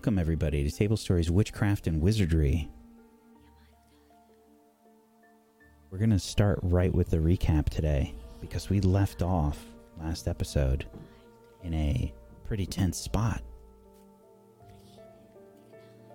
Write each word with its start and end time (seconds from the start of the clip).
Welcome, 0.00 0.18
everybody, 0.18 0.64
to 0.64 0.74
Table 0.74 0.96
Stories 0.96 1.30
Witchcraft 1.30 1.86
and 1.86 2.00
Wizardry. 2.00 2.70
We're 5.90 5.98
going 5.98 6.08
to 6.08 6.18
start 6.18 6.58
right 6.62 6.90
with 6.90 7.10
the 7.10 7.18
recap 7.18 7.68
today 7.68 8.14
because 8.40 8.70
we 8.70 8.80
left 8.80 9.20
off 9.20 9.62
last 10.00 10.26
episode 10.26 10.86
in 11.62 11.74
a 11.74 12.14
pretty 12.44 12.64
tense 12.64 12.96
spot. 12.96 13.42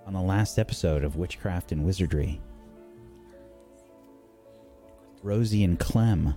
On 0.07 0.13
the 0.13 0.19
last 0.19 0.57
episode 0.57 1.03
of 1.03 1.17
Witchcraft 1.17 1.71
and 1.71 1.85
Wizardry, 1.85 2.41
Rosie 5.21 5.63
and 5.63 5.77
Clem 5.79 6.33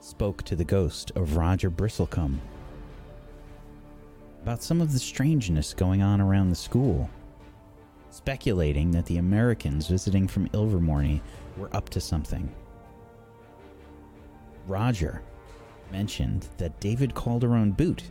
spoke 0.00 0.42
to 0.44 0.56
the 0.56 0.64
ghost 0.64 1.12
of 1.14 1.36
Roger 1.36 1.70
Bristlecombe 1.70 2.38
about 4.42 4.62
some 4.62 4.80
of 4.80 4.92
the 4.92 4.98
strangeness 4.98 5.74
going 5.74 6.02
on 6.02 6.20
around 6.20 6.48
the 6.48 6.56
school, 6.56 7.08
speculating 8.10 8.90
that 8.90 9.06
the 9.06 9.18
Americans 9.18 9.86
visiting 9.86 10.26
from 10.26 10.48
Ilvermorny 10.48 11.20
were 11.56 11.74
up 11.74 11.88
to 11.90 12.00
something. 12.00 12.50
Roger 14.66 15.22
mentioned 15.90 16.48
that 16.58 16.78
David 16.80 17.14
Calderon 17.14 17.72
Boot 17.72 18.04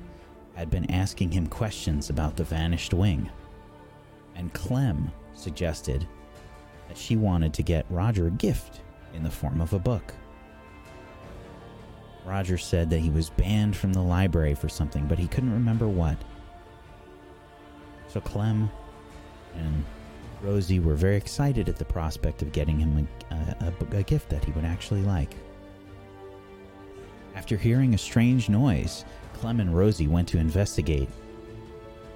had 0.55 0.69
been 0.69 0.89
asking 0.91 1.31
him 1.31 1.47
questions 1.47 2.09
about 2.09 2.35
the 2.35 2.43
vanished 2.43 2.93
wing, 2.93 3.29
and 4.35 4.53
Clem 4.53 5.11
suggested 5.35 6.07
that 6.87 6.97
she 6.97 7.15
wanted 7.15 7.53
to 7.53 7.63
get 7.63 7.85
Roger 7.89 8.27
a 8.27 8.31
gift 8.31 8.81
in 9.13 9.23
the 9.23 9.29
form 9.29 9.61
of 9.61 9.73
a 9.73 9.79
book. 9.79 10.13
Roger 12.27 12.57
said 12.57 12.89
that 12.89 12.99
he 12.99 13.09
was 13.09 13.29
banned 13.29 13.77
from 13.77 13.93
the 13.93 14.01
library 14.01 14.53
for 14.53 14.67
something, 14.67 15.07
but 15.07 15.17
he 15.17 15.29
couldn't 15.29 15.53
remember 15.53 15.87
what. 15.87 16.17
So 18.09 18.19
Clem 18.19 18.69
and 19.55 19.85
Rosie 20.41 20.81
were 20.81 20.95
very 20.95 21.15
excited 21.15 21.69
at 21.69 21.77
the 21.77 21.85
prospect 21.85 22.41
of 22.41 22.51
getting 22.51 22.79
him 22.79 23.07
a, 23.31 23.35
a, 23.35 23.97
a, 23.97 24.03
gift 24.03 24.29
that 24.29 24.43
he 24.43 24.51
would 24.51 24.65
actually 24.65 25.01
like. 25.01 25.35
After 27.33 27.55
hearing 27.55 27.93
a 27.93 27.97
strange 27.97 28.49
noise, 28.49 29.05
Clem 29.33 29.61
and 29.61 29.75
Rosie 29.75 30.07
went 30.07 30.27
to 30.29 30.37
investigate 30.37 31.09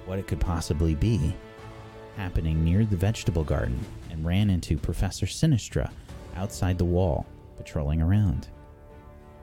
what 0.04 0.18
it 0.18 0.26
could 0.26 0.40
possibly 0.40 0.94
be 0.94 1.34
happening 2.16 2.62
near 2.62 2.84
the 2.84 2.96
vegetable 2.96 3.44
garden 3.44 3.80
and 4.10 4.26
ran 4.26 4.50
into 4.50 4.76
Professor 4.76 5.24
Sinistra 5.24 5.90
outside 6.36 6.76
the 6.76 6.84
wall, 6.84 7.26
patrolling 7.56 8.02
around. 8.02 8.48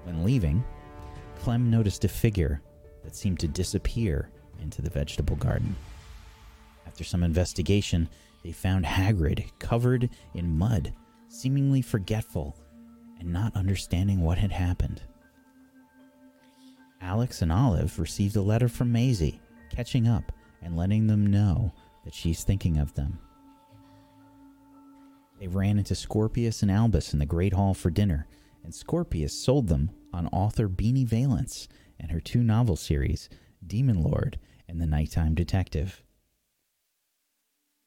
When 0.10 0.24
leaving, 0.24 0.64
Clem 1.36 1.70
noticed 1.70 2.04
a 2.04 2.08
figure 2.08 2.64
that 3.04 3.16
seemed 3.16 3.40
to 3.42 3.48
disappear 3.48 4.32
into 4.60 4.82
the 4.82 4.90
vegetable 4.90 5.36
garden. 5.36 5.76
After 6.88 7.04
some 7.04 7.22
investigation, 7.24 8.10
they 8.44 8.52
found 8.52 8.86
Hagrid 8.86 9.46
covered 9.60 10.10
in 10.34 10.58
mud, 10.58 10.94
seemingly 11.28 11.84
forgetful 11.84 12.58
and 13.20 13.32
not 13.32 13.56
understanding 13.56 14.22
what 14.22 14.40
had 14.40 14.52
happened. 14.52 15.04
Alex 17.02 17.44
and 17.44 17.52
Olive 17.52 18.00
received 18.00 18.36
a 18.36 18.42
letter 18.42 18.68
from 18.68 18.92
Maisie, 18.92 19.40
catching 19.70 20.08
up 20.08 20.32
and 20.64 20.76
letting 20.76 21.06
them 21.06 21.28
know 21.28 21.72
that 22.04 22.16
she's 22.16 22.44
thinking 22.44 22.80
of 22.80 22.96
them. 22.96 23.20
They 25.40 25.48
ran 25.48 25.78
into 25.78 25.94
Scorpius 25.94 26.64
and 26.64 26.72
Albus 26.72 27.14
in 27.14 27.20
the 27.20 27.28
Great 27.28 27.54
Hall 27.54 27.76
for 27.76 27.92
dinner, 27.92 28.26
and 28.64 28.74
Scorpius 28.74 29.34
sold 29.34 29.68
them 29.68 29.92
on 30.14 30.28
author 30.28 30.68
Beanie 30.68 31.06
Valence 31.06 31.68
and 32.00 32.12
her 32.12 32.20
two 32.20 32.44
novel 32.44 32.76
series, 32.76 33.30
Demon 33.66 34.02
Lord 34.02 34.40
and 34.68 34.82
The 34.82 34.86
Nighttime 34.86 35.36
Detective. 35.36 36.04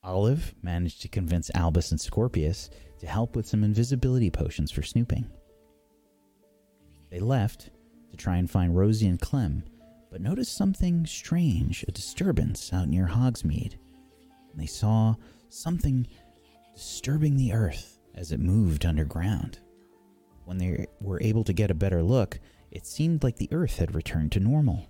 Olive 0.05 0.55
managed 0.63 1.03
to 1.03 1.09
convince 1.09 1.51
Albus 1.55 1.93
and 1.93 2.01
Scorpius 2.01 2.71
to 2.99 3.07
help 3.07 3.37
with 3.37 3.47
some 3.47 3.63
invisibility 3.63 4.31
potions 4.31 4.71
for 4.71 4.83
snooping. 4.83 5.31
They 7.11 7.21
left 7.21 7.71
to 8.11 8.17
try 8.17 8.37
and 8.37 8.51
find 8.51 8.77
Rosie 8.77 9.07
and 9.07 9.21
Clem, 9.21 9.65
but 10.11 10.21
noticed 10.21 10.57
something 10.57 11.07
strange, 11.07 11.85
a 11.87 11.93
disturbance 11.93 12.73
out 12.73 12.89
near 12.89 13.07
Hogsmeade. 13.07 13.77
And 14.51 14.61
they 14.61 14.67
saw 14.67 15.15
something 15.49 16.07
disturbing 16.75 17.37
the 17.37 17.53
earth 17.53 17.99
as 18.15 18.33
it 18.33 18.41
moved 18.41 18.85
underground. 18.85 19.59
When 20.45 20.59
they 20.59 20.87
were 21.01 21.23
able 21.23 21.45
to 21.45 21.53
get 21.53 21.71
a 21.71 21.75
better 21.75 22.03
look, 22.03 22.39
it 22.71 22.87
seemed 22.87 23.23
like 23.23 23.37
the 23.37 23.49
earth 23.53 23.79
had 23.79 23.95
returned 23.95 24.33
to 24.33 24.41
normal. 24.41 24.89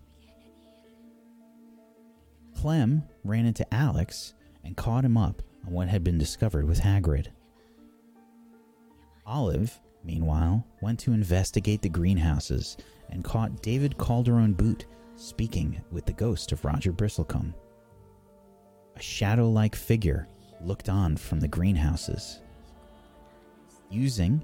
Clem 2.57 3.03
ran 3.25 3.47
into 3.47 3.75
Alex 3.75 4.35
and 4.65 4.77
caught 4.77 5.05
him 5.05 5.17
up 5.17 5.43
on 5.67 5.73
what 5.73 5.89
had 5.89 6.05
been 6.05 6.19
discovered 6.19 6.67
with 6.67 6.81
Hagrid. 6.81 7.29
Olive, 9.27 9.81
meanwhile, 10.05 10.67
went 10.81 10.99
to 11.01 11.13
investigate 11.13 11.83
the 11.83 11.89
greenhouses 11.89 12.77
and 13.11 13.25
caught 13.25 13.63
David 13.63 13.99
Calderon 13.99 14.53
Boot 14.53 14.87
speaking 15.17 15.81
with 15.91 16.07
the 16.07 16.13
ghost 16.13 16.53
of 16.53 16.65
Roger 16.65 16.93
Bristlecombe. 16.93 17.55
A 18.97 19.03
shadow 19.03 19.51
like 19.51 19.75
figure 19.75 20.29
looked 20.61 20.89
on 20.89 21.17
from 21.17 21.41
the 21.41 21.49
greenhouses. 21.49 22.41
Using 23.91 24.43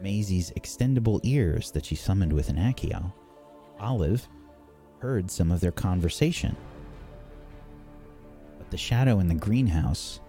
Maisie's 0.00 0.50
extendable 0.52 1.20
ears 1.24 1.70
that 1.72 1.84
she 1.84 1.94
summoned 1.94 2.32
with 2.32 2.48
an 2.48 2.56
Accio, 2.56 3.12
Olive 3.80 4.28
heard 5.00 5.30
some 5.30 5.52
of 5.52 5.60
their 5.60 5.72
conversation 5.72 6.56
But 8.58 8.70
the 8.70 8.76
shadow 8.76 9.20
in 9.20 9.28
the 9.28 9.34
greenhouse 9.34 10.20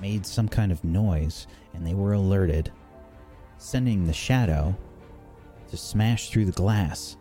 made 0.00 0.26
some 0.26 0.48
kind 0.48 0.70
of 0.72 0.84
noise 0.84 1.46
and 1.72 1.86
they 1.86 1.94
were 1.94 2.12
alerted, 2.12 2.70
sending 3.58 4.06
the 4.06 4.12
shadow 4.12 4.76
to 5.68 5.76
smash 5.76 6.30
through 6.30 6.46
the 6.46 6.52
glass 6.52 7.16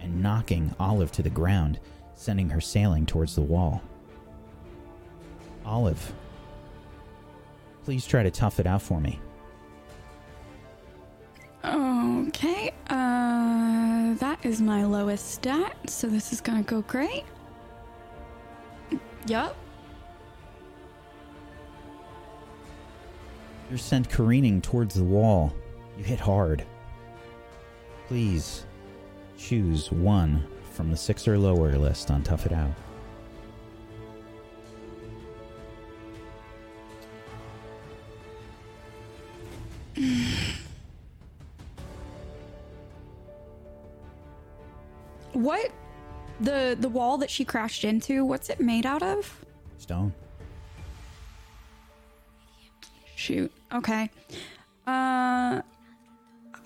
and 0.00 0.22
knocking 0.22 0.74
Olive 0.78 1.12
to 1.12 1.22
the 1.22 1.30
ground, 1.30 1.80
sending 2.14 2.48
her 2.50 2.60
sailing 2.60 3.06
towards 3.06 3.34
the 3.34 3.42
wall. 3.42 3.82
Olive, 5.64 6.12
please 7.84 8.06
try 8.06 8.22
to 8.22 8.30
tough 8.30 8.60
it 8.60 8.66
out 8.66 8.82
for 8.82 9.00
me. 9.00 9.20
Okay, 11.68 12.72
uh, 12.88 14.14
that 14.14 14.38
is 14.42 14.62
my 14.62 14.84
lowest 14.84 15.32
stat, 15.32 15.76
so 15.86 16.06
this 16.06 16.32
is 16.32 16.40
gonna 16.40 16.62
go 16.62 16.80
great. 16.82 17.24
Yup, 19.26 19.54
You're 23.68 23.78
sent 23.78 24.08
careening 24.08 24.62
towards 24.62 24.94
the 24.94 25.04
wall. 25.04 25.52
You 25.98 26.04
hit 26.04 26.20
hard. 26.20 26.64
Please 28.06 28.64
choose 29.36 29.92
one 29.92 30.46
from 30.72 30.90
the 30.90 30.96
six 30.96 31.28
or 31.28 31.38
lower 31.38 31.76
list 31.76 32.10
on 32.10 32.22
Tough 32.22 32.46
It 32.46 32.52
Out. 32.52 32.72
what 45.32 45.70
the 46.40 46.76
the 46.78 46.88
wall 46.88 47.18
that 47.18 47.30
she 47.30 47.44
crashed 47.44 47.84
into? 47.84 48.24
What's 48.24 48.50
it 48.50 48.60
made 48.60 48.86
out 48.86 49.02
of? 49.02 49.44
Stone. 49.78 50.12
Shoot. 53.16 53.52
Okay. 53.72 54.10
Uh 54.86 55.62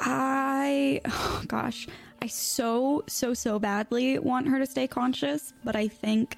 I 0.00 1.00
oh 1.04 1.44
gosh, 1.46 1.86
I 2.20 2.26
so 2.26 3.04
so 3.06 3.34
so 3.34 3.58
badly 3.58 4.18
want 4.18 4.48
her 4.48 4.58
to 4.58 4.66
stay 4.66 4.86
conscious, 4.86 5.52
but 5.64 5.76
I 5.76 5.88
think 5.88 6.36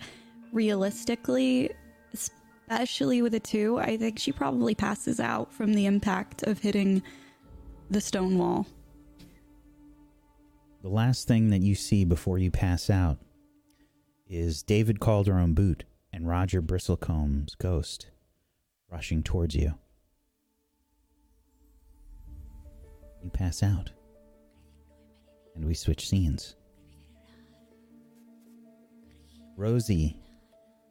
realistically, 0.53 1.70
especially 2.12 3.23
with 3.23 3.35
a 3.35 3.41
2, 3.41 3.79
I 3.79 3.97
think 3.97 4.19
she 4.19 4.32
probably 4.32 4.75
passes 4.75 5.19
out 5.19 5.53
from 5.53 5.75
the 5.75 5.87
impact 5.87 6.43
of 6.44 6.59
hitting 6.59 7.03
the 7.91 8.00
stone 8.00 8.38
wall. 8.38 8.67
The 10.85 10.91
last 10.91 11.27
thing 11.27 11.49
that 11.49 11.63
you 11.63 11.75
see 11.75 12.05
before 12.05 12.37
you 12.37 12.51
pass 12.51 12.91
out 12.91 13.17
is 14.29 14.63
David 14.63 15.01
Calderon 15.01 15.55
Boot 15.55 15.85
and 16.13 16.29
Roger 16.29 16.61
Bristlecombe's 16.61 17.55
ghost 17.55 18.11
rushing 18.91 19.23
towards 19.23 19.55
you. 19.55 19.77
You 23.23 23.31
pass 23.31 23.63
out. 23.63 23.93
And 25.55 25.65
we 25.65 25.73
switch 25.73 26.07
scenes. 26.07 26.55
Rosie, 29.57 30.19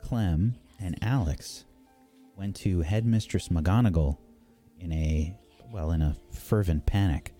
Clem, 0.01 0.55
and 0.79 0.97
Alex 1.03 1.65
went 2.35 2.55
to 2.55 2.81
Headmistress 2.81 3.49
McGonagall 3.49 4.17
in 4.79 4.91
a, 4.91 5.37
well, 5.71 5.91
in 5.91 6.01
a 6.01 6.15
fervent 6.31 6.87
panic. 6.87 7.32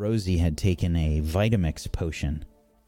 Rosie 0.00 0.38
had 0.38 0.56
taken 0.56 0.96
a 0.96 1.20
Vitamix 1.20 1.90
potion 1.92 2.42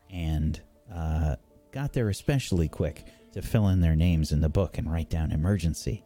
and 0.08 0.58
uh, 0.90 1.36
got 1.70 1.92
there 1.92 2.08
especially 2.08 2.68
quick, 2.68 3.04
to 3.32 3.42
fill 3.42 3.68
in 3.68 3.80
their 3.80 3.94
names 3.94 4.32
in 4.32 4.40
the 4.40 4.48
book 4.48 4.78
and 4.78 4.90
write 4.90 5.10
down 5.10 5.30
emergency. 5.30 6.04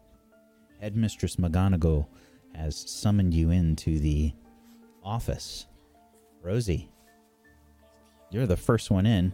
Headmistress 0.80 1.36
McGonagall 1.36 2.06
has 2.56 2.76
summoned 2.90 3.34
you 3.34 3.50
into 3.50 4.00
the 4.00 4.32
office. 5.04 5.66
Rosie, 6.42 6.90
you're 8.30 8.46
the 8.46 8.56
first 8.56 8.90
one 8.90 9.06
in. 9.06 9.32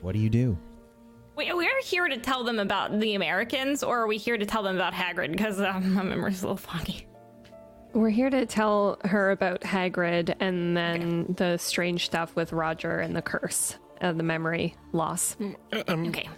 What 0.00 0.12
do 0.12 0.18
you 0.18 0.30
do? 0.30 0.58
Wait, 1.36 1.54
we're 1.56 1.82
here 1.82 2.08
to 2.08 2.18
tell 2.18 2.42
them 2.42 2.58
about 2.58 2.98
the 2.98 3.14
Americans, 3.14 3.84
or 3.84 4.00
are 4.00 4.06
we 4.08 4.18
here 4.18 4.38
to 4.38 4.46
tell 4.46 4.64
them 4.64 4.74
about 4.74 4.92
Hagrid? 4.92 5.30
Because 5.30 5.60
um, 5.60 5.94
my 5.94 6.02
memory's 6.02 6.42
a 6.42 6.46
little 6.46 6.56
foggy. 6.56 7.06
We're 7.96 8.10
here 8.10 8.28
to 8.28 8.44
tell 8.44 8.98
her 9.06 9.30
about 9.30 9.62
Hagrid 9.62 10.34
and 10.38 10.76
then 10.76 11.34
the 11.38 11.56
strange 11.56 12.04
stuff 12.04 12.36
with 12.36 12.52
Roger 12.52 12.98
and 13.00 13.16
the 13.16 13.22
curse, 13.22 13.76
uh, 14.02 14.12
the 14.12 14.22
memory 14.22 14.74
loss. 14.92 15.34
Uh, 15.40 15.82
I'm, 15.88 16.08
Okay. 16.08 16.28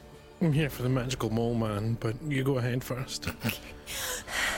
I'm 0.40 0.52
here 0.52 0.70
for 0.70 0.82
the 0.84 0.88
magical 0.88 1.30
mole 1.30 1.56
man, 1.56 1.96
but 1.98 2.14
you 2.22 2.44
go 2.44 2.58
ahead 2.58 2.84
first. 2.84 3.28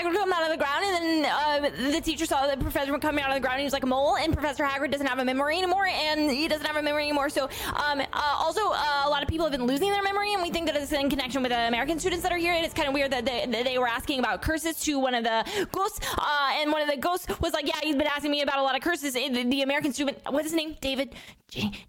Hagrid 0.00 0.14
come 0.14 0.32
out 0.32 0.42
of 0.42 0.50
the 0.50 0.56
ground, 0.56 0.84
and 0.84 1.24
then 1.24 1.32
uh, 1.32 1.90
the 1.92 2.00
teacher 2.00 2.26
saw 2.26 2.46
the 2.46 2.56
professor 2.56 2.96
coming 2.98 3.22
out 3.22 3.30
of 3.30 3.34
the 3.34 3.40
ground. 3.40 3.54
And 3.54 3.60
he 3.60 3.64
was 3.64 3.72
like 3.72 3.82
a 3.82 3.86
mole, 3.86 4.16
and 4.16 4.32
Professor 4.32 4.64
Hagrid 4.64 4.90
doesn't 4.90 5.06
have 5.06 5.18
a 5.18 5.24
memory 5.24 5.58
anymore, 5.58 5.86
and 5.86 6.30
he 6.30 6.48
doesn't 6.48 6.66
have 6.66 6.76
a 6.76 6.82
memory 6.82 7.04
anymore. 7.04 7.28
So, 7.28 7.44
um, 7.74 8.00
uh, 8.00 8.04
also, 8.38 8.70
uh, 8.70 9.02
a 9.04 9.10
lot 9.10 9.22
of 9.22 9.28
people 9.28 9.44
have 9.44 9.52
been 9.52 9.66
losing 9.66 9.90
their 9.90 10.02
memory, 10.02 10.32
and 10.32 10.42
we 10.42 10.50
think 10.50 10.66
that 10.66 10.76
it's 10.76 10.92
in 10.92 11.10
connection 11.10 11.42
with 11.42 11.50
the 11.50 11.68
American 11.68 11.98
students 11.98 12.22
that 12.22 12.32
are 12.32 12.38
here. 12.38 12.52
And 12.52 12.64
it's 12.64 12.74
kind 12.74 12.88
of 12.88 12.94
weird 12.94 13.10
that 13.12 13.24
they, 13.24 13.46
that 13.46 13.64
they 13.64 13.78
were 13.78 13.88
asking 13.88 14.18
about 14.18 14.42
curses 14.42 14.80
to 14.80 14.98
one 14.98 15.14
of 15.14 15.24
the 15.24 15.44
ghosts, 15.72 16.00
uh, 16.16 16.52
and 16.54 16.72
one 16.72 16.82
of 16.82 16.88
the 16.88 16.96
ghosts 16.96 17.26
was 17.40 17.52
like, 17.52 17.66
"Yeah, 17.66 17.78
he's 17.82 17.96
been 17.96 18.06
asking 18.06 18.30
me 18.30 18.42
about 18.42 18.58
a 18.58 18.62
lot 18.62 18.76
of 18.76 18.82
curses." 18.82 19.14
The, 19.14 19.44
the 19.44 19.62
American 19.62 19.92
student, 19.92 20.18
what's 20.30 20.46
his 20.46 20.54
name? 20.54 20.76
David. 20.80 21.14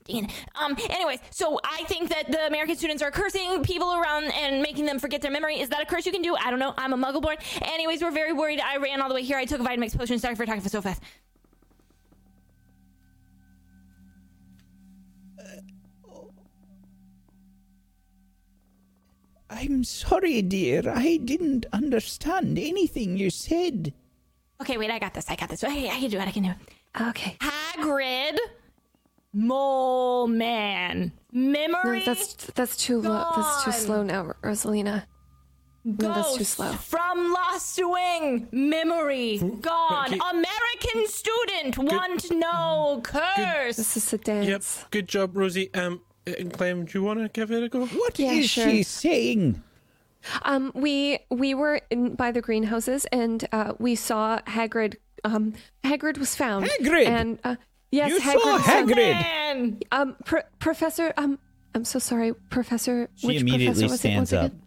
Dean. 0.05 0.27
Um. 0.55 0.75
Anyways, 0.89 1.19
so 1.29 1.59
I 1.63 1.83
think 1.83 2.09
that 2.09 2.31
the 2.31 2.47
American 2.47 2.75
students 2.75 3.03
are 3.03 3.11
cursing 3.11 3.61
people 3.61 3.93
around 3.93 4.23
and 4.33 4.59
making 4.59 4.85
them 4.85 4.97
forget 4.97 5.21
their 5.21 5.29
memory. 5.29 5.59
Is 5.59 5.69
that 5.69 5.79
a 5.81 5.85
curse 5.85 6.07
you 6.07 6.11
can 6.11 6.23
do? 6.23 6.35
I 6.35 6.49
don't 6.49 6.57
know. 6.57 6.73
I'm 6.79 6.93
a 6.93 6.97
Muggle 6.97 7.21
born. 7.21 7.37
Anyways, 7.61 8.00
we're 8.01 8.12
very 8.12 8.33
worried. 8.33 8.59
I 8.59 8.77
ran 8.77 9.01
all 9.01 9.09
the 9.09 9.15
way 9.15 9.24
here. 9.24 9.38
I 9.38 9.45
took 9.45 9.59
a 9.59 9.63
Vitamix 9.63 9.98
potion. 9.98 10.19
Sorry 10.19 10.36
for 10.36 10.45
talking 10.45 10.62
so 10.62 10.81
fast. 10.81 11.01
Uh, 15.39 15.44
I'm 19.50 19.83
sorry, 19.83 20.42
dear. 20.42 20.83
I 20.88 21.18
didn't 21.18 21.65
understand 21.74 22.57
anything 22.57 23.18
you 23.18 23.30
said. 23.30 23.94
Okay, 24.62 24.77
wait. 24.77 24.92
I 24.92 25.00
got 25.00 25.13
this. 25.13 25.30
I 25.30 25.36
got 25.36 25.50
this. 25.50 25.63
I, 25.63 25.69
I 25.69 26.00
can 26.00 26.09
do 26.09 26.18
it. 26.19 26.27
I 26.27 26.31
can 26.31 26.44
do 26.44 26.50
it. 26.50 27.09
Okay. 27.09 27.38
Hagrid, 27.39 28.38
mole 29.33 30.27
man, 30.27 31.12
memory. 31.31 32.00
No, 32.00 32.06
that's 32.06 32.33
that's 32.33 32.75
too 32.75 33.01
low. 33.01 33.31
That's 33.36 33.63
too 33.63 33.71
slow 33.71 34.03
now, 34.03 34.33
Rosalina. 34.44 35.06
No, 35.83 36.13
that's 36.13 36.33
too 36.33 36.37
Ghost 36.39 36.51
slow. 36.51 36.71
From 36.73 37.33
Lost 37.33 37.79
Wing, 37.83 38.47
memory 38.51 39.39
gone. 39.39 40.07
okay. 40.13 40.19
American 40.29 41.07
student 41.07 41.77
want 41.77 42.29
no 42.31 43.01
curse. 43.03 43.77
This 43.77 43.97
is 43.97 44.13
a 44.13 44.17
dance. 44.19 44.47
yep, 44.47 44.91
good 44.91 45.07
job, 45.07 45.35
Rosie. 45.35 45.73
Um, 45.73 46.01
uh, 46.27 46.33
Clem, 46.53 46.85
do 46.85 46.99
you 46.99 47.03
want 47.03 47.19
to 47.19 47.29
give 47.29 47.51
it 47.51 47.63
a 47.63 47.69
go? 47.69 47.85
What 47.87 48.19
is 48.19 48.25
Yeah, 48.25 48.41
sure. 48.63 48.69
she 48.71 48.83
saying? 48.83 49.63
Um, 50.43 50.71
we 50.75 51.17
we 51.31 51.55
were 51.55 51.81
in, 51.89 52.13
by 52.13 52.31
the 52.31 52.41
greenhouses 52.41 53.05
and 53.11 53.47
uh, 53.51 53.73
we 53.79 53.95
saw 53.95 54.39
Hagrid. 54.41 54.97
Um, 55.23 55.53
Hagrid 55.83 56.19
was 56.19 56.35
found. 56.35 56.67
Hagrid! 56.67 57.07
And 57.07 57.39
uh, 57.43 57.55
yes, 57.91 58.09
You 58.11 58.19
Hagrid. 58.19 58.41
saw. 58.41 58.57
Hagrid! 58.59 58.95
Man. 58.97 59.79
Um, 59.91 60.15
Pr- 60.25 60.45
Professor. 60.59 61.11
Um, 61.17 61.39
I'm 61.73 61.85
so 61.85 61.97
sorry, 61.97 62.33
Professor. 62.51 63.09
She 63.15 63.25
which 63.27 63.41
immediately 63.41 63.65
professor 63.87 63.87
was 63.91 63.99
stands 63.99 64.31
it 64.33 64.35
once 64.37 64.45
up. 64.45 64.51
again? 64.51 64.61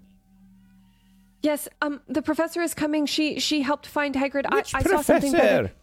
Yes. 1.45 1.69
Um, 1.83 2.01
the 2.09 2.23
professor 2.23 2.63
is 2.63 2.73
coming. 2.75 3.05
She 3.07 3.39
she 3.39 3.61
helped 3.63 3.87
find 3.87 4.15
Hagrid. 4.15 4.51
Which 4.55 4.75
I, 4.75 4.79
I 4.79 4.83
saw 4.83 5.03
something. 5.03 5.33
better. 5.33 5.69
professor? 5.69 5.75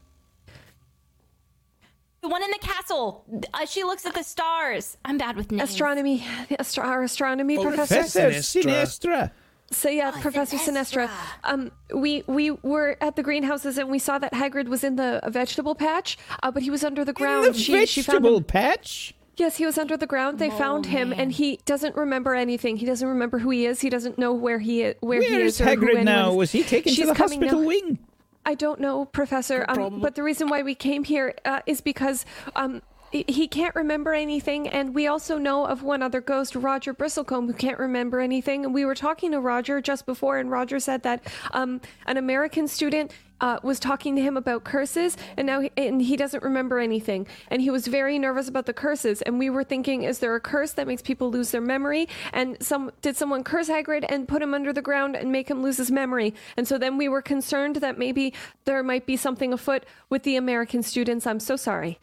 The 2.21 2.29
one 2.29 2.43
in 2.43 2.51
the 2.51 2.59
castle. 2.59 3.25
Uh, 3.53 3.65
she 3.65 3.83
looks 3.83 4.05
at 4.05 4.13
the 4.13 4.23
stars. 4.23 4.97
I'm 5.05 5.17
bad 5.17 5.35
with 5.37 5.51
names. 5.51 5.69
Astronomy, 5.69 6.23
the 6.49 6.59
astro- 6.59 6.83
our 6.85 7.03
astronomy 7.03 7.57
Oh, 7.57 7.63
professor. 7.63 7.95
Professor 7.95 8.29
Sinistra. 8.59 8.61
Sinistra. 8.63 9.31
So 9.71 9.89
yeah, 9.89 10.11
Professor 10.19 10.57
Sinistra. 10.57 11.09
Um, 11.43 11.71
we 11.95 12.23
we 12.27 12.51
were 12.51 12.97
at 12.99 13.15
the 13.15 13.23
greenhouses 13.23 13.77
and 13.77 13.89
we 13.89 13.99
saw 13.99 14.19
that 14.19 14.33
Hagrid 14.33 14.67
was 14.67 14.83
in 14.83 14.97
the 14.97 15.21
vegetable 15.29 15.75
patch, 15.75 16.17
uh, 16.43 16.51
but 16.51 16.61
he 16.63 16.69
was 16.69 16.83
under 16.83 17.05
the 17.05 17.13
ground. 17.13 17.45
The 17.45 17.53
she 17.53 17.85
she 17.85 18.01
found 18.01 18.17
vegetable 18.23 18.37
him. 18.37 18.43
patch? 18.43 19.13
Yes, 19.41 19.57
he 19.57 19.65
was 19.65 19.79
under 19.79 19.97
the 19.97 20.05
ground. 20.05 20.37
They 20.37 20.51
found 20.51 20.85
him, 20.85 21.11
and 21.11 21.31
he 21.31 21.59
doesn't 21.65 21.95
remember 21.95 22.35
anything. 22.35 22.77
He 22.77 22.85
doesn't 22.85 23.07
remember 23.07 23.39
who 23.39 23.49
he 23.49 23.65
is. 23.65 23.81
He 23.81 23.89
doesn't 23.89 24.19
know 24.19 24.33
where 24.33 24.59
he 24.59 24.83
is. 24.83 24.95
Where 24.99 25.19
he 25.19 25.31
Where's 25.31 25.59
is 25.59 25.61
or 25.61 25.65
who 25.65 25.77
Hagrid 25.77 26.03
now? 26.03 26.29
is. 26.29 26.35
Was 26.37 26.51
he 26.51 26.61
taken 26.61 26.93
to 26.93 27.05
the 27.07 27.15
hospital 27.15 27.59
now. 27.59 27.67
wing? 27.67 27.97
I 28.45 28.53
don't 28.53 28.79
know, 28.79 29.05
Professor. 29.05 29.65
Um, 29.67 29.99
but 29.99 30.13
the 30.13 30.21
reason 30.21 30.47
why 30.47 30.61
we 30.61 30.75
came 30.75 31.03
here 31.03 31.33
uh, 31.43 31.61
is 31.65 31.81
because 31.81 32.23
um, 32.55 32.83
he- 33.11 33.47
can't 33.47 33.75
remember 33.75 34.13
anything, 34.13 34.67
and 34.67 34.95
we 34.95 35.07
also 35.07 35.37
know 35.37 35.65
of 35.65 35.83
one 35.83 36.01
other 36.01 36.21
ghost, 36.21 36.55
Roger 36.55 36.93
Bristlecombe, 36.93 37.47
who 37.47 37.53
can't 37.53 37.79
remember 37.79 38.19
anything. 38.19 38.63
And 38.65 38.73
we 38.73 38.85
were 38.85 38.95
talking 38.95 39.31
to 39.31 39.39
Roger 39.39 39.81
just 39.81 40.05
before, 40.05 40.37
and 40.37 40.49
Roger 40.49 40.79
said 40.79 41.03
that 41.03 41.27
um, 41.51 41.81
an 42.05 42.17
American 42.17 42.67
student. 42.67 43.11
Uh, 43.41 43.59
was 43.63 43.79
talking 43.79 44.15
to 44.15 44.21
him 44.21 44.37
about 44.37 44.63
curses, 44.63 45.17
and 45.35 45.47
now 45.47 45.59
he, 45.61 45.71
and 45.75 45.99
he 45.99 46.15
doesn't 46.15 46.43
remember 46.43 46.77
anything, 46.77 47.25
and 47.47 47.59
he 47.59 47.71
was 47.71 47.87
very 47.87 48.19
nervous 48.19 48.47
about 48.47 48.67
the 48.67 48.73
curses. 48.73 49.23
And 49.23 49.39
we 49.39 49.49
were 49.49 49.63
thinking, 49.63 50.03
is 50.03 50.19
there 50.19 50.35
a 50.35 50.39
curse 50.39 50.73
that 50.73 50.85
makes 50.85 51.01
people 51.01 51.31
lose 51.31 51.49
their 51.49 51.59
memory? 51.59 52.07
And 52.33 52.55
some 52.61 52.91
did 53.01 53.17
someone 53.17 53.43
curse 53.43 53.67
Hagrid 53.67 54.05
and 54.07 54.27
put 54.27 54.43
him 54.43 54.53
under 54.53 54.71
the 54.71 54.83
ground 54.83 55.15
and 55.15 55.31
make 55.31 55.49
him 55.49 55.63
lose 55.63 55.77
his 55.77 55.89
memory? 55.89 56.35
And 56.55 56.67
so 56.67 56.77
then 56.77 56.99
we 56.99 57.09
were 57.09 57.23
concerned 57.23 57.77
that 57.77 57.97
maybe 57.97 58.31
there 58.65 58.83
might 58.83 59.07
be 59.07 59.17
something 59.17 59.51
afoot 59.53 59.87
with 60.07 60.21
the 60.21 60.35
American 60.35 60.83
students. 60.83 61.25
I'm 61.25 61.39
so 61.39 61.55
sorry. 61.55 61.97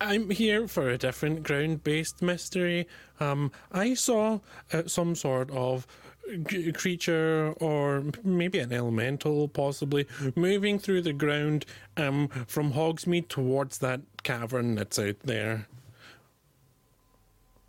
I'm 0.00 0.30
here 0.30 0.66
for 0.66 0.88
a 0.88 0.96
different 0.96 1.42
ground-based 1.42 2.22
mystery. 2.22 2.88
Um, 3.20 3.52
I 3.70 3.94
saw 3.94 4.40
uh, 4.72 4.84
some 4.86 5.14
sort 5.14 5.50
of 5.50 5.86
g- 6.46 6.72
creature 6.72 7.54
or 7.60 8.04
maybe 8.24 8.58
an 8.60 8.72
elemental, 8.72 9.46
possibly 9.48 10.06
moving 10.34 10.78
through 10.78 11.02
the 11.02 11.12
ground 11.12 11.66
um, 11.98 12.28
from 12.46 12.72
Hogsmeade 12.72 13.28
towards 13.28 13.78
that 13.78 14.00
cavern 14.22 14.74
that's 14.74 14.98
out 14.98 15.20
there. 15.20 15.66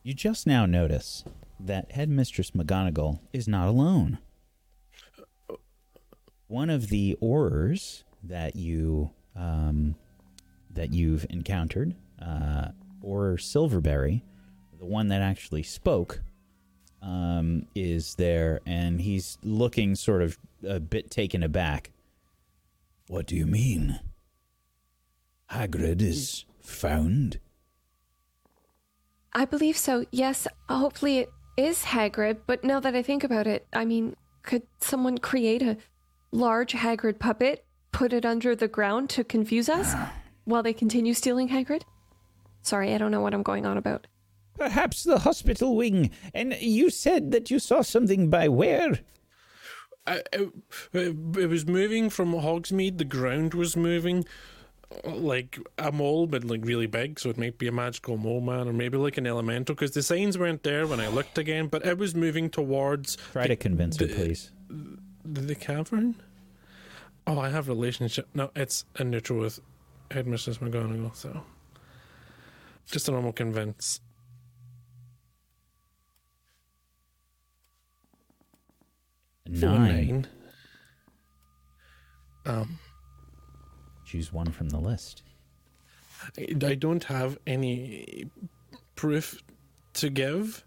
You 0.04 0.14
just 0.14 0.48
now 0.48 0.66
notice 0.66 1.26
that 1.60 1.92
Headmistress 1.92 2.52
McGonagall 2.52 3.20
is 3.34 3.48
not 3.48 3.68
alone. 3.68 4.20
One 6.48 6.70
of 6.70 6.90
the 6.90 7.18
Aurors 7.22 8.04
that 8.24 8.56
you 8.56 9.12
um, 9.36 9.96
that 10.74 10.94
you've 10.94 11.26
encountered, 11.30 11.96
uh, 12.22 12.70
Auror 13.04 13.40
Silverberry, 13.40 14.24
the 14.80 14.86
one 14.86 15.08
that 15.10 15.22
actually 15.22 15.63
spoke, 15.63 16.22
um, 17.01 17.66
is 17.75 18.16
there, 18.16 18.62
and 18.66 19.01
he's 19.01 19.38
looking 19.44 19.96
sort 19.96 20.22
of 20.22 20.38
a 20.68 20.80
bit 20.80 21.10
taken 21.10 21.44
aback. 21.44 21.92
What 23.08 23.25
do 23.25 23.36
you 23.36 23.46
mean? 23.46 24.00
Hagrid 25.51 26.01
is 26.01 26.46
found. 26.62 27.40
I 29.34 29.46
believe 29.46 29.78
so. 29.78 30.06
Yes, 30.12 30.48
hopefully 30.70 31.20
it 31.20 31.30
is 31.58 31.84
Hagrid. 31.84 32.40
But 32.46 32.63
now 32.63 32.80
that 32.80 32.96
I 32.96 33.01
think 33.01 33.24
about 33.24 33.48
it, 33.48 33.68
I 33.74 33.86
mean, 33.86 34.16
could 34.44 34.63
someone 34.80 35.18
create 35.18 35.62
a 35.62 35.78
large 36.32 36.74
Hagrid 36.74 37.20
puppet, 37.20 37.66
put 37.92 38.13
it 38.13 38.25
under 38.25 38.56
the 38.56 38.68
ground 38.68 39.10
to 39.12 39.24
confuse 39.24 39.70
us 39.70 39.94
while 40.46 40.63
they 40.63 40.74
continue 40.74 41.13
stealing 41.13 41.50
Hagrid? 41.50 41.84
Sorry, 42.62 42.94
I 42.94 42.98
don't 42.98 43.12
know 43.12 43.22
what 43.22 43.34
I'm 43.34 43.44
going 43.44 43.65
on 43.65 43.77
about. 43.77 44.08
Perhaps 44.58 45.03
the 45.03 45.20
hospital 45.20 45.75
wing. 45.75 46.12
And 46.34 46.53
you 46.60 46.89
said 46.89 47.32
that 47.32 47.50
you 47.50 47.58
saw 47.60 47.82
something 47.82 48.30
by 48.30 48.48
where? 48.48 49.00
I, 50.06 50.22
it, 50.34 50.50
it 50.94 51.15
it 51.38 51.48
was 51.48 51.65
moving 51.68 52.10
from 52.10 52.34
Hogsmeade. 52.34 52.98
The 52.98 53.06
ground 53.06 53.53
was 53.53 53.75
moving 53.77 54.25
like 55.06 55.58
a 55.77 55.91
mole, 55.91 56.27
but 56.27 56.44
like 56.44 56.65
really 56.65 56.88
big. 56.88 57.20
So 57.20 57.30
it 57.30 57.38
might 57.38 57.58
be 57.58 57.68
a 57.68 57.72
magical 57.72 58.18
mole 58.18 58.41
man, 58.41 58.68
or 58.68 58.74
maybe 58.74 58.98
like 58.98 59.18
an 59.18 59.25
elemental. 59.27 59.74
Because 59.75 59.91
the 59.91 60.03
signs 60.03 60.38
weren't 60.38 60.63
there 60.63 60.86
when 60.88 61.00
I 61.00 61.08
looked 61.08 61.38
again, 61.38 61.68
but 61.68 61.86
it 61.86 61.98
was 61.98 62.13
moving 62.15 62.50
towards 62.50 63.15
Try 63.32 63.48
to 63.48 63.56
convince 63.56 63.98
her, 63.98 64.08
the- 64.08 64.13
please. 64.13 64.51
the, 64.70 65.41
the 65.41 65.56
cavern. 65.56 66.15
Oh, 67.27 67.39
I 67.39 67.50
have 67.50 67.68
relationship. 67.68 68.27
No, 68.34 68.50
it's 68.56 68.86
a 68.98 69.03
neutral 69.03 69.39
with 69.39 69.60
Headmistress 70.10 70.58
McGonagall. 70.58 71.15
So 71.15 71.44
just 72.86 73.08
a 73.08 73.12
normal 73.12 73.34
convince. 73.34 74.00
Four, 79.60 79.70
Nine. 79.70 80.28
Um. 82.46 82.80
Choose 84.06 84.32
one 84.32 84.52
from 84.52 84.70
the 84.70 84.80
list. 84.80 85.24
I 86.38 86.48
I 86.66 86.76
don't 86.76 87.04
have 87.06 87.38
any 87.46 88.30
proof 88.96 89.42
to 89.96 90.10
give. 90.10 90.64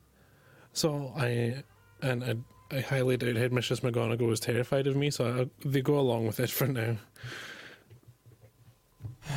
So 0.72 1.12
I 1.16 1.62
and 2.02 2.24
I, 2.24 2.76
I 2.76 2.80
highly 2.80 3.16
doubt 3.16 3.36
Headmistress 3.36 3.80
McGonagall 3.80 4.28
was 4.28 4.40
terrified 4.40 4.86
of 4.86 4.96
me, 4.96 5.10
so 5.10 5.48
I, 5.64 5.68
they 5.68 5.80
go 5.80 5.98
along 5.98 6.26
with 6.26 6.40
it 6.40 6.50
for 6.50 6.66
now. 6.66 6.96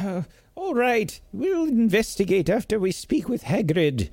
All 0.58 0.74
right, 0.74 1.22
we'll 1.32 1.66
investigate 1.68 2.50
after 2.50 2.80
we 2.80 2.92
speak 2.92 3.30
with 3.30 3.44
Hagrid. 3.44 4.10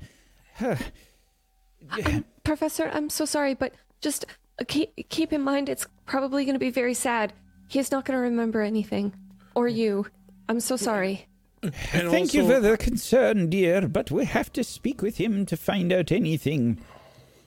Professor, 2.43 2.87
I'm 2.93 3.09
so 3.09 3.25
sorry, 3.25 3.55
but 3.55 3.73
just 3.99 4.25
uh, 4.59 4.63
keep, 4.67 5.09
keep 5.09 5.33
in 5.33 5.41
mind 5.41 5.69
it's 5.69 5.87
probably 6.05 6.45
going 6.45 6.53
to 6.53 6.59
be 6.59 6.69
very 6.69 6.93
sad. 6.93 7.33
He's 7.67 7.89
not 7.91 8.05
going 8.05 8.15
to 8.15 8.21
remember 8.21 8.61
anything. 8.61 9.15
Or 9.55 9.67
you. 9.67 10.05
I'm 10.47 10.59
so 10.59 10.77
sorry. 10.77 11.27
And 11.63 12.11
Thank 12.11 12.35
you 12.35 12.45
for 12.45 12.59
the 12.59 12.77
concern, 12.77 13.49
dear, 13.49 13.87
but 13.87 14.11
we 14.11 14.25
have 14.25 14.53
to 14.53 14.63
speak 14.63 15.01
with 15.01 15.17
him 15.17 15.47
to 15.47 15.57
find 15.57 15.91
out 15.91 16.11
anything. 16.11 16.77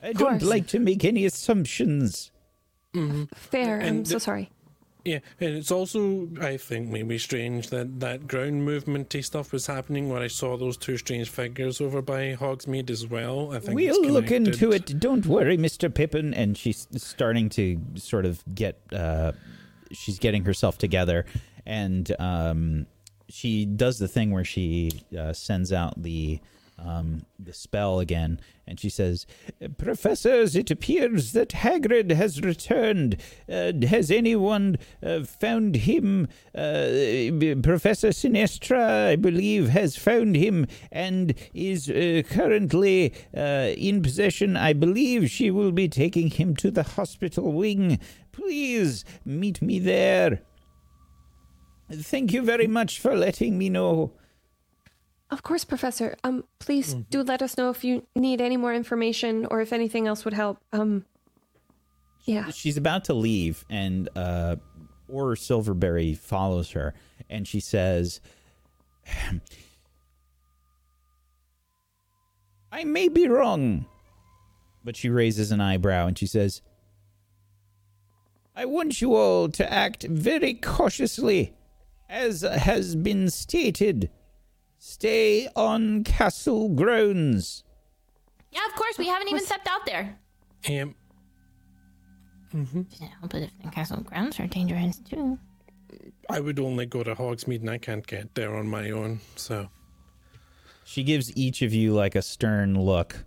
I 0.02 0.12
don't 0.12 0.40
course. 0.40 0.43
like 0.43 0.67
to 0.69 0.81
make 0.81 1.05
any 1.05 1.25
assumptions. 1.25 2.33
Fair. 3.33 3.81
I'm 3.81 3.87
And 3.87 4.09
so 4.09 4.19
sorry. 4.19 4.50
Yeah, 5.09 5.21
and 5.41 5.57
it's 5.57 5.71
also, 5.71 6.29
I 6.41 6.59
think, 6.59 6.91
maybe 6.91 7.17
strange 7.17 7.71
that 7.71 8.00
that 8.00 8.27
ground 8.29 8.69
movementy 8.69 9.25
stuff 9.25 9.53
was 9.53 9.67
happening 9.67 10.11
where 10.11 10.21
I 10.21 10.27
saw 10.27 10.59
those 10.59 10.77
two 10.77 10.99
strange 10.99 11.31
figures 11.31 11.81
over 11.81 12.03
by 12.03 12.37
Hogsmeade 12.38 12.91
as 12.91 13.07
well. 13.07 13.53
I 13.55 13.61
think 13.61 13.75
We'll 13.75 14.05
look 14.11 14.31
into 14.31 14.71
it. 14.71 15.00
Don't 15.00 15.25
worry, 15.25 15.57
Mr. 15.57 15.93
Pippin. 15.93 16.35
And 16.35 16.59
she's 16.59 16.87
starting 16.97 17.49
to 17.50 17.81
sort 17.95 18.27
of 18.27 18.43
get, 18.55 18.81
uh, 18.93 19.33
she's 19.93 20.19
getting 20.19 20.45
herself 20.45 20.77
together. 20.77 21.25
And 21.65 22.15
um, 22.19 22.87
she 23.31 23.65
does 23.65 23.99
the 23.99 24.09
thing 24.09 24.31
where 24.31 24.45
she 24.45 24.91
uh, 25.19 25.33
sends 25.33 25.73
out 25.73 26.03
the, 26.03 26.41
um, 26.79 27.25
the 27.39 27.53
spell 27.53 28.01
again. 28.01 28.41
And 28.67 28.79
she 28.79 28.91
says, 28.91 29.27
Professors, 29.79 30.55
it 30.55 30.71
appears 30.71 31.33
that 31.33 31.51
Hagrid 31.51 32.11
has 32.11 32.41
returned. 32.41 33.17
Uh, 33.51 33.73
has 33.87 34.11
anyone 34.11 34.77
uh, 35.03 35.25
found 35.25 35.77
him? 35.77 36.29
Uh, 36.55 37.59
Professor 37.63 38.09
Sinistra, 38.09 39.09
I 39.09 39.17
believe, 39.17 39.71
has 39.71 39.97
found 39.97 40.37
him 40.37 40.67
and 40.93 41.35
is 41.55 41.89
uh, 41.89 42.23
currently 42.29 43.15
uh, 43.37 43.73
in 43.77 44.03
possession. 44.03 44.57
I 44.57 44.73
believe 44.73 45.31
she 45.31 45.51
will 45.51 45.73
be 45.73 45.89
taking 45.89 46.31
him 46.31 46.55
to 46.57 46.71
the 46.71 46.83
hospital 46.83 47.53
wing. 47.53 47.99
Please 48.33 49.05
meet 49.25 49.63
me 49.63 49.79
there. 49.79 50.43
Thank 51.91 52.35
you 52.35 52.43
very 52.43 52.67
much 52.67 53.01
for 53.01 53.17
letting 53.17 53.57
me 53.57 53.71
know. 53.71 54.13
Of 55.31 55.43
course, 55.43 55.65
Professor. 55.65 56.17
Um, 56.25 56.45
please 56.59 56.95
do 56.95 57.23
let 57.23 57.43
us 57.43 57.59
know 57.59 57.69
if 57.71 57.85
you 57.85 58.07
need 58.17 58.41
any 58.41 58.57
more 58.57 58.73
information 58.73 59.47
or 59.51 59.61
if 59.61 59.73
anything 59.73 60.07
else 60.07 60.25
would 60.25 60.33
help. 60.33 60.59
Um, 60.73 61.05
yeah. 62.29 62.51
she's 62.51 62.77
about 62.77 63.05
to 63.05 63.15
leave 63.15 63.65
and 63.71 64.11
uh 64.15 64.57
Auror 65.11 65.39
silverberry 65.39 66.15
follows 66.15 66.73
her 66.73 66.93
and 67.31 67.49
she 67.49 67.61
says 67.61 68.21
i 72.71 72.85
may 72.85 73.09
be 73.09 73.27
wrong 73.27 73.87
but 74.85 74.95
she 74.97 75.09
raises 75.09 75.51
an 75.51 75.63
eyebrow 75.63 76.07
and 76.07 76.19
she 76.19 76.27
says 76.27 76.61
i 78.55 78.67
want 78.67 79.01
you 79.01 79.15
all 79.15 79.49
to 79.49 79.73
act 79.73 80.03
very 80.05 80.53
cautiously 80.55 81.55
as 82.11 82.43
has 82.43 82.95
been 82.95 83.31
stated 83.31 84.11
stay 84.79 85.49
on 85.57 86.05
castle 86.05 86.69
grounds 86.69 87.65
Yeah, 88.51 88.61
of 88.67 88.75
course. 88.75 88.97
We 88.99 89.07
haven't 89.09 89.29
even 89.29 89.45
stepped 89.45 89.69
out 89.69 89.85
there. 89.87 90.19
Um, 90.69 90.95
Yeah, 93.01 93.09
but 93.23 93.43
if 93.43 93.51
the 93.63 93.71
castle 93.71 94.01
grounds 94.03 94.41
are 94.41 94.47
dangerous 94.47 94.99
too. 94.99 95.39
I 96.31 96.41
would 96.41 96.59
only 96.59 96.87
go 96.87 97.03
to 97.03 97.15
Hogsmeade 97.15 97.61
and 97.61 97.71
I 97.71 97.79
can't 97.79 98.07
get 98.07 98.35
there 98.35 98.57
on 98.57 98.67
my 98.67 98.91
own, 98.91 99.21
so. 99.37 99.69
She 100.85 101.03
gives 101.03 101.35
each 101.37 101.61
of 101.63 101.75
you 101.75 101.93
like 101.93 102.15
a 102.15 102.23
stern 102.23 102.79
look, 102.81 103.25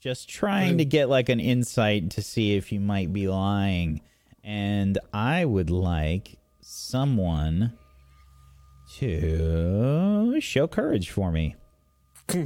just 0.00 0.28
trying 0.28 0.78
to 0.78 0.84
get 0.84 1.08
like 1.10 1.28
an 1.28 1.40
insight 1.40 2.10
to 2.12 2.22
see 2.22 2.56
if 2.56 2.72
you 2.72 2.80
might 2.80 3.12
be 3.12 3.28
lying. 3.28 4.00
And 4.42 4.98
I 5.12 5.44
would 5.44 5.68
like 5.70 6.38
someone 6.60 7.74
to 8.98 10.40
show 10.40 10.66
courage 10.66 11.10
for 11.10 11.30
me. 11.30 11.56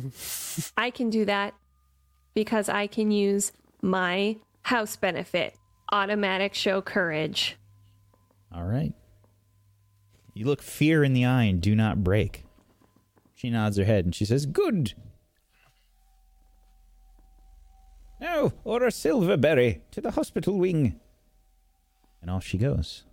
I 0.76 0.90
can 0.90 1.10
do 1.10 1.24
that 1.24 1.54
because 2.34 2.68
I 2.68 2.86
can 2.86 3.10
use 3.10 3.52
my 3.82 4.36
house 4.62 4.96
benefit 4.96 5.56
automatic 5.92 6.54
show 6.54 6.82
courage. 6.82 7.56
All 8.52 8.64
right. 8.64 8.92
You 10.34 10.46
look 10.46 10.62
fear 10.62 11.04
in 11.04 11.12
the 11.12 11.24
eye 11.24 11.44
and 11.44 11.60
do 11.60 11.74
not 11.74 12.04
break. 12.04 12.44
She 13.34 13.50
nods 13.50 13.76
her 13.76 13.84
head 13.84 14.04
and 14.04 14.14
she 14.14 14.24
says, 14.24 14.46
Good. 14.46 14.94
Now, 18.20 18.52
Auror 18.64 18.92
Silverberry 18.92 19.82
to 19.90 20.00
the 20.00 20.12
hospital 20.12 20.58
wing. 20.58 20.98
And 22.22 22.30
off 22.30 22.44
she 22.44 22.58
goes. 22.58 23.04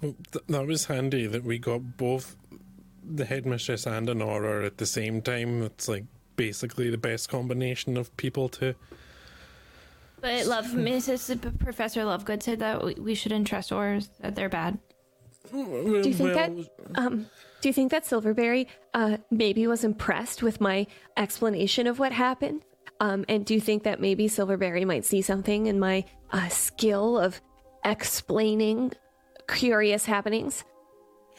Well, 0.00 0.14
th- 0.32 0.44
that 0.48 0.66
was 0.66 0.86
handy 0.86 1.26
that 1.26 1.44
we 1.44 1.58
got 1.58 1.96
both 1.96 2.36
the 3.02 3.24
headmistress 3.24 3.86
and 3.86 4.08
an 4.08 4.18
Auror 4.20 4.64
at 4.64 4.78
the 4.78 4.86
same 4.86 5.20
time. 5.22 5.62
It's 5.62 5.88
like 5.88 6.04
basically 6.36 6.90
the 6.90 6.98
best 6.98 7.28
combination 7.28 7.96
of 7.96 8.16
people 8.16 8.48
to. 8.50 8.74
But 10.20 10.46
love, 10.46 10.66
Mrs. 10.66 11.58
Professor 11.58 12.02
Lovegood 12.02 12.42
said 12.42 12.58
that 12.58 12.84
we, 12.84 12.94
we 12.94 13.14
shouldn't 13.14 13.46
trust 13.46 13.72
ors 13.72 14.10
that 14.20 14.34
they're 14.34 14.50
bad. 14.50 14.78
Do 15.50 16.02
you 16.04 16.14
think 16.14 16.34
that 16.34 16.50
um 16.94 17.26
do 17.60 17.68
you 17.68 17.72
think 17.72 17.90
that 17.90 18.06
Silverberry 18.06 18.68
uh 18.94 19.16
maybe 19.30 19.66
was 19.66 19.82
impressed 19.82 20.42
with 20.42 20.60
my 20.60 20.86
explanation 21.16 21.86
of 21.86 21.98
what 21.98 22.12
happened? 22.12 22.62
Um 23.00 23.24
and 23.28 23.44
do 23.44 23.54
you 23.54 23.60
think 23.60 23.82
that 23.84 24.00
maybe 24.00 24.28
Silverberry 24.28 24.84
might 24.84 25.04
see 25.04 25.22
something 25.22 25.66
in 25.66 25.80
my 25.80 26.04
uh 26.30 26.48
skill 26.48 27.18
of 27.18 27.40
explaining 27.84 28.92
curious 29.50 30.06
happenings? 30.06 30.64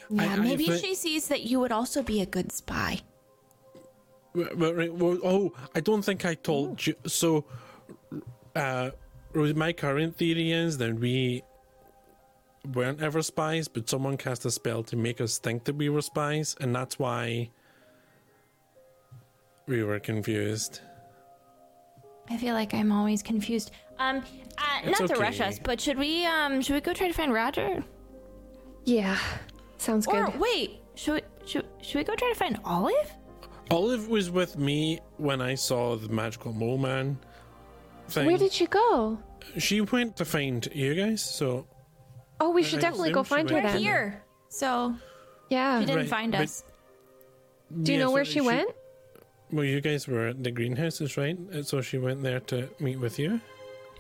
Yeah, 0.10 0.34
I 0.34 0.36
maybe 0.38 0.65
think- 0.68 0.84
she 0.84 0.96
sees 0.96 1.27
that 1.30 1.41
you 1.44 1.60
would 1.60 1.72
also 1.72 2.03
be 2.03 2.22
a 2.22 2.25
good 2.25 2.51
spy. 2.51 3.00
Well, 4.34 4.50
well, 4.56 4.74
right, 4.74 4.94
well, 4.94 5.18
oh, 5.24 5.53
I 5.75 5.80
don't 5.82 6.03
think 6.03 6.25
I 6.25 6.36
told 6.36 6.86
you. 6.88 6.96
So, 7.06 7.46
uh, 8.56 8.91
Rose, 9.34 9.56
my 9.56 9.74
current 9.74 10.15
theory 10.18 10.51
is 10.51 10.77
that 10.77 10.96
we 10.96 11.44
weren't 12.74 13.01
ever 13.01 13.22
spies, 13.22 13.68
but 13.68 13.89
someone 13.89 14.18
cast 14.18 14.46
a 14.46 14.51
spell 14.51 14.84
to 14.84 14.96
make 14.96 15.20
us 15.20 15.38
think 15.38 15.63
that 15.65 15.75
we 15.75 15.89
were 15.89 16.01
spies, 16.01 16.56
and 16.62 16.74
that's 16.75 16.98
why 17.00 17.50
we 19.68 19.84
were 19.84 20.00
confused. 20.00 20.80
I 22.30 22.38
feel 22.38 22.53
like 22.53 22.74
I'm 22.74 22.91
always 22.91 23.22
confused. 23.22 23.72
Um, 24.00 24.18
uh, 24.58 24.80
It's 24.84 25.00
not 25.00 25.10
to 25.10 25.15
rush 25.15 25.41
us, 25.41 25.60
but 25.60 25.80
should 25.82 25.98
we 25.98 26.25
um 26.25 26.62
should 26.62 26.75
we 26.75 26.82
go 26.82 26.94
try 26.94 27.08
to 27.08 27.13
find 27.13 27.34
Roger? 27.34 27.84
Yeah. 28.86 29.18
Sounds 29.78 30.08
Or 30.08 30.26
good. 30.28 30.40
wait, 30.40 30.80
should 30.96 31.16
we, 31.16 31.22
should 31.48 31.66
should 31.82 31.98
we 32.00 32.04
go 32.04 32.16
try 32.16 32.30
to 32.30 32.36
find 32.36 32.60
Olive? 32.66 33.12
Olive 33.72 34.08
was 34.10 34.30
with 34.30 34.58
me 34.58 35.00
when 35.18 35.42
I 35.42 35.56
saw 35.56 35.96
the 35.96 36.10
magical 36.10 36.54
mole 36.54 36.78
man 36.78 37.18
thing. 38.10 38.26
Where 38.28 38.38
did 38.38 38.52
she 38.52 38.68
go? 38.68 39.18
she 39.58 39.82
went 39.82 40.16
to 40.18 40.26
find 40.26 40.68
you 40.74 40.94
guys? 40.96 41.22
So 41.24 41.68
Oh, 42.40 42.50
we 42.52 42.64
I 42.64 42.66
should 42.66 42.80
definitely 42.82 43.12
go 43.12 43.24
find 43.24 43.50
her 43.50 43.56
We're 43.58 43.62
then. 43.64 43.78
here, 43.80 44.24
so 44.50 44.96
Yeah. 45.50 45.80
she 45.80 45.86
didn't 45.86 46.02
Right, 46.02 46.10
find 46.10 46.36
us. 46.36 46.64
Do 47.84 47.92
you 47.92 47.98
Yeah, 47.98 48.04
know 48.06 48.10
so 48.10 48.14
where 48.14 48.26
she, 48.26 48.42
went? 48.42 48.70
Well, 49.52 49.64
you 49.66 49.80
guys 49.82 50.08
were 50.08 50.28
at 50.30 50.44
the 50.44 50.52
greenhouses, 50.52 51.18
right? 51.18 51.38
Uh, 51.54 51.64
So 51.64 51.82
she 51.82 51.98
went 51.98 52.24
there 52.24 52.40
to 52.52 52.70
meet 52.80 52.98
with 53.00 53.18
you. 53.20 53.40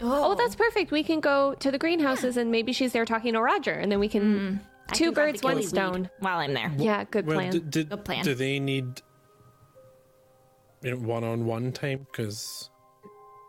Oh, 0.01 0.33
that's 0.35 0.55
perfect. 0.55 0.91
We 0.91 1.03
can 1.03 1.19
go 1.19 1.53
to 1.55 1.71
the 1.71 1.77
greenhouses 1.77 2.35
and 2.37 2.51
maybe 2.51 2.73
she's 2.73 2.91
there 2.93 3.05
talking 3.05 3.33
to 3.33 3.41
Roger 3.41 3.71
and 3.73 3.91
then 3.91 3.99
we 3.99 4.07
can 4.09 4.59
I 4.59 4.70
two 4.93 5.05
can 5.05 5.13
grab 5.13 5.27
the 5.27 5.31
birds, 5.33 5.43
one 5.43 5.57
gillyweed 5.57 5.67
stone. 5.67 6.09
While 6.19 6.37
I'm 6.39 6.53
there. 6.53 6.71
Yeah, 6.77 7.03
good 7.05 7.25
Well, 7.25 7.37
plan. 7.37 7.51
d- 7.51 7.59
did, 7.59 7.89
Good 7.89 8.05
plan. 8.05 8.23
do 8.23 8.35
they 8.35 8.59
need 8.59 9.01
one-on-one 10.83 11.71
time? 11.73 12.07
Because 12.11 12.69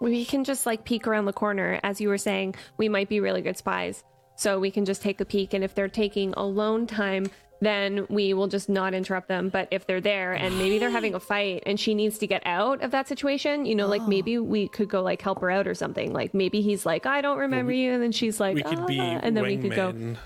We 0.01 0.25
can 0.25 0.45
just 0.45 0.67
like 0.67 0.85
peek 0.85 1.07
around 1.07 1.27
the 1.27 1.33
corner. 1.33 1.79
As 1.83 2.01
you 2.01 2.09
were 2.09 2.19
saying, 2.19 2.55
we 2.77 2.89
might 2.89 3.09
be 3.09 3.21
really 3.21 3.43
good 3.43 3.57
spies. 3.57 4.03
So 4.37 4.59
we 4.59 4.71
can 4.71 4.85
just 4.85 5.03
take 5.03 5.21
a 5.21 5.25
peek. 5.25 5.55
And 5.55 5.63
if 5.63 5.75
they're 5.75 5.89
taking 5.89 6.35
alone 6.35 6.87
time, 6.87 7.27
then 7.61 8.07
we 8.11 8.35
will 8.35 8.49
just 8.49 8.69
not 8.69 8.93
interrupt 8.95 9.29
them. 9.29 9.49
But 9.49 9.69
if 9.71 9.87
they're 9.87 10.01
there 10.01 10.33
and 10.33 10.59
maybe 10.59 10.79
they're 10.81 10.91
having 10.91 11.15
a 11.15 11.21
fight 11.33 11.63
and 11.65 11.79
she 11.79 11.95
needs 11.95 12.19
to 12.19 12.27
get 12.27 12.43
out 12.45 12.83
of 12.83 12.91
that 12.91 13.07
situation, 13.07 13.65
you 13.67 13.77
know, 13.77 13.87
like 13.87 14.03
maybe 14.09 14.39
we 14.39 14.67
could 14.67 14.89
go 14.89 15.01
like 15.03 15.23
help 15.23 15.41
her 15.41 15.51
out 15.51 15.69
or 15.69 15.75
something. 15.75 16.13
Like 16.13 16.35
maybe 16.35 16.61
he's 16.61 16.85
like, 16.85 17.07
I 17.07 17.21
don't 17.21 17.39
remember 17.39 17.71
you. 17.73 17.93
And 17.93 18.03
then 18.03 18.11
she's 18.13 18.41
like, 18.41 18.57
we 18.57 18.63
could 18.65 18.87
be 18.87 18.99
"Ah," 18.99 19.21
and 19.23 19.37
then 19.37 19.45
we 19.45 19.57
could 19.59 19.77
go. 19.77 20.17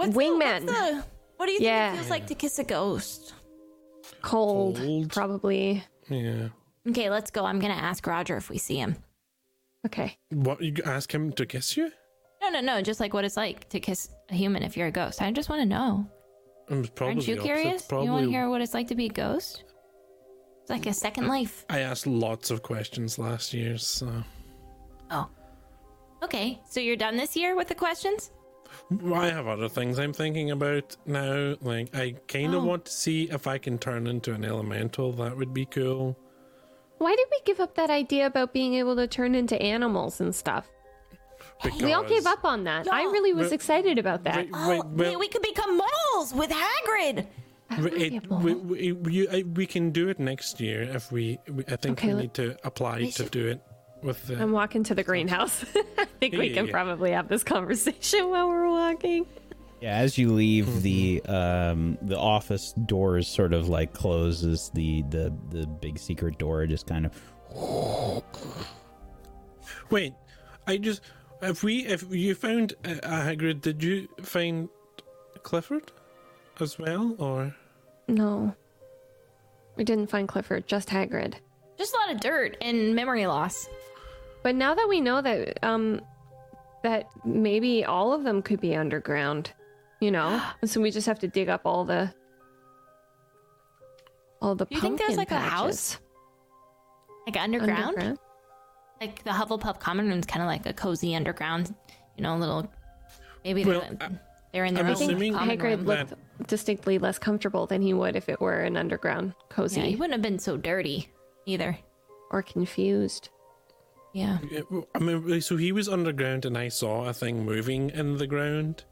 Wingmen. 0.00 0.06
What's 0.06 0.16
Wingman. 0.16 0.66
The, 0.66 0.72
what's 0.72 0.90
the, 0.90 1.04
what 1.36 1.46
do 1.46 1.52
you 1.52 1.58
think 1.58 1.66
Yeah. 1.68 1.92
it 1.92 1.96
feels 1.96 2.10
like 2.10 2.26
to 2.28 2.34
kiss 2.34 2.58
a 2.58 2.64
ghost? 2.64 3.34
Cold, 4.22 4.76
Cold. 4.76 5.10
probably. 5.12 5.84
Yeah. 6.08 6.48
Okay, 6.88 7.10
let's 7.10 7.30
go. 7.30 7.44
I'm 7.44 7.58
gonna 7.60 7.74
ask 7.74 8.06
Roger 8.06 8.36
if 8.36 8.50
we 8.50 8.58
see 8.58 8.76
him. 8.76 8.96
Okay. 9.86 10.18
What 10.30 10.60
you 10.60 10.74
ask 10.84 11.12
him 11.14 11.32
to 11.32 11.46
kiss 11.46 11.76
you? 11.76 11.90
No, 12.42 12.50
no, 12.50 12.60
no. 12.60 12.82
Just 12.82 13.00
like 13.00 13.14
what 13.14 13.24
it's 13.24 13.36
like 13.36 13.68
to 13.70 13.80
kiss 13.80 14.08
a 14.30 14.34
human 14.34 14.62
if 14.62 14.76
you're 14.76 14.88
a 14.88 14.90
ghost. 14.92 15.22
I 15.22 15.30
just 15.32 15.48
want 15.48 15.62
to 15.62 15.66
know. 15.66 16.06
I'm 16.68 16.84
probably 16.94 17.14
Aren't 17.16 17.28
you 17.28 17.36
curious? 17.40 17.82
Probably, 17.82 18.06
You 18.06 18.12
want 18.12 18.24
to 18.26 18.30
hear 18.30 18.48
what 18.48 18.60
it's 18.60 18.74
like 18.74 18.88
to 18.88 18.94
be 18.94 19.06
a 19.06 19.10
ghost? 19.10 19.64
It's 20.62 20.70
like 20.70 20.86
a 20.86 20.92
second 20.92 21.26
life. 21.28 21.64
I 21.70 21.80
asked 21.80 22.06
lots 22.06 22.50
of 22.50 22.62
questions 22.62 23.18
last 23.18 23.52
year, 23.54 23.76
so 23.78 24.22
Oh. 25.10 25.28
Okay, 26.22 26.60
so 26.68 26.78
you're 26.80 26.96
done 26.96 27.16
this 27.16 27.34
year 27.36 27.56
with 27.56 27.68
the 27.68 27.74
questions? 27.74 28.30
I 29.14 29.26
have 29.30 29.46
other 29.46 29.68
things 29.68 29.98
I'm 29.98 30.12
thinking 30.12 30.50
about 30.50 30.96
now. 31.06 31.54
Like, 31.60 31.94
I 31.94 32.16
kind 32.26 32.54
of 32.54 32.64
Oh. 32.64 32.66
want 32.66 32.86
to 32.86 32.92
see 32.92 33.24
if 33.30 33.46
I 33.46 33.56
can 33.58 33.78
turn 33.78 34.06
into 34.06 34.32
an 34.34 34.44
elemental. 34.44 35.12
That 35.12 35.36
would 35.36 35.54
be 35.54 35.64
cool. 35.66 36.16
Why 36.98 37.14
did 37.14 37.26
we 37.30 37.38
give 37.44 37.60
up 37.60 37.74
that 37.76 37.88
idea 37.90 38.26
about 38.26 38.52
being 38.52 38.74
able 38.74 38.96
to 38.96 39.06
turn 39.06 39.34
into 39.34 39.60
animals 39.62 40.20
and 40.20 40.34
stuff? 40.34 40.68
We 41.80 41.92
all 41.92 42.04
gave 42.04 42.26
up 42.26 42.44
on 42.44 42.64
that. 42.64 42.92
I 42.92 43.02
really 43.04 43.32
was 43.32 43.48
But- 43.48 43.54
excited 43.54 43.98
about 43.98 44.24
that. 44.24 44.36
Wait, 44.36 44.50
Oh, 44.52 44.68
wait, 44.68 44.84
wait, 44.86 45.10
well, 45.10 45.18
we 45.20 45.28
could 45.28 45.42
become 45.42 45.76
moles 45.78 46.34
with 46.34 46.50
Hagrid. 46.50 47.26
That 47.70 47.78
would 47.80 47.94
be 47.94 48.02
a 48.04 48.16
it, 48.16 48.26
we, 48.30 48.54
we, 48.54 48.92
we, 48.92 49.42
we 49.44 49.66
can 49.66 49.90
do 49.92 50.08
it 50.08 50.18
next 50.18 50.60
year 50.60 50.82
if 50.82 51.12
we. 51.12 51.38
we 51.48 51.64
I 51.68 51.76
think 51.76 51.98
Okay, 51.98 52.08
we 52.08 52.14
let- 52.14 52.20
need 52.22 52.34
to 52.34 52.56
apply 52.64 52.98
We 52.98 53.06
to 53.12 53.22
should- 53.22 53.30
do 53.30 53.46
it 53.46 53.60
with 54.02 54.26
the. 54.26 54.40
I'm 54.40 54.52
walking 54.52 54.82
to 54.84 54.94
the 54.94 55.02
greenhouse. 55.02 55.64
I 55.98 56.04
think 56.20 56.34
we 56.36 56.50
can 56.50 56.66
yeah. 56.66 56.72
probably 56.72 57.12
have 57.12 57.28
this 57.28 57.42
conversation 57.44 58.28
while 58.30 58.48
we're 58.48 58.68
walking. 58.68 59.26
Yeah, 59.80 59.96
as 59.96 60.18
you 60.18 60.32
leave 60.32 60.66
Mm-hmm. 60.66 60.80
the 60.82 61.22
um 61.26 61.98
the 62.02 62.18
office 62.18 62.72
doors 62.84 63.26
sort 63.26 63.54
of 63.54 63.68
like 63.68 63.92
closes 63.94 64.70
the 64.74 65.02
the 65.08 65.32
the 65.48 65.66
big 65.66 65.98
secret 65.98 66.36
door 66.38 66.66
just 66.66 66.86
kind 66.86 67.06
of 67.06 67.12
Wait, 69.90 70.12
I 70.66 70.76
just 70.76 71.00
if 71.42 71.62
we 71.62 71.86
if 71.86 72.04
you 72.10 72.34
found 72.34 72.74
uh, 72.84 72.90
Hagrid, 73.02 73.60
did 73.62 73.82
you 73.82 74.08
find 74.22 74.68
Clifford 75.42 75.90
as 76.60 76.78
well, 76.78 77.14
or 77.18 77.54
No. 78.06 78.54
We 79.76 79.84
didn't 79.84 80.08
find 80.08 80.28
Clifford, 80.28 80.66
just 80.66 80.88
Hagrid. 80.90 81.34
Just 81.78 81.94
a 81.94 81.96
lot 81.96 82.14
of 82.14 82.20
dirt 82.20 82.56
and 82.60 82.94
memory 82.94 83.26
loss. 83.26 83.66
But 84.42 84.54
now 84.54 84.74
that 84.74 84.88
we 84.88 85.00
know 85.00 85.20
that 85.22 85.58
um 85.64 86.00
that 86.82 87.06
maybe 87.24 87.84
all 87.84 88.12
of 88.14 88.24
them 88.24 88.40
could 88.42 88.60
be 88.60 88.74
underground, 88.74 89.52
you 90.00 90.10
know? 90.10 90.40
so 90.64 90.80
we 90.80 90.90
just 90.90 91.06
have 91.06 91.18
to 91.20 91.28
dig 91.28 91.48
up 91.48 91.62
all 91.64 91.84
the 91.84 92.12
all 94.40 94.54
the 94.54 94.64
Do 94.66 94.74
you 94.74 94.80
think 94.80 94.98
there's 94.98 95.16
pumpkin 95.16 95.18
like 95.18 95.30
a 95.30 95.38
house? 95.38 95.98
Like 97.26 97.36
underground? 97.36 97.80
underground? 97.88 98.18
Like 99.00 99.22
the 99.24 99.30
Hufflepuff 99.30 99.78
common 99.80 100.08
room's 100.08 100.26
kind 100.26 100.42
of 100.42 100.46
like 100.46 100.66
a 100.66 100.72
cozy 100.72 101.14
underground, 101.14 101.74
you 102.16 102.22
know, 102.22 102.36
little. 102.36 102.70
Maybe 103.44 103.64
Well, 103.64 103.80
they're, 103.80 104.08
I- 104.08 104.18
they're 104.52 104.64
in 104.64 104.74
their 104.74 104.84
I'm 104.84 104.90
own 104.90 105.02
assuming- 105.02 105.34
common 105.34 105.58
Hagrid 105.58 105.76
room. 105.78 105.84
looked 105.86 106.12
distinctly 106.48 106.98
less 106.98 107.18
comfortable 107.18 107.66
than 107.66 107.82
he 107.82 107.94
would 107.94 108.16
if 108.16 108.28
it 108.28 108.40
were 108.40 108.60
an 108.60 108.76
underground 108.76 109.34
cozy 109.48 109.80
Yeah, 109.80 109.86
he 109.86 109.94
wouldn't 109.96 110.12
have 110.14 110.22
been 110.22 110.38
so 110.40 110.56
dirty 110.56 111.08
either. 111.46 111.78
or 112.32 112.42
confused. 112.42 113.28
Yeah. 114.12 114.38
Yeah, 114.50 114.62
I 114.94 114.98
mean, 114.98 115.40
so 115.40 115.56
he 115.56 115.72
was 115.72 115.88
underground, 115.88 116.44
and 116.44 116.58
I 116.58 116.68
saw 116.68 117.04
a 117.06 117.12
thing 117.12 117.44
moving 117.44 117.90
in 117.90 118.16
the 118.16 118.26
ground. 118.26 118.84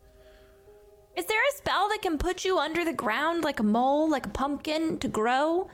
Is 1.16 1.26
there 1.26 1.40
a 1.40 1.56
spell 1.56 1.88
that 1.88 2.02
can 2.02 2.18
put 2.18 2.44
you 2.44 2.58
under 2.58 2.84
the 2.84 2.92
ground 2.92 3.42
like 3.42 3.58
a 3.58 3.64
mole, 3.64 4.08
like 4.08 4.26
a 4.26 4.30
pumpkin 4.30 4.98
to 4.98 5.08
grow? 5.08 5.68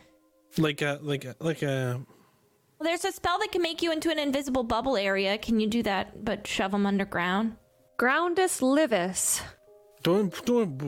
like 0.59 0.83
a 0.83 0.99
like 1.03 1.25
a 1.25 1.35
like 1.41 1.63
a 1.63 2.01
Well, 2.79 2.89
there's 2.89 3.05
a 3.05 3.13
spell 3.13 3.39
that 3.41 3.53
can 3.53 3.63
make 3.63 3.83
you 3.83 3.93
into 3.93 4.11
an 4.11 4.19
invisible 4.19 4.65
bubble 4.65 4.97
area. 4.97 5.39
Can 5.39 5.61
you 5.61 5.67
do 5.67 5.83
that 5.83 6.25
but 6.25 6.47
shove 6.47 6.73
them 6.73 6.87
underground? 6.87 7.57
Groundus 7.99 8.63
livis. 8.63 9.43
Don't 10.05 10.45
don't 10.45 10.81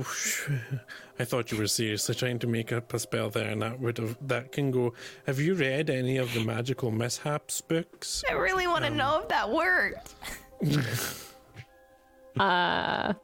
i 1.19 1.25
thought 1.25 1.51
you 1.51 1.57
were 1.59 1.67
seriously 1.67 2.15
trying 2.15 2.39
to 2.39 2.47
make 2.47 2.71
up 2.73 2.93
a 2.95 2.99
spell 2.99 3.29
there 3.31 3.49
and 3.51 3.63
that 3.63 3.81
would 3.81 3.97
have 3.99 4.17
that 4.29 4.53
can 4.53 4.71
go. 4.71 4.93
Have 5.27 5.41
you 5.41 5.55
read 5.55 5.89
any 5.91 6.19
of 6.19 6.33
the 6.35 6.45
magical 6.45 6.91
mishaps 6.91 7.61
books? 7.63 8.23
I 8.31 8.35
really 8.35 8.67
want 8.69 8.85
to 8.85 8.91
know 8.91 9.21
if 9.23 9.29
that 9.29 9.51
worked. 9.51 10.15
Uh 12.39 13.15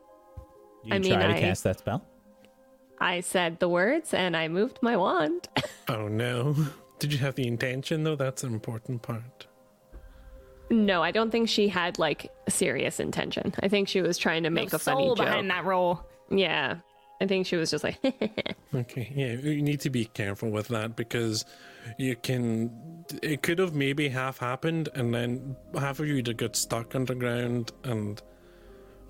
you 0.84 0.94
I 0.94 0.98
mean, 0.98 1.12
try 1.12 1.26
to 1.28 1.36
I- 1.36 1.40
cast 1.40 1.64
that 1.64 1.78
spell? 1.78 2.02
I 2.98 3.20
said 3.20 3.58
the 3.60 3.68
words 3.68 4.14
and 4.14 4.36
I 4.36 4.48
moved 4.48 4.78
my 4.80 4.96
wand. 4.96 5.48
oh 5.88 6.08
no. 6.08 6.56
Did 6.98 7.12
you 7.12 7.18
have 7.18 7.34
the 7.34 7.46
intention 7.46 8.04
though? 8.04 8.16
That's 8.16 8.42
an 8.42 8.52
important 8.54 9.02
part 9.02 9.46
no, 10.72 11.02
I 11.02 11.10
don't 11.12 11.30
think 11.30 11.48
she 11.48 11.68
had 11.68 11.98
like 11.98 12.32
serious 12.48 12.98
intention. 12.98 13.54
I 13.62 13.68
think 13.68 13.86
she 13.88 14.02
was 14.02 14.18
trying 14.18 14.42
to 14.44 14.50
make 14.50 14.72
No 14.72 14.76
a 14.76 14.78
funny 14.80 15.04
soul 15.06 15.14
joke. 15.14 15.26
behind 15.26 15.50
that 15.50 15.64
role. 15.64 16.00
Yeah. 16.30 16.76
I 17.20 17.26
think 17.28 17.46
she 17.46 17.54
was 17.54 17.70
just 17.70 17.84
like 17.84 17.98
okay 18.74 19.12
yeah 19.14 19.34
you 19.34 19.62
need 19.62 19.78
to 19.82 19.90
be 19.90 20.06
careful 20.06 20.50
with 20.50 20.66
that 20.68 20.96
because 20.96 21.44
you 21.96 22.16
can 22.16 22.68
it 23.22 23.42
could 23.42 23.60
have 23.60 23.76
maybe 23.76 24.08
half 24.08 24.38
happened 24.38 24.88
and 24.96 25.14
then 25.14 25.54
half 25.78 26.00
of 26.00 26.08
you 26.08 26.16
would 26.16 26.36
got 26.36 26.56
stuck 26.56 26.96
underground 26.96 27.70
and 27.84 28.20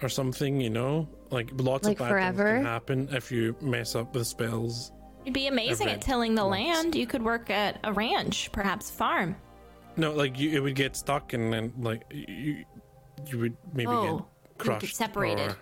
or 0.02 0.10
something 0.10 0.60
you 0.60 0.68
know 0.68 1.08
like 1.30 1.48
lots 1.54 1.88
Like 1.88 1.94
of 2.00 2.00
bad 2.00 2.08
forever? 2.10 2.44
things 2.50 2.58
can 2.58 2.66
happen 2.66 3.08
if 3.12 3.32
you 3.32 3.56
mess 3.62 3.94
up 3.94 4.14
with 4.14 4.26
spells 4.26 4.92
You'd 5.24 5.32
be 5.32 5.46
amazing 5.46 5.88
at 5.88 6.02
tilling 6.02 6.34
the 6.34 6.44
once. 6.44 6.66
land. 6.66 6.94
You 6.96 7.06
could 7.06 7.22
work 7.22 7.48
at 7.48 7.78
a 7.84 7.92
ranch, 7.94 8.50
perhaps 8.52 8.90
farm. 8.90 9.36
No, 9.96 10.12
like 10.12 10.38
you, 10.38 10.50
it 10.52 10.60
would 10.60 10.74
get 10.74 10.96
stuck, 10.96 11.32
and 11.32 11.52
then 11.52 11.72
like 11.78 12.02
you, 12.10 12.64
you 13.26 13.38
would 13.38 13.56
maybe 13.72 13.88
Oh, 13.88 14.00
get 14.02 14.06
you 14.08 14.14
would 14.14 14.24
crushed, 14.58 14.80
get 14.86 14.94
separated. 14.96 15.50
or, 15.50 15.56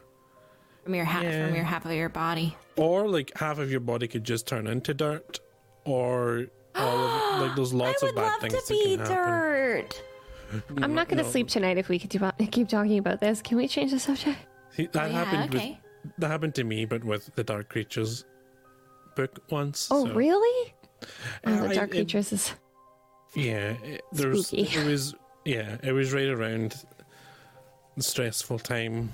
From 0.85 0.95
your 0.95 1.05
half, 1.05 1.23
Yeah. 1.25 1.47
from 1.47 1.55
your 1.57 1.65
half 1.65 1.85
of 1.85 1.93
your 1.93 2.09
body. 2.09 2.57
or 2.77 3.09
like 3.09 3.33
half 3.37 3.59
of 3.59 3.71
your 3.71 3.81
body 3.81 4.07
could 4.09 4.25
just 4.25 4.47
turn 4.47 4.67
into 4.67 4.95
dirt, 4.95 5.41
or 5.85 6.47
all 6.75 6.99
of 6.99 7.41
like 7.49 7.57
there's 7.57 7.75
lots 7.75 8.03
of 8.03 8.09
would 8.11 8.17
bad 8.17 8.41
things 8.41 8.55
to 8.55 8.61
that 8.61 8.69
be 8.69 8.97
can 8.97 8.99
happen. 9.07 9.17
dirt. 9.17 10.03
I'm 10.83 10.95
not 10.95 11.09
gonna 11.09 11.23
No. 11.23 11.29
sleep 11.29 11.49
tonight 11.49 11.79
if 11.79 11.89
we 11.89 11.99
could 11.99 12.11
do, 12.11 12.21
keep 12.51 12.69
talking 12.69 12.99
about 12.99 13.21
this. 13.21 13.41
Can 13.43 13.57
we 13.57 13.69
change 13.69 13.91
the 13.93 14.01
subject? 14.01 14.39
See, 14.71 14.87
that 14.93 15.03
Oh, 15.05 15.07
yeah, 15.07 15.25
happened 15.25 15.55
okay. 15.55 15.81
with 16.05 16.13
that 16.19 16.29
happened 16.31 16.55
to 16.55 16.65
me, 16.65 16.87
but 16.87 17.05
with 17.05 17.35
the 17.35 17.45
Dark 17.45 17.69
Creatures 17.69 18.25
book 19.17 19.39
once. 19.51 19.89
Oh 19.91 20.07
so- 20.07 20.15
really? 20.15 20.73
Oh, 21.47 21.53
Uh, 21.53 21.69
the 21.69 21.75
dark 21.75 21.91
it- 21.91 21.97
creatures 21.99 22.33
is 22.33 22.55
Yeah, 23.35 23.75
it, 23.83 24.03
there's 24.13 24.49
Spooky. 24.49 24.63
it 24.77 24.85
was 24.85 25.15
yeah, 25.45 25.77
it 25.83 25.93
was 25.93 26.13
right 26.13 26.29
around 26.29 26.85
the 27.97 28.03
stressful 28.03 28.59
time 28.59 29.13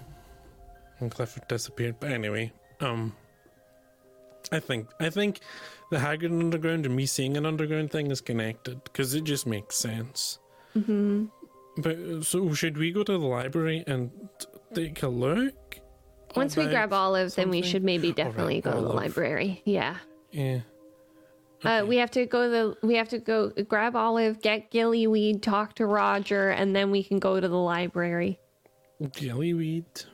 when 0.98 1.10
Clifford 1.10 1.46
disappeared. 1.48 1.96
But 2.00 2.10
anyway, 2.12 2.52
um, 2.80 3.14
I 4.52 4.60
think 4.60 4.88
I 5.00 5.10
think 5.10 5.40
the 5.90 5.98
Hagrid 5.98 6.30
Underground 6.38 6.86
and 6.86 6.96
me 6.96 7.06
seeing 7.06 7.36
an 7.36 7.46
underground 7.46 7.90
thing 7.90 8.10
is 8.10 8.20
connected 8.20 8.82
because 8.84 9.14
it 9.14 9.24
just 9.24 9.46
makes 9.46 9.76
sense. 9.76 10.38
hmm 10.72 11.26
But 11.78 12.24
so 12.24 12.52
should 12.54 12.78
we 12.78 12.92
go 12.92 13.02
to 13.04 13.12
the 13.12 13.26
library 13.26 13.84
and 13.86 14.10
take 14.74 15.02
a 15.02 15.08
look? 15.08 15.78
Once 16.34 16.56
we 16.56 16.66
grab 16.66 16.92
Olive, 16.92 17.34
then 17.34 17.48
we 17.50 17.62
should 17.62 17.82
maybe 17.84 18.12
definitely 18.12 18.60
go 18.60 18.72
to 18.74 18.80
the 18.80 18.92
library. 18.92 19.62
Yeah. 19.64 19.96
Yeah. 20.32 20.60
Uh, 21.64 21.84
we 21.86 21.96
have 21.96 22.10
to 22.12 22.26
go 22.26 22.44
to 22.44 22.48
the 22.80 22.86
we 22.86 22.96
have 22.96 23.08
to 23.08 23.18
go 23.18 23.50
grab 23.68 23.96
Olive, 23.96 24.40
get 24.42 24.70
Gillyweed, 24.70 25.42
talk 25.42 25.74
to 25.76 25.86
Roger, 25.86 26.50
and 26.50 26.76
then 26.76 26.90
we 26.90 27.02
can 27.02 27.18
go 27.18 27.40
to 27.40 27.48
the 27.48 27.56
library. 27.56 28.38
Jellyweed. 29.02 30.06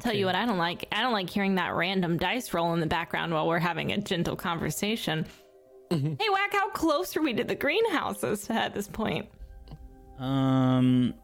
Tell 0.00 0.14
you 0.14 0.26
what, 0.26 0.34
I 0.34 0.44
don't 0.44 0.58
like. 0.58 0.86
I 0.90 1.02
don't 1.02 1.12
like 1.12 1.30
hearing 1.30 1.54
that 1.56 1.74
random 1.74 2.16
dice 2.16 2.52
roll 2.52 2.74
in 2.74 2.80
the 2.80 2.86
background 2.86 3.32
while 3.32 3.46
we're 3.46 3.60
having 3.60 3.92
a 3.92 3.98
gentle 3.98 4.34
conversation. 4.34 5.26
Mm-hmm. 5.90 6.14
Hey, 6.18 6.28
Whack, 6.32 6.52
how 6.52 6.70
close 6.70 7.16
are 7.16 7.22
we 7.22 7.32
to 7.34 7.44
the 7.44 7.54
greenhouses 7.54 8.48
at 8.50 8.74
this 8.74 8.88
point? 8.88 9.28
Um, 10.18 11.14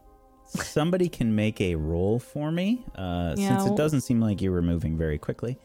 somebody 0.45 1.09
can 1.09 1.35
make 1.35 1.59
a 1.59 1.75
roll 1.75 2.19
for 2.19 2.51
me. 2.51 2.85
Uh, 2.95 3.35
since 3.35 3.65
Yeah. 3.65 3.67
it 3.67 3.75
doesn't 3.75 4.01
seem 4.01 4.21
like 4.21 4.41
you 4.41 4.51
were 4.51 4.61
moving 4.61 4.97
very 4.97 5.17
quickly. 5.17 5.57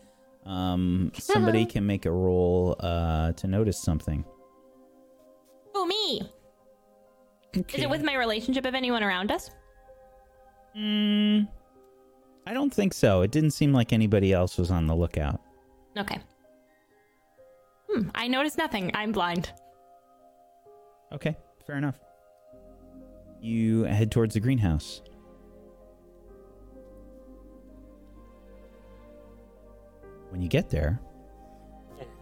Um, 0.46 1.10
somebody 1.18 1.66
can 1.66 1.86
make 1.86 2.06
a 2.06 2.10
roll 2.10 2.76
uh, 2.80 3.32
to 3.32 3.46
notice 3.46 3.78
something. 3.78 4.24
Oh, 5.74 5.84
me. 5.84 6.22
Okay. 7.56 7.78
Is 7.78 7.84
it 7.84 7.90
with 7.90 8.02
my 8.02 8.14
relationship 8.14 8.64
of 8.64 8.74
anyone 8.74 9.02
around 9.02 9.32
us? 9.32 9.50
Mm, 10.76 11.48
I 12.46 12.52
don't 12.52 12.72
think 12.72 12.92
so. 12.92 13.22
It 13.22 13.30
didn't 13.30 13.52
seem 13.52 13.72
like 13.72 13.92
anybody 13.92 14.32
else 14.32 14.58
was 14.58 14.70
on 14.70 14.86
the 14.86 14.94
lookout. 14.94 15.40
Okay. 15.96 16.20
Hmm, 17.90 18.08
I 18.14 18.28
noticed 18.28 18.58
nothing. 18.58 18.90
I'm 18.94 19.12
blind. 19.12 19.52
Okay, 21.12 21.36
fair 21.66 21.76
enough. 21.76 21.98
You 23.40 23.84
head 23.84 24.10
towards 24.10 24.34
the 24.34 24.40
greenhouse. 24.40 25.02
When 30.36 30.42
you 30.42 30.50
get 30.50 30.68
there, 30.68 31.00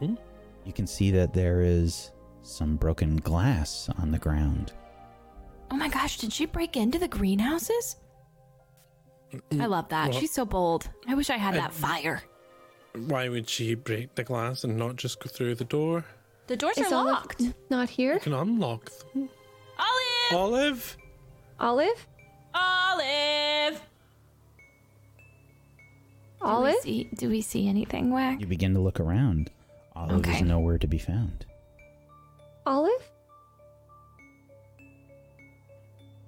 Mhm. 0.01 0.17
you 0.65 0.73
can 0.73 0.87
see 0.87 1.11
that 1.11 1.33
there 1.33 1.63
is 1.63 2.13
some 2.43 2.77
broken 2.77 3.17
glass 3.17 3.89
on 3.99 4.13
the 4.13 4.21
ground. 4.21 4.73
Oh 5.73 5.75
my 5.77 5.89
gosh, 5.89 6.19
did 6.19 6.33
she 6.33 6.47
break 6.47 6.77
into 6.77 6.97
the 6.97 7.09
greenhouses? 7.09 7.97
I 9.59 9.67
love 9.67 9.89
that. 9.89 10.11
Well- 10.11 10.21
She's 10.21 10.31
so 10.33 10.45
bold. 10.45 10.89
I 11.09 11.17
wish 11.17 11.29
I 11.29 11.39
had 11.39 11.55
that 11.57 11.73
fire. 11.73 12.23
Why 12.95 13.29
would 13.29 13.49
she 13.49 13.75
break 13.75 14.15
the 14.15 14.23
glass 14.23 14.63
and 14.63 14.77
not 14.77 14.95
just 14.95 15.19
go 15.19 15.29
through 15.29 15.57
the 15.57 15.65
door? 15.65 16.05
The 16.47 16.57
doors 16.57 16.79
Is 16.79 16.93
are 16.93 16.95
Olive 16.95 17.15
locked. 17.15 17.41
n- 17.41 17.55
not 17.69 17.91
here? 17.91 18.15
You 18.15 18.21
can 18.21 18.33
unlock 18.35 18.91
them. 19.13 19.29
Olive! 20.31 20.31
Olive? 20.31 20.97
Olive? 21.59 22.07
Olive! 22.55 23.83
Do 26.45 26.51
we, 26.51 26.55
Olive? 26.57 26.75
see, 26.83 27.09
do 27.15 27.29
we 27.31 27.41
see 27.41 27.69
anything, 27.69 28.11
Wack? 28.11 28.41
You 28.41 28.47
begin 28.47 28.75
to 28.75 28.81
look 28.81 29.01
around. 29.01 29.51
Olive 29.97 30.19
Okay. 30.19 30.37
is 30.37 30.43
nowhere 30.43 30.77
to 30.79 30.87
be 30.87 30.99
found. 30.99 31.47
Olive? 32.67 33.11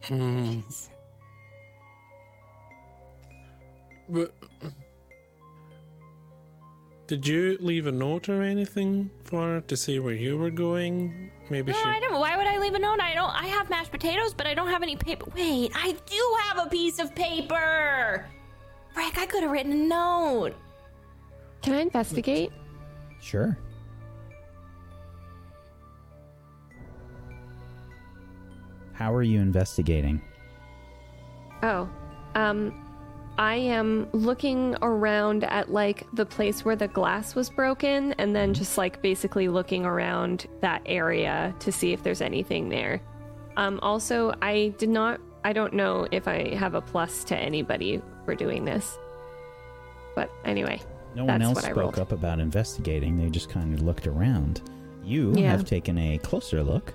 Hmm. 0.05 0.61
But 4.09 4.33
did 7.09 7.27
you 7.27 7.57
leave 7.61 7.87
a 7.87 7.93
note 7.93 8.29
or 8.29 8.43
anything 8.43 9.11
for 9.25 9.41
her 9.43 9.61
to 9.63 9.77
say 9.77 9.99
where 9.99 10.15
you 10.15 10.39
were 10.39 10.51
going? 10.51 11.31
Maybe 11.51 11.73
No, 11.73 11.79
she. 11.79 11.85
I 11.89 12.01
don't. 12.01 12.19
Why 12.21 12.37
would 12.37 12.47
I 12.47 12.59
leave 12.59 12.75
a 12.75 12.79
note? 12.79 13.01
I 13.01 13.15
don't. 13.15 13.31
I 13.31 13.47
have 13.49 13.69
mashed 13.69 13.91
potatoes, 13.91 14.33
but 14.33 14.47
I 14.47 14.55
don't 14.55 14.69
have 14.69 14.83
any 14.83 14.97
paper. 14.97 15.27
Wait, 15.35 15.73
I 15.75 15.93
do 16.07 16.37
have 16.45 16.67
a 16.67 16.71
piece 16.71 16.99
of 17.01 17.15
paper. 17.15 18.27
Frick, 18.97 19.19
I 19.19 19.27
could 19.27 19.43
have 19.43 19.53
written 19.53 19.73
a 19.73 19.75
note. 19.75 20.55
Can 21.61 21.75
I 21.75 21.81
investigate? 21.81 22.51
Sure. 23.21 23.59
How 28.95 29.15
are 29.15 29.23
you 29.23 29.43
investigating? 29.43 30.23
Oh, 31.63 31.87
um, 32.37 32.73
I 33.37 33.57
am 33.57 34.09
looking 34.13 34.75
around 34.81 35.45
at 35.45 35.71
like 35.71 36.07
the 36.15 36.25
place 36.25 36.65
where 36.65 36.75
the 36.75 36.89
glass 36.89 37.35
was 37.35 37.51
broken 37.51 38.15
and 38.15 38.35
then 38.35 38.55
just 38.55 38.79
like 38.79 39.03
basically 39.03 39.49
looking 39.49 39.85
around 39.85 40.47
that 40.63 40.81
area 40.87 41.55
to 41.59 41.71
see 41.71 41.93
if 41.93 42.03
there's 42.03 42.23
anything 42.23 42.71
there. 42.71 43.03
Um, 43.59 43.79
also, 43.83 44.33
I 44.41 44.73
did 44.79 44.89
not, 44.89 45.21
I 45.45 45.53
don't 45.53 45.75
know 45.75 46.09
if 46.11 46.27
I 46.27 46.55
have 46.55 46.73
a 46.73 46.81
plus 46.81 47.25
to 47.25 47.37
anybody 47.37 48.01
for 48.27 48.35
doing 48.35 48.67
this. 48.67 48.99
But 50.15 50.31
anyway, 50.45 50.83
No 51.15 51.25
one 51.25 51.41
else 51.41 51.63
spoke 51.65 51.97
up 51.97 52.13
about 52.13 52.41
investigating. 52.41 53.17
They 53.17 53.31
just 53.31 53.49
kind 53.49 53.73
of 53.73 53.81
looked 53.81 54.07
around. 54.07 54.61
You 55.03 55.33
Yeah. 55.35 55.53
have 55.53 55.65
taken 55.65 55.97
a 55.97 56.19
closer 56.19 56.63
look, 56.63 56.93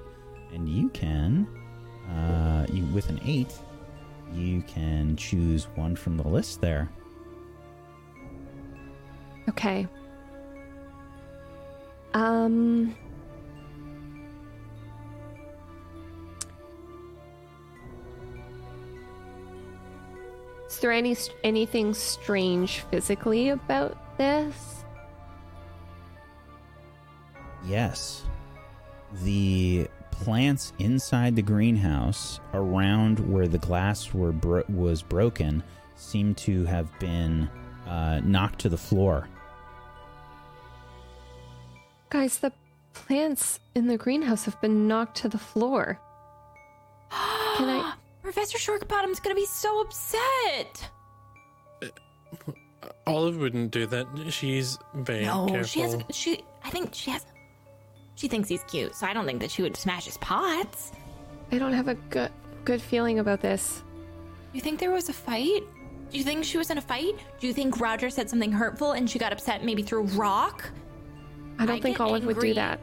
and 0.53 0.69
you 0.69 0.89
can, 0.89 1.47
uh, 2.09 2.67
you 2.71 2.85
with 2.93 3.09
an 3.09 3.19
eight, 3.25 3.53
you 4.33 4.61
can 4.63 5.15
choose 5.15 5.67
one 5.75 5.95
from 5.95 6.17
the 6.17 6.27
list 6.27 6.61
there. 6.61 6.89
okay. 9.49 9.87
Um, 12.13 12.95
is 20.71 20.79
there 20.79 20.91
any 20.91 21.17
anything 21.43 21.93
strange 21.93 22.79
physically 22.89 23.49
about 23.49 24.17
this? 24.17 24.85
Yes. 27.65 28.23
The 29.23 29.89
plants 30.11 30.71
inside 30.79 31.35
the 31.35 31.41
greenhouse 31.41 32.39
around 32.53 33.19
where 33.19 33.49
the 33.49 33.57
glass 33.57 34.13
were 34.13 34.31
bro- 34.31 34.63
was 34.69 35.01
broken 35.01 35.61
seem 35.97 36.33
to 36.35 36.63
have 36.65 36.87
been 36.99 37.49
uh, 37.85 38.21
knocked 38.23 38.59
to 38.59 38.69
the 38.69 38.77
floor. 38.77 39.27
Guys, 42.09 42.39
the 42.39 42.53
plants 42.93 43.59
in 43.75 43.87
the 43.87 43.97
greenhouse 43.97 44.45
have 44.45 44.59
been 44.61 44.87
knocked 44.87 45.17
to 45.17 45.27
the 45.27 45.37
floor. 45.37 45.99
Can 47.11 47.69
I? 47.69 47.93
Professor 48.31 48.57
Shortbottom's 48.57 49.19
gonna 49.19 49.35
be 49.35 49.45
so 49.45 49.81
upset. 49.81 50.89
Olive 53.05 53.37
wouldn't 53.37 53.71
do 53.71 53.85
that. 53.87 54.07
She's 54.29 54.77
very 54.93 55.25
No, 55.25 55.47
careful. 55.47 55.67
she 55.67 55.79
has. 55.81 55.97
She. 56.11 56.43
I 56.63 56.69
think 56.69 56.93
she 56.93 57.11
has. 57.11 57.25
She 58.15 58.27
thinks 58.29 58.47
he's 58.47 58.63
cute, 58.63 58.95
so 58.95 59.05
I 59.05 59.13
don't 59.13 59.25
think 59.25 59.41
that 59.41 59.51
she 59.51 59.61
would 59.63 59.75
smash 59.75 60.05
his 60.05 60.17
pots. 60.19 60.93
I 61.51 61.57
don't 61.57 61.73
have 61.73 61.89
a 61.89 61.95
good 61.95 62.31
good 62.63 62.81
feeling 62.81 63.19
about 63.19 63.41
this. 63.41 63.83
You 64.53 64.61
think 64.61 64.79
there 64.79 64.91
was 64.91 65.09
a 65.09 65.13
fight? 65.13 65.63
Do 66.09 66.17
you 66.17 66.23
think 66.23 66.45
she 66.45 66.57
was 66.57 66.69
in 66.69 66.77
a 66.77 66.81
fight? 66.81 67.15
Do 67.39 67.47
you 67.47 67.53
think 67.53 67.79
Roger 67.81 68.09
said 68.09 68.29
something 68.29 68.51
hurtful 68.51 68.93
and 68.93 69.09
she 69.09 69.19
got 69.19 69.33
upset 69.33 69.63
maybe 69.65 69.81
through 69.81 70.03
rock? 70.03 70.69
I 71.59 71.65
don't 71.65 71.77
I 71.77 71.81
think 71.81 71.97
get 71.97 72.03
Olive 72.03 72.25
would 72.25 72.39
do 72.39 72.53
that. 72.53 72.79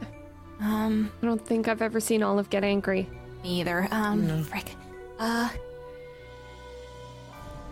Um, 0.61 1.11
I 1.23 1.27
don't 1.27 1.45
think 1.45 1.69
I've 1.69 1.83
ever 1.83 2.01
seen 2.01 2.23
Olive 2.23 2.51
get 2.51 2.65
angry. 2.65 3.09
me 3.43 3.61
either. 3.61 3.87
Um, 3.91 4.43
frick. 4.45 4.75
Uh. 5.19 5.49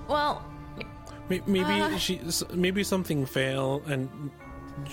Well, 0.09 0.43
Maybe 1.29 1.61
Uh. 1.61 1.97
she, 1.99 2.21
maybe 2.55 2.85
something 2.85 3.27
fell 3.27 3.83
and 3.87 4.31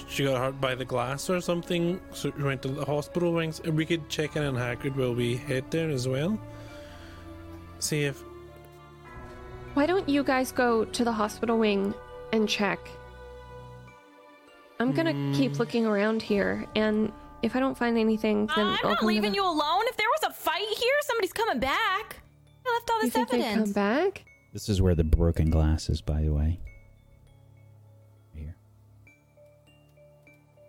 she 0.07 0.23
got 0.23 0.39
hurt 0.39 0.59
by 0.59 0.73
the 0.73 0.83
glass 0.85 1.29
or 1.29 1.39
something. 1.41 2.01
So 2.11 2.31
she 2.35 2.41
went 2.41 2.63
to 2.63 2.69
the 2.69 2.83
hospital 2.85 3.33
wings. 3.33 3.61
We 3.61 3.85
could 3.85 4.09
check 4.09 4.35
in 4.35 4.43
on 4.43 4.55
Hagrid 4.55 4.95
while 4.95 5.13
we 5.13 5.35
head 5.37 5.65
there 5.69 5.89
as 5.91 6.07
well. 6.07 6.39
See 7.77 8.05
if 8.05 8.23
Why 9.75 9.85
don't 9.85 10.09
you 10.09 10.23
guys 10.23 10.51
go 10.51 10.85
to 10.85 11.03
the 11.03 11.11
hospital 11.11 11.59
wing 11.59 11.93
and 12.31 12.49
check? 12.49 12.79
I'm 14.79 14.91
gonna 14.91 15.13
keep 15.35 15.59
looking 15.59 15.85
around 15.85 16.21
here, 16.23 16.65
and 16.75 17.11
if 17.43 17.55
I 17.55 17.59
don't 17.59 17.77
find 17.77 17.95
anything, 17.97 18.47
then 18.55 18.57
I'm 18.57 18.65
I'll 18.65 18.71
not 18.71 18.81
come 18.81 18.97
to 18.97 19.05
leaving 19.05 19.31
the- 19.31 19.35
you 19.37 19.45
alone. 19.45 19.83
If 19.87 19.97
there 19.97 20.09
was 20.19 20.31
a 20.31 20.33
fight 20.33 20.67
here, 20.77 20.97
somebody's 21.03 21.31
coming 21.33 21.59
back. 21.59 22.17
I 22.65 22.73
left 22.73 22.89
all 22.89 22.97
You 22.99 23.03
this 23.07 23.13
think 23.13 23.29
they 23.29 23.37
come 23.39 23.45
evidence. 23.47 23.73
back? 23.73 24.25
This 24.53 24.69
is 24.69 24.81
where 24.81 24.95
the 24.95 25.03
broken 25.03 25.49
glass 25.49 25.89
is, 25.89 26.01
by 26.01 26.21
the 26.21 26.33
way. 26.33 26.59
Here. 28.33 28.55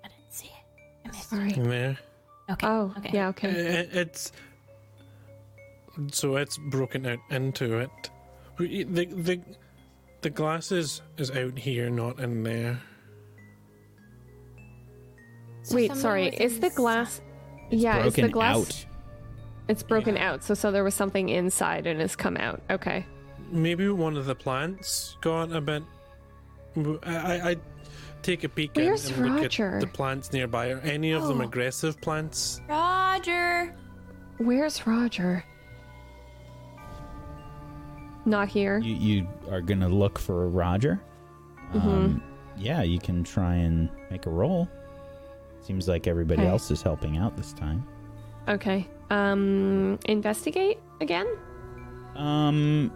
I 0.05 0.09
didn't 0.09 0.33
see 0.33 0.47
it. 0.47 0.83
I 1.05 1.09
missed 1.09 1.31
Sorry. 1.31 1.53
in 1.55 1.69
there. 1.69 1.99
Okay. 2.51 2.67
Oh, 2.67 2.95
okay. 2.99 3.11
yeah, 3.13 3.29
okay. 3.29 3.49
Uh, 3.49 3.81
I- 3.83 4.01
It's 4.01 4.33
so 6.11 6.37
it's 6.37 6.59
broken 6.59 7.07
out 7.07 7.21
into 7.31 7.79
it. 7.79 7.91
The 8.59 8.85
the 8.85 9.41
the 10.23 10.31
glass 10.31 10.73
is, 10.73 11.03
is 11.19 11.31
out 11.31 11.57
here, 11.59 11.89
not 11.91 12.19
in 12.19 12.43
there. 12.43 12.81
So 15.63 15.77
Wait, 15.77 15.95
sorry. 15.97 16.29
Is 16.29 16.61
the 16.61 16.71
glass? 16.71 17.21
It's 17.71 17.83
yeah, 17.83 17.99
is 17.99 18.03
broken 18.15 18.27
the 18.27 18.33
glass? 18.33 18.57
out. 18.57 18.87
It's 19.69 19.83
broken 19.83 20.17
out. 20.17 20.43
So, 20.45 20.55
so 20.55 20.71
there 20.71 20.85
was 20.85 20.95
something 20.95 21.29
inside 21.31 21.87
and 21.87 22.01
has 22.01 22.15
come 22.17 22.37
out. 22.37 22.61
Okay. 22.71 23.07
Maybe 23.51 23.89
one 23.89 24.17
of 24.17 24.27
the 24.27 24.35
plants 24.35 25.17
got 25.21 25.53
a 25.53 25.61
bit. 25.61 25.83
I 27.05 27.51
I 27.53 27.57
take 28.23 28.45
a 28.45 28.49
peek 28.49 28.77
and- 28.77 28.87
Where's 28.87 29.09
and 29.11 29.27
look 29.35 29.43
Roger? 29.43 29.75
at 29.77 29.81
the 29.81 29.87
plants 29.87 30.33
nearby. 30.33 30.71
Are 30.71 30.81
any 30.81 31.13
of 31.13 31.27
them 31.29 31.41
Oh. 31.41 31.45
aggressive 31.45 32.01
plants? 32.01 32.61
Roger. 32.69 33.75
Where's 34.39 34.87
Roger? 34.87 35.45
Not 38.27 38.49
here. 38.49 38.79
You, 38.79 38.95
you 38.95 39.29
are 39.51 39.61
going 39.61 39.81
to 39.81 39.89
look 39.89 40.19
for 40.19 40.49
Roger? 40.49 41.01
Mm-hmm. 41.75 41.89
Um, 41.89 42.23
yeah, 42.57 42.83
you 42.83 42.99
can 42.99 43.23
try 43.25 43.55
and 43.57 43.91
make 44.11 44.27
a 44.27 44.31
roll. 44.31 44.69
Seems 45.61 45.89
like 45.89 46.07
everybody 46.07 46.43
Okay. 46.43 46.51
else 46.51 46.71
is 46.71 46.83
helping 46.83 47.17
out 47.19 47.37
this 47.37 47.53
time. 47.53 47.87
Okay. 48.49 48.87
Um, 49.15 49.97
investigate 50.07 50.81
again. 51.01 51.29
Um, 52.17 52.91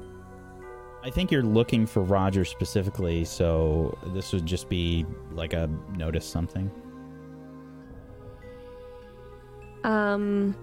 I 1.05 1.11
think 1.11 1.31
you're 1.31 1.45
looking 1.45 1.87
for 1.87 2.03
Roger 2.03 2.45
specifically, 2.45 3.25
so 3.25 3.97
this 4.09 4.33
would 4.33 4.45
just 4.45 4.69
be 4.69 5.07
like 5.31 5.53
a 5.53 5.71
notice 5.97 6.27
something. 6.27 6.69
Um. 9.85 10.57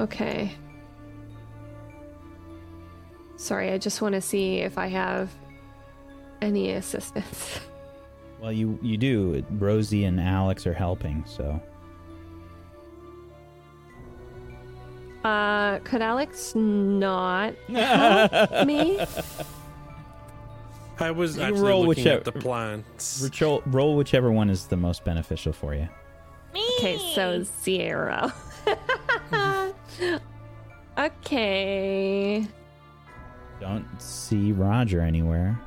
Okay. 0.00 0.50
Sorry, 3.36 3.70
I 3.70 3.78
just 3.78 4.02
want 4.02 4.16
to 4.16 4.20
see 4.20 4.56
if 4.56 4.78
I 4.78 4.88
have 4.88 5.32
any 6.42 6.72
assistance. 6.72 7.60
Well, 8.40 8.52
you 8.52 8.78
you 8.82 8.96
do. 8.96 9.44
Rosie 9.52 10.04
and 10.04 10.20
Alex 10.20 10.66
are 10.66 10.74
helping, 10.74 11.24
so 11.24 11.60
Uh, 15.26 15.80
could 15.80 16.02
Alex 16.02 16.54
not 16.54 17.52
help 17.68 18.64
me? 18.66 19.00
I 21.00 21.10
was 21.10 21.36
You 21.36 21.42
actually 21.42 21.60
roll 21.62 21.80
looking 21.86 22.04
whichever- 22.04 22.18
at 22.18 22.24
the 22.24 22.32
plants. 22.32 23.28
Roll, 23.40 23.60
roll 23.66 23.96
whichever 23.96 24.30
one 24.30 24.48
is 24.50 24.66
the 24.66 24.76
most 24.76 25.04
beneficial 25.04 25.52
for 25.52 25.74
you. 25.74 25.88
Me. 26.54 26.64
Okay, 26.78 26.96
so 27.14 27.42
zero. 27.64 28.30
okay. 30.98 32.46
Don't 33.60 33.86
see 34.00 34.52
Roger 34.52 35.00
anywhere. 35.00 35.58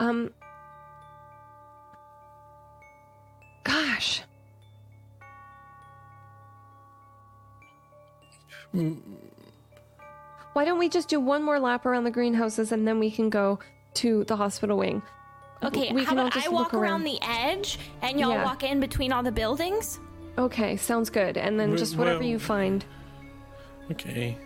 Um. 0.00 0.30
Gosh. 3.62 4.22
Why 8.72 10.64
don't 10.64 10.78
we 10.78 10.88
just 10.88 11.08
do 11.08 11.20
one 11.20 11.42
more 11.42 11.58
lap 11.60 11.86
around 11.86 12.04
the 12.04 12.10
greenhouses 12.10 12.72
and 12.72 12.86
then 12.86 12.98
we 12.98 13.10
can 13.10 13.30
go 13.30 13.58
to 13.94 14.24
the 14.24 14.36
hospital 14.36 14.76
wing? 14.78 15.02
Okay, 15.62 15.92
we 15.92 16.04
how 16.04 16.10
can 16.10 16.18
all 16.18 16.26
about 16.26 16.34
just 16.34 16.46
I 16.46 16.50
walk 16.50 16.74
around. 16.74 16.82
around. 16.84 17.04
the 17.04 17.18
edge 17.22 17.78
and 18.02 18.18
y'all 18.20 18.30
Yeah. 18.30 18.44
walk 18.44 18.62
in 18.62 18.78
between 18.80 19.12
all 19.12 19.22
the 19.22 19.32
buildings? 19.32 19.98
Okay, 20.36 20.76
sounds 20.76 21.10
good. 21.10 21.36
And 21.36 21.58
then 21.58 21.72
We- 21.72 21.78
just 21.78 21.96
whatever 21.96 22.20
well- 22.20 22.28
you 22.28 22.38
find. 22.38 22.84
Okay. 23.90 24.36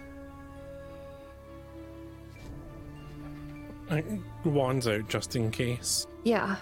I, 3.91 4.03
wands 4.45 4.89
out 4.89 5.07
just 5.09 5.37
in 5.37 5.51
case. 5.51 6.07
Yeah. 6.25 6.57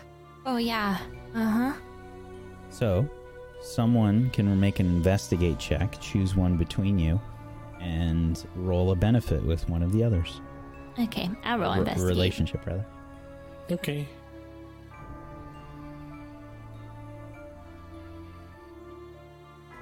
Oh 0.46 0.56
yeah. 0.56 0.98
Uh-huh. 1.34 1.72
So, 2.70 3.08
someone 3.62 4.30
can 4.30 4.58
make 4.58 4.80
an 4.80 4.86
investigate 4.86 5.58
check, 5.60 6.00
choose 6.00 6.34
one 6.34 6.56
between 6.56 6.98
you, 6.98 7.20
and 7.80 8.46
roll 8.54 8.90
a 8.92 8.94
benefit 8.96 9.42
with 9.44 9.68
one 9.68 9.82
of 9.82 9.92
the 9.92 10.04
others. 10.04 10.40
Okay, 10.98 11.30
I'll 11.44 11.58
roll 11.58 11.72
Re- 11.72 11.78
investigate. 11.78 12.08
relationship, 12.08 12.66
rather. 12.66 12.84
Okay. 13.70 14.06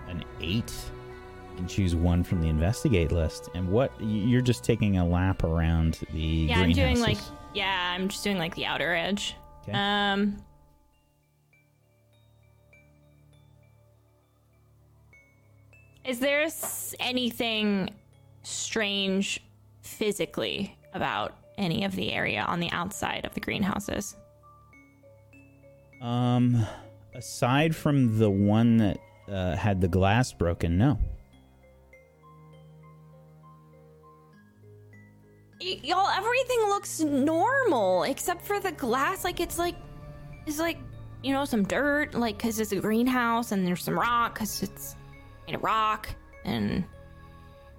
An 0.09 0.25
eight. 0.41 0.73
You 1.53 1.57
can 1.57 1.67
choose 1.67 1.95
one 1.97 2.23
from 2.25 2.41
the 2.41 2.49
investigate 2.49 3.13
list. 3.13 3.51
And 3.55 3.69
what? 3.71 3.93
You're 4.01 4.41
just 4.41 4.65
taking 4.65 4.99
a 4.99 5.07
lap 5.07 5.43
around 5.45 6.01
the 6.13 6.21
Yeah, 6.21 6.61
I'm 6.61 6.73
doing 6.73 7.01
like 7.01 7.19
yeah, 7.55 7.93
I'm 7.95 8.09
just 8.09 8.23
doing 8.25 8.39
like 8.39 8.55
the 8.55 8.67
outer 8.67 8.95
edge. 8.95 9.35
Okay. 9.63 9.73
Um 9.77 10.37
Is 16.09 16.21
there 16.21 16.49
anything 17.01 17.91
strange 18.43 19.43
physically 19.83 20.75
about 20.95 21.37
any 21.59 21.85
of 21.85 21.95
the 21.95 22.15
area 22.15 22.41
on 22.49 22.61
the 22.61 22.71
outside 22.71 23.27
of 23.27 23.35
the 23.35 23.41
greenhouses? 23.41 24.17
Um, 26.01 26.67
aside 27.15 27.77
from 27.77 28.19
the 28.19 28.31
one 28.31 28.79
that 28.79 28.99
uh, 29.31 29.55
had 29.55 29.83
the 29.83 29.89
glass 29.89 30.33
broken, 30.33 30.79
no. 30.79 30.99
Y- 35.61 35.81
y'all, 35.83 36.09
everything 36.09 36.61
looks 36.69 37.01
normal 37.01 38.05
except 38.05 38.47
for 38.47 38.59
the 38.61 38.73
glass. 38.73 39.25
Like 39.25 39.41
it's 39.41 39.59
like, 39.59 39.77
it's 40.47 40.59
like, 40.59 40.79
you 41.23 41.35
know, 41.35 41.45
some 41.45 41.65
dirt, 41.65 42.15
like 42.15 42.39
because 42.39 42.59
it's 42.61 42.73
a 42.73 42.77
greenhouse, 42.77 43.53
and 43.53 43.67
there's 43.67 43.83
some 43.83 43.99
rock 43.99 44.33
because 44.33 44.63
it's 44.63 44.97
made 45.49 45.55
of 45.55 45.63
rock, 45.63 46.09
and 46.45 46.85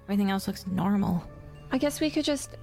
everything 0.04 0.30
else 0.30 0.46
looks 0.46 0.66
normal. 0.66 1.22
I 1.70 1.78
guess 1.78 2.00
we 2.00 2.10
could 2.10 2.24
just 2.24 2.56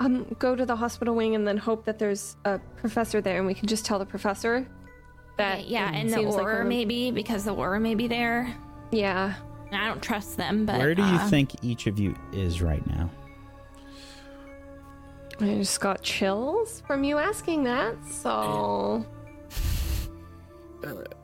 um 0.00 0.34
go 0.38 0.56
to 0.56 0.66
the 0.66 0.74
hospital 0.74 1.14
wing 1.14 1.34
and 1.34 1.46
then 1.46 1.56
hope 1.56 1.84
that 1.84 1.98
there's 1.98 2.36
a 2.44 2.58
professor 2.76 3.20
there 3.20 3.38
and 3.38 3.46
we 3.46 3.54
can 3.54 3.68
just 3.68 3.84
tell 3.84 3.98
the 3.98 4.06
professor 4.06 4.66
that 5.36 5.60
Okay, 5.60 5.68
yeah, 5.68 5.92
and 5.92 6.08
the 6.08 6.14
seems 6.14 6.34
like 6.34 6.46
Auror 6.46 6.66
maybe 6.66 7.10
because 7.10 7.44
the 7.44 7.54
Auror 7.54 7.80
may 7.80 7.94
be 7.94 8.08
there. 8.08 8.52
Yeah. 8.90 9.34
And 9.70 9.80
I 9.80 9.86
don't 9.86 10.02
trust 10.02 10.36
them, 10.36 10.66
but 10.66 10.78
Where 10.78 10.94
do 10.94 11.02
you 11.02 11.14
uh, 11.14 11.28
think 11.28 11.64
each 11.64 11.86
of 11.86 11.98
you 11.98 12.14
is 12.32 12.60
right 12.60 12.86
now? 12.88 13.08
I 15.40 15.54
just 15.54 15.80
got 15.80 16.02
chills 16.02 16.82
from 16.86 17.04
you 17.04 17.16
asking 17.18 17.64
that, 17.64 17.96
so 18.06 19.06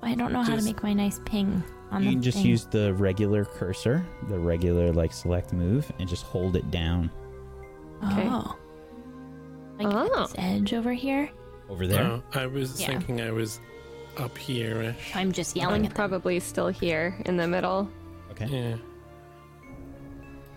I 0.02 0.14
don't 0.14 0.32
know 0.32 0.42
how 0.42 0.56
to 0.56 0.62
make 0.62 0.82
my 0.82 0.94
nice 0.94 1.20
ping 1.26 1.62
on 1.90 2.02
You 2.02 2.08
the 2.10 2.14
can 2.16 2.22
just 2.22 2.38
thing. 2.38 2.46
use 2.46 2.64
the 2.66 2.94
regular 2.94 3.44
cursor, 3.44 4.04
the 4.28 4.38
regular 4.38 4.92
like 4.92 5.12
select 5.12 5.52
move, 5.52 5.90
and 5.98 6.08
just 6.08 6.24
hold 6.24 6.56
it 6.56 6.70
down 6.70 7.10
Okay. 8.04 8.28
Oh. 8.28 8.56
Like 9.78 9.88
at 9.88 9.94
Oh. 10.12 10.20
this 10.26 10.34
edge 10.38 10.72
over 10.74 10.92
here. 10.92 11.30
over 11.68 11.86
there. 11.86 12.04
Uh, 12.04 12.20
I 12.34 12.46
was 12.46 12.80
Yeah. 12.80 12.86
thinking 12.88 13.20
I 13.20 13.30
was 13.32 13.60
up 14.16 14.36
here. 14.38 14.94
I'm 15.14 15.32
just 15.32 15.56
yelling 15.56 15.80
I'm 15.80 15.84
at 15.86 15.88
them. 15.90 15.96
probably 15.96 16.38
still 16.40 16.68
here 16.68 17.16
in 17.26 17.36
the 17.36 17.46
middle. 17.48 17.88
Okay. 18.30 18.46
Yeah. 18.46 18.76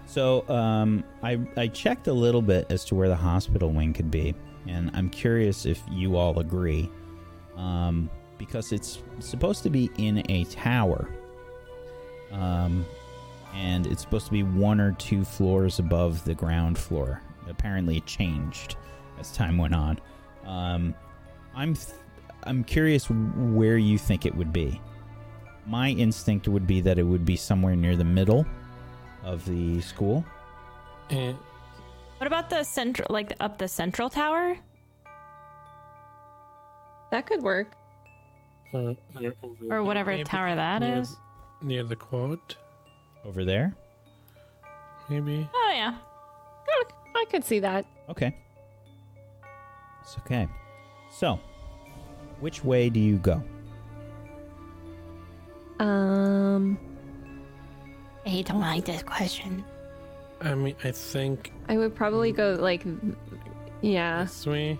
So 0.06 0.48
um, 0.50 1.04
I 1.24 1.40
I 1.58 1.68
checked 1.68 2.08
a 2.08 2.14
little 2.14 2.42
bit 2.42 2.66
as 2.70 2.84
to 2.86 2.96
where 2.96 3.08
the 3.08 3.16
hospital 3.16 3.72
wing 3.72 3.94
could 3.94 4.12
be, 4.12 4.36
and 4.68 4.92
I'm 4.94 5.10
curious 5.10 5.66
if 5.66 5.82
you 5.90 6.18
all 6.18 6.38
agree, 6.40 6.90
um, 7.56 8.10
because 8.38 8.72
it's 8.72 9.02
supposed 9.20 9.64
to 9.64 9.70
be 9.70 9.90
in 9.98 10.24
a 10.30 10.44
tower, 10.46 11.10
um, 12.32 12.86
and 13.54 13.86
it's 13.88 14.02
supposed 14.02 14.26
to 14.28 14.32
be 14.32 14.44
one 14.44 14.80
or 14.80 14.94
two 14.94 15.24
floors 15.24 15.80
above 15.80 16.24
the 16.26 16.34
ground 16.34 16.78
floor. 16.78 17.22
Apparently, 17.50 17.98
it 17.98 18.06
changed 18.06 18.76
as 19.20 19.32
time 19.32 19.58
went 19.58 19.76
on. 19.76 20.00
Um, 20.46 20.96
I'm 21.56 21.74
th- 21.76 21.98
I'm 22.44 22.64
curious 22.64 23.06
where 23.10 23.78
you 23.78 23.98
think 23.98 24.26
it 24.26 24.34
would 24.36 24.52
be. 24.54 24.82
My 25.68 25.90
instinct 25.90 26.48
would 26.48 26.66
be 26.66 26.82
that 26.82 26.98
it 26.98 27.04
would 27.04 27.26
be 27.26 27.36
somewhere 27.36 27.76
near 27.76 27.96
the 27.96 28.04
middle 28.04 28.46
of 29.24 29.46
the 29.46 29.80
school. 29.82 30.26
Eh, 31.12 31.34
What 32.18 32.26
about 32.28 32.50
the 32.50 32.64
central, 32.64 33.08
like 33.12 33.34
up 33.40 33.58
the 33.60 33.68
central 33.68 34.10
tower? 34.10 34.58
That 37.12 37.26
could 37.28 37.42
work. 37.44 37.74
or, 38.74 38.96
or, 39.22 39.34
Or 39.70 39.84
whatever 39.84 40.24
tower 40.24 40.56
that 40.56 40.80
near, 40.82 41.00
is? 41.02 41.16
Near 41.62 41.84
the 41.84 41.96
quad, 41.96 42.40
Over 43.26 43.46
there? 43.46 43.76
maybe. 45.10 45.48
Oh 45.54 45.72
yeah. 45.74 45.96
I 47.16 47.26
could 47.30 47.44
see 47.44 47.60
that. 47.60 47.86
Okay. 48.10 48.36
It's 50.02 50.18
okay. 50.20 50.48
So, 51.12 51.40
which 52.40 52.64
way 52.64 52.90
do 52.90 53.00
you 53.00 53.18
go? 53.18 53.44
Um 55.80 56.78
I 58.26 58.42
don't 58.44 58.62
like 58.62 58.86
this 58.86 59.04
question. 59.04 59.64
I 60.42 60.56
mean, 60.56 60.76
I 60.84 60.92
think 60.92 61.52
I 61.68 61.78
would 61.78 61.94
probably 61.96 62.32
go 62.32 62.56
like 62.60 62.84
yeah. 63.82 64.24
this 64.24 64.46
way, 64.48 64.80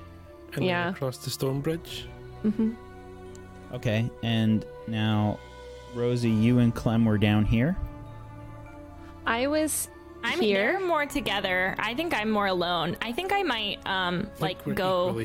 and 0.54 0.66
Yeah. 0.66 0.86
then 0.86 0.94
across 0.94 1.18
the 1.18 1.30
stone 1.30 1.60
bridge. 1.62 2.08
Mm 2.44 2.54
hmm. 2.54 2.72
Okay, 3.74 4.10
and 4.24 4.66
now, 4.88 5.40
Rosie, 5.94 6.30
you 6.30 6.60
and 6.60 6.74
Clem 6.74 7.06
were 7.06 7.18
down 7.18 7.46
here. 7.46 7.76
I 9.26 9.48
was 9.48 9.90
I'm 10.24 10.40
here. 10.40 10.74
they're 10.74 10.80
more 10.80 11.06
together. 11.06 11.76
I 11.80 11.94
think 11.94 12.14
I'm 12.14 12.30
more 12.30 12.48
alone. 12.48 12.98
I 13.02 13.12
think 13.12 13.32
I 13.32 13.44
might 13.44 13.86
um 13.86 14.30
I 14.38 14.42
like 14.42 14.76
go 14.76 15.24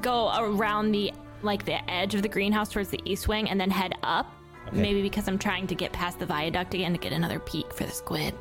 go 0.00 0.32
around 0.38 0.92
the 0.92 1.12
like 1.42 1.64
the 1.64 1.90
edge 1.90 2.14
of 2.14 2.22
the 2.22 2.28
greenhouse 2.28 2.70
towards 2.70 2.88
the 2.90 3.00
east 3.04 3.28
wing 3.28 3.48
and 3.50 3.60
then 3.60 3.70
head 3.70 3.94
up. 4.02 4.32
Okay. 4.68 4.80
Maybe 4.80 5.02
because 5.02 5.26
I'm 5.28 5.38
trying 5.38 5.66
to 5.66 5.74
get 5.74 5.92
past 5.92 6.18
the 6.18 6.26
viaduct 6.26 6.72
again 6.74 6.92
to 6.92 6.98
get 6.98 7.12
another 7.12 7.40
peek 7.40 7.72
for 7.74 7.84
the 7.84 7.90
squid. 7.90 8.34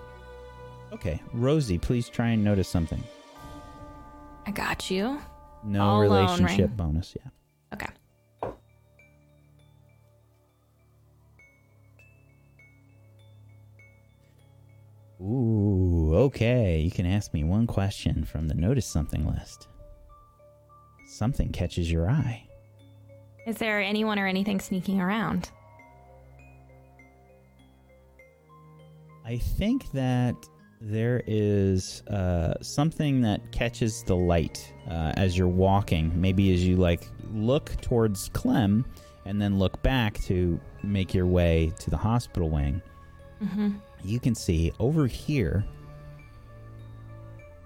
Okay, 0.94 1.22
Rosie, 1.34 1.78
please 1.78 2.10
try 2.10 2.30
and 2.30 2.44
notice 2.44 2.68
something. 2.68 3.02
I 4.46 4.52
got 4.52 4.92
you. 4.92 5.20
No 5.64 5.82
All 5.84 6.04
alone, 6.04 6.26
relationship 6.28 6.70
right? 6.70 6.78
bonus, 6.78 7.16
yeah. 7.16 7.30
Okay. 7.74 7.88
Ooh, 15.22 16.14
okay. 16.16 16.80
You 16.80 16.90
can 16.90 17.06
ask 17.06 17.34
me 17.34 17.44
one 17.44 17.68
question 17.68 18.26
from 18.26 18.48
the 18.48 18.56
notice 18.56 18.88
something 18.88 19.26
list. 19.26 19.68
Something 21.08 21.52
catches 21.52 21.92
your 21.92 22.10
eye. 22.10 22.48
Is 23.46 23.58
there 23.58 23.82
anyone 23.82 24.18
or 24.18 24.26
anything 24.28 24.60
sneaking 24.60 25.00
around? 25.00 25.52
I 29.26 29.38
think 29.38 29.92
that 29.92 30.36
there 30.80 31.22
is 31.28 32.02
uh, 32.08 32.56
something 32.62 33.22
that 33.22 33.52
catches 33.52 34.04
the 34.04 34.16
light 34.16 34.74
uh, 34.90 35.14
as 35.16 35.38
you're 35.38 35.48
walking. 35.48 36.12
Maybe 36.20 36.54
as 36.54 36.66
you 36.66 36.78
like 36.78 37.08
look 37.32 37.80
towards 37.82 38.30
Clem 38.30 38.86
and 39.26 39.40
then 39.40 39.60
look 39.60 39.82
back 39.84 40.20
to 40.24 40.60
make 40.82 41.14
your 41.14 41.28
way 41.28 41.72
to 41.80 41.92
the 41.92 41.98
hospital 41.98 42.50
wing. 42.50 42.82
Mm-hmm. 43.44 43.72
You 44.04 44.20
can 44.20 44.36
see 44.36 44.72
over 44.80 45.08
here 45.08 45.66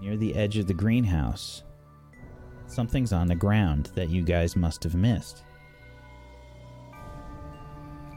near 0.02 0.18
the 0.18 0.36
edge 0.36 0.58
of 0.58 0.68
the 0.68 0.74
greenhouse. 0.74 1.64
Something's 2.68 3.14
on 3.14 3.28
the 3.28 3.36
ground 3.36 3.92
that 3.96 4.10
you 4.10 4.24
guys 4.24 4.56
must 4.56 4.84
have 4.84 4.96
missed. 4.96 5.44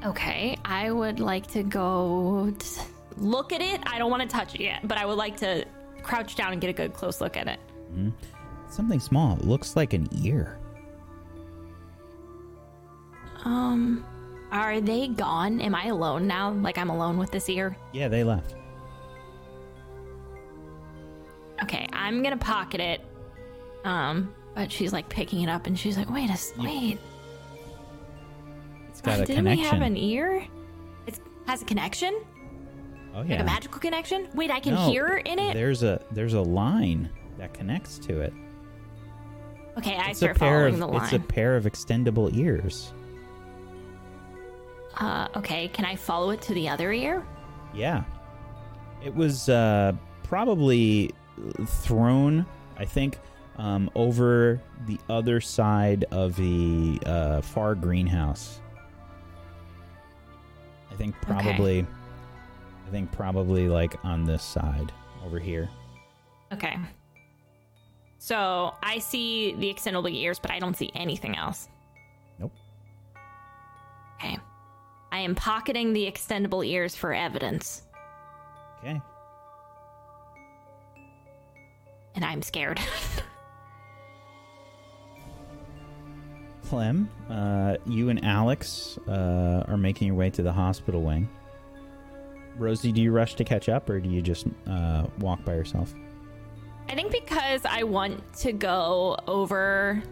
Okay, 0.05 0.57
I 0.65 0.91
would 0.91 1.21
like 1.21 1.47
to 1.49 1.63
go 1.63 2.55
t- 2.59 2.81
look 3.17 3.53
at 3.53 3.61
it. 3.61 3.81
I 3.87 3.99
don't 3.99 4.11
want 4.11 4.23
to 4.23 4.29
touch 4.29 4.55
it 4.55 4.61
yet, 4.61 4.87
but 4.87 4.97
I 4.97 5.05
would 5.05 5.19
like 5.19 5.37
to 5.39 5.65
crouch 6.03 6.37
down 6.37 6.53
and 6.53 6.61
get 6.61 6.71
a 6.71 6.73
good 6.73 6.95
close 6.95 7.21
look 7.21 7.37
at 7.37 7.49
it. 7.49 7.61
Something 8.71 9.01
small. 9.01 9.37
It 9.37 9.45
looks 9.45 9.77
like 9.77 9.93
an 9.93 10.09
ear. 10.23 10.59
Um, 13.45 14.05
are 14.51 14.81
they 14.81 15.09
gone? 15.09 15.61
Am 15.61 15.75
I 15.75 15.87
alone 15.87 16.27
now? 16.27 16.51
Like 16.53 16.79
I'm 16.79 16.91
alone 16.91 17.19
with 17.19 17.31
this 17.31 17.49
ear? 17.49 17.77
Yeah, 17.93 18.09
they 18.09 18.25
left. 18.25 18.55
Okay, 21.63 21.87
I'm 21.93 22.23
gonna 22.23 22.37
pocket 22.37 22.81
it. 22.81 23.01
Um, 23.85 24.35
but 24.55 24.71
she's 24.71 24.93
like 24.93 25.09
picking 25.09 25.43
it 25.43 25.49
up 25.49 25.67
and 25.67 25.79
she's 25.79 25.97
like, 25.97 26.11
wait 26.11 26.31
a 26.31 26.35
s- 26.35 26.53
wait. 26.59 26.99
It's 28.89 29.01
got 29.01 29.21
a 29.21 29.25
Didn't 29.25 29.45
we 29.49 29.59
have 29.61 29.83
an 29.83 29.97
ear? 29.97 30.45
It 31.07 31.19
has 31.47 31.63
a 31.63 31.65
connection? 31.65 32.21
oh 33.15 33.21
Like 33.21 33.29
yeah. 33.29 33.43
a 33.43 33.45
magical 33.45 33.81
connection? 33.81 34.29
Wait, 34.35 34.51
I 34.51 34.61
can 34.61 34.75
No, 34.75 34.89
hear 34.91 35.23
in 35.25 35.39
it? 35.39 35.55
There's 35.55 35.83
a 35.83 36.01
there's 36.13 36.35
a 36.35 36.41
line 36.43 37.09
that 37.39 37.55
connects 37.55 37.99
to 38.01 38.21
it. 38.21 38.33
Okay, 39.79 39.97
I 39.97 40.11
It's 40.11 40.19
a 40.23 40.25
start 40.25 40.39
pair 40.39 40.49
following 40.59 40.75
of 40.75 40.81
the 40.81 40.89
line. 40.89 41.03
it's 41.05 41.13
a 41.13 41.19
pair 41.21 41.57
of 41.57 41.65
extendable 41.65 42.35
ears. 42.37 42.93
Uh, 44.99 45.29
okay, 45.37 45.69
can 45.69 45.85
I 45.85 45.95
follow 45.97 46.31
it 46.31 46.43
to 46.43 46.55
the 46.55 46.69
other 46.69 46.93
ear? 46.93 47.25
Yeah. 47.73 48.03
It 49.03 49.15
was 49.15 49.49
uh, 49.49 49.93
probably 50.25 51.15
thrown, 51.67 52.45
I 52.77 52.85
think, 52.85 53.19
um, 53.59 53.91
over 53.95 54.61
the 54.87 54.99
other 55.09 55.41
side 55.41 56.05
of 56.11 56.35
the 56.37 56.99
uh, 57.07 57.41
far 57.43 57.75
greenhouse. 57.75 58.61
I 60.91 60.95
think 60.95 61.15
probably, 61.21 61.87
I 62.87 62.91
think 62.91 63.13
probably 63.13 63.69
like 63.69 64.05
on 64.05 64.25
this 64.25 64.43
side 64.43 64.93
over 65.25 65.39
here. 65.39 65.69
Okay. 66.53 66.77
So 68.19 68.75
I 68.83 68.99
see 68.99 69.55
the 69.55 69.73
extendable 69.73 70.13
ears, 70.13 70.41
but 70.41 70.51
I 70.51 70.59
don't 70.59 70.77
see 70.77 70.91
anything 70.95 71.37
else. 71.37 71.69
Nope. 72.41 72.53
Okay. 74.17 74.39
I 75.11 75.21
am 75.21 75.35
pocketing 75.35 75.93
the 75.93 76.11
extendable 76.11 76.67
ears 76.67 76.95
for 76.95 77.13
evidence, 77.13 77.83
Okay. 78.81 79.01
and 82.15 82.25
I'm 82.25 82.43
scared. 82.43 82.81
Clem, 86.69 87.09
uh, 87.31 87.77
you 87.87 88.11
and 88.11 88.23
Alex 88.25 88.99
uh, 89.09 89.65
are 89.67 89.79
making 89.79 90.09
your 90.09 90.17
way 90.17 90.29
to 90.31 90.43
the 90.43 90.53
hospital 90.53 91.01
wing. 91.03 91.29
Rosie, 92.59 92.93
do 92.93 93.01
you 93.01 93.11
rush 93.13 93.35
to 93.37 93.45
catch 93.45 93.69
up, 93.71 93.89
or 93.89 94.01
do 94.01 94.09
you 94.11 94.21
just 94.21 94.47
uh, 94.67 95.07
walk 95.21 95.43
by 95.45 95.55
yourself? 95.55 95.95
I 96.91 96.95
think 96.95 97.11
because 97.13 97.63
I 97.65 97.85
want 97.85 98.35
to 98.39 98.53
go 98.53 99.17
over 99.27 100.03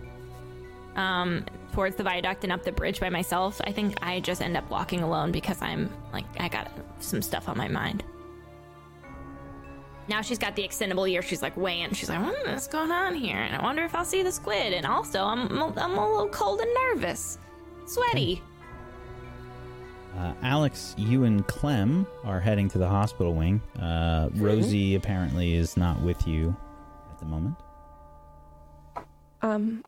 um 0.96 1.44
towards 1.72 1.96
the 1.96 2.02
viaduct 2.02 2.42
and 2.44 2.52
up 2.52 2.64
the 2.64 2.72
bridge 2.72 3.00
by 3.00 3.10
myself, 3.10 3.60
I 3.64 3.72
think 3.72 3.96
I 4.02 4.20
just 4.20 4.40
end 4.40 4.56
up 4.56 4.68
walking 4.70 5.02
alone 5.02 5.30
because 5.30 5.60
I'm 5.60 5.90
like 6.12 6.24
I 6.38 6.48
got 6.48 6.70
some 7.00 7.22
stuff 7.22 7.48
on 7.48 7.56
my 7.56 7.68
mind. 7.68 8.02
Now 10.08 10.22
she's 10.22 10.38
got 10.38 10.54
the 10.54 10.62
extendable 10.62 11.08
ear. 11.10 11.20
She's 11.20 11.42
like 11.42 11.56
weighing. 11.56 11.92
She's 11.92 12.08
like, 12.08 12.20
"Hmm, 12.20 12.50
"What's 12.50 12.68
going 12.68 12.92
on 12.92 13.14
here?" 13.14 13.38
And 13.38 13.56
I 13.56 13.62
wonder 13.62 13.84
if 13.84 13.94
I'll 13.94 14.04
see 14.04 14.22
the 14.22 14.30
squid. 14.30 14.72
And 14.72 14.86
also, 14.86 15.24
I'm 15.24 15.50
I'm 15.50 15.98
a 15.98 16.08
little 16.08 16.28
cold 16.28 16.60
and 16.60 16.70
nervous, 16.74 17.38
sweaty. 17.86 18.42
Uh, 20.16 20.32
Alex, 20.42 20.94
you 20.96 21.24
and 21.24 21.46
Clem 21.46 22.06
are 22.24 22.40
heading 22.40 22.68
to 22.70 22.78
the 22.78 22.88
hospital 22.88 23.34
wing. 23.34 23.60
Uh, 23.78 24.30
Rosie 24.36 24.94
apparently 24.94 25.54
is 25.54 25.76
not 25.76 26.00
with 26.00 26.26
you 26.26 26.56
at 27.12 27.18
the 27.18 27.26
moment. 27.26 27.56
Um. 29.42 29.84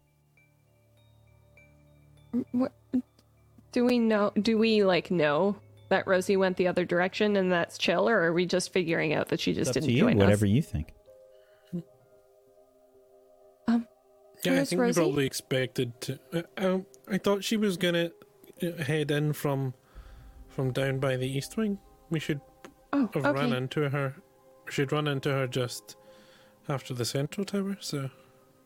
What, 2.53 2.73
do 3.73 3.85
we 3.85 3.99
know? 3.99 4.33
Do 4.41 4.59
we 4.59 4.85
like 4.85 5.11
know 5.11 5.57
that 5.89 6.07
Rosie 6.07 6.37
went 6.37 6.57
the 6.57 6.69
other 6.69 6.85
direction 6.85 7.37
and 7.37 7.51
that's 7.51 7.79
chill, 7.79 8.09
or 8.09 8.19
are 8.25 8.33
we 8.33 8.45
just 8.47 8.73
figuring 8.73 9.15
out 9.15 9.29
that 9.29 9.41
she 9.41 9.53
It's 9.53 9.59
just 9.59 9.71
up 9.71 9.75
didn't 9.75 9.89
to 9.89 9.93
you, 9.95 10.01
join 10.01 10.19
whatever 10.19 10.45
us? 10.47 10.51
you 10.51 10.63
think. 10.63 10.93
Um. 13.67 13.87
Yeah, 14.45 14.61
I 14.61 14.65
think 14.65 14.81
Rosie? 14.81 15.01
we 15.01 15.05
probably 15.07 15.27
expected 15.27 16.01
to. 16.03 16.19
Uh, 16.33 16.43
um, 16.59 16.87
I 17.11 17.19
thought 17.19 17.45
she 17.45 17.57
was 17.57 17.77
gonna 17.77 18.11
uh, 18.63 18.83
head 18.83 19.11
in 19.11 19.33
from 19.33 19.75
from 20.49 20.73
down 20.73 20.99
by 21.01 21.17
the 21.17 21.27
east 21.27 21.57
wing. 21.57 21.79
We 22.11 22.21
should 22.21 22.41
Oh, 22.93 23.09
have 23.15 23.25
run 23.35 23.53
into 23.53 23.89
her. 23.91 24.15
We 24.67 24.73
should 24.73 24.93
run 24.93 25.09
into 25.09 25.29
her 25.31 25.47
just 25.47 25.97
after 26.69 26.95
the 26.95 27.05
central 27.05 27.45
tower. 27.45 27.77
So 27.81 28.09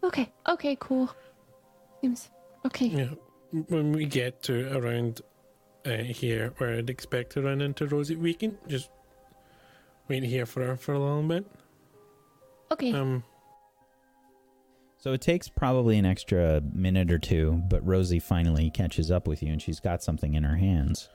Okay. 0.05 0.33
Okay. 0.49 0.77
Cool. 0.79 1.11
Seems 2.01 2.31
okay. 2.67 2.87
yeah, 2.87 3.09
when 3.69 3.93
we 3.93 4.07
get 4.07 4.43
to 4.45 4.77
around 4.77 5.21
uh, 5.85 5.91
here, 5.97 6.53
where 6.59 6.75
I'd 6.75 6.91
expect 6.91 7.33
to 7.33 7.43
run 7.43 7.61
into 7.61 7.87
Rosie, 7.87 8.17
we 8.17 8.35
can 8.35 8.57
just 8.69 8.91
wait 10.09 10.23
here 10.23 10.47
for 10.47 10.65
her 10.65 10.77
for 10.77 10.95
a 10.95 10.99
little 10.99 11.23
bit. 11.23 11.47
Okay. 12.71 12.93
Um, 12.93 13.23
So 14.99 15.13
it 15.13 15.21
takes 15.21 15.49
probably 15.49 15.99
an 15.99 16.07
extra 16.07 16.63
minute 16.73 17.11
or 17.11 17.19
two, 17.19 17.63
but 17.69 17.87
Rosie 17.87 18.21
finally 18.21 18.71
catches 18.71 19.11
up 19.11 19.27
with 19.27 19.43
you 19.43 19.53
and 19.53 19.61
she's 19.61 19.81
got 19.81 20.03
something 20.03 20.35
in 20.35 20.45
her 20.45 20.57
hands. 20.57 21.09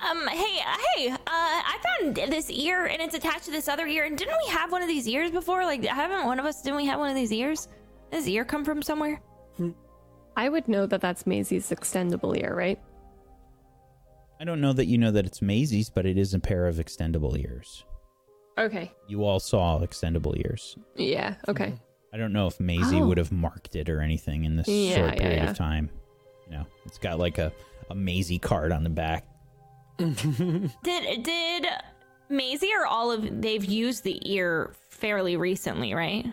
Um, 0.00 0.26
hey, 0.28 0.60
uh, 0.60 0.76
hey, 0.94 1.10
uh, 1.10 1.18
I 1.26 1.78
found 2.00 2.16
this 2.16 2.50
ear 2.50 2.86
and 2.86 3.00
it's 3.00 3.14
attached 3.14 3.44
to 3.44 3.50
this 3.50 3.68
other 3.68 3.86
ear. 3.86 4.04
And 4.04 4.16
didn't 4.18 4.36
we 4.46 4.50
have 4.50 4.72
one 4.72 4.82
of 4.82 4.88
these 4.88 5.08
ears 5.08 5.30
before? 5.30 5.64
Like, 5.64 5.84
haven't 5.84 6.26
one 6.26 6.38
of 6.40 6.44
us, 6.44 6.60
didn't 6.62 6.76
we 6.76 6.86
have 6.86 6.98
one 6.98 7.08
of 7.08 7.16
these 7.16 7.32
ears? 7.32 7.68
Does 8.10 8.24
this 8.24 8.28
ear 8.28 8.44
come 8.44 8.64
from 8.64 8.82
somewhere? 8.82 9.20
I 10.36 10.48
would 10.48 10.68
know 10.68 10.86
that 10.86 11.00
that's 11.00 11.26
Maisie's 11.26 11.70
extendable 11.70 12.38
ear, 12.40 12.54
right? 12.54 12.78
I 14.40 14.44
don't 14.44 14.60
know 14.60 14.72
that 14.74 14.84
you 14.86 14.98
know 14.98 15.10
that 15.12 15.24
it's 15.26 15.40
Maisie's, 15.40 15.88
but 15.88 16.04
it 16.04 16.18
is 16.18 16.34
a 16.34 16.38
pair 16.38 16.66
of 16.66 16.76
extendable 16.76 17.38
ears. 17.38 17.84
Okay. 18.58 18.92
You 19.08 19.24
all 19.24 19.40
saw 19.40 19.78
extendable 19.80 20.36
ears. 20.38 20.76
Yeah. 20.94 21.34
Okay. 21.48 21.66
Mm-hmm. 21.68 21.76
I 22.14 22.18
don't 22.18 22.32
know 22.32 22.46
if 22.46 22.58
Maisie 22.60 23.00
Oh. 23.00 23.06
would 23.06 23.18
have 23.18 23.32
marked 23.32 23.76
it 23.76 23.88
or 23.88 24.00
anything 24.00 24.44
in 24.44 24.56
this 24.56 24.68
Yeah, 24.68 24.94
short 24.96 25.14
yeah, 25.14 25.20
period 25.20 25.42
yeah. 25.44 25.50
of 25.50 25.56
time. 25.56 25.90
You 26.46 26.52
know, 26.58 26.66
it's 26.84 26.98
got 26.98 27.18
like 27.18 27.38
a, 27.38 27.52
a 27.90 27.94
Maisie 27.94 28.38
card 28.38 28.72
on 28.72 28.84
the 28.84 28.90
back. 28.90 29.26
Did, 29.98 31.22
did 31.22 31.66
Maisie 32.28 32.70
or 32.78 32.86
Olive, 32.86 33.40
they've 33.40 33.64
used 33.64 34.04
the 34.04 34.20
ear 34.30 34.74
fairly 34.90 35.36
recently, 35.36 35.94
right? 35.94 36.26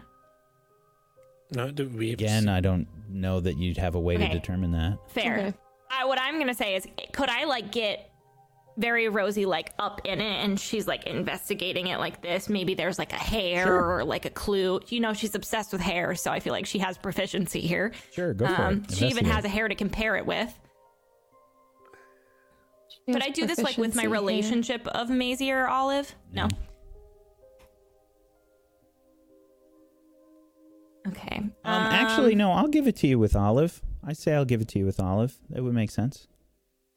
Not 1.55 1.75
that 1.77 1.91
we 1.91 2.11
Again, 2.11 2.47
I 2.49 2.59
don't 2.61 2.87
know 3.09 3.39
that 3.39 3.57
you'd 3.57 3.77
have 3.77 3.95
a 3.95 3.99
way 3.99 4.15
Okay. 4.15 4.27
to 4.27 4.33
determine 4.33 4.71
that. 4.71 4.97
Fair. 5.09 5.37
Okay. 5.37 5.53
I, 5.91 6.05
what 6.05 6.19
I'm 6.19 6.39
gonna 6.39 6.53
say 6.53 6.75
is, 6.75 6.87
could 7.11 7.29
I 7.29 7.43
like 7.45 7.71
get 7.71 8.09
very 8.77 9.07
Rosie 9.07 9.45
like 9.45 9.71
up 9.77 10.01
in 10.05 10.19
it, 10.19 10.43
and 10.43 10.59
she's 10.59 10.87
like 10.87 11.05
investigating 11.05 11.87
it 11.87 11.99
like 11.99 12.21
this? 12.23 12.49
Maybe 12.49 12.73
there's 12.73 12.97
like 12.97 13.13
a 13.13 13.17
hair 13.17 13.65
Sure. 13.65 13.97
or 13.97 14.03
like 14.03 14.25
a 14.25 14.31
clue. 14.31 14.79
You 14.87 14.99
know, 14.99 15.13
she's 15.13 15.35
obsessed 15.35 15.71
with 15.71 15.81
hair, 15.81 16.15
so 16.15 16.31
I 16.31 16.39
feel 16.39 16.53
like 16.53 16.65
she 16.65 16.79
has 16.79 16.97
proficiency 16.97 17.61
here. 17.61 17.91
Sure, 18.13 18.33
go 18.33 18.47
for 18.47 18.61
Um, 18.61 18.83
it. 18.89 18.95
she 18.95 19.05
even 19.07 19.25
has 19.25 19.45
a 19.45 19.49
hair 19.49 19.67
to 19.67 19.75
compare 19.75 20.15
it 20.15 20.25
with. 20.25 20.51
Could 23.05 23.21
I 23.21 23.29
do 23.29 23.45
this 23.45 23.59
like 23.59 23.77
with 23.77 23.95
my 23.95 24.03
Proficiency 24.03 24.07
here. 24.07 24.09
relationship 24.11 24.87
of 24.87 25.09
Maisie 25.09 25.51
or 25.51 25.67
Olive? 25.67 26.15
No. 26.31 26.47
Actually, 32.13 32.35
no, 32.35 32.51
I'll 32.51 32.67
give 32.67 32.87
it 32.87 32.95
to 32.97 33.07
you 33.07 33.19
with 33.19 33.35
Olive. 33.35 33.81
I 34.03 34.13
say 34.13 34.33
I'll 34.33 34.45
give 34.45 34.61
it 34.61 34.67
to 34.69 34.79
you 34.79 34.85
with 34.85 34.99
Olive. 34.99 35.37
That 35.49 35.63
would 35.63 35.73
make 35.73 35.91
sense. 35.91 36.27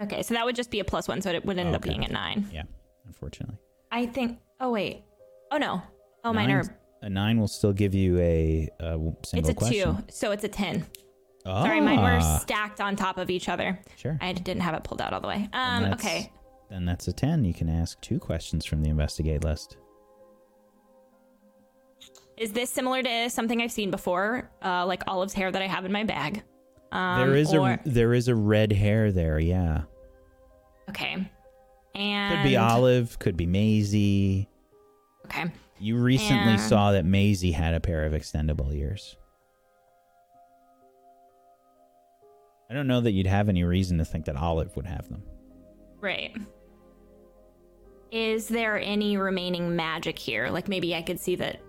Okay, 0.03 0.23
so 0.23 0.35
that 0.35 0.45
would 0.45 0.57
just 0.57 0.71
be 0.71 0.81
a 0.81 0.85
plus 0.85 1.09
one, 1.09 1.23
so 1.23 1.31
it 1.31 1.45
would 1.45 1.59
end 1.59 1.75
up 1.75 1.83
being 1.83 2.05
a 2.05 2.09
nine. 2.09 2.49
Yeah, 2.53 2.65
unfortunately. 3.07 3.57
I 3.91 4.07
think. 4.07 4.39
Oh 4.61 4.71
wait. 4.71 5.05
Oh 5.51 5.59
no. 5.59 5.83
Oh 6.25 6.33
mine 6.33 6.51
are. 6.51 6.65
A 7.03 7.09
nine 7.11 7.39
will 7.39 7.49
still 7.49 7.73
give 7.73 7.95
you 7.95 8.19
a 8.19 8.69
It's 8.81 9.31
single 9.31 9.51
a 9.51 9.55
question. 9.55 9.97
two, 9.97 10.03
so 10.11 10.33
it's 10.33 10.45
a 10.45 10.49
ten. 10.49 10.85
Ah, 11.45 11.63
Sorry, 11.63 11.81
mine 11.81 12.03
were 12.03 12.21
stacked 12.41 12.81
on 12.81 12.97
top 12.97 13.19
of 13.19 13.31
each 13.31 13.49
other. 13.49 13.79
Sure. 13.97 14.19
I 14.21 14.33
didn't 14.33 14.63
have 14.63 14.75
it 14.75 14.83
pulled 14.83 15.01
out 15.01 15.13
all 15.13 15.21
the 15.21 15.29
way. 15.29 15.49
Um. 15.53 15.83
that's- 15.85 15.95
Okay. 16.05 16.33
Then 16.69 16.85
that's 16.85 17.07
a 17.07 17.13
10. 17.13 17.45
You 17.45 17.55
can 17.55 17.69
ask 17.69 18.01
two 18.01 18.19
questions 18.19 18.65
from 18.65 18.83
the 18.83 18.91
investigate 18.91 19.45
list. 19.45 19.77
Is 22.37 22.53
this 22.53 22.69
similar 22.71 23.03
to 23.03 23.31
something 23.31 23.63
I've 23.63 23.73
seen 23.73 23.91
before, 23.91 24.51
uh, 24.63 24.85
like 24.87 25.03
Olive's 25.07 25.33
hair 25.33 25.51
that 25.51 25.63
I 25.63 25.67
have 25.67 25.85
in 25.85 25.93
my 25.93 26.05
bag? 26.05 26.43
Um, 26.93 27.19
there 27.21 27.37
is 27.37 27.53
or, 27.55 27.71
a 27.71 27.81
there 27.85 28.15
is 28.15 28.29
a 28.29 28.35
red 28.35 28.73
hair 28.73 29.11
there, 29.11 29.39
yeah. 29.39 29.83
okay, 30.91 31.29
and 31.95 32.35
Could 32.35 32.49
be 32.49 32.57
Olive, 32.57 33.19
could 33.19 33.37
be 33.37 33.47
Maisie. 33.47 34.49
Okay. 35.25 35.47
You 35.79 35.97
recently 35.99 36.53
And- 36.53 36.61
saw 36.61 36.93
that 36.93 37.05
Maisie 37.05 37.53
had 37.53 37.75
a 37.75 37.81
pair 37.81 38.05
of 38.05 38.13
extendable 38.13 38.73
ears. 38.75 39.17
I 42.71 42.75
don't 42.75 42.87
know 42.87 43.01
that 43.01 43.13
you'd 43.13 43.27
have 43.27 43.49
any 43.49 43.65
reason 43.65 43.99
to 43.99 44.05
think 44.05 44.25
that 44.27 44.37
Olive 44.37 44.75
would 44.77 44.87
have 44.87 45.09
them. 45.09 45.23
Right. 46.01 46.35
Is 48.11 48.49
there 48.49 48.79
any 48.81 49.17
remaining 49.17 49.75
magic 49.77 50.19
here? 50.19 50.49
Like 50.49 50.69
maybe 50.69 50.95
I 50.95 51.03
could 51.03 51.21
see 51.21 51.37
that. 51.37 51.61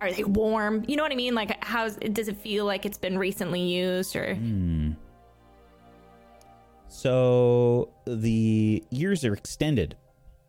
Are 0.00 0.12
they 0.12 0.24
warm? 0.24 0.84
You 0.86 0.96
know 0.96 1.02
what 1.02 1.12
I 1.12 1.16
mean? 1.16 1.34
Like, 1.34 1.62
how's 1.64 1.96
does 1.96 2.28
it 2.28 2.36
feel 2.36 2.64
like 2.66 2.84
it's 2.84 2.98
been 2.98 3.16
recently 3.18 3.60
used 3.62 4.14
or? 4.16 4.34
Hmm. 4.34 4.90
So 6.88 7.90
the 8.06 8.82
ears 8.90 9.24
are 9.24 9.34
extended 9.34 9.96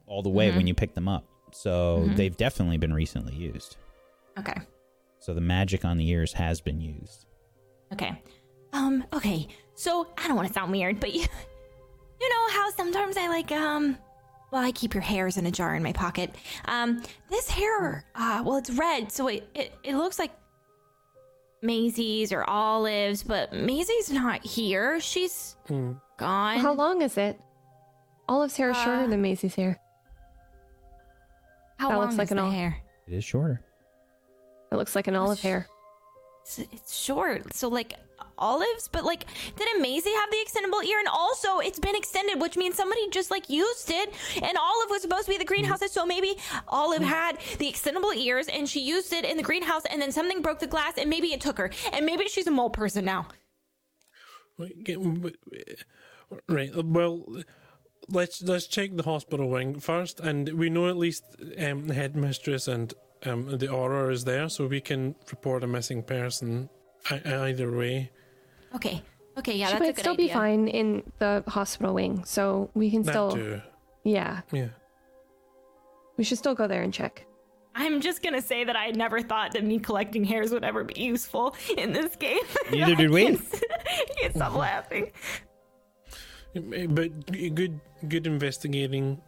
all 0.06 0.22
the 0.22 0.30
way 0.30 0.50
Mhm. 0.52 0.56
when 0.58 0.68
you 0.68 0.74
pick 0.74 0.94
them 0.94 1.08
up. 1.08 1.26
So 1.52 2.06
Mhm. 2.08 2.16
they've 2.16 2.38
definitely 2.38 2.78
been 2.78 2.94
recently 2.94 3.34
used. 3.36 3.78
Okay. 4.38 4.56
So 5.20 5.34
the 5.34 5.42
magic 5.42 5.84
on 5.84 5.98
the 5.98 6.08
ears 6.10 6.34
has 6.34 6.62
been 6.62 6.80
used. 6.80 7.26
Okay. 7.94 8.22
Um. 8.74 9.04
Okay. 9.14 9.48
So 9.76 10.08
I 10.18 10.28
don't 10.28 10.36
want 10.36 10.48
to 10.48 10.54
sound 10.54 10.72
weird, 10.72 11.00
but 11.00 11.14
you, 11.14 11.22
you 12.22 12.30
know 12.30 12.48
how 12.52 12.70
sometimes 12.72 13.18
I 13.18 13.28
like 13.28 13.52
um. 13.52 13.98
Well, 14.52 14.64
I 14.64 14.72
keep 14.72 14.94
your 14.94 15.02
hairs 15.02 15.38
in 15.38 15.46
a 15.46 15.52
jar 15.52 15.76
in 15.76 15.84
my 15.84 15.92
pocket. 15.94 16.34
Um, 16.66 17.04
this 17.30 17.50
hair, 17.50 18.06
uh, 18.16 18.42
well, 18.46 18.56
it's 18.58 18.70
red, 18.70 19.12
so 19.12 19.28
it, 19.28 19.48
it, 19.54 19.74
it 19.84 19.96
looks 19.96 20.18
like 20.20 20.32
Maisie's 21.62 22.32
or 22.32 22.50
Olive's, 22.50 23.24
but 23.24 23.52
Maisie's 23.54 24.10
not 24.12 24.46
here. 24.46 25.00
She's 25.02 25.56
Hmm. 25.68 25.94
gone. 26.18 26.60
How 26.60 26.74
long 26.74 27.02
is 27.02 27.18
it? 27.18 27.40
Olive's 28.30 28.56
hair 28.56 28.70
is 28.72 28.78
shorter 28.78 29.04
Uh, 29.04 29.08
than 29.08 29.22
Maisie's 29.22 29.56
hair. 29.56 29.80
How 31.78 31.90
that 31.90 31.96
long 31.98 32.06
looks 32.06 32.18
like 32.18 32.26
is 32.28 32.32
an 32.32 32.38
the 32.38 32.44
ol- 32.44 32.52
hair? 32.52 32.78
It 33.08 33.14
is 33.16 33.24
shorter. 33.26 33.62
It 34.72 34.76
looks 34.76 34.96
like 34.96 35.08
an 35.08 35.16
olive 35.16 35.40
hair. 35.42 35.68
It's, 36.44 36.60
it's 36.60 36.96
short, 36.96 37.54
so 37.54 37.68
like 37.68 37.94
olives, 38.38 38.88
but 38.88 39.04
like 39.04 39.26
didn't 39.56 39.82
Maisie 39.82 40.12
have 40.12 40.30
the 40.30 40.38
extendable 40.38 40.84
ear? 40.84 41.00
And 41.00 41.08
also, 41.08 41.60
it's 41.60 41.80
been 41.80 41.96
extended, 41.96 42.42
which 42.42 42.58
means 42.58 42.76
somebody 42.76 43.10
just 43.10 43.32
like 43.32 43.50
used 43.50 43.90
it. 43.90 44.14
And 44.36 44.58
Olive 44.58 44.90
was 44.90 45.02
supposed 45.02 45.26
to 45.26 45.32
be 45.32 45.38
the 45.38 45.46
greenhouses, 45.46 45.92
so 45.92 46.06
maybe 46.06 46.38
Olive 46.68 47.02
had 47.02 47.38
the 47.58 47.72
extendable 47.72 48.16
ears 48.16 48.48
and 48.48 48.68
she 48.68 48.82
used 48.82 49.14
it 49.14 49.26
in 49.26 49.38
the 49.38 49.44
greenhouse, 49.44 49.84
and 49.90 50.02
then 50.02 50.12
something 50.12 50.42
broke 50.42 50.60
the 50.60 50.68
glass, 50.68 50.94
and 50.98 51.10
maybe 51.10 51.34
it 51.34 51.42
took 51.42 51.58
her, 51.58 51.72
and 51.94 52.06
maybe 52.06 52.28
she's 52.28 52.48
a 52.48 52.52
mole 52.52 52.70
person 52.70 53.06
now. 53.06 53.28
Right. 56.50 56.72
Well, 56.76 57.26
let's 58.10 58.42
let's 58.42 58.68
check 58.68 58.96
the 58.96 59.04
hospital 59.04 59.50
wing 59.50 59.80
first, 59.80 60.20
and 60.20 60.50
we 60.50 60.70
know 60.70 60.90
at 60.90 60.98
least 60.98 61.24
um, 61.60 61.88
the 61.88 61.94
headmistress 61.94 62.68
and 62.68 62.94
um, 63.26 63.58
the 63.58 63.68
Auror 63.68 64.12
is 64.12 64.26
there, 64.26 64.50
so 64.50 64.68
we 64.68 64.82
can 64.82 65.16
report 65.30 65.64
a 65.64 65.68
missing 65.68 66.04
person. 66.04 66.70
Either 67.10 67.72
way, 67.72 68.12
Okay, 68.76 69.02
okay, 69.38 69.56
yeah, 69.56 69.68
she 69.68 69.72
that's 69.74 69.82
a 69.82 69.84
might 69.86 69.96
good 69.96 70.00
still 70.02 70.14
idea. 70.14 70.28
be 70.28 70.34
fine 70.34 70.68
in 70.68 71.04
the 71.20 71.44
hospital 71.48 71.94
wing, 71.94 72.24
so 72.26 72.70
we 72.74 72.92
can 72.92 73.04
that 73.04 73.12
still. 73.12 73.32
too. 73.32 73.62
Yeah, 74.04 74.42
Yeah. 74.52 74.70
we 76.18 76.24
should 76.24 76.38
still 76.38 76.56
go 76.56 76.68
there 76.68 76.82
and 76.84 76.94
check. 76.94 77.26
I'm 77.76 78.02
just 78.02 78.24
gonna 78.24 78.42
say 78.42 78.64
that 78.64 78.76
I 78.76 78.90
never 78.92 79.22
thought 79.22 79.52
that 79.54 79.64
me 79.64 79.78
collecting 79.80 80.24
hairs 80.24 80.52
would 80.52 80.64
ever 80.64 80.84
be 80.84 81.00
useful 81.00 81.56
in 81.78 81.94
this 81.94 82.16
game. 82.16 82.40
Neither 82.72 82.96
did 82.96 83.12
we. 83.12 83.28
I 83.28 83.38
can't 84.20 84.36
stop 84.36 84.56
laughing. 84.68 85.12
But 86.56 87.26
good, 87.54 87.80
good 88.08 88.26
investigating, 88.26 89.22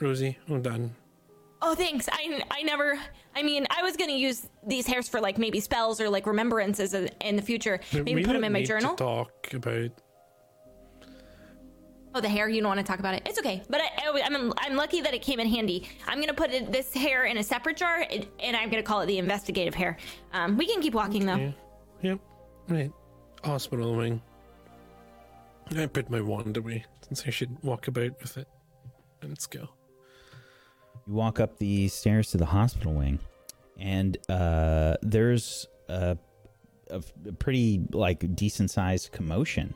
Rosie. 0.00 0.38
Well 0.48 0.60
done. 0.60 0.94
Oh, 1.62 1.74
thanks. 1.74 2.08
I, 2.10 2.42
I 2.50 2.62
never. 2.62 2.98
I 3.34 3.42
mean, 3.42 3.66
I 3.70 3.82
was 3.82 3.96
gonna 3.96 4.12
use 4.12 4.48
these 4.66 4.86
hairs 4.86 5.08
for 5.08 5.20
like 5.20 5.38
maybe 5.38 5.60
spells 5.60 6.00
or 6.00 6.08
like 6.08 6.26
remembrances 6.26 6.94
in 6.94 7.08
in 7.20 7.36
the 7.36 7.42
future. 7.42 7.80
Maybe 7.92 8.22
put 8.22 8.34
them 8.34 8.44
in 8.44 8.52
my 8.52 8.62
journal. 8.62 8.94
Talk 8.94 9.52
about. 9.52 9.90
Oh, 12.14 12.20
the 12.20 12.28
hair. 12.28 12.48
You 12.48 12.62
don't 12.62 12.68
want 12.68 12.80
to 12.80 12.86
talk 12.86 12.98
about 12.98 13.14
it. 13.14 13.22
It's 13.26 13.38
okay. 13.38 13.62
But 13.68 13.80
I, 13.82 14.08
I, 14.08 14.22
I'm 14.24 14.52
I'm 14.58 14.74
lucky 14.74 15.00
that 15.02 15.12
it 15.12 15.22
came 15.22 15.40
in 15.40 15.48
handy. 15.48 15.88
I'm 16.06 16.20
gonna 16.20 16.34
put 16.34 16.50
it, 16.50 16.72
this 16.72 16.92
hair 16.92 17.24
in 17.24 17.36
a 17.38 17.42
separate 17.42 17.76
jar, 17.76 18.06
and, 18.10 18.26
and 18.40 18.56
I'm 18.56 18.70
gonna 18.70 18.82
call 18.82 19.00
it 19.02 19.06
the 19.06 19.18
investigative 19.18 19.74
hair. 19.74 19.96
Um, 20.32 20.56
we 20.56 20.66
can 20.66 20.80
keep 20.80 20.94
walking 20.94 21.26
though. 21.26 21.36
Yeah. 21.36 21.52
Yep. 22.02 22.20
Right. 22.68 22.92
Hospital 23.44 23.94
wing. 23.96 24.22
I 25.76 25.86
put 25.86 26.10
my 26.10 26.20
wand 26.20 26.56
away 26.56 26.84
since 27.06 27.24
I 27.26 27.30
should 27.30 27.62
walk 27.62 27.88
about 27.88 28.20
with 28.20 28.38
it. 28.38 28.48
And 29.20 29.30
let's 29.30 29.46
go. 29.46 29.68
You 31.06 31.12
walk 31.12 31.38
up 31.38 31.58
the 31.58 31.88
stairs 31.88 32.30
to 32.32 32.36
the 32.36 32.46
hospital 32.46 32.92
wing, 32.92 33.20
and 33.78 34.16
uh, 34.28 34.96
there's 35.02 35.68
a, 35.88 36.18
a, 36.90 37.02
a 37.26 37.32
pretty 37.32 37.82
like 37.92 38.34
decent 38.34 38.70
sized 38.70 39.12
commotion. 39.12 39.74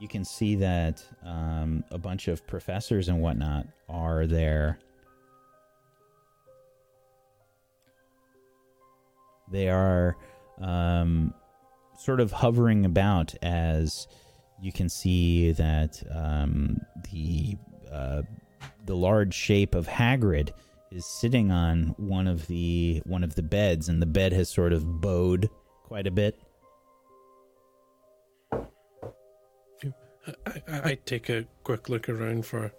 You 0.00 0.08
can 0.08 0.24
see 0.24 0.56
that 0.56 1.04
um, 1.24 1.84
a 1.90 1.98
bunch 1.98 2.28
of 2.28 2.46
professors 2.46 3.08
and 3.08 3.20
whatnot 3.20 3.66
are 3.88 4.26
there. 4.26 4.78
They 9.50 9.68
are 9.68 10.16
um, 10.60 11.34
sort 11.98 12.20
of 12.20 12.32
hovering 12.32 12.84
about 12.84 13.34
as 13.42 14.08
you 14.62 14.72
can 14.72 14.88
see 14.88 15.50
that 15.52 16.00
um, 16.14 16.80
the 17.10 17.56
uh, 17.92 18.22
the 18.86 18.94
large 18.94 19.34
shape 19.34 19.74
of 19.74 19.88
Hagrid 19.88 20.50
is 20.92 21.04
sitting 21.04 21.50
on 21.50 21.94
one 21.98 22.28
of 22.28 22.46
the 22.46 23.02
one 23.04 23.24
of 23.24 23.34
the 23.34 23.42
beds, 23.42 23.88
and 23.88 24.00
the 24.00 24.06
bed 24.06 24.32
has 24.32 24.48
sort 24.48 24.72
of 24.72 25.00
bowed 25.00 25.50
quite 25.82 26.06
a 26.06 26.12
bit. 26.12 26.40
I, 30.46 30.62
I, 30.68 30.98
take 31.04 31.28
a 31.28 31.44
quick 31.64 31.88
look 31.88 32.08
around 32.08 32.46
for 32.46 32.72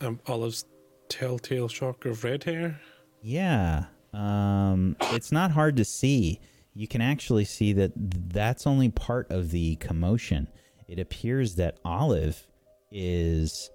um, 0.00 0.18
Olive's 0.26 0.64
telltale 1.08 1.68
shock 1.68 2.04
of 2.06 2.24
red 2.24 2.42
hair. 2.42 2.80
Yeah, 3.22 3.84
um, 4.12 4.96
it's 5.12 5.30
not 5.30 5.52
hard 5.52 5.76
to 5.76 5.84
see. 5.84 6.40
You 6.74 6.88
can 6.88 7.00
actually 7.00 7.44
see 7.44 7.72
that 7.74 7.92
that's 7.94 8.66
only 8.66 8.88
part 8.88 9.30
of 9.30 9.52
the 9.52 9.76
commotion. 9.76 10.48
It 10.88 10.98
appears 10.98 11.56
that 11.56 11.78
Olive 11.84 12.46
is 12.90 13.70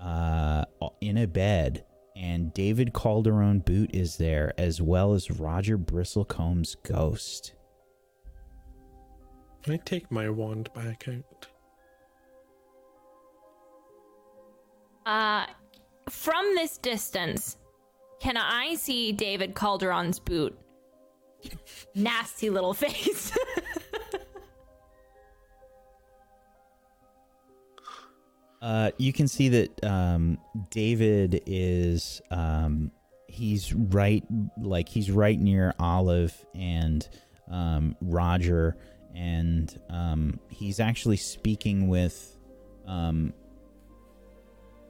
uh, 0.00 0.64
in 1.00 1.18
a 1.18 1.26
bed, 1.26 1.84
and 2.16 2.52
David 2.52 2.92
Calderon 2.92 3.60
Boot 3.60 3.90
is 3.94 4.16
there, 4.16 4.52
as 4.58 4.80
well 4.80 5.14
as 5.14 5.30
Roger 5.30 5.78
Bristlecombe's 5.78 6.74
ghost. 6.76 7.54
I 9.68 9.76
take 9.76 10.10
my 10.10 10.30
wand 10.30 10.70
back 10.74 11.06
out. 11.08 11.46
Uh, 15.06 15.46
from 16.08 16.54
this 16.54 16.78
distance, 16.78 17.56
can 18.20 18.36
I 18.36 18.74
see 18.74 19.12
David 19.12 19.54
Calderon's 19.54 20.18
boot? 20.18 20.58
Nasty 21.94 22.50
little 22.50 22.74
face. 22.74 23.36
Uh, 28.62 28.90
you 28.98 29.12
can 29.12 29.26
see 29.26 29.48
that 29.48 29.84
um, 29.84 30.38
David 30.68 31.42
is 31.46 32.20
um, 32.30 32.90
he's 33.26 33.72
right 33.72 34.22
like 34.60 34.88
he's 34.88 35.10
right 35.10 35.38
near 35.38 35.74
Olive 35.78 36.44
and 36.54 37.08
um, 37.50 37.96
Roger, 38.02 38.76
and 39.14 39.78
um, 39.88 40.38
he's 40.48 40.78
actually 40.80 41.16
speaking 41.16 41.88
with. 41.88 42.36
Um, 42.86 43.32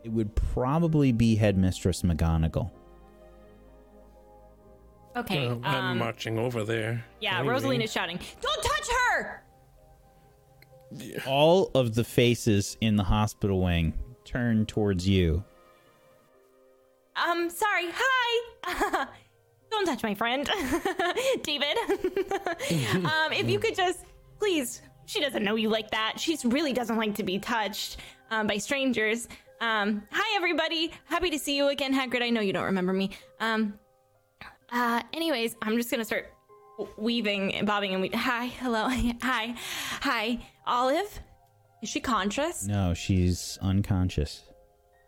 it 0.02 0.08
would 0.10 0.34
probably 0.34 1.12
be 1.12 1.36
Headmistress 1.36 2.02
McGonagall. 2.02 2.70
okay. 5.14 5.46
Uh, 5.48 5.56
I'm 5.62 5.84
um, 5.84 5.98
marching 5.98 6.38
over 6.38 6.64
there. 6.64 7.04
yeah, 7.20 7.38
Anyway. 7.40 7.54
Rosalina's 7.54 7.92
shouting, 7.92 8.18
"Don't 8.40 8.62
touch 8.62 8.88
her!" 8.88 9.42
All 11.26 11.70
of 11.74 11.94
the 11.94 12.04
faces 12.04 12.76
in 12.80 12.96
the 12.96 13.04
hospital 13.04 13.60
wing 13.60 13.94
turn 14.24 14.66
towards 14.66 15.08
you. 15.08 15.44
Um, 17.16 17.50
sorry. 17.50 17.86
Hi. 17.92 19.06
Don't 19.70 19.86
touch 19.86 20.02
my 20.02 20.14
friend, 20.14 20.50
David. 21.42 21.76
um, 23.04 23.32
if 23.32 23.48
you 23.48 23.58
could 23.58 23.74
just, 23.74 24.04
please. 24.38 24.82
She 25.06 25.20
doesn't 25.20 25.42
know 25.42 25.56
you 25.56 25.68
like 25.68 25.90
that. 25.90 26.14
She 26.18 26.36
really 26.44 26.72
doesn't 26.72 26.96
like 26.96 27.14
to 27.16 27.22
be 27.22 27.38
touched 27.38 27.98
um, 28.30 28.46
by 28.46 28.58
strangers. 28.58 29.28
Um, 29.60 30.02
hi, 30.10 30.36
everybody. 30.36 30.92
Happy 31.04 31.30
to 31.30 31.38
see 31.38 31.56
you 31.56 31.68
again, 31.68 31.92
Hagrid. 31.92 32.22
I 32.22 32.30
know 32.30 32.40
you 32.40 32.52
don't 32.52 32.64
remember 32.64 32.92
me. 32.92 33.10
Um, 33.40 33.78
uh, 34.72 35.02
anyways, 35.12 35.56
I'm 35.62 35.76
just 35.76 35.90
gonna 35.90 36.04
start 36.04 36.32
weaving 36.96 37.54
and 37.54 37.66
bobbing 37.66 37.92
and 37.92 38.02
we. 38.02 38.08
Hi, 38.08 38.46
hello, 38.46 38.88
hi, 38.88 39.54
hi. 40.00 40.38
Olive, 40.70 41.20
is 41.82 41.88
she 41.88 42.00
conscious? 42.00 42.66
No, 42.66 42.94
she's 42.94 43.58
unconscious. 43.60 44.42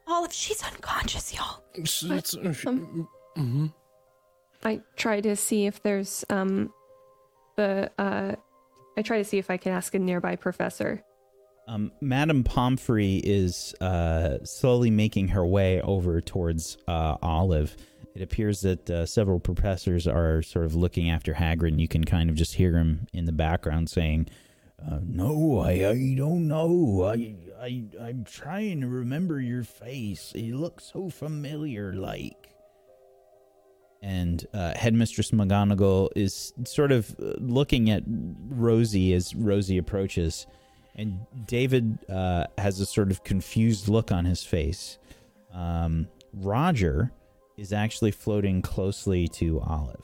Olive, 0.09 0.33
she's 0.33 0.63
unconscious, 0.63 1.33
y'all. 1.35 1.63
It's- 1.75 2.03
it's- 2.03 2.67
Um, 2.67 3.73
I 4.65 4.81
try 4.97 5.21
to 5.21 5.35
see 5.37 5.67
if 5.67 5.83
there's 5.83 6.25
um 6.31 6.73
the 7.57 7.91
uh 7.99 8.35
I 8.97 9.03
try 9.03 9.19
to 9.19 9.25
see 9.25 9.39
if 9.39 9.51
I 9.51 9.57
can 9.57 9.73
ask 9.73 9.95
a 9.95 9.99
nearby 9.99 10.37
professor. 10.37 11.03
Um, 11.69 11.93
Madame 12.01 12.43
Pomfrey 12.45 13.17
is 13.25 13.73
uh, 13.81 14.39
slowly 14.45 14.91
making 14.91 15.29
her 15.29 15.47
way 15.47 15.81
over 15.81 16.21
towards 16.21 16.77
uh, 16.89 17.17
Olive. 17.23 17.75
It 18.15 18.21
appears 18.21 18.61
that 18.63 18.91
uh, 18.91 19.07
several 19.07 19.39
professors 19.41 20.07
are 20.09 20.43
sort 20.43 20.67
of 20.67 20.75
looking 20.75 21.09
after 21.09 21.33
Hagrid, 21.35 21.69
and 21.69 21.81
you 21.81 21.89
can 21.89 22.05
kind 22.05 22.29
of 22.29 22.37
just 22.37 22.55
hear 22.57 22.77
him 22.77 23.07
in 23.15 23.25
the 23.25 23.33
background 23.33 23.89
saying, 23.89 24.29
uh, 24.91 24.99
"No, 25.03 25.61
I, 25.61 25.89
I 25.89 26.15
don't 26.17 26.49
know. 26.49 27.05
I, 27.05 27.35
I, 27.61 27.85
I'm 28.01 28.25
trying 28.25 28.81
to 28.81 28.89
remember 28.89 29.41
your 29.41 29.65
face. 29.65 30.33
It 30.35 30.55
looks 30.55 30.91
so 30.93 31.09
familiar, 31.09 31.93
like." 31.93 32.49
And 34.03 34.45
uh, 34.53 34.73
Headmistress 34.75 35.31
McGonagall 35.31 36.09
is 36.17 36.53
sort 36.65 36.91
of 36.91 37.15
uh, 37.21 37.35
looking 37.39 37.89
at 37.91 38.03
Rosie 38.07 39.15
as 39.15 39.35
Rosie 39.35 39.79
approaches. 39.79 40.47
And 40.97 41.21
David 41.47 41.99
uh, 42.11 42.47
has 42.59 42.81
a 42.81 42.87
sort 42.87 43.11
of 43.13 43.23
confused 43.23 43.89
look 43.89 44.11
on 44.11 44.25
his 44.25 44.43
face. 44.43 44.99
Um, 45.55 46.09
Roger 46.35 47.13
is 47.57 47.73
actually 47.73 48.11
floating 48.11 48.61
closely 48.61 49.29
to 49.29 49.61
Olive. 49.61 50.03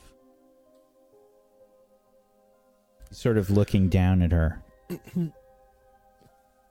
Sort 3.11 3.37
of 3.37 3.49
looking 3.49 3.89
down 3.89 4.21
at 4.21 4.31
her. 4.31 4.63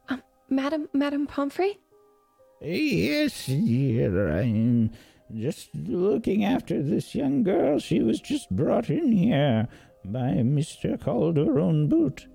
Um, 0.08 0.22
Madam 0.48 0.88
Madam 0.94 1.26
Pomfrey? 1.26 1.78
Yes, 2.60 3.46
dear, 3.46 4.30
I'm 4.38 4.90
just 5.34 5.68
looking 5.74 6.44
after 6.44 6.82
this 6.82 7.14
young 7.14 7.42
girl. 7.42 7.78
She 7.78 8.00
was 8.00 8.18
just 8.20 8.50
brought 8.50 8.88
in 8.88 9.12
here 9.12 9.68
by 10.06 10.28
Mr. 10.42 10.98
Calderon 11.00 11.88
Boot. 11.88 12.26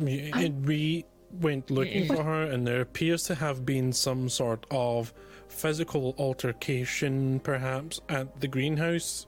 And 0.00 0.64
we 0.64 1.04
went 1.32 1.70
looking 1.70 2.06
for 2.06 2.22
her, 2.22 2.44
and 2.44 2.64
there 2.66 2.80
appears 2.80 3.24
to 3.24 3.34
have 3.34 3.66
been 3.66 3.92
some 3.92 4.28
sort 4.28 4.64
of 4.70 5.12
physical 5.48 6.14
altercation, 6.18 7.40
perhaps, 7.40 8.00
at 8.08 8.40
the 8.40 8.48
greenhouse 8.48 9.26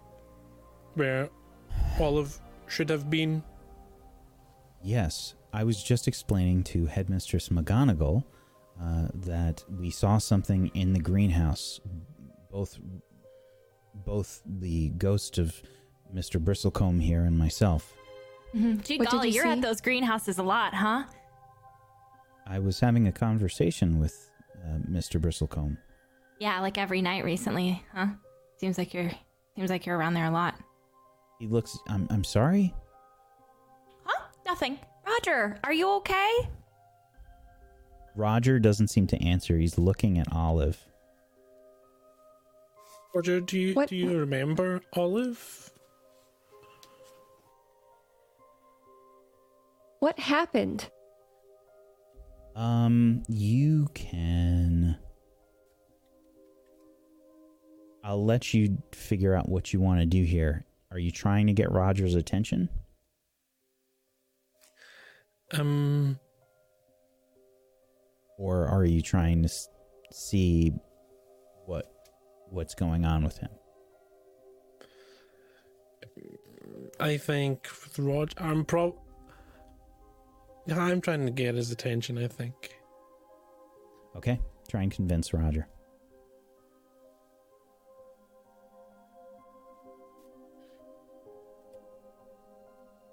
where 0.94 1.28
Olive 1.98 2.38
should 2.68 2.88
have 2.90 3.10
been. 3.10 3.42
Yes, 4.82 5.34
I 5.52 5.64
was 5.64 5.82
just 5.82 6.08
explaining 6.08 6.64
to 6.64 6.86
Headmistress 6.86 7.48
McGonagall 7.48 8.24
uh, 8.80 9.08
that 9.14 9.64
we 9.78 9.90
saw 9.90 10.18
something 10.18 10.68
in 10.74 10.92
the 10.92 11.00
greenhouse. 11.00 11.80
Both, 12.50 12.78
both 13.94 14.42
the 14.46 14.90
ghost 14.90 15.38
of 15.38 15.60
Mr. 16.14 16.42
Bristlecombe 16.42 17.02
here 17.02 17.22
and 17.24 17.36
myself. 17.36 17.94
Gee 18.54 18.98
What 18.98 19.10
golly, 19.10 19.28
you 19.28 19.34
you're 19.34 19.44
see? 19.44 19.50
at 19.50 19.60
those 19.60 19.80
greenhouses 19.80 20.38
a 20.38 20.42
lot, 20.42 20.72
huh? 20.74 21.04
I 22.46 22.58
was 22.58 22.80
having 22.80 23.06
a 23.08 23.12
conversation 23.12 23.98
with 24.00 24.30
uh, 24.64 24.78
Mr. 24.90 25.20
Bristlecombe. 25.20 25.76
Yeah, 26.38 26.60
like 26.60 26.78
every 26.78 27.02
night 27.02 27.24
recently, 27.24 27.82
huh? 27.94 28.06
Seems 28.56 28.78
like 28.78 28.94
you're 28.94 29.10
seems 29.54 29.68
like 29.70 29.84
you're 29.84 29.98
around 29.98 30.14
there 30.14 30.24
a 30.26 30.30
lot. 30.30 30.54
He 31.38 31.46
looks. 31.46 31.76
I'm. 31.88 32.06
I'm 32.10 32.24
sorry. 32.24 32.74
Huh? 34.48 34.54
Nothing. 34.54 34.78
Roger, 35.06 35.58
are 35.62 35.72
you 35.74 35.90
okay? 35.96 36.48
Roger 38.16 38.58
doesn't 38.58 38.88
seem 38.88 39.06
to 39.08 39.22
answer. 39.22 39.58
He's 39.58 39.76
looking 39.78 40.18
at 40.18 40.32
Olive. 40.32 40.82
Roger, 43.14 43.40
do 43.40 43.58
you 43.58 43.74
What- 43.74 43.90
do 43.90 43.96
you 43.96 44.18
remember 44.18 44.80
Olive? 44.94 45.70
What 50.00 50.18
happened? 50.18 50.90
Um, 52.56 53.22
you 53.28 53.88
can. 53.94 54.96
I'll 58.02 58.24
let 58.24 58.54
you 58.54 58.78
figure 58.92 59.34
out 59.34 59.48
what 59.48 59.72
you 59.72 59.80
want 59.80 60.00
to 60.00 60.06
do 60.06 60.22
here. 60.22 60.64
Are 60.90 60.98
you 60.98 61.10
trying 61.10 61.46
to 61.48 61.52
get 61.52 61.70
Roger's 61.70 62.14
attention? 62.14 62.68
Um, 65.52 66.18
or 68.36 68.66
are 68.66 68.84
you 68.84 69.00
trying 69.02 69.42
to 69.42 69.48
see 70.12 70.72
what 71.66 71.86
what's 72.50 72.74
going 72.74 73.04
on 73.04 73.24
with 73.24 73.38
him? 73.38 73.50
I 77.00 77.16
think 77.16 77.68
Roger, 77.96 78.34
I'm 78.38 78.64
pro. 78.64 79.00
I'm 80.70 81.00
trying 81.00 81.24
to 81.24 81.32
get 81.32 81.54
his 81.54 81.70
attention. 81.70 82.18
I 82.18 82.26
think. 82.28 82.74
Okay, 84.16 84.40
try 84.68 84.82
and 84.82 84.92
convince 84.92 85.32
Roger. 85.32 85.66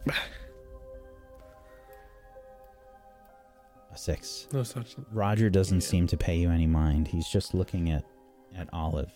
A 3.95 3.97
six. 3.97 4.49
No 4.51 4.61
such. 4.63 4.97
Roger 5.13 5.49
doesn't 5.49 5.81
Yeah. 5.81 5.87
seem 5.87 6.07
to 6.07 6.17
pay 6.17 6.37
you 6.37 6.49
any 6.49 6.67
mind. 6.67 7.07
He's 7.07 7.29
just 7.29 7.53
looking 7.53 7.89
at 7.89 8.03
at 8.53 8.67
Olive. 8.73 9.09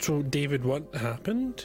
So, 0.00 0.22
David, 0.22 0.64
what 0.64 0.94
happened? 0.94 1.64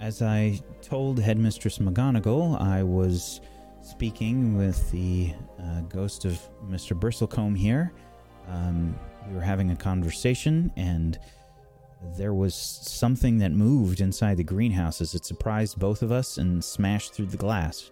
As 0.00 0.22
I 0.22 0.60
told 0.82 1.18
Headmistress 1.18 1.78
McGonagall, 1.78 2.60
I 2.60 2.82
was 2.82 3.40
speaking 3.82 4.56
with 4.56 4.90
the 4.90 5.32
uh, 5.62 5.80
ghost 5.82 6.24
of 6.24 6.38
Mr. 6.68 6.98
Bristlecombe 6.98 7.56
here. 7.56 7.92
Um, 8.48 8.98
we 9.28 9.34
were 9.34 9.40
having 9.40 9.70
a 9.70 9.76
conversation, 9.76 10.70
and 10.76 11.18
there 12.16 12.34
was 12.34 12.54
something 12.54 13.38
that 13.38 13.52
moved 13.52 14.00
inside 14.00 14.36
the 14.36 14.44
greenhouses. 14.44 15.14
It 15.14 15.24
surprised 15.24 15.78
both 15.78 16.02
of 16.02 16.12
us 16.12 16.38
and 16.38 16.62
smashed 16.62 17.14
through 17.14 17.26
the 17.26 17.36
glass. 17.36 17.90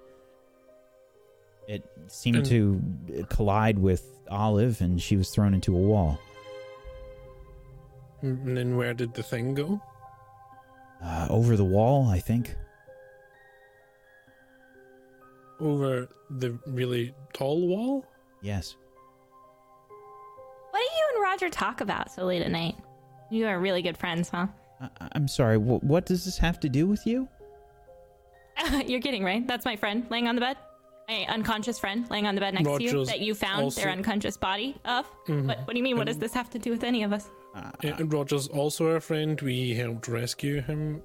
It 1.68 1.84
seemed 2.08 2.44
to 2.46 2.80
collide 3.28 3.78
with 3.78 4.04
Olive, 4.28 4.80
and 4.80 5.00
she 5.00 5.16
was 5.16 5.30
thrown 5.30 5.54
into 5.54 5.74
a 5.74 5.78
wall. 5.78 6.18
And 8.20 8.56
then 8.56 8.76
where 8.76 8.94
did 8.94 9.14
the 9.14 9.22
thing 9.22 9.54
go? 9.54 9.80
Uh, 11.02 11.26
over 11.30 11.56
the 11.56 11.64
wall, 11.64 12.08
I 12.08 12.18
think. 12.18 12.54
Over 15.60 16.08
the 16.30 16.58
really 16.66 17.14
tall 17.32 17.66
wall? 17.66 18.06
Yes. 18.40 18.76
What 20.70 20.78
do 20.78 20.84
you 20.84 21.08
and 21.14 21.22
Roger 21.22 21.48
talk 21.48 21.80
about 21.80 22.12
so 22.12 22.24
late 22.24 22.42
at 22.42 22.50
night? 22.50 22.76
You 23.32 23.46
are 23.46 23.58
really 23.58 23.80
good 23.82 23.96
friends, 23.96 24.28
huh? 24.28 24.46
I- 24.80 24.90
I'm 25.12 25.26
sorry. 25.26 25.56
Wh- 25.56 25.82
what 25.82 26.04
does 26.06 26.24
this 26.26 26.36
have 26.38 26.60
to 26.60 26.68
do 26.68 26.86
with 26.86 27.06
you? 27.06 27.28
You're 28.86 29.00
kidding, 29.00 29.24
right? 29.24 29.46
That's 29.46 29.64
my 29.64 29.74
friend 29.76 30.06
laying 30.10 30.28
on 30.28 30.34
the 30.34 30.42
bed. 30.42 30.56
My 31.08 31.24
unconscious 31.28 31.78
friend 31.78 32.08
laying 32.10 32.26
on 32.26 32.34
the 32.34 32.40
bed 32.42 32.54
next 32.54 32.68
to 32.68 32.82
you 32.82 33.04
that 33.06 33.20
you 33.20 33.34
found 33.34 33.62
also- 33.62 33.80
their 33.80 33.90
unconscious 33.90 34.36
body 34.36 34.76
of. 34.84 35.06
What, 35.26 35.58
what 35.66 35.68
do 35.70 35.76
you 35.78 35.82
mean? 35.82 35.96
What 35.96 36.06
does 36.06 36.18
this 36.18 36.34
have 36.34 36.50
to 36.50 36.58
do 36.58 36.70
with 36.70 36.84
any 36.84 37.02
of 37.04 37.12
us? 37.12 37.28
Yeah, 37.82 37.96
and 37.98 38.12
Roger's 38.12 38.48
also 38.48 38.92
our 38.92 39.00
friend. 39.00 39.40
We 39.40 39.74
helped 39.74 40.08
rescue 40.08 40.60
him. 40.62 41.02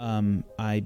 Um, 0.00 0.44
I, 0.58 0.84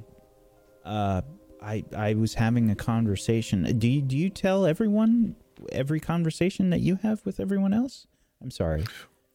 uh, 0.84 1.22
I, 1.62 1.84
I 1.96 2.14
was 2.14 2.34
having 2.34 2.70
a 2.70 2.74
conversation. 2.74 3.78
Do 3.78 3.88
you, 3.88 4.02
do 4.02 4.16
you 4.16 4.28
tell 4.30 4.64
everyone 4.66 5.36
every 5.72 6.00
conversation 6.00 6.70
that 6.70 6.80
you 6.80 6.96
have 6.96 7.24
with 7.24 7.40
everyone 7.40 7.72
else? 7.74 8.06
I'm 8.42 8.50
sorry. 8.50 8.84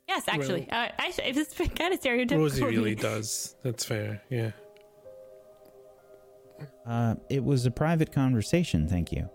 Yes, 0.08 0.24
actually. 0.28 0.70
uh, 0.70 0.90
actually, 0.98 1.26
it's 1.28 1.54
kind 1.58 1.94
of 1.94 2.00
stereotypical. 2.02 2.38
Rosie 2.38 2.64
really 2.64 2.96
does. 2.96 3.56
That's 3.64 3.86
fair. 3.86 4.22
Yeah. 4.30 4.52
Uh, 6.86 7.16
it 7.30 7.44
was 7.44 7.66
a 7.66 7.72
private 7.72 8.12
conversation. 8.12 8.88
Thank 8.88 9.12
you. 9.12 9.30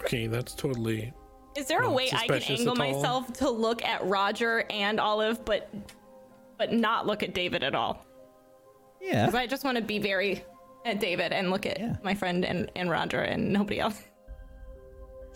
Okay, 0.00 0.26
that's 0.26 0.54
totally. 0.54 1.12
Is 1.56 1.66
there 1.66 1.82
a 1.82 1.90
way 1.90 2.10
I 2.12 2.26
can 2.26 2.42
angle 2.42 2.74
myself 2.76 3.32
to 3.34 3.50
look 3.50 3.82
at 3.82 4.04
Roger 4.06 4.64
and 4.70 5.00
Olive, 5.00 5.44
but 5.44 5.70
but 6.58 6.72
not 6.72 7.06
look 7.06 7.22
at 7.22 7.34
David 7.34 7.62
at 7.62 7.74
all? 7.74 8.04
Yeah. 9.00 9.26
Because 9.26 9.34
I 9.38 9.46
just 9.46 9.64
want 9.64 9.76
to 9.78 9.82
be 9.82 9.98
very 9.98 10.44
at 10.84 11.00
David 11.00 11.32
and 11.32 11.50
look 11.50 11.66
at 11.66 11.78
Yeah. 11.78 11.96
my 12.02 12.14
friend 12.14 12.44
and, 12.44 12.70
and 12.76 12.90
Roger 12.90 13.20
and 13.20 13.52
nobody 13.52 13.80
else. 13.80 14.00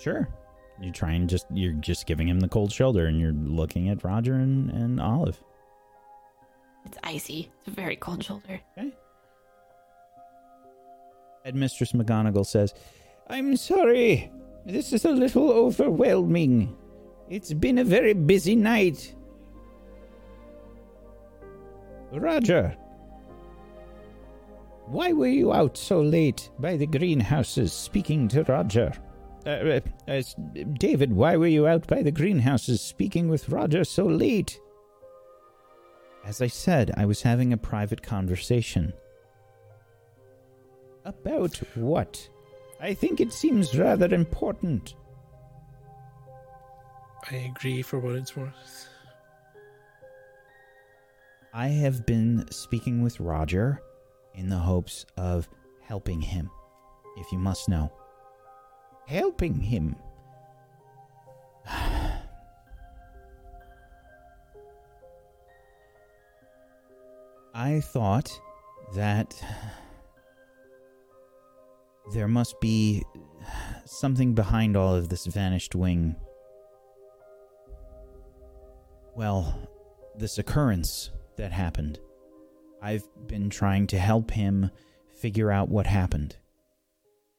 Sure. 0.01 0.29
You 0.81 0.91
try 0.91 1.13
and 1.13 1.29
just 1.29 1.47
you're 1.53 1.75
just 1.75 2.07
giving 2.07 2.27
him 2.27 2.41
the 2.41 2.49
cold 2.49 2.73
shoulder, 2.73 3.07
and 3.07 3.21
you're 3.21 3.33
looking 3.33 3.91
at 3.91 4.03
Roger 4.03 4.35
and, 4.35 4.71
and 4.71 5.01
Olive. 5.01 5.39
It's 6.87 6.97
icy. 7.05 7.51
It's 7.59 7.69
a 7.69 7.71
very 7.71 7.97
cold 7.97 8.25
shoulder. 8.25 8.59
Okay. 8.79 8.93
Headmistress 11.45 11.93
McGonagall 11.93 12.47
says, 12.47 12.73
I'm 13.29 13.57
sorry. 13.57 14.31
This 14.65 14.93
is 14.93 15.05
a 15.05 15.11
little 15.11 15.51
overwhelming. 15.51 16.77
It's 17.29 17.53
been 17.53 17.79
a 17.79 17.85
very 17.85 18.13
busy 18.15 18.57
night. 18.57 19.15
Roger, 22.13 22.77
why 24.87 25.13
were 25.13 25.29
you 25.29 25.53
out 25.53 25.77
so 25.77 26.01
late 26.01 26.51
by 26.59 26.77
the 26.77 26.87
greenhouses 26.87 27.73
speaking 27.73 28.27
to 28.29 28.43
Roger? 28.45 28.93
Uh, 29.47 29.81
uh, 30.07 30.23
David, 30.75 31.13
why 31.13 31.37
were 31.37 31.47
you 31.47 31.67
out 31.67 31.87
by 31.87 32.03
the 32.03 32.11
greenhouses 32.11 32.81
speaking 32.81 33.29
with 33.29 33.49
Roger 33.49 33.85
so 33.85 34.05
late? 34.05 34.61
As 36.25 36.43
I 36.43 36.47
said, 36.47 36.91
I 36.97 37.07
was 37.07 37.23
having 37.23 37.53
a 37.53 37.57
private 37.57 38.03
conversation. 38.03 38.93
About 41.05 41.57
what? 41.75 42.29
I 42.79 42.93
think 42.93 43.21
it 43.21 43.33
seems 43.33 43.77
rather 43.77 44.15
important. 44.15 44.95
I 47.31 47.37
agree 47.37 47.83
for 47.83 47.99
what 47.99 48.15
it's 48.15 48.37
worth. 48.37 48.89
I 51.53 51.69
have 51.69 52.07
been 52.07 52.47
speaking 52.51 53.03
with 53.03 53.19
Roger 53.19 53.83
in 54.35 54.49
the 54.49 54.59
hopes 54.59 55.05
of 55.17 55.49
helping 55.83 56.21
him, 56.21 56.51
if 57.17 57.33
you 57.33 57.39
must 57.39 57.69
know. 57.69 57.91
Helping 59.11 59.61
him? 59.61 59.97
I 67.53 67.81
thought 67.81 68.31
that 68.95 69.35
there 72.13 72.29
must 72.29 72.61
be 72.61 73.03
something 73.85 74.35
behind 74.35 74.77
all 74.77 74.95
of 74.95 75.09
this 75.09 75.27
vanished 75.27 75.75
wing. 75.75 76.15
Well, 79.17 79.69
this 80.17 80.39
occurrence 80.39 81.11
that 81.35 81.51
happened. 81.51 81.99
I've 82.81 83.09
been 83.27 83.51
trying 83.51 83.89
to 83.89 83.99
help 83.99 84.31
him 84.31 84.71
figure 85.17 85.51
out 85.51 85.69
what 85.69 85.89
happened. 85.89 86.37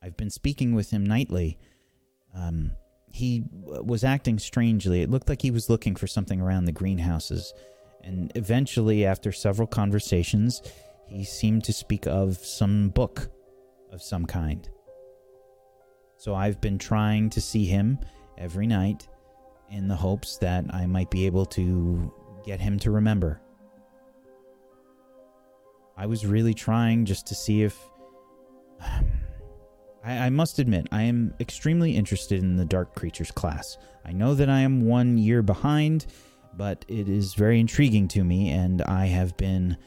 I've 0.04 0.18
been 0.18 0.30
speaking 0.30 0.74
with 0.74 0.92
him 0.92 1.06
nightly. 1.06 1.58
Um, 2.36 2.72
he 3.12 3.44
was 3.52 4.04
acting 4.04 4.40
strangely. 4.40 5.02
It 5.02 5.10
looked 5.10 5.30
like 5.30 5.42
he 5.42 5.52
was 5.52 5.70
looking 5.70 5.96
for 5.96 6.08
something 6.08 6.42
around 6.42 6.66
the 6.66 6.72
greenhouses. 6.72 7.54
And 8.04 8.32
eventually, 8.36 9.06
after 9.06 9.32
several 9.32 9.68
conversations, 9.68 10.62
he 11.08 11.24
seemed 11.24 11.64
to 11.66 11.74
speak 11.74 12.08
of 12.08 12.38
some 12.38 12.90
book 12.90 13.30
of 13.92 14.02
some 14.02 14.26
kind. 14.26 14.68
So 16.18 16.34
I've 16.34 16.62
been 16.62 16.78
trying 16.78 17.30
to 17.32 17.42
see 17.42 17.66
him 17.66 18.00
every 18.38 18.66
night 18.66 19.08
in 19.70 19.88
the 19.88 19.96
hopes 19.96 20.38
that 20.38 20.66
I 20.74 20.86
might 20.86 21.12
be 21.12 21.26
able 21.26 21.46
to 21.48 22.12
get 22.46 22.60
him 22.60 22.80
to 22.80 22.92
remember. 22.92 23.42
I 25.98 26.06
was 26.06 26.26
really 26.26 26.54
trying 26.54 27.06
just 27.06 27.28
to 27.28 27.36
see 27.36 27.64
if. 27.64 27.78
I, 30.04 30.18
I, 30.18 30.30
must 30.30 30.60
admit, 30.60 30.88
I 30.92 31.04
am 31.04 31.34
extremely 31.40 31.96
interested 31.96 32.40
in 32.40 32.56
the 32.56 32.66
Dark 32.66 32.96
Creatures 32.96 33.32
class. 33.32 33.78
I 34.06 34.14
know 34.14 34.34
that 34.36 34.50
I 34.50 34.62
am 34.62 34.86
one 34.86 35.18
year 35.18 35.42
behind, 35.42 36.08
but 36.54 36.84
it 36.88 37.08
is 37.08 37.34
very 37.34 37.60
intriguing 37.60 38.08
to 38.10 38.24
me, 38.24 38.50
and 38.50 38.82
I 38.82 39.06
have 39.08 39.38
been. 39.38 39.78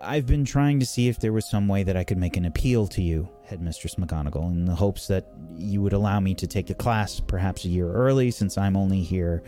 I've 0.00 0.26
been 0.26 0.44
trying 0.44 0.78
to 0.78 0.86
see 0.86 1.08
if 1.08 1.18
there 1.18 1.32
was 1.32 1.50
some 1.50 1.66
way 1.66 1.82
that 1.82 1.96
I 1.96 2.04
could 2.04 2.18
make 2.18 2.36
an 2.36 2.44
appeal 2.44 2.86
to 2.88 3.02
you, 3.02 3.28
Headmistress 3.44 3.96
McGonagall, 3.96 4.48
in 4.52 4.64
the 4.64 4.74
hopes 4.74 5.08
that 5.08 5.26
you 5.56 5.82
would 5.82 5.92
allow 5.92 6.20
me 6.20 6.34
to 6.34 6.46
take 6.46 6.68
the 6.68 6.74
class 6.74 7.18
perhaps 7.18 7.64
a 7.64 7.68
year 7.68 7.92
early, 7.92 8.30
since 8.30 8.56
I'm 8.56 8.76
only 8.76 9.00
here 9.00 9.42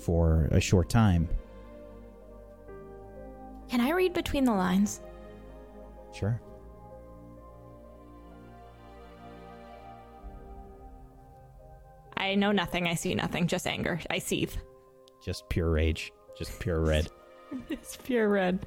for 0.00 0.48
a 0.50 0.60
short 0.60 0.90
time. 0.90 1.28
Can 3.68 3.80
I 3.80 3.90
read 3.92 4.12
between 4.12 4.44
the 4.44 4.52
lines? 4.52 5.00
Sure. 6.12 6.40
I 12.22 12.36
know 12.36 12.52
nothing. 12.52 12.86
I 12.86 12.94
see 12.94 13.16
nothing. 13.16 13.48
Just 13.48 13.66
anger. 13.66 14.00
I 14.08 14.20
seethe. 14.20 14.54
Just 15.24 15.48
pure 15.48 15.68
rage. 15.68 16.12
Just 16.38 16.60
pure 16.60 16.80
red. 16.80 17.08
it's 17.68 17.96
pure 17.96 18.28
red. 18.28 18.64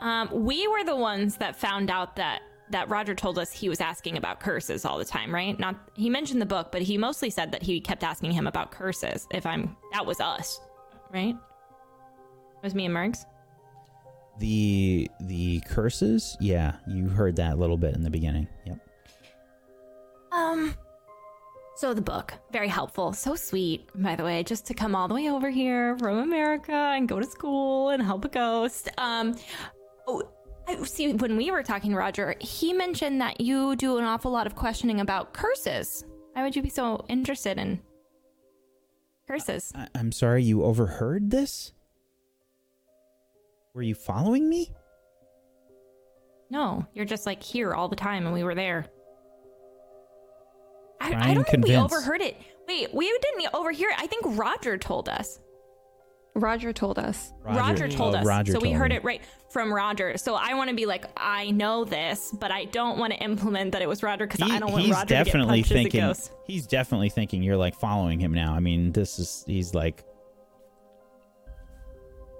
Um, 0.00 0.28
we 0.32 0.68
were 0.68 0.84
the 0.84 0.94
ones 0.94 1.38
that 1.38 1.56
found 1.56 1.90
out 1.90 2.14
that 2.16 2.42
that 2.70 2.88
Roger 2.88 3.14
told 3.14 3.38
us 3.38 3.52
he 3.52 3.68
was 3.68 3.80
asking 3.80 4.16
about 4.16 4.40
curses 4.40 4.84
all 4.84 4.98
the 4.98 5.04
time, 5.04 5.34
right? 5.34 5.58
Not 5.58 5.76
he 5.94 6.08
mentioned 6.08 6.40
the 6.40 6.46
book, 6.46 6.70
but 6.70 6.82
he 6.82 6.96
mostly 6.96 7.28
said 7.28 7.50
that 7.52 7.62
he 7.62 7.80
kept 7.80 8.04
asking 8.04 8.32
him 8.32 8.46
about 8.46 8.70
curses. 8.70 9.26
If 9.32 9.44
I'm 9.46 9.76
that 9.92 10.06
was 10.06 10.20
us, 10.20 10.60
right? 11.12 11.34
It 11.34 12.62
was 12.62 12.74
me 12.74 12.86
and 12.86 12.94
Mergs. 12.94 13.24
The 14.38 15.08
the 15.20 15.60
curses, 15.68 16.36
yeah, 16.40 16.76
you 16.88 17.08
heard 17.08 17.36
that 17.36 17.52
a 17.52 17.56
little 17.56 17.76
bit 17.76 17.94
in 17.94 18.02
the 18.02 18.10
beginning. 18.10 18.48
Yep. 18.66 18.78
Um 20.32 20.74
so 21.76 21.92
the 21.92 22.02
book, 22.02 22.34
very 22.52 22.68
helpful, 22.68 23.12
so 23.12 23.34
sweet, 23.34 23.88
by 23.94 24.14
the 24.14 24.22
way, 24.24 24.42
just 24.44 24.64
to 24.66 24.74
come 24.74 24.94
all 24.94 25.08
the 25.08 25.14
way 25.14 25.28
over 25.28 25.50
here 25.50 25.96
from 25.98 26.18
America 26.18 26.72
and 26.72 27.08
go 27.08 27.18
to 27.20 27.26
school 27.26 27.90
and 27.90 28.02
help 28.02 28.24
a 28.24 28.28
ghost. 28.28 28.88
Um 28.98 29.36
oh, 30.08 30.22
I, 30.66 30.82
see, 30.84 31.12
when 31.12 31.36
we 31.36 31.50
were 31.50 31.62
talking, 31.62 31.94
Roger, 31.94 32.34
he 32.40 32.72
mentioned 32.72 33.20
that 33.20 33.40
you 33.40 33.76
do 33.76 33.98
an 33.98 34.04
awful 34.04 34.30
lot 34.30 34.46
of 34.46 34.54
questioning 34.56 35.00
about 35.00 35.32
curses. 35.34 36.04
Why 36.32 36.42
would 36.42 36.56
you 36.56 36.62
be 36.62 36.70
so 36.70 37.04
interested 37.08 37.58
in 37.58 37.80
curses? 39.28 39.72
I- 39.74 39.88
I'm 39.94 40.10
sorry, 40.10 40.42
you 40.42 40.64
overheard 40.64 41.30
this? 41.30 41.72
Were 43.74 43.82
you 43.82 43.94
following 43.94 44.48
me? 44.48 44.72
No, 46.48 46.86
you're 46.94 47.04
just 47.04 47.26
like 47.26 47.42
here 47.42 47.74
all 47.74 47.88
the 47.88 47.96
time, 47.96 48.24
and 48.24 48.34
we 48.34 48.44
were 48.44 48.54
there. 48.54 48.86
I, 51.00 51.10
Try 51.10 51.30
I 51.30 51.34
don't 51.34 51.46
think 51.46 51.66
we 51.66 51.76
overheard 51.76 52.20
it. 52.20 52.36
Wait, 52.68 52.94
we 52.94 53.06
didn't 53.06 53.52
overhear 53.52 53.90
it. 53.90 53.96
I 53.98 54.06
think 54.06 54.22
Roger 54.26 54.78
told 54.78 55.08
us. 55.08 55.40
Roger 56.36 56.72
told 56.72 56.98
us. 56.98 57.32
Roger, 57.42 57.88
told 57.88 58.14
oh, 58.14 58.18
us. 58.18 58.26
Roger 58.26 58.52
so 58.52 58.58
we 58.58 58.72
heard 58.72 58.90
me. 58.90 58.96
it 58.96 59.04
right 59.04 59.20
from 59.50 59.72
Roger. 59.72 60.16
So 60.16 60.34
I 60.34 60.54
want 60.54 60.70
to 60.70 60.76
be 60.76 60.86
like, 60.86 61.04
I 61.16 61.50
know 61.50 61.84
this, 61.84 62.34
but 62.40 62.50
I 62.50 62.64
don't 62.64 62.98
want 62.98 63.12
to 63.12 63.18
implement 63.20 63.72
that 63.72 63.82
it 63.82 63.88
was 63.88 64.02
Roger 64.02 64.26
because 64.26 64.42
I 64.42 64.58
don't 64.58 64.72
want 64.72 64.88
Roger 64.88 65.00
to 65.00 65.06
get 65.06 65.24
definitely 65.24 65.62
punched 65.62 65.66
as 65.66 65.70
a 65.70 65.74
thinking 65.74 66.00
ghost. 66.00 66.32
he's 66.44 66.66
definitely 66.66 67.08
thinking 67.08 67.42
you're 67.42 67.56
like 67.56 67.76
following 67.76 68.18
him 68.18 68.32
now. 68.32 68.52
I 68.54 68.60
mean, 68.60 68.90
this 68.92 69.18
is 69.18 69.44
he's 69.46 69.74
like 69.74 70.04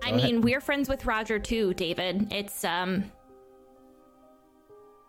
I 0.05 0.11
Go 0.11 0.17
ahead. 0.17 0.33
mean, 0.33 0.41
we're 0.43 0.61
friends 0.61 0.89
with 0.89 1.07
Roger 1.07 1.39
too, 1.39 1.75
David. 1.75 2.33
It's 2.33 2.65
um 2.65 3.05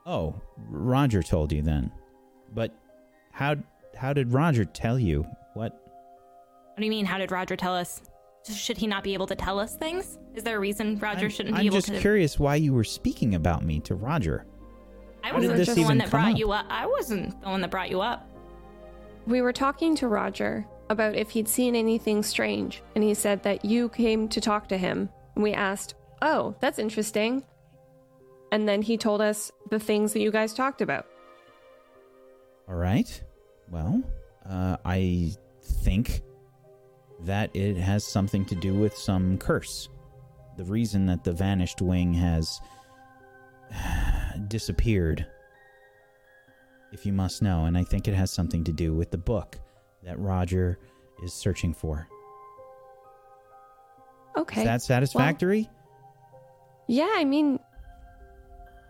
Oh, 0.05 0.35
Roger 0.69 1.23
told 1.23 1.51
you 1.51 1.61
then. 1.61 1.91
But 2.53 2.71
how 3.31 3.55
how 3.97 4.13
did 4.13 4.31
Roger 4.33 4.65
tell 4.65 4.99
you? 4.99 5.25
What? 5.53 5.73
what 5.73 6.77
do 6.77 6.83
you 6.83 6.89
mean? 6.89 7.05
How 7.05 7.17
did 7.17 7.31
Roger 7.31 7.55
tell 7.55 7.73
us? 7.75 8.01
Should 8.47 8.77
he 8.77 8.85
not 8.85 9.03
be 9.03 9.13
able 9.15 9.25
to 9.27 9.35
tell 9.35 9.57
us 9.59 9.75
things? 9.75 10.19
Is 10.35 10.43
there 10.43 10.57
a 10.57 10.59
reason 10.59 10.99
Roger 10.99 11.25
I'm, 11.25 11.31
shouldn't 11.31 11.55
I'm 11.55 11.61
be 11.61 11.67
able 11.67 11.81
to? 11.81 11.87
I'm 11.89 11.93
just 11.95 12.01
curious 12.01 12.37
why 12.39 12.55
you 12.55 12.73
were 12.73 12.83
speaking 12.83 13.33
about 13.35 13.63
me 13.63 13.79
to 13.81 13.95
Roger. 13.95 14.45
I 15.23 15.29
How 15.29 15.35
wasn't 15.37 15.75
the 15.75 15.83
one 15.83 15.97
that 15.97 16.11
brought 16.11 16.33
up? 16.33 16.37
you 16.37 16.51
up. 16.51 16.67
I 16.69 16.85
wasn't 16.85 17.41
the 17.41 17.47
one 17.49 17.61
that 17.61 17.71
brought 17.71 17.89
you 17.89 18.01
up. 18.01 18.29
We 19.25 19.41
were 19.41 19.53
talking 19.53 19.95
to 19.95 20.07
Roger 20.07 20.67
about 20.89 21.15
if 21.15 21.31
he'd 21.31 21.47
seen 21.47 21.75
anything 21.75 22.23
strange, 22.23 22.83
and 22.95 23.03
he 23.03 23.13
said 23.13 23.43
that 23.43 23.65
you 23.65 23.89
came 23.89 24.27
to 24.29 24.41
talk 24.41 24.67
to 24.69 24.77
him. 24.77 25.09
And 25.35 25.43
we 25.43 25.53
asked, 25.53 25.95
Oh, 26.21 26.55
that's 26.59 26.79
interesting. 26.79 27.43
And 28.51 28.67
then 28.67 28.81
he 28.81 28.97
told 28.97 29.21
us 29.21 29.51
the 29.69 29.79
things 29.79 30.13
that 30.13 30.21
you 30.21 30.31
guys 30.31 30.53
talked 30.53 30.81
about. 30.81 31.05
All 32.67 32.75
right. 32.75 33.21
Well, 33.69 34.01
uh, 34.49 34.77
I 34.85 35.33
think 35.61 36.21
that 37.21 37.55
it 37.55 37.77
has 37.77 38.05
something 38.05 38.45
to 38.45 38.55
do 38.55 38.73
with 38.73 38.95
some 38.95 39.37
curse. 39.37 39.89
The 40.57 40.63
reason 40.63 41.05
that 41.07 41.23
the 41.23 41.33
vanished 41.33 41.81
wing 41.81 42.13
has 42.13 42.61
disappeared, 44.47 45.25
if 46.91 47.05
you 47.05 47.13
must 47.13 47.41
know, 47.41 47.65
and 47.65 47.77
I 47.77 47.83
think 47.83 48.07
it 48.07 48.13
has 48.13 48.31
something 48.31 48.63
to 48.63 48.71
do 48.71 48.93
with 48.93 49.11
the 49.11 49.17
book 49.17 49.59
that 50.05 50.19
Roger 50.19 50.79
is 51.23 51.33
searching 51.33 51.73
for. 51.73 52.07
Okay. 54.37 54.61
Is 54.61 54.65
that 54.65 54.81
satisfactory? 54.81 55.69
yeah, 56.87 57.11
I 57.15 57.23
mean, 57.23 57.59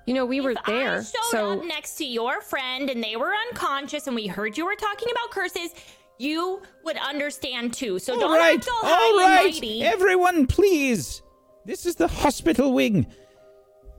You 0.07 0.13
know, 0.13 0.25
we 0.25 0.41
were 0.41 0.53
there, 0.67 0.97
I 0.99 1.03
showed 1.03 1.23
so 1.31 1.51
up 1.59 1.65
next 1.65 1.95
to 1.97 2.05
your 2.05 2.41
friend 2.41 2.89
and 2.89 3.03
they 3.03 3.15
were 3.15 3.31
unconscious 3.49 4.07
and 4.07 4.15
we 4.15 4.27
heard 4.27 4.57
you 4.57 4.65
were 4.65 4.75
talking 4.75 5.07
about 5.11 5.31
curses, 5.31 5.69
you 6.17 6.61
would 6.83 6.97
understand 6.97 7.73
too. 7.73 7.99
So 7.99 8.13
All 8.13 8.19
don't 8.19 8.37
right, 8.37 8.55
act 8.57 8.67
all 8.69 8.89
all 8.89 8.95
high 8.95 9.25
right, 9.25 9.45
and 9.45 9.53
mighty. 9.53 9.83
everyone, 9.83 10.47
please. 10.47 11.21
This 11.65 11.85
is 11.85 11.95
the 11.95 12.07
hospital 12.07 12.73
wing. 12.73 13.07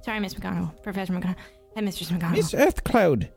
Sorry, 0.03 0.21
Miss 0.21 0.35
McGonagall, 0.35 0.83
Professor 0.83 1.13
McGonagall, 1.13 1.37
and 1.75 1.85
Mistress 1.87 2.11
McGonagall. 2.11 2.33
Miss 2.37 2.55
Earthcloud, 2.55 3.29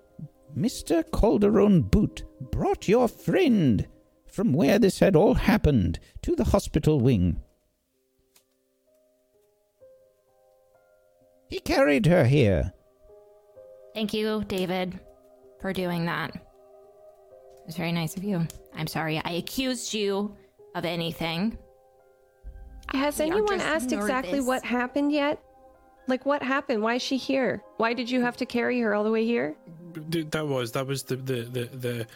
Mr. 0.58 1.04
Calderon 1.12 1.82
Boot 1.84 2.24
brought 2.52 2.88
your 2.88 3.08
friend 3.08 3.88
from 4.28 4.54
where 4.54 4.80
this 4.80 5.00
had 5.00 5.16
all 5.16 5.34
happened 5.36 6.00
to 6.22 6.36
the 6.36 6.46
hospital 6.46 7.00
wing. 7.00 7.42
He 11.50 11.60
carried 11.60 12.06
her 12.06 12.26
here. 12.26 12.74
Thank 13.96 14.14
you, 14.14 14.44
David, 14.48 15.00
for 15.60 15.74
doing 15.74 16.06
that. 16.06 16.36
It 16.36 17.66
was 17.66 17.76
very 17.76 17.92
nice 17.92 18.16
of 18.18 18.24
you. 18.24 18.48
I'm 18.76 18.88
sorry 18.88 19.22
I 19.24 19.32
accused 19.32 19.94
you 19.94 20.36
of 20.76 20.86
anything. 20.86 21.58
has 22.94 23.20
We 23.20 23.26
anyone 23.26 23.60
asked 23.62 23.92
exactly 23.92 24.34
nervous. 24.34 24.48
what 24.48 24.64
happened 24.66 25.12
yet? 25.12 25.42
Like, 26.08 26.26
what 26.26 26.42
happened? 26.42 26.82
Why 26.82 26.96
is 26.96 27.02
she 27.02 27.18
here? 27.18 27.64
Why 27.78 27.94
did 27.94 28.10
you 28.10 28.22
have 28.22 28.38
to 28.38 28.46
carry 28.46 28.80
her 28.82 28.96
all 28.96 29.04
the 29.04 29.12
way 29.12 29.26
here? 29.26 29.56
D- 30.10 30.24
That 30.24 30.48
was 30.48 30.72
that 30.74 30.88
was 30.88 31.04
the 31.04 31.16
the 31.16 31.42
the 31.42 31.66
the, 31.66 32.08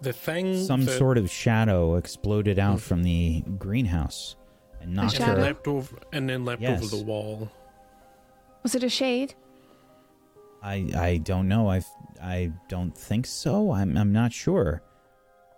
the 0.00 0.12
thing. 0.12 0.64
Some 0.64 0.84
that 0.84 0.98
sort 0.98 1.18
of 1.18 1.30
shadow 1.30 1.96
exploded 1.96 2.58
out 2.58 2.78
mm. 2.78 2.82
from 2.82 3.02
the 3.02 3.42
greenhouse 3.58 4.36
and 4.80 4.94
knocked 4.94 5.16
shadow? 5.16 5.36
her. 5.36 5.42
leapt 5.42 5.66
over 5.68 5.96
and 6.12 6.28
then 6.28 6.44
leapt 6.44 6.62
Yes. 6.62 6.82
over 6.82 6.96
the 6.96 7.02
wall. 7.04 7.50
Was 8.62 8.74
it 8.74 8.82
a 8.82 8.88
shade? 8.88 9.34
I 10.62 10.90
I 10.96 11.16
don't 11.18 11.48
know. 11.48 11.70
I 11.70 11.82
I 12.22 12.52
don't 12.68 12.96
think 12.96 13.26
so. 13.26 13.72
I'm 13.72 13.96
I'm 13.96 14.12
not 14.12 14.32
sure. 14.32 14.82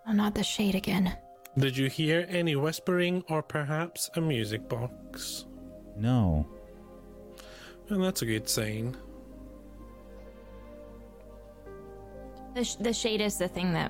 Oh, 0.07 0.11
not 0.13 0.35
the 0.35 0.43
shade 0.43 0.75
again. 0.75 1.15
Did 1.57 1.75
you 1.77 1.89
hear 1.89 2.25
any 2.29 2.55
whispering 2.55 3.23
or 3.27 3.41
perhaps 3.41 4.09
a 4.15 4.21
music 4.21 4.69
box? 4.69 5.45
No. 5.97 6.47
And 7.89 8.03
that's 8.03 8.21
a 8.21 8.25
good 8.25 8.47
sign. 8.47 8.95
The, 12.59 12.65
sh- 12.65 12.75
the 12.75 12.91
shade 12.91 13.21
is 13.21 13.37
the 13.37 13.47
thing 13.47 13.71
that 13.71 13.89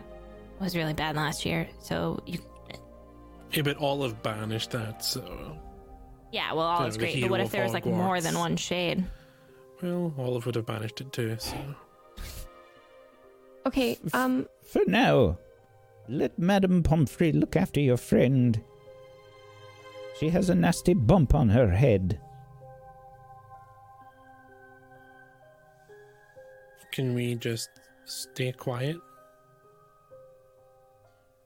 was 0.59 0.75
really 0.75 0.93
bad 0.93 1.15
last 1.15 1.43
year. 1.43 1.67
So 1.79 2.21
you, 2.27 2.37
Yeah, 3.51 3.63
but 3.63 3.77
Olive 3.77 4.21
banished 4.21 4.69
that, 4.69 5.03
so 5.03 5.57
yeah, 6.31 6.53
well, 6.53 6.67
all 6.67 6.81
Yeah, 6.81 6.87
is 6.89 6.97
great. 6.97 7.19
But 7.19 7.31
what 7.31 7.39
if 7.39 7.49
there 7.49 7.63
was 7.63 7.73
like 7.73 7.87
more 7.87 8.21
than 8.21 8.37
one 8.37 8.57
shade? 8.57 9.03
well, 9.81 10.13
Olive 10.19 10.45
would 10.45 10.53
have 10.53 10.67
banished 10.67 11.01
it 11.01 11.11
too. 11.11 11.35
So 11.39 11.57
Okay, 13.65 13.97
um, 14.13 14.45
For 14.71 14.81
now, 14.85 15.39
let 16.07 16.37
Madame 16.37 16.83
Pomfrey 16.83 17.31
look 17.31 17.55
after 17.55 17.79
your 17.79 17.97
friend. 17.97 18.61
She 20.19 20.29
has 20.29 20.47
a 20.51 20.53
nasty 20.53 20.93
bump 20.93 21.33
on 21.33 21.49
her 21.49 21.71
head. 21.71 22.19
can 26.91 27.13
we 27.13 27.35
just 27.35 27.69
stay 28.09 28.51
quiet? 28.51 28.97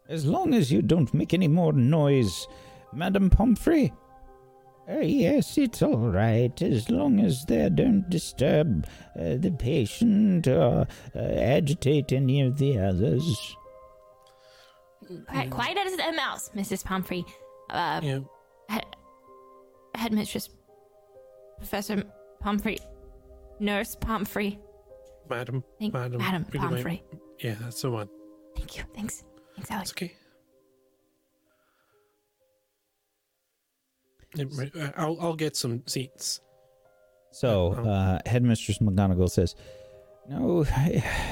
As 0.09 0.26
long 0.26 0.53
as 0.53 0.72
you 0.72 0.82
don't 0.82 1.14
make 1.14 1.34
any 1.34 1.47
more 1.47 1.74
noise, 1.74 2.47
Madame 2.91 3.30
Pomfrey. 3.30 3.93
Uh, 4.89 4.99
yes, 4.99 5.57
it's 5.57 5.82
all 5.82 6.09
right, 6.09 6.61
as 6.61 6.89
long 6.89 7.22
as 7.22 7.45
they 7.45 7.70
don't 7.70 8.09
disturb 8.09 8.86
uh, 9.18 9.36
the 9.38 9.49
patient 9.57 10.45
or 10.45 10.86
uh, 11.16 11.20
agitate 11.20 12.11
any 12.11 12.41
of 12.41 12.57
the 12.57 12.78
others. 12.78 13.55
Quiet, 15.28 15.49
quiet 15.51 15.78
as 15.78 15.93
a 15.93 16.11
mouse, 16.11 16.49
Mrs. 16.53 16.84
Pomfrey. 16.84 17.24
Uh, 17.70 18.01
Yeah. 18.03 18.20
head, 18.68 18.86
headmistress, 19.95 20.49
Professor 21.57 22.03
Pomfrey, 22.41 22.78
Nurse 23.61 23.95
Pomfrey. 23.95 24.59
Madam, 25.30 25.63
Thank 25.80 25.93
Madam, 25.93 26.19
Madam 26.19 26.43
would 26.45 26.53
you 26.53 26.59
mind- 26.59 26.74
Pomfrey. 26.76 27.03
Yeah, 27.39 27.55
that's 27.61 27.82
the 27.82 27.91
one. 27.91 28.09
Thank 28.55 28.78
you. 28.78 28.84
Thanks. 28.95 29.24
Thanks, 29.55 29.71
Alex. 29.71 29.91
That's 29.91 30.03
okay. 30.03 30.13
Yeah, 34.36 34.45
right, 34.57 34.71
uh, 34.76 34.91
I'll 34.97 35.17
I'll 35.21 35.36
get 35.36 35.55
some 35.55 35.84
seats. 35.86 36.41
So, 37.32 37.74
uh, 37.74 38.19
Headmistress 38.28 38.78
McGonagall 38.80 39.30
says, 39.30 39.55
No, 40.30 40.65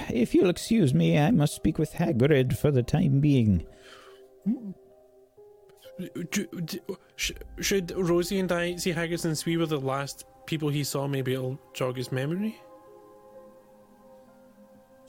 if 0.10 0.34
you'll 0.34 0.50
excuse 0.50 0.94
me, 0.94 1.18
I 1.18 1.32
must 1.32 1.56
speak 1.56 1.78
with 1.78 1.94
Hagrid 1.94 2.58
for 2.58 2.72
the 2.72 2.84
time 2.84 3.20
being. 3.20 3.66
Do- 6.32 6.62
do- 6.66 6.98
sh- 7.16 7.32
Should 7.60 7.92
Rosie 7.96 8.40
and 8.40 8.52
I 8.52 8.76
see 8.78 8.92
Hagrid 8.94 9.20
since 9.20 9.46
we 9.46 9.58
were 9.58 9.68
the 9.68 9.80
last 9.80 10.26
people 10.48 10.70
he 10.70 10.84
saw? 10.84 11.08
Maybe 11.08 11.34
it'll 11.34 11.60
jog 11.74 11.98
his 11.98 12.12
memory. 12.12 12.56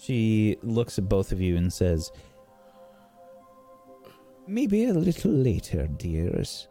She 0.03 0.57
looks 0.63 0.99
at 0.99 1.09
both 1.09 1.31
of 1.31 1.41
you 1.41 1.57
and 1.57 1.73
says, 1.73 2.11
Maybe 4.49 4.87
a 4.87 4.95
little 4.95 5.31
later, 5.31 5.87
dears. 5.87 6.67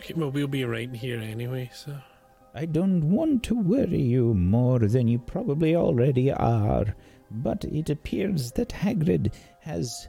Okay, 0.00 0.14
well, 0.14 0.30
we'll 0.30 0.46
be 0.46 0.64
right 0.64 0.90
here 0.94 1.20
anyway. 1.20 1.70
So 1.74 1.94
I 2.54 2.64
don't 2.64 3.04
want 3.10 3.42
to 3.44 3.54
worry 3.54 4.00
you 4.00 4.32
more 4.32 4.78
than 4.78 5.08
you 5.08 5.18
probably 5.18 5.76
already 5.76 6.32
are, 6.32 6.86
but 7.30 7.66
it 7.66 7.90
appears 7.90 8.52
that 8.52 8.70
Hagrid 8.70 9.34
has. 9.60 10.08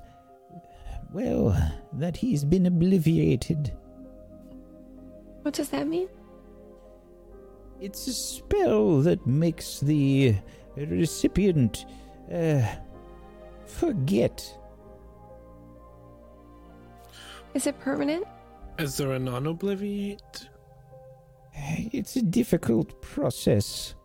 Well, 1.11 1.55
that 1.91 2.15
he's 2.15 2.45
been 2.45 2.67
obliviated. 2.67 3.73
what 5.41 5.55
does 5.55 5.69
that 5.69 5.87
mean? 5.87 6.07
It's 7.81 8.07
a 8.07 8.13
spell 8.13 9.01
that 9.01 9.27
makes 9.27 9.81
the 9.81 10.35
recipient 10.75 11.85
uh, 12.33 12.61
forget. 13.65 14.57
Is 17.53 17.67
it 17.67 17.79
permanent? 17.79 18.25
is 18.79 18.97
there 18.97 19.11
a 19.11 19.19
non 19.19 19.45
obliviate? 19.45 20.47
It's 21.55 22.15
a 22.15 22.21
difficult 22.21 23.01
process, 23.01 23.95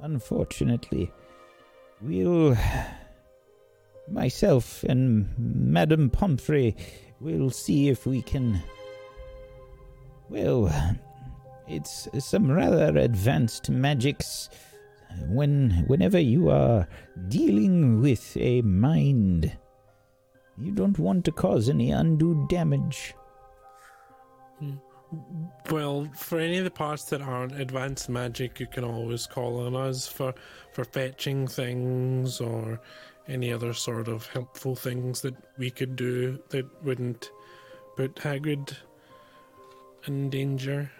unfortunately. 0.00 1.12
We'll. 2.00 2.56
Myself 4.08 4.84
and 4.84 5.28
Madame 5.36 6.10
Pomfrey 6.10 6.76
will 7.20 7.50
see 7.50 7.88
if 7.88 8.06
we 8.06 8.22
can. 8.22 8.62
Well, 10.28 10.72
it's 11.66 12.08
some 12.20 12.50
rather 12.50 12.96
advanced 12.98 13.68
magics. 13.68 14.48
When, 15.28 15.84
whenever 15.86 16.18
you 16.18 16.50
are 16.50 16.86
dealing 17.28 18.00
with 18.00 18.36
a 18.36 18.62
mind, 18.62 19.56
you 20.58 20.72
don't 20.72 20.98
want 20.98 21.24
to 21.24 21.32
cause 21.32 21.68
any 21.68 21.90
undue 21.90 22.46
damage. 22.48 23.14
Well, 25.70 26.08
for 26.14 26.38
any 26.38 26.58
of 26.58 26.64
the 26.64 26.70
parts 26.70 27.04
that 27.04 27.22
aren't 27.22 27.60
advanced 27.60 28.08
magic, 28.08 28.58
you 28.58 28.66
can 28.66 28.84
always 28.84 29.26
call 29.26 29.66
on 29.66 29.76
us 29.76 30.06
for 30.06 30.34
for 30.72 30.84
fetching 30.84 31.46
things 31.46 32.40
or 32.40 32.80
any 33.28 33.52
other 33.52 33.72
sort 33.72 34.08
of 34.08 34.26
helpful 34.26 34.74
things 34.74 35.20
that 35.22 35.34
we 35.58 35.70
could 35.70 35.96
do 35.96 36.40
that 36.50 36.66
wouldn't 36.84 37.30
put 37.96 38.16
Hagrid 38.16 38.76
in 40.06 40.30
danger. 40.30 40.90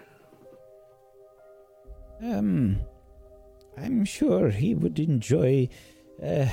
Um, 2.23 2.81
I'm 3.77 4.05
sure 4.05 4.51
he 4.51 4.75
would 4.75 4.99
enjoy, 4.99 5.69
uh, 6.23 6.47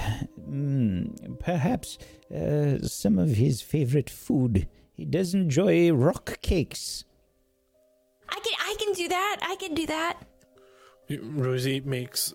mm, 0.50 1.40
perhaps, 1.40 1.98
uh, 2.34 2.80
some 2.80 3.18
of 3.18 3.30
his 3.32 3.62
favorite 3.62 4.10
food. 4.10 4.68
He 4.94 5.06
does 5.06 5.34
enjoy 5.34 5.92
rock 5.92 6.42
cakes. 6.42 7.06
I 8.30 8.40
can 8.40 8.54
I 8.60 8.76
can 8.80 8.94
do 8.94 9.08
that. 9.10 9.38
I 9.42 9.56
can 9.56 9.74
do 9.74 9.86
that. 9.88 10.18
Rosie 11.10 11.82
makes 11.82 12.34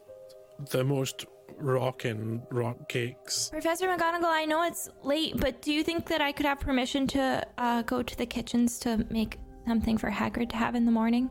the 0.71 0.85
most 0.85 1.27
rockin' 1.59 2.43
rock 2.51 2.89
cakes. 2.89 3.51
Professor 3.51 3.89
McGonagall, 3.89 4.25
I 4.25 4.45
know 4.45 4.63
it's 4.63 4.89
late, 5.03 5.35
but 5.39 5.61
do 5.63 5.73
you 5.73 5.83
think 5.83 6.07
that 6.07 6.21
I 6.21 6.33
could 6.33 6.47
have 6.47 6.61
permission 6.61 7.07
to 7.09 7.47
uh, 7.59 7.83
go 7.83 8.03
to 8.03 8.17
the 8.17 8.27
kitchens 8.27 8.79
to 8.81 9.05
make 9.11 9.39
something 9.67 9.99
for 9.99 10.11
Hagrid 10.11 10.51
to 10.51 10.57
have 10.57 10.75
in 10.75 10.85
the 10.85 10.93
morning? 10.93 11.31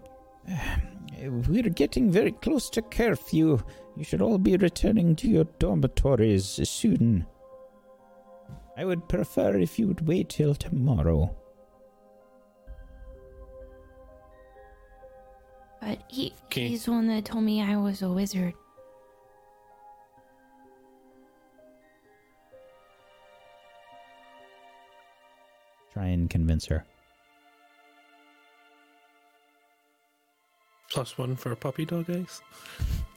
We're 1.23 1.69
getting 1.69 2.11
very 2.11 2.31
close 2.31 2.69
to 2.71 2.81
curfew. 2.81 3.59
You 3.95 4.03
should 4.03 4.21
all 4.21 4.37
be 4.37 4.55
returning 4.57 5.15
to 5.17 5.27
your 5.27 5.45
dormitories 5.59 6.45
soon. 6.69 7.25
I 8.77 8.85
would 8.85 9.07
prefer 9.09 9.57
if 9.57 9.79
you 9.79 9.87
would 9.87 10.07
wait 10.07 10.29
till 10.29 10.53
tomorrow. 10.53 11.35
but 15.87 15.99
he 16.09 16.33
Okay. 16.45 16.67
he's 16.67 16.85
the 16.85 16.91
one 16.91 17.07
that 17.07 17.25
told 17.25 17.43
me 17.43 17.61
I 17.61 17.77
was 17.77 18.01
a 18.01 18.09
wizard. 18.09 18.53
Try 25.93 26.07
and 26.07 26.29
convince 26.29 26.65
her. 26.65 26.85
Plus 30.97 31.15
one 31.15 31.35
for 31.35 31.51
a 31.51 31.55
puppy 31.55 31.85
dog 31.85 32.09
eyes. 32.09 32.41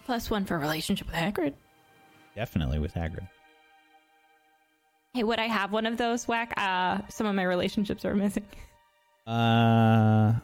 Plus 0.04 0.28
one 0.28 0.44
for 0.44 0.56
a 0.56 0.58
relationship 0.58 1.06
with 1.06 1.16
Hagrid. 1.16 1.54
Definitely 2.36 2.78
with 2.78 2.92
Hagrid. 2.92 3.26
Hey, 5.14 5.22
would 5.22 5.38
I 5.38 5.46
have 5.46 5.72
one 5.72 5.86
of 5.86 5.96
those, 5.96 6.28
Whack? 6.28 6.52
Uh, 6.58 6.98
some 7.08 7.26
of 7.26 7.34
my 7.34 7.44
relationships 7.44 8.04
are 8.04 8.14
missing. 8.14 8.44
Uh, 9.26 10.34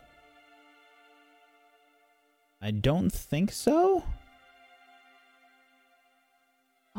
I 2.62 2.70
don't 2.70 3.12
think 3.12 3.52
so. 3.52 4.02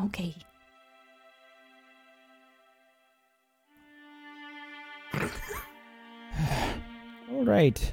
Okay. 0.03 0.35
All 7.31 7.43
right, 7.43 7.91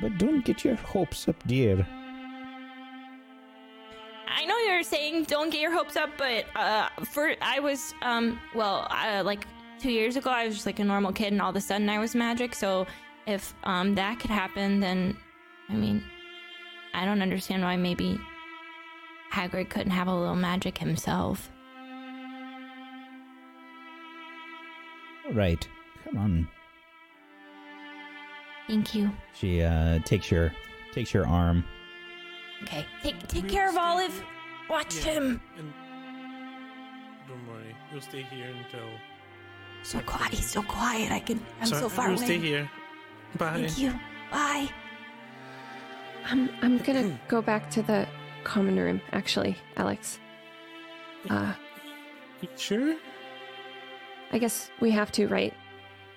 but 0.00 0.18
don't 0.18 0.44
get 0.44 0.64
your 0.64 0.76
hopes 0.76 1.28
up, 1.28 1.36
dear. 1.46 1.86
I 4.28 4.44
know 4.46 4.56
you're 4.58 4.82
saying 4.82 5.24
don't 5.24 5.50
get 5.50 5.60
your 5.60 5.72
hopes 5.72 5.96
up, 5.96 6.10
but 6.16 6.44
uh, 6.54 6.88
for 7.04 7.34
I 7.42 7.60
was 7.60 7.92
um 8.02 8.40
well 8.54 8.86
uh, 8.90 9.22
like 9.24 9.46
two 9.78 9.90
years 9.90 10.16
ago 10.16 10.30
I 10.30 10.46
was 10.46 10.54
just 10.54 10.66
like 10.66 10.78
a 10.78 10.84
normal 10.84 11.12
kid, 11.12 11.32
and 11.32 11.42
all 11.42 11.50
of 11.50 11.56
a 11.56 11.60
sudden 11.60 11.88
I 11.88 11.98
was 11.98 12.14
magic. 12.14 12.54
So 12.54 12.86
if 13.26 13.54
um 13.64 13.94
that 13.96 14.18
could 14.20 14.30
happen, 14.30 14.80
then 14.80 15.16
I 15.68 15.74
mean 15.74 16.02
I 16.94 17.04
don't 17.04 17.22
understand 17.22 17.62
why 17.62 17.76
maybe 17.76 18.18
Hagrid 19.32 19.68
couldn't 19.68 19.92
have 19.92 20.08
a 20.08 20.14
little 20.14 20.36
magic 20.36 20.78
himself. 20.78 21.50
All 25.26 25.32
right, 25.34 25.68
come 26.04 26.18
on. 26.18 26.48
Thank 28.70 28.94
you. 28.94 29.10
She 29.34 29.62
uh 29.62 29.98
takes 30.04 30.30
your 30.30 30.52
takes 30.92 31.12
your 31.12 31.26
arm. 31.26 31.64
Okay, 32.62 32.86
take 33.02 33.18
take 33.26 33.48
care 33.48 33.68
of 33.68 33.76
Olive. 33.76 34.22
Watch 34.68 34.94
Yeah. 34.94 35.12
him. 35.14 35.40
And 35.58 35.72
don't 37.28 37.48
worry, 37.48 37.74
we'll 37.90 38.00
stay 38.00 38.22
here 38.22 38.46
until. 38.64 38.88
So 39.82 39.98
quiet. 40.00 40.32
He's 40.34 40.48
so 40.48 40.62
quiet. 40.62 41.10
I 41.10 41.18
can. 41.18 41.44
I'm 41.60 41.66
so, 41.66 41.88
far 41.88 42.10
we'll 42.10 42.18
away. 42.18 42.26
stay 42.26 42.38
here. 42.38 42.70
Bye. 43.38 43.54
Thank 43.54 43.78
you. 43.78 43.90
Bye. 44.30 44.68
I'm 46.26 46.48
I'm 46.62 46.78
gonna 46.78 47.18
go 47.26 47.42
back 47.42 47.70
to 47.72 47.82
the 47.82 48.06
common 48.44 48.76
room. 48.76 49.00
Actually, 49.12 49.56
Alex. 49.76 50.20
Uh, 51.28 51.54
You 52.40 52.48
Sure. 52.56 52.94
I 54.32 54.38
guess 54.38 54.70
we 54.80 54.92
have 54.92 55.10
to, 55.12 55.26
right? 55.26 55.52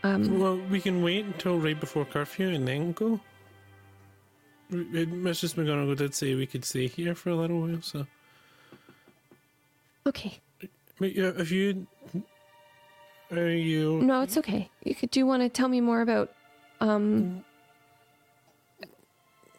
Um, 0.04 0.40
Well, 0.40 0.58
we 0.70 0.82
can 0.82 1.02
wait 1.02 1.26
until 1.26 1.60
right 1.60 1.80
before 1.80 2.06
curfew 2.06 2.50
and 2.50 2.68
then 2.68 2.92
go. 2.92 3.20
Mrs. 4.72 5.56
McGonagall 5.56 5.96
did 5.98 6.14
say 6.16 6.36
we 6.36 6.46
could 6.46 6.66
stay 6.66 6.88
here 6.88 7.16
for 7.16 7.30
a 7.30 7.36
little 7.36 7.62
while, 7.62 7.82
so. 7.82 8.06
okay. 10.08 10.40
If 11.00 11.52
you. 11.52 11.88
Are 13.32 13.50
you. 13.50 14.02
No, 14.02 14.22
it's 14.22 14.38
okay. 14.38 14.70
You 14.84 14.94
could. 14.96 15.12
Do 15.12 15.20
you 15.20 15.26
want 15.26 15.42
to 15.44 15.50
tell 15.50 15.68
me 15.68 15.82
more 15.82 16.02
about 16.02 16.32
um 16.82 17.44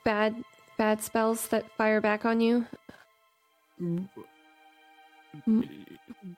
bad 0.04 0.34
bad 0.78 1.02
spells 1.02 1.48
that 1.48 1.64
fire 1.76 2.00
back 2.00 2.24
on 2.24 2.40
you? 2.40 2.66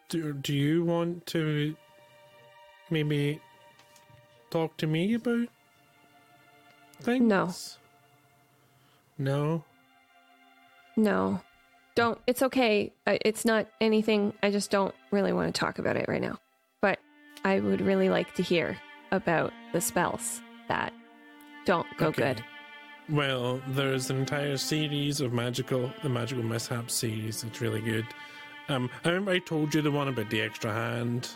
Do, 0.08 0.32
do 0.32 0.54
you 0.54 0.84
want 0.84 1.26
to 1.26 1.76
maybe 2.90 3.40
talk 4.50 4.76
to 4.78 4.86
me 4.86 5.14
about 5.14 5.48
things? 7.02 7.22
No. 7.28 7.52
No? 9.18 9.64
No. 10.96 11.40
Don't. 11.94 12.18
It's 12.26 12.42
okay. 12.42 12.92
It's 13.06 13.44
not 13.44 13.66
anything. 13.80 14.32
I 14.42 14.50
just 14.50 14.70
don't 14.70 14.94
really 15.10 15.32
want 15.32 15.54
to 15.54 15.58
talk 15.58 15.78
about 15.78 15.96
it 15.96 16.06
right 16.08 16.20
now. 16.20 16.38
But 16.80 16.98
I 17.44 17.60
would 17.60 17.80
really 17.80 18.08
like 18.10 18.34
to 18.34 18.42
hear 18.42 18.76
about 19.12 19.52
the 19.72 19.80
spells 19.80 20.40
that 20.68 20.92
don't 21.64 21.86
go 21.96 22.08
Okay. 22.08 22.34
good. 22.34 22.44
Well, 23.08 23.62
there's 23.68 24.10
an 24.10 24.18
entire 24.18 24.56
series 24.56 25.20
of 25.20 25.32
magical, 25.32 25.90
the 26.02 26.08
magical 26.08 26.42
mishap 26.42 26.90
series. 26.90 27.44
It's 27.44 27.60
really 27.60 27.80
good. 27.80 28.04
Um, 28.68 28.90
I 29.04 29.08
remember 29.10 29.30
I 29.30 29.38
told 29.38 29.74
you 29.74 29.80
the 29.80 29.92
one 29.92 30.08
about 30.08 30.28
the 30.28 30.40
extra 30.40 30.72
hand. 30.72 31.28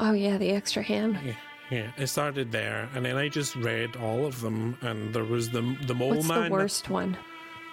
Oh 0.00 0.12
yeah, 0.12 0.36
the 0.36 0.50
extra 0.50 0.82
hand. 0.82 1.18
Yeah, 1.24 1.34
yeah. 1.74 1.90
It 1.96 2.06
started 2.06 2.52
there, 2.52 2.88
and 2.94 3.04
then 3.04 3.16
I 3.16 3.28
just 3.28 3.56
read 3.56 3.96
all 3.96 4.24
of 4.26 4.40
them, 4.40 4.76
and 4.82 5.12
there 5.14 5.24
was 5.24 5.50
the 5.50 5.62
the 5.86 5.94
mole 5.94 6.14
What's 6.14 6.28
man. 6.28 6.38
What's 6.38 6.48
the 6.48 6.54
worst 6.54 6.90
one? 6.90 7.16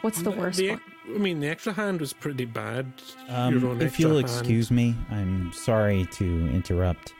What's 0.01 0.21
the 0.21 0.31
worst 0.31 0.57
The- 0.59 0.71
one? 0.71 0.81
I 1.15 1.17
mean, 1.17 1.39
the 1.39 1.47
extra 1.49 1.73
hand 1.73 1.99
was 1.99 2.13
pretty 2.13 2.45
bad. 2.45 2.85
Um, 3.27 3.81
if 3.81 3.99
you'll 3.99 4.15
hand. 4.15 4.21
excuse 4.21 4.69
me, 4.69 4.95
I'm 5.09 5.51
sorry 5.53 6.07
to 6.13 6.47
interrupt. 6.49 7.13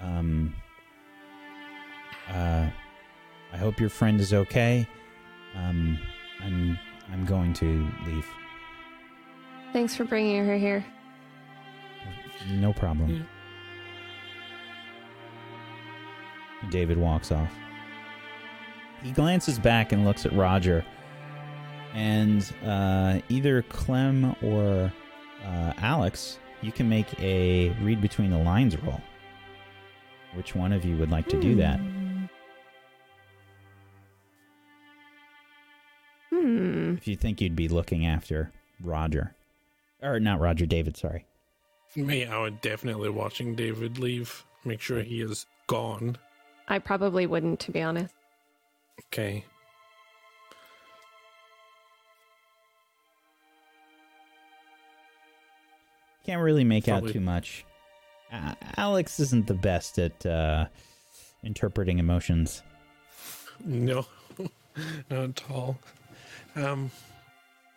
Um, 0.00 0.54
uh, 2.28 2.66
I 3.52 3.56
hope 3.56 3.78
your 3.78 3.90
friend 3.90 4.20
is 4.20 4.32
okay. 4.32 4.86
Um, 5.54 5.98
I'm 6.42 6.78
I'm 7.12 7.24
going 7.24 7.52
to 7.54 7.88
leave. 8.06 8.26
Thanks 9.72 9.94
for 9.94 10.04
bringing 10.04 10.44
her 10.44 10.56
here. 10.56 10.84
No 12.50 12.72
problem. 12.72 13.10
Yeah. 13.10 13.22
David 16.70 16.98
walks 16.98 17.32
off. 17.32 17.50
He 19.02 19.12
glances 19.12 19.58
back 19.58 19.92
and 19.92 20.04
looks 20.04 20.26
at 20.26 20.32
Roger. 20.32 20.84
And 21.94 22.52
uh, 22.64 23.20
either 23.28 23.62
Clem 23.62 24.34
or 24.42 24.92
uh, 25.44 25.72
Alex, 25.78 26.38
you 26.60 26.72
can 26.72 26.88
make 26.88 27.18
a 27.20 27.70
read 27.82 28.00
between 28.00 28.30
the 28.30 28.38
lines 28.38 28.76
roll. 28.82 29.00
Which 30.34 30.54
one 30.54 30.72
of 30.72 30.84
you 30.84 30.96
would 30.96 31.10
like 31.10 31.28
to 31.28 31.40
do 31.40 31.54
that? 31.56 31.80
Hmm. 36.30 36.94
If 36.96 37.08
you 37.08 37.16
think 37.16 37.40
you'd 37.40 37.56
be 37.56 37.68
looking 37.68 38.04
after 38.04 38.50
Roger. 38.80 39.34
Or 40.02 40.20
not 40.20 40.40
Roger, 40.40 40.66
David, 40.66 40.96
sorry. 40.96 41.24
Me, 41.94 42.26
I 42.26 42.38
would 42.38 42.60
definitely 42.60 43.08
watching 43.08 43.54
David 43.54 43.98
leave. 43.98 44.44
Make 44.64 44.82
sure 44.82 45.00
he 45.00 45.22
is 45.22 45.46
gone. 45.66 46.18
I 46.68 46.78
probably 46.78 47.26
wouldn't, 47.26 47.60
to 47.60 47.70
be 47.70 47.82
honest. 47.82 48.14
Okay. 49.12 49.44
Can't 56.24 56.42
really 56.42 56.64
make 56.64 56.88
out 56.88 57.06
too 57.06 57.20
much. 57.20 57.64
Uh, 58.32 58.54
Alex 58.76 59.20
isn't 59.20 59.46
the 59.46 59.54
best 59.54 59.98
at 60.00 60.26
uh, 60.26 60.66
interpreting 61.44 62.00
emotions. 62.00 62.62
No, 63.64 64.06
not 65.10 65.22
at 65.22 65.42
all. 65.48 65.78
Um, 66.56 66.90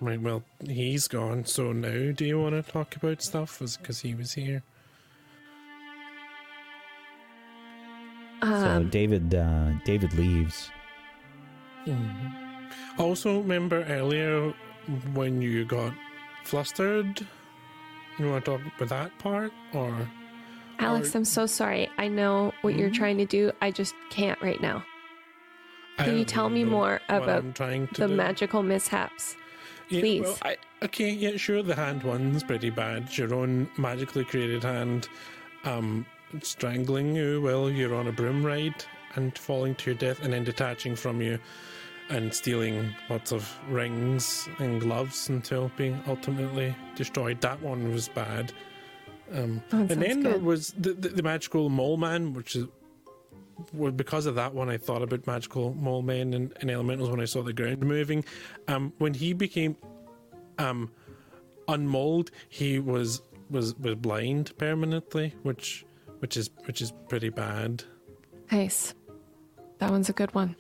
right. 0.01 0.19
Well, 0.19 0.43
he's 0.65 1.07
gone. 1.07 1.45
So 1.45 1.71
now, 1.71 2.11
do 2.11 2.25
you 2.25 2.41
want 2.41 2.55
to 2.55 2.71
talk 2.71 2.95
about 2.95 3.21
stuff? 3.21 3.59
Because 3.59 3.99
he 3.99 4.15
was 4.15 4.33
here. 4.33 4.63
So 8.41 8.47
Um, 8.47 8.89
David 8.89 9.33
uh, 9.35 9.71
David 9.85 10.13
leaves. 10.13 10.69
Also, 12.97 13.39
remember 13.39 13.83
earlier 13.85 14.53
when 15.13 15.41
you 15.41 15.65
got 15.65 15.93
flustered? 16.43 17.25
You 18.17 18.29
want 18.29 18.45
to 18.45 18.51
talk 18.51 18.61
about 18.75 18.89
that 18.89 19.19
part, 19.19 19.51
or 19.73 20.07
Alex, 20.79 21.15
or- 21.15 21.19
I'm 21.19 21.25
so 21.25 21.45
sorry. 21.45 21.89
I 21.97 22.07
know 22.09 22.53
what 22.61 22.75
you're 22.75 22.89
Mhm. 22.89 22.93
trying 22.95 23.17
to 23.19 23.25
do. 23.25 23.51
I 23.61 23.71
just 23.71 23.95
can't 24.09 24.39
right 24.41 24.61
now. 24.61 24.83
Can 25.97 26.17
you 26.17 26.23
tell 26.25 26.49
me 26.49 26.63
more 26.63 27.01
about 27.09 27.55
trying 27.55 27.87
to 27.87 28.01
The 28.01 28.07
do. 28.07 28.15
magical 28.15 28.63
mishaps. 28.63 29.35
Yeah, 29.89 29.99
Please. 30.01 30.21
well, 30.21 30.37
I, 30.43 30.57
okay, 30.83 31.09
yeah, 31.09 31.35
sure. 31.35 31.61
The 31.63 31.75
hand 31.75 32.03
one's 32.03 32.43
pretty 32.43 32.69
bad. 32.69 33.17
Your 33.17 33.33
own 33.33 33.67
magically 33.77 34.23
created 34.23 34.63
hand, 34.63 35.09
um, 35.65 36.05
strangling 36.41 37.15
you 37.15 37.41
while 37.41 37.69
you're 37.69 37.95
on 37.95 38.07
a 38.07 38.11
broom 38.11 38.45
ride 38.45 38.86
and 39.15 39.38
falling 39.38 39.75
to 39.75 39.91
your 39.91 39.97
death, 39.97 40.23
and 40.23 40.34
then 40.34 40.43
detaching 40.43 40.95
from 40.95 41.21
you 41.21 41.39
and 42.09 42.34
stealing 42.34 42.93
lots 43.09 43.32
of 43.32 43.55
rings 43.69 44.49
and 44.57 44.82
gloves 44.82 45.30
until 45.30 45.71
being 45.77 46.01
ultimately 46.07 46.75
destroyed. 46.95 47.39
That 47.41 47.61
one 47.61 47.91
was 47.91 48.07
bad. 48.09 48.51
Um, 49.32 49.61
Oh, 49.71 49.77
and 49.77 49.89
then 49.89 50.11
sounds 50.11 50.23
there 50.23 50.39
was 50.39 50.73
the, 50.77 50.93
the, 50.93 51.09
the 51.09 51.23
magical 51.23 51.69
mole 51.69 51.97
man, 51.97 52.34
which 52.34 52.55
is 52.55 52.67
well, 53.73 53.91
because 53.91 54.25
of 54.25 54.36
that 54.36 54.53
one, 54.53 54.69
I 54.69 54.77
thought 54.77 55.01
about 55.01 55.27
magical 55.27 55.73
mole 55.73 56.01
men 56.01 56.34
and, 56.34 56.53
and 56.61 56.71
elementals 56.71 57.09
when 57.09 57.19
I 57.19 57.25
saw 57.25 57.41
the 57.43 57.53
ground 57.53 57.82
moving. 57.82 58.23
Um, 58.67 58.93
when 58.99 59.13
he 59.13 59.34
became 59.34 59.75
um, 60.57 60.91
unmold, 61.67 62.32
he 62.47 62.80
was 62.80 63.21
was 63.49 63.75
was 63.75 63.95
blind 63.95 64.57
permanently, 64.57 65.36
which 65.43 65.86
which 66.20 66.38
is 66.38 66.49
which 66.65 66.82
is 66.82 66.93
pretty 67.07 67.30
bad. 67.30 67.84
Nice. 68.51 68.93
That 69.80 69.91
one's 69.91 70.09
a 70.09 70.13
good 70.13 70.34
one. 70.36 70.55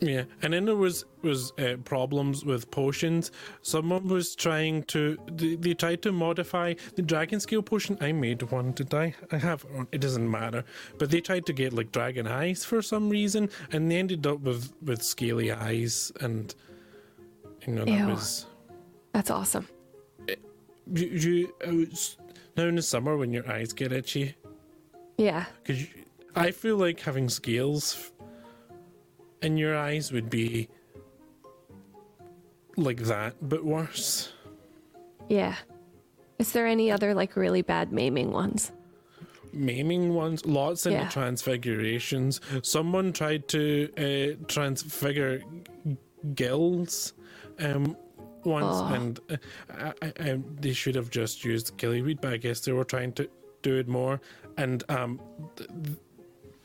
Yeah, 0.00 0.24
and 0.42 0.52
then 0.52 0.66
there 0.66 0.76
was 0.76 1.04
was 1.22 1.52
uh, 1.58 1.76
problems 1.84 2.44
with 2.44 2.70
potions. 2.70 3.30
Someone 3.62 4.06
was 4.06 4.34
trying 4.34 4.82
to 4.84 5.16
they, 5.32 5.54
they 5.54 5.72
tried 5.72 6.02
to 6.02 6.12
modify 6.12 6.74
the 6.94 7.02
dragon 7.02 7.40
scale 7.40 7.62
potion. 7.62 7.96
I 8.00 8.12
made 8.12 8.42
one, 8.42 8.72
did 8.72 8.92
I? 8.92 9.14
I 9.32 9.38
have. 9.38 9.64
It 9.92 10.00
doesn't 10.00 10.30
matter. 10.30 10.64
But 10.98 11.10
they 11.10 11.20
tried 11.20 11.46
to 11.46 11.52
get 11.52 11.72
like 11.72 11.90
dragon 11.92 12.26
eyes 12.26 12.64
for 12.64 12.82
some 12.82 13.08
reason, 13.08 13.48
and 13.72 13.90
they 13.90 13.96
ended 13.96 14.26
up 14.26 14.40
with 14.40 14.72
with 14.82 15.02
scaly 15.02 15.52
eyes, 15.52 16.12
and 16.20 16.54
you 17.66 17.72
know 17.74 17.84
that 17.84 17.98
Ew. 17.98 18.06
was 18.06 18.46
That's 19.12 19.30
awesome. 19.30 19.68
It, 20.28 20.40
you. 20.92 21.06
you 21.06 21.54
uh, 21.64 21.96
now 22.56 22.64
in 22.64 22.76
the 22.76 22.82
summer 22.82 23.16
when 23.16 23.32
your 23.32 23.50
eyes 23.50 23.72
get 23.72 23.90
itchy, 23.90 24.34
Yeah. 25.16 25.44
because 25.62 25.86
I 26.34 26.50
feel 26.50 26.76
like 26.76 27.00
having 27.00 27.28
scales 27.28 28.10
in 29.42 29.56
your 29.56 29.76
eyes 29.76 30.10
would 30.12 30.28
be 30.30 30.68
like 32.76 32.98
that, 33.02 33.34
but 33.40 33.64
worse. 33.64 34.32
Yeah. 35.28 35.54
Is 36.38 36.52
there 36.52 36.66
any 36.66 36.90
other 36.90 37.14
like 37.14 37.36
really 37.36 37.62
bad 37.62 37.92
maiming 37.92 38.32
ones? 38.32 38.72
Maiming 39.52 40.14
ones, 40.14 40.44
lots 40.44 40.84
in 40.86 40.92
Yeah. 40.92 41.04
the 41.04 41.10
transfigurations. 41.12 42.40
Someone 42.62 43.12
tried 43.12 43.46
to 43.48 43.88
uh, 43.96 44.44
transfigure 44.48 45.38
g- 45.86 45.96
gills 46.34 47.12
um, 47.60 47.96
once, 48.42 48.64
Oh. 48.66 48.86
and 48.94 49.20
uh, 49.30 49.36
I, 49.70 49.92
I, 50.02 50.12
I, 50.30 50.40
they 50.60 50.72
should 50.72 50.96
have 50.96 51.08
just 51.10 51.44
used 51.44 51.78
gillyweed, 51.78 52.20
but 52.20 52.32
I 52.32 52.36
guess 52.36 52.60
they 52.60 52.72
were 52.72 52.84
trying 52.84 53.12
to 53.12 53.30
do 53.62 53.76
it 53.76 53.86
more. 53.86 54.20
And 54.56 54.84
um, 54.88 55.20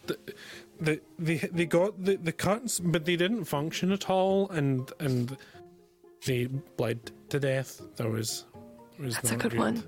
the, 0.05 0.17
the, 0.79 1.01
they 1.17 1.37
they 1.37 1.65
got 1.65 2.03
the, 2.03 2.15
the 2.17 2.31
cuts, 2.31 2.79
but 2.79 3.05
they 3.05 3.15
didn't 3.15 3.45
function 3.45 3.91
at 3.91 4.09
all, 4.09 4.49
and 4.49 4.91
and 4.99 5.37
they 6.25 6.45
bled 6.45 7.11
to 7.29 7.39
death. 7.39 7.81
That 7.97 8.09
was, 8.09 8.45
was 8.99 9.15
That's 9.15 9.31
a 9.31 9.33
not 9.33 9.41
good 9.41 9.57
one. 9.57 9.83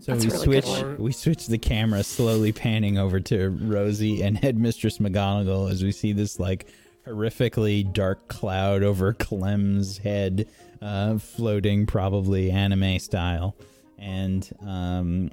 So 0.00 0.12
That's 0.12 0.24
we 0.24 0.30
a 0.30 0.32
really 0.32 0.62
switch 0.62 0.98
we 0.98 1.12
switch 1.12 1.46
the 1.46 1.58
camera 1.58 2.02
slowly 2.02 2.52
panning 2.52 2.96
over 2.96 3.20
to 3.20 3.50
Rosie 3.50 4.22
and 4.22 4.38
Headmistress 4.42 4.98
McGonagall 4.98 5.70
as 5.70 5.82
we 5.82 5.92
see 5.92 6.12
this 6.12 6.40
like 6.40 6.66
horrifically 7.06 7.90
dark 7.92 8.28
cloud 8.28 8.82
over 8.82 9.12
Clem's 9.12 9.98
head 9.98 10.48
uh, 10.80 11.18
floating 11.18 11.84
probably 11.84 12.50
anime 12.50 12.98
style 12.98 13.54
and 13.98 14.50
um, 14.66 15.30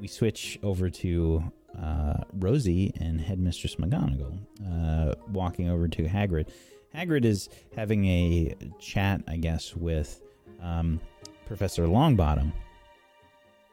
we 0.00 0.08
switch 0.08 0.58
over 0.62 0.88
to 0.90 1.52
uh, 1.80 2.14
Rosie 2.32 2.92
and 3.00 3.20
Headmistress 3.20 3.76
McGonagall 3.76 4.38
uh, 4.66 5.14
walking 5.32 5.68
over 5.68 5.88
to 5.88 6.04
Hagrid. 6.04 6.48
Hagrid 6.94 7.24
is 7.24 7.48
having 7.76 8.06
a 8.06 8.54
chat, 8.80 9.22
I 9.28 9.36
guess, 9.36 9.76
with 9.76 10.20
um, 10.62 11.00
Professor 11.46 11.86
Longbottom 11.86 12.52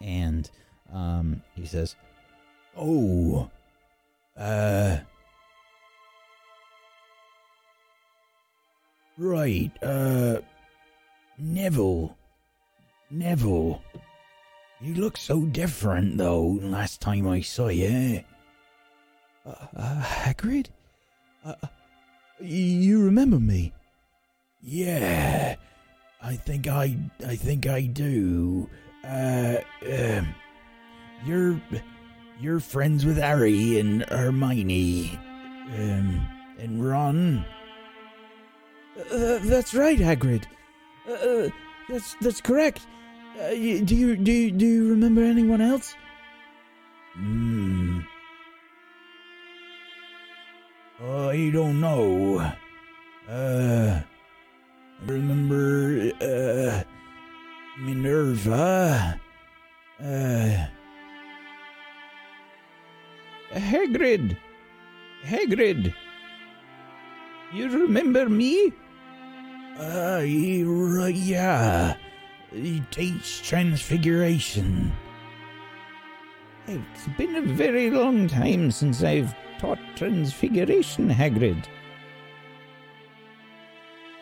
and 0.01 0.49
um, 0.93 1.41
he 1.55 1.65
says, 1.65 1.95
"Oh, 2.75 3.49
uh, 4.38 4.97
right, 9.17 9.71
uh, 9.82 10.38
Neville, 11.38 12.15
Neville, 13.09 13.82
you 14.82 14.93
look 14.95 15.17
so 15.17 15.41
different 15.41 16.17
though. 16.17 16.59
Last 16.61 17.01
time 17.01 17.28
I 17.28 17.41
saw 17.41 17.67
you, 17.67 18.23
uh, 19.45 19.53
uh 19.75 20.01
Hagrid, 20.03 20.67
uh, 21.45 21.55
you 22.39 23.03
remember 23.03 23.39
me? 23.39 23.73
Yeah, 24.61 25.55
I 26.21 26.36
think 26.36 26.67
I, 26.67 26.97
I 27.25 27.36
think 27.36 27.67
I 27.67 27.82
do." 27.82 28.69
Uh, 29.03 29.57
um, 29.89 30.36
you're 31.25 31.61
you're 32.39 32.59
friends 32.59 33.05
with 33.05 33.17
Harry 33.17 33.80
and 33.80 34.03
Hermione, 34.03 35.17
um, 35.75 36.28
and 36.59 36.86
Ron. 36.86 37.45
Uh, 39.11 39.39
that's 39.43 39.73
right, 39.73 39.97
Hagrid. 39.97 40.43
Uh, 41.07 41.13
uh, 41.13 41.49
that's 41.89 42.15
that's 42.21 42.41
correct. 42.41 42.86
Uh, 43.38 43.53
y- 43.53 43.81
do 43.85 43.95
you 43.95 44.15
do 44.17 44.31
you, 44.31 44.51
do 44.51 44.65
you 44.65 44.89
remember 44.89 45.21
anyone 45.21 45.61
else? 45.61 45.93
Hmm. 47.13 47.99
I 50.99 51.51
don't 51.53 51.79
know. 51.79 52.41
Uh, 53.29 54.01
I 54.01 55.05
remember. 55.05 56.11
Uh. 56.17 56.81
Minerva. 57.77 59.19
Uh. 60.01 60.65
Hagrid. 63.53 64.35
Hagrid. 65.23 65.93
You 67.53 67.69
remember 67.69 68.27
me? 68.27 68.73
Uh, 69.79 70.23
yeah. 70.25 71.93
He 72.52 72.82
teach 72.91 73.48
transfiguration. 73.48 74.93
It's 76.68 77.08
been 77.18 77.36
a 77.36 77.41
very 77.41 77.89
long 77.89 78.28
time 78.28 78.72
since 78.72 79.04
I've 79.04 79.34
taught 79.60 79.80
transfiguration, 79.95 81.10
Hagrid. 81.10 81.66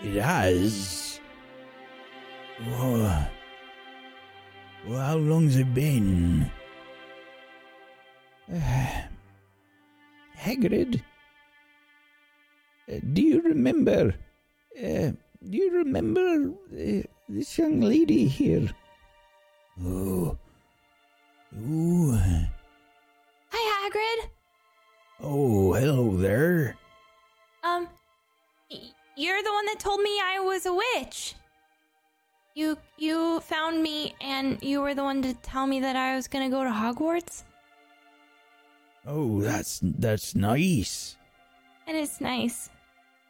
It 0.03 0.21
has. 0.21 1.19
Oh. 2.67 3.27
Well, 4.87 4.99
how 4.99 5.17
long's 5.17 5.55
it 5.57 5.73
been? 5.73 6.51
Uh, 8.51 8.57
Hagrid? 10.37 11.01
Uh, 12.87 12.99
do 13.13 13.21
you 13.21 13.41
remember? 13.41 14.13
Uh, 14.77 15.11
do 15.49 15.57
you 15.57 15.71
remember 15.71 16.51
uh, 16.73 17.01
this 17.29 17.57
young 17.57 17.81
lady 17.81 18.27
here? 18.27 18.69
Oh. 19.83 20.37
Ooh. 21.59 22.17
Hi, 23.51 23.89
Hagrid. 23.89 24.29
Oh, 25.21 25.73
hello 25.73 26.17
there. 26.17 26.75
Um, 27.63 27.87
you're 29.15 29.41
the 29.41 29.51
one 29.51 29.65
that 29.67 29.79
told 29.79 30.01
me 30.01 30.19
I 30.23 30.39
was 30.39 30.65
a 30.65 30.73
witch. 30.73 31.35
You 32.53 32.77
you 32.97 33.39
found 33.41 33.83
me, 33.83 34.15
and 34.21 34.61
you 34.63 34.81
were 34.81 34.93
the 34.93 35.03
one 35.03 35.21
to 35.23 35.33
tell 35.35 35.67
me 35.67 35.81
that 35.81 35.95
I 35.95 36.15
was 36.15 36.27
gonna 36.27 36.49
go 36.49 36.63
to 36.63 36.69
Hogwarts. 36.69 37.43
Oh, 39.05 39.41
that's 39.41 39.79
that's 39.83 40.35
nice. 40.35 41.17
And 41.87 41.97
it's 41.97 42.21
nice. 42.21 42.69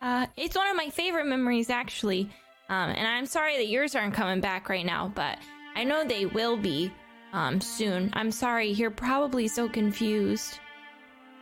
Uh, 0.05 0.27
it's 0.37 0.55
one 0.55 0.67
of 0.67 0.75
my 0.75 0.87
favorite 0.91 1.25
memories, 1.25 1.71
actually. 1.71 2.29
Um, 2.69 2.91
and 2.91 3.07
I'm 3.07 3.25
sorry 3.25 3.57
that 3.57 3.69
yours 3.69 3.95
aren't 3.95 4.13
coming 4.13 4.39
back 4.39 4.69
right 4.69 4.85
now, 4.85 5.11
but 5.15 5.39
I 5.75 5.83
know 5.83 6.05
they 6.05 6.27
will 6.27 6.57
be 6.57 6.93
um, 7.33 7.59
soon. 7.59 8.11
I'm 8.13 8.29
sorry, 8.29 8.69
you're 8.69 8.91
probably 8.91 9.47
so 9.47 9.67
confused. 9.67 10.59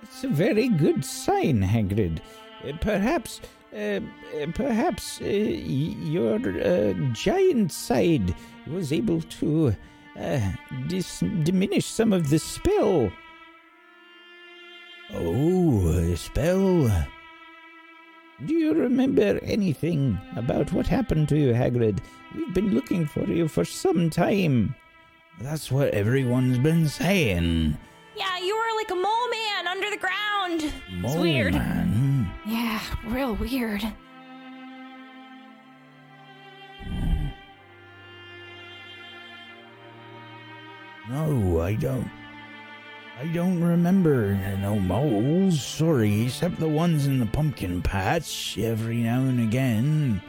It's 0.01 0.23
a 0.23 0.29
very 0.29 0.69
good 0.69 1.03
sign, 1.03 1.61
Hagrid. 1.61 2.19
Uh, 2.63 2.71
perhaps, 2.79 3.41
uh, 3.73 3.99
uh, 4.39 4.47
perhaps 4.53 5.19
uh, 5.19 5.25
your 5.25 6.37
uh, 6.37 6.93
giant 7.11 7.73
side 7.73 8.33
was 8.67 8.93
able 8.93 9.21
to 9.23 9.75
dis- 10.87 11.19
diminish 11.43 11.85
some 11.85 12.13
of 12.13 12.29
the 12.29 12.39
spell. 12.39 13.11
Oh, 15.13 15.89
a 15.89 16.15
spell. 16.15 17.07
Do 18.45 18.53
you 18.53 18.73
remember 18.73 19.39
anything 19.43 20.19
about 20.35 20.73
what 20.73 20.87
happened 20.87 21.29
to 21.29 21.37
you, 21.37 21.53
Hagrid? 21.53 21.99
We've 22.35 22.53
been 22.53 22.73
looking 22.73 23.05
for 23.05 23.23
you 23.25 23.47
for 23.47 23.63
some 23.63 24.09
time. 24.09 24.75
That's 25.39 25.71
what 25.71 25.89
everyone's 25.93 26.57
been 26.57 26.87
saying. 26.87 27.77
Yeah, 28.17 28.37
you 28.39 28.55
were 28.55 28.75
like 28.77 28.91
a 28.91 28.95
mole 28.95 29.29
man 29.29 29.67
under 29.67 29.89
the 29.89 29.97
ground. 29.97 30.63
it's 30.63 30.73
Mole 30.91 31.21
weird. 31.21 31.53
Man. 31.53 32.29
Yeah, 32.45 32.81
real 33.05 33.35
weird. 33.35 33.81
No, 41.09 41.59
I 41.61 41.75
don't. 41.75 42.09
I 43.19 43.27
don't 43.27 43.63
remember 43.63 44.33
no 44.59 44.79
moles, 44.79 45.63
sorry, 45.63 46.23
except 46.23 46.59
the 46.59 46.67
ones 46.67 47.05
in 47.05 47.19
the 47.19 47.25
pumpkin 47.27 47.81
patch 47.81 48.57
every 48.57 48.97
now 48.97 49.21
and 49.21 49.39
again. 49.39 50.21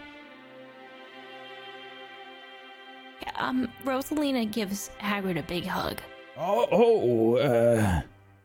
Um, 3.37 3.69
Rosalina 3.85 4.51
gives 4.51 4.91
Hagrid 5.01 5.39
a 5.39 5.43
big 5.43 5.65
hug. 5.65 6.01
Oh, 6.37 6.67
oh, 6.71 7.37
uh, 7.37 8.01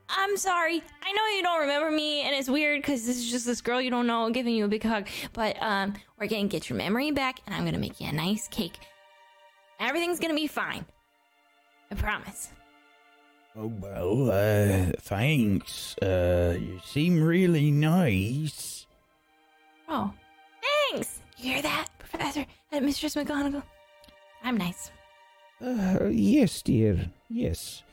I'm 0.10 0.38
sorry. 0.38 0.82
I 1.04 1.12
know 1.12 1.26
you 1.36 1.44
don't 1.44 1.62
remember 1.62 1.92
me, 1.92 2.22
and 2.22 2.34
it's 2.34 2.50
weird 2.50 2.82
because 2.82 3.06
this 3.06 3.18
is 3.18 3.30
just 3.30 3.46
this 3.46 3.62
girl 3.62 3.82
you 3.82 3.92
don't 3.92 4.08
know 4.08 4.30
giving 4.30 4.56
you 4.56 4.66
a 4.66 4.68
big 4.68 4.84
hug. 4.84 5.08
But 5.34 5.62
um, 5.62 5.94
we're 6.20 6.28
gonna 6.28 6.48
get 6.48 6.70
your 6.70 6.78
memory 6.78 7.12
back, 7.12 7.40
and 7.46 7.54
I'm 7.54 7.66
gonna 7.66 7.78
make 7.78 8.00
you 8.00 8.08
a 8.08 8.12
nice 8.12 8.48
cake. 8.48 8.80
Everything's 9.80 10.20
gonna 10.20 10.34
be 10.34 10.48
fine. 10.48 10.86
I 11.92 11.96
promise. 11.96 12.50
Oh, 13.58 13.72
well, 13.80 14.32
uh, 14.32 14.91
thanks. 15.00 15.97
Uh, 15.97 16.58
you 16.60 16.80
seem 16.86 17.22
really 17.22 17.72
nice. 17.72 18.86
Oh, 19.88 20.12
thanks. 20.91 21.20
You 21.38 21.54
hear 21.54 21.62
that, 21.62 21.88
Professor? 22.00 22.45
Uh, 22.72 22.80
Mistress 22.82 23.16
McGonagall? 23.16 23.64
I'm 24.43 24.58
nice. 24.58 24.91
Uh, 25.62 26.06
yes, 26.10 26.62
dear, 26.62 27.10
yes. 27.30 27.84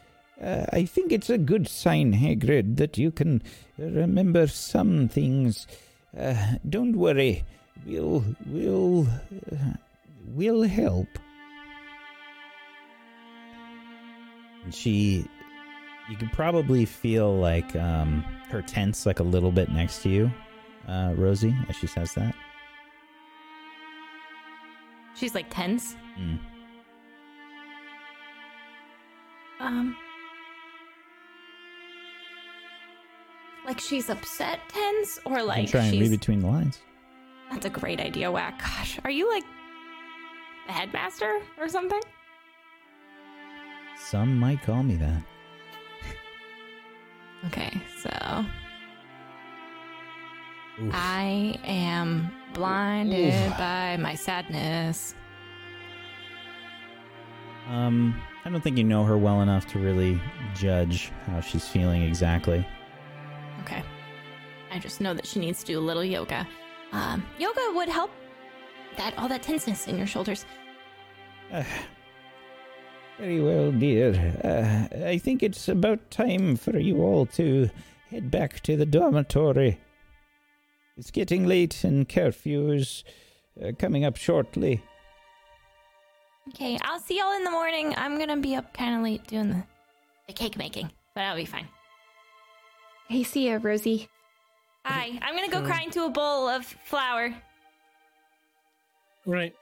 Uh, 0.41 0.67
I 0.73 0.85
think 0.85 1.13
it's 1.13 1.31
a 1.31 1.39
good 1.39 1.67
sign, 1.67 2.13
Hagrid, 2.13 2.77
that 2.77 2.99
you 2.99 3.11
can 3.11 3.43
remember 3.79 4.47
some 4.47 5.09
things. 5.09 5.67
Uh, 6.17 6.57
don't 6.69 6.95
worry, 6.97 7.45
we'll, 7.87 8.25
we'll, 8.47 9.07
uh, 9.51 9.73
we'll 10.29 10.63
help. 10.63 11.09
She, 14.71 15.25
you 16.09 16.17
could 16.17 16.33
probably 16.33 16.85
feel 16.85 17.37
like 17.37 17.75
um, 17.77 18.25
her 18.49 18.63
tense, 18.63 19.07
like 19.07 19.21
a 19.21 19.25
little 19.25 19.51
bit 19.51 19.71
next 19.71 20.03
to 20.03 20.09
you, 20.09 20.31
uh, 20.87 21.15
Rosie, 21.17 21.55
as 21.69 21.77
she 21.77 21.87
says 21.87 22.13
that. 22.15 22.35
She's 25.15 25.35
like 25.35 25.47
tense. 25.51 25.97
Mm. 26.19 26.39
Um. 29.61 29.97
Like 33.65 33.81
she's 33.81 34.11
upset 34.11 34.61
tense, 34.69 35.19
or 35.25 35.39
I'm 35.39 35.47
like 35.47 35.71
trying 35.71 35.91
to 35.93 35.99
read 35.99 36.11
between 36.11 36.41
the 36.41 36.47
lines. 36.47 36.81
That's 37.51 37.67
a 37.67 37.71
great 37.71 38.01
idea, 38.01 38.31
Whack. 38.31 38.61
Gosh, 38.61 39.01
are 39.05 39.11
you 39.11 39.29
like 39.29 39.45
the 40.67 40.73
headmaster 40.73 41.41
or 41.59 41.69
something? 41.69 42.01
Some 43.99 44.39
might 44.39 44.63
call 44.63 44.83
me 44.83 44.95
that. 44.97 45.23
Okay, 47.47 47.81
so 47.99 48.45
Oof. 50.83 50.93
I 50.93 51.59
am 51.65 52.31
blinded 52.55 53.51
by 53.59 53.97
my 53.99 54.15
sadness. 54.15 55.15
Um, 57.69 58.21
I 58.45 58.51
don't 58.51 58.61
think 58.61 58.79
you 58.79 58.85
know 58.85 59.05
her 59.05 59.19
well 59.19 59.43
enough 59.43 59.67
to 59.69 59.79
really 59.79 60.21
judge 60.55 61.11
how 61.27 61.41
she's 61.41 61.67
feeling 61.67 62.03
exactly. 62.03 62.67
Okay. 63.63 63.83
I 64.71 64.79
just 64.79 65.01
know 65.01 65.15
that 65.15 65.27
she 65.27 65.41
needs 65.41 65.61
to 65.61 65.67
do 65.67 65.79
a 65.79 65.81
little 65.81 66.05
yoga. 66.05 66.47
Um, 66.93 67.27
yoga 67.39 67.61
would 67.75 67.89
help 67.89 68.11
that 68.97 69.17
all 69.19 69.29
that 69.29 69.43
tenseness 69.43 69.89
in 69.89 69.99
your 69.99 70.07
shoulders. 70.07 70.45
Very 73.19 73.41
well, 73.41 73.73
dear. 73.73 74.13
Uh, 74.45 75.07
I 75.07 75.19
think 75.19 75.43
it's 75.43 75.69
about 75.69 76.11
time 76.11 76.57
for 76.57 76.79
you 76.79 77.03
all 77.03 77.27
to 77.27 77.71
head 78.11 78.31
back 78.31 78.61
to 78.65 78.77
the 78.77 78.85
dormitory. 78.87 79.79
It's 80.99 81.11
getting 81.11 81.47
late 81.47 81.83
and 81.85 82.09
curfew 82.09 82.71
is 82.73 83.05
uh, 83.63 83.73
coming 83.79 84.05
up 84.05 84.17
shortly. 84.17 84.83
Okay, 86.51 86.79
I'll 86.83 87.01
see 87.01 87.19
y'all 87.19 87.33
in 87.37 87.45
the 87.45 87.51
morning. 87.51 87.95
I'm 87.97 88.19
gonna 88.19 88.37
be 88.37 88.55
up 88.55 88.73
kind 88.75 88.95
of 88.97 89.03
late 89.03 89.27
doing 89.27 89.49
the, 89.49 89.65
the 90.29 90.33
cake 90.33 90.57
making, 90.57 90.91
but 91.15 91.23
I'll 91.25 91.37
be 91.37 91.45
fine. 91.45 91.67
Hey, 93.09 93.23
see 93.25 93.49
ya, 93.49 93.59
Rosie. 93.61 94.09
Hi, 94.85 95.19
I'm 95.23 95.35
gonna 95.35 95.49
go 95.51 95.59
Sure. 95.59 95.67
cry 95.67 95.83
into 95.83 96.05
a 96.05 96.11
bowl 96.11 96.49
of 96.49 96.65
flour. 96.65 97.35
Right. 99.25 99.55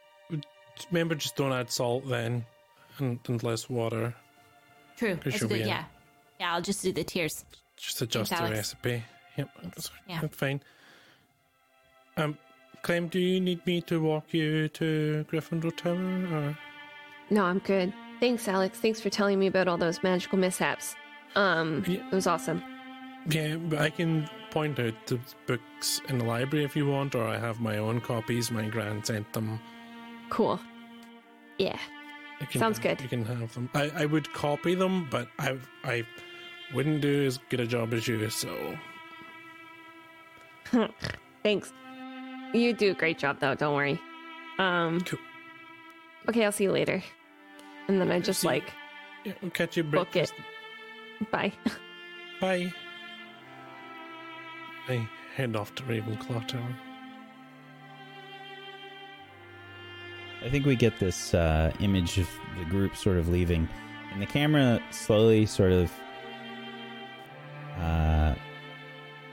Remember, 0.90 1.14
just 1.14 1.36
don't 1.36 1.52
add 1.52 1.70
salt 1.70 2.06
then, 2.08 2.44
and, 2.98 3.18
and 3.28 3.42
less 3.42 3.68
water. 3.68 4.14
True. 4.96 5.16
Pretty 5.16 5.30
That's 5.38 5.42
good. 5.42 5.50
we 5.52 5.58
have- 5.60 5.68
Yeah. 5.68 5.84
Yeah, 6.40 6.54
I'll 6.54 6.62
just 6.62 6.82
do 6.82 6.92
the 6.92 7.04
tears. 7.04 7.44
Just 7.76 8.02
adjust 8.02 8.30
Thanks, 8.30 8.40
the 8.40 8.46
Alex. 8.46 8.56
recipe. 8.74 9.04
Yep, 9.36 9.48
that's, 9.62 9.90
Yeah. 10.08 10.20
that's 10.20 10.36
fine. 10.36 10.60
Um, 12.16 12.38
Clem, 12.82 13.08
do 13.08 13.18
you 13.18 13.40
need 13.40 13.64
me 13.66 13.80
to 13.82 14.00
walk 14.00 14.32
you 14.34 14.68
to 14.68 15.24
Gryffindor 15.30 15.76
Tower? 15.76 15.94
Or? 15.96 16.58
No, 17.30 17.44
I'm 17.44 17.58
good. 17.60 17.92
Thanks, 18.20 18.46
Alex. 18.48 18.78
Thanks 18.78 19.00
for 19.00 19.10
telling 19.10 19.38
me 19.38 19.46
about 19.46 19.68
all 19.68 19.78
those 19.78 20.02
magical 20.02 20.38
mishaps. 20.38 20.94
Um, 21.34 21.84
Yeah. 21.86 22.06
it 22.06 22.12
was 22.14 22.26
awesome. 22.26 22.62
Yeah, 23.28 23.56
but 23.56 23.80
I 23.80 23.90
can 23.90 24.28
point 24.50 24.78
out 24.78 24.94
the 25.06 25.18
books 25.46 26.00
in 26.08 26.18
the 26.18 26.24
library 26.24 26.64
if 26.64 26.76
you 26.76 26.86
want, 26.86 27.14
or 27.14 27.26
I 27.26 27.38
have 27.38 27.58
my 27.60 27.78
own 27.78 28.00
copies. 28.00 28.50
My 28.50 28.68
grand 28.68 29.06
sent 29.06 29.32
them. 29.32 29.58
Cool. 30.30 30.60
Yeah. 31.58 31.78
Can, 32.50 32.60
Sounds 32.60 32.78
good. 32.78 33.00
You 33.00 33.08
can 33.08 33.24
have 33.24 33.54
them. 33.54 33.70
I, 33.74 33.90
I 33.96 34.04
would 34.06 34.32
copy 34.32 34.74
them, 34.74 35.08
but 35.10 35.28
I 35.38 35.56
I 35.84 36.04
wouldn't 36.74 37.00
do 37.00 37.24
as 37.24 37.38
good 37.48 37.60
a 37.60 37.66
job 37.66 37.92
as 37.94 38.06
you. 38.06 38.28
So 38.30 38.76
Thanks. 41.42 41.72
You 42.52 42.72
do 42.72 42.90
a 42.92 42.94
great 42.94 43.18
job, 43.18 43.40
though. 43.40 43.54
Don't 43.54 43.74
worry. 43.74 44.00
Um. 44.58 45.00
Cool. 45.00 45.18
Okay, 46.28 46.44
I'll 46.44 46.52
see 46.52 46.64
you 46.64 46.72
later. 46.72 47.02
And 47.88 48.00
then 48.00 48.10
I 48.10 48.20
just 48.20 48.40
See 48.42 48.48
like, 48.48 48.72
yeah, 49.24 49.32
we'll 49.42 49.50
catch 49.50 49.76
you 49.76 49.84
Book 49.84 50.16
it. 50.16 50.32
bye. 51.30 51.52
Bye. 52.40 52.72
I 54.88 55.08
head 55.34 55.54
off 55.56 55.74
to 55.76 55.82
Ravenclaw 55.84 56.46
Tower. 56.48 56.74
I 60.44 60.50
think 60.50 60.66
we 60.66 60.76
get 60.76 60.98
this 60.98 61.32
uh, 61.32 61.72
image 61.80 62.18
of 62.18 62.28
the 62.58 62.66
group 62.66 62.96
sort 62.96 63.16
of 63.16 63.30
leaving, 63.30 63.66
and 64.12 64.20
the 64.20 64.26
camera 64.26 64.78
slowly 64.90 65.46
sort 65.46 65.72
of 65.72 65.90
uh, 67.78 68.34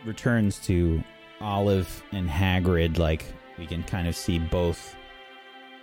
returns 0.06 0.58
to 0.60 1.04
Olive 1.42 2.02
and 2.14 2.30
Hagrid. 2.30 2.98
Like 2.98 3.26
we 3.58 3.68
can 3.68 3.84
kind 3.84 4.08
of 4.08 4.16
see 4.16 4.40
both 4.40 4.96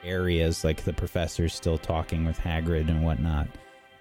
areas, 0.03 0.65
like 0.65 0.85
the 0.85 0.95
professor's 0.95 1.53
still 1.53 1.77
talking 1.77 2.25
with 2.25 2.39
Hagrid 2.39 2.89
and 2.89 3.05
whatnot, 3.05 3.49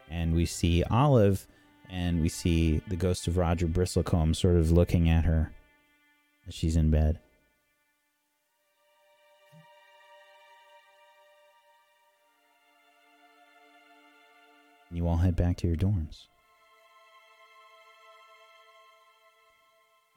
and 0.10 0.34
we 0.34 0.45
see 0.45 0.84
Olive, 0.86 1.45
and 1.90 2.22
we 2.22 2.30
see 2.30 2.82
the 2.88 2.95
ghost 2.95 3.28
of 3.28 3.36
Roger 3.36 3.68
Bristlecombe 3.68 4.34
sort 4.34 4.56
of 4.56 4.72
looking 4.72 5.10
at 5.10 5.26
her 5.26 5.52
as 6.48 6.54
she's 6.54 6.78
in 6.78 6.90
bed. 6.90 7.20
You 14.98 15.07
all 15.07 15.18
head 15.18 15.36
back 15.36 15.57
to 15.57 15.68
your 15.68 15.76
dorms. 15.78 16.26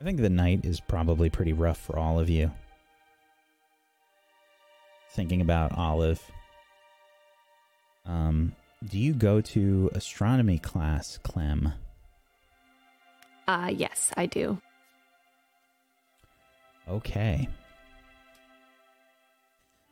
I 0.00 0.04
think 0.04 0.22
the 0.22 0.30
night 0.30 0.64
is 0.64 0.80
probably 0.80 1.28
pretty 1.28 1.52
rough 1.52 1.76
for 1.76 1.98
all 1.98 2.18
of 2.18 2.30
you. 2.30 2.50
Thinking 5.10 5.42
about 5.42 5.76
Olive. 5.76 6.22
Um, 8.06 8.56
do 8.88 8.98
you 8.98 9.12
go 9.12 9.42
to 9.42 9.90
astronomy 9.92 10.56
class, 10.56 11.18
Clem? 11.18 11.74
Uh, 13.46 13.70
yes, 13.70 14.10
I 14.16 14.24
do. 14.24 14.62
Okay. 16.88 17.50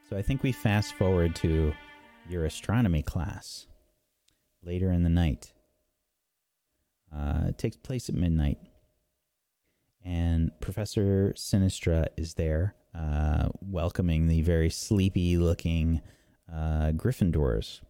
So 0.08 0.16
I 0.16 0.22
think 0.22 0.42
we 0.42 0.50
fast 0.50 0.94
forward 0.94 1.36
to 1.36 1.74
your 2.26 2.46
astronomy 2.46 3.02
class 3.02 3.66
later 4.68 4.92
in 4.92 5.02
the 5.02 5.08
night. 5.08 5.54
Uh, 7.10 7.46
it 7.48 7.56
takes 7.56 7.76
place 7.78 8.10
at 8.10 8.14
midnight. 8.14 8.58
And 10.04 10.50
Professor 10.60 11.32
Sinistra 11.34 12.08
is 12.18 12.34
there, 12.34 12.74
uh, 12.94 13.48
welcoming 13.62 14.28
the 14.28 14.42
very 14.42 14.68
sleepy 14.68 15.38
looking 15.38 16.02
uh, 16.52 16.92
Gryffindors. 16.92 17.80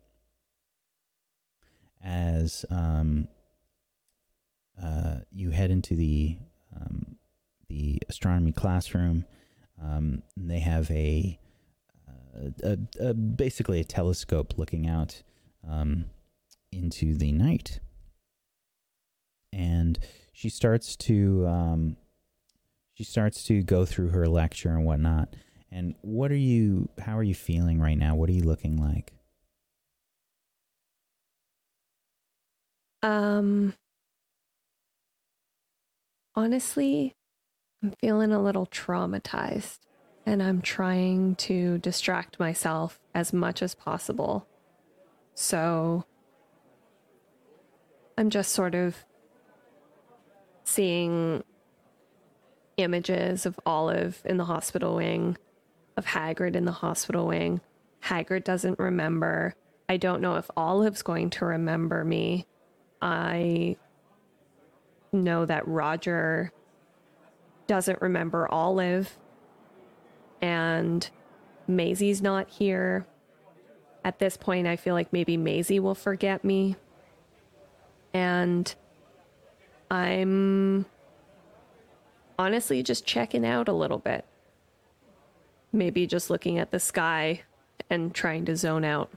As 2.00 2.64
um, 2.70 3.26
uh, 4.80 5.16
you 5.32 5.50
head 5.50 5.72
into 5.72 5.96
the 5.96 6.38
um, 6.76 7.16
the 7.68 8.00
astronomy 8.09 8.52
classroom. 8.52 9.24
Um, 9.82 10.22
they 10.36 10.60
have 10.60 10.88
a, 10.92 11.38
uh, 12.09 12.50
a, 12.62 13.09
a 13.09 13.14
basically 13.14 13.80
a 13.80 13.84
telescope 13.84 14.55
looking 14.56 14.86
out 14.88 15.22
um, 15.68 16.06
into 16.72 17.14
the 17.14 17.32
night. 17.32 17.80
and 19.52 19.98
she 20.32 20.48
starts 20.48 20.96
to 20.96 21.46
um, 21.46 21.96
she 22.94 23.04
starts 23.04 23.42
to 23.44 23.62
go 23.62 23.84
through 23.84 24.08
her 24.08 24.26
lecture 24.26 24.70
and 24.70 24.84
whatnot. 24.84 25.34
And 25.70 25.94
what 26.00 26.30
are 26.32 26.36
you? 26.36 26.88
How 27.00 27.16
are 27.18 27.22
you 27.22 27.34
feeling 27.34 27.80
right 27.80 27.98
now? 27.98 28.14
What 28.14 28.28
are 28.30 28.32
you 28.32 28.42
looking 28.42 28.76
like? 28.76 29.12
Um, 33.02 33.74
honestly, 36.34 37.14
I'm 37.82 37.92
feeling 38.00 38.32
a 38.32 38.42
little 38.42 38.66
traumatized 38.66 39.78
and 40.26 40.42
I'm 40.42 40.60
trying 40.62 41.36
to 41.36 41.78
distract 41.78 42.40
myself 42.40 42.98
as 43.14 43.32
much 43.32 43.62
as 43.62 43.74
possible. 43.74 44.46
So 45.34 46.04
I'm 48.18 48.30
just 48.30 48.50
sort 48.50 48.74
of 48.74 48.96
seeing 50.64 51.44
images 52.76 53.46
of 53.46 53.60
Olive 53.64 54.20
in 54.24 54.38
the 54.38 54.44
hospital 54.44 54.96
wing, 54.96 55.38
of 55.96 56.04
Hagrid 56.04 56.56
in 56.56 56.64
the 56.64 56.72
hospital 56.72 57.28
wing. 57.28 57.60
Hagrid 58.02 58.42
doesn't 58.42 58.76
remember. 58.80 59.54
I 59.88 59.98
don't 59.98 60.20
know 60.20 60.34
if 60.34 60.50
Olive's 60.56 61.02
going 61.02 61.30
to 61.30 61.44
remember 61.44 62.04
me. 62.04 62.46
I 63.00 63.76
know 65.12 65.46
that 65.46 65.68
Roger 65.68 66.50
doesn't 67.68 68.02
remember 68.02 68.50
Olive 68.50 69.16
and 70.42 71.08
Maisie's 71.68 72.20
not 72.20 72.50
here. 72.50 73.06
At 74.04 74.18
this 74.18 74.36
point, 74.36 74.66
I 74.66 74.74
feel 74.74 74.94
like 74.94 75.12
maybe 75.12 75.36
Maisie 75.36 75.78
will 75.78 75.94
forget 75.94 76.42
me. 76.42 76.74
And 78.12 78.74
I'm 79.90 80.86
honestly 82.39 82.82
just 82.82 83.06
checking 83.06 83.44
out 83.44 83.68
a 83.68 83.72
little 83.72 83.98
bit. 83.98 84.24
Maybe 85.72 86.06
just 86.06 86.30
looking 86.30 86.59
at 86.59 86.70
the 86.70 86.80
sky 86.80 87.43
and 87.90 88.14
trying 88.14 88.44
to 88.47 88.56
zone 88.56 88.85
out. 88.85 89.10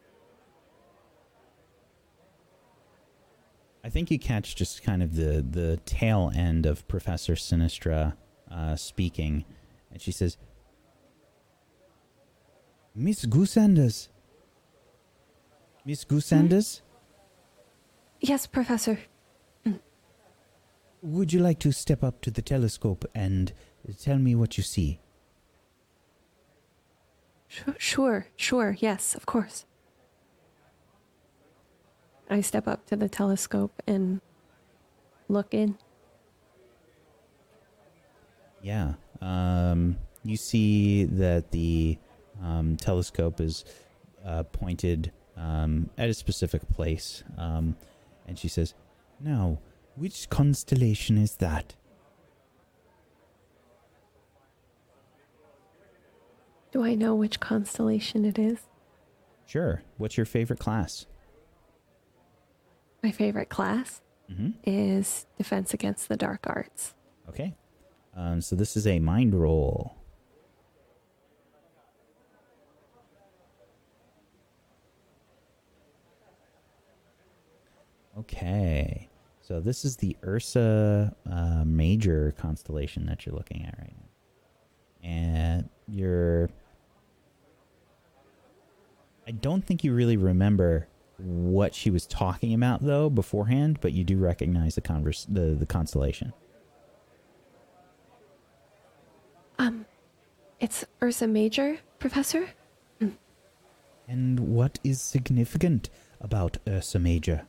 I 3.84 3.90
think 3.90 4.12
you 4.12 4.20
catch 4.20 4.56
just 4.56 4.84
kind 4.84 5.02
of 5.02 5.16
the 5.16 5.42
the 5.42 5.78
tail 5.86 6.32
end 6.36 6.66
of 6.66 6.88
Professor 6.88 7.34
Sinistra 7.34 8.16
uh, 8.50 8.76
speaking, 8.76 9.44
and 9.92 10.00
she 10.00 10.12
says, 10.12 10.38
"Miss 12.94 13.26
Goosanders, 13.26 14.10
Miss 15.84 16.06
Goosanders, 16.06 16.82
Yes, 18.22 18.48
Professor. 18.48 19.00
would 21.02 21.34
you 21.34 21.40
like 21.40 21.58
to 21.58 21.72
step 21.72 22.04
up 22.04 22.22
to 22.22 22.30
the 22.30 22.44
telescope 22.44 23.04
and 23.16 23.52
tell 24.00 24.20
me 24.20 24.36
what 24.36 24.58
you 24.58 24.64
see?" 24.64 25.00
Sure, 27.48 27.76
sure, 27.78 28.28
sure. 28.38 28.78
Yes, 28.80 29.14
of 29.16 29.26
course. 29.26 29.66
I 32.30 32.40
step 32.40 32.66
up 32.66 32.86
to 32.86 32.96
the 32.96 33.10
telescope 33.10 33.84
and 33.86 34.22
look 35.28 35.54
in. 35.54 35.78
Yeah. 38.62 38.94
Um, 39.20 39.98
you 40.24 40.38
see 40.38 41.04
that 41.04 41.52
the 41.52 41.98
um, 42.42 42.78
telescope 42.78 43.42
is 43.42 43.66
uh, 44.26 44.44
pointed 44.44 45.12
um, 45.36 45.90
at 45.98 46.08
a 46.10 46.14
specific 46.14 46.70
place. 46.70 47.24
Um, 47.38 47.76
and 48.28 48.38
she 48.40 48.48
says, 48.48 48.74
Now, 49.20 49.60
which 49.96 50.30
constellation 50.30 51.18
is 51.18 51.36
that? 51.38 51.76
Do 56.72 56.84
I 56.84 56.96
know 56.96 57.16
which 57.16 57.40
constellation 57.40 58.24
it 58.26 58.40
is? 58.40 58.60
Sure. 59.46 59.82
What's 59.98 60.16
your 60.16 60.26
favorite 60.26 60.60
class? 60.60 61.06
My 63.04 63.12
favorite 63.12 63.50
class 63.50 64.02
Mm-hmm. 64.32 64.52
is 64.66 65.26
Defense 65.38 65.74
Against 65.74 66.08
the 66.08 66.16
Dark 66.16 66.46
Arts. 66.48 66.94
Okay. 67.28 67.54
Um, 68.16 68.40
so 68.40 68.56
this 68.56 68.78
is 68.78 68.88
a 68.88 68.98
mind 69.00 69.36
roll. 69.36 69.98
Okay. 78.22 79.10
So 79.42 79.60
this 79.60 79.84
is 79.84 79.98
the 79.98 80.16
Ursa 80.24 81.16
uh, 81.30 81.64
Major 81.66 82.34
constellation 82.38 83.06
that 83.08 83.26
you're 83.26 83.36
looking 83.36 83.66
at 83.66 83.76
right 83.80 83.94
now. 83.98 85.10
And 85.10 85.70
you're. 85.88 86.50
I 89.28 89.32
don't 89.32 89.66
think 89.66 89.84
you 89.84 89.94
really 89.94 90.18
remember 90.18 90.88
what 91.18 91.74
she 91.74 91.90
was 91.90 92.06
talking 92.06 92.54
about 92.54 92.82
though 92.82 93.10
beforehand, 93.10 93.80
but 93.82 93.94
you 93.94 94.04
do 94.04 94.18
recognize 94.18 94.76
the 94.76 94.82
converse 94.82 95.26
the, 95.28 95.56
the 95.56 95.66
constellation. 95.66 96.34
Um, 99.58 99.86
it's 100.60 100.86
Ursa 101.02 101.28
Major, 101.28 101.80
Professor? 102.00 102.50
And 104.08 104.40
what 104.40 104.80
is 104.84 105.02
significant 105.02 105.90
about 106.20 106.58
Ursa 106.68 107.00
Major? 107.00 107.48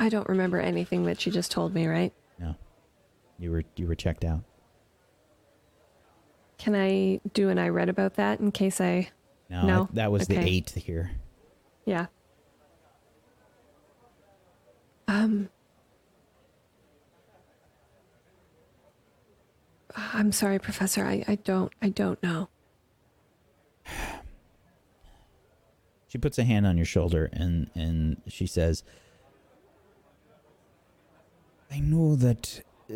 I 0.00 0.08
don't 0.08 0.28
remember 0.28 0.60
anything 0.60 1.04
that 1.04 1.20
she 1.20 1.30
just 1.30 1.50
told 1.50 1.74
me, 1.74 1.86
right? 1.86 2.12
No. 2.38 2.54
You 3.38 3.50
were 3.50 3.64
you 3.76 3.86
were 3.86 3.94
checked 3.94 4.24
out. 4.24 4.42
Can 6.56 6.74
I 6.74 7.20
do 7.32 7.48
an 7.48 7.58
I 7.58 7.68
read 7.68 7.88
about 7.88 8.14
that 8.14 8.40
in 8.40 8.50
case 8.52 8.80
I. 8.80 9.10
No, 9.50 9.66
No? 9.66 9.88
That 9.92 10.12
was 10.12 10.26
the 10.28 10.38
Okay. 10.38 10.48
eighth 10.48 10.74
here. 10.74 11.12
Yeah. 11.84 12.06
Um. 15.06 15.48
I'm 19.96 20.32
sorry, 20.32 20.58
Professor. 20.58 21.04
I, 21.04 21.24
I 21.26 21.34
don't 21.36 21.72
I 21.82 21.88
don't 21.88 22.22
know. 22.22 22.48
She 26.10 26.16
puts 26.16 26.38
a 26.38 26.44
hand 26.44 26.66
on 26.66 26.78
your 26.78 26.86
shoulder 26.86 27.28
and 27.34 27.70
and 27.74 28.22
she 28.26 28.46
says, 28.46 28.82
"I 31.70 31.80
know 31.80 32.16
that 32.16 32.62
uh, 32.90 32.94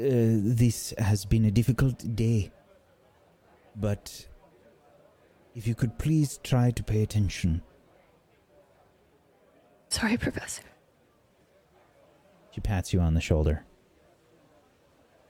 this 0.58 0.94
has 0.98 1.24
been 1.24 1.44
a 1.44 1.50
difficult 1.50 2.16
day, 2.16 2.50
but 3.76 4.26
if 5.54 5.66
you 5.66 5.74
could 5.74 5.98
please 5.98 6.38
try 6.42 6.70
to 6.70 6.82
pay 6.82 7.02
attention." 7.02 7.62
Sorry, 9.88 10.16
Professor. 10.16 10.62
She 12.52 12.60
pats 12.60 12.92
you 12.92 13.00
on 13.00 13.14
the 13.14 13.20
shoulder. 13.20 13.64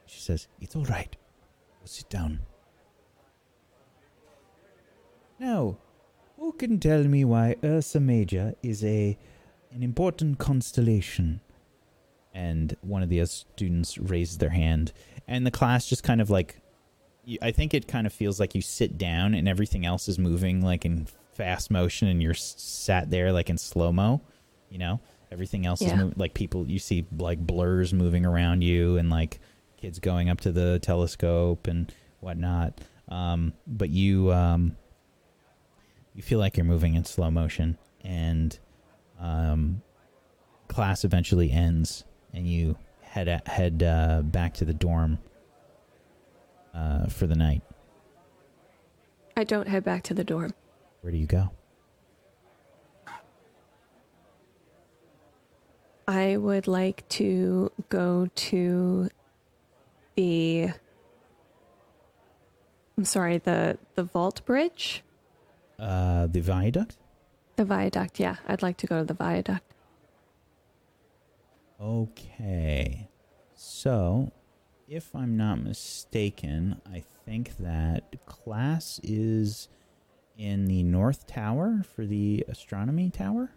She 0.07 0.21
says, 0.21 0.47
It's 0.61 0.77
all 0.77 0.85
right. 0.85 1.17
Go 1.81 1.87
sit 1.87 2.09
down. 2.09 2.41
Now, 5.39 5.79
who 6.37 6.53
can 6.53 6.79
tell 6.79 7.05
me 7.05 7.25
why 7.25 7.57
Ursa 7.65 7.99
Major 7.99 8.55
is 8.63 8.85
a 8.85 9.17
an 9.73 9.83
important 9.83 10.39
constellation? 10.39 11.41
And 12.35 12.75
one 12.81 13.03
of 13.03 13.09
the 13.11 13.25
students 13.27 13.99
raises 13.99 14.39
their 14.39 14.51
hand, 14.51 14.93
and 15.29 15.47
the 15.47 15.51
class 15.51 15.87
just 15.87 16.03
kind 16.03 16.21
of 16.21 16.31
like, 16.31 16.57
I 17.43 17.51
think 17.51 17.75
it 17.75 17.87
kind 17.87 18.07
of 18.07 18.13
feels 18.13 18.41
like 18.41 18.55
you 18.55 18.63
sit 18.63 18.97
down 18.97 19.35
and 19.35 19.47
everything 19.47 19.85
else 19.85 20.09
is 20.09 20.19
moving 20.19 20.63
like 20.63 20.85
in 20.87 21.07
fast 21.35 21.71
motion, 21.71 22.09
and 22.09 22.23
you're 22.23 22.33
sat 22.35 23.11
there 23.11 23.33
like 23.33 23.51
in 23.51 23.59
slow 23.59 23.93
mo. 23.93 24.23
You 24.71 24.79
know, 24.79 25.01
everything 25.31 25.67
else 25.67 25.83
is 25.83 25.89
Yeah. 25.89 25.97
moving, 25.97 26.15
like 26.17 26.33
people 26.33 26.67
you 26.67 26.79
see 26.79 27.05
like 27.19 27.39
blurs 27.39 27.93
moving 27.93 28.25
around 28.25 28.63
you, 28.63 28.97
and 28.97 29.11
like 29.11 29.39
kids 29.77 29.99
going 29.99 30.31
up 30.31 30.41
to 30.41 30.53
the 30.53 30.79
telescope 30.79 31.67
and 31.67 31.93
whatnot. 32.21 32.81
Um, 33.09 33.53
but 33.67 33.91
you 33.91 34.33
um, 34.33 34.77
you 36.15 36.23
feel 36.23 36.39
like 36.39 36.57
you're 36.57 36.65
moving 36.65 36.95
in 36.95 37.05
slow 37.05 37.31
motion, 37.31 37.77
and 38.03 38.59
um, 39.21 39.83
class 40.69 41.05
eventually 41.05 41.51
ends, 41.51 42.05
and 42.33 42.47
you 42.47 42.77
head 43.01 43.29
at, 43.29 43.47
head 43.49 43.83
uh, 43.83 44.23
back 44.23 44.55
to 44.55 44.65
the 44.65 44.75
dorm 44.75 45.19
uh, 46.75 47.07
for 47.07 47.27
the 47.27 47.35
night. 47.37 47.63
I 49.37 49.45
don't 49.45 49.69
head 49.69 49.85
back 49.85 50.03
to 50.05 50.15
the 50.15 50.25
dorm. 50.25 50.53
Where 51.01 51.11
do 51.11 51.19
you 51.19 51.27
go? 51.27 51.51
I 56.07 56.37
would 56.37 56.67
like 56.67 57.09
to 57.11 57.71
go 57.89 58.29
to 58.35 59.09
the 60.17 60.73
I'm 62.97 63.05
sorry, 63.05 63.39
the 63.39 63.79
the 63.95 64.05
vault 64.05 64.45
bridge. 64.45 65.03
Uh, 65.79 66.27
the 66.27 66.41
viaduct. 66.41 66.97
The 67.57 67.65
viaduct, 67.65 68.21
yeah. 68.21 68.37
I'd 68.47 68.63
like 68.63 68.77
to 68.79 68.87
go 68.87 68.99
to 68.99 69.05
the 69.05 69.15
viaduct. 69.15 69.72
Okay. 71.83 73.09
So, 73.55 74.31
if 74.89 75.15
I'm 75.17 75.37
not 75.37 75.63
mistaken, 75.63 76.81
I 76.91 77.03
think 77.27 77.57
that 77.59 78.25
class 78.25 79.01
is 79.03 79.69
in 80.39 80.67
the 80.67 80.85
North 80.85 81.27
Tower 81.27 81.83
for 81.95 82.07
the 82.07 82.45
astronomy 82.49 83.11
tower. 83.11 83.51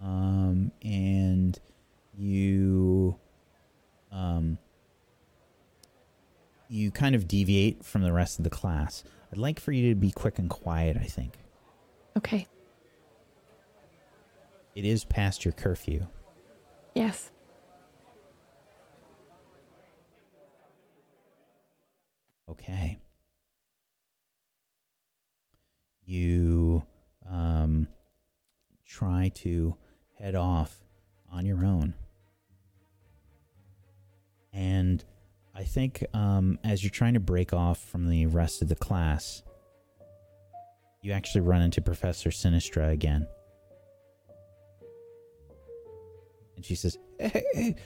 Um, 0.00 0.72
and 0.82 1.58
you, 2.16 3.16
um, 4.10 4.56
you 6.68 6.90
kind 6.90 7.14
of 7.14 7.28
deviate 7.28 7.84
from 7.84 8.02
the 8.02 8.12
rest 8.12 8.38
of 8.38 8.44
the 8.44 8.50
class. 8.50 9.04
I'd 9.30 9.38
like 9.38 9.60
for 9.60 9.72
you 9.72 9.90
to 9.90 9.94
be 9.94 10.12
quick 10.12 10.38
and 10.38 10.48
quiet, 10.48 10.96
I 10.96 11.04
think. 11.04 11.34
Okay. 12.16 12.46
It 14.74 14.84
is 14.86 15.04
past 15.04 15.44
your 15.44 15.52
curfew. 15.52 16.06
Yes. 16.96 17.30
Okay. 22.48 22.96
You 26.06 26.84
um, 27.30 27.86
try 28.86 29.30
to 29.34 29.76
head 30.18 30.34
off 30.36 30.74
on 31.30 31.44
your 31.44 31.66
own. 31.66 31.92
And 34.54 35.04
I 35.54 35.64
think 35.64 36.02
um, 36.14 36.58
as 36.64 36.82
you're 36.82 36.88
trying 36.88 37.12
to 37.12 37.20
break 37.20 37.52
off 37.52 37.78
from 37.78 38.08
the 38.08 38.24
rest 38.24 38.62
of 38.62 38.70
the 38.70 38.74
class, 38.74 39.42
you 41.02 41.12
actually 41.12 41.42
run 41.42 41.60
into 41.60 41.82
Professor 41.82 42.30
Sinistra 42.30 42.90
again. 42.90 43.26
And 46.56 46.64
she 46.64 46.74
says, 46.74 46.98
hey, 47.18 47.28
hey, 47.28 47.44
hey. 47.54 47.76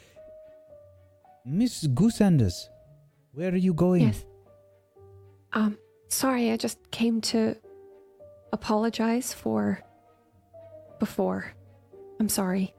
Miss 1.44 1.86
Goosanders, 1.86 2.68
where 3.32 3.50
are 3.50 3.56
you 3.56 3.74
going? 3.74 4.02
Yes. 4.02 4.24
Um, 5.52 5.78
sorry, 6.08 6.50
I 6.50 6.56
just 6.56 6.78
came 6.90 7.20
to 7.22 7.56
apologize 8.52 9.32
for 9.32 9.80
before. 10.98 11.52
I'm 12.20 12.28
sorry. 12.28 12.74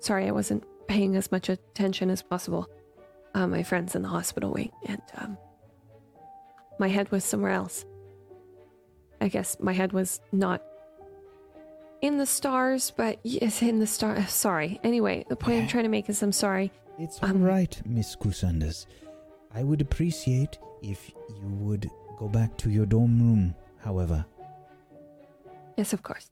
Sorry, 0.00 0.26
I 0.26 0.32
wasn't 0.32 0.64
paying 0.88 1.16
as 1.16 1.32
much 1.32 1.48
attention 1.48 2.10
as 2.10 2.22
possible. 2.22 2.68
Uh, 3.34 3.46
my 3.46 3.62
friend's 3.62 3.94
in 3.94 4.02
the 4.02 4.08
hospital 4.08 4.52
wing, 4.52 4.72
and 4.86 5.02
um, 5.16 5.38
my 6.78 6.88
head 6.88 7.10
was 7.10 7.24
somewhere 7.24 7.52
else. 7.52 7.84
I 9.20 9.28
guess 9.28 9.56
my 9.60 9.72
head 9.72 9.92
was 9.92 10.20
not 10.32 10.62
in 12.06 12.18
the 12.18 12.26
stars, 12.26 12.92
but 12.96 13.18
yes, 13.22 13.62
in 13.62 13.78
the 13.80 13.86
star. 13.86 14.26
Sorry. 14.28 14.80
Anyway, 14.84 15.24
the 15.28 15.36
point 15.36 15.62
I'm 15.62 15.68
trying 15.68 15.84
to 15.84 15.90
make 15.90 16.08
is 16.08 16.22
I'm 16.22 16.32
sorry. 16.32 16.70
It's 16.98 17.18
Um, 17.22 17.30
all 17.42 17.48
right, 17.48 17.80
Miss 17.84 18.16
Goosanders. 18.16 18.86
I 19.54 19.62
would 19.62 19.80
appreciate 19.80 20.58
if 20.82 21.10
you 21.28 21.48
would 21.60 21.90
go 22.18 22.28
back 22.28 22.56
to 22.58 22.70
your 22.70 22.86
dorm 22.86 23.18
room, 23.20 23.54
however. 23.78 24.24
Yes, 25.76 25.92
of 25.92 26.02
course. 26.02 26.30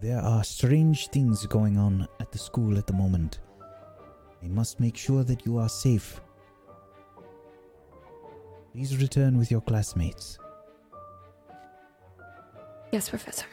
There 0.00 0.18
are 0.20 0.42
strange 0.44 1.08
things 1.08 1.46
going 1.46 1.78
on 1.78 2.08
at 2.20 2.32
the 2.32 2.38
school 2.38 2.76
at 2.76 2.86
the 2.86 2.92
moment. 2.92 3.38
I 4.42 4.48
must 4.48 4.80
make 4.80 4.96
sure 4.96 5.22
that 5.24 5.46
you 5.46 5.56
are 5.58 5.68
safe. 5.68 6.20
Please 8.72 8.96
return 8.96 9.38
with 9.38 9.50
your 9.50 9.60
classmates. 9.60 10.38
Yes, 12.90 13.08
Professor. 13.08 13.46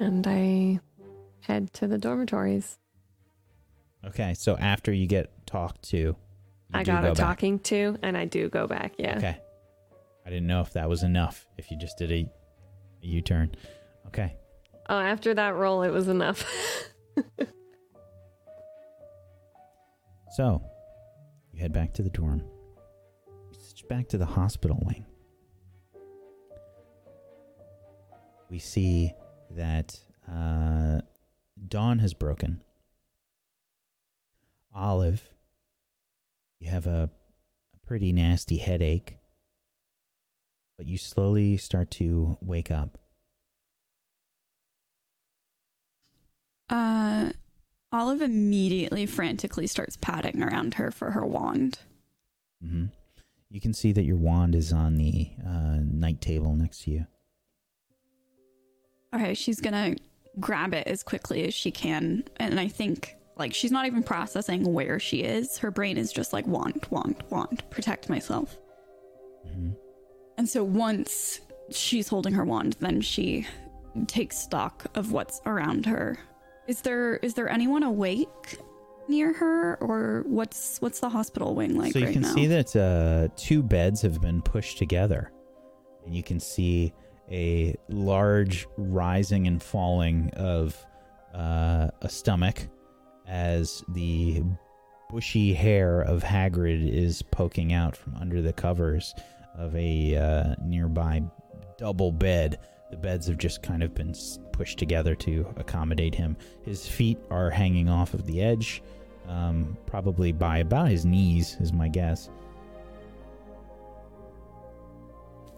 And 0.00 0.26
I 0.26 0.80
head 1.40 1.72
to 1.74 1.86
the 1.86 1.98
dormitories. 1.98 2.78
Okay, 4.04 4.34
so 4.34 4.56
after 4.56 4.92
you 4.92 5.06
get 5.06 5.30
talked 5.46 5.82
to, 5.90 6.16
I 6.72 6.82
got 6.82 7.02
go 7.02 7.10
a 7.10 7.14
back. 7.14 7.18
talking 7.18 7.58
to, 7.60 7.96
and 8.02 8.16
I 8.16 8.24
do 8.24 8.48
go 8.48 8.66
back. 8.66 8.94
Yeah. 8.98 9.18
Okay. 9.18 9.38
I 10.26 10.30
didn't 10.30 10.46
know 10.48 10.62
if 10.62 10.72
that 10.72 10.88
was 10.88 11.02
enough. 11.02 11.46
If 11.58 11.70
you 11.70 11.78
just 11.78 11.98
did 11.98 12.10
a, 12.10 12.26
a 13.02 13.06
U-turn. 13.06 13.54
Okay. 14.08 14.34
Oh, 14.88 14.98
after 14.98 15.34
that 15.34 15.54
roll, 15.54 15.82
it 15.82 15.90
was 15.90 16.08
enough. 16.08 16.44
So, 20.30 20.62
you 21.52 21.60
head 21.60 21.72
back 21.72 21.92
to 21.94 22.02
the 22.02 22.10
dorm. 22.10 22.42
You 23.52 23.58
switch 23.60 23.86
back 23.88 24.08
to 24.10 24.18
the 24.18 24.26
hospital 24.26 24.80
wing. 24.86 25.04
We 28.48 28.60
see 28.60 29.12
that 29.50 30.00
uh, 30.30 31.00
dawn 31.68 31.98
has 31.98 32.14
broken. 32.14 32.62
Olive, 34.74 35.28
you 36.60 36.70
have 36.70 36.86
a, 36.86 37.10
a 37.74 37.86
pretty 37.86 38.12
nasty 38.12 38.58
headache, 38.58 39.16
but 40.76 40.86
you 40.86 40.96
slowly 40.96 41.56
start 41.56 41.90
to 41.92 42.38
wake 42.40 42.70
up. 42.70 42.98
Uh, 46.68 47.30
Olive 47.90 48.22
immediately 48.22 49.06
frantically 49.06 49.66
starts 49.66 49.96
patting 49.96 50.42
around 50.42 50.74
her 50.74 50.92
for 50.92 51.10
her 51.10 51.26
wand. 51.26 51.80
hmm 52.62 52.86
You 53.50 53.60
can 53.60 53.74
see 53.74 53.90
that 53.92 54.04
your 54.04 54.16
wand 54.16 54.54
is 54.54 54.72
on 54.72 54.94
the 54.96 55.30
uh, 55.44 55.78
night 55.82 56.20
table 56.20 56.54
next 56.54 56.82
to 56.84 56.92
you. 56.92 57.06
Okay, 59.14 59.34
she's 59.34 59.60
gonna 59.60 59.96
grab 60.38 60.72
it 60.74 60.86
as 60.86 61.02
quickly 61.02 61.44
as 61.46 61.54
she 61.54 61.70
can, 61.70 62.24
and 62.36 62.60
I 62.60 62.68
think 62.68 63.16
like 63.36 63.54
she's 63.54 63.72
not 63.72 63.86
even 63.86 64.02
processing 64.02 64.72
where 64.72 64.98
she 65.00 65.18
is. 65.18 65.58
Her 65.58 65.70
brain 65.70 65.96
is 65.96 66.12
just 66.12 66.32
like 66.32 66.46
wand, 66.46 66.86
wand, 66.90 67.16
wand, 67.30 67.62
protect 67.70 68.08
myself. 68.08 68.58
hmm 69.46 69.70
And 70.38 70.48
so 70.48 70.62
once 70.62 71.40
she's 71.70 72.08
holding 72.08 72.32
her 72.34 72.44
wand, 72.44 72.76
then 72.80 73.00
she 73.00 73.46
takes 74.06 74.38
stock 74.38 74.86
of 74.94 75.12
what's 75.12 75.40
around 75.46 75.86
her. 75.86 76.18
Is 76.68 76.82
there 76.82 77.16
is 77.16 77.34
there 77.34 77.48
anyone 77.48 77.82
awake 77.82 78.58
near 79.08 79.32
her, 79.32 79.76
or 79.80 80.22
what's 80.26 80.80
what's 80.80 81.00
the 81.00 81.08
hospital 81.08 81.54
wing 81.56 81.76
like 81.76 81.92
so 81.92 81.98
you 81.98 82.04
right 82.06 82.12
can 82.12 82.22
now? 82.22 82.32
see 82.32 82.46
that 82.46 82.76
uh, 82.76 83.28
two 83.36 83.62
beds 83.62 84.00
have 84.02 84.20
been 84.20 84.40
pushed 84.42 84.78
together, 84.78 85.32
and 86.06 86.14
you 86.14 86.22
can 86.22 86.38
see 86.38 86.92
a 87.30 87.74
large 87.88 88.66
rising 88.76 89.46
and 89.46 89.62
falling 89.62 90.30
of 90.34 90.76
uh, 91.34 91.88
a 92.02 92.08
stomach 92.08 92.66
as 93.26 93.84
the 93.88 94.42
bushy 95.10 95.52
hair 95.52 96.02
of 96.02 96.22
Hagrid 96.22 96.92
is 96.92 97.22
poking 97.22 97.72
out 97.72 97.96
from 97.96 98.16
under 98.16 98.42
the 98.42 98.52
covers 98.52 99.14
of 99.56 99.74
a 99.76 100.16
uh, 100.16 100.54
nearby 100.64 101.22
double 101.78 102.12
bed. 102.12 102.58
The 102.90 102.96
beds 102.96 103.28
have 103.28 103.38
just 103.38 103.62
kind 103.62 103.82
of 103.82 103.94
been 103.94 104.14
pushed 104.52 104.78
together 104.78 105.14
to 105.16 105.46
accommodate 105.56 106.14
him. 106.14 106.36
His 106.64 106.86
feet 106.86 107.18
are 107.30 107.50
hanging 107.50 107.88
off 107.88 108.14
of 108.14 108.26
the 108.26 108.40
edge, 108.42 108.82
um, 109.28 109.76
probably 109.86 110.32
by 110.32 110.58
about 110.58 110.88
his 110.88 111.04
knees, 111.04 111.56
is 111.60 111.72
my 111.72 111.88
guess. 111.88 112.30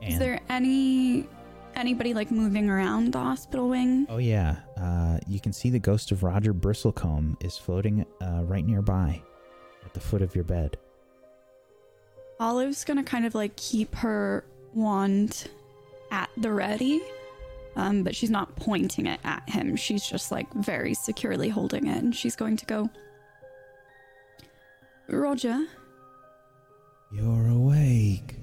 is 0.03 0.19
there 0.19 0.41
any 0.49 1.29
anybody 1.75 2.15
like 2.15 2.31
moving 2.31 2.69
around 2.71 3.13
the 3.13 3.19
hospital 3.19 3.69
wing? 3.69 4.07
Oh 4.09 4.19
yeah, 4.19 4.57
uh, 4.77 5.19
you 5.27 5.41
can 5.41 5.53
see 5.53 5.71
the 5.71 5.79
ghost 5.79 6.11
of 6.13 6.23
Roger 6.23 6.53
Bristlecombe 6.55 7.43
is 7.45 7.57
floating 7.57 8.05
uh, 8.21 8.43
right 8.45 8.65
nearby, 8.67 9.23
at 9.85 9.95
the 9.95 10.01
foot 10.01 10.23
of 10.23 10.35
your 10.35 10.45
bed. 10.45 10.77
Olive's 12.41 12.85
gonna 12.85 13.05
kind 13.05 13.25
of 13.27 13.35
like 13.35 13.55
keep 13.57 13.95
her 13.97 14.45
wand 14.75 15.49
at 16.11 16.29
the 16.37 16.53
ready, 16.53 17.01
um, 17.77 18.03
but 18.03 18.15
she's 18.17 18.31
not 18.31 18.55
pointing 18.57 19.07
it 19.07 19.21
at 19.25 19.49
him. 19.49 19.77
She's 19.77 20.05
just 20.07 20.31
like 20.33 20.53
very 20.55 20.95
securely 20.95 21.49
holding 21.49 21.87
it, 21.87 21.99
and 22.03 22.15
she's 22.15 22.37
going 22.37 22.57
to 22.59 22.67
go. 22.67 22.91
Roger, 25.09 25.67
You're 27.13 27.49
awake. 27.49 28.37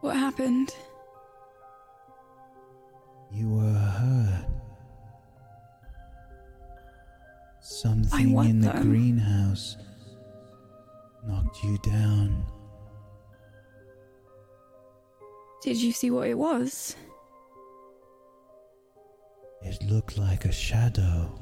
what 0.00 0.16
happened? 0.16 0.74
You 3.32 3.48
were 3.50 3.72
hurt. 3.72 4.46
Something 7.60 8.36
in 8.38 8.60
the 8.60 8.72
the- 8.72 8.80
greenhouse 8.80 9.76
knocked 11.26 11.62
you 11.62 11.78
down. 11.78 12.44
Did 15.62 15.76
you 15.76 15.92
see 15.92 16.10
what 16.10 16.28
it 16.28 16.38
was? 16.38 16.96
It 19.62 19.82
looked 19.82 20.16
like 20.16 20.44
a 20.44 20.52
shadow. 20.52 21.38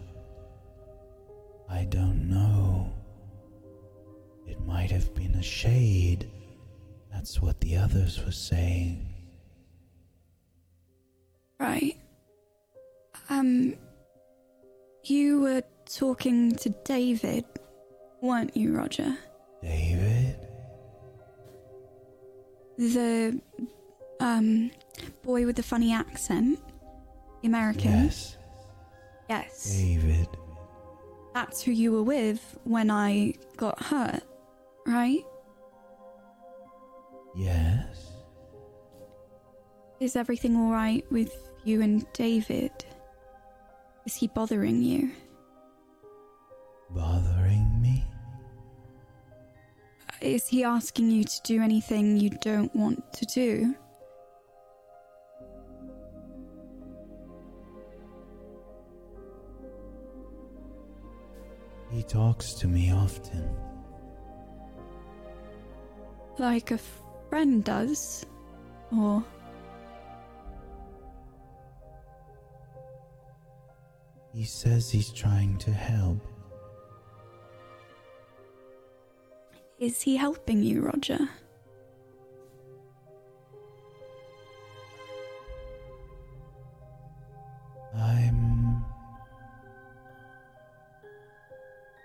I 1.69 1.85
don't 1.85 2.29
know. 2.29 2.93
It 4.47 4.61
might 4.65 4.91
have 4.91 5.15
been 5.15 5.35
a 5.35 5.43
shade. 5.43 6.31
That's 7.13 7.41
what 7.41 7.61
the 7.61 7.77
others 7.77 8.25
were 8.25 8.33
saying. 8.33 9.07
Right. 11.59 11.97
Um, 13.31 13.75
you 15.05 15.41
were 15.41 15.63
talking 15.87 16.53
to 16.57 16.71
David, 16.85 17.45
weren't 18.21 18.57
you, 18.57 18.77
Roger? 18.77 19.17
David? 19.63 20.37
The, 22.79 23.41
um, 24.21 24.71
boy 25.23 25.47
with 25.47 25.57
the 25.57 25.63
funny 25.63 25.93
accent? 25.93 26.61
The 27.43 27.49
American? 27.49 27.91
Yes, 27.91 28.37
Yes. 29.29 29.73
David. 29.77 30.29
That's 31.35 31.63
who 31.63 31.73
you 31.73 31.93
were 31.93 32.03
with 32.03 32.59
when 32.65 32.91
I 32.91 33.35
got 33.57 33.83
hurt, 33.83 34.23
right? 34.87 35.25
Yes. 37.35 38.13
Is 40.01 40.17
everything 40.17 40.57
alright 40.57 41.05
with 41.11 41.46
you 41.67 41.83
and 41.83 42.07
David? 42.13 42.73
Is 44.05 44.15
he 44.15 44.29
bothering 44.29 44.83
you? 44.83 45.11
Bothering 46.91 47.83
me? 47.83 48.05
Is 50.21 50.47
he 50.47 50.63
asking 50.63 51.11
you 51.11 51.25
to 51.25 51.43
do 51.43 51.61
anything 51.61 52.17
you 52.17 52.31
don't 52.31 52.75
want 52.75 53.13
to 53.15 53.27
do? 53.27 53.75
He 61.91 62.03
talks 62.03 62.53
to 62.55 62.69
me 62.69 62.93
often. 62.93 63.49
Like 66.39 66.71
a 66.71 66.79
friend 67.29 67.65
does? 67.65 68.25
Or. 68.97 69.25
He 74.37 74.45
says 74.45 74.91
he's 74.91 75.09
trying 75.09 75.57
to 75.61 75.71
help. 75.71 76.19
Is 79.79 80.03
he 80.03 80.15
helping 80.15 80.63
you, 80.63 80.83
Roger? 80.83 81.19
I'm. 87.97 88.85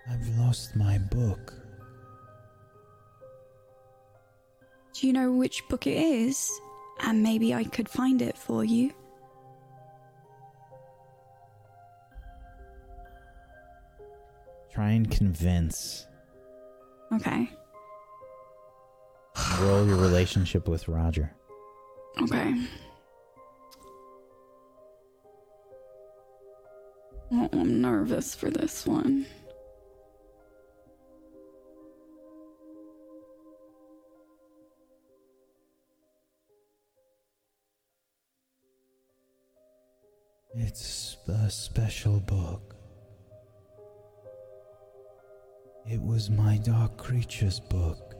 I've 0.08 0.38
lost 0.38 0.74
my 0.74 0.96
book. 0.96 1.52
Do 4.94 5.06
you 5.06 5.12
know 5.12 5.32
which 5.32 5.68
book 5.68 5.86
it 5.86 5.98
is? 5.98 6.50
And 7.00 7.22
maybe 7.22 7.52
I 7.52 7.64
could 7.64 7.90
find 7.90 8.22
it 8.22 8.38
for 8.38 8.64
you. 8.64 8.94
Try 14.82 14.90
and 14.90 15.08
convince. 15.08 16.08
Okay. 17.12 17.48
Roll 19.60 19.86
your 19.86 19.94
relationship 19.94 20.66
with 20.66 20.88
Roger. 20.88 21.32
Okay. 22.20 22.66
Oh, 27.30 27.48
I'm 27.52 27.80
nervous 27.80 28.34
for 28.34 28.50
this 28.50 28.84
one. 28.84 29.24
It's 40.56 41.18
a 41.28 41.48
special 41.48 42.18
book. 42.18 42.81
It 45.92 46.00
was 46.00 46.30
my 46.30 46.56
Dark 46.56 46.96
Creatures 46.96 47.60
book. 47.60 48.14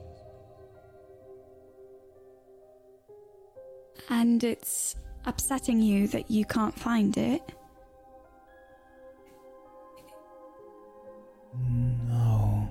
And 4.09 4.43
it's 4.43 4.95
upsetting 5.25 5.81
you 5.81 6.07
that 6.09 6.29
you 6.29 6.45
can't 6.45 6.77
find 6.79 7.17
it. 7.17 7.41
No. 12.07 12.69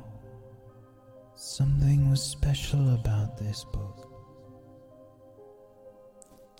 Something 1.35 2.09
was 2.09 2.23
special 2.23 2.95
about 2.95 3.37
this 3.37 3.65
book. 3.73 4.09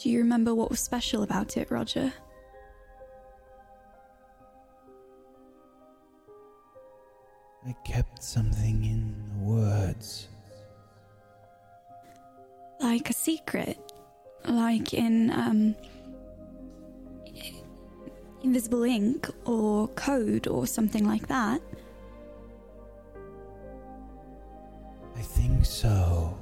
Do 0.01 0.11
you 0.11 0.19
remember 0.19 0.53
what 0.53 0.69
was 0.69 0.81
special 0.81 1.23
about 1.23 1.57
it, 1.57 1.71
Roger? 1.71 2.13
I 7.67 7.75
kept 7.85 8.23
something 8.23 8.85
in 8.85 9.15
the 9.29 9.45
words. 9.45 10.29
Like 12.81 13.09
a 13.11 13.13
secret? 13.13 13.79
Like 14.49 14.95
in, 14.95 15.31
um. 15.31 15.77
Invisible 18.43 18.83
ink 18.83 19.29
or 19.45 19.87
code 19.89 20.49
or 20.49 20.67
something 20.67 21.07
like 21.07 21.29
that? 21.29 21.63
I 25.17 25.21
think 25.21 25.65
so. 25.65 26.37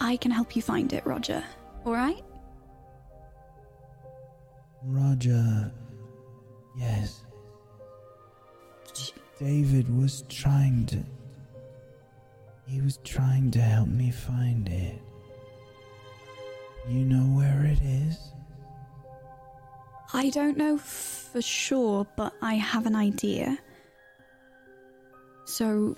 I 0.00 0.16
can 0.16 0.32
help 0.32 0.56
you 0.56 0.62
find 0.62 0.92
it, 0.92 1.06
Roger. 1.06 1.44
Alright? 1.86 2.24
Roger. 4.82 5.72
Yes. 6.76 7.25
David 9.38 9.94
was 9.94 10.24
trying 10.28 10.86
to. 10.86 11.04
He 12.66 12.80
was 12.80 12.98
trying 13.04 13.50
to 13.52 13.60
help 13.60 13.88
me 13.88 14.10
find 14.10 14.68
it. 14.68 15.00
You 16.88 17.04
know 17.04 17.24
where 17.36 17.64
it 17.64 17.80
is? 17.82 18.18
I 20.12 20.30
don't 20.30 20.56
know 20.56 20.78
for 20.78 21.42
sure, 21.42 22.06
but 22.16 22.32
I 22.40 22.54
have 22.54 22.86
an 22.86 22.96
idea. 22.96 23.58
So 25.44 25.96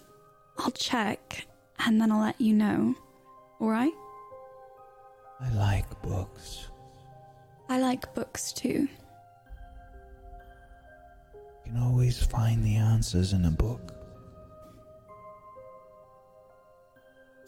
I'll 0.59 0.71
check 0.73 1.47
and 1.79 2.01
then 2.01 2.11
I'll 2.11 2.21
let 2.23 2.41
you 2.41 2.55
know. 2.55 2.95
Alright? 3.61 3.93
I 5.41 5.53
like 5.53 6.03
books. 6.03 6.69
I 7.69 7.79
like 7.79 8.13
books 8.15 8.53
too. 8.53 8.89
You 11.69 11.75
can 11.75 11.83
always 11.83 12.23
find 12.23 12.65
the 12.65 12.77
answers 12.77 13.35
in 13.35 13.45
a 13.45 13.51
book. 13.51 13.93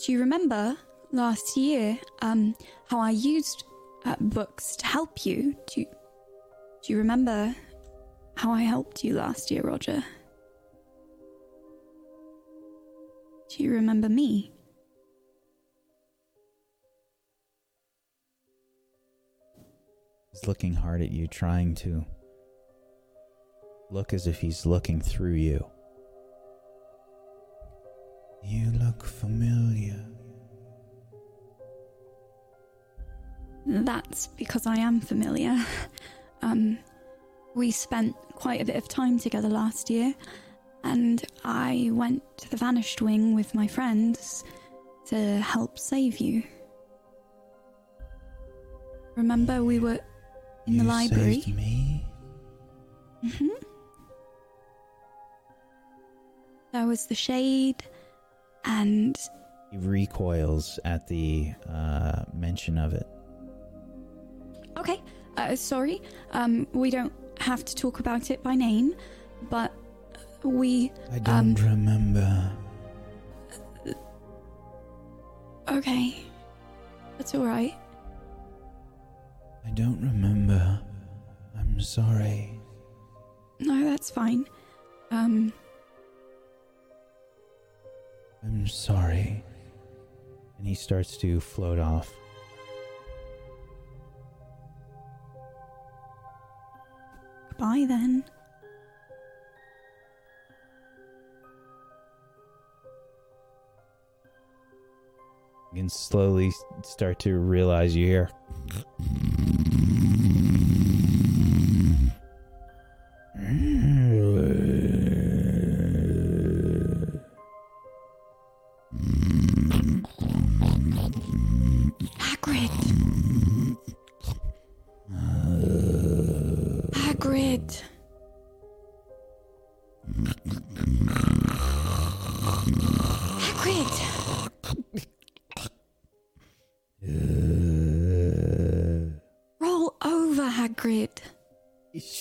Do 0.04 0.12
you 0.12 0.20
remember 0.20 0.76
last 1.10 1.56
year 1.56 1.98
um, 2.20 2.54
how 2.86 3.00
I 3.00 3.12
used 3.12 3.64
uh, 4.04 4.16
books 4.20 4.76
to 4.76 4.86
help 4.86 5.24
you? 5.24 5.56
Do 5.72 5.80
you, 5.80 5.86
do 6.82 6.92
you 6.92 6.98
remember 6.98 7.54
how 8.36 8.52
I 8.52 8.60
helped 8.60 9.02
you 9.02 9.14
last 9.14 9.50
year, 9.50 9.62
Roger? 9.62 10.04
Do 13.48 13.62
you 13.62 13.72
remember 13.72 14.10
me? 14.10 14.52
He's 20.30 20.46
looking 20.46 20.74
hard 20.74 21.00
at 21.00 21.10
you, 21.10 21.26
trying 21.26 21.74
to 21.76 22.04
look 23.90 24.12
as 24.12 24.26
if 24.26 24.40
he's 24.40 24.64
looking 24.66 25.00
through 25.00 25.34
you. 25.34 25.64
You 28.44 28.70
look 28.72 29.04
familiar. 29.04 30.04
That's 33.66 34.28
because 34.28 34.66
I 34.66 34.76
am 34.76 35.00
familiar. 35.00 35.56
Um, 36.42 36.78
we 37.54 37.70
spent 37.70 38.16
quite 38.34 38.62
a 38.62 38.64
bit 38.64 38.76
of 38.76 38.88
time 38.88 39.18
together 39.18 39.50
last 39.50 39.90
year, 39.90 40.14
and 40.84 41.22
I 41.44 41.90
went 41.92 42.22
to 42.38 42.50
the 42.50 42.56
Vanished 42.56 43.02
Wing 43.02 43.34
with 43.34 43.54
my 43.54 43.66
friends 43.66 44.42
to 45.08 45.36
help 45.42 45.78
save 45.78 46.16
you. 46.16 46.42
Remember, 49.16 49.62
we 49.62 49.80
were 49.80 49.98
in 50.66 50.78
the 50.78 50.84
You 50.84 50.88
library? 50.88 51.42
saved 51.42 51.54
me. 51.56 52.06
hmm 53.36 53.48
There 56.72 56.86
was 56.86 57.06
the 57.06 57.14
shade, 57.14 57.82
and 58.64 59.16
He 59.70 59.78
recoils 59.78 60.78
at 60.84 61.06
the 61.08 61.52
uh, 61.68 62.22
mention 62.32 62.78
of 62.78 62.92
it. 62.92 63.06
Okay, 64.76 65.02
uh, 65.36 65.56
sorry. 65.56 66.00
Um, 66.32 66.66
we 66.72 66.90
don't 66.90 67.12
have 67.40 67.64
to 67.64 67.74
talk 67.74 67.98
about 68.00 68.30
it 68.30 68.42
by 68.42 68.54
name, 68.54 68.94
but 69.50 69.72
we. 70.44 70.92
I 71.12 71.18
don't 71.18 71.58
Um, 71.60 71.66
remember. 71.70 72.52
Okay, 75.68 76.16
that's 77.16 77.34
all 77.34 77.44
right. 77.46 77.74
I 79.66 79.70
don't 79.70 80.00
remember. 80.00 80.80
I'm 81.56 81.80
sorry. 81.80 82.58
No, 83.60 83.84
that's 83.84 84.10
fine. 84.10 84.46
Um, 85.12 85.52
I'm 88.42 88.66
sorry. 88.66 89.44
And 90.58 90.66
he 90.66 90.74
starts 90.74 91.16
to 91.18 91.40
float 91.40 91.78
off. 91.78 92.12
goodbye 97.60 97.84
then. 97.86 98.24
You 105.72 105.82
can 105.82 105.88
slowly 105.88 106.50
start 106.82 107.18
to 107.20 107.38
realize 107.38 107.94
you 107.94 108.06
hear. 108.06 108.30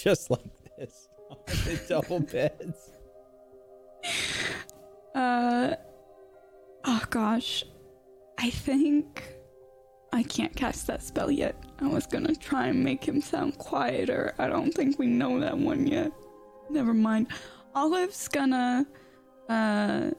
Just 0.10 0.32
like 0.32 0.42
this 0.80 1.08
the 1.48 1.80
double 1.88 2.20
beds. 2.20 2.94
Uh, 5.14 5.76
oh 6.86 7.04
gosh. 7.12 7.64
I 8.40 8.50
think 8.50 9.24
I 10.12 10.24
can't 10.24 10.56
cast 10.56 10.88
that 10.88 11.04
spell 11.04 11.30
yet. 11.30 11.56
I 11.80 11.88
was 11.88 12.08
gonna 12.08 12.34
try 12.36 12.68
and 12.68 12.84
make 12.84 13.04
him 13.04 13.22
sound 13.22 13.60
quieter. 13.60 14.34
I 14.40 14.48
don't 14.48 14.74
think 14.74 14.98
we 14.98 15.06
know 15.06 15.40
that 15.42 15.56
one 15.56 15.86
yet. 15.86 16.12
Never 16.72 16.96
mind. 16.96 17.28
Olive's 17.76 18.28
gonna, 18.28 18.88
uh, 19.48 20.10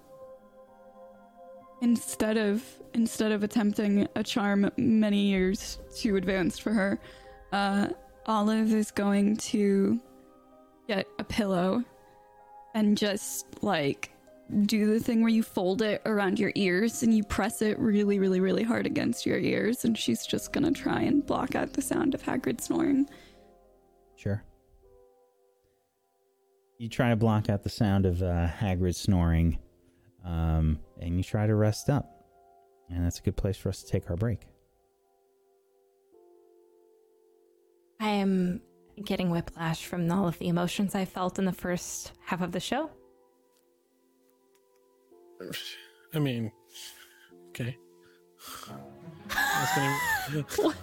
instead 1.82 2.36
of 2.36 2.62
instead 2.94 3.32
of 3.32 3.42
attempting 3.42 4.06
a 4.14 4.22
charm 4.22 4.70
many 4.76 5.22
years 5.22 5.80
too 5.96 6.14
advanced 6.14 6.62
for 6.62 6.72
her, 6.72 7.00
uh, 7.52 7.88
Olive 8.26 8.72
is 8.72 8.90
going 8.90 9.36
to 9.36 10.00
get 10.86 11.06
a 11.18 11.24
pillow 11.24 11.84
and 12.74 12.96
just 12.96 13.46
like 13.62 14.10
do 14.66 14.92
the 14.92 15.00
thing 15.00 15.20
where 15.20 15.30
you 15.30 15.42
fold 15.42 15.80
it 15.82 16.02
around 16.04 16.38
your 16.38 16.52
ears 16.54 17.02
and 17.02 17.14
you 17.14 17.22
press 17.22 17.62
it 17.62 17.78
really, 17.78 18.18
really, 18.18 18.40
really 18.40 18.62
hard 18.62 18.86
against 18.86 19.24
your 19.24 19.38
ears, 19.38 19.84
and 19.84 19.96
she's 19.96 20.26
just 20.26 20.52
gonna 20.52 20.72
try 20.72 21.00
and 21.00 21.24
block 21.24 21.54
out 21.54 21.72
the 21.72 21.82
sound 21.82 22.14
of 22.14 22.22
Hagrid 22.22 22.60
snoring. 22.60 23.08
Sure. 24.16 24.42
You 26.78 26.88
try 26.88 27.10
to 27.10 27.16
block 27.16 27.48
out 27.48 27.62
the 27.62 27.68
sound 27.68 28.06
of 28.06 28.22
uh, 28.22 28.48
Hagrid 28.48 28.94
snoring, 28.94 29.58
um, 30.24 30.80
and 31.00 31.16
you 31.16 31.22
try 31.22 31.46
to 31.46 31.54
rest 31.54 31.88
up. 31.88 32.24
And 32.88 33.04
that's 33.04 33.20
a 33.20 33.22
good 33.22 33.36
place 33.36 33.56
for 33.56 33.68
us 33.68 33.82
to 33.82 33.90
take 33.90 34.10
our 34.10 34.16
break. 34.16 34.49
I 38.00 38.08
am 38.08 38.60
getting 39.04 39.30
whiplash 39.30 39.84
from 39.84 40.10
all 40.10 40.26
of 40.26 40.38
the 40.38 40.48
emotions 40.48 40.94
I 40.94 41.04
felt 41.04 41.38
in 41.38 41.44
the 41.44 41.52
first 41.52 42.12
half 42.24 42.40
of 42.40 42.52
the 42.52 42.60
show. 42.60 42.90
I 46.14 46.18
mean, 46.18 46.52
okay. 47.50 47.76
Gonna- 50.26 50.74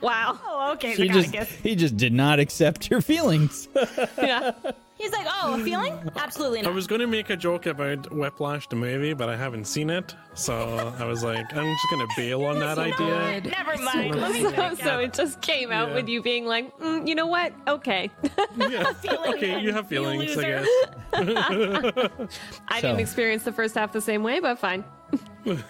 Wow. 0.00 0.38
Oh, 0.44 0.72
okay. 0.72 0.94
He 0.94 1.08
just, 1.08 1.34
he 1.62 1.74
just 1.76 1.96
did 1.96 2.12
not 2.12 2.38
accept 2.40 2.90
your 2.90 3.00
feelings. 3.00 3.68
Yeah. 4.18 4.52
He's 5.00 5.12
like, 5.12 5.26
oh, 5.30 5.58
a 5.58 5.64
feeling? 5.64 5.98
Absolutely 6.16 6.60
not. 6.62 6.70
I 6.70 6.74
was 6.74 6.86
going 6.86 7.00
to 7.00 7.06
make 7.06 7.30
a 7.30 7.36
joke 7.36 7.64
about 7.66 8.12
Whiplash 8.12 8.68
the 8.68 8.76
movie, 8.76 9.14
but 9.14 9.28
I 9.30 9.36
haven't 9.36 9.64
seen 9.64 9.88
it, 9.88 10.14
so 10.34 10.94
I 10.98 11.04
was 11.04 11.24
like, 11.24 11.46
I'm 11.56 11.64
just 11.72 11.86
going 11.90 12.06
to 12.06 12.12
bail 12.16 12.44
on 12.44 12.58
that 12.60 12.78
idea. 12.78 13.40
Never 13.50 13.76
mind. 13.82 14.12
good. 14.12 14.20
Let 14.20 14.32
me 14.32 14.42
So, 14.54 14.74
so 14.84 14.98
it 14.98 15.14
just 15.14 15.40
came 15.40 15.72
out 15.72 15.88
Yeah. 15.88 15.94
with 15.94 16.08
you 16.08 16.20
being 16.22 16.44
like, 16.44 16.76
mm, 16.78 17.08
you 17.08 17.14
know 17.14 17.26
what? 17.26 17.52
Okay. 17.66 18.10
Yeah. 18.56 18.92
feeling 18.94 19.34
Okay, 19.34 19.60
you 19.60 19.72
have 19.72 19.90
you 19.90 20.02
feelings, 20.02 20.36
I 20.36 20.42
guess. 20.42 20.68
I 21.12 22.80
So- 22.80 22.88
didn't 22.88 23.00
experience 23.00 23.42
the 23.44 23.52
first 23.52 23.74
half 23.74 23.92
the 23.92 24.00
same 24.00 24.22
way, 24.22 24.40
but 24.40 24.58
fine. 24.58 24.84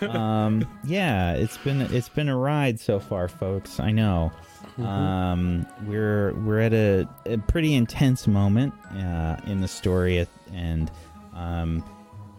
um, 0.02 0.66
yeah, 0.84 1.32
it's 1.34 1.56
been 1.58 1.80
it's 1.82 2.08
been 2.08 2.28
a 2.28 2.36
ride 2.36 2.80
so 2.80 2.98
far, 2.98 3.28
folks. 3.28 3.78
I 3.80 3.90
know. 3.92 4.32
Um, 4.78 5.66
we're 5.84 6.32
we're 6.34 6.60
at 6.60 6.72
a, 6.72 7.08
a 7.26 7.38
pretty 7.38 7.74
intense 7.74 8.26
moment 8.26 8.74
uh, 8.96 9.36
in 9.46 9.60
the 9.60 9.68
story, 9.68 10.26
and 10.52 10.90
um, 11.34 11.84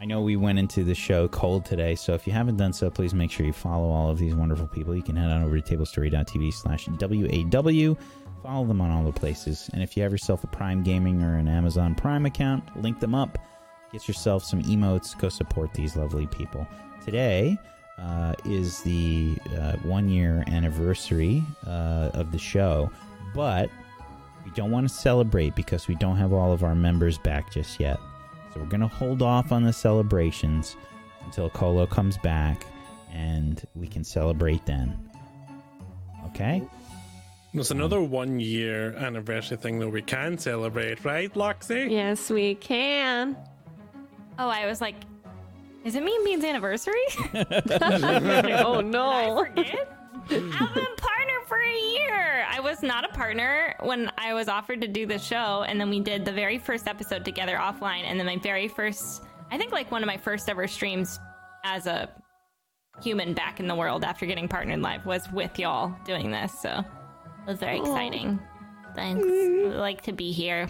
I 0.01 0.05
know 0.05 0.21
we 0.21 0.35
went 0.35 0.59
into 0.59 0.83
the 0.83 0.95
show 0.95 1.27
cold 1.27 1.65
today. 1.65 1.95
So 1.95 2.13
if 2.13 2.25
you 2.25 2.33
haven't 2.33 2.57
done 2.57 2.73
so, 2.73 2.89
please 2.89 3.13
make 3.13 3.31
sure 3.31 3.45
you 3.45 3.53
follow 3.53 3.89
all 3.89 4.09
of 4.09 4.17
these 4.17 4.33
wonderful 4.33 4.67
people. 4.67 4.95
You 4.95 5.03
can 5.03 5.15
head 5.15 5.29
on 5.29 5.43
over 5.43 5.59
to 5.59 5.77
tablestory.tv 5.77 6.53
slash 6.53 6.87
waw. 6.87 7.97
Follow 8.43 8.65
them 8.65 8.81
on 8.81 8.89
all 8.89 9.03
the 9.03 9.11
places, 9.11 9.69
and 9.73 9.83
if 9.83 9.95
you 9.95 10.01
have 10.01 10.11
yourself 10.11 10.43
a 10.43 10.47
Prime 10.47 10.81
Gaming 10.81 11.21
or 11.21 11.37
an 11.37 11.47
Amazon 11.47 11.93
Prime 11.93 12.25
account, 12.25 12.63
link 12.81 12.99
them 12.99 13.13
up. 13.13 13.37
Get 13.91 14.07
yourself 14.07 14.43
some 14.43 14.63
emotes. 14.63 15.17
Go 15.19 15.29
support 15.29 15.73
these 15.73 15.95
lovely 15.95 16.25
people. 16.27 16.65
Today 17.03 17.57
uh, 18.01 18.33
is 18.45 18.81
the 18.81 19.37
uh, 19.57 19.73
one 19.77 20.09
year 20.09 20.43
anniversary 20.47 21.43
uh, 21.67 22.09
of 22.13 22.31
the 22.31 22.39
show, 22.39 22.91
but 23.35 23.69
we 24.43 24.51
don't 24.51 24.71
want 24.71 24.87
to 24.87 24.93
celebrate 24.93 25.55
because 25.55 25.87
we 25.87 25.95
don't 25.95 26.17
have 26.17 26.33
all 26.33 26.51
of 26.51 26.63
our 26.63 26.75
members 26.75 27.17
back 27.17 27.51
just 27.51 27.79
yet. 27.79 27.99
So 28.53 28.59
we're 28.59 28.65
going 28.65 28.81
to 28.81 28.87
hold 28.87 29.21
off 29.21 29.51
on 29.51 29.63
the 29.63 29.73
celebrations 29.73 30.75
until 31.23 31.49
Colo 31.49 31.85
comes 31.85 32.17
back 32.17 32.65
and 33.13 33.61
we 33.75 33.87
can 33.87 34.03
celebrate 34.03 34.65
then. 34.65 34.97
Okay? 36.27 36.63
There's 37.53 37.71
another 37.71 38.01
one 38.01 38.39
year 38.39 38.93
anniversary 38.95 39.57
thing 39.57 39.79
that 39.79 39.89
we 39.89 40.01
can 40.01 40.37
celebrate, 40.37 41.03
right, 41.03 41.31
Loxy? 41.33 41.91
Yes, 41.91 42.29
we 42.29 42.55
can. 42.55 43.35
Oh, 44.39 44.47
I 44.47 44.65
was 44.65 44.79
like, 44.79 44.95
is 45.83 45.95
it 45.95 46.03
me 46.03 46.15
and 46.15 46.25
Bean's 46.25 46.43
anniversary? 46.43 46.93
oh 47.33 48.81
no. 48.83 49.09
I 49.09 49.45
forget? 49.47 49.97
I've 50.29 50.73
been 50.73 50.95
partner 50.97 51.39
for 51.47 51.57
a 51.57 51.79
year. 51.93 52.45
I 52.49 52.59
was 52.59 52.83
not 52.83 53.03
a 53.03 53.09
partner 53.09 53.75
when 53.81 54.11
I 54.17 54.33
was 54.33 54.47
offered 54.47 54.81
to 54.81 54.87
do 54.87 55.05
the 55.05 55.17
show, 55.17 55.65
and 55.67 55.79
then 55.79 55.89
we 55.89 55.99
did 55.99 56.23
the 56.25 56.31
very 56.31 56.57
first 56.57 56.87
episode 56.87 57.25
together 57.25 57.57
offline, 57.57 58.03
and 58.03 58.19
then 58.19 58.27
my 58.27 58.37
very 58.37 58.67
first, 58.67 59.23
I 59.51 59.57
think 59.57 59.71
like 59.71 59.91
one 59.91 60.03
of 60.03 60.07
my 60.07 60.17
first 60.17 60.47
ever 60.49 60.67
streams 60.67 61.19
as 61.63 61.87
a 61.87 62.09
human 63.01 63.33
back 63.33 63.59
in 63.59 63.67
the 63.67 63.75
world 63.75 64.03
after 64.03 64.25
getting 64.25 64.47
partnered 64.47 64.81
live 64.81 65.05
was 65.05 65.29
with 65.31 65.57
y'all 65.57 65.93
doing 66.05 66.31
this. 66.31 66.53
So 66.61 66.69
it 66.79 67.49
was 67.49 67.59
very 67.59 67.79
exciting. 67.79 68.39
Thanks. 68.95 69.25
Mm-hmm. 69.25 69.73
I 69.73 69.79
like 69.79 70.01
to 70.03 70.13
be 70.13 70.31
here. 70.31 70.67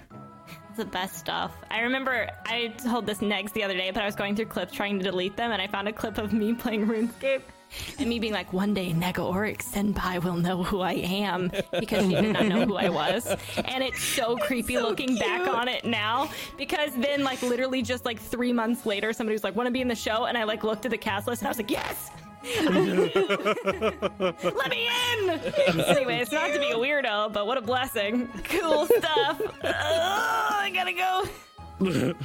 It's 0.71 0.77
the 0.77 0.85
best 0.85 1.17
stuff. 1.17 1.51
I 1.69 1.81
remember 1.81 2.29
I 2.45 2.69
told 2.81 3.05
this 3.05 3.21
next 3.21 3.51
the 3.51 3.61
other 3.61 3.73
day, 3.73 3.91
but 3.91 4.01
I 4.01 4.05
was 4.05 4.15
going 4.15 4.37
through 4.37 4.45
clips 4.45 4.71
trying 4.71 4.97
to 4.99 5.03
delete 5.03 5.35
them, 5.35 5.51
and 5.51 5.61
I 5.61 5.67
found 5.67 5.89
a 5.89 5.91
clip 5.91 6.17
of 6.17 6.31
me 6.31 6.53
playing 6.63 6.87
RuneScape. 6.87 7.41
And 7.99 8.07
me 8.07 8.19
being 8.19 8.31
like, 8.31 8.53
one 8.53 8.73
day 8.73 8.93
Nega 8.93 9.15
Oric 9.15 9.57
Senpai 9.57 10.23
will 10.23 10.37
know 10.37 10.63
who 10.63 10.79
I 10.79 10.93
am 10.93 11.51
because 11.77 12.05
she 12.05 12.15
did 12.15 12.31
not 12.31 12.45
know 12.45 12.65
who 12.65 12.77
I 12.77 12.87
was. 12.87 13.27
And 13.65 13.83
it's 13.83 14.01
so 14.01 14.37
creepy 14.37 14.77
looking 14.77 15.17
back 15.17 15.45
on 15.45 15.67
it 15.67 15.83
now 15.83 16.29
because 16.57 16.93
then, 16.95 17.25
like, 17.25 17.41
literally 17.41 17.81
just 17.81 18.05
like 18.05 18.19
three 18.19 18.53
months 18.53 18.85
later, 18.85 19.11
somebody 19.11 19.35
was 19.35 19.43
like, 19.43 19.57
want 19.57 19.67
to 19.67 19.71
be 19.71 19.81
in 19.81 19.89
the 19.89 19.95
show? 19.95 20.23
And 20.25 20.37
I 20.37 20.43
like 20.45 20.63
looked 20.63 20.85
at 20.85 20.91
the 20.91 20.97
cast 20.97 21.27
list 21.27 21.41
and 21.41 21.47
I 21.47 21.51
was 21.51 21.57
like, 21.57 21.71
yes! 21.71 22.11
Let 22.59 22.59
me 24.69 24.87
in! 24.87 25.29
anyway, 25.29 26.19
it's 26.19 26.31
not 26.31 26.51
to 26.53 26.59
be 26.59 26.71
a 26.71 26.75
weirdo, 26.75 27.31
but 27.33 27.45
what 27.45 27.57
a 27.57 27.61
blessing. 27.61 28.27
Cool 28.45 28.85
stuff. 28.87 29.41
Ugh, 29.41 29.63
I 29.63 30.71
gotta 30.73 30.93
go. 30.93 31.23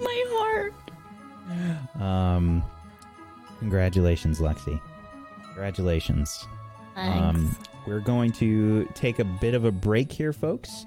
My 0.00 0.24
heart. 0.28 0.74
Um, 2.00 2.62
congratulations, 3.60 4.40
Lexi. 4.40 4.80
Congratulations. 5.46 6.46
Um, 6.96 7.56
we're 7.86 8.00
going 8.00 8.32
to 8.32 8.86
take 8.94 9.20
a 9.20 9.24
bit 9.24 9.54
of 9.54 9.64
a 9.64 9.70
break 9.72 10.10
here, 10.10 10.32
folks. 10.32 10.84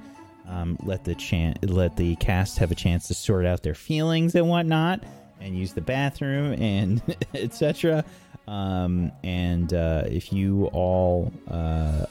Um, 0.48 0.78
let 0.84 1.06
the 1.06 1.15
chan- 1.15 1.56
let 1.64 1.95
the 1.95 2.15
cast 2.18 2.57
have 2.57 2.72
a 2.72 2.76
chance 2.76 3.07
to 3.07 3.14
sort 3.14 3.45
out 3.45 3.64
their 3.64 3.73
feelings 3.76 4.36
and 4.36 4.49
whatnot, 4.49 5.02
and 5.40 5.57
use 5.57 5.72
the 5.73 5.82
bathroom 5.82 6.53
and 6.61 7.02
etc. 7.34 8.03
Um, 8.52 9.14
and 9.23 9.73
uh, 9.73 10.03
if 10.07 10.34
you 10.34 10.65
all 10.73 11.32
uh, 11.49 12.06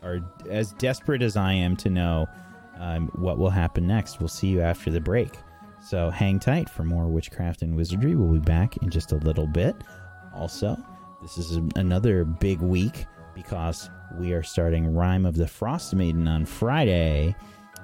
are 0.00 0.20
as 0.48 0.72
desperate 0.74 1.22
as 1.22 1.36
I 1.36 1.52
am 1.54 1.76
to 1.78 1.90
know 1.90 2.28
um, 2.78 3.08
what 3.16 3.38
will 3.38 3.50
happen 3.50 3.84
next. 3.84 4.20
We'll 4.20 4.28
see 4.28 4.46
you 4.46 4.60
after 4.60 4.90
the 4.90 5.00
break. 5.00 5.30
So 5.82 6.08
hang 6.10 6.38
tight 6.38 6.70
for 6.70 6.84
more 6.84 7.08
witchcraft 7.08 7.62
and 7.62 7.74
wizardry. 7.74 8.14
We'll 8.14 8.32
be 8.32 8.38
back 8.38 8.76
in 8.76 8.90
just 8.90 9.10
a 9.10 9.16
little 9.16 9.48
bit. 9.48 9.74
Also, 10.34 10.76
this 11.20 11.36
is 11.36 11.58
another 11.74 12.24
big 12.24 12.60
week 12.60 13.06
because 13.34 13.90
we 14.16 14.32
are 14.34 14.44
starting 14.44 14.94
Rime 14.94 15.26
of 15.26 15.34
the 15.34 15.48
Frost 15.48 15.94
Maiden 15.96 16.28
on 16.28 16.44
Friday 16.44 17.34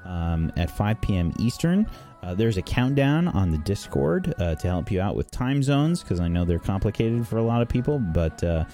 um, 0.05 0.53
at 0.57 0.71
5 0.71 1.01
p.m. 1.01 1.33
Eastern. 1.41 1.87
Uh, 2.23 2.35
there's 2.35 2.57
a 2.57 2.62
countdown 2.62 3.28
on 3.28 3.51
the 3.51 3.59
Discord 3.59 4.35
uh, 4.39 4.55
to 4.55 4.69
help 4.69 4.90
you 4.90 5.01
out 5.01 5.16
with 5.16 5.31
time 5.31 5.62
zones 5.62 6.03
because 6.03 6.20
I 6.20 6.28
know 6.28 6.44
they're 6.44 6.59
complicated 6.61 7.27
for 7.27 7.39
a 7.39 7.43
lot 7.43 7.62
of 7.62 7.69
people. 7.69 7.99
But 7.99 8.43
uh, 8.44 8.65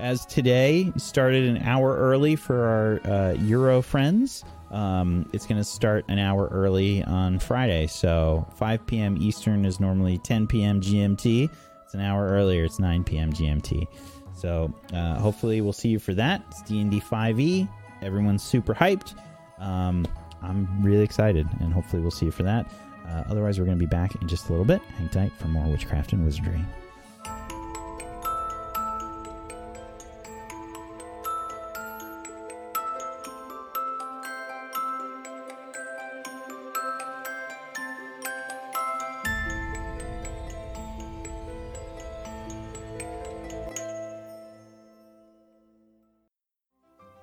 as 0.00 0.26
today 0.26 0.92
started 0.96 1.44
an 1.44 1.62
hour 1.62 1.96
early 1.96 2.34
for 2.34 3.00
our 3.04 3.12
uh, 3.12 3.32
Euro 3.34 3.82
friends, 3.82 4.44
um, 4.70 5.28
it's 5.32 5.46
going 5.46 5.58
to 5.58 5.64
start 5.64 6.04
an 6.08 6.18
hour 6.18 6.48
early 6.50 7.04
on 7.04 7.38
Friday. 7.38 7.86
So 7.86 8.46
5 8.56 8.86
p.m. 8.86 9.16
Eastern 9.20 9.64
is 9.64 9.78
normally 9.78 10.18
10 10.18 10.48
p.m. 10.48 10.80
GMT. 10.80 11.48
It's 11.84 11.94
an 11.94 12.00
hour 12.00 12.28
earlier. 12.28 12.64
It's 12.64 12.80
9 12.80 13.04
p.m. 13.04 13.32
GMT. 13.32 13.86
So 14.34 14.72
uh, 14.92 15.18
hopefully 15.18 15.60
we'll 15.60 15.72
see 15.72 15.88
you 15.88 15.98
for 15.98 16.14
that. 16.14 16.42
It's 16.50 16.62
D&D 16.62 17.00
5e. 17.00 17.68
Everyone's 18.02 18.42
super 18.42 18.74
hyped. 18.74 19.14
Um, 19.58 20.06
I'm 20.42 20.68
really 20.82 21.02
excited, 21.02 21.48
and 21.60 21.72
hopefully 21.72 22.00
we'll 22.00 22.12
see 22.12 22.26
you 22.26 22.32
for 22.32 22.44
that. 22.44 22.70
Uh, 23.08 23.24
otherwise, 23.28 23.58
we're 23.58 23.64
going 23.64 23.78
to 23.78 23.82
be 23.82 23.86
back 23.86 24.14
in 24.20 24.28
just 24.28 24.48
a 24.48 24.52
little 24.52 24.66
bit. 24.66 24.82
Hang 24.96 25.08
tight 25.08 25.32
for 25.38 25.48
more 25.48 25.66
witchcraft 25.66 26.12
and 26.12 26.24
wizardry. 26.24 26.60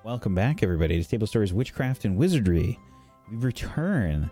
Welcome 0.02 0.34
back, 0.36 0.62
everybody, 0.62 1.02
to 1.02 1.08
Table 1.08 1.26
Stories 1.26 1.52
Witchcraft 1.52 2.04
and 2.04 2.16
Wizardry. 2.16 2.78
We 3.30 3.36
return, 3.38 4.30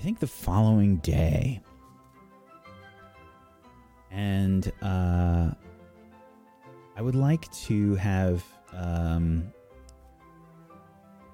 I 0.00 0.02
think, 0.02 0.18
the 0.18 0.26
following 0.26 0.96
day. 0.96 1.60
And 4.10 4.72
uh, 4.80 5.50
I 6.96 7.02
would 7.02 7.14
like 7.14 7.52
to 7.66 7.96
have. 7.96 8.42
Um, 8.72 9.52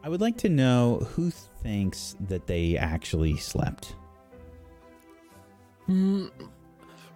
I 0.02 0.08
would 0.08 0.20
like 0.20 0.36
to 0.38 0.48
know 0.48 1.06
who 1.14 1.30
thinks 1.30 2.16
that 2.28 2.48
they 2.48 2.76
actually 2.76 3.36
slept. 3.36 3.94
Mm, 5.88 6.30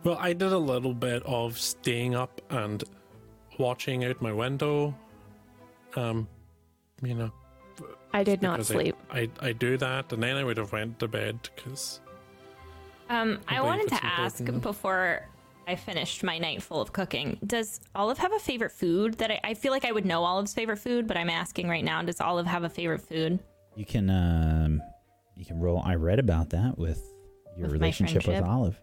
well, 0.05 0.18
I 0.20 0.32
did 0.32 0.52
a 0.52 0.59
little 0.59 0.94
bit 0.94 1.24
of 1.24 1.59
staying 1.59 2.14
up 2.14 2.40
and 2.51 2.85
watching 3.59 4.05
out 4.05 4.22
my 4.22 4.32
window. 4.32 4.94
Um, 5.97 6.28
you 7.02 7.14
know, 7.14 7.32
I 8.12 8.24
did 8.24 8.42
not 8.42 8.54
because 8.58 8.70
I- 8.70 8.74
sleep. 8.74 8.96
I, 9.10 9.30
I 9.40 9.52
do 9.52 9.76
that, 9.78 10.12
and 10.12 10.22
then 10.22 10.36
I 10.36 10.44
would 10.44 10.56
have 10.56 10.72
went 10.72 10.98
to 11.00 11.08
bed 11.08 11.38
because 11.54 12.00
Um, 13.08 13.38
I 13.48 13.56
believe 13.56 13.66
wanted 13.66 13.88
to 13.88 14.04
ask 14.04 14.40
important. 14.40 14.62
before 14.62 15.26
I 15.68 15.76
finished 15.76 16.24
my 16.24 16.38
night 16.38 16.62
full 16.62 16.80
of 16.80 16.92
cooking. 16.92 17.38
Does 17.46 17.80
Olive 17.94 18.18
have 18.18 18.32
a 18.32 18.38
favorite 18.40 18.72
food 18.72 19.14
that 19.18 19.30
I, 19.30 19.40
I 19.44 19.54
feel 19.54 19.70
like 19.70 19.84
I 19.84 19.92
would 19.92 20.04
know 20.04 20.24
Olive's 20.24 20.52
favorite 20.54 20.78
food, 20.78 21.06
but 21.06 21.16
I'm 21.16 21.30
asking 21.30 21.68
right 21.68 21.84
now, 21.84 22.02
does 22.02 22.20
Olive 22.20 22.46
have 22.46 22.64
a 22.64 22.68
favorite 22.68 23.00
food? 23.02 23.38
You 23.76 23.84
can 23.84 24.10
um, 24.10 24.82
you 25.36 25.44
can 25.44 25.60
roll. 25.60 25.80
I 25.84 25.94
read 25.94 26.18
about 26.18 26.50
that 26.50 26.76
with 26.76 27.00
your 27.56 27.66
With 27.66 27.72
relationship 27.74 28.26
with? 28.26 28.42
Olive. 28.42 28.80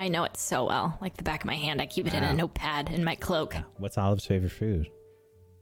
I 0.00 0.08
know 0.08 0.24
it 0.24 0.36
so 0.36 0.64
well, 0.66 0.96
like 1.00 1.16
the 1.16 1.24
back 1.24 1.40
of 1.42 1.46
my 1.46 1.56
hand. 1.56 1.82
I 1.82 1.86
keep 1.86 2.06
it 2.06 2.14
in 2.14 2.22
a 2.22 2.32
notepad 2.32 2.90
in 2.90 3.02
my 3.04 3.16
cloak. 3.16 3.54
What's 3.78 3.98
Olive's 3.98 4.24
favorite 4.24 4.52
food? 4.52 4.88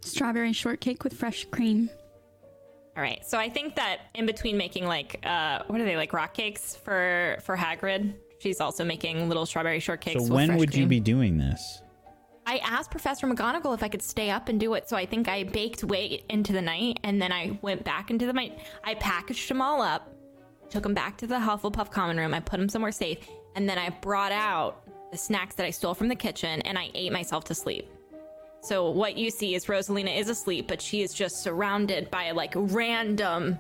Strawberry 0.07 0.53
shortcake 0.53 1.05
with 1.05 1.13
fresh 1.13 1.45
cream. 1.51 1.91
All 2.97 3.03
right, 3.03 3.25
so 3.27 3.37
I 3.39 3.51
think 3.51 3.77
that 3.77 4.03
in 4.15 4.25
between 4.25 4.57
making 4.57 4.87
like 4.87 5.21
uh, 5.27 5.65
what 5.67 5.81
are 5.81 5.85
they 5.85 5.97
like 5.97 6.13
rock 6.15 6.33
cakes 6.33 6.75
for 6.77 7.37
for 7.43 7.57
Hagrid, 7.57 8.15
she's 8.39 8.61
also 8.61 8.85
making 8.85 9.29
little 9.29 9.45
strawberry 9.45 9.81
shortcakes. 9.81 10.15
so 10.15 10.23
with 10.23 10.31
when 10.31 10.47
fresh 10.49 10.59
would 10.59 10.75
you 10.75 10.87
be 10.87 11.01
doing 11.01 11.37
this? 11.37 11.83
I 12.47 12.59
asked 12.59 12.93
Professor 12.93 13.27
McGonagall 13.27 13.75
if 13.75 13.83
I 13.83 13.89
could 13.89 14.03
stay 14.03 14.31
up 14.31 14.49
and 14.49 14.59
do 14.59 14.75
it, 14.75 14.89
so 14.89 14.97
I 14.97 15.05
think 15.05 15.29
I 15.29 15.43
baked 15.43 15.83
way 15.83 16.23
into 16.31 16.53
the 16.53 16.63
night, 16.63 17.01
and 17.03 17.21
then 17.21 17.33
I 17.33 17.59
went 17.61 17.85
back 17.85 18.11
into 18.11 18.25
the 18.25 18.33
night. 18.33 18.61
I 18.85 18.95
packaged 18.95 19.51
them 19.51 19.61
all 19.61 19.83
up, 19.83 20.09
took 20.71 20.85
them 20.85 20.95
back 20.95 21.19
to 21.19 21.27
the 21.27 21.35
Hufflepuff 21.35 21.91
common 21.91 22.17
room. 22.17 22.33
I 22.33 22.41
put 22.41 22.61
them 22.61 22.69
somewhere 22.69 22.93
safe, 22.93 23.29
and 23.57 23.69
then 23.69 23.79
I 23.79 23.91
brought 23.91 24.31
out 24.31 24.89
the 25.11 25.19
snacks 25.19 25.57
that 25.57 25.67
I 25.67 25.71
stole 25.71 25.93
from 25.93 26.07
the 26.07 26.15
kitchen, 26.15 26.63
and 26.63 26.79
I 26.79 26.91
ate 26.95 27.13
myself 27.13 27.45
to 27.45 27.55
sleep. 27.55 27.91
So 28.67 28.91
what 28.91 29.17
you 29.17 29.31
see 29.31 29.55
is 29.55 29.67
Rosalina 29.67 30.17
is 30.17 30.29
asleep, 30.29 30.67
but 30.67 30.83
she 30.83 31.03
is 31.03 31.15
just 31.15 31.43
surrounded 31.43 32.11
by 32.11 32.33
like 32.33 32.53
random 32.57 33.59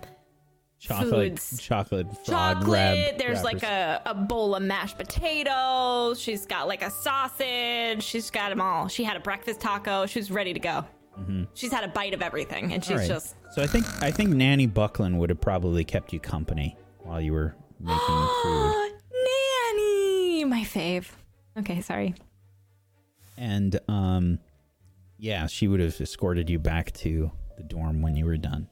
Chocolate, 0.78 1.38
Foods. 1.38 1.60
chocolate, 1.62 2.06
chocolate. 2.24 2.68
wrap 2.68 3.18
There's 3.18 3.42
like 3.42 3.62
a, 3.62 4.02
a 4.04 4.14
bowl 4.14 4.54
of 4.54 4.62
mashed 4.62 4.98
potatoes. 4.98 6.20
She's 6.20 6.44
got 6.44 6.68
like 6.68 6.82
a 6.82 6.90
sausage. 6.90 8.02
She's 8.02 8.30
got 8.30 8.50
them 8.50 8.60
all. 8.60 8.86
She 8.88 9.02
had 9.02 9.16
a 9.16 9.20
breakfast 9.20 9.60
taco. 9.60 10.06
She's 10.06 10.30
ready 10.30 10.52
to 10.52 10.60
go. 10.60 10.84
She's 11.54 11.72
had 11.72 11.82
a 11.82 11.88
bite 11.88 12.12
of 12.12 12.20
everything, 12.20 12.74
and 12.74 12.84
she's 12.84 12.98
right. 12.98 13.08
just 13.08 13.36
So 13.52 13.62
I 13.62 13.66
think 13.66 13.86
I 14.02 14.10
think 14.10 14.30
Nanny 14.30 14.66
Buckland 14.66 15.18
would 15.18 15.30
have 15.30 15.40
probably 15.40 15.82
kept 15.82 16.12
you 16.12 16.20
company 16.20 16.76
while 17.04 17.22
you 17.22 17.32
were 17.32 17.54
making 17.80 17.98
food. 18.42 18.92
nanny, 19.12 20.44
my 20.44 20.60
fave. 20.60 21.06
Okay, 21.58 21.80
sorry. 21.80 22.14
And 23.38 23.80
um 23.88 24.40
yeah, 25.18 25.46
she 25.46 25.68
would 25.68 25.80
have 25.80 26.00
escorted 26.00 26.48
you 26.50 26.58
back 26.58 26.92
to 26.94 27.30
the 27.56 27.62
dorm 27.62 28.02
when 28.02 28.16
you 28.16 28.24
were 28.26 28.36
done. 28.36 28.68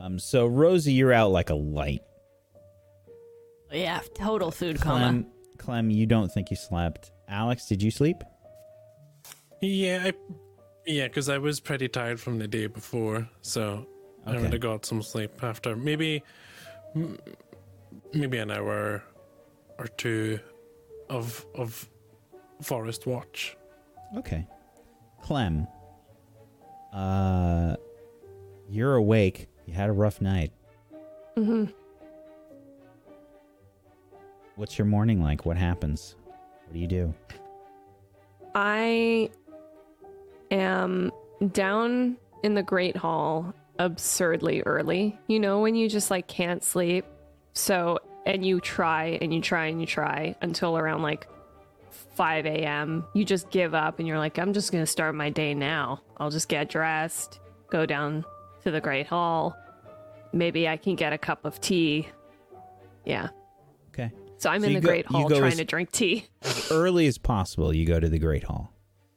Um 0.00 0.18
so 0.18 0.46
Rosie, 0.46 0.92
you're 0.92 1.12
out 1.12 1.30
like 1.30 1.50
a 1.50 1.54
light. 1.54 2.02
Yeah, 3.70 4.00
total 4.14 4.50
food 4.50 4.80
coma. 4.80 4.98
Clem, 4.98 5.26
Clem, 5.58 5.90
you 5.90 6.06
don't 6.06 6.30
think 6.30 6.50
you 6.50 6.56
slept. 6.56 7.10
Alex, 7.28 7.66
did 7.66 7.82
you 7.82 7.90
sleep? 7.90 8.16
yeah, 9.62 10.02
I, 10.06 10.12
yeah, 10.86 11.06
because 11.06 11.28
I 11.28 11.38
was 11.38 11.60
pretty 11.60 11.88
tired 11.88 12.20
from 12.20 12.38
the 12.38 12.48
day 12.48 12.66
before, 12.66 13.28
so 13.42 13.86
I 14.26 14.30
Okay. 14.32 14.42
would 14.42 14.52
have 14.52 14.60
got 14.60 14.84
some 14.84 15.00
sleep 15.02 15.42
after 15.42 15.76
maybe 15.76 16.22
maybe 18.12 18.38
an 18.38 18.50
hour 18.50 19.02
or 19.78 19.86
two 19.96 20.38
of 21.08 21.46
of 21.54 21.88
forest 22.60 23.06
watch. 23.06 23.56
Okay. 24.16 24.46
Clem, 25.22 25.66
uh 26.92 27.76
you're 28.68 28.94
awake. 28.94 29.48
You 29.66 29.74
had 29.74 29.88
a 29.88 29.92
rough 29.92 30.20
night. 30.20 30.52
Mm 31.36 31.44
hmm 31.46 31.64
What's 34.56 34.78
your 34.78 34.86
morning 34.86 35.22
like? 35.22 35.46
What 35.46 35.56
happens? 35.56 36.14
What 36.66 36.74
do 36.74 36.78
you 36.78 36.86
do? 36.86 37.14
I 38.54 39.30
am 40.50 41.10
down 41.52 42.16
in 42.42 42.54
the 42.54 42.62
Great 42.62 42.96
Hall 42.96 43.54
absurdly 43.78 44.62
early. 44.62 45.18
You 45.26 45.40
know, 45.40 45.60
when 45.60 45.74
you 45.74 45.88
just 45.88 46.10
like 46.10 46.26
can't 46.28 46.62
sleep. 46.62 47.06
So, 47.54 47.98
and 48.26 48.44
you 48.44 48.60
try 48.60 49.18
and 49.20 49.32
you 49.32 49.40
try 49.40 49.66
and 49.66 49.80
you 49.80 49.86
try 49.86 50.36
until 50.42 50.76
around 50.76 51.02
like 51.02 51.26
5 51.92 52.46
a.m. 52.46 53.04
You 53.14 53.24
just 53.24 53.50
give 53.50 53.74
up 53.74 53.98
and 53.98 54.08
you're 54.08 54.18
like, 54.18 54.38
I'm 54.38 54.52
just 54.52 54.72
going 54.72 54.82
to 54.82 54.90
start 54.90 55.14
my 55.14 55.30
day 55.30 55.54
now. 55.54 56.00
I'll 56.16 56.30
just 56.30 56.48
get 56.48 56.68
dressed, 56.68 57.40
go 57.70 57.86
down 57.86 58.24
to 58.62 58.70
the 58.70 58.80
Great 58.80 59.06
Hall. 59.06 59.56
Maybe 60.32 60.68
I 60.68 60.76
can 60.76 60.94
get 60.96 61.12
a 61.12 61.18
cup 61.18 61.44
of 61.44 61.60
tea. 61.60 62.08
Yeah. 63.04 63.28
Okay. 63.88 64.10
So 64.38 64.50
I'm 64.50 64.60
So 64.62 64.68
in 64.68 64.74
the 64.74 64.80
go- 64.80 64.88
Great 64.88 65.06
Hall 65.06 65.28
trying 65.28 65.44
as- 65.44 65.56
to 65.58 65.64
drink 65.64 65.92
tea. 65.92 66.26
Early 66.70 67.06
as 67.06 67.18
possible, 67.18 67.74
you 67.74 67.86
go 67.86 68.00
to 68.00 68.08
the 68.08 68.18
Great 68.18 68.44
Hall. 68.44 68.72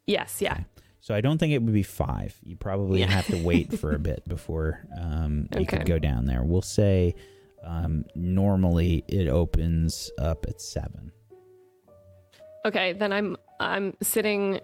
Yes, 0.08 0.42
yeah. 0.42 0.60
So 1.00 1.14
I 1.16 1.22
don't 1.22 1.38
think 1.38 1.54
it 1.54 1.62
would 1.62 1.74
be 1.74 1.84
five. 1.84 2.36
You 2.44 2.56
probably 2.56 3.00
Yeah. 3.02 3.08
have 3.12 3.28
to 3.28 3.44
wait 3.44 3.78
for 3.80 3.94
a 3.94 4.00
bit 4.12 4.28
before 4.28 4.86
um, 5.00 5.48
you 5.58 5.66
could 5.66 5.86
go 5.86 6.00
down 6.00 6.26
there. 6.26 6.44
We'll 6.44 6.62
say 6.64 7.16
um, 7.64 8.06
normally 8.16 9.04
it 9.08 9.28
opens 9.28 10.12
up 10.20 10.46
at 10.48 10.60
seven. 10.62 11.12
Okay, 12.66 12.94
then 12.94 13.14
I'm 13.14 13.38
I'm 13.60 13.96
sitting 14.02 14.60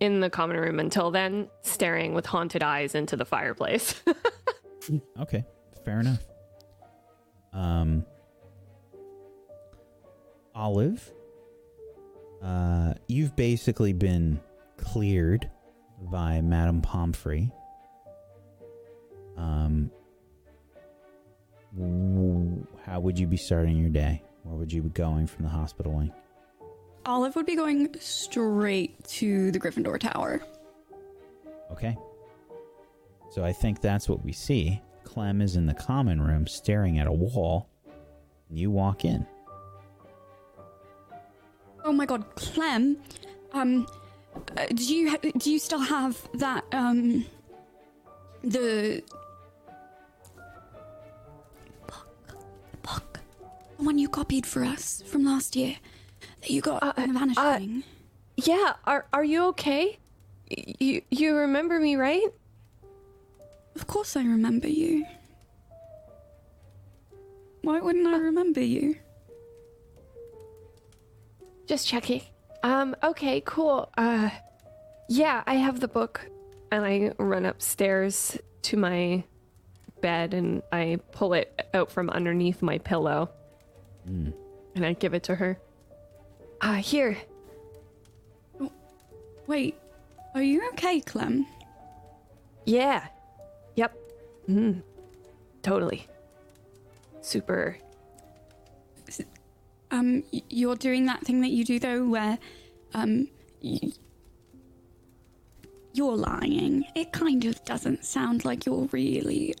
in 0.00 0.20
the 0.20 0.30
common 0.30 0.56
room 0.56 0.78
until 0.78 1.10
then, 1.10 1.48
staring 1.62 2.14
with 2.14 2.24
haunted 2.24 2.62
eyes 2.62 2.94
into 2.94 3.16
the 3.16 3.24
fireplace. 3.24 4.00
Okay, 5.16 5.44
fair 5.84 6.00
enough. 6.00 6.24
Um, 7.52 8.04
Olive, 10.56 11.12
uh, 12.42 12.94
you've 13.06 13.36
basically 13.36 13.92
been 13.92 14.40
cleared 14.76 15.48
by 16.10 16.40
Madame 16.40 16.82
Pomfrey. 16.82 17.52
Um, 19.36 19.90
how 22.84 22.98
would 22.98 23.18
you 23.18 23.28
be 23.28 23.36
starting 23.36 23.76
your 23.76 23.90
day? 23.90 24.22
Where 24.42 24.56
would 24.56 24.72
you 24.72 24.82
be 24.82 24.88
going 24.88 25.28
from 25.28 25.44
the 25.44 25.50
hospital 25.50 25.92
wing? 25.92 26.12
Olive 27.04 27.34
would 27.36 27.46
be 27.46 27.56
going 27.56 27.94
straight 27.98 29.02
to 29.04 29.50
the 29.50 29.58
Gryffindor 29.58 29.98
Tower. 29.98 30.42
Okay. 31.70 31.96
So 33.30 33.44
I 33.44 33.52
think 33.52 33.80
that's 33.80 34.08
what 34.08 34.24
we 34.24 34.32
see. 34.32 34.80
Clem 35.04 35.40
is 35.40 35.56
in 35.56 35.66
the 35.66 35.74
common 35.74 36.20
room 36.20 36.46
staring 36.46 36.98
at 36.98 37.06
a 37.06 37.12
wall. 37.12 37.68
And 38.48 38.58
you 38.58 38.70
walk 38.70 39.04
in. 39.04 39.26
Oh 41.84 41.92
my 41.92 42.06
god, 42.06 42.24
Clem. 42.36 42.98
Um, 43.52 43.86
uh, 44.56 44.66
do 44.66 44.94
you 44.94 45.10
ha- 45.10 45.30
do 45.36 45.50
you 45.50 45.58
still 45.58 45.80
have 45.80 46.16
that 46.34 46.64
um 46.72 47.24
the 48.44 49.02
book, 51.86 52.08
the 52.28 52.76
book, 52.82 53.20
the 53.78 53.84
one 53.84 53.98
you 53.98 54.08
copied 54.08 54.46
for 54.46 54.64
us 54.64 55.02
from 55.06 55.24
last 55.24 55.56
year 55.56 55.76
you 56.46 56.60
got 56.60 56.82
Uh, 56.82 56.92
in 56.96 57.12
the 57.14 57.20
uh, 57.20 57.26
vanishing? 57.34 57.84
Yeah, 58.36 58.74
are 58.84 59.06
are 59.12 59.24
you 59.24 59.44
okay? 59.48 59.98
You 60.48 61.02
you 61.10 61.36
remember 61.36 61.78
me, 61.80 61.96
right? 61.96 62.28
of 63.74 63.86
course, 63.86 64.16
I 64.16 64.22
remember 64.22 64.68
you. 64.68 65.06
Why 67.62 67.80
wouldn't 67.80 68.06
I 68.06 68.18
remember 68.18 68.60
you? 68.60 68.96
Just 71.66 71.86
checking. 71.88 72.22
Um, 72.62 72.94
okay, 73.02 73.40
cool. 73.46 73.90
Uh 73.96 74.30
yeah, 75.08 75.42
I 75.46 75.54
have 75.54 75.80
the 75.80 75.88
book 75.88 76.20
and 76.70 76.84
I 76.84 77.12
run 77.18 77.44
upstairs 77.46 78.38
to 78.62 78.76
my 78.76 79.24
bed 80.00 80.34
and 80.34 80.62
I 80.72 80.98
pull 81.12 81.32
it 81.34 81.68
out 81.74 81.90
from 81.90 82.10
underneath 82.10 82.62
my 82.62 82.78
pillow. 82.78 83.30
And 84.74 84.84
I 84.86 84.92
give 84.94 85.14
it 85.14 85.22
to 85.24 85.34
her. 85.36 85.58
Ah, 86.62 86.76
here. 86.76 87.18
Wait, 89.46 89.74
are 90.34 90.42
you 90.42 90.66
okay, 90.70 91.00
Clem? 91.00 91.46
Yeah. 92.64 93.06
Yep. 93.74 93.96
Mm. 94.48 94.82
Totally. 95.62 96.06
Super. 97.20 97.76
Um, 99.90 100.22
you're 100.48 100.76
doing 100.76 101.04
that 101.06 101.20
thing 101.22 101.42
that 101.42 101.50
you 101.50 101.64
do 101.64 101.78
though, 101.78 102.04
where, 102.08 102.38
um, 102.94 103.28
y- 103.62 103.92
you're 105.92 106.16
lying. 106.16 106.86
It 106.94 107.12
kind 107.12 107.44
of 107.44 107.62
doesn't 107.66 108.04
sound 108.04 108.44
like 108.46 108.64
you're 108.64 108.88
really, 108.92 109.54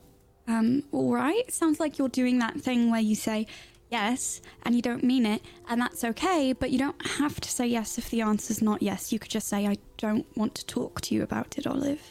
um, 0.48 0.84
all 0.90 1.12
right. 1.12 1.44
It 1.46 1.52
sounds 1.52 1.78
like 1.80 1.98
you're 1.98 2.08
doing 2.08 2.38
that 2.38 2.58
thing 2.60 2.90
where 2.90 3.00
you 3.00 3.14
say 3.14 3.46
yes 3.92 4.40
and 4.64 4.74
you 4.74 4.82
don't 4.82 5.04
mean 5.04 5.26
it, 5.26 5.42
and 5.68 5.80
that's 5.80 6.02
okay. 6.02 6.52
But 6.52 6.70
you 6.70 6.78
don't 6.78 7.06
have 7.06 7.40
to 7.40 7.48
say 7.48 7.66
yes 7.66 7.98
if 7.98 8.10
the 8.10 8.22
answer's 8.22 8.62
not 8.62 8.82
yes. 8.82 9.12
You 9.12 9.18
could 9.18 9.30
just 9.30 9.48
say, 9.48 9.66
"I 9.66 9.76
don't 9.98 10.26
want 10.36 10.54
to 10.56 10.66
talk 10.66 11.00
to 11.02 11.14
you 11.14 11.22
about 11.22 11.58
it, 11.58 11.66
Olive." 11.66 12.02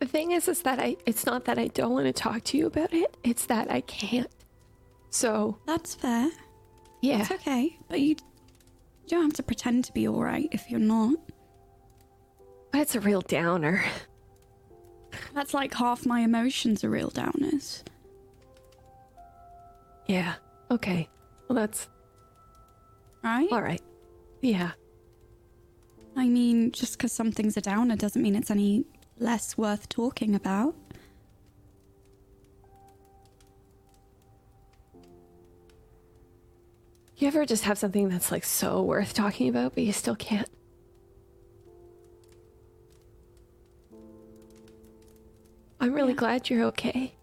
The 0.00 0.06
thing 0.06 0.30
is, 0.32 0.48
is 0.48 0.62
that 0.62 0.78
I, 0.78 0.96
it's 1.04 1.26
not 1.26 1.44
that 1.44 1.58
I 1.58 1.66
don't 1.68 1.92
want 1.92 2.06
to 2.06 2.12
talk 2.12 2.42
to 2.44 2.56
you 2.56 2.66
about 2.66 2.94
it, 2.94 3.16
it's 3.22 3.44
that 3.46 3.70
I 3.70 3.82
can't. 3.82 4.30
So, 5.10 5.58
That's 5.66 5.94
fair. 5.94 6.30
yeah. 7.02 7.20
It's 7.20 7.30
okay, 7.30 7.76
but 7.88 8.00
you, 8.00 8.08
you 8.10 8.16
don't 9.08 9.24
have 9.24 9.32
to 9.34 9.42
pretend 9.42 9.84
to 9.84 9.92
be 9.92 10.08
all 10.08 10.22
right 10.22 10.48
if 10.52 10.70
you're 10.70 10.80
not. 10.80 11.16
That's 12.72 12.94
a 12.94 13.00
real 13.00 13.20
downer. 13.20 13.84
That's 15.34 15.52
like 15.52 15.74
half 15.74 16.06
my 16.06 16.20
emotions 16.20 16.82
are 16.82 16.90
real 16.90 17.10
downers. 17.10 17.82
Yeah. 20.10 20.34
Okay. 20.72 21.08
Well, 21.46 21.54
that's 21.54 21.88
Right? 23.22 23.46
all 23.52 23.62
right. 23.62 23.80
Yeah. 24.40 24.72
I 26.16 26.26
mean, 26.26 26.72
just 26.72 26.98
because 26.98 27.12
something's 27.12 27.56
a 27.56 27.60
downer 27.60 27.94
doesn't 27.94 28.20
mean 28.20 28.34
it's 28.34 28.50
any 28.50 28.86
less 29.20 29.56
worth 29.56 29.88
talking 29.88 30.34
about. 30.34 30.74
You 37.16 37.28
ever 37.28 37.46
just 37.46 37.62
have 37.64 37.78
something 37.78 38.08
that's 38.08 38.32
like 38.32 38.44
so 38.44 38.82
worth 38.82 39.14
talking 39.14 39.48
about, 39.48 39.74
but 39.74 39.84
you 39.84 39.92
still 39.92 40.16
can't? 40.16 40.48
I'm 45.78 45.92
really 45.94 46.14
Yeah. 46.14 46.18
glad 46.18 46.50
you're 46.50 46.64
okay. 46.64 47.14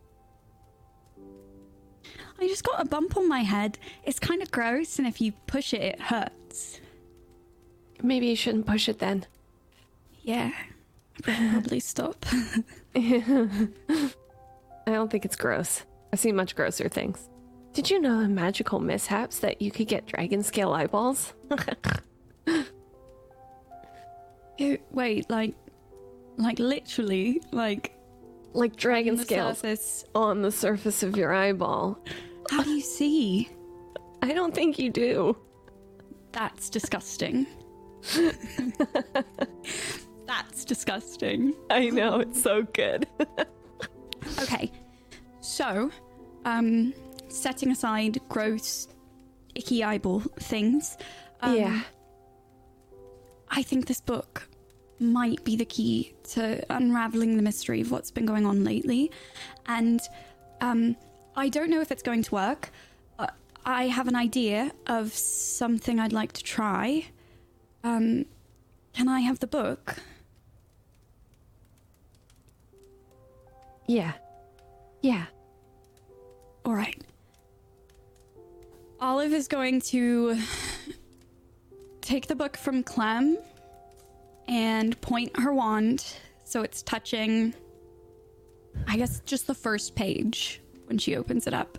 I 2.39 2.47
just 2.47 2.63
got 2.63 2.81
a 2.81 2.85
bump 2.85 3.17
on 3.17 3.27
my 3.27 3.41
head. 3.41 3.79
It's 4.03 4.19
kind 4.19 4.41
of 4.41 4.51
gross, 4.51 4.99
and 4.99 5.07
if 5.07 5.19
you 5.19 5.31
push 5.47 5.73
it, 5.73 5.81
it 5.81 5.99
hurts. 5.99 6.79
Maybe 8.03 8.27
you 8.27 8.35
shouldn't 8.35 8.67
push 8.67 8.87
it 8.87 8.99
then. 8.99 9.25
Yeah. 10.21 10.51
Probably 11.23 11.79
stop. 11.79 12.25
I 12.95 13.69
don't 14.85 15.09
think 15.11 15.25
it's 15.25 15.35
gross. 15.35 15.83
I've 16.13 16.19
seen 16.19 16.35
much 16.35 16.55
grosser 16.55 16.89
things. 16.89 17.27
Did 17.73 17.89
you 17.89 17.99
know 17.99 18.19
in 18.19 18.33
magical 18.35 18.79
mishaps 18.79 19.39
that 19.39 19.61
you 19.61 19.71
could 19.71 19.87
get 19.87 20.05
dragon 20.05 20.43
scale 20.43 20.73
eyeballs? 20.73 21.33
Ew, 24.57 24.77
Wait, 24.91 25.29
like, 25.29 25.53
like 26.37 26.59
literally, 26.59 27.41
like 27.51 27.93
like 28.57 28.75
dragon 28.75 29.17
on 29.17 29.23
scales 29.23 29.59
surface. 29.59 30.03
on 30.15 30.41
the 30.41 30.51
surface 30.51 31.03
of 31.03 31.15
your 31.15 31.31
eyeball. 31.31 31.99
How 32.49 32.63
do 32.63 32.71
you 32.71 32.81
see? 32.81 33.49
I 34.21 34.33
don't 34.33 34.53
think 34.53 34.79
you 34.79 34.89
do. 34.89 35.37
That's 36.31 36.69
disgusting. 36.69 37.45
That's 40.25 40.65
disgusting. 40.65 41.53
I 41.69 41.89
know, 41.89 42.19
it's 42.19 42.41
so 42.41 42.63
good. 42.63 43.07
Okay, 44.41 44.69
so, 45.39 45.89
um, 46.43 46.93
setting 47.29 47.71
aside 47.71 48.19
gross, 48.27 48.89
icky 49.55 49.85
eyeball 49.85 50.19
things, 50.41 50.97
um, 51.41 51.55
yeah. 51.55 51.81
I 53.49 53.63
think 53.63 53.85
this 53.87 54.01
book 54.01 54.49
might 54.99 55.43
be 55.43 55.55
the 55.55 55.65
key 55.65 56.13
to 56.31 56.63
unraveling 56.69 57.37
the 57.37 57.43
mystery 57.43 57.81
of 57.81 57.91
what's 57.91 58.11
been 58.11 58.25
going 58.25 58.45
on 58.45 58.63
lately. 58.63 59.11
And 59.67 60.01
um, 60.61 60.95
I 61.35 61.49
don't 61.49 61.69
know 61.69 61.81
if 61.81 61.91
it's 61.91 62.03
going 62.03 62.23
to 62.23 62.33
work. 62.33 62.71
But 63.17 63.33
I 63.65 63.87
have 63.87 64.07
an 64.07 64.15
idea 64.15 64.71
of 64.87 65.13
something 65.13 65.99
I'd 65.99 66.13
like 66.13 66.33
to 66.33 66.43
try. 66.43 67.05
Um, 67.83 68.25
can 68.93 69.07
I 69.07 69.21
have 69.21 69.39
the 69.39 69.47
book? 69.47 69.97
Yeah. 73.87 74.13
Yeah. 75.01 75.25
All 76.65 76.73
right. 76.73 77.01
Olive 78.99 79.31
is 79.31 79.47
going 79.47 79.79
to 79.81 80.37
take 82.01 82.27
the 82.27 82.35
book 82.35 82.57
from 82.57 82.83
Clem 82.83 83.37
and 84.47 84.99
point 85.01 85.37
her 85.39 85.53
wand 85.53 86.05
so 86.47 86.61
it's 86.61 86.81
touching, 86.81 87.53
I 88.87 88.95
guess, 88.95 89.19
just 89.25 89.47
the 89.47 89.53
first 89.53 89.95
page 89.95 90.61
when 90.85 90.97
she 90.97 91.17
opens 91.17 91.45
it 91.45 91.53
up. 91.53 91.77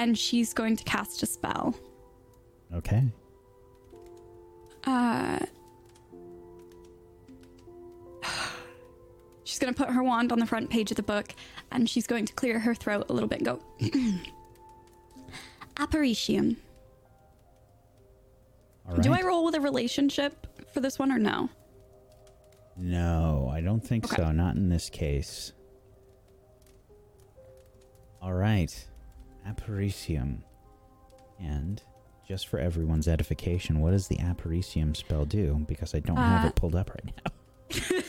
And 0.00 0.18
she's 0.18 0.52
going 0.52 0.76
to 0.76 0.82
cast 0.82 1.22
a 1.22 1.26
spell. 1.26 1.76
Okay. 2.74 3.04
Uh, 4.82 5.38
she's 9.44 9.60
going 9.60 9.72
to 9.72 9.84
put 9.84 9.94
her 9.94 10.02
wand 10.02 10.32
on 10.32 10.40
the 10.40 10.46
front 10.46 10.68
page 10.68 10.90
of 10.90 10.96
the 10.96 11.04
book 11.04 11.32
and 11.70 11.88
she's 11.88 12.08
going 12.08 12.26
to 12.26 12.32
clear 12.32 12.58
her 12.58 12.74
throat 12.74 13.06
a 13.08 13.12
little 13.12 13.28
bit 13.28 13.38
and 13.38 13.46
go, 13.46 13.60
Aparecium. 15.76 16.56
All 18.88 18.94
right. 18.94 19.02
Do 19.02 19.12
I 19.12 19.20
roll 19.22 19.44
with 19.44 19.54
a 19.54 19.60
relationship 19.60 20.48
for 20.74 20.80
this 20.80 20.98
one 20.98 21.12
or 21.12 21.18
no? 21.18 21.48
No, 22.76 23.50
I 23.52 23.60
don't 23.60 23.80
think 23.84 24.04
Okay. 24.06 24.16
so. 24.22 24.32
Not 24.32 24.56
in 24.56 24.68
this 24.68 24.88
case. 24.90 25.52
All 28.20 28.32
right. 28.32 28.88
Aparecium. 29.46 30.38
And 31.40 31.82
just 32.26 32.48
for 32.48 32.58
everyone's 32.58 33.08
edification, 33.08 33.80
what 33.80 33.90
does 33.90 34.08
the 34.08 34.16
Aparecium 34.16 34.96
spell 34.96 35.24
do? 35.24 35.64
Because 35.68 35.94
I 35.94 36.00
don't 36.00 36.16
have 36.16 36.44
Uh, 36.44 36.48
it 36.48 36.54
pulled 36.54 36.74
up 36.76 36.90
right 36.90 37.12
now. 37.24 37.32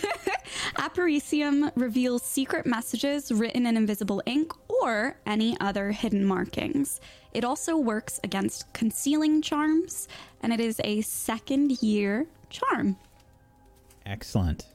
Aparecium 0.76 1.72
reveals 1.76 2.24
secret 2.24 2.66
messages 2.66 3.32
written 3.32 3.66
in 3.66 3.76
invisible 3.78 4.22
ink 4.26 4.52
or 4.70 5.18
any 5.26 5.58
other 5.60 5.92
hidden 5.92 6.26
markings. 6.26 7.00
It 7.34 7.44
also 7.44 7.76
works 7.78 8.20
against 8.24 8.72
concealing 8.74 9.42
charms, 9.42 10.08
and 10.42 10.54
it 10.54 10.60
is 10.60 10.80
a 10.84 11.02
second 11.02 11.82
year 11.82 12.28
charm. 12.50 12.98
Excellent. 14.06 14.66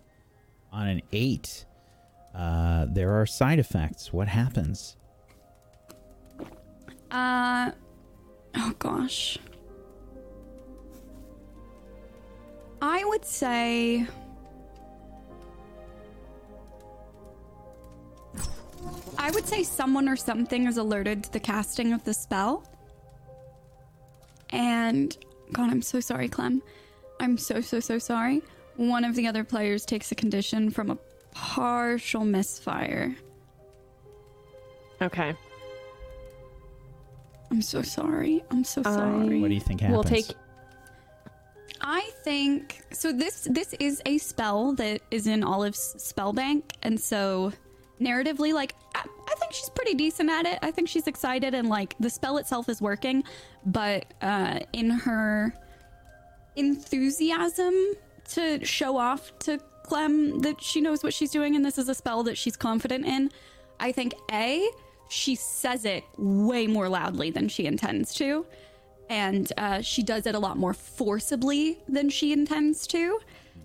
On 0.72 0.86
an 0.86 1.02
eight, 1.12 1.64
uh, 2.34 2.86
there 2.90 3.20
are 3.20 3.26
side 3.26 3.58
effects. 3.58 4.12
What 4.12 4.28
happens? 4.28 4.96
Uh, 7.10 7.70
oh 8.54 8.74
gosh. 8.78 9.38
I 12.80 13.04
would 13.04 13.24
say. 13.24 14.06
I 19.18 19.30
would 19.32 19.46
say 19.46 19.64
someone 19.64 20.08
or 20.08 20.16
something 20.16 20.66
is 20.66 20.76
alerted 20.76 21.24
to 21.24 21.32
the 21.32 21.40
casting 21.40 21.92
of 21.92 22.04
the 22.04 22.14
spell. 22.14 22.64
And, 24.50 25.16
God, 25.52 25.70
I'm 25.70 25.82
so 25.82 26.00
sorry, 26.00 26.28
Clem. 26.28 26.62
I'm 27.20 27.36
so, 27.36 27.60
so, 27.60 27.80
so 27.80 27.98
sorry. 27.98 28.42
One 28.78 29.04
of 29.04 29.16
the 29.16 29.26
other 29.26 29.42
players 29.42 29.84
takes 29.84 30.12
a 30.12 30.14
condition 30.14 30.70
from 30.70 30.88
a 30.90 30.98
partial 31.32 32.24
misfire. 32.24 33.16
Okay. 35.02 35.34
I'm 37.50 37.60
so 37.60 37.82
sorry. 37.82 38.44
I'm 38.52 38.62
so 38.62 38.84
sorry. 38.84 39.40
What 39.40 39.48
do 39.48 39.54
you 39.54 39.60
think 39.60 39.80
happens? 39.80 39.94
We'll 39.96 40.04
take. 40.04 40.26
I 41.80 42.08
think 42.22 42.80
so. 42.92 43.10
This 43.12 43.48
this 43.50 43.74
is 43.80 44.00
a 44.06 44.18
spell 44.18 44.74
that 44.74 45.00
is 45.10 45.26
in 45.26 45.42
Olive's 45.42 45.96
spell 45.98 46.32
bank, 46.32 46.72
and 46.82 47.00
so 47.00 47.52
narratively, 48.00 48.52
like 48.52 48.76
I, 48.94 49.00
I 49.00 49.34
think 49.40 49.54
she's 49.54 49.70
pretty 49.70 49.94
decent 49.94 50.30
at 50.30 50.46
it. 50.46 50.60
I 50.62 50.70
think 50.70 50.88
she's 50.88 51.08
excited, 51.08 51.52
and 51.52 51.68
like 51.68 51.96
the 51.98 52.10
spell 52.10 52.38
itself 52.38 52.68
is 52.68 52.80
working, 52.80 53.24
but 53.66 54.04
uh, 54.22 54.60
in 54.72 54.90
her 54.90 55.52
enthusiasm 56.54 57.74
to 58.28 58.64
show 58.64 58.96
off 58.96 59.36
to 59.40 59.58
Clem 59.82 60.40
that 60.40 60.62
she 60.62 60.80
knows 60.80 61.02
what 61.02 61.14
she's 61.14 61.30
doing, 61.30 61.56
and 61.56 61.64
this 61.64 61.78
is 61.78 61.88
a 61.88 61.94
spell 61.94 62.22
that 62.24 62.36
she's 62.36 62.56
confident 62.56 63.06
in. 63.06 63.30
I 63.80 63.92
think 63.92 64.14
a 64.30 64.68
she 65.08 65.34
says 65.34 65.84
it 65.84 66.04
way 66.18 66.66
more 66.66 66.88
loudly 66.88 67.30
than 67.30 67.48
she 67.48 67.64
intends 67.64 68.12
to 68.14 68.44
and 69.08 69.52
uh, 69.56 69.80
she 69.80 70.02
does 70.02 70.26
it 70.26 70.34
a 70.34 70.38
lot 70.38 70.56
more 70.56 70.74
forcibly 70.74 71.78
than 71.88 72.10
she 72.10 72.32
intends 72.32 72.86
to. 72.88 73.20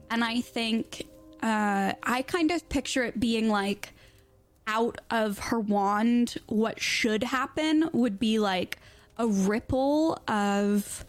And 0.10 0.24
I 0.24 0.42
think 0.42 1.08
uh, 1.42 1.94
I 2.04 2.22
kind 2.24 2.52
of 2.52 2.68
picture 2.70 3.04
it 3.04 3.20
being 3.20 3.50
like 3.50 3.94
out 4.68 5.00
of 5.12 5.40
her 5.40 5.60
wand, 5.60 6.38
what 6.48 6.82
should 6.82 7.24
happen 7.24 7.90
would 7.92 8.20
be 8.20 8.40
like 8.40 8.80
a 9.18 9.28
ripple 9.28 10.22
of. 10.28 11.06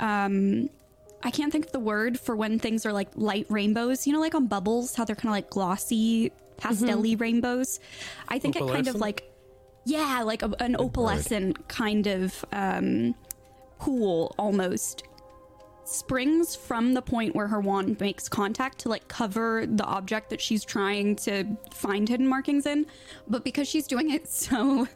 Um, 0.00 0.68
I 1.22 1.30
can't 1.30 1.52
think 1.52 1.66
of 1.66 1.72
the 1.72 1.80
word 1.80 2.18
for 2.18 2.34
when 2.34 2.58
things 2.58 2.84
are 2.84 2.92
like 2.92 3.08
light 3.14 3.46
rainbows. 3.48 4.06
You 4.06 4.12
know, 4.12 4.20
like 4.20 4.34
on 4.34 4.46
bubbles, 4.46 4.94
how 4.94 5.04
they're 5.04 5.16
kind 5.16 5.28
of 5.28 5.36
like 5.36 5.50
glossy, 5.50 6.32
pastel 6.56 7.02
rainbows. 7.16 7.80
I 8.28 8.38
think 8.38 8.56
it 8.56 8.66
kind 8.66 8.88
of 8.88 8.96
like, 8.96 9.30
yeah, 9.84 10.22
like 10.22 10.42
a, 10.42 10.52
an 10.60 10.76
opalescent 10.76 11.68
kind 11.68 12.06
of 12.06 12.44
um, 12.52 13.14
pool 13.78 14.34
almost 14.38 15.04
springs 15.84 16.54
from 16.54 16.94
the 16.94 17.02
point 17.02 17.34
where 17.34 17.48
her 17.48 17.60
wand 17.60 18.00
makes 18.00 18.28
contact 18.28 18.78
to 18.78 18.88
like 18.88 19.08
cover 19.08 19.66
the 19.66 19.84
object 19.84 20.30
that 20.30 20.40
she's 20.40 20.64
trying 20.64 21.16
to 21.16 21.44
find 21.72 22.08
hidden 22.08 22.26
markings 22.26 22.66
in. 22.66 22.86
But 23.28 23.44
because 23.44 23.68
she's 23.68 23.86
doing 23.86 24.10
it 24.10 24.28
so 24.32 24.88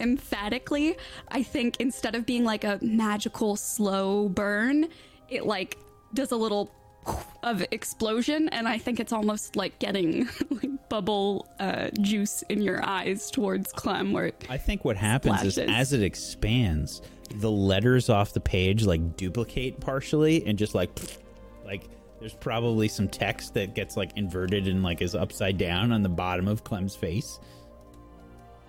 emphatically, 0.00 0.96
I 1.28 1.42
think 1.42 1.80
instead 1.80 2.14
of 2.14 2.26
being 2.26 2.44
like 2.44 2.64
a 2.64 2.78
magical 2.82 3.56
slow 3.56 4.28
burn, 4.28 4.88
it 5.34 5.46
like 5.46 5.78
does 6.12 6.32
a 6.32 6.36
little 6.36 6.70
of 7.42 7.62
explosion 7.70 8.48
and 8.48 8.66
i 8.66 8.78
think 8.78 8.98
it's 8.98 9.12
almost 9.12 9.56
like 9.56 9.78
getting 9.78 10.26
like 10.50 10.70
bubble 10.88 11.48
uh, 11.58 11.88
juice 12.00 12.42
in 12.48 12.62
your 12.62 12.84
eyes 12.84 13.30
towards 13.30 13.72
clem 13.72 14.12
where 14.12 14.30
I 14.48 14.56
think 14.56 14.84
what 14.84 14.96
happens 14.96 15.42
is 15.42 15.58
as 15.58 15.92
it 15.92 16.02
expands, 16.02 17.02
the 17.36 17.50
letters 17.50 18.08
off 18.08 18.32
the 18.32 18.40
page 18.40 18.84
like 18.84 19.16
duplicate 19.16 19.80
partially 19.80 20.46
and 20.46 20.56
just 20.56 20.74
like 20.74 20.90
like 21.66 21.88
there's 22.20 22.34
probably 22.34 22.88
some 22.88 23.08
text 23.08 23.54
that 23.54 23.74
gets 23.74 23.96
like 23.96 24.16
inverted 24.16 24.68
and 24.68 24.82
like 24.82 25.02
is 25.02 25.14
upside 25.14 25.58
down 25.58 25.92
on 25.92 26.02
the 26.02 26.08
bottom 26.08 26.46
of 26.46 26.64
Clem's 26.64 26.94
face. 26.94 27.40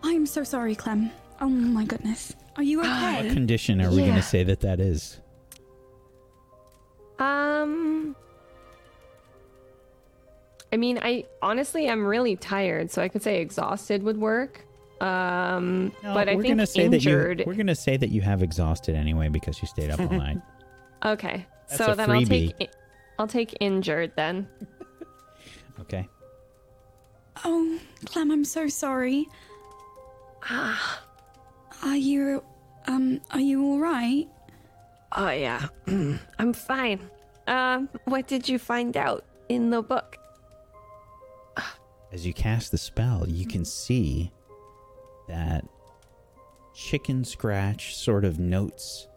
i'm 0.03 0.25
so 0.25 0.43
sorry 0.43 0.75
clem. 0.75 1.11
Oh 1.41 1.49
my 1.49 1.85
goodness. 1.85 2.33
Are 2.55 2.63
you 2.63 2.79
okay? 2.81 3.27
What 3.27 3.33
condition 3.33 3.81
are 3.81 3.91
we 3.91 3.97
gonna 3.97 4.21
say 4.23 4.43
that 4.43 4.61
that 4.61 4.79
is? 4.79 5.19
Um. 7.19 8.15
I 10.73 10.77
mean, 10.77 10.99
I 11.01 11.25
honestly 11.41 11.87
am 11.87 12.05
really 12.05 12.35
tired, 12.35 12.91
so 12.91 13.01
I 13.01 13.07
could 13.07 13.23
say 13.23 13.39
exhausted 13.39 14.03
would 14.03 14.17
work. 14.17 14.61
Um, 14.99 15.91
No, 16.03 16.13
but 16.13 16.27
I 16.27 16.35
we're 16.35 16.41
think 16.41 16.53
gonna 16.55 16.65
say 16.67 16.85
injured. 16.85 17.39
that 17.39 17.43
you 17.43 17.47
we're 17.47 17.53
going 17.55 17.67
to 17.67 17.75
say 17.75 17.97
that 17.97 18.09
you 18.09 18.21
have 18.21 18.41
exhausted 18.41 18.95
anyway 18.95 19.29
because 19.29 19.61
you 19.61 19.67
stayed 19.67 19.89
up 19.89 19.99
all 19.99 20.09
night. 20.09 20.37
Okay, 21.05 21.45
That's 21.69 21.77
so 21.77 21.91
a 21.91 21.95
then 21.95 22.09
I'll 22.09 22.23
take. 22.25 22.55
i- 22.59 22.69
I'll 23.19 23.27
take 23.27 23.55
injured 23.59 24.13
then. 24.15 24.47
Okay. 25.81 26.07
oh 27.43 27.77
clem 28.05 28.31
i'm 28.31 28.45
so 28.45 28.67
sorry 28.67 29.27
Ah, 30.49 31.01
are 31.83 31.97
you 31.97 32.41
um 32.87 33.19
are 33.31 33.41
you 33.41 33.61
all 33.63 33.79
right 33.79 34.27
Oh 35.15 35.29
yeah, 35.29 35.67
I'm 35.87 36.53
fine. 36.53 36.99
Um, 37.47 37.89
what 38.05 38.27
did 38.27 38.49
you 38.49 38.59
find 38.59 38.97
out 38.97 39.23
in 39.49 39.69
the 39.69 39.81
book? 39.81 40.17
As 42.11 42.25
you 42.25 42.33
cast 42.33 42.71
the 42.71 42.77
spell, 42.77 43.27
you 43.27 43.45
can 43.45 43.65
see 43.65 44.31
that 45.27 45.65
chicken 46.73 47.23
scratch 47.23 47.95
sort 47.95 48.25
of 48.25 48.39
notes 48.39 49.07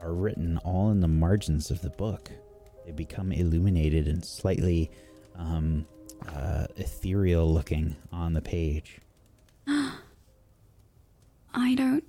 are 0.00 0.12
written 0.12 0.58
all 0.58 0.90
in 0.90 1.00
the 1.00 1.08
margins 1.08 1.70
of 1.70 1.80
the 1.82 1.90
book. 1.90 2.30
They 2.84 2.92
become 2.92 3.32
illuminated 3.32 4.06
and 4.06 4.24
slightly 4.24 4.90
um, 5.36 5.86
uh, 6.28 6.66
ethereal 6.76 7.52
looking 7.52 7.96
on 8.12 8.32
the 8.32 8.42
page. 8.42 8.98
I 9.66 9.94
don't 11.74 12.04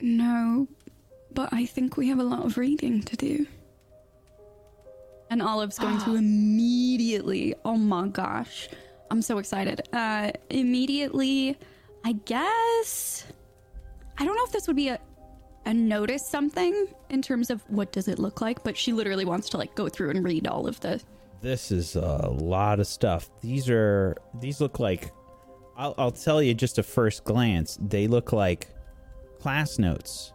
know, 0.00 0.68
but 1.34 1.52
I 1.52 1.66
think 1.66 1.96
we 1.96 2.08
have 2.08 2.18
a 2.18 2.24
lot 2.24 2.44
of 2.44 2.58
reading 2.58 3.02
to 3.02 3.16
do. 3.16 3.46
And 5.30 5.40
Olive's 5.40 5.78
going 5.78 5.98
to 6.00 6.16
immediately, 6.16 7.54
oh 7.64 7.76
my 7.76 8.08
gosh, 8.08 8.68
I'm 9.10 9.22
so 9.22 9.38
excited. 9.38 9.82
Uh, 9.92 10.32
immediately, 10.50 11.56
I 12.04 12.12
guess, 12.12 13.26
I 14.18 14.24
don't 14.24 14.36
know 14.36 14.44
if 14.44 14.52
this 14.52 14.66
would 14.66 14.76
be 14.76 14.88
a, 14.88 14.98
a 15.66 15.74
notice 15.74 16.26
something 16.26 16.88
in 17.10 17.22
terms 17.22 17.50
of 17.50 17.62
what 17.68 17.92
does 17.92 18.08
it 18.08 18.18
look 18.18 18.40
like, 18.40 18.64
but 18.64 18.76
she 18.76 18.92
literally 18.92 19.24
wants 19.24 19.48
to 19.50 19.56
like 19.56 19.74
go 19.76 19.88
through 19.88 20.10
and 20.10 20.24
read 20.24 20.48
all 20.48 20.66
of 20.66 20.80
the. 20.80 21.00
This 21.40 21.70
is 21.70 21.94
a 21.94 22.28
lot 22.28 22.80
of 22.80 22.86
stuff. 22.86 23.30
These 23.40 23.70
are 23.70 24.16
these 24.40 24.60
look 24.60 24.78
like 24.78 25.12
I'll, 25.76 25.94
I'll 25.96 26.10
tell 26.10 26.42
you 26.42 26.54
just 26.54 26.78
a 26.78 26.82
first 26.82 27.24
glance. 27.24 27.78
They 27.80 28.06
look 28.06 28.32
like 28.32 28.68
class 29.38 29.78
notes 29.78 30.32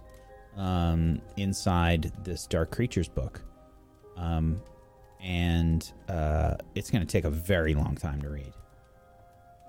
um, 0.58 1.22
inside 1.38 2.12
this 2.24 2.48
Dark 2.48 2.72
Creatures 2.72 3.08
book, 3.08 3.42
um, 4.18 4.62
and 5.22 5.92
uh, 6.10 6.56
it's 6.76 6.90
going 6.92 7.06
to 7.06 7.12
take 7.12 7.26
a 7.26 7.30
very 7.30 7.74
long 7.74 7.96
time 7.96 8.22
to 8.22 8.30
read. 8.30 8.54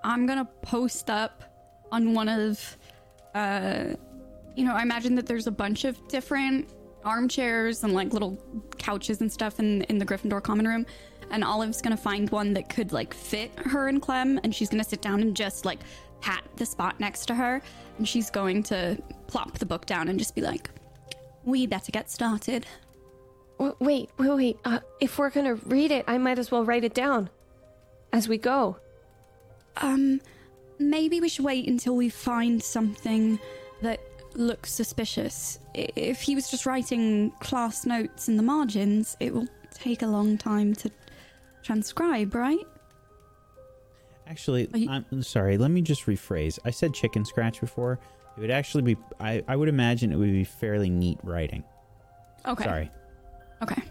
I'm 0.06 0.24
gonna 0.24 0.48
post 0.62 1.10
up 1.10 1.42
on 1.90 2.14
one 2.14 2.28
of, 2.28 2.76
uh, 3.34 3.86
you 4.54 4.64
know, 4.64 4.72
I 4.72 4.82
imagine 4.82 5.16
that 5.16 5.26
there's 5.26 5.48
a 5.48 5.50
bunch 5.50 5.84
of 5.84 5.96
different 6.06 6.68
armchairs 7.04 7.82
and 7.82 7.92
like 7.92 8.12
little 8.12 8.38
couches 8.78 9.20
and 9.20 9.32
stuff 9.32 9.58
in 9.58 9.82
in 9.84 9.98
the 9.98 10.06
Gryffindor 10.06 10.40
common 10.42 10.68
room, 10.68 10.86
and 11.32 11.42
Olive's 11.42 11.82
gonna 11.82 11.96
find 11.96 12.30
one 12.30 12.52
that 12.54 12.68
could 12.68 12.92
like 12.92 13.14
fit 13.14 13.50
her 13.58 13.88
and 13.88 14.00
Clem, 14.00 14.38
and 14.44 14.54
she's 14.54 14.68
gonna 14.68 14.84
sit 14.84 15.02
down 15.02 15.20
and 15.20 15.34
just 15.34 15.64
like 15.64 15.80
pat 16.20 16.44
the 16.54 16.66
spot 16.66 17.00
next 17.00 17.26
to 17.26 17.34
her, 17.34 17.60
and 17.98 18.08
she's 18.08 18.30
going 18.30 18.62
to 18.64 18.96
plop 19.26 19.58
the 19.58 19.66
book 19.66 19.86
down 19.86 20.08
and 20.08 20.20
just 20.20 20.36
be 20.36 20.40
like, 20.40 20.70
"We 21.46 21.66
better 21.66 21.90
get 21.90 22.10
started." 22.10 22.66
W- 23.58 23.76
wait, 23.80 24.10
wait, 24.18 24.30
wait. 24.30 24.58
Uh, 24.66 24.80
if 25.00 25.18
we're 25.18 25.30
gonna 25.30 25.54
read 25.54 25.90
it, 25.90 26.04
I 26.06 26.18
might 26.18 26.38
as 26.38 26.50
well 26.50 26.64
write 26.64 26.84
it 26.84 26.92
down 26.92 27.30
as 28.12 28.28
we 28.28 28.36
go. 28.36 28.76
Um, 29.78 30.20
maybe 30.78 31.20
we 31.20 31.28
should 31.30 31.44
wait 31.46 31.66
until 31.66 31.96
we 31.96 32.10
find 32.10 32.62
something 32.62 33.38
that 33.80 34.00
looks 34.34 34.72
suspicious. 34.72 35.58
If 35.74 36.20
he 36.20 36.34
was 36.34 36.50
just 36.50 36.66
writing 36.66 37.30
class 37.40 37.86
notes 37.86 38.28
in 38.28 38.36
the 38.36 38.42
margins, 38.42 39.16
it 39.20 39.32
will 39.32 39.48
take 39.72 40.02
a 40.02 40.06
long 40.06 40.36
time 40.36 40.74
to 40.74 40.90
transcribe, 41.62 42.34
right? 42.34 42.66
Actually, 44.26 44.68
you- 44.74 44.90
I'm 44.90 45.22
sorry. 45.22 45.56
Let 45.56 45.70
me 45.70 45.82
just 45.82 46.06
rephrase. 46.06 46.58
I 46.64 46.70
said 46.70 46.92
chicken 46.92 47.24
scratch 47.24 47.60
before. 47.60 47.98
It 48.36 48.40
would 48.40 48.50
actually 48.50 48.82
be. 48.82 48.96
I, 49.18 49.42
I 49.48 49.56
would 49.56 49.68
imagine 49.68 50.12
it 50.12 50.16
would 50.16 50.32
be 50.32 50.44
fairly 50.44 50.90
neat 50.90 51.18
writing. 51.22 51.64
Okay. 52.46 52.64
Sorry. 52.64 52.90
Okay. 53.62 53.82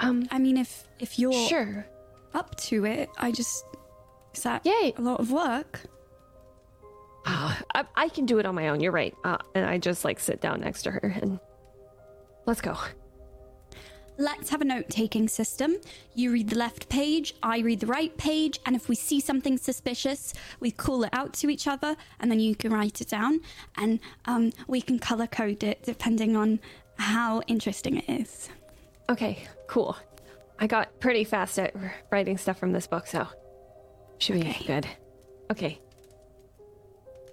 Um, 0.00 0.28
I 0.30 0.38
mean, 0.38 0.56
if 0.56 0.88
if 1.00 1.18
you're 1.18 1.48
sure. 1.48 1.86
up 2.32 2.54
to 2.56 2.84
it. 2.84 3.08
I 3.18 3.32
just 3.32 3.64
is 4.34 4.42
that 4.42 4.64
Yay. 4.66 4.94
a 4.96 5.00
lot 5.00 5.20
of 5.20 5.30
work? 5.30 5.80
I, 7.26 7.84
I 7.96 8.08
can 8.08 8.26
do 8.26 8.38
it 8.38 8.46
on 8.46 8.54
my 8.54 8.68
own. 8.68 8.80
You're 8.80 8.92
right. 8.92 9.14
Uh, 9.24 9.38
and 9.54 9.64
I 9.64 9.78
just 9.78 10.04
like 10.04 10.20
sit 10.20 10.40
down 10.40 10.60
next 10.60 10.82
to 10.82 10.90
her 10.90 11.14
and 11.20 11.38
let's 12.46 12.60
go. 12.60 12.76
Let's 14.16 14.48
have 14.50 14.60
a 14.60 14.64
note 14.64 14.88
taking 14.88 15.28
system. 15.28 15.76
You 16.14 16.30
read 16.32 16.48
the 16.50 16.56
left 16.56 16.88
page, 16.88 17.34
I 17.42 17.58
read 17.58 17.80
the 17.80 17.88
right 17.88 18.16
page, 18.16 18.60
and 18.64 18.76
if 18.76 18.88
we 18.88 18.94
see 18.94 19.18
something 19.18 19.58
suspicious, 19.58 20.32
we 20.60 20.70
call 20.70 21.02
it 21.02 21.10
out 21.12 21.32
to 21.34 21.50
each 21.50 21.66
other, 21.66 21.96
and 22.20 22.30
then 22.30 22.38
you 22.38 22.54
can 22.54 22.72
write 22.72 23.00
it 23.00 23.08
down, 23.08 23.40
and 23.76 23.98
um, 24.26 24.52
we 24.68 24.80
can 24.80 25.00
color 25.00 25.26
code 25.26 25.64
it 25.64 25.82
depending 25.82 26.36
on 26.36 26.60
how 26.96 27.40
interesting 27.48 27.96
it 27.96 28.08
is. 28.08 28.48
Okay, 29.10 29.44
cool. 29.66 29.96
I 30.60 30.68
got 30.68 31.00
pretty 31.00 31.24
fast 31.24 31.58
at 31.58 31.74
writing 32.12 32.38
stuff 32.38 32.56
from 32.58 32.70
this 32.72 32.86
book, 32.86 33.08
so 33.08 33.26
should 34.18 34.34
be 34.40 34.40
Okay. 34.48 34.64
good. 34.64 34.86
Okay. 35.50 35.80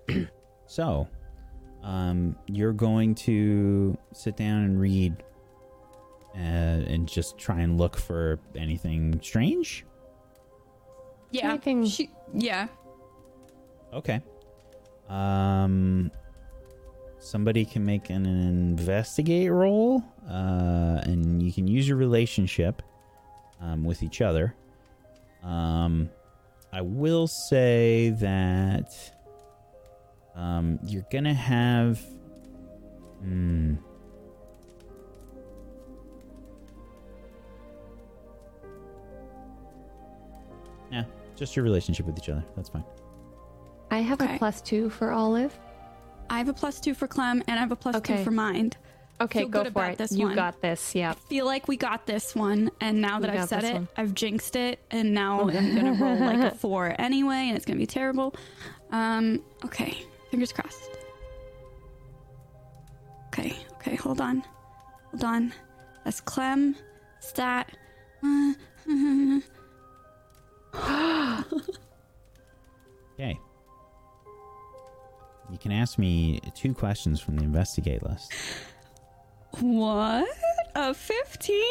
So, 0.68 1.06
um, 1.84 2.38
you're 2.48 2.72
going 2.72 3.14
to 3.16 3.98
sit 4.14 4.38
down 4.38 4.64
and 4.64 4.80
read 4.80 5.22
uh, 6.36 6.38
and 6.38 7.08
just 7.08 7.38
try 7.38 7.60
and 7.62 7.78
look 7.78 7.98
for 7.98 8.40
anything 8.56 9.20
strange? 9.22 9.86
Yeah. 11.32 11.50
Anything- 11.52 11.86
She, 11.86 12.10
yeah. 12.34 12.68
Okay. 13.94 14.22
Um, 15.10 16.10
somebody 17.20 17.66
can 17.66 17.86
make 17.86 18.10
an 18.10 18.26
investigate 18.26 19.52
roll, 19.52 20.02
uh, 20.30 21.02
and 21.04 21.42
you 21.44 21.52
can 21.52 21.68
use 21.68 21.88
your 21.88 21.98
relationship 21.98 22.82
um, 23.60 23.84
with 23.84 24.02
each 24.04 24.22
other. 24.22 24.56
Um, 25.44 26.10
I 26.72 26.82
will 26.82 27.28
say 27.28 28.12
that 28.22 28.94
um, 30.36 30.80
you're 30.86 31.06
gonna 31.12 31.34
have. 31.34 32.00
Hmm. 33.20 33.76
Yeah, 40.92 41.04
just 41.36 41.56
your 41.56 41.64
relationship 41.64 42.06
with 42.06 42.18
each 42.18 42.30
other. 42.30 42.44
That's 42.56 42.70
fine. 42.70 42.84
I 43.90 44.00
have 44.00 44.22
Okay. 44.22 44.36
a 44.36 44.38
plus 44.38 44.62
two 44.62 44.90
for 44.90 45.12
Olive. 45.12 45.58
I 46.30 46.38
have 46.38 46.48
a 46.50 46.54
plus 46.54 46.80
two 46.80 46.94
for 46.94 47.08
Clem, 47.08 47.44
and 47.48 47.58
I 47.58 47.62
have 47.62 47.72
a 47.72 47.76
plus 47.76 47.96
Okay. 47.96 48.18
two 48.18 48.24
for 48.24 48.32
Mind. 48.32 48.78
Okay, 49.20 49.40
Feel 49.42 49.50
go 49.50 49.64
good 49.64 49.74
for 49.74 49.80
about 49.82 49.92
it. 49.94 49.98
this 50.00 50.12
you 50.14 50.26
one. 50.28 50.36
got 50.36 50.62
this. 50.62 50.96
Yeah. 50.96 51.14
Feel 51.14 51.46
like 51.46 51.68
we 51.68 51.78
got 51.78 52.08
this 52.08 52.34
one, 52.36 52.72
and 52.82 53.00
now 53.02 53.20
that 53.20 53.30
We 53.32 53.38
I've 53.38 53.42
got 53.44 53.50
said 53.50 53.62
this 53.62 53.70
it, 53.70 53.74
one. 53.76 53.88
I've 53.96 54.14
jinxed 54.16 54.56
it, 54.56 54.80
and 54.90 55.14
now 55.14 55.42
I'm 55.50 55.76
gonna 55.76 55.94
roll 55.94 56.18
like 56.18 56.40
a 56.40 56.56
four 56.56 56.96
anyway, 56.98 57.48
and 57.48 57.56
it's 57.56 57.66
gonna 57.66 57.78
be 57.80 57.86
terrible. 57.86 58.34
Um, 58.92 59.42
okay, 59.64 59.96
fingers 60.32 60.52
crossed. 60.52 60.90
Okay, 63.28 63.56
okay, 63.74 63.96
hold 63.96 64.20
on, 64.22 64.44
hold 65.12 65.24
on. 65.24 65.54
That's 66.04 66.20
Clem, 66.22 66.76
stat. 67.20 67.70
Okay. 73.20 73.38
You 75.52 75.58
can 75.60 75.72
ask 75.72 76.00
me 76.00 76.40
two 76.56 76.74
questions 76.74 77.20
from 77.20 77.38
the 77.38 77.44
investigate 77.44 78.02
list. 78.02 78.34
What? 79.60 80.28
A 80.74 80.94
15? 80.94 81.62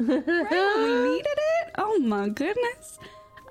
right 0.00 0.08
we 0.08 0.14
needed 0.14 1.26
it? 1.26 1.70
Oh 1.78 1.98
my 2.00 2.28
goodness. 2.28 2.98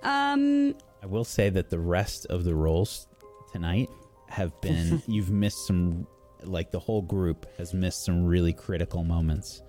Um, 0.04 0.76
I 1.02 1.06
will 1.08 1.24
say 1.24 1.50
that 1.50 1.70
the 1.70 1.80
rest 1.80 2.26
of 2.28 2.44
the 2.44 2.54
rolls 2.54 3.08
tonight 3.52 3.90
have 4.28 4.60
been 4.62 5.02
you've 5.08 5.32
missed 5.32 5.66
some 5.66 6.06
like 6.44 6.72
the 6.72 6.80
whole 6.80 7.02
group 7.02 7.48
has 7.58 7.74
missed 7.74 8.06
some 8.06 8.26
really 8.26 8.54
critical 8.54 9.04
moments. 9.04 9.64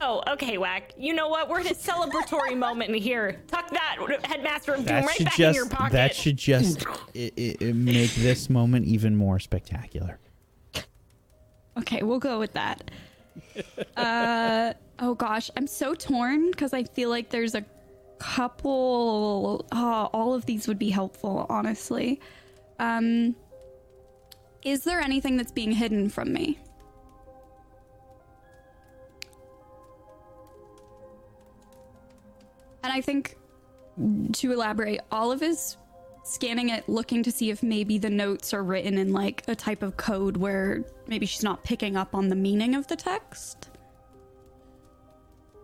Oh, 0.00 0.22
okay, 0.28 0.58
Whack. 0.58 0.92
You 0.96 1.12
know 1.12 1.28
what? 1.28 1.48
We're 1.48 1.60
in 1.60 1.66
a 1.66 1.74
celebratory 1.74 2.56
moment 2.66 2.94
here. 2.94 3.40
Tuck 3.48 3.68
that 3.70 3.96
headmaster 4.24 4.72
of 4.74 4.78
doom 4.78 4.86
That 4.86 5.06
right 5.06 5.24
back 5.24 5.34
just 5.34 5.40
in 5.40 5.54
your 5.54 5.68
pocket. 5.68 5.92
that 5.92 6.14
should 6.14 6.36
just 6.36 6.86
i 7.16 7.56
i 7.60 7.72
make 7.72 8.14
this 8.14 8.48
moment 8.48 8.86
even 8.86 9.16
more 9.16 9.38
spectacular. 9.40 10.18
okay, 11.78 12.02
we'll 12.02 12.20
go 12.20 12.38
with 12.38 12.52
that. 12.52 12.90
Uh, 13.96 14.72
oh 15.00 15.14
gosh, 15.14 15.50
I'm 15.56 15.66
so 15.66 15.94
torn 15.94 16.50
because 16.50 16.72
I 16.72 16.84
feel 16.84 17.10
like 17.10 17.30
there's 17.30 17.54
a 17.56 17.64
couple. 18.18 19.66
Oh, 19.72 20.10
all 20.12 20.34
of 20.34 20.46
these 20.46 20.68
would 20.68 20.78
be 20.78 20.90
helpful, 20.90 21.46
honestly. 21.48 22.20
Um, 22.78 23.34
is 24.62 24.84
there 24.84 25.00
anything 25.00 25.36
that's 25.36 25.52
being 25.52 25.72
hidden 25.72 26.08
from 26.08 26.32
me? 26.32 26.58
And 32.82 32.92
I 32.92 33.00
think 33.00 33.36
to 34.32 34.52
elaborate, 34.52 35.00
Olive 35.10 35.42
is 35.42 35.76
scanning 36.22 36.68
it, 36.68 36.88
looking 36.88 37.22
to 37.22 37.32
see 37.32 37.50
if 37.50 37.62
maybe 37.62 37.98
the 37.98 38.10
notes 38.10 38.52
are 38.52 38.62
written 38.62 38.98
in 38.98 39.12
like 39.12 39.42
a 39.48 39.54
type 39.54 39.82
of 39.82 39.96
code 39.96 40.36
where 40.36 40.84
maybe 41.06 41.26
she's 41.26 41.42
not 41.42 41.64
picking 41.64 41.96
up 41.96 42.14
on 42.14 42.28
the 42.28 42.36
meaning 42.36 42.74
of 42.74 42.86
the 42.86 42.96
text. 42.96 43.70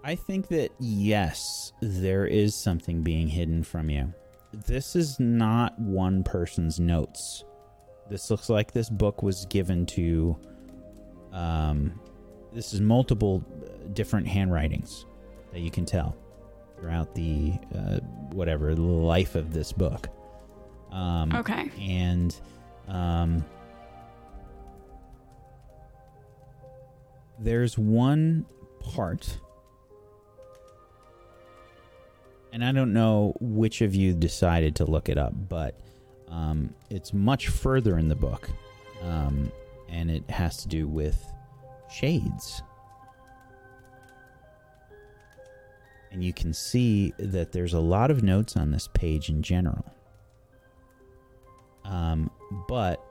I 0.03 0.15
think 0.15 0.49
that 0.49 0.71
yes, 0.79 1.73
there 1.81 2.27
is 2.27 2.55
something 2.55 3.03
being 3.03 3.29
hidden 3.29 3.63
from 3.63 3.89
you. 3.89 4.13
This 4.53 4.97
is 4.97 5.19
not 5.19 5.79
one 5.79 6.23
person's 6.23 6.79
notes. 6.79 7.45
This 8.11 8.31
looks 8.31 8.49
like 8.51 8.73
this 8.73 8.91
book 8.91 9.23
was 9.23 9.47
given 9.47 9.87
to 9.87 10.37
um 11.33 11.99
this 12.53 12.73
is 12.73 12.81
multiple 12.81 13.45
uh, 13.65 13.89
different 13.95 14.29
handwritings 14.29 15.07
that 15.53 15.59
you 15.61 15.71
can 15.71 15.85
tell 15.85 16.17
throughout 16.79 17.15
the 17.15 17.53
uh, 17.75 17.99
whatever 18.33 18.75
the 18.75 18.83
life 18.83 19.35
of 19.35 19.53
this 19.53 19.73
book. 19.73 20.09
Um 20.93 21.35
Okay. 21.35 21.71
and 21.81 22.35
um 22.89 23.45
there's 27.39 27.77
one 27.77 28.47
part 28.81 29.39
and 32.53 32.65
I 32.65 32.71
don't 32.71 32.93
know 32.93 33.35
which 33.41 33.81
of 33.81 33.95
you 33.97 34.15
decided 34.15 34.77
to 34.77 34.85
look 34.85 35.09
it 35.09 35.19
up, 35.19 35.33
but 35.49 35.81
um, 36.29 36.73
it's 36.89 37.13
much 37.13 37.49
further 37.49 37.99
in 37.99 38.07
the 38.07 38.15
book, 38.15 38.49
um, 39.03 39.51
and 39.89 40.09
it 40.09 40.31
has 40.31 40.59
to 40.59 40.69
do 40.69 40.87
with 40.87 41.21
shades. 41.91 42.63
And 46.15 46.23
you 46.23 46.33
can 46.33 46.55
see 46.55 47.13
that 47.19 47.51
there's 47.51 47.75
a 47.75 47.81
lot 47.81 48.13
of 48.13 48.23
notes 48.23 48.57
on 48.57 48.71
this 48.71 48.89
page 48.95 49.29
in 49.29 49.43
general. 49.43 49.85
Um, 51.85 52.31
but 52.69 53.05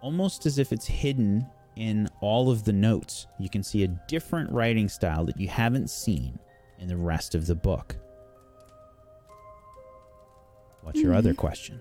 almost 0.00 0.44
as 0.44 0.58
if 0.58 0.72
it's 0.72 0.86
hidden 0.86 1.46
in 1.76 2.08
all 2.20 2.50
of 2.50 2.64
the 2.64 2.72
notes, 2.72 3.28
you 3.38 3.48
can 3.48 3.62
see 3.62 3.84
a 3.84 3.88
different 4.08 4.50
writing 4.50 4.88
style 4.88 5.24
that 5.26 5.38
you 5.38 5.46
haven't 5.46 5.88
seen 5.88 6.40
in 6.80 6.88
the 6.88 6.96
rest 6.96 7.36
of 7.36 7.46
the 7.46 7.54
book. 7.54 7.94
What's 10.82 11.00
your 11.00 11.14
other 11.14 11.32
question? 11.32 11.80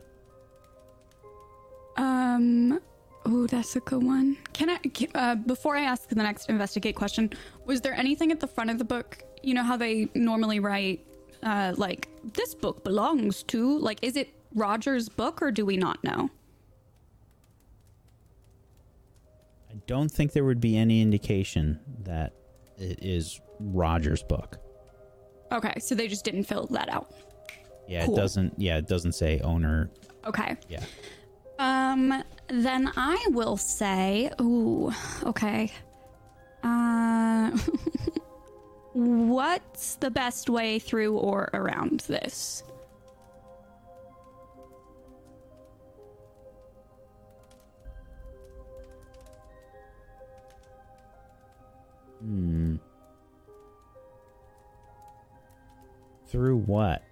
Um. 1.95 2.79
Oh, 3.25 3.47
that's 3.47 3.75
a 3.75 3.79
good 3.79 4.03
one. 4.03 4.37
Can 4.53 4.69
I? 4.69 4.79
Uh, 5.15 5.35
before 5.35 5.75
I 5.75 5.81
ask 5.81 6.07
the 6.07 6.15
next 6.15 6.49
investigate 6.49 6.95
question, 6.95 7.31
was 7.65 7.81
there 7.81 7.95
anything 7.95 8.31
at 8.31 8.39
the 8.39 8.47
front 8.47 8.69
of 8.69 8.77
the 8.77 8.85
book? 8.85 9.23
You 9.47 9.53
know 9.53 9.63
how 9.63 9.77
they 9.77 10.09
normally 10.13 10.59
write, 10.59 11.07
uh, 11.41 11.73
like 11.77 12.09
this 12.33 12.53
book 12.53 12.83
belongs 12.83 13.43
to. 13.43 13.79
Like, 13.79 13.99
is 14.01 14.17
it 14.17 14.27
Roger's 14.53 15.07
book, 15.07 15.41
or 15.41 15.51
do 15.51 15.65
we 15.65 15.77
not 15.77 16.03
know? 16.03 16.29
I 19.71 19.75
don't 19.87 20.11
think 20.11 20.33
there 20.33 20.43
would 20.43 20.59
be 20.59 20.75
any 20.77 21.01
indication 21.01 21.79
that 22.03 22.33
it 22.77 22.99
is 23.01 23.39
Roger's 23.61 24.21
book. 24.21 24.57
Okay, 25.53 25.75
so 25.79 25.95
they 25.95 26.09
just 26.09 26.25
didn't 26.25 26.43
fill 26.43 26.67
that 26.71 26.89
out. 26.89 27.09
Yeah, 27.87 28.05
Cool. 28.05 28.15
it 28.15 28.17
doesn't. 28.17 28.53
Yeah, 28.57 28.79
it 28.79 28.87
doesn't 28.89 29.13
say 29.13 29.39
owner. 29.45 29.89
Okay. 30.25 30.57
Yeah. 30.67 30.83
Um, 31.57 32.21
then 32.49 32.91
I 32.97 33.27
will 33.29 33.55
say, 33.55 34.29
ooh, 34.41 34.91
okay. 35.23 35.71
Uh, 36.63 37.57
what's 38.97 39.95
the 39.95 40.09
best 40.09 40.49
way 40.49 40.79
through 40.79 41.17
or 41.17 41.49
around 41.53 41.99
this? 42.01 42.63
Hmm. 52.19 52.77
Through 56.27 56.57
what? 56.57 57.03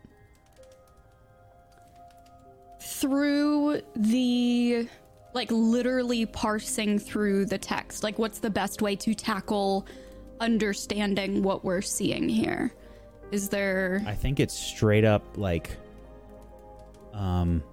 through 2.82 3.82
the 3.96 4.88
like 5.34 5.52
literally 5.52 6.26
parsing 6.26 6.98
through 6.98 7.46
the 7.46 7.58
text 7.58 8.04
like 8.04 8.18
what's 8.18 8.40
the 8.40 8.50
best 8.50 8.82
way 8.82 8.96
to 8.96 9.14
tackle 9.14 9.86
understanding 10.40 11.44
what 11.44 11.64
we're 11.64 11.82
seeing 11.82 12.28
here 12.30 12.74
is 13.32 13.50
there 13.50 14.04
I 14.06 14.14
think 14.14 14.40
it's 14.40 14.54
straight 14.54 15.06
up 15.06 15.24
like 15.38 15.78
um 17.14 17.64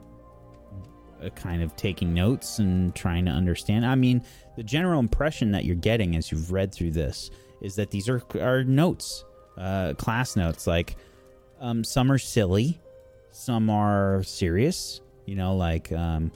kind 1.31 1.63
of 1.63 1.77
taking 1.77 2.13
notes 2.15 2.59
and 2.59 2.95
trying 2.95 3.25
to 3.27 3.31
understand. 3.31 3.87
I 3.87 3.95
mean, 3.95 4.23
the 4.57 4.63
general 4.63 4.99
impression 4.99 5.53
that 5.53 5.65
you're 5.65 5.77
getting 5.77 6.17
as 6.17 6.33
you've 6.33 6.51
read 6.51 6.73
through 6.73 6.93
this 6.93 7.31
is 7.61 7.77
that 7.77 7.91
these 7.91 8.09
are 8.09 8.23
are 8.41 8.65
notes, 8.65 9.25
uh 9.57 9.95
class 9.95 10.37
notes 10.37 10.67
like 10.67 10.97
um 11.61 11.85
some 11.85 12.11
are 12.11 12.19
silly, 12.19 12.81
some 13.31 13.71
are 13.71 14.23
serious, 14.25 15.01
you 15.27 15.35
know, 15.37 15.55
like 15.57 15.93
um 15.93 16.33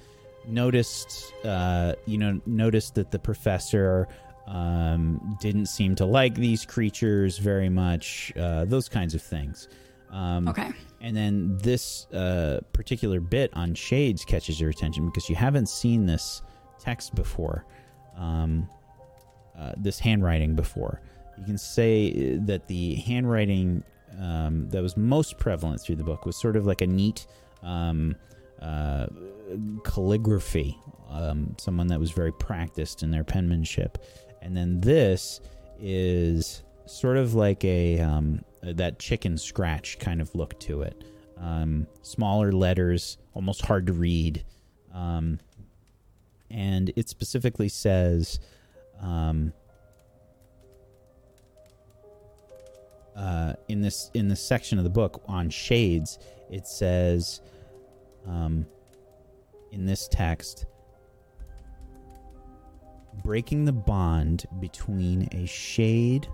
noticed 0.46 1.32
uh 1.44 1.94
you 2.06 2.18
know 2.18 2.40
noticed 2.46 2.94
that 2.94 3.10
the 3.10 3.18
professor 3.18 4.06
um 4.46 5.36
didn't 5.40 5.66
seem 5.66 5.94
to 5.96 6.04
like 6.04 6.34
these 6.34 6.64
creatures 6.64 7.38
very 7.38 7.68
much 7.68 8.32
uh 8.36 8.64
those 8.64 8.88
kinds 8.88 9.14
of 9.14 9.22
things. 9.22 9.68
Um 10.10 10.48
okay. 10.48 10.72
and 11.00 11.16
then 11.16 11.58
this 11.58 12.06
uh 12.12 12.60
particular 12.72 13.20
bit 13.20 13.50
on 13.54 13.74
shades 13.74 14.24
catches 14.24 14.60
your 14.60 14.70
attention 14.70 15.06
because 15.06 15.28
you 15.28 15.36
haven't 15.36 15.68
seen 15.68 16.06
this 16.06 16.42
text 16.78 17.14
before. 17.14 17.64
Um 18.16 18.68
uh, 19.58 19.72
this 19.76 19.98
handwriting 19.98 20.54
before. 20.54 21.00
You 21.38 21.44
can 21.44 21.58
say 21.58 22.36
that 22.36 22.66
the 22.68 22.96
handwriting 22.96 23.82
um, 24.20 24.68
that 24.70 24.82
was 24.82 24.96
most 24.96 25.38
prevalent 25.38 25.80
through 25.80 25.96
the 25.96 26.04
book 26.04 26.26
was 26.26 26.36
sort 26.36 26.56
of 26.56 26.66
like 26.66 26.80
a 26.80 26.86
neat 26.86 27.26
um, 27.62 28.16
uh, 28.60 29.06
calligraphy, 29.84 30.78
um, 31.10 31.54
someone 31.58 31.86
that 31.88 32.00
was 32.00 32.10
very 32.10 32.32
practiced 32.32 33.02
in 33.02 33.10
their 33.10 33.24
penmanship. 33.24 33.98
And 34.46 34.56
then 34.56 34.80
this 34.80 35.40
is 35.80 36.62
sort 36.86 37.16
of 37.16 37.34
like 37.34 37.64
a 37.64 37.98
um, 37.98 38.44
that 38.62 39.00
chicken 39.00 39.36
scratch 39.36 39.98
kind 39.98 40.20
of 40.20 40.32
look 40.36 40.56
to 40.60 40.82
it. 40.82 41.02
Um, 41.36 41.88
smaller 42.02 42.52
letters, 42.52 43.18
almost 43.34 43.66
hard 43.66 43.88
to 43.88 43.92
read. 43.92 44.44
Um, 44.94 45.40
and 46.48 46.92
it 46.94 47.08
specifically 47.08 47.68
says, 47.68 48.38
um, 49.02 49.52
uh, 53.16 53.54
in 53.68 53.80
this 53.80 54.12
in 54.14 54.28
this 54.28 54.40
section 54.40 54.78
of 54.78 54.84
the 54.84 54.90
book 54.90 55.24
on 55.26 55.50
shades, 55.50 56.20
it 56.52 56.68
says, 56.68 57.40
um, 58.28 58.64
in 59.72 59.86
this 59.86 60.06
text, 60.06 60.66
breaking 63.22 63.64
the 63.64 63.72
bond 63.72 64.46
between 64.60 65.28
a 65.32 65.46
shade 65.46 66.28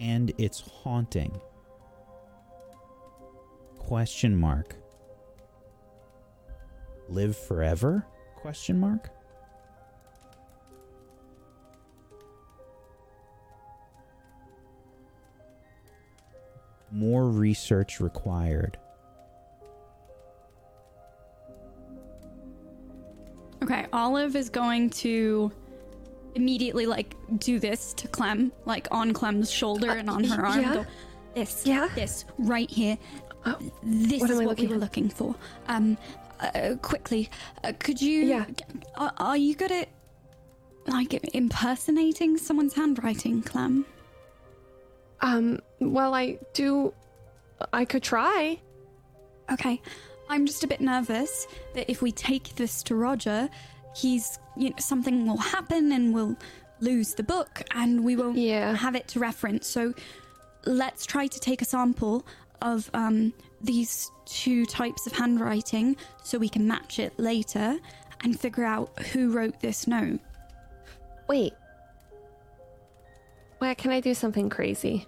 and 0.00 0.32
its 0.38 0.60
haunting. 0.60 1.40
Question 3.78 4.36
mark. 4.36 4.76
Live 7.08 7.36
forever? 7.36 8.06
Question 8.36 8.80
mark. 8.80 9.10
More 16.90 17.28
research 17.28 18.00
required. 18.00 18.78
Okay 23.64 23.86
olive 23.92 24.36
is 24.36 24.48
going 24.48 24.88
to 24.90 25.50
immediately 26.34 26.86
like 26.86 27.14
do 27.38 27.58
this 27.58 27.92
to 27.94 28.08
clem 28.08 28.52
like 28.64 28.86
on 28.90 29.12
clem's 29.12 29.50
shoulder 29.50 29.90
and 29.90 30.08
on 30.10 30.22
her 30.24 30.44
arm 30.46 30.60
yeah? 30.62 30.74
go, 30.74 30.86
this 31.34 31.62
Yeah? 31.66 31.88
this 31.94 32.24
right 32.38 32.70
here 32.70 32.96
this 33.82 34.20
what 34.20 34.30
is 34.30 34.36
am 34.36 34.42
I 34.42 34.46
what 34.46 34.58
we 34.58 34.66
looking 34.66 34.68
were 34.68 34.74
for? 34.74 34.80
looking 34.80 35.08
for 35.08 35.34
um 35.68 35.98
uh, 36.40 36.74
quickly 36.82 37.30
uh, 37.62 37.72
could 37.78 38.00
you 38.02 38.20
Yeah. 38.26 38.44
are, 38.96 39.12
are 39.18 39.36
you 39.36 39.54
good 39.54 39.70
at 39.72 39.88
like 40.86 41.14
impersonating 41.34 42.36
someone's 42.36 42.74
handwriting 42.74 43.42
clem 43.42 43.86
Um, 45.22 45.60
well, 45.80 46.12
I 46.14 46.38
do. 46.52 46.92
I 47.72 47.86
could 47.86 48.02
try. 48.02 48.60
Okay. 49.50 49.80
I'm 50.28 50.46
just 50.46 50.64
a 50.64 50.66
bit 50.66 50.80
nervous 50.80 51.46
that 51.74 51.90
if 51.90 52.02
we 52.02 52.10
take 52.12 52.54
this 52.56 52.82
to 52.84 52.94
Roger, 52.94 53.48
he's 53.96 54.38
you 54.56 54.70
know 54.70 54.76
something 54.78 55.26
will 55.26 55.36
happen 55.36 55.92
and 55.92 56.14
we'll 56.14 56.36
lose 56.80 57.14
the 57.14 57.22
book 57.22 57.62
and 57.74 58.04
we 58.04 58.16
won't 58.16 58.36
Yeah. 58.36 58.74
have 58.74 58.94
it 58.96 59.06
to 59.08 59.20
reference. 59.20 59.66
So 59.66 59.94
let's 60.66 61.06
try 61.06 61.26
to 61.26 61.40
take 61.40 61.62
a 61.62 61.64
sample 61.64 62.26
of 62.62 62.90
um, 62.94 63.32
these 63.60 64.10
two 64.26 64.64
types 64.66 65.06
of 65.06 65.12
handwriting 65.12 65.96
so 66.22 66.38
we 66.38 66.48
can 66.48 66.66
match 66.66 66.98
it 66.98 67.12
later 67.18 67.76
and 68.22 68.38
figure 68.38 68.64
out 68.64 68.98
who 69.12 69.30
wrote 69.32 69.60
this 69.60 69.86
note. 69.86 70.20
Wait. 71.28 71.52
Where 73.58 73.74
can 73.74 73.90
I 73.90 74.00
do 74.00 74.14
something 74.14 74.48
crazy? 74.50 75.06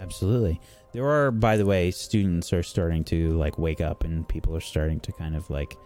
Absolutely. 0.00 0.60
There 0.96 1.06
are, 1.06 1.30
by 1.30 1.58
the 1.58 1.66
way, 1.66 1.90
students 1.90 2.54
are 2.54 2.62
starting 2.62 3.04
to 3.04 3.32
like 3.32 3.58
wake 3.58 3.82
up 3.82 4.02
and 4.02 4.26
people 4.26 4.56
are 4.56 4.62
starting 4.62 4.98
to 5.00 5.12
kind 5.12 5.36
of 5.36 5.50
like 5.50 5.76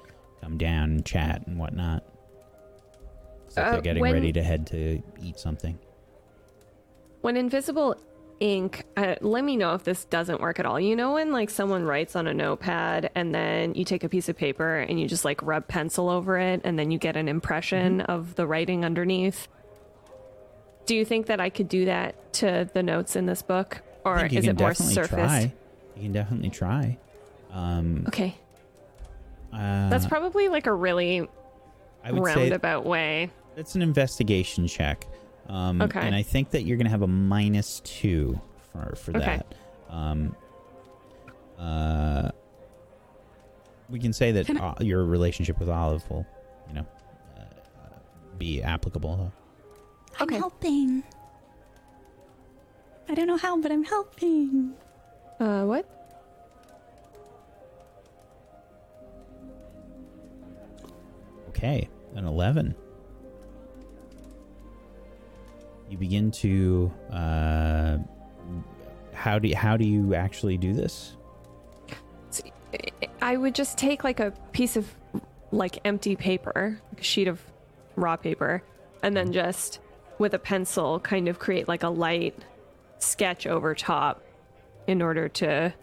come 0.41 0.57
down 0.57 0.85
and 0.93 1.05
chat 1.05 1.45
and 1.49 1.59
whatnot. 1.59 2.05
It's 3.49 3.57
like 3.57 3.67
Uh, 3.67 3.71
they're 3.73 3.81
getting 3.81 4.03
when- 4.03 4.13
ready 4.15 4.33
to 4.33 4.41
head 4.41 4.69
to 4.69 5.03
eat 5.21 5.37
something. 5.37 5.81
When 7.23 7.37
invisible 7.37 7.97
ink, 8.39 8.85
uh, 8.97 9.17
let 9.21 9.43
me 9.43 9.57
know 9.57 9.75
if 9.75 9.83
this 9.83 10.05
doesn't 10.05 10.41
work 10.41 10.61
at 10.61 10.65
all. 10.65 10.79
You 10.79 10.95
know 10.95 11.15
when 11.15 11.33
like 11.33 11.51
someone 11.51 11.85
writes 11.85 12.15
on 12.15 12.29
a 12.29 12.33
notepad 12.33 13.11
and 13.17 13.35
then 13.35 13.75
you 13.75 13.85
take 13.85 14.05
a 14.05 14.09
piece 14.09 14.29
of 14.29 14.37
paper 14.37 14.77
and 14.77 15.01
you 15.01 15.09
just 15.09 15.25
like 15.25 15.43
rub 15.43 15.67
pencil 15.67 16.09
over 16.09 16.39
it 16.39 16.61
and 16.63 16.79
then 16.79 16.93
you 16.93 16.99
get 16.99 17.17
an 17.17 17.27
impression 17.27 18.03
of 18.03 18.37
the 18.37 18.47
writing 18.47 18.85
underneath. 18.85 19.49
Do 20.87 20.95
you 20.95 21.05
think 21.05 21.27
that 21.27 21.41
I 21.41 21.51
could 21.51 21.69
do 21.69 21.85
that 21.87 22.33
to 22.35 22.71
the 22.73 22.85
notes 22.85 23.17
in 23.17 23.27
this 23.27 23.43
book, 23.43 23.83
or 24.05 24.17
I 24.17 24.21
think 24.23 24.33
you 24.33 24.39
is 24.41 24.47
it 24.47 24.59
more 24.59 24.75
surface? 24.75 25.09
try. 25.09 25.53
You 25.97 26.03
can 26.03 26.13
definitely 26.13 26.51
try. 26.51 26.99
Um, 27.53 28.05
Okay, 28.09 28.35
uh, 29.53 29.89
that's 29.91 30.07
probably 30.07 30.49
like 30.49 30.67
a 30.67 30.73
really 30.73 31.29
I 32.05 32.13
would 32.13 32.25
say 32.33 32.35
roundabout 32.43 32.85
way. 32.87 33.31
it's 33.57 33.75
an 33.75 33.83
investigation 33.83 34.67
check. 34.67 35.07
Um, 35.49 35.83
Okay. 35.83 36.01
And 36.01 36.15
I 36.15 36.23
think 36.23 36.51
that 36.51 36.63
you're 36.63 36.77
going 36.77 36.85
to 36.87 36.91
have 36.93 37.03
a 37.03 37.07
minus 37.09 37.81
two 37.81 38.41
for, 38.73 38.95
for 38.95 39.11
Okay. 39.17 39.41
that. 39.41 39.55
Um, 39.93 40.37
uh, 41.59 42.31
we 43.89 43.99
can 43.99 44.13
say 44.13 44.31
that 44.33 44.47
Can 44.47 44.59
I- 44.59 44.69
uh, 44.71 44.75
your 44.81 45.05
relationship 45.05 45.59
with 45.59 45.69
Olive 45.69 46.09
will, 46.09 46.25
you 46.69 46.75
know, 46.75 46.87
uh, 47.37 47.43
be 48.39 48.63
applicable. 48.63 49.33
I'm 50.21 50.29
helping. 50.29 51.03
I 53.11 53.15
don't 53.15 53.27
know 53.27 53.37
how, 53.37 53.61
but 53.61 53.73
I'm 53.73 53.83
helping. 53.83 54.73
Uh, 55.41 55.65
what? 55.65 55.85
Okay, 61.49 61.89
an 62.15 62.25
11. 62.25 62.73
You 65.89 65.99
begin 65.99 66.31
to. 66.31 66.93
Uh, 67.13 67.99
how 69.13 69.41
do 69.41 69.49
you, 69.49 69.57
how 69.57 69.77
do 69.77 69.85
you 69.85 70.15
actually 70.15 70.57
do 70.57 70.73
this? 70.73 71.17
I 73.21 73.37
would 73.37 73.57
just 73.57 73.77
take 73.77 74.05
like 74.05 74.21
a 74.21 74.31
piece 74.53 74.77
of 74.77 74.95
like 75.51 75.81
empty 75.85 76.15
paper, 76.15 76.81
like 76.93 77.01
a 77.01 77.05
sheet 77.05 77.27
of 77.27 77.43
raw 77.97 78.15
paper, 78.15 78.63
and 79.03 79.17
then 79.17 79.33
just 79.33 79.81
with 80.19 80.33
a 80.33 80.39
pencil 80.39 81.01
kind 81.01 81.27
of 81.27 81.41
create 81.41 81.67
like 81.67 81.83
a 81.83 81.89
light 81.89 82.39
sketch 83.01 83.47
over 83.47 83.75
top 83.75 84.23
in 84.87 85.03
order 85.03 85.29
to. 85.29 85.75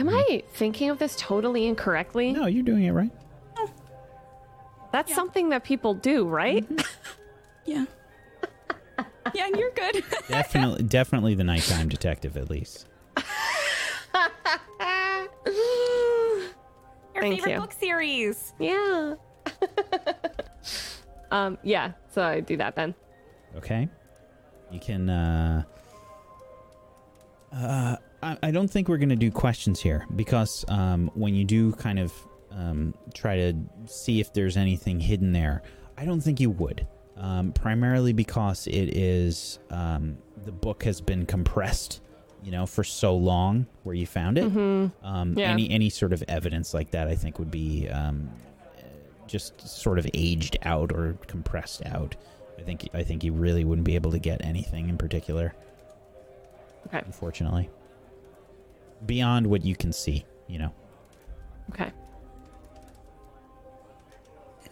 Am 0.00 0.08
I 0.08 0.42
thinking 0.52 0.90
of 0.90 0.98
this 0.98 1.16
totally 1.16 1.66
incorrectly? 1.66 2.32
No, 2.32 2.46
you're 2.46 2.62
doing 2.64 2.84
it 2.84 2.92
right. 2.92 3.12
That's 4.92 5.14
something 5.14 5.48
that 5.48 5.64
people 5.64 5.94
do, 5.94 6.26
right? 6.28 6.64
Yeah. 7.66 7.86
yeah, 9.34 9.48
you're 9.56 9.70
good. 9.70 10.04
Definitely, 10.28 10.82
definitely 10.82 11.34
the 11.34 11.44
nighttime 11.44 11.88
detective, 11.88 12.36
at 12.36 12.50
least. 12.50 12.86
Your 17.14 17.22
Thank 17.22 17.36
favorite 17.36 17.52
you. 17.52 17.58
book 17.58 17.72
series. 17.72 18.52
yeah. 18.58 19.14
um, 21.30 21.56
yeah, 21.62 21.92
so 22.10 22.22
I 22.22 22.40
do 22.40 22.58
that 22.58 22.76
then. 22.76 22.94
Okay. 23.56 23.88
You 24.74 24.80
can. 24.80 25.08
Uh, 25.08 25.62
uh, 27.52 27.96
I, 28.22 28.38
I 28.42 28.50
don't 28.50 28.68
think 28.68 28.88
we're 28.88 28.98
going 28.98 29.10
to 29.10 29.16
do 29.16 29.30
questions 29.30 29.80
here 29.80 30.06
because 30.16 30.64
um, 30.68 31.10
when 31.14 31.34
you 31.34 31.44
do 31.44 31.72
kind 31.74 32.00
of 32.00 32.12
um, 32.50 32.94
try 33.14 33.36
to 33.36 33.54
see 33.86 34.18
if 34.18 34.32
there's 34.32 34.56
anything 34.56 34.98
hidden 34.98 35.32
there, 35.32 35.62
I 35.96 36.04
don't 36.04 36.20
think 36.20 36.40
you 36.40 36.50
would. 36.50 36.86
Um, 37.16 37.52
primarily 37.52 38.12
because 38.12 38.66
it 38.66 38.96
is 38.96 39.60
um, 39.70 40.18
the 40.44 40.50
book 40.50 40.82
has 40.82 41.00
been 41.00 41.26
compressed, 41.26 42.00
you 42.42 42.50
know, 42.50 42.66
for 42.66 42.82
so 42.82 43.14
long 43.14 43.66
where 43.84 43.94
you 43.94 44.06
found 44.06 44.36
it. 44.36 44.46
Mm-hmm. 44.52 45.06
Um, 45.06 45.38
Yeah. 45.38 45.52
Any 45.52 45.70
any 45.70 45.90
sort 45.90 46.12
of 46.12 46.24
evidence 46.26 46.74
like 46.74 46.90
that, 46.90 47.06
I 47.06 47.14
think, 47.14 47.38
would 47.38 47.52
be 47.52 47.88
um, 47.88 48.28
just 49.28 49.60
sort 49.68 50.00
of 50.00 50.08
aged 50.12 50.56
out 50.62 50.90
or 50.92 51.16
compressed 51.28 51.86
out. 51.86 52.16
I 52.58 52.62
think 52.62 52.88
I 52.94 53.02
think 53.02 53.24
you 53.24 53.32
really 53.32 53.64
wouldn't 53.64 53.84
be 53.84 53.94
able 53.94 54.12
to 54.12 54.18
get 54.18 54.44
anything 54.44 54.88
in 54.88 54.96
particular. 54.96 55.54
Okay. 56.86 57.02
Unfortunately, 57.04 57.68
beyond 59.06 59.46
what 59.46 59.64
you 59.64 59.74
can 59.74 59.92
see, 59.92 60.24
you 60.46 60.58
know. 60.58 60.72
Okay. 61.70 61.90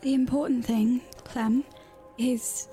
The 0.03 0.15
important 0.15 0.65
thing, 0.65 1.01
Clem, 1.25 1.65
is 2.19 2.69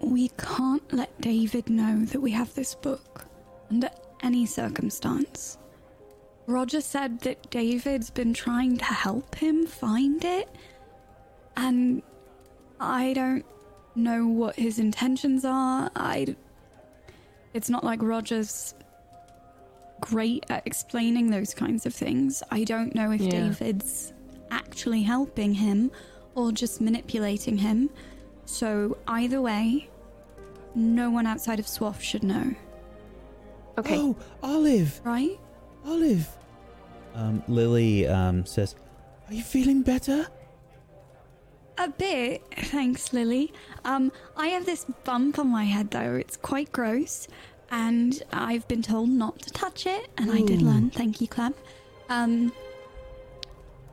we 0.00 0.28
can't 0.30 0.92
let 0.92 1.20
David 1.20 1.68
know 1.68 2.04
that 2.06 2.20
we 2.20 2.30
have 2.30 2.52
this 2.54 2.74
book 2.74 3.26
under 3.70 3.90
any 4.22 4.46
circumstance. 4.46 5.58
Roger 6.46 6.80
said 6.80 7.20
that 7.20 7.50
David's 7.50 8.10
been 8.10 8.34
trying 8.34 8.76
to 8.78 8.84
help 8.84 9.34
him 9.36 9.66
find 9.66 10.24
it, 10.24 10.48
and 11.56 12.02
I 12.80 13.12
don't 13.12 13.44
know 13.94 14.26
what 14.26 14.56
his 14.56 14.78
intentions 14.78 15.44
are. 15.44 15.90
I. 15.96 16.34
It's 17.54 17.68
not 17.68 17.84
like 17.84 18.02
Roger's 18.02 18.74
great 20.00 20.44
at 20.48 20.66
explaining 20.66 21.30
those 21.30 21.54
kinds 21.54 21.86
of 21.86 21.94
things. 21.94 22.42
I 22.50 22.64
don't 22.64 22.94
know 22.94 23.10
if 23.12 23.20
Yeah. 23.20 23.30
David's 23.30 24.12
actually 24.50 25.02
helping 25.02 25.54
him 25.54 25.90
or 26.34 26.50
just 26.52 26.80
manipulating 26.80 27.58
him. 27.58 27.90
So, 28.46 28.96
either 29.06 29.40
way, 29.40 29.88
no 30.74 31.10
one 31.10 31.26
outside 31.26 31.58
of 31.60 31.66
Swaff 31.66 32.00
should 32.00 32.22
know, 32.24 32.54
Okay. 33.78 33.96
Oh, 33.98 34.16
Olive, 34.42 35.00
right? 35.04 35.38
Olive. 35.86 36.28
Um, 37.14 37.42
Lily 37.48 38.06
um, 38.06 38.44
says, 38.44 38.74
"Are 39.28 39.34
you 39.34 39.42
feeling 39.42 39.82
better?" 39.82 40.26
A 41.78 41.88
bit, 41.88 42.42
thanks, 42.56 43.12
Lily. 43.12 43.52
Um, 43.84 44.12
I 44.36 44.48
have 44.48 44.66
this 44.66 44.84
bump 45.04 45.38
on 45.38 45.48
my 45.48 45.64
head 45.64 45.90
though. 45.90 46.14
It's 46.14 46.36
quite 46.36 46.70
gross, 46.70 47.28
and 47.70 48.22
I've 48.32 48.68
been 48.68 48.82
told 48.82 49.08
not 49.08 49.40
to 49.40 49.50
touch 49.50 49.86
it, 49.86 50.08
and 50.18 50.30
I 50.30 50.42
did 50.42 50.62
learn. 50.62 50.90
Thank 50.90 51.20
you, 51.20 51.26
Clem. 51.28 51.54
Um, 52.08 52.52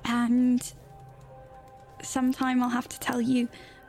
and 0.05 0.73
sometime 2.03 2.61
I'll 2.61 2.69
have 2.69 2.89
to 2.89 2.99
tell 2.99 3.21
you 3.21 3.47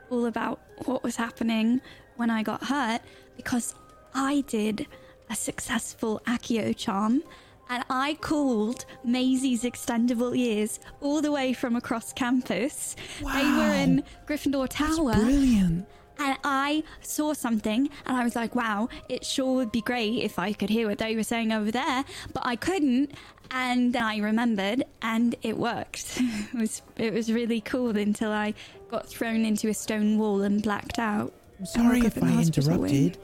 all 0.09 0.25
about 0.25 0.59
what 0.85 1.03
was 1.03 1.15
happening 1.15 1.81
when 2.15 2.29
I 2.29 2.43
got 2.43 2.63
hurt 2.65 3.01
because 3.35 3.75
I 4.13 4.41
did 4.47 4.87
a 5.29 5.35
successful 5.35 6.21
Accio 6.25 6.75
charm. 6.75 7.23
And 7.71 7.85
I 7.89 8.15
called 8.15 8.83
Maisie's 9.05 9.63
extendable 9.63 10.37
ears 10.37 10.81
all 10.99 11.21
the 11.21 11.31
way 11.31 11.53
from 11.53 11.77
across 11.77 12.11
campus. 12.11 12.97
They 13.19 13.25
were 13.25 13.73
in 13.73 14.03
Gryffindor 14.27 14.67
Tower. 14.67 15.13
Brilliant. 15.13 15.87
And 16.19 16.37
I 16.43 16.83
saw 16.99 17.31
something 17.31 17.89
and 18.05 18.17
I 18.17 18.25
was 18.25 18.35
like, 18.35 18.55
wow, 18.55 18.89
it 19.07 19.23
sure 19.23 19.55
would 19.55 19.71
be 19.71 19.79
great 19.79 20.21
if 20.21 20.37
I 20.37 20.51
could 20.51 20.69
hear 20.69 20.85
what 20.89 20.97
they 20.97 21.15
were 21.15 21.23
saying 21.23 21.53
over 21.53 21.71
there. 21.71 22.03
But 22.33 22.45
I 22.45 22.57
couldn't. 22.57 23.13
And 23.51 23.93
then 23.93 24.03
I 24.03 24.17
remembered 24.17 24.83
and 25.01 25.33
it 25.41 25.57
worked. 25.57 26.15
it 26.19 26.53
was 26.53 26.81
it 26.97 27.13
was 27.13 27.31
really 27.31 27.61
cool 27.61 27.95
until 27.95 28.33
I 28.33 28.53
got 28.89 29.07
thrown 29.07 29.45
into 29.45 29.69
a 29.69 29.73
stone 29.73 30.17
wall 30.19 30.41
and 30.41 30.61
blacked 30.61 30.99
out. 30.99 31.31
I'm 31.57 31.65
sorry 31.65 31.99
if 31.99 32.17
up 32.17 32.17
in 32.17 32.27
the 32.27 32.33
I 32.33 32.35
hospital 32.35 32.79
wing. 32.79 32.93
interrupted. 32.93 33.17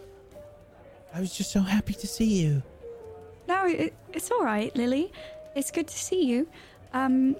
I 1.13 1.19
was 1.19 1.35
just 1.35 1.51
so 1.51 1.59
happy 1.59 1.95
to 1.95 2.07
see 2.07 2.41
you. 2.43 2.63
No, 3.47 3.65
it, 3.67 3.93
it's 4.13 4.29
all 4.31 4.43
right, 4.43 4.75
Lily. 4.75 5.11
It's 5.55 5.71
good 5.71 5.87
to 5.87 5.97
see 5.97 6.23
you. 6.25 6.47
Um, 6.93 7.35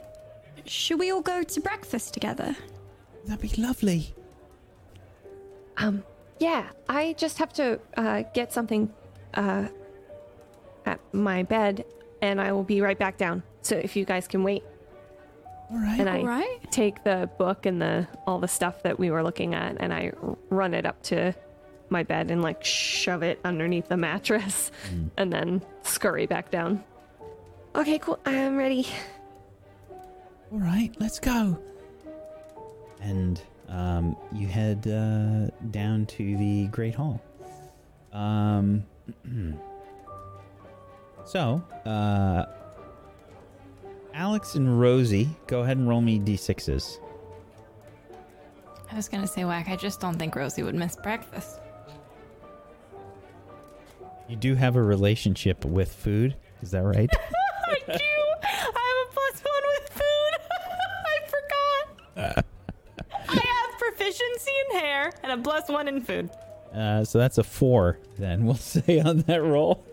should 0.65 0.99
we 0.99 1.11
all 1.11 1.21
go 1.21 1.43
to 1.43 1.61
breakfast 1.61 2.13
together? 2.13 2.55
That'd 3.25 3.41
be 3.51 3.61
lovely. 3.61 4.13
Um, 5.77 6.03
yeah, 6.39 6.69
I 6.89 7.13
just 7.17 7.38
have 7.38 7.53
to 7.53 7.79
uh, 7.95 8.23
get 8.34 8.51
something 8.53 8.91
uh, 9.34 9.67
at 10.85 10.99
my 11.13 11.43
bed, 11.43 11.85
and 12.21 12.39
I 12.41 12.51
will 12.51 12.63
be 12.63 12.81
right 12.81 12.97
back 12.97 13.17
down. 13.17 13.43
So 13.61 13.75
if 13.75 13.95
you 13.95 14.05
guys 14.05 14.27
can 14.27 14.43
wait, 14.43 14.63
All 15.71 15.77
right. 15.77 15.99
and 15.99 16.09
I 16.09 16.19
All 16.19 16.25
right. 16.27 16.59
take 16.71 17.03
the 17.03 17.29
book 17.38 17.65
and 17.65 17.81
the 17.81 18.07
all 18.25 18.39
the 18.39 18.47
stuff 18.47 18.81
that 18.84 18.97
we 18.97 19.11
were 19.11 19.21
looking 19.23 19.53
at, 19.53 19.77
and 19.79 19.93
I 19.93 20.11
run 20.49 20.73
it 20.73 20.85
up 20.85 21.01
to 21.03 21.34
my 21.89 22.03
bed 22.03 22.31
and 22.31 22.41
like 22.41 22.64
shove 22.64 23.23
it 23.23 23.39
underneath 23.43 23.88
the 23.88 23.97
mattress, 23.97 24.72
and 25.18 25.31
then 25.31 25.61
scurry 25.84 26.26
back 26.26 26.51
down. 26.51 26.84
Okay, 27.76 27.99
cool. 27.99 28.19
I'm 28.26 28.57
ready. 28.57 28.88
All 30.51 30.59
right, 30.59 30.95
let's 30.99 31.19
go. 31.19 31.57
And 33.01 33.41
um, 33.69 34.15
you 34.34 34.47
head 34.47 34.88
uh, 34.88 35.51
down 35.72 36.05
to 36.07 36.38
the 36.38 36.68
Great 36.68 36.95
Hall. 36.95 37.22
Um, 38.14 38.84
so, 41.26 41.61
uh, 41.85 42.45
Alex 44.14 44.55
and 44.55 44.80
Rosie, 44.80 45.30
go 45.45 45.61
ahead 45.61 45.77
and 45.77 45.88
roll 45.88 46.01
me 46.01 46.19
d6s. 46.19 46.99
I 48.89 48.95
was 48.95 49.09
gonna 49.09 49.27
say 49.27 49.43
whack. 49.45 49.68
I 49.69 49.76
just 49.76 49.99
don't 49.99 50.18
think 50.18 50.35
Rosie 50.35 50.64
would 50.64 50.73
miss 50.73 50.95
breakfast. 50.95 51.59
You 54.27 54.35
do 54.35 54.55
have 54.55 54.75
a 54.75 54.81
relationship 54.81 55.63
with 55.63 55.93
food, 55.93 56.35
is 56.61 56.71
that 56.71 56.83
right? 56.83 57.09
I 57.67 57.79
do. 57.85 58.03
I 58.43 58.47
have 58.47 59.07
a 59.07 59.13
plus 59.13 59.43
one 59.43 59.63
with 59.73 59.89
food. 59.93 60.33
I 62.17 62.35
forgot. 62.35 62.45
I 63.29 63.39
have 63.39 63.79
proficiency 63.79 64.51
in 64.69 64.79
hair 64.79 65.11
and 65.23 65.31
a 65.31 65.37
plus 65.41 65.69
one 65.69 65.87
in 65.87 66.01
food. 66.01 66.29
Uh, 66.73 67.05
so 67.05 67.17
that's 67.17 67.37
a 67.37 67.43
four, 67.43 67.99
then 68.17 68.45
we'll 68.45 68.55
say 68.55 68.99
on 68.99 69.19
that 69.21 69.41
roll. 69.41 69.85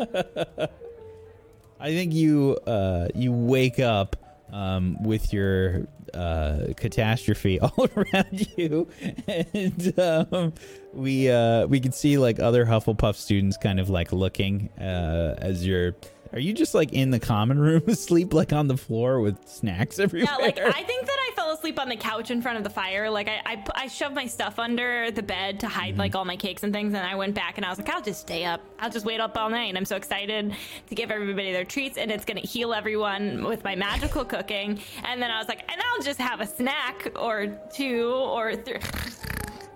I 1.78 1.90
think 1.90 2.12
you 2.12 2.56
uh, 2.66 3.08
you 3.14 3.32
wake 3.32 3.78
up 3.78 4.16
um, 4.52 5.00
with 5.02 5.32
your 5.32 5.86
uh, 6.12 6.74
catastrophe 6.76 7.60
all 7.60 7.88
around 7.96 8.48
you, 8.56 8.88
and 9.26 9.98
um, 9.98 10.52
we 10.92 11.30
uh, 11.30 11.66
we 11.66 11.80
can 11.80 11.92
see 11.92 12.18
like 12.18 12.40
other 12.40 12.66
Hufflepuff 12.66 13.14
students 13.16 13.56
kind 13.56 13.80
of 13.80 13.88
like 13.90 14.12
looking 14.12 14.70
uh, 14.78 15.36
as 15.38 15.66
you're. 15.66 15.94
Are 16.34 16.40
you 16.40 16.52
just 16.52 16.74
like 16.74 16.92
in 16.92 17.10
the 17.10 17.20
common 17.20 17.60
room 17.60 17.84
asleep, 17.88 18.34
like 18.34 18.52
on 18.52 18.66
the 18.66 18.76
floor 18.76 19.20
with 19.20 19.48
snacks 19.48 20.00
everywhere? 20.00 20.34
Yeah, 20.36 20.44
like 20.44 20.58
I 20.58 20.82
think 20.82 21.06
that 21.06 21.16
I 21.16 21.30
fell 21.36 21.52
asleep 21.52 21.78
on 21.78 21.88
the 21.88 21.96
couch 21.96 22.32
in 22.32 22.42
front 22.42 22.58
of 22.58 22.64
the 22.64 22.70
fire. 22.70 23.08
Like 23.08 23.28
I, 23.28 23.40
I, 23.46 23.64
I 23.76 23.86
shoved 23.86 24.16
my 24.16 24.26
stuff 24.26 24.58
under 24.58 25.12
the 25.12 25.22
bed 25.22 25.60
to 25.60 25.68
hide 25.68 25.96
like 25.96 26.10
mm-hmm. 26.10 26.18
all 26.18 26.24
my 26.24 26.36
cakes 26.36 26.64
and 26.64 26.72
things, 26.72 26.92
and 26.92 27.06
I 27.06 27.14
went 27.14 27.36
back 27.36 27.56
and 27.56 27.64
I 27.64 27.68
was 27.68 27.78
like, 27.78 27.88
I'll 27.88 28.02
just 28.02 28.20
stay 28.22 28.44
up. 28.44 28.60
I'll 28.80 28.90
just 28.90 29.06
wait 29.06 29.20
up 29.20 29.38
all 29.38 29.48
night. 29.48 29.76
I'm 29.76 29.84
so 29.84 29.94
excited 29.94 30.56
to 30.88 30.94
give 30.96 31.12
everybody 31.12 31.52
their 31.52 31.64
treats, 31.64 31.98
and 31.98 32.10
it's 32.10 32.24
gonna 32.24 32.40
heal 32.40 32.74
everyone 32.74 33.44
with 33.44 33.62
my 33.62 33.76
magical 33.76 34.24
cooking. 34.24 34.80
And 35.04 35.22
then 35.22 35.30
I 35.30 35.38
was 35.38 35.46
like, 35.46 35.60
and 35.70 35.80
I'll 35.80 36.02
just 36.02 36.18
have 36.18 36.40
a 36.40 36.46
snack 36.46 37.12
or 37.14 37.46
two 37.72 38.08
or 38.12 38.56
three. 38.56 38.80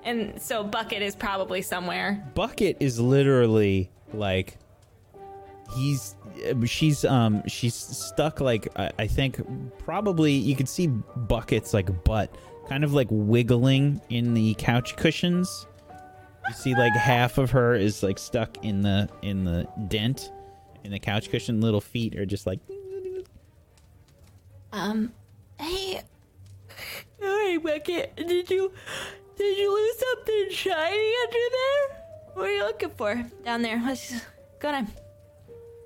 And 0.05 0.43
so 0.43 0.65
Bucket 0.65 1.03
is 1.03 1.15
probably 1.15 1.63
somewhere. 1.63 2.27
Bucket 2.35 2.79
is 2.81 2.99
literally 2.99 3.91
like 4.13 4.57
he's 5.75 6.17
she's 6.67 7.05
um 7.05 7.43
she's 7.47 7.75
stuck 7.75 8.41
like 8.41 8.69
I, 8.77 8.91
I 8.99 9.07
think 9.07 9.41
probably 9.79 10.33
you 10.33 10.57
could 10.57 10.69
see 10.69 10.87
Bucket's 10.87 11.75
like 11.75 12.05
butt 12.05 12.35
kind 12.69 12.85
of 12.85 12.93
like 12.93 13.09
wiggling 13.11 14.01
in 14.11 14.35
the 14.35 14.55
couch 14.55 14.97
cushions. 14.97 15.67
You 16.49 16.55
see 16.55 16.75
like 16.75 16.93
half 16.93 17.39
of 17.39 17.51
her 17.51 17.75
is 17.75 18.03
like 18.03 18.19
stuck 18.19 18.65
in 18.65 18.83
the 18.83 19.09
in 19.23 19.45
the 19.45 19.69
dent 19.89 20.33
in 20.85 20.93
the 20.93 20.99
couch 20.99 21.31
cushion. 21.31 21.61
Little 21.61 21.81
feet 21.81 22.17
are 22.17 22.27
just 22.27 22.47
like 22.47 22.61
Um, 24.73 25.13
hey, 25.59 26.03
hey, 27.21 27.57
Bucket, 27.57 28.17
did 28.17 28.51
you 28.51 28.73
did 29.37 29.59
you 29.59 29.73
lose 29.73 29.99
something 29.99 30.51
shiny 30.51 31.13
under 31.25 31.39
there? 31.53 32.05
What 32.35 32.47
are 32.49 32.53
you 32.53 32.65
looking 32.65 32.91
for 32.91 33.25
down 33.45 33.63
there? 33.63 33.81
Let's 33.85 34.21
go 34.61 34.73
down. 34.73 34.89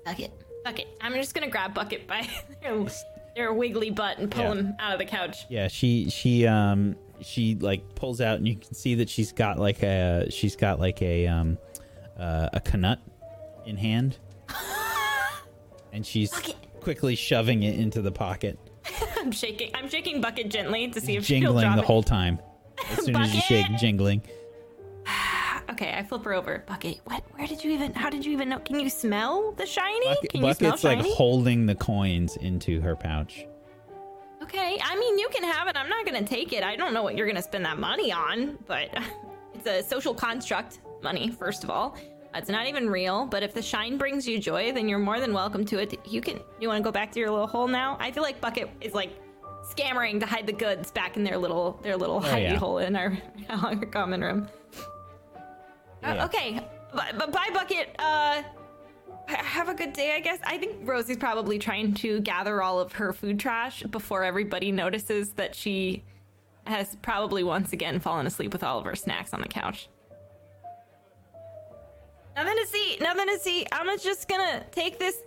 Bucket, 0.05 0.31
Bucket. 0.63 0.87
I'm 1.01 1.13
just 1.13 1.33
gonna 1.33 1.49
grab 1.49 1.73
Bucket 1.73 2.07
by 2.07 2.27
their, 2.61 2.85
their 3.35 3.53
wiggly 3.53 3.89
butt 3.89 4.17
and 4.17 4.29
pull 4.29 4.43
Yeah. 4.43 4.51
him 4.53 4.73
out 4.79 4.93
of 4.93 4.99
the 4.99 5.05
couch. 5.05 5.45
Yeah, 5.49 5.67
she 5.67 6.09
she 6.09 6.45
um 6.47 6.95
she 7.21 7.55
like 7.55 7.95
pulls 7.95 8.19
out 8.21 8.37
and 8.37 8.47
you 8.47 8.55
can 8.55 8.73
see 8.73 8.95
that 8.95 9.09
she's 9.09 9.31
got 9.31 9.57
like 9.59 9.81
a 9.83 10.27
she's 10.29 10.55
got 10.55 10.79
like 10.79 11.01
a 11.01 11.27
um 11.27 11.57
uh, 12.17 12.49
a 12.53 12.59
Knut 12.59 12.99
in 13.65 13.77
hand, 13.77 14.17
and 15.91 16.05
she's 16.05 16.31
quickly 16.81 17.15
shoving 17.15 17.63
it 17.63 17.79
into 17.79 18.01
the 18.01 18.11
pocket, 18.11 18.59
I'm 19.17 19.31
shaking. 19.31 19.71
I'm 19.73 19.89
shaking 19.89 20.21
Bucket 20.21 20.49
gently 20.49 20.89
to 20.89 21.01
see 21.01 21.15
if 21.15 21.25
she'll 21.25 21.39
jingling 21.39 21.63
drop 21.65 21.75
the 21.77 21.81
it. 21.81 21.85
whole 21.85 22.03
time. 22.03 22.39
As 22.91 23.05
soon 23.05 23.15
as 23.15 23.33
you 23.33 23.41
shake, 23.41 23.65
Bucket! 23.65 23.79
jingling. 23.79 24.21
Okay, 25.73 25.91
I 25.97 26.03
flip 26.03 26.23
her 26.25 26.33
over. 26.33 26.63
Bucket, 26.67 26.99
what? 27.05 27.23
Where 27.35 27.47
did 27.47 27.63
you 27.63 27.71
even? 27.71 27.95
How 27.95 28.11
did 28.11 28.23
you 28.23 28.31
even 28.31 28.47
know? 28.47 28.59
Can 28.59 28.79
you 28.79 28.89
smell 28.89 29.53
the 29.53 29.65
shiny? 29.65 30.05
Bucket, 30.05 30.29
Can 30.31 30.45
you 30.45 30.53
smell 30.53 30.71
Bucket's 30.71 30.83
like 30.83 31.01
holding 31.01 31.65
the 31.65 31.73
coins 31.73 32.37
into 32.37 32.79
her 32.81 32.95
pouch. 32.95 33.47
Okay, 34.43 34.77
I 34.83 34.95
mean 34.95 35.17
you 35.17 35.27
can 35.29 35.43
have 35.43 35.67
it. 35.67 35.75
I'm 35.75 35.89
not 35.89 36.05
gonna 36.05 36.23
take 36.23 36.53
it. 36.53 36.63
I 36.63 36.75
don't 36.75 36.93
know 36.93 37.01
what 37.01 37.17
you're 37.17 37.25
gonna 37.25 37.41
spend 37.41 37.65
that 37.65 37.79
money 37.79 38.11
on, 38.11 38.59
but 38.67 38.89
it's 39.55 39.65
a 39.65 39.81
social 39.81 40.13
construct. 40.13 40.79
Money, 41.01 41.31
first 41.31 41.63
of 41.63 41.71
all. 41.71 41.97
It's 42.35 42.49
not 42.49 42.67
even 42.67 42.89
real, 42.89 43.25
but 43.25 43.41
if 43.43 43.53
the 43.53 43.61
shine 43.61 43.97
brings 43.97 44.27
you 44.27 44.39
joy, 44.39 44.71
then 44.71 44.87
you're 44.87 44.99
more 44.99 45.19
than 45.19 45.33
welcome 45.33 45.65
to 45.65 45.79
it. 45.79 45.99
You 46.05 46.21
can. 46.21 46.39
You 46.59 46.67
want 46.67 46.77
to 46.77 46.83
go 46.83 46.91
back 46.91 47.11
to 47.13 47.19
your 47.19 47.31
little 47.31 47.47
hole 47.47 47.67
now? 47.67 47.97
I 47.99 48.11
feel 48.11 48.23
like 48.23 48.39
Bucket 48.39 48.69
is 48.79 48.93
like 48.93 49.11
scammering 49.69 50.19
to 50.19 50.25
hide 50.27 50.45
the 50.45 50.53
goods 50.53 50.91
back 50.91 51.17
in 51.17 51.23
their 51.23 51.37
little 51.37 51.79
their 51.81 51.97
little 51.97 52.17
oh, 52.17 52.21
hidey 52.21 52.33
Oh, 52.33 52.37
yeah. 52.37 52.55
hole 52.57 52.77
in 52.77 52.95
our, 52.95 53.17
our 53.49 53.75
common 53.87 54.21
room. 54.21 54.47
Uh, 56.03 56.25
okay, 56.25 56.59
but, 56.93 57.17
but 57.17 57.31
bye, 57.31 57.49
Bucket. 57.53 57.95
Uh, 57.97 58.43
have 59.27 59.69
a 59.69 59.73
good 59.73 59.93
day, 59.93 60.15
I 60.15 60.19
guess. 60.19 60.39
I 60.43 60.57
think 60.57 60.87
Rosie's 60.87 61.17
probably 61.17 61.57
trying 61.57 61.93
to 61.95 62.19
gather 62.21 62.61
all 62.61 62.79
of 62.79 62.93
her 62.93 63.13
food 63.13 63.39
trash 63.39 63.83
before 63.83 64.23
everybody 64.23 64.71
notices 64.71 65.31
that 65.33 65.55
she 65.55 66.03
has 66.65 66.95
probably 67.01 67.43
once 67.43 67.73
again 67.73 67.99
fallen 67.99 68.25
asleep 68.27 68.53
with 68.53 68.63
all 68.63 68.79
of 68.79 68.85
her 68.85 68.95
snacks 68.95 69.33
on 69.33 69.41
the 69.41 69.47
couch. 69.47 69.89
Nothing 72.35 72.55
to 72.57 72.67
see, 72.67 72.97
nothing 72.99 73.27
to 73.27 73.39
see. 73.39 73.65
I'm 73.71 73.97
just 73.99 74.27
gonna 74.27 74.65
take 74.71 74.97
this. 74.97 75.17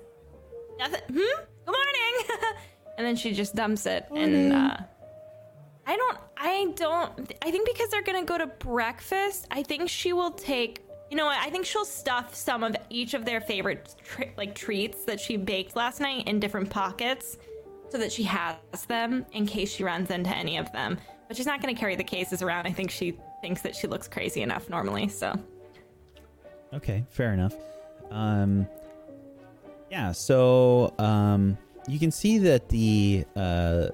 Nothing. 0.78 1.00
Hmm? 1.08 1.14
Good 1.14 1.66
morning! 1.66 2.54
and 2.98 3.06
then 3.06 3.16
she 3.16 3.32
just 3.32 3.54
dumps 3.54 3.86
it. 3.86 4.06
And, 4.14 4.52
uh, 4.52 4.56
I 4.56 4.68
don't, 4.68 4.86
I 6.56 6.72
don't, 6.74 7.34
I 7.42 7.50
think 7.50 7.68
because 7.68 7.90
they're 7.90 8.02
gonna 8.02 8.24
go 8.24 8.38
to 8.38 8.46
breakfast, 8.46 9.46
I 9.50 9.62
think 9.62 9.90
she 9.90 10.14
will 10.14 10.30
take, 10.30 10.80
you 11.10 11.16
know 11.16 11.26
what, 11.26 11.38
I 11.38 11.50
think 11.50 11.66
she'll 11.66 11.84
stuff 11.84 12.34
some 12.34 12.64
of 12.64 12.74
each 12.88 13.12
of 13.12 13.26
their 13.26 13.42
favorite, 13.42 13.94
like, 14.38 14.54
treats 14.54 15.04
that 15.04 15.20
she 15.20 15.36
baked 15.36 15.76
last 15.76 16.00
night 16.00 16.26
in 16.26 16.40
different 16.40 16.70
pockets 16.70 17.36
so 17.90 17.98
that 17.98 18.10
she 18.10 18.22
has 18.22 18.56
them 18.88 19.26
in 19.32 19.44
case 19.44 19.70
she 19.70 19.84
runs 19.84 20.10
into 20.10 20.30
any 20.34 20.56
of 20.56 20.72
them. 20.72 20.96
But 21.28 21.36
she's 21.36 21.44
not 21.44 21.60
gonna 21.60 21.74
carry 21.74 21.94
the 21.94 22.04
cases 22.04 22.40
around. 22.40 22.66
I 22.66 22.72
think 22.72 22.90
she 22.90 23.18
thinks 23.42 23.60
that 23.60 23.76
she 23.76 23.86
looks 23.86 24.08
crazy 24.08 24.40
enough 24.40 24.70
normally, 24.70 25.08
so. 25.08 25.38
Okay, 26.72 27.04
fair 27.10 27.34
enough. 27.34 27.54
Um, 28.10 28.66
yeah, 29.90 30.10
so 30.12 30.94
um, 30.98 31.58
you 31.86 31.98
can 31.98 32.10
see 32.10 32.38
that 32.38 32.70
the 32.70 33.26
uh, 33.36 33.88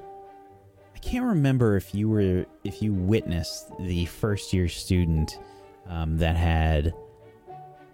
can't 1.02 1.24
remember 1.24 1.76
if 1.76 1.94
you 1.94 2.08
were 2.08 2.46
if 2.64 2.80
you 2.80 2.94
witnessed 2.94 3.70
the 3.80 4.06
first 4.06 4.52
year 4.52 4.68
student 4.68 5.38
um, 5.88 6.16
that 6.18 6.36
had 6.36 6.94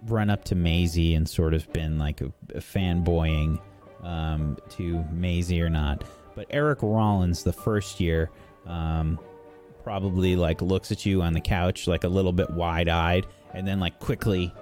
run 0.07 0.29
up 0.29 0.45
to 0.45 0.55
Maisie 0.55 1.15
and 1.15 1.27
sort 1.27 1.53
of 1.53 1.71
been 1.73 1.97
like 1.97 2.21
a, 2.21 2.31
a 2.53 2.59
fanboying 2.59 3.59
um, 4.03 4.57
to 4.69 5.03
Maisie 5.11 5.61
or 5.61 5.69
not. 5.69 6.03
But 6.35 6.47
Eric 6.51 6.79
Rollins, 6.81 7.43
the 7.43 7.51
first 7.51 7.99
year, 7.99 8.29
um, 8.65 9.19
probably 9.83 10.35
like 10.35 10.61
looks 10.61 10.91
at 10.91 11.05
you 11.05 11.21
on 11.21 11.33
the 11.33 11.41
couch 11.41 11.87
like 11.87 12.03
a 12.03 12.07
little 12.07 12.31
bit 12.31 12.49
wide 12.51 12.87
eyed, 12.87 13.25
and 13.53 13.67
then 13.67 13.79
like 13.79 13.99
quickly 13.99 14.53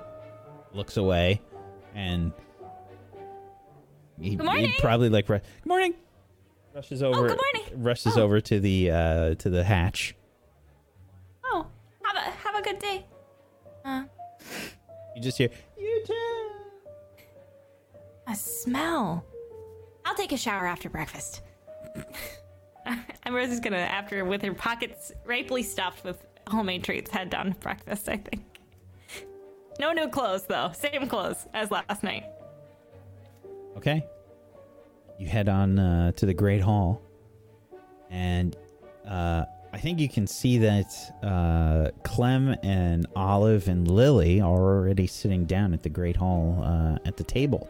looks 0.74 0.98
away, 0.98 1.42
and 1.94 2.32
he, 4.20 4.32
he 4.32 4.38
probably 4.80 5.10
like 5.10 5.28
good 5.28 5.42
morning. 5.66 5.94
Rushes 6.76 7.02
over. 7.02 7.18
Oh, 7.18 7.28
good 7.28 7.40
morning. 7.56 7.84
Rushes 7.84 8.18
Oh. 8.18 8.22
over 8.24 8.40
to 8.42 8.60
the 8.60 8.92
uh, 8.92 9.36
to 9.36 9.50
the 9.50 9.64
hatch. 9.64 10.16
Oh, 11.46 11.66
have 12.04 12.16
a, 12.16 12.20
have 12.20 12.56
a 12.56 12.62
good 12.62 12.80
day. 12.80 13.06
Uh, 13.84 14.04
You 15.16 15.22
just 15.22 15.38
hear 15.38 15.50
you 15.80 16.04
too. 16.06 16.50
A 18.28 18.36
smell. 18.36 19.26
I'll 20.06 20.16
take 20.16 20.32
a 20.34 20.38
shower 20.38 20.68
after 20.68 20.90
breakfast. 20.90 21.42
and 22.86 23.34
Rosie's 23.36 23.60
gonna, 23.60 23.78
after 23.78 24.24
with 24.26 24.42
her 24.42 24.54
pockets 24.54 25.12
ripely 25.26 25.64
stuffed 25.64 26.04
with 26.04 26.26
homemade 26.48 26.84
treats, 26.84 27.10
head 27.10 27.30
down 27.30 27.54
to 27.54 27.60
breakfast. 27.60 28.08
I 28.10 28.18
think. 28.18 28.44
No 29.80 29.94
new 29.94 30.10
clothes 30.10 30.46
though. 30.48 30.72
Same 30.76 31.08
clothes 31.08 31.46
as 31.54 31.72
last 31.72 32.04
night. 32.04 32.26
Okay. 33.78 34.06
You 35.20 35.28
head 35.28 35.50
on 35.50 35.80
uh, 35.80 36.12
to 36.14 36.26
the 36.26 36.34
Great 36.34 36.62
Hall, 36.62 37.02
and 38.10 38.56
uh, 39.08 39.46
I 39.74 39.78
think 39.80 40.00
you 40.00 40.10
can 40.10 40.28
see 40.28 40.58
that 40.60 40.94
uh, 41.24 41.92
Clem 42.04 42.56
and 42.64 43.06
Olive 43.16 43.68
and 43.68 43.88
Lily 43.88 44.42
are 44.42 44.48
already 44.48 45.08
sitting 45.08 45.46
down 45.46 45.74
at 45.74 45.84
the 45.84 45.90
Great 45.90 46.16
Hall 46.16 46.62
uh, 46.64 47.08
at 47.08 47.18
the 47.18 47.24
table. 47.24 47.70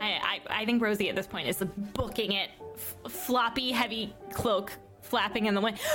I, 0.00 0.40
I, 0.50 0.62
I 0.62 0.64
think 0.64 0.82
Rosie 0.82 1.08
at 1.08 1.16
this 1.16 1.26
point 1.26 1.48
is 1.48 1.62
booking 1.94 2.32
it. 2.32 2.50
F- 2.74 3.12
floppy, 3.12 3.72
heavy 3.72 4.14
cloak 4.32 4.72
flapping 5.02 5.46
in 5.46 5.54
the 5.54 5.60
wind. 5.60 5.78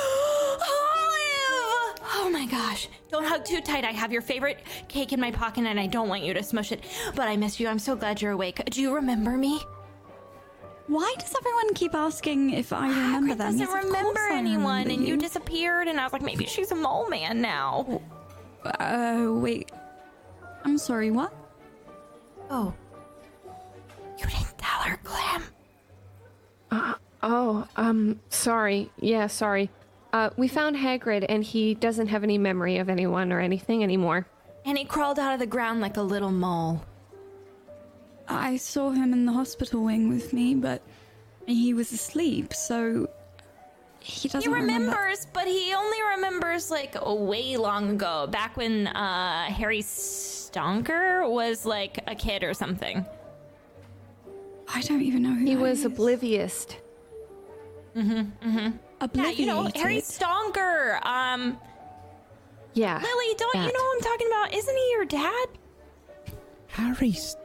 Oh 2.14 2.30
my 2.30 2.46
gosh. 2.46 2.88
Don't 3.10 3.26
hug 3.26 3.46
too 3.46 3.62
tight. 3.62 3.84
I 3.86 3.92
have 3.92 4.12
your 4.12 4.22
favorite 4.22 4.60
cake 4.88 5.14
in 5.14 5.20
my 5.20 5.32
pocket 5.32 5.66
and 5.66 5.80
I 5.80 5.88
don't 5.88 6.10
want 6.10 6.24
you 6.24 6.34
to 6.34 6.44
smush 6.44 6.72
it. 6.72 6.84
But 7.16 7.28
I 7.28 7.38
miss 7.38 7.60
you. 7.60 7.68
I'm 7.68 7.80
so 7.80 7.96
glad 7.96 8.22
you're 8.22 8.32
awake. 8.32 8.62
Do 8.70 8.82
you 8.82 8.94
remember 8.94 9.38
me? 9.38 9.62
Why 10.88 11.16
does 11.20 11.34
everyone 11.36 11.74
keep 11.74 11.96
asking 11.96 12.52
if 12.52 12.74
I 12.74 12.90
remember 12.90 13.34
Hagrid 13.34 13.38
them? 13.38 13.58
doesn't 13.58 13.60
Yes, 13.60 13.86
remember 13.86 14.20
I 14.20 14.36
anyone 14.36 14.84
remember 14.84 14.94
and 14.94 15.08
you 15.08 15.18
disappeared 15.18 15.88
and 15.88 16.00
I 16.00 16.04
was 16.04 16.14
like, 16.14 16.22
maybe 16.22 16.46
she's 16.46 16.72
a 16.72 16.76
mole 16.76 17.08
man 17.10 17.42
now. 17.42 18.02
Uh, 18.66 19.28
wait. 19.30 19.72
I'm 20.64 20.78
sorry, 20.78 21.12
what? 21.12 21.34
Oh. 22.50 22.74
You 24.18 24.26
didn't 24.26 24.58
tell 24.58 24.82
her, 24.82 25.00
Clem. 25.04 25.44
Oh, 27.24 27.68
um, 27.76 28.20
sorry. 28.30 28.92
Yeah, 29.00 29.28
sorry. 29.28 29.70
Uh, 30.14 30.32
we 30.38 30.48
found 30.48 30.76
Hagrid, 30.76 31.26
and 31.30 31.44
he 31.44 31.74
doesn't 31.76 32.08
have 32.08 32.24
any 32.24 32.38
memory 32.38 32.78
of 32.78 32.90
anyone 32.90 33.32
or 33.32 33.40
anything 33.40 33.84
anymore. 33.84 34.28
And 34.66 34.78
he 34.78 34.86
crawled 34.86 35.20
out 35.20 35.34
of 35.34 35.40
the 35.40 35.46
ground 35.46 35.82
like 35.82 35.98
a 35.98 36.02
little 36.02 36.32
mole. 36.32 36.84
I 38.34 38.58
saw 38.58 38.92
him 38.92 39.14
in 39.14 39.26
the 39.26 39.34
hospital 39.34 39.84
wing 39.84 40.10
with 40.10 40.34
me, 40.34 40.56
but 40.56 40.82
he 41.48 41.74
was 41.74 41.92
asleep, 41.92 42.54
so 42.54 43.10
he 44.00 44.28
doesn't 44.30 44.50
He 44.50 44.54
remember. 44.54 44.92
remembers, 44.92 45.28
but 45.34 45.46
he 45.48 45.74
only 45.74 45.98
remembers 46.16 46.72
like 46.72 46.96
way 47.06 47.58
long 47.58 47.92
ago, 47.92 48.28
back 48.28 48.58
when 48.58 48.88
uh, 48.88 49.46
Harry 49.46 49.82
Stonker 49.82 51.30
was 51.30 51.66
like 51.66 52.00
a 52.08 52.16
kid 52.16 52.44
or 52.44 52.54
something. 52.54 53.06
I 54.74 54.82
don't 54.82 55.02
even 55.02 55.24
know 55.24 55.34
who 55.34 55.46
He 55.46 55.56
that 55.56 55.62
was 55.62 55.80
is. 55.80 55.86
oblivious. 55.86 56.68
Mm-hmm. 57.96 58.48
Mm-hmm. 58.50 58.78
Oblivious. 59.02 59.38
Yeah, 59.38 59.46
you 59.46 59.46
know 59.46 59.70
Harry 59.76 59.98
Stonker. 60.02 61.04
Um, 61.06 61.58
Yeah. 62.74 62.96
Lily, 63.02 63.36
don't 63.38 63.56
you 63.56 63.74
know 63.74 63.80
who 63.84 63.92
I'm 63.96 64.02
talking 64.02 64.28
about? 64.28 64.54
Isn't 64.54 64.76
he 64.78 64.92
your 64.92 65.06
dad? 65.06 65.48
Harry, 66.68 67.12
St- 67.12 67.41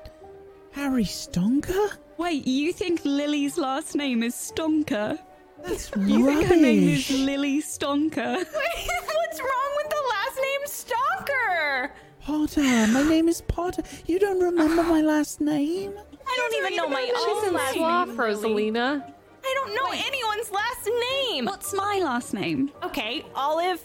Harry 0.77 1.05
Stonker. 1.05 1.97
Wait, 2.19 2.47
you 2.47 2.71
think 2.71 3.01
Lily's 3.03 3.57
last 3.57 3.95
name 3.95 4.23
is 4.23 4.35
Stonker? 4.35 5.19
That's 5.65 5.91
You 5.97 6.27
think 6.27 6.45
her 6.49 6.57
name 6.57 6.89
is. 6.91 7.09
Lily 7.11 7.63
Stonker? 7.63 8.37
Wait, 8.37 8.91
What's 9.17 9.41
wrong 9.41 9.73
with 9.79 9.89
the 9.89 10.03
last 10.15 10.39
name 10.47 10.63
Stonker? 10.67 11.91
Potter. 12.21 12.93
My 12.93 13.03
name 13.09 13.27
is 13.31 13.41
Potter. 13.41 13.83
You 14.05 14.19
don't 14.19 14.39
remember 14.39 14.83
my 14.83 15.01
last 15.01 15.41
name? 15.41 15.95
I 16.29 16.35
don't 16.37 16.55
even 16.63 16.77
know 16.77 16.89
my 16.89 17.11
own 17.17 17.49
in 17.49 17.55
last 17.55 17.73
Sloth, 17.75 18.09
name. 18.09 18.17
Lily. 18.19 18.71
Rosalina. 18.71 19.13
I 19.45 19.55
don't 19.55 19.75
know 19.75 19.91
anyone's 19.93 20.51
last 20.51 20.91
name. 21.25 21.47
What's 21.47 21.73
my 21.73 22.01
last 22.05 22.35
name? 22.35 22.71
Okay, 22.83 23.25
Olive, 23.35 23.81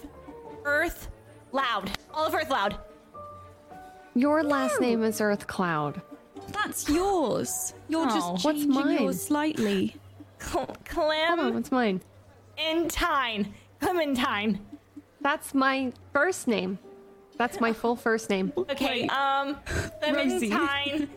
Earth, 0.66 1.08
Loud. 1.54 1.90
Olive, 2.14 2.34
Earth, 2.36 2.50
Loud. 2.50 2.78
Your 4.14 4.44
last 4.44 4.82
name 4.82 5.04
is 5.04 5.22
Earth 5.22 5.48
Cloud. 5.48 6.02
That's 6.54 6.88
yours. 6.90 7.74
You're 7.88 8.04
Oh. 8.04 8.10
just 8.10 8.32
What's 8.32 8.44
changing 8.44 8.70
mine? 8.74 9.02
yours 9.04 9.22
slightly. 9.22 9.96
Cl- 10.40 10.76
Hold 10.94 11.40
on, 11.40 11.54
what's 11.54 11.72
mine? 11.72 12.02
Entine. 12.58 13.54
Clementine. 13.80 14.60
That's 15.22 15.54
my 15.54 15.92
first 16.14 16.48
name. 16.48 16.80
That's 17.38 17.60
my 17.60 17.74
full 17.74 17.96
first 17.96 18.30
name. 18.30 18.52
Okay, 18.58 19.02
Wait. 19.04 19.10
um, 19.10 19.58
Rosie. 20.04 20.50
Clementine. 20.50 21.10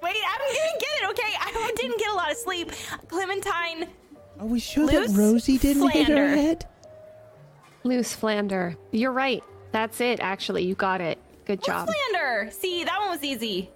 Wait, 0.00 0.14
I 0.14 0.38
didn't 0.52 0.80
get 0.80 1.02
it, 1.02 1.10
okay? 1.10 1.34
I 1.40 1.72
didn't 1.76 1.98
get 1.98 2.10
a 2.10 2.14
lot 2.14 2.30
of 2.30 2.36
sleep. 2.36 2.70
Clementine. 3.08 3.88
Are 4.38 4.46
we 4.46 4.60
sure 4.60 4.86
Luce 4.86 5.10
that 5.12 5.18
Rosie 5.18 5.58
didn't 5.58 5.88
hit 5.90 6.06
her 6.08 6.28
head? 6.28 6.66
Loose 7.82 8.14
Flander. 8.14 8.76
You're 8.92 9.12
right. 9.12 9.42
That's 9.72 10.00
it, 10.00 10.20
actually. 10.20 10.64
You 10.64 10.74
got 10.74 11.00
it. 11.00 11.18
Good 11.44 11.62
job. 11.64 11.88
Flander. 11.88 12.52
See, 12.52 12.84
that 12.84 12.98
one 13.00 13.10
was 13.10 13.24
easy. 13.24 13.70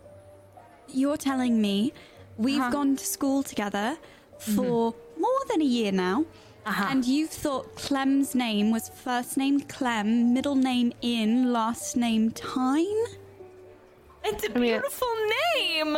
You're 0.94 1.16
telling 1.16 1.60
me 1.60 1.93
we've 2.36 2.60
Uh-huh. 2.60 2.70
gone 2.70 2.97
to 2.97 3.05
school 3.05 3.43
together 3.43 3.97
for 4.39 4.94
more 5.19 5.40
than 5.48 5.60
a 5.60 5.64
year 5.64 5.93
now, 5.93 6.24
Uh-huh. 6.66 6.86
and 6.90 7.05
you 7.05 7.27
thought 7.27 7.74
Clem's 7.77 8.35
name 8.35 8.70
was 8.70 8.89
first 8.89 9.36
name 9.36 9.60
Clem, 9.60 10.32
middle 10.35 10.55
name 10.56 10.93
In, 11.02 11.52
last 11.52 11.97
name 11.97 12.31
Tyne? 12.31 13.05
It's 14.24 14.44
a 14.44 14.51
mean, 14.51 14.62
beautiful 14.73 15.09
name. 15.56 15.97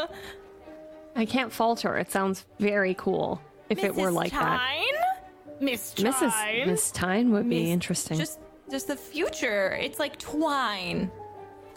I 1.16 1.24
can't 1.26 1.52
fault 1.52 1.82
her. 1.82 1.96
It 1.98 2.10
sounds 2.10 2.44
very 2.58 2.94
cool 2.94 3.40
if 3.68 3.84
it 3.84 3.94
were 3.94 4.08
Mrs. 4.10 4.14
like 4.14 4.32
that. 4.32 4.58
Tyne? 4.58 5.60
Miss 5.60 5.92
Tyne. 5.94 6.12
Mrs. 6.12 6.66
Miss 6.66 6.90
Tyne 6.90 7.30
would 7.30 7.48
be 7.48 7.60
Miss- 7.64 7.70
interesting. 7.72 8.18
Just, 8.18 8.40
just 8.70 8.88
the 8.88 8.96
future. 8.96 9.72
It's 9.80 9.98
like 9.98 10.18
twine. 10.18 11.10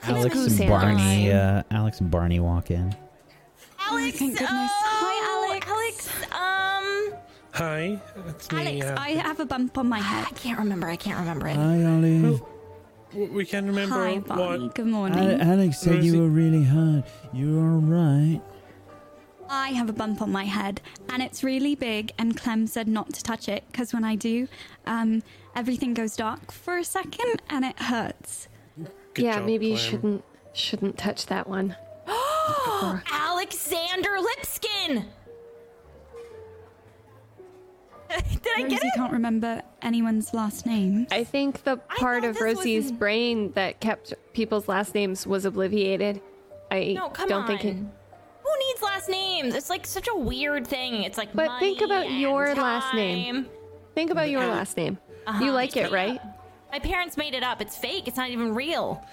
Alex 0.03 0.35
and 0.35 0.69
Barney. 0.69 1.31
Uh, 1.31 1.63
Alex 1.71 1.99
and 2.01 2.09
Barney 2.09 2.39
walk 2.39 2.71
in. 2.71 2.95
Alex. 3.89 4.19
thank 4.19 4.33
goodness. 4.37 4.71
Hi, 4.73 5.15
oh, 5.23 5.47
Alex. 5.49 5.67
Alex. 5.67 6.23
Um, 6.33 7.19
Hi, 7.53 8.01
it's 8.27 8.51
me. 8.51 8.81
Alex, 8.81 8.85
uh, 8.85 8.95
I 8.99 9.09
have 9.11 9.39
a 9.39 9.45
bump 9.45 9.77
on 9.77 9.87
my 9.87 9.99
head. 9.99 10.25
I 10.29 10.33
can't 10.35 10.59
remember. 10.59 10.87
I 10.87 10.95
can't 10.95 11.19
remember 11.19 11.47
it. 11.47 11.55
Hi, 11.55 11.83
Ollie. 11.85 12.21
w- 12.21 13.33
we 13.33 13.45
can 13.45 13.65
remember 13.67 13.95
Hi, 13.95 14.19
Barney. 14.19 14.65
what. 14.65 14.75
Good 14.75 14.87
morning. 14.87 15.41
Alex 15.41 15.79
said 15.79 16.03
you 16.03 16.21
were 16.21 16.27
really 16.29 16.63
hurt. 16.63 17.03
You're 17.33 17.59
all 17.63 17.79
right. 17.79 18.41
I 19.49 19.69
have 19.69 19.89
a 19.89 19.93
bump 19.93 20.21
on 20.21 20.31
my 20.31 20.43
head, 20.43 20.81
and 21.09 21.23
it's 21.23 21.41
really 21.43 21.73
big. 21.73 22.11
And 22.17 22.35
Clem 22.35 22.67
said 22.67 22.87
not 22.87 23.13
to 23.13 23.23
touch 23.23 23.47
it 23.47 23.63
because 23.71 23.93
when 23.93 24.03
I 24.03 24.15
do, 24.15 24.47
um, 24.85 25.23
everything 25.55 25.93
goes 25.93 26.15
dark 26.17 26.51
for 26.51 26.77
a 26.77 26.83
second, 26.83 27.41
and 27.49 27.63
it 27.63 27.79
hurts. 27.79 28.49
Good 29.13 29.23
yeah, 29.25 29.37
job, 29.37 29.45
maybe 29.45 29.67
you 29.67 29.77
shouldn't 29.77 30.23
shouldn't 30.53 30.97
touch 30.97 31.27
that 31.27 31.47
one. 31.47 31.75
Alexander 33.11 34.09
Lipskin. 34.19 35.05
Did 38.41 38.47
I 38.57 38.63
Rosie 38.63 38.69
get 38.69 38.83
it? 38.83 38.93
can't 38.95 39.11
remember 39.11 39.61
anyone's 39.81 40.33
last 40.33 40.65
name. 40.65 41.07
I 41.11 41.23
think 41.25 41.63
the 41.63 41.77
part 41.77 42.21
thought 42.21 42.29
of 42.29 42.35
this 42.35 42.41
was 42.43 42.55
Rosie's 42.57 42.89
in- 42.89 42.95
brain 42.97 43.51
that 43.53 43.79
kept 43.81 44.13
people's 44.33 44.67
last 44.67 44.95
names 44.95 45.27
was 45.27 45.45
obliviated. 45.45 46.21
I 46.71 46.93
No, 46.93 47.09
come 47.09 47.27
don't 47.27 47.41
on. 47.41 47.47
think 47.47 47.65
it. 47.65 47.73
Who 47.75 48.57
needs 48.67 48.81
last 48.81 49.09
names? 49.09 49.55
It's 49.55 49.69
like 49.69 49.85
such 49.85 50.07
a 50.07 50.15
weird 50.15 50.65
thing. 50.67 51.03
It's 51.03 51.17
like 51.17 51.33
But 51.33 51.59
think 51.59 51.81
money 51.81 51.91
about 51.91 52.05
and 52.07 52.19
your 52.21 52.55
last 52.55 52.93
name. 52.93 53.43
time. 53.43 53.49
Think 53.93 54.11
about 54.11 54.29
your 54.29 54.45
last 54.47 54.77
name. 54.77 54.97
Uh-huh. 55.25 55.43
You 55.43 55.51
like 55.51 55.75
It's 55.75 55.87
it, 55.87 55.91
made 55.91 55.93
right? 55.93 56.15
up. 56.17 56.33
My 56.71 56.79
parents 56.79 57.17
made 57.17 57.33
it 57.33 57.43
up. 57.43 57.61
It's 57.61 57.75
fake. 57.77 58.07
It's 58.07 58.15
not 58.17 58.29
even 58.29 58.53
real. 58.55 59.03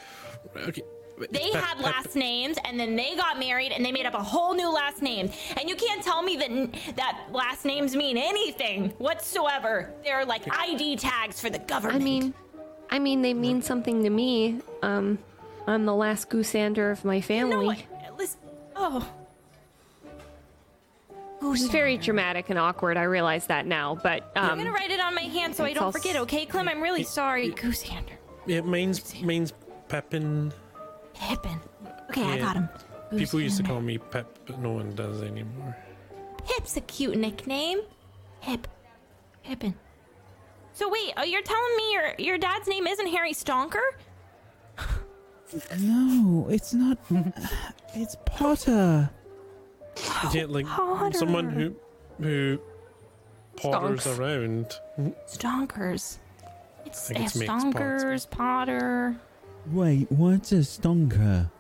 Okay. 0.57 0.83
They 1.31 1.51
had 1.53 1.81
last 1.81 2.17
names 2.17 2.59
and 2.65 2.79
then 2.79 2.97
they 2.97 3.15
got 3.17 3.39
married 3.39 3.73
and 3.73 3.85
they 3.85 3.93
made 3.93 4.07
up 4.07 4.15
a 4.15 4.23
whole 4.23 4.55
new 4.55 4.73
last 4.73 5.03
name. 5.03 5.31
And 5.59 5.69
you 5.69 5.77
can't 5.77 6.03
tell 6.03 6.23
me 6.23 6.37
that 6.37 6.97
that 6.97 7.27
last 7.31 7.65
names 7.65 7.95
mean 7.95 8.17
anything 8.17 8.91
whatsoever. 8.99 9.93
They're 10.03 10.25
like 10.25 10.43
ID 10.51 10.97
tags 10.97 11.41
for 11.41 11.51
the 11.51 11.59
government 11.59 11.75
I 11.97 11.99
government. 11.99 12.05
mean, 12.05 12.35
I 12.91 12.99
mean, 12.99 13.23
they 13.23 13.35
mean 13.35 13.63
something 13.63 14.03
to 14.05 14.11
me. 14.11 14.61
Um, 14.83 15.19
I'm 15.67 15.87
the 15.87 15.95
last 15.95 16.31
goosander 16.31 16.93
of 16.93 17.05
my 17.05 17.17
no, 17.17 17.23
family. 17.23 17.87
I- 17.93 18.11
listen. 18.17 18.41
Oh. 18.77 19.09
It's 21.47 21.67
very 21.67 21.99
dramatic 21.99 22.49
and 22.49 22.59
awkward. 22.59 22.97
I 22.97 23.03
realize 23.03 23.47
that 23.49 23.67
now, 23.67 23.99
but 24.03 24.31
I'm 24.35 24.53
um, 24.53 24.59
gonna 24.59 24.73
write 24.73 24.91
it 24.91 25.01
on 25.01 25.15
my 25.15 25.23
hand 25.23 25.55
so 25.55 25.65
I 25.65 25.75
don't 25.75 25.85
all 25.85 25.93
forget, 25.93 26.17
okay, 26.17 26.47
Clem? 26.47 26.69
I'm 26.69 26.81
really 26.81 27.03
sorry. 27.03 27.51
Goosander. 27.51 28.17
Yeah, 28.47 28.63
mine's 28.63 29.21
mine's 29.23 29.53
Pepin. 29.89 30.53
Pippin. 31.15 31.61
Okay, 32.11 32.23
I 32.25 32.37
Yeah. 32.37 32.43
got 32.43 32.57
him. 32.57 32.69
People 33.17 33.41
used 33.41 33.57
to 33.59 33.63
call 33.63 33.81
me 33.81 33.99
Pep, 33.99 34.27
but 34.47 34.59
no 34.59 34.73
one 34.73 34.95
does 34.95 35.23
anymore. 35.23 35.77
Pip's 36.47 36.77
a 36.77 36.81
cute 36.83 37.17
nickname. 37.17 37.81
Pip. 38.43 38.67
Pippin. 39.43 39.75
So 40.73 40.89
wait, 40.89 41.13
oh, 41.17 41.23
you're 41.23 41.43
telling 41.43 41.77
me 41.77 41.93
your 41.93 42.15
your 42.19 42.39
dad's 42.39 42.67
name 42.67 42.87
isn't 42.87 43.07
Harry 43.09 43.33
Stonker? 43.33 43.83
No, 45.79 46.49
it's 46.51 46.75
not. 46.75 46.99
it's 47.95 48.17
Potter. 48.27 49.09
yeah, 50.33 50.47
like 50.49 50.67
someone 51.15 51.51
who 51.51 51.77
who 52.21 52.59
potters 53.57 54.01
Stonks. 54.05 54.19
around. 54.19 54.67
Stonkers. 55.29 56.19
It's, 56.87 57.09
think 57.09 57.21
it's 57.21 57.37
uh, 57.37 57.39
mixed 57.39 57.47
pots. 57.53 57.65
Stonkers, 57.65 58.31
Potter. 58.31 59.17
Wait, 59.71 60.11
what's 60.13 60.53
a 60.53 60.57
stonker? 60.57 61.51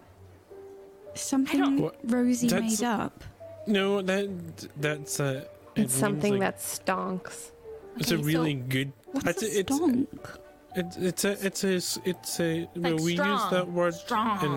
Something 1.15 1.81
What? 1.81 1.97
Rosie 2.05 2.49
That's- 2.49 2.81
made 2.81 2.87
up. 2.87 3.25
No, 3.67 4.03
that 4.03 4.29
that's 4.77 5.21
uh, 5.21 5.25
it 5.25 5.51
it's 5.71 5.79
means, 5.79 5.93
something 5.95 6.33
like, 6.39 6.41
that 6.41 6.59
stonks. 6.59 7.51
It's 7.97 8.11
a 8.11 8.15
Okay, 8.15 8.23
so 8.23 8.27
really 8.27 8.55
good. 8.55 8.93
What's 9.13 9.27
it's, 9.29 9.43
a 9.43 9.59
it's, 9.61 9.73
stonk? 9.73 10.07
it's 10.77 10.97
it's 10.99 11.25
a 11.25 11.47
it's 11.47 11.65
a 11.65 11.75
s- 11.77 11.99
it's 12.05 12.41
a 12.41 12.69
well, 12.77 12.93
Like 12.95 13.03
we 13.03 13.13
use 13.13 13.51
that 13.51 13.69
word 13.71 13.95
Strong. 13.95 14.45
in 14.45 14.51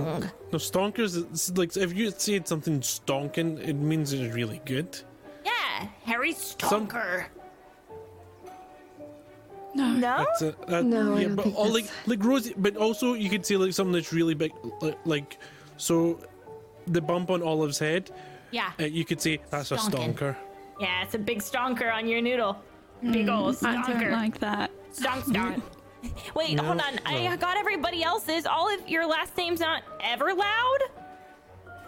no 0.52 0.57
stonkers. 0.57 1.15
It's 1.32 1.56
like 1.56 1.78
if 1.78 1.94
you 1.95 2.11
said 2.11 2.48
something 2.49 2.82
stonking, 2.82 3.60
it 3.65 3.76
means 3.76 4.11
it's 4.11 4.34
really 4.36 4.60
good. 4.65 4.99
Yeah, 5.45 5.88
Harry 6.03 6.34
Some- 6.34 6.88
Stonker. 6.88 7.28
No. 9.78 9.94
No? 9.94 10.26
That's 10.26 10.41
a, 10.41 10.56
that, 10.68 10.86
No, 10.86 11.18
yeah, 11.18 11.28
but 11.28 11.54
all, 11.54 11.72
like 11.72 11.86
like 12.08 12.24
Rosie, 12.24 12.56
but 12.58 12.76
also 12.78 13.14
you 13.14 13.30
could 13.30 13.45
say 13.45 13.58
like 13.58 13.74
something 13.74 13.94
that's 13.94 14.12
really 14.12 14.34
big, 14.34 14.52
like, 14.82 14.98
like 15.06 15.38
so 15.78 16.20
the 16.88 17.02
bump 17.02 17.30
on 17.30 17.44
Olive's 17.44 17.80
head. 17.80 18.10
Yeah. 18.52 18.72
Uh, 18.80 18.86
you 18.86 19.06
could 19.06 19.22
say 19.22 19.40
that's 19.52 19.72
a 19.72 19.78
stonker. 19.78 20.36
Yeah, 20.80 21.04
it's 21.04 21.16
a 21.16 21.20
big 21.20 21.40
stonker 21.40 21.94
on 21.94 22.08
your 22.08 22.22
noodle. 22.22 22.58
Big 23.04 23.30
ol' 23.30 23.54
I 23.64 23.82
don't 23.88 24.12
like 24.12 24.40
that. 24.40 24.72
Stonk 24.91 25.24
stonk. 25.24 25.62
Wait, 26.36 26.56
No, 26.56 26.64
hold 26.64 26.82
on. 26.82 26.99
I 27.06 27.36
got 27.36 27.58
everybody 27.58 28.04
else's. 28.04 28.45
All 28.45 28.74
of 28.74 28.88
your 28.88 29.06
last 29.06 29.36
name's 29.38 29.60
not 29.60 29.84
ever 30.02 30.34
loud? 30.34 30.78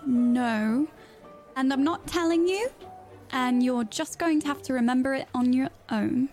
No. 0.06 0.88
And 1.56 1.74
I'm 1.74 1.84
not 1.84 2.06
telling 2.08 2.48
you, 2.48 2.70
and 3.32 3.64
you're 3.64 3.84
just 3.86 4.20
going 4.20 4.42
to 4.42 4.48
have 4.48 4.62
to 4.64 4.74
remember 4.74 5.14
it 5.14 5.28
on 5.34 5.54
your 5.54 5.70
own. 5.90 6.30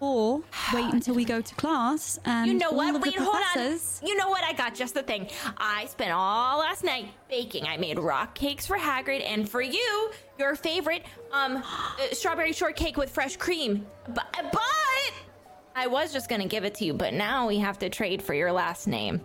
Or 0.00 0.42
wait 0.72 0.92
until 0.94 1.14
we 1.16 1.24
go 1.24 1.40
to 1.40 1.54
class 1.56 2.20
and 2.24 2.46
You 2.46 2.54
know 2.54 2.70
what? 2.70 3.00
Wait, 3.00 3.16
hold 3.16 3.34
professors- 3.34 3.98
on. 4.00 4.08
You 4.08 4.14
know 4.16 4.28
what? 4.28 4.44
I 4.44 4.52
got 4.52 4.74
just 4.76 4.94
the 4.94 5.02
thing. 5.02 5.28
I 5.56 5.86
spent 5.86 6.12
all 6.12 6.60
last 6.60 6.84
night 6.84 7.06
baking. 7.28 7.64
I 7.66 7.76
made 7.78 7.98
rock 7.98 8.34
cakes 8.36 8.64
for 8.64 8.76
Hagrid 8.78 9.24
and 9.26 9.48
for 9.48 9.60
you, 9.60 10.10
your 10.38 10.54
favorite 10.54 11.04
um 11.32 11.56
uh, 11.56 11.62
strawberry 12.12 12.52
shortcake 12.52 12.96
with 12.96 13.10
fresh 13.10 13.36
cream. 13.36 13.86
But 14.08 14.26
but 14.52 15.12
I 15.74 15.88
was 15.88 16.12
just 16.12 16.28
going 16.28 16.42
to 16.42 16.48
give 16.48 16.64
it 16.64 16.76
to 16.76 16.84
you, 16.84 16.94
but 16.94 17.12
now 17.12 17.48
we 17.48 17.58
have 17.58 17.78
to 17.80 17.88
trade 17.88 18.22
for 18.22 18.34
your 18.34 18.52
last 18.52 18.86
name. 18.86 19.20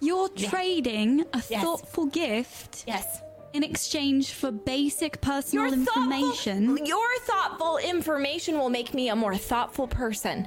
You're 0.00 0.28
trading 0.28 1.20
a 1.32 1.42
Yes. 1.48 1.62
thoughtful 1.62 2.06
gift 2.06 2.84
Yes. 2.86 3.20
In 3.56 3.62
exchange 3.64 4.32
for 4.32 4.50
basic 4.50 5.20
personal 5.22 5.64
Your 5.66 5.74
information. 5.74 6.84
your 6.86 7.18
thoughtful 7.20 7.78
information 7.78 8.58
will 8.58 8.68
make 8.70 8.92
me 8.92 9.08
a 9.08 9.16
more 9.16 9.34
thoughtful 9.36 9.88
person. 9.88 10.46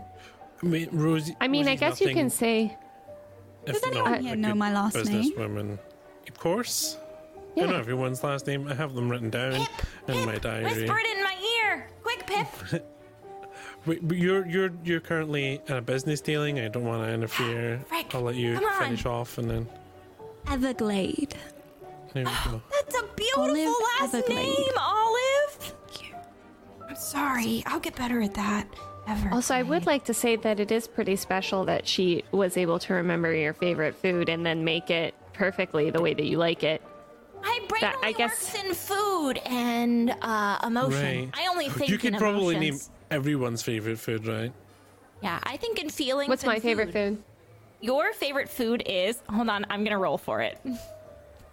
I 0.62 0.66
mean, 0.66 0.90
Rosie. 0.92 1.36
I 1.42 1.48
mean, 1.48 1.68
I 1.68 1.76
guess 1.76 2.00
you 2.00 2.14
can 2.14 2.30
say 2.30 2.78
if 3.66 3.74
Does 3.74 3.84
anyone 3.84 4.12
not 4.12 4.22
here 4.22 4.36
know 4.36 4.54
my 4.54 4.72
last 4.74 4.96
name? 5.06 5.32
businesswoman. 5.34 5.80
Of 6.28 6.38
course. 6.40 6.98
I 7.58 7.62
Yeah. 7.62 7.66
know 7.68 7.78
everyone's 7.78 8.24
last 8.24 8.46
name. 8.46 8.68
I 8.68 8.76
have 8.76 8.94
them 8.94 9.10
written 9.10 9.30
down 9.32 9.54
Pip, 9.54 9.70
in 10.08 10.14
Pip, 10.16 10.26
my 10.26 10.38
diary. 10.38 10.64
whisper 10.66 10.98
it 11.00 11.18
in 11.18 11.24
my 11.24 11.36
ear. 11.66 11.88
Quick, 12.04 12.28
Pip. 12.28 12.48
Wait, 13.86 14.08
but 14.08 14.18
you're 14.18 14.46
you're 14.48 14.72
you're 14.84 15.00
currently 15.00 15.60
in 15.68 15.76
a 15.78 15.82
business 15.82 16.22
dealing. 16.22 16.60
I 16.60 16.68
don't 16.68 16.84
want 16.86 17.04
to 17.04 17.12
interfere. 17.12 17.80
Frick, 17.88 18.14
I'll 18.14 18.22
let 18.22 18.36
you 18.36 18.60
finish 18.78 19.06
off, 19.06 19.38
and 19.40 19.50
then 19.50 19.68
Everglade. 20.48 21.36
There 22.14 22.24
we 22.26 22.52
go. 22.52 22.62
That's 22.72 22.96
a 22.96 23.04
beautiful 23.16 23.44
Olive 23.44 23.76
last 24.00 24.14
Everglade. 24.16 24.36
name, 24.38 24.72
Olive. 24.80 25.50
Thank 25.52 26.10
you. 26.10 26.16
I'm 26.88 26.96
sorry. 26.96 27.64
I'll 27.66 27.80
get 27.80 27.96
better 27.96 28.22
at 28.22 28.34
that. 28.36 28.68
Ever. 29.08 29.30
Also, 29.34 29.56
I 29.56 29.64
would 29.64 29.88
like 29.88 30.04
to 30.06 30.14
say 30.14 30.36
that 30.36 30.60
it 30.60 30.72
is 30.72 30.88
pretty 30.88 31.16
special 31.16 31.66
that 31.66 31.88
she 31.88 32.24
was 32.32 32.58
able 32.58 32.78
to 32.80 32.94
remember 32.94 33.34
your 33.34 33.54
favorite 33.54 33.96
food 33.96 34.30
and 34.30 34.46
then 34.46 34.64
make 34.64 34.92
it 34.92 35.16
perfectly 35.34 35.90
the 35.90 36.00
way 36.02 36.14
that 36.14 36.26
you 36.26 36.38
like 36.38 36.64
it. 36.64 36.82
My 37.42 37.60
brain 37.68 37.82
that- 37.82 37.96
only 37.96 38.08
I 38.10 38.12
guess- 38.12 38.54
works 38.54 38.64
in 38.64 38.74
food 38.76 39.38
and 39.46 40.14
uh, 40.22 40.60
emotion. 40.64 41.02
Right. 41.02 41.30
I 41.34 41.48
only 41.48 41.70
think 41.70 41.90
you 41.90 41.98
could 41.98 42.14
in 42.14 42.20
probably 42.20 42.56
emotions. 42.56 42.90
name 42.90 42.96
everyone's 43.10 43.64
favorite 43.64 43.98
food, 43.98 44.28
right? 44.28 44.52
Yeah, 45.24 45.40
I 45.42 45.58
think 45.58 45.80
in 45.80 45.90
feelings. 45.90 46.30
What's 46.30 46.44
and 46.44 46.52
my 46.54 46.60
favorite 46.60 46.94
food? 46.94 47.24
Your 47.82 48.14
favorite 48.14 48.50
food 48.50 48.84
is. 48.86 49.22
Hold 49.30 49.50
on, 49.50 49.66
I'm 49.72 49.84
gonna 49.84 49.98
roll 49.98 50.18
for 50.20 50.42
it. 50.42 50.60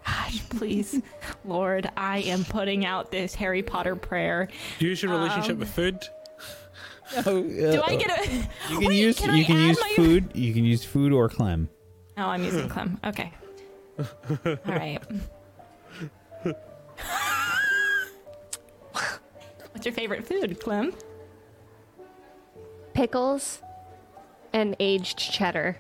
Gosh, 0.07 0.49
please, 0.51 1.03
Lord, 1.45 1.91
I 1.97 2.19
am 2.20 2.45
putting 2.45 2.87
out 2.87 3.11
this 3.11 3.35
Harry 3.35 3.62
Potter 3.62 3.97
prayer. 3.97 4.49
Use 4.78 5.03
your 5.03 5.12
relationship 5.12 5.53
Um, 5.55 5.59
with 5.59 5.70
food. 5.70 5.99
Do 7.24 7.83
I 7.85 7.97
get 7.97 8.11
a? 8.28 8.33
You 8.33 8.78
can 8.78 8.85
Wait, 8.87 8.97
use 8.97 9.19
can 9.19 9.35
you 9.37 9.43
I 9.43 9.45
can 9.47 9.57
use 9.69 9.81
my- 9.81 9.93
food. 9.97 10.31
You 10.35 10.53
can 10.55 10.65
use 10.65 10.85
food 10.85 11.12
or 11.12 11.28
Clem. 11.28 11.69
Oh, 12.19 12.23
I'm 12.23 12.43
using 12.45 12.69
Clem. 12.69 12.99
Okay. 13.05 13.33
All 13.99 14.57
right. 14.66 15.03
What's 19.73 19.85
your 19.85 19.93
favorite 19.95 20.27
food, 20.27 20.59
Clem? 20.61 20.93
Pickles 22.95 23.61
and 24.53 24.74
aged 24.81 25.19
cheddar. 25.19 25.78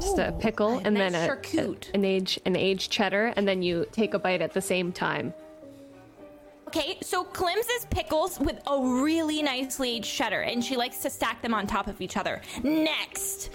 Just 0.00 0.18
a 0.18 0.32
pickle 0.32 0.78
a 0.78 0.82
and 0.82 0.96
then 0.96 1.12
nice 1.12 1.28
a, 1.28 1.58
a- 1.60 1.76
an 1.94 2.04
aged 2.04 2.40
an 2.46 2.56
aged 2.56 2.90
cheddar, 2.90 3.32
and 3.36 3.46
then 3.46 3.62
you 3.62 3.86
take 3.92 4.14
a 4.14 4.18
bite 4.18 4.40
at 4.42 4.52
the 4.52 4.60
same 4.60 4.92
time. 4.92 5.32
Okay, 6.68 6.96
so 7.02 7.22
Clem's 7.24 7.66
is 7.66 7.84
pickles 7.90 8.40
with 8.40 8.58
a 8.66 8.80
really 8.80 9.42
nicely 9.42 9.96
aged 9.96 10.10
cheddar, 10.10 10.40
and 10.40 10.64
she 10.64 10.76
likes 10.76 10.98
to 10.98 11.10
stack 11.10 11.42
them 11.42 11.52
on 11.52 11.66
top 11.66 11.86
of 11.86 12.00
each 12.00 12.16
other. 12.16 12.40
Next. 12.62 13.50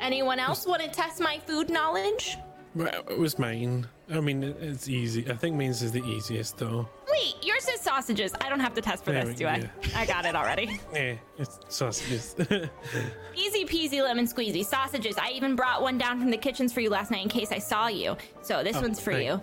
Anyone 0.00 0.38
else 0.38 0.66
want 0.66 0.82
to 0.82 0.88
test 0.88 1.20
my 1.20 1.38
food 1.46 1.70
knowledge? 1.70 2.36
Well, 2.74 3.04
It 3.10 3.18
was 3.18 3.38
mine. 3.38 3.86
I 4.12 4.20
mean, 4.20 4.42
it's 4.42 4.88
easy. 4.88 5.28
I 5.30 5.34
think 5.34 5.56
mine's 5.56 5.82
is 5.82 5.92
the 5.92 6.02
easiest, 6.04 6.58
though. 6.58 6.88
Wait, 7.10 7.34
yours 7.42 7.66
is 7.68 7.80
sausages. 7.80 8.32
I 8.40 8.48
don't 8.48 8.60
have 8.60 8.74
to 8.74 8.80
test 8.82 9.04
for 9.04 9.12
There 9.12 9.22
this, 9.24 9.30
we 9.30 9.36
do 9.36 9.46
I? 9.48 9.60
go. 9.60 9.68
I 9.96 10.04
got 10.06 10.24
it 10.26 10.34
already. 10.36 10.78
Eh, 10.94 11.16
it's 11.38 11.58
sausages. 11.68 12.34
Easy 13.34 13.64
peasy 13.64 14.02
lemon 14.02 14.26
squeezy. 14.26 14.64
Sausages. 14.64 15.16
I 15.18 15.30
even 15.30 15.56
brought 15.56 15.80
one 15.82 15.96
down 15.98 16.20
from 16.20 16.30
the 16.30 16.36
kitchens 16.36 16.72
for 16.72 16.80
you 16.80 16.90
last 16.90 17.10
night 17.10 17.22
in 17.22 17.28
case 17.28 17.50
I 17.52 17.58
saw 17.58 17.88
you. 17.88 18.16
So 18.42 18.62
this 18.62 18.80
one's 18.80 19.00
for 19.00 19.12
you. 19.12 19.40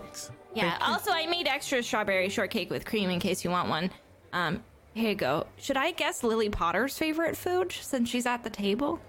Yeah. 0.54 0.70
Thank 0.70 0.80
you. 0.82 0.92
Also, 0.92 1.10
I 1.12 1.26
made 1.26 1.46
extra 1.48 1.82
strawberry 1.82 2.28
shortcake 2.28 2.70
with 2.70 2.84
cream 2.84 3.10
in 3.10 3.18
case 3.20 3.44
you 3.44 3.50
want 3.50 3.68
one. 3.68 3.90
Um, 4.32 4.62
here 4.94 5.10
you 5.10 5.14
go. 5.16 5.46
Should 5.56 5.76
I 5.76 5.90
guess 5.92 6.22
Lily 6.22 6.48
Potter's 6.50 6.96
favorite 6.96 7.36
food 7.36 7.72
since 7.72 8.08
she's 8.08 8.26
at 8.26 8.44
the 8.44 8.50
table? 8.50 9.00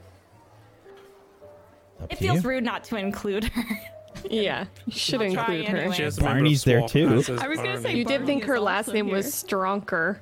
Up 2.02 2.12
It 2.12 2.18
feels 2.18 2.44
you. 2.44 2.50
rude 2.50 2.64
not 2.64 2.84
to 2.86 2.96
include 2.96 3.44
her. 3.46 3.64
Yeah, 4.30 4.66
you 4.86 4.92
should 4.94 5.22
I'll 5.22 5.32
try 5.34 5.54
include 5.56 5.66
her. 5.70 5.78
anyway. 5.78 5.96
She 5.96 6.04
has 6.04 6.18
a 6.18 6.22
member 6.22 6.32
of 6.32 6.36
Barney's 6.38 6.64
there 6.64 6.80
SWAT 6.80 6.90
too. 6.92 7.08
as 7.14 7.30
is 7.30 7.40
I 7.40 7.48
was 7.48 7.58
gonna 7.58 7.78
say 7.78 7.84
Barney. 7.84 7.98
You 8.00 8.06
did 8.06 8.14
Barney 8.20 8.26
think 8.26 8.44
is 8.44 8.48
her 8.48 8.60
last 8.60 8.88
also 8.88 8.94
name 8.94 9.10
was 9.10 9.26
here. 9.26 9.32
Stronker. 9.50 10.20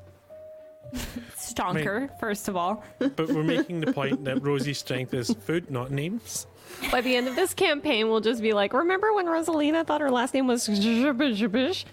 Stonker, 1.38 2.09
first 2.19 2.47
of 2.47 2.55
all. 2.55 2.84
But 2.99 3.27
we're 3.30 3.43
making 3.43 3.81
the 3.81 3.93
point 3.93 4.23
that 4.26 4.41
Rosie's 4.41 4.80
strength 4.80 5.13
is 5.13 5.31
food, 5.45 5.69
not 5.69 5.91
names. 5.91 6.47
By 6.91 7.01
the 7.01 7.15
end 7.15 7.27
of 7.27 7.35
this 7.35 7.53
campaign, 7.53 8.09
we'll 8.09 8.21
just 8.21 8.41
be 8.41 8.53
like, 8.53 8.73
remember 8.73 9.13
when 9.13 9.26
Rosalina 9.26 9.85
thought 9.85 10.01
her 10.01 10.09
last 10.11 10.34
name 10.34 10.47
was 10.47 10.67
Zhibish? 10.67 11.85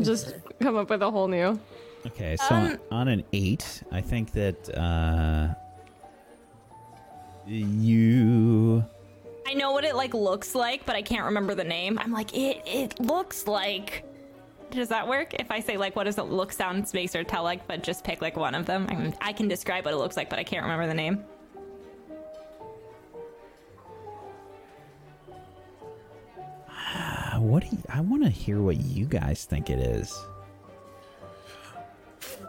Just 0.00 0.34
come 0.60 0.76
up 0.76 0.88
with 0.90 1.02
a 1.02 1.10
whole 1.10 1.28
new. 1.28 1.58
Okay, 2.06 2.36
so 2.36 2.54
Um, 2.54 2.64
on, 2.64 2.78
on 2.92 3.08
an 3.08 3.24
eight, 3.34 3.82
I 3.92 4.00
think 4.00 4.32
that 4.32 4.74
uh, 4.76 5.48
you. 7.46 8.84
I 9.50 9.54
know 9.54 9.72
what 9.72 9.84
it 9.84 9.96
like 9.96 10.14
looks 10.14 10.54
like, 10.54 10.86
but 10.86 10.94
I 10.94 11.02
can't 11.02 11.24
remember 11.24 11.56
the 11.56 11.64
name. 11.64 11.98
I'm 11.98 12.12
like, 12.12 12.36
it 12.36 12.62
it 12.64 13.00
looks 13.00 13.48
like. 13.48 14.04
Does 14.70 14.88
that 14.90 15.08
work? 15.08 15.34
If 15.34 15.50
I 15.50 15.58
say 15.58 15.76
like, 15.76 15.96
what 15.96 16.04
does 16.04 16.18
it 16.18 16.26
look, 16.26 16.52
sound, 16.52 16.86
space, 16.86 17.16
or 17.16 17.24
tell 17.24 17.42
like, 17.42 17.66
but 17.66 17.82
just 17.82 18.04
pick 18.04 18.22
like 18.22 18.36
one 18.36 18.54
of 18.54 18.66
them? 18.66 18.86
I 18.88 18.94
can, 18.94 19.14
I 19.20 19.32
can 19.32 19.48
describe 19.48 19.84
what 19.84 19.92
it 19.92 19.96
looks 19.96 20.16
like, 20.16 20.30
but 20.30 20.38
I 20.38 20.44
can't 20.44 20.62
remember 20.62 20.86
the 20.86 20.94
name. 20.94 21.24
Uh, 26.68 27.40
what 27.40 27.64
do 27.64 27.70
you, 27.72 27.82
I 27.88 28.00
want 28.02 28.22
to 28.22 28.30
hear 28.30 28.60
what 28.60 28.76
you 28.76 29.06
guys 29.06 29.44
think 29.46 29.68
it 29.68 29.80
is. 29.80 30.16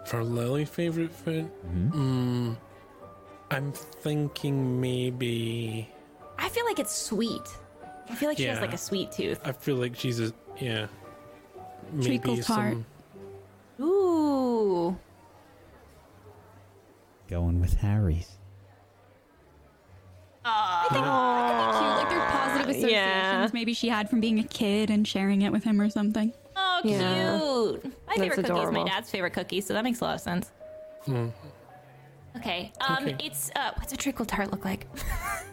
For 0.06 0.24
Lily, 0.24 0.66
favorite 0.66 1.12
food? 1.12 1.50
Mm, 1.74 2.56
I'm 3.50 3.72
thinking 3.72 4.80
maybe. 4.80 5.90
I 6.42 6.50
feel 6.50 6.66
like 6.66 6.80
it's 6.80 6.94
sweet. 6.94 7.48
I 8.10 8.16
feel 8.16 8.28
like 8.30 8.38
she 8.38 8.44
has 8.46 8.58
Yeah. 8.58 8.62
like 8.62 8.74
a 8.74 8.78
sweet 8.78 9.12
tooth. 9.12 9.40
I 9.46 9.52
feel 9.54 9.76
like 9.78 9.96
she's 9.96 10.20
a. 10.20 10.34
Yeah. 10.60 10.88
Maybe 11.94 12.06
Treacle 12.20 12.38
tart. 12.38 12.74
some. 12.74 12.86
Ooh. 13.88 14.98
Going 17.30 17.62
with 17.62 17.76
Harry's. 17.76 18.30
I 20.44 20.88
think, 20.92 21.06
I 21.06 21.50
think 21.62 21.72
cute. 21.80 21.96
Like 21.96 22.10
there's 22.10 22.32
positive 22.32 22.70
associations 22.70 22.92
yeah. 22.92 23.50
maybe 23.54 23.74
she 23.74 23.90
had 23.90 24.10
from 24.10 24.20
being 24.20 24.40
a 24.40 24.44
kid 24.44 24.90
and 24.90 25.08
sharing 25.08 25.44
it 25.44 25.52
with 25.52 25.64
him 25.64 25.80
or 25.80 25.90
something. 25.90 26.34
Oh, 26.56 26.80
cute. 26.82 27.00
Yeah. 27.00 27.90
My 28.08 28.16
favorite 28.16 28.36
cookie 28.36 28.48
is 28.48 28.50
my 28.50 28.60
adorable. 28.60 28.86
dad's 28.86 29.10
favorite 29.12 29.32
cookie, 29.34 29.62
so 29.62 29.74
that 29.74 29.84
makes 29.84 30.02
a 30.02 30.04
lot 30.04 30.16
of 30.16 30.22
sense. 30.22 30.52
Okay. 32.38 32.72
Um, 32.82 32.98
Okay. 33.08 33.16
it's 33.24 33.52
uh, 33.56 33.72
what's 33.78 33.94
a 33.94 33.98
treacle 33.98 34.26
tart 34.26 34.52
look 34.52 34.66
like? 34.66 34.88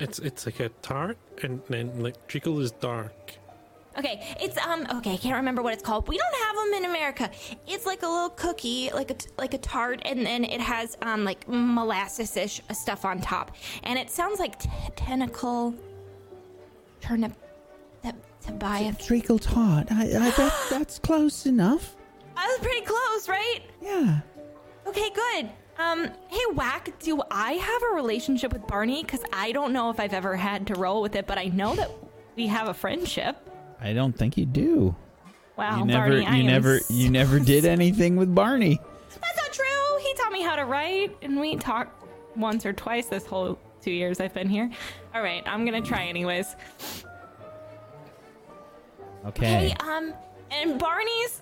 It's 0.00 0.18
it's 0.18 0.46
like 0.46 0.60
a 0.60 0.68
tart, 0.82 1.16
and 1.42 1.60
then 1.68 2.02
like 2.02 2.26
treacle 2.26 2.60
is 2.60 2.72
dark. 2.72 3.34
Okay, 3.96 4.36
it's 4.40 4.58
um 4.58 4.86
okay, 4.96 5.12
I 5.12 5.16
can't 5.16 5.36
remember 5.36 5.62
what 5.62 5.72
it's 5.72 5.82
called. 5.82 6.08
We 6.08 6.18
don't 6.18 6.34
have 6.42 6.56
them 6.56 6.74
in 6.74 6.84
America. 6.90 7.30
It's 7.68 7.86
like 7.86 8.02
a 8.02 8.08
little 8.08 8.30
cookie, 8.30 8.90
like 8.92 9.10
a 9.10 9.16
like 9.38 9.54
a 9.54 9.58
tart, 9.58 10.02
and 10.04 10.26
then 10.26 10.44
it 10.44 10.60
has 10.60 10.96
um 11.02 11.24
like 11.24 11.46
molasses-ish 11.48 12.60
stuff 12.72 13.04
on 13.04 13.20
top, 13.20 13.54
and 13.84 13.98
it 13.98 14.10
sounds 14.10 14.40
like 14.40 14.58
t- 14.58 14.68
tentacle 14.96 15.74
turnip. 17.00 17.32
That 18.02 18.16
to 18.46 18.52
buy 18.52 18.80
a. 18.80 18.92
Treacle 18.94 19.38
tart. 19.38 19.86
I, 19.92 20.02
I, 20.02 20.30
that, 20.30 20.66
that's 20.70 20.98
close 20.98 21.46
enough. 21.46 21.96
I 22.36 22.46
was 22.48 22.58
pretty 22.58 22.84
close, 22.84 23.28
right? 23.28 23.60
Yeah. 23.80 24.20
Okay, 24.88 25.08
good. 25.10 25.50
Um, 25.78 26.08
hey 26.28 26.44
Whack, 26.52 26.98
do 27.00 27.20
I 27.30 27.52
have 27.52 27.82
a 27.82 27.94
relationship 27.94 28.52
with 28.52 28.66
Barney? 28.66 29.02
Because 29.02 29.22
I 29.32 29.52
don't 29.52 29.72
know 29.72 29.90
if 29.90 29.98
I've 29.98 30.12
ever 30.14 30.36
had 30.36 30.68
to 30.68 30.74
roll 30.74 31.02
with 31.02 31.16
it, 31.16 31.26
but 31.26 31.36
I 31.36 31.46
know 31.46 31.74
that 31.74 31.90
we 32.36 32.46
have 32.46 32.68
a 32.68 32.74
friendship. 32.74 33.36
I 33.80 33.92
don't 33.92 34.12
think 34.16 34.36
you 34.36 34.46
do. 34.46 34.94
Wow, 35.56 35.80
you 35.80 35.84
never, 35.84 36.10
Barney, 36.10 36.26
I 36.26 36.34
you 36.36 36.40
am 36.40 36.46
never, 36.46 36.80
you 36.88 37.10
never 37.10 37.40
did 37.40 37.64
anything 37.66 38.16
with 38.16 38.34
Barney. 38.34 38.80
That's 39.20 39.36
not 39.36 39.52
true. 39.52 39.98
He 40.00 40.14
taught 40.14 40.32
me 40.32 40.42
how 40.42 40.56
to 40.56 40.64
write, 40.64 41.16
and 41.22 41.38
we 41.40 41.56
talked 41.56 42.04
once 42.36 42.64
or 42.64 42.72
twice 42.72 43.06
this 43.06 43.26
whole 43.26 43.58
two 43.80 43.92
years 43.92 44.20
I've 44.20 44.34
been 44.34 44.48
here. 44.48 44.70
All 45.14 45.22
right, 45.22 45.42
I'm 45.46 45.64
gonna 45.64 45.82
try 45.82 46.04
anyways. 46.04 46.54
Okay. 49.26 49.46
Hey, 49.68 49.74
um, 49.80 50.12
and 50.50 50.78
Barney's, 50.78 51.40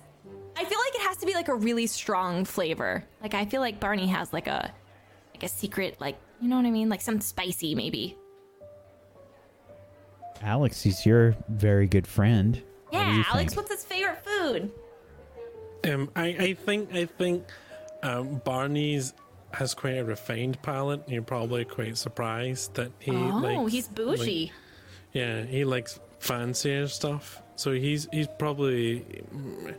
I 0.55 0.63
feel 0.65 0.79
like 0.79 0.95
it 0.95 1.01
has 1.01 1.17
to 1.17 1.25
be 1.25 1.33
like 1.33 1.47
a 1.47 1.55
really 1.55 1.87
strong 1.87 2.45
flavor. 2.45 3.03
Like 3.21 3.33
I 3.33 3.45
feel 3.45 3.61
like 3.61 3.79
Barney 3.79 4.07
has 4.07 4.31
like 4.33 4.47
a, 4.47 4.71
like 5.33 5.43
a 5.43 5.47
secret, 5.47 5.97
like 5.99 6.15
you 6.41 6.47
know 6.49 6.55
what 6.57 6.65
I 6.65 6.71
mean, 6.71 6.89
like 6.89 7.01
some 7.01 7.19
spicy 7.21 7.75
maybe. 7.75 8.17
Alex, 10.41 10.81
he's 10.81 11.05
your 11.05 11.35
very 11.49 11.87
good 11.87 12.05
friend. 12.05 12.61
Yeah, 12.91 13.15
you 13.17 13.23
Alex, 13.31 13.53
think? 13.53 13.55
what's 13.55 13.71
his 13.71 13.85
favorite 13.85 14.23
food? 14.25 14.71
Um, 15.85 16.09
I 16.15 16.25
I 16.39 16.53
think 16.53 16.93
I 16.93 17.05
think 17.05 17.45
um, 18.03 18.41
Barney's 18.45 19.13
has 19.53 19.73
quite 19.73 19.97
a 19.97 20.03
refined 20.03 20.61
palate. 20.61 21.01
You're 21.07 21.21
probably 21.21 21.65
quite 21.65 21.97
surprised 21.97 22.75
that 22.75 22.91
he. 22.99 23.11
Oh, 23.11 23.39
likes, 23.39 23.71
he's 23.71 23.87
bougie. 23.87 24.45
like- 24.45 24.51
yeah, 25.13 25.43
he 25.43 25.63
likes 25.63 25.99
fancier 26.19 26.87
stuff. 26.87 27.41
So 27.55 27.71
he's 27.71 28.07
he's 28.11 28.27
probably 28.39 29.05
mm, 29.33 29.75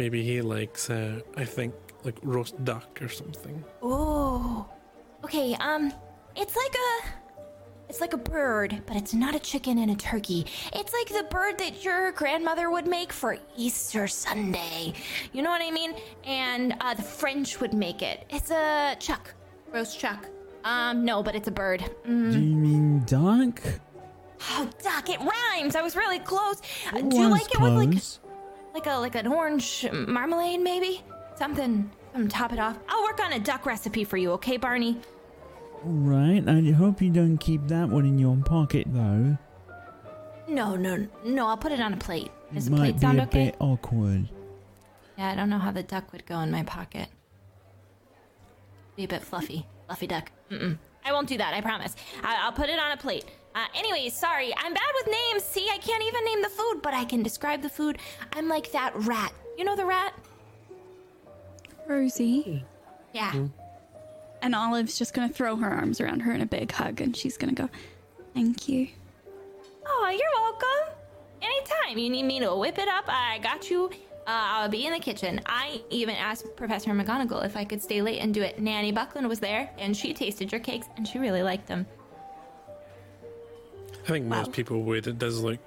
maybe 0.00 0.22
he 0.22 0.40
likes 0.40 0.88
uh, 0.88 1.20
I 1.36 1.44
think 1.44 1.74
like 2.04 2.16
roast 2.22 2.54
duck 2.64 3.02
or 3.02 3.08
something. 3.08 3.62
Oh, 3.82 4.66
Okay, 5.22 5.54
um, 5.60 5.92
it's 6.34 6.56
like 6.56 6.74
a 6.74 7.06
it's 7.90 8.00
like 8.00 8.14
a 8.14 8.22
bird, 8.36 8.82
but 8.86 8.96
it's 8.96 9.12
not 9.12 9.34
a 9.34 9.38
chicken 9.38 9.76
and 9.78 9.90
a 9.90 9.94
turkey. 9.96 10.46
It's 10.72 10.92
like 10.94 11.08
the 11.08 11.26
bird 11.28 11.58
that 11.58 11.84
your 11.84 12.12
grandmother 12.12 12.70
would 12.70 12.86
make 12.86 13.12
for 13.12 13.36
Easter 13.56 14.08
Sunday. 14.08 14.94
You 15.32 15.42
know 15.42 15.50
what 15.50 15.60
I 15.60 15.70
mean? 15.70 15.92
And 16.24 16.74
uh, 16.80 16.94
the 16.94 17.02
French 17.02 17.60
would 17.60 17.74
make 17.74 18.00
it. 18.00 18.24
It's 18.30 18.50
a 18.50 18.96
chuck, 18.98 19.34
roast 19.72 19.98
chuck. 19.98 20.26
Um, 20.64 21.04
no, 21.04 21.22
but 21.22 21.34
it's 21.34 21.48
a 21.48 21.50
bird. 21.52 21.80
Mm. 22.06 22.32
Do 22.32 22.38
you 22.38 22.56
mean 22.56 23.04
duck? 23.04 23.60
Oh, 24.52 24.70
duck! 24.82 25.10
It 25.10 25.20
rhymes. 25.20 25.76
I 25.76 25.82
was 25.82 25.96
really 25.96 26.20
close. 26.20 26.62
It 26.94 27.10
do 27.10 27.16
you 27.16 27.28
was 27.28 27.32
like 27.32 27.54
it 27.54 27.60
with 27.60 27.74
like 27.74 27.90
close. 27.90 28.20
Like 28.74 28.86
a 28.86 28.94
like 28.94 29.14
an 29.14 29.26
orange 29.26 29.86
marmalade, 29.92 30.60
maybe 30.60 31.02
something? 31.36 31.90
Something 32.12 32.28
to 32.30 32.36
top 32.36 32.52
it 32.52 32.58
off. 32.58 32.76
I'll 32.88 33.02
work 33.04 33.20
on 33.20 33.32
a 33.32 33.38
duck 33.38 33.66
recipe 33.66 34.04
for 34.04 34.16
you, 34.16 34.32
okay, 34.32 34.56
Barney? 34.56 34.98
Right. 35.84 36.42
I 36.46 36.72
hope 36.72 37.00
you 37.00 37.10
don't 37.10 37.38
keep 37.38 37.66
that 37.68 37.88
one 37.88 38.04
in 38.04 38.18
your 38.18 38.36
pocket, 38.36 38.86
though. 38.90 39.38
No, 40.48 40.74
no, 40.76 41.06
no. 41.24 41.46
I'll 41.46 41.56
put 41.56 41.72
it 41.72 41.80
on 41.80 41.94
a 41.94 41.96
plate. 41.96 42.30
Does 42.52 42.66
it 42.66 42.70
the 42.70 42.76
might 42.76 42.82
plate 42.82 42.94
be 42.96 43.00
sound 43.00 43.20
a 43.20 43.22
okay? 43.22 43.44
bit 43.46 43.56
awkward. 43.60 44.28
Yeah, 45.16 45.30
I 45.30 45.34
don't 45.36 45.48
know 45.48 45.58
how 45.58 45.70
the 45.70 45.82
duck 45.84 46.12
would 46.12 46.26
go 46.26 46.40
in 46.40 46.50
my 46.50 46.64
pocket. 46.64 47.08
Be 48.96 49.04
a 49.04 49.08
bit 49.08 49.22
fluffy, 49.22 49.66
fluffy 49.86 50.06
duck. 50.08 50.30
Mm-mm. 50.50 50.76
I 51.04 51.12
won't 51.12 51.28
do 51.28 51.38
that. 51.38 51.54
I 51.54 51.60
promise. 51.60 51.94
I- 52.24 52.40
I'll 52.42 52.52
put 52.52 52.68
it 52.68 52.78
on 52.78 52.90
a 52.90 52.96
plate. 52.96 53.24
Uh, 53.54 53.66
anyways, 53.74 54.14
sorry. 54.14 54.52
I'm 54.56 54.72
bad 54.72 54.90
with 54.94 55.06
names. 55.12 55.44
See, 55.44 55.68
I 55.72 55.78
can't 55.78 56.02
even 56.04 56.24
name 56.24 56.42
the 56.42 56.48
food, 56.48 56.80
but 56.82 56.94
I 56.94 57.04
can 57.04 57.22
describe 57.22 57.62
the 57.62 57.68
food. 57.68 57.98
I'm 58.32 58.48
like 58.48 58.70
that 58.72 58.92
rat. 58.94 59.32
You 59.58 59.64
know 59.64 59.74
the 59.76 59.84
rat? 59.84 60.14
Rosie. 61.86 62.64
Yeah. 63.12 63.32
and 64.42 64.54
Olive's 64.54 64.96
just 64.96 65.12
gonna 65.12 65.28
throw 65.28 65.56
her 65.56 65.68
arms 65.68 66.00
around 66.00 66.20
her 66.20 66.32
in 66.32 66.40
a 66.40 66.46
big 66.46 66.70
hug, 66.72 67.00
and 67.00 67.14
she's 67.16 67.36
gonna 67.36 67.52
go, 67.52 67.68
"Thank 68.34 68.68
you." 68.68 68.88
Oh, 69.86 70.08
you're 70.08 70.42
welcome. 70.42 70.94
Anytime 71.42 71.98
you 71.98 72.08
need 72.08 72.22
me 72.22 72.38
to 72.40 72.54
whip 72.54 72.78
it 72.78 72.88
up, 72.88 73.04
I 73.08 73.38
got 73.38 73.68
you. 73.70 73.86
Uh, 74.26 74.62
I'll 74.62 74.68
be 74.68 74.86
in 74.86 74.92
the 74.92 74.98
kitchen. 75.00 75.40
I 75.46 75.82
even 75.90 76.14
asked 76.14 76.46
Professor 76.56 76.90
McGonagall 76.92 77.44
if 77.44 77.56
I 77.56 77.64
could 77.64 77.82
stay 77.82 78.00
late 78.00 78.20
and 78.20 78.32
do 78.32 78.42
it. 78.42 78.60
Nanny 78.60 78.92
Buckland 78.92 79.28
was 79.28 79.40
there, 79.40 79.68
and 79.76 79.94
she 79.96 80.14
tasted 80.14 80.52
your 80.52 80.60
cakes, 80.60 80.86
and 80.96 81.06
she 81.06 81.18
really 81.18 81.42
liked 81.42 81.66
them. 81.66 81.84
I 84.10 84.14
think 84.14 84.26
most 84.26 84.52
people 84.52 84.82
would. 84.82 85.06
It 85.06 85.18
does 85.18 85.40
look. 85.40 85.60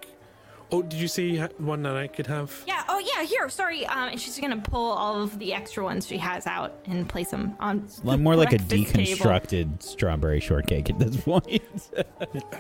Oh, 0.71 0.81
did 0.81 0.99
you 0.99 1.07
see 1.07 1.37
one 1.59 1.83
that 1.83 1.95
I 1.95 2.07
could 2.07 2.25
have? 2.27 2.51
Yeah. 2.67 2.83
Oh, 2.89 2.97
yeah. 2.99 3.23
Here. 3.23 3.47
Sorry. 3.47 3.85
Um, 3.85 4.09
and 4.09 4.19
she's 4.19 4.39
gonna 4.39 4.57
pull 4.59 4.91
all 4.91 5.21
of 5.21 5.37
the 5.39 5.53
extra 5.53 5.83
ones 5.83 6.07
she 6.07 6.17
has 6.17 6.45
out 6.47 6.73
and 6.85 7.07
place 7.07 7.29
them 7.29 7.55
on. 7.59 7.87
Like 8.03 8.19
more 8.19 8.35
like 8.35 8.51
a 8.53 8.57
breakfast 8.57 8.93
table. 8.95 9.25
deconstructed 9.25 9.83
strawberry 9.83 10.39
shortcake 10.39 10.89
at 10.89 10.99
this 10.99 11.15
point. 11.17 11.61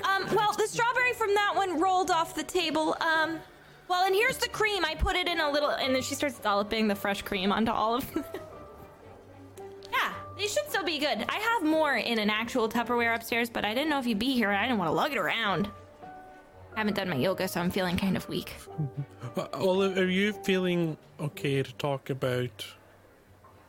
Um, 0.03 0.35
well, 0.35 0.53
the 0.53 0.67
strawberry 0.67 1.13
from 1.13 1.33
that 1.33 1.53
one 1.55 1.79
rolled 1.81 2.11
off 2.11 2.35
the 2.35 2.43
table. 2.43 2.95
Um, 3.01 3.39
well, 3.87 4.05
and 4.05 4.13
here's 4.13 4.37
the 4.37 4.49
cream. 4.49 4.85
I 4.85 4.93
put 4.95 5.15
it 5.15 5.27
in 5.27 5.39
a 5.39 5.49
little, 5.49 5.69
and 5.71 5.95
then 5.95 6.01
she 6.01 6.13
starts 6.15 6.37
dolloping 6.39 6.87
the 6.87 6.95
fresh 6.95 7.21
cream 7.23 7.51
onto 7.51 7.71
all 7.71 7.95
of 7.95 8.13
them. 8.13 8.23
yeah, 9.91 10.13
they 10.37 10.47
should 10.47 10.67
still 10.69 10.83
be 10.83 10.99
good. 10.99 11.25
I 11.29 11.37
have 11.37 11.63
more 11.63 11.95
in 11.95 12.19
an 12.19 12.29
actual 12.29 12.69
Tupperware 12.69 13.15
upstairs, 13.15 13.49
but 13.49 13.65
I 13.65 13.73
didn't 13.73 13.89
know 13.89 13.99
if 13.99 14.07
you'd 14.07 14.19
be 14.19 14.33
here. 14.33 14.51
I 14.51 14.63
didn't 14.63 14.79
want 14.79 14.89
to 14.89 14.93
lug 14.93 15.11
it 15.11 15.17
around. 15.17 15.69
I 16.75 16.79
haven't 16.79 16.95
done 16.95 17.09
my 17.09 17.15
yoga, 17.15 17.47
so 17.47 17.61
I'm 17.61 17.69
feeling 17.69 17.97
kind 17.97 18.17
of 18.17 18.27
weak. 18.27 18.53
Uh, 19.37 19.47
Olive, 19.53 19.97
are 19.97 20.09
you 20.09 20.33
feeling 20.33 20.97
okay 21.19 21.61
to 21.61 21.73
talk 21.73 22.09
about 22.09 22.65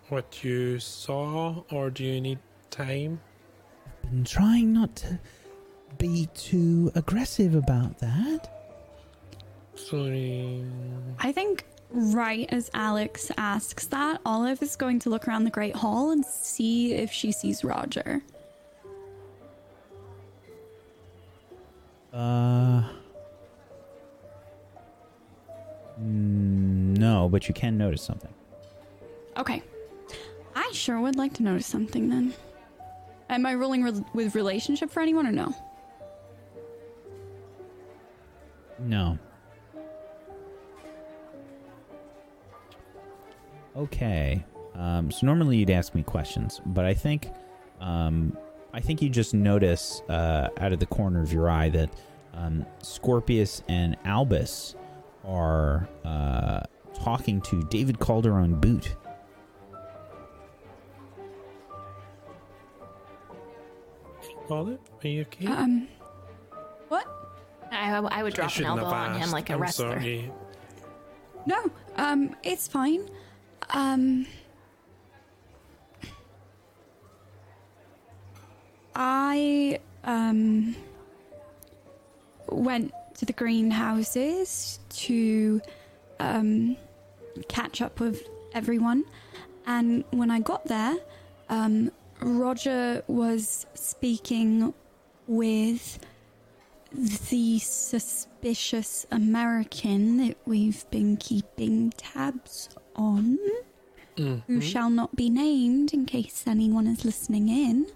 what 0.08 0.42
you 0.42 0.78
saw, 0.78 1.62
or 1.70 1.90
do 1.90 2.04
you 2.04 2.20
need 2.20 2.38
time? 2.70 3.20
I'm 4.10 4.24
trying 4.24 4.72
not 4.72 4.96
to 4.96 5.18
be 5.98 6.28
too 6.34 6.92
aggressive 6.94 7.54
about 7.54 7.98
that. 7.98 8.50
Sorry. 9.74 10.64
I 11.18 11.32
think 11.32 11.64
right 11.90 12.47
as 12.52 12.70
Alex 12.74 13.31
asks 13.36 13.86
that, 13.86 14.20
Olive 14.27 14.62
is 14.62 14.77
going 14.77 14.98
to 15.01 15.11
look 15.11 15.28
around 15.28 15.44
the 15.44 15.51
Great 15.51 15.77
Hall 15.77 16.11
and 16.11 16.24
see 16.24 16.93
if 16.94 17.12
she 17.12 17.32
sees 17.32 17.62
Roger. 17.65 18.23
Uh. 22.12 22.82
mm, 26.01 26.97
No, 26.98 27.28
but 27.28 27.48
you 27.48 27.55
can 27.55 27.77
notice 27.77 28.02
something. 28.02 28.32
Okay. 29.37 29.63
I 30.54 30.71
sure 30.72 31.01
would 31.01 31.16
like 31.16 31.35
to 31.35 31.43
notice 31.43 31.66
something 31.66 32.09
then. 32.09 32.32
Am 33.29 33.45
I 33.46 33.54
rolling 33.54 33.82
re- 33.82 34.04
with 34.13 34.35
relationship 34.37 34.90
for 34.90 35.01
anyone 35.01 35.27
or 35.27 35.32
no? 35.32 35.53
No. 38.79 39.19
Okay. 43.77 44.44
Um, 44.74 45.11
so 45.11 45.27
normally 45.27 45.59
you'd 45.59 45.70
ask 45.70 45.94
me 45.94 46.03
questions, 46.03 46.61
but 46.66 46.85
I 46.85 46.94
think, 46.94 47.28
um, 47.80 48.36
I 48.72 48.80
think 48.80 49.01
you 49.03 49.09
just 49.09 49.35
notice 49.35 50.03
uh, 50.09 50.48
out 50.59 50.72
of 50.72 50.80
the 50.80 50.86
corner 50.86 51.22
of 51.22 51.32
your 51.32 51.48
eye 51.48 51.69
that 51.70 51.90
um, 52.35 52.66
Scorpius 52.82 53.62
and 53.69 53.96
Albus 54.04 54.74
are 55.24 55.88
uh, 56.04 56.61
talking 57.03 57.40
to 57.43 57.62
David 57.64 58.01
Calderon 58.01 58.56
Boot. 58.61 58.96
Olive, 64.51 64.78
are 65.03 65.09
you 65.09 65.22
okay? 65.22 65.46
Um. 65.46 65.88
What? 66.88 67.06
I, 67.72 67.96
I 67.96 68.22
would 68.22 68.32
I 68.35 68.36
drop 68.36 68.56
an 68.56 68.64
elbow 68.64 68.85
on 68.85 69.14
him 69.14 69.22
asked. 69.22 69.32
like 69.32 69.51
a 69.51 69.54
I'm 69.54 69.61
wrestler. 69.62 69.93
sorry. 70.01 70.30
No. 71.46 71.70
Um. 71.96 72.36
It's 72.43 72.69
fine. 72.69 73.09
Um. 73.70 74.26
I 78.96 79.80
um 80.04 80.76
went 82.48 82.93
to 83.16 83.26
the 83.26 83.32
greenhouses 83.32 84.78
to 84.90 85.60
um 86.20 86.76
catch 87.48 87.82
up 87.82 87.98
with 87.98 88.28
everyone, 88.52 89.04
and 89.66 90.04
when 90.10 90.30
I 90.30 90.38
got 90.40 90.66
there, 90.66 90.96
um, 91.48 91.90
Roger 92.20 93.02
was 93.09 93.66
speaking 93.74 94.72
with 95.26 95.98
the 96.93 97.59
suspicious 97.59 99.06
American 99.10 100.18
that 100.18 100.36
we've 100.46 100.88
been 100.90 101.16
keeping 101.16 101.90
tabs 101.96 102.68
on, 102.97 103.39
who 104.16 104.61
shall 104.61 104.90
not 104.90 105.14
be 105.16 105.29
named 105.31 105.93
in 105.93 106.06
case 106.06 106.45
anyone 106.47 106.87
is 106.87 107.05
listening 107.05 107.48
in. 107.48 107.87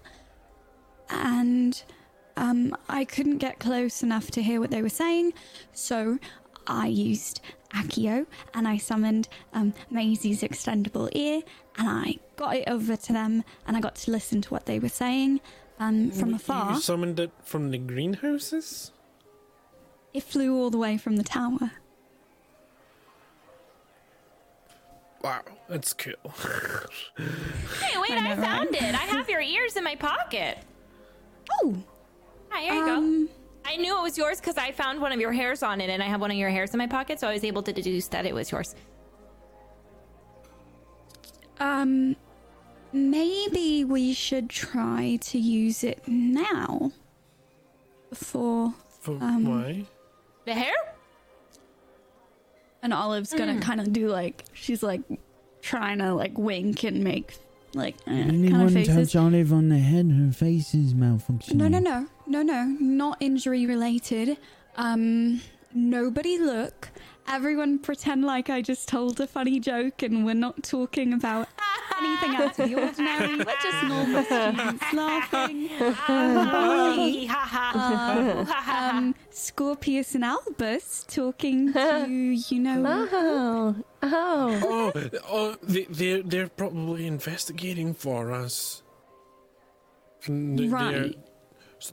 And 1.09 1.81
um, 2.37 2.75
I 2.87 3.05
couldn't 3.05 3.37
get 3.37 3.59
close 3.59 4.03
enough 4.03 4.29
to 4.31 4.41
hear 4.43 4.59
what 4.59 4.71
they 4.71 4.81
were 4.81 4.89
saying, 4.89 5.33
so 5.73 6.19
I 6.67 6.87
used 6.87 7.41
Accio 7.73 8.25
and 8.53 8.67
I 8.67 8.77
summoned 8.77 9.27
um, 9.53 9.73
Maisie's 9.91 10.41
extendable 10.41 11.09
ear 11.13 11.41
and 11.77 11.89
I 11.89 12.17
got 12.35 12.55
it 12.55 12.67
over 12.67 12.95
to 12.95 13.13
them 13.13 13.43
and 13.65 13.75
I 13.75 13.79
got 13.79 13.95
to 13.95 14.11
listen 14.11 14.41
to 14.43 14.49
what 14.49 14.65
they 14.65 14.79
were 14.79 14.89
saying 14.89 15.41
um, 15.79 16.11
from 16.11 16.33
afar. 16.33 16.73
You 16.73 16.81
summoned 16.81 17.19
it 17.19 17.31
from 17.43 17.71
the 17.71 17.77
greenhouses? 17.77 18.91
It 20.13 20.23
flew 20.23 20.57
all 20.57 20.69
the 20.69 20.77
way 20.77 20.97
from 20.97 21.17
the 21.17 21.23
tower. 21.23 21.71
Wow, 25.21 25.41
that's 25.67 25.93
cool. 25.93 26.13
Hey, 27.81 27.97
wait! 27.99 28.11
I 28.11 28.17
I, 28.17 28.21
know, 28.21 28.29
right? 28.29 28.39
found 28.39 28.75
it. 28.75 28.81
I 28.95 29.05
have 29.15 29.29
your 29.29 29.41
ears 29.41 29.75
in 29.75 29.83
my 29.83 29.95
pocket. 29.95 30.57
Oh, 31.51 31.75
Hi, 32.49 32.61
here 32.61 32.73
you 32.73 32.85
go. 32.85 32.95
um, 32.95 33.29
I 33.65 33.75
knew 33.75 33.97
it 33.97 34.01
was 34.01 34.17
yours 34.17 34.39
because 34.39 34.57
I 34.57 34.71
found 34.71 35.01
one 35.01 35.11
of 35.11 35.19
your 35.19 35.31
hairs 35.33 35.61
on 35.63 35.81
it, 35.81 35.89
and 35.89 36.01
I 36.01 36.05
have 36.07 36.21
one 36.21 36.31
of 36.31 36.37
your 36.37 36.49
hairs 36.49 36.73
in 36.73 36.77
my 36.77 36.87
pocket, 36.87 37.19
so 37.19 37.27
I 37.27 37.33
was 37.33 37.43
able 37.43 37.61
to 37.63 37.73
deduce 37.73 38.07
that 38.09 38.25
it 38.25 38.33
was 38.33 38.51
yours. 38.51 38.75
um, 41.59 42.15
maybe 42.93 43.83
we 43.83 44.13
should 44.13 44.49
try 44.49 45.17
to 45.21 45.37
use 45.37 45.83
it 45.83 46.01
now. 46.07 46.91
Before. 48.09 48.73
For 49.01 49.11
Um, 49.21 49.45
why? 49.45 49.85
The 50.45 50.53
hair? 50.53 50.73
And 52.81 52.93
Olive's 52.93 53.33
gonna 53.33 53.59
kind 53.59 53.81
of 53.81 53.91
do 53.91 54.07
like, 54.09 54.45
she's 54.53 54.81
like 54.83 55.01
trying 55.61 55.99
to 55.99 56.13
like 56.13 56.37
wink 56.37 56.83
and 56.83 57.03
make 57.03 57.37
like 57.73 57.95
eh, 58.07 58.23
kind 58.23 58.61
of 58.63 58.73
faces. 58.73 59.15
Olive 59.15 59.53
on 59.53 59.69
the 59.69 59.79
head, 59.79 60.11
her 60.11 60.31
face 60.31 60.73
is 60.73 60.93
malfunctioning. 60.93 61.55
No, 61.55 61.67
no, 61.67 61.79
no, 61.79 62.07
no, 62.25 62.41
no, 62.41 62.63
not 62.79 63.17
injury 63.19 63.65
related. 63.65 64.37
Um, 64.77 65.41
nobody 65.73 66.37
look. 66.37 66.89
Everyone 67.31 67.77
pretend 67.79 68.25
like 68.25 68.49
I 68.49 68.61
just 68.61 68.87
told 68.89 69.19
a 69.19 69.27
funny 69.27 69.59
joke 69.59 70.01
and 70.01 70.25
we're 70.25 70.33
not 70.33 70.63
talking 70.63 71.13
about 71.13 71.47
anything 72.01 72.35
out 72.35 72.57
of 72.59 72.69
the 72.69 72.75
ordinary. 72.81 73.37
We're 73.37 73.45
just 73.61 73.83
normal 73.87 74.23
students 74.23 74.83
laughing. 74.93 75.69
Uh, 75.79 75.93
um, 78.67 79.15
Scorpius 79.29 80.15
and 80.15 80.25
Albus 80.25 81.05
talking 81.07 81.71
to, 81.73 82.07
you 82.09 82.59
know. 82.59 82.83
Oh, 83.11 83.75
oh. 84.01 84.59
Oh, 84.63 84.91
oh, 85.29 85.55
they, 85.61 85.83
they're 85.85 86.23
they're 86.23 86.49
probably 86.49 87.05
investigating 87.05 87.93
for 87.93 88.31
us. 88.31 88.81
They- 90.27 90.67
they're- 90.67 90.69
Right. 90.69 91.17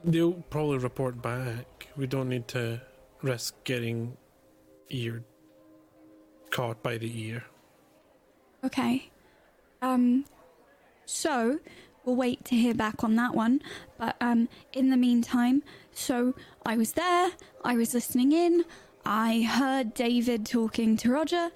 They'll 0.04 0.32
probably 0.32 0.78
report 0.78 1.22
back. 1.22 1.86
We 1.96 2.08
don't 2.08 2.28
need 2.28 2.48
to 2.48 2.80
risk 3.22 3.54
getting 3.62 4.16
ear 4.90 5.22
caught 6.50 6.82
by 6.82 6.96
the 6.98 7.20
ear. 7.20 7.44
Okay. 8.64 9.10
Um, 9.82 10.24
so 11.04 11.58
we'll 12.04 12.16
wait 12.16 12.44
to 12.46 12.56
hear 12.56 12.74
back 12.74 13.04
on 13.04 13.16
that 13.16 13.34
one. 13.34 13.60
But 13.98 14.16
um, 14.20 14.48
in 14.72 14.90
the 14.90 14.96
meantime, 14.96 15.62
so 15.92 16.34
I 16.64 16.76
was 16.76 16.92
there, 16.92 17.30
I 17.64 17.74
was 17.74 17.94
listening 17.94 18.32
in, 18.32 18.64
I 19.04 19.42
heard 19.42 19.94
David 19.94 20.46
talking 20.46 20.96
to 20.98 21.12
Roger, 21.12 21.50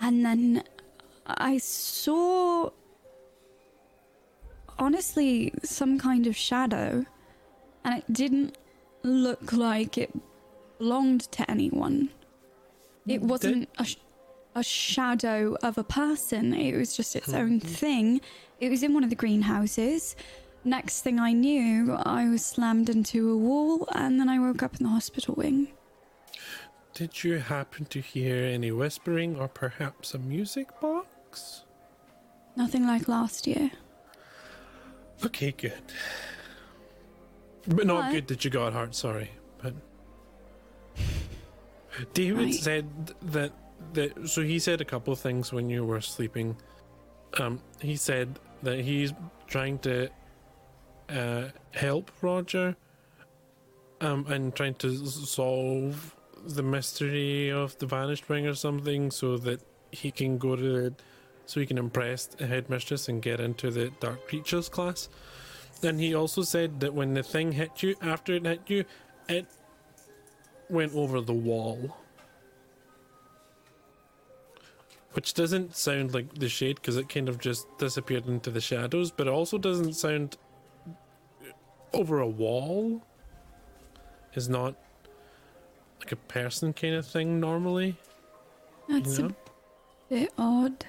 and 0.00 0.24
then 0.24 0.64
I 1.26 1.58
saw, 1.58 2.70
honestly, 4.78 5.52
some 5.62 5.98
kind 5.98 6.26
of 6.26 6.36
shadow, 6.36 7.06
and 7.84 7.98
it 7.98 8.12
didn't 8.12 8.58
look 9.02 9.52
like 9.52 9.98
it 9.98 10.10
belonged 10.78 11.30
to 11.32 11.48
anyone. 11.50 12.10
It 13.06 13.22
wasn't 13.22 13.68
a, 13.78 13.84
sh- 13.84 13.96
a 14.54 14.62
shadow 14.62 15.56
of 15.62 15.78
a 15.78 15.84
person. 15.84 16.54
It 16.54 16.76
was 16.76 16.96
just 16.96 17.14
its 17.16 17.32
own 17.32 17.60
mm-hmm. 17.60 17.68
thing. 17.68 18.20
It 18.60 18.70
was 18.70 18.82
in 18.82 18.94
one 18.94 19.04
of 19.04 19.10
the 19.10 19.16
greenhouses. 19.16 20.16
next 20.64 21.02
thing 21.02 21.20
I 21.20 21.32
knew, 21.32 21.92
I 21.92 22.28
was 22.28 22.44
slammed 22.44 22.88
into 22.88 23.30
a 23.30 23.36
wall, 23.36 23.88
and 23.94 24.18
then 24.18 24.28
I 24.28 24.38
woke 24.38 24.62
up 24.62 24.76
in 24.76 24.84
the 24.84 24.90
hospital 24.90 25.34
wing. 25.36 25.68
Did 26.94 27.22
you 27.22 27.38
happen 27.38 27.84
to 27.86 28.00
hear 28.00 28.44
any 28.44 28.72
whispering 28.72 29.36
or 29.36 29.48
perhaps 29.48 30.14
a 30.14 30.18
music 30.18 30.68
box? 30.80 31.64
Nothing 32.56 32.86
like 32.86 33.06
last 33.06 33.46
year. 33.46 33.70
Okay, 35.24 35.52
good. 35.52 35.72
But 37.68 37.86
not 37.86 38.04
What? 38.04 38.12
good 38.12 38.28
that 38.28 38.44
you 38.44 38.50
got 38.50 38.72
hurt, 38.72 38.94
sorry. 38.94 39.30
David 42.14 42.54
said 42.54 43.14
that 43.22 43.52
that 43.92 44.28
so 44.28 44.42
he 44.42 44.58
said 44.58 44.80
a 44.80 44.84
couple 44.84 45.12
of 45.12 45.18
things 45.18 45.52
when 45.52 45.70
you 45.70 45.84
were 45.84 46.00
sleeping. 46.00 46.56
Um 47.38 47.60
he 47.80 47.96
said 47.96 48.38
that 48.62 48.80
he's 48.80 49.12
trying 49.46 49.78
to 49.80 50.08
uh 51.08 51.48
help 51.72 52.10
Roger 52.20 52.76
um 54.00 54.26
and 54.28 54.54
trying 54.54 54.74
to 54.74 55.06
solve 55.06 56.14
the 56.44 56.62
mystery 56.62 57.50
of 57.50 57.76
the 57.78 57.86
vanished 57.86 58.28
wing 58.28 58.46
or 58.46 58.54
something 58.54 59.10
so 59.10 59.36
that 59.38 59.60
he 59.90 60.10
can 60.10 60.38
go 60.38 60.56
to 60.56 60.62
the 60.62 60.94
so 61.46 61.60
he 61.60 61.66
can 61.66 61.78
impress 61.78 62.26
the 62.26 62.46
headmistress 62.46 63.08
and 63.08 63.22
get 63.22 63.40
into 63.40 63.70
the 63.70 63.90
dark 64.00 64.26
creatures 64.28 64.68
class. 64.68 65.08
Then 65.80 65.98
he 65.98 66.14
also 66.14 66.42
said 66.42 66.80
that 66.80 66.92
when 66.92 67.14
the 67.14 67.22
thing 67.22 67.52
hit 67.52 67.82
you, 67.82 67.94
after 68.02 68.34
it 68.34 68.44
hit 68.44 68.62
you, 68.66 68.84
it 69.28 69.46
went 70.68 70.94
over 70.94 71.20
the 71.20 71.32
wall. 71.32 71.96
Which 75.12 75.32
doesn't 75.34 75.74
sound 75.74 76.12
like 76.12 76.34
the 76.34 76.48
shade 76.48 76.76
because 76.76 76.96
it 76.96 77.08
kind 77.08 77.28
of 77.28 77.38
just 77.38 77.66
disappeared 77.78 78.26
into 78.26 78.50
the 78.50 78.60
shadows, 78.60 79.10
but 79.10 79.26
it 79.26 79.30
also 79.30 79.56
doesn't 79.56 79.94
sound 79.94 80.36
over 81.92 82.20
a 82.20 82.28
wall. 82.28 83.02
Is 84.34 84.50
not 84.50 84.74
like 85.98 86.12
a 86.12 86.16
person 86.16 86.74
kind 86.74 86.94
of 86.94 87.06
thing 87.06 87.40
normally. 87.40 87.96
That's 88.86 89.16
you 89.18 89.24
know? 89.24 89.34
a 90.10 90.14
bit 90.14 90.32
odd. 90.36 90.84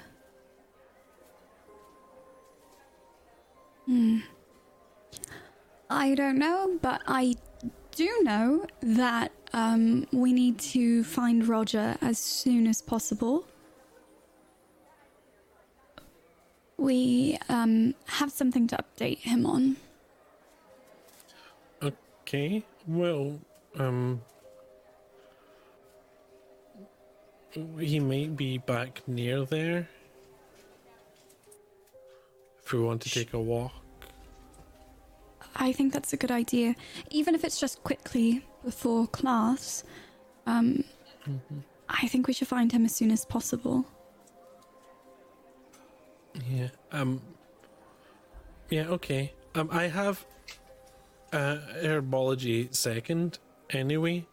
Hmm. 3.86 4.20
I 5.90 6.14
don't 6.16 6.38
know, 6.38 6.78
but 6.82 7.02
I 7.08 7.36
do 7.98 8.22
know 8.22 8.64
that 8.82 9.32
um, 9.54 10.06
we 10.14 10.32
need 10.32 10.60
to 10.60 11.04
find 11.04 11.48
Roger 11.48 11.98
as 12.00 12.20
soon 12.20 12.68
as 12.68 12.80
possible. 12.80 13.44
We 16.78 17.40
um, 17.50 17.96
have 18.06 18.32
something 18.32 18.68
to 18.68 18.78
update 18.78 19.18
him 19.20 19.48
on. 19.48 19.78
Okay, 21.82 22.64
well, 22.86 23.40
um, 23.80 24.22
he 27.80 28.00
might 28.00 28.38
be 28.38 28.60
back 28.60 29.02
near 29.08 29.44
there. 29.44 29.90
If 32.64 32.74
we 32.74 32.80
want 32.80 33.02
to 33.02 33.10
take 33.10 33.34
a 33.34 33.40
walk. 33.40 33.74
I 35.58 35.72
think 35.72 35.94
that's 35.94 36.14
a 36.14 36.18
good 36.18 36.32
idea, 36.32 36.76
even 37.10 37.36
if 37.36 37.44
it's 37.44 37.60
just 37.60 37.84
quickly 37.84 38.46
before 38.64 39.08
class. 39.08 39.84
Um, 40.46 40.84
I 41.90 42.08
think 42.08 42.28
we 42.28 42.34
should 42.34 42.48
find 42.48 42.72
him 42.72 42.86
as 42.86 42.96
soon 42.96 43.12
as 43.12 43.26
possible. 43.26 43.86
Yeah. 46.50 46.70
Um. 46.92 47.22
Yeah. 48.70 48.88
Okay. 48.90 49.34
Um. 49.56 49.70
I 49.72 49.88
have 49.88 50.26
uh 51.34 51.58
herbology 51.82 52.74
second 52.74 53.40
anyway, 53.72 54.26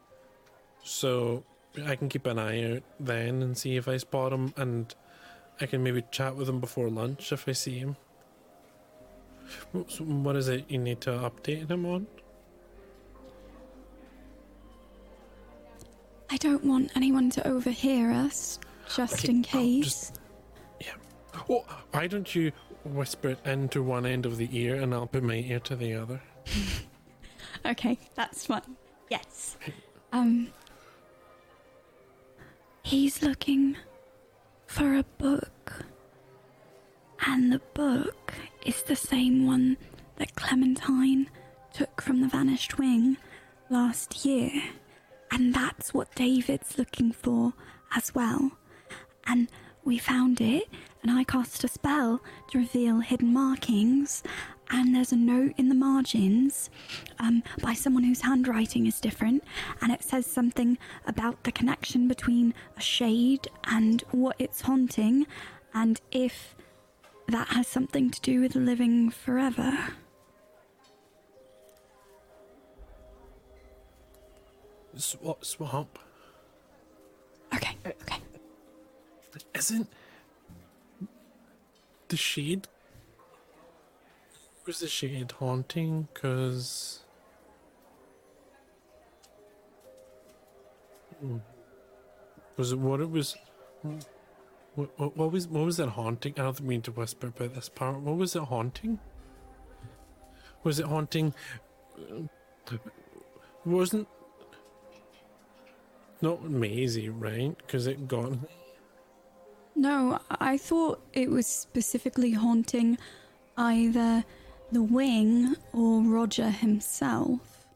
so 0.82 1.42
I 1.84 1.96
can 1.96 2.08
keep 2.08 2.26
an 2.26 2.38
eye 2.38 2.74
out 2.74 2.82
then 3.00 3.42
and 3.42 3.56
see 3.56 3.76
if 3.76 3.88
I 3.88 3.96
spot 3.96 4.32
him, 4.32 4.52
and 4.56 4.94
I 5.60 5.66
can 5.66 5.82
maybe 5.82 6.04
chat 6.10 6.36
with 6.36 6.48
him 6.48 6.60
before 6.60 6.90
lunch 6.90 7.32
if 7.32 7.48
I 7.48 7.52
see 7.52 7.78
him. 7.78 7.96
So 9.88 10.04
what 10.04 10.36
is 10.36 10.48
it 10.48 10.64
you 10.68 10.78
need 10.78 11.00
to 11.02 11.10
update 11.10 11.68
him 11.70 11.84
on? 11.86 12.06
I 16.30 16.36
don't 16.38 16.64
want 16.64 16.90
anyone 16.96 17.30
to 17.30 17.46
overhear 17.46 18.10
us, 18.10 18.58
just 18.94 19.20
Okay, 19.24 19.30
in 19.32 19.42
case. 19.42 19.84
just- 19.84 20.20
Oh, 21.50 21.64
why 21.90 22.06
don't 22.06 22.32
you 22.32 22.52
whisper 22.84 23.30
it 23.30 23.38
into 23.44 23.82
one 23.82 24.06
end 24.06 24.24
of 24.24 24.36
the 24.36 24.48
ear, 24.56 24.80
and 24.80 24.94
I'll 24.94 25.08
put 25.08 25.24
my 25.24 25.34
ear 25.34 25.58
to 25.60 25.76
the 25.76 25.94
other. 25.94 26.20
Okay, 27.66 27.98
that's 28.14 28.44
fine. 28.44 28.76
Yes. 29.08 29.56
Um. 30.12 30.48
He's 32.82 33.22
looking 33.22 33.76
for 34.66 34.96
a 34.96 35.02
book. 35.16 35.86
And 37.26 37.52
the 37.52 37.60
book 37.72 38.34
is 38.64 38.82
the 38.82 38.96
same 38.96 39.46
one 39.46 39.76
that 40.16 40.36
Clementine 40.36 41.30
took 41.72 42.00
from 42.00 42.20
the 42.20 42.28
Vanished 42.28 42.78
Wing 42.78 43.16
last 43.70 44.24
year. 44.24 44.50
And 45.30 45.54
that's 45.54 45.94
what 45.94 46.14
David's 46.14 46.78
looking 46.78 47.12
for 47.12 47.54
as 47.96 48.14
well. 48.14 48.52
And 49.26 49.48
we 49.84 49.98
found 49.98 50.40
it, 50.40 50.68
and 51.02 51.10
I 51.10 51.24
cast 51.24 51.64
a 51.64 51.68
spell 51.68 52.20
to 52.50 52.58
reveal 52.58 53.00
hidden 53.00 53.32
markings. 53.32 54.22
And 54.70 54.94
there's 54.94 55.12
a 55.12 55.16
note 55.16 55.54
in 55.56 55.68
the 55.68 55.74
margins 55.74 56.70
um, 57.18 57.42
by 57.62 57.74
someone 57.74 58.04
whose 58.04 58.22
handwriting 58.22 58.86
is 58.86 59.00
different, 59.00 59.44
and 59.80 59.92
it 59.92 60.02
says 60.02 60.26
something 60.26 60.78
about 61.06 61.44
the 61.44 61.52
connection 61.52 62.08
between 62.08 62.54
a 62.76 62.80
shade 62.80 63.48
and 63.64 64.02
what 64.10 64.36
it's 64.38 64.62
haunting, 64.62 65.26
and 65.74 66.00
if 66.12 66.54
that 67.28 67.48
has 67.48 67.66
something 67.66 68.10
to 68.10 68.20
do 68.20 68.40
with 68.40 68.54
living 68.54 69.10
forever. 69.10 69.76
Swamp, 74.96 75.44
swamp. 75.44 75.98
Okay, 77.54 77.76
okay. 77.84 78.18
Isn't 79.54 79.88
the 82.08 82.16
shade? 82.16 82.68
Was 84.66 84.80
the 84.80 84.88
shade 84.88 85.32
haunting? 85.32 86.08
Cause 86.14 87.00
Hmm. 91.20 91.38
was 92.56 92.72
it 92.72 92.78
what 92.78 93.00
it 93.00 93.10
was? 93.10 93.36
What, 94.74 94.98
what, 94.98 95.16
what 95.16 95.32
was 95.32 95.46
what 95.46 95.64
was 95.64 95.78
it 95.78 95.90
haunting? 95.90 96.34
I 96.36 96.42
don't 96.42 96.60
mean 96.62 96.82
to 96.82 96.92
whisper 96.92 97.28
about 97.28 97.54
this 97.54 97.68
part. 97.68 98.00
What 98.00 98.16
was 98.16 98.34
it 98.34 98.42
haunting? 98.42 98.98
Was 100.64 100.80
it 100.80 100.86
haunting? 100.86 101.34
uh, 101.98 102.76
Wasn't 103.64 104.08
not 106.20 106.42
Maisie, 106.42 107.08
right? 107.08 107.56
Because 107.58 107.86
it 107.86 108.08
got 108.08 108.32
No, 109.76 110.18
I 110.30 110.56
thought 110.56 111.02
it 111.12 111.30
was 111.30 111.46
specifically 111.46 112.32
haunting 112.32 112.98
either 113.56 114.24
the 114.72 114.82
wing 114.82 115.54
or 115.72 116.02
Roger 116.02 116.50
himself. 116.50 117.66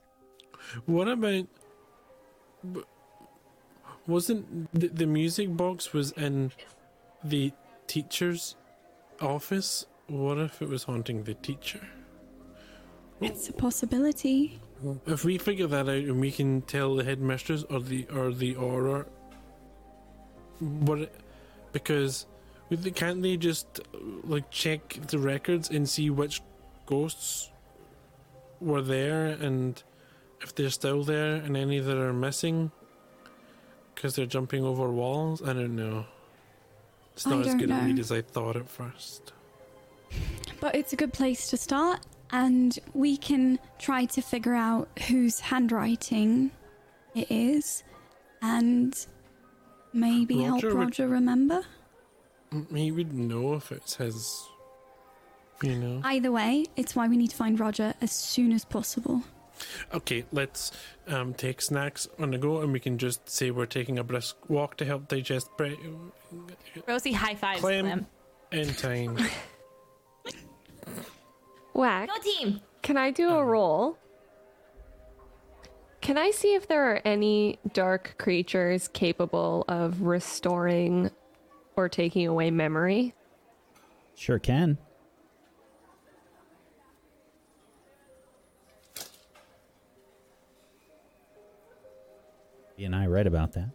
What 0.87 1.09
about? 1.09 1.47
Wasn't 4.07 4.73
the, 4.73 4.89
the 4.89 5.07
music 5.07 5.57
box 5.57 5.93
was 5.93 6.13
in 6.13 6.51
the 7.23 7.53
teacher's 7.87 8.57
office? 9.21 9.87
What 10.07 10.39
if 10.39 10.63
it 10.63 10.69
was 10.69 10.85
haunting 10.85 11.25
the 11.25 11.35
teacher? 11.35 11.81
It's 13.21 13.49
a 13.49 13.53
possibility. 13.53 14.61
If 15.07 15.25
we 15.25 15.39
figure 15.39 15.67
that 15.67 15.89
out 15.89 15.89
and 15.89 16.21
we 16.21 16.31
can 16.31 16.63
tell 16.63 16.95
the 16.95 17.05
headmistress 17.05 17.65
or 17.69 17.81
the 17.81 18.07
or 18.15 18.33
the 18.33 18.55
Auror, 18.55 19.07
what? 20.61 21.13
Because 21.73 22.27
can't 22.95 23.23
they 23.23 23.37
just 23.37 23.81
like 24.25 24.51
check 24.51 25.01
the 25.09 25.19
records 25.19 25.71
and 25.71 25.89
see 25.89 26.11
which 26.11 26.43
ghosts 26.87 27.51
were 28.61 28.83
there 28.83 29.27
and 29.27 29.83
if 30.41 30.55
they're 30.55 30.71
still 30.71 31.03
there 31.03 31.35
and 31.35 31.57
any 31.57 31.81
that 31.81 31.97
are 31.97 32.13
missing 32.13 32.71
because 33.95 34.15
they're 34.15 34.27
jumping 34.27 34.65
over 34.65 34.93
walls? 34.93 35.43
I 35.43 35.55
don't 35.55 35.75
know. 35.75 36.07
It's 37.19 37.27
not 37.27 37.47
as 37.47 37.55
good 37.57 37.71
a 37.71 37.75
read 37.75 37.97
know. 37.97 38.01
as 38.01 38.13
I 38.13 38.23
thought 38.23 38.55
at 38.55 38.69
first. 38.69 39.33
But 40.61 40.77
it's 40.77 40.93
a 40.93 40.97
good 40.97 41.13
place 41.13 41.51
to 41.51 41.57
start, 41.57 42.01
and 42.31 42.79
we 42.95 43.17
can 43.17 43.59
try 43.81 44.05
to 44.05 44.21
figure 44.23 44.55
out 44.55 44.89
whose 45.09 45.41
handwriting 45.41 46.53
it 47.17 47.29
is, 47.29 47.83
and 48.41 48.95
maybe 49.93 50.43
help 50.43 50.63
Roger 50.63 51.09
would- 51.09 51.13
remember. 51.15 51.65
He 52.73 52.93
would 52.93 53.13
know 53.13 53.55
if 53.55 53.73
it's 53.73 53.97
his 53.97 54.49
You 55.61 55.75
know. 55.75 56.01
Either 56.05 56.31
way, 56.31 56.67
it's 56.77 56.95
why 56.95 57.09
we 57.09 57.17
need 57.17 57.31
to 57.31 57.37
find 57.37 57.59
Roger 57.59 57.95
as 58.01 58.13
soon 58.13 58.53
as 58.53 58.65
possible. 58.65 59.25
Okay, 59.95 60.25
let's 60.33 60.73
um, 61.07 61.35
take 61.35 61.61
snacks 61.61 62.09
on 62.19 62.31
the 62.31 62.39
go, 62.39 62.61
and 62.61 62.73
we 62.73 62.81
can 62.81 62.99
just 62.99 63.29
say 63.29 63.51
we're 63.51 63.67
taking 63.67 63.99
a 63.99 64.05
brisk 64.05 64.37
walk 64.49 64.77
to 64.79 64.85
help 64.85 65.09
digest 65.09 65.49
bre- 65.57 65.75
Rosie 66.87 67.13
high 67.13 67.35
fives 67.35 67.61
Clem. 67.61 67.87
them. 67.87 68.07
in 68.53 68.69
time. 68.75 69.19
Whack. 71.75 72.09
Go 72.09 72.23
team. 72.23 72.61
Can 72.83 72.97
I 72.97 73.11
do 73.11 73.31
a 73.31 73.45
roll? 73.45 73.99
Can 76.01 76.17
I 76.17 76.31
see 76.31 76.55
if 76.55 76.67
there 76.69 76.93
are 76.93 77.01
any 77.05 77.59
dark 77.73 78.15
creatures 78.19 78.89
capable 78.89 79.65
of 79.69 80.03
restoring 80.03 81.11
or 81.77 81.89
taking 81.89 82.27
away 82.27 82.51
memory? 82.51 83.15
Sure 84.15 84.39
can. 84.39 84.79
And 92.79 92.95
I 92.95 93.07
read 93.07 93.27
about 93.27 93.53
that. 93.53 93.71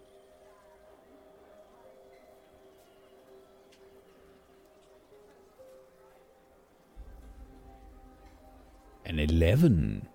An 9.06 9.20
11. 9.20 10.08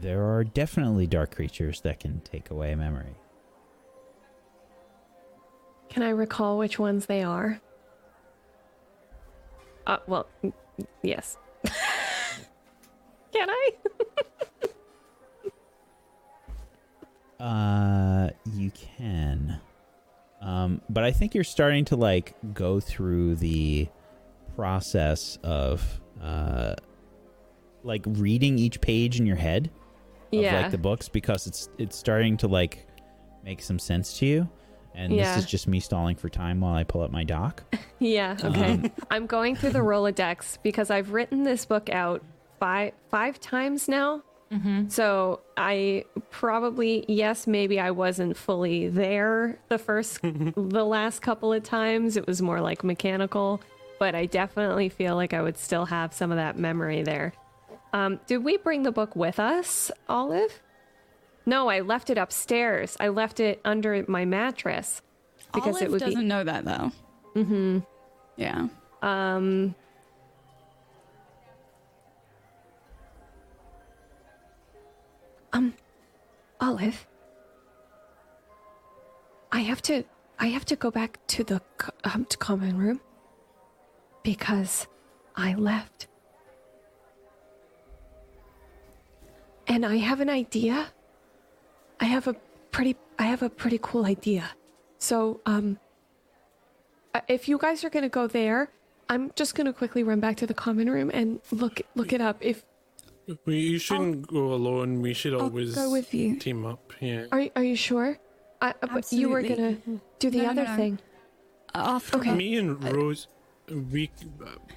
There 0.00 0.24
are 0.24 0.44
definitely 0.44 1.06
dark 1.06 1.34
creatures 1.34 1.80
that 1.82 2.00
can 2.00 2.20
take 2.20 2.50
away 2.50 2.74
memory. 2.74 3.16
Can 5.88 6.02
I 6.02 6.10
recall 6.10 6.58
which 6.58 6.78
ones 6.78 7.06
they 7.06 7.22
are? 7.22 7.60
Uh, 9.86 9.98
well, 10.06 10.26
yes. 11.02 11.38
Can 13.32 13.48
I? 13.50 13.70
Uh, 17.40 18.30
you 18.52 18.70
can. 18.70 19.60
Um, 20.40 20.80
but 20.88 21.04
I 21.04 21.12
think 21.12 21.34
you're 21.34 21.44
starting 21.44 21.84
to 21.86 21.96
like 21.96 22.34
go 22.54 22.80
through 22.80 23.36
the 23.36 23.88
process 24.54 25.38
of 25.42 26.00
uh, 26.22 26.74
like 27.82 28.02
reading 28.06 28.58
each 28.58 28.80
page 28.80 29.20
in 29.20 29.26
your 29.26 29.36
head 29.36 29.70
of 30.32 30.40
yeah. 30.40 30.62
like 30.62 30.70
the 30.70 30.78
books 30.78 31.08
because 31.08 31.46
it's 31.46 31.68
it's 31.78 31.96
starting 31.96 32.36
to 32.38 32.48
like 32.48 32.86
make 33.44 33.62
some 33.62 33.78
sense 33.78 34.18
to 34.18 34.26
you. 34.26 34.48
And 34.94 35.12
Yeah. 35.12 35.34
this 35.34 35.44
is 35.44 35.50
just 35.50 35.68
me 35.68 35.78
stalling 35.78 36.16
for 36.16 36.28
time 36.28 36.60
while 36.60 36.74
I 36.74 36.84
pull 36.84 37.02
up 37.02 37.10
my 37.10 37.24
doc. 37.24 37.62
Yeah, 37.98 38.36
okay. 38.44 38.72
Um, 38.72 38.90
I'm 39.10 39.26
going 39.26 39.56
through 39.56 39.70
the 39.70 39.78
Rolodex 39.78 40.58
because 40.62 40.90
I've 40.90 41.12
written 41.12 41.44
this 41.44 41.64
book 41.64 41.88
out 41.88 42.22
five 42.60 42.92
five 43.10 43.40
times 43.40 43.88
now. 43.88 44.22
So 44.88 45.40
I 45.56 46.04
probably 46.30 47.04
yes, 47.08 47.46
maybe 47.46 47.80
I 47.80 47.90
wasn't 47.90 48.36
fully 48.36 48.88
there 48.88 49.58
the 49.68 49.78
first 49.78 50.20
the 50.22 50.84
last 50.84 51.20
couple 51.20 51.52
of 51.52 51.62
times. 51.62 52.16
It 52.16 52.26
was 52.26 52.40
more 52.40 52.60
like 52.60 52.84
mechanical, 52.84 53.60
but 53.98 54.14
I 54.14 54.26
definitely 54.26 54.88
feel 54.88 55.16
like 55.16 55.34
I 55.34 55.42
would 55.42 55.58
still 55.58 55.86
have 55.86 56.14
some 56.14 56.30
of 56.30 56.36
that 56.36 56.58
memory 56.58 57.02
there. 57.02 57.32
Um, 57.92 58.20
did 58.26 58.44
we 58.44 58.56
bring 58.56 58.82
the 58.82 58.92
book 58.92 59.16
with 59.16 59.38
us, 59.40 59.90
Olive? 60.08 60.60
No, 61.44 61.68
I 61.68 61.80
left 61.80 62.10
it 62.10 62.18
upstairs. 62.18 62.96
I 63.00 63.08
left 63.08 63.40
it 63.40 63.60
under 63.64 64.04
my 64.08 64.24
mattress 64.24 65.00
because 65.54 65.76
Olive 65.76 65.82
it 65.82 65.90
would 65.90 66.00
doesn't 66.00 66.20
be 66.20 66.26
know 66.26 66.44
that 66.44 66.64
though. 66.64 66.92
Mm-hmm. 67.34 67.78
Yeah. 68.36 68.68
um 69.02 69.74
Um, 75.56 75.72
Olive, 76.60 77.06
I 79.50 79.60
have 79.60 79.80
to, 79.82 80.04
I 80.38 80.48
have 80.48 80.66
to 80.66 80.76
go 80.76 80.90
back 80.90 81.18
to 81.28 81.44
the 81.44 81.62
um, 82.04 82.26
to 82.26 82.36
common 82.36 82.76
room 82.76 83.00
because 84.22 84.86
I 85.34 85.54
left, 85.54 86.08
and 89.66 89.86
I 89.86 89.96
have 89.96 90.20
an 90.20 90.28
idea. 90.28 90.88
I 92.00 92.04
have 92.04 92.28
a 92.28 92.34
pretty, 92.70 92.94
I 93.18 93.22
have 93.22 93.42
a 93.42 93.48
pretty 93.48 93.78
cool 93.80 94.04
idea. 94.04 94.50
So, 94.98 95.40
um, 95.46 95.78
uh, 97.14 97.22
if 97.28 97.48
you 97.48 97.56
guys 97.56 97.82
are 97.82 97.88
gonna 97.88 98.10
go 98.10 98.26
there, 98.26 98.70
I'm 99.08 99.32
just 99.36 99.54
gonna 99.54 99.72
quickly 99.72 100.02
run 100.02 100.20
back 100.20 100.36
to 100.36 100.46
the 100.46 100.52
common 100.52 100.90
room 100.90 101.10
and 101.14 101.40
look 101.50 101.80
look 101.94 102.12
it 102.12 102.20
up. 102.20 102.36
If 102.42 102.62
We, 103.44 103.58
you 103.58 103.78
shouldn't 103.78 104.26
go 104.28 104.52
alone. 104.54 105.02
We 105.02 105.12
should 105.12 105.34
I'll 105.34 105.42
always 105.50 105.74
go 105.74 105.90
with 105.90 106.14
you. 106.14 106.36
team 106.38 106.64
up. 106.64 106.92
Yeah. 107.00 107.26
Are 107.32 107.42
are 107.56 107.64
you 107.64 107.74
sure? 107.76 108.18
I, 108.62 108.70
uh, 108.70 108.86
but 108.94 109.10
you 109.12 109.28
were 109.28 109.42
gonna 109.42 109.76
do 110.18 110.30
the 110.30 110.38
No, 110.38 110.44
no, 110.44 110.50
other 110.50 110.64
no. 110.64 110.76
thing. 110.76 110.98
After 111.74 112.18
Okay. 112.18 112.34
Me 112.34 112.56
and 112.56 112.82
Rose, 112.82 113.26
we, 113.68 114.10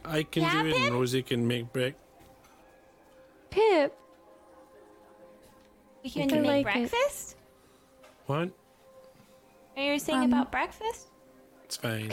I 0.03 0.23
can 0.23 0.43
Yeah, 0.43 0.63
do 0.63 0.67
it, 0.69 0.75
and 0.75 0.83
Pip? 0.85 0.93
Rosie 0.93 1.21
can 1.23 1.47
make 1.47 1.71
break. 1.71 1.93
Pip, 3.51 3.95
We 6.03 6.09
can 6.09 6.31
I 6.33 6.39
make 6.39 6.65
like 6.65 6.75
it. 6.75 6.89
breakfast. 6.89 7.35
What? 8.25 8.49
Are 9.77 9.83
you 9.93 9.97
saying 9.99 10.23
Um, 10.25 10.33
about 10.33 10.51
breakfast? 10.51 11.07
It's 11.65 11.77
fine. 11.77 12.11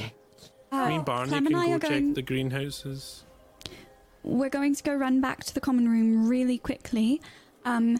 uh, 0.73 0.89
Me 0.89 0.94
and 0.97 1.05
Barney 1.05 1.28
Clem 1.31 1.47
can 1.47 1.55
and 1.56 1.65
go 1.66 1.78
check 1.89 1.90
going. 1.90 2.15
the 2.15 2.23
greenhouses. 2.23 3.24
We're 4.26 4.50
going 4.50 4.74
to 4.74 4.82
go 4.82 4.94
run 4.94 5.20
back 5.20 5.44
to 5.44 5.55
the 5.55 5.60
common 5.60 5.88
room 5.88 6.28
really 6.28 6.58
quickly. 6.58 7.22
Um, 7.64 7.98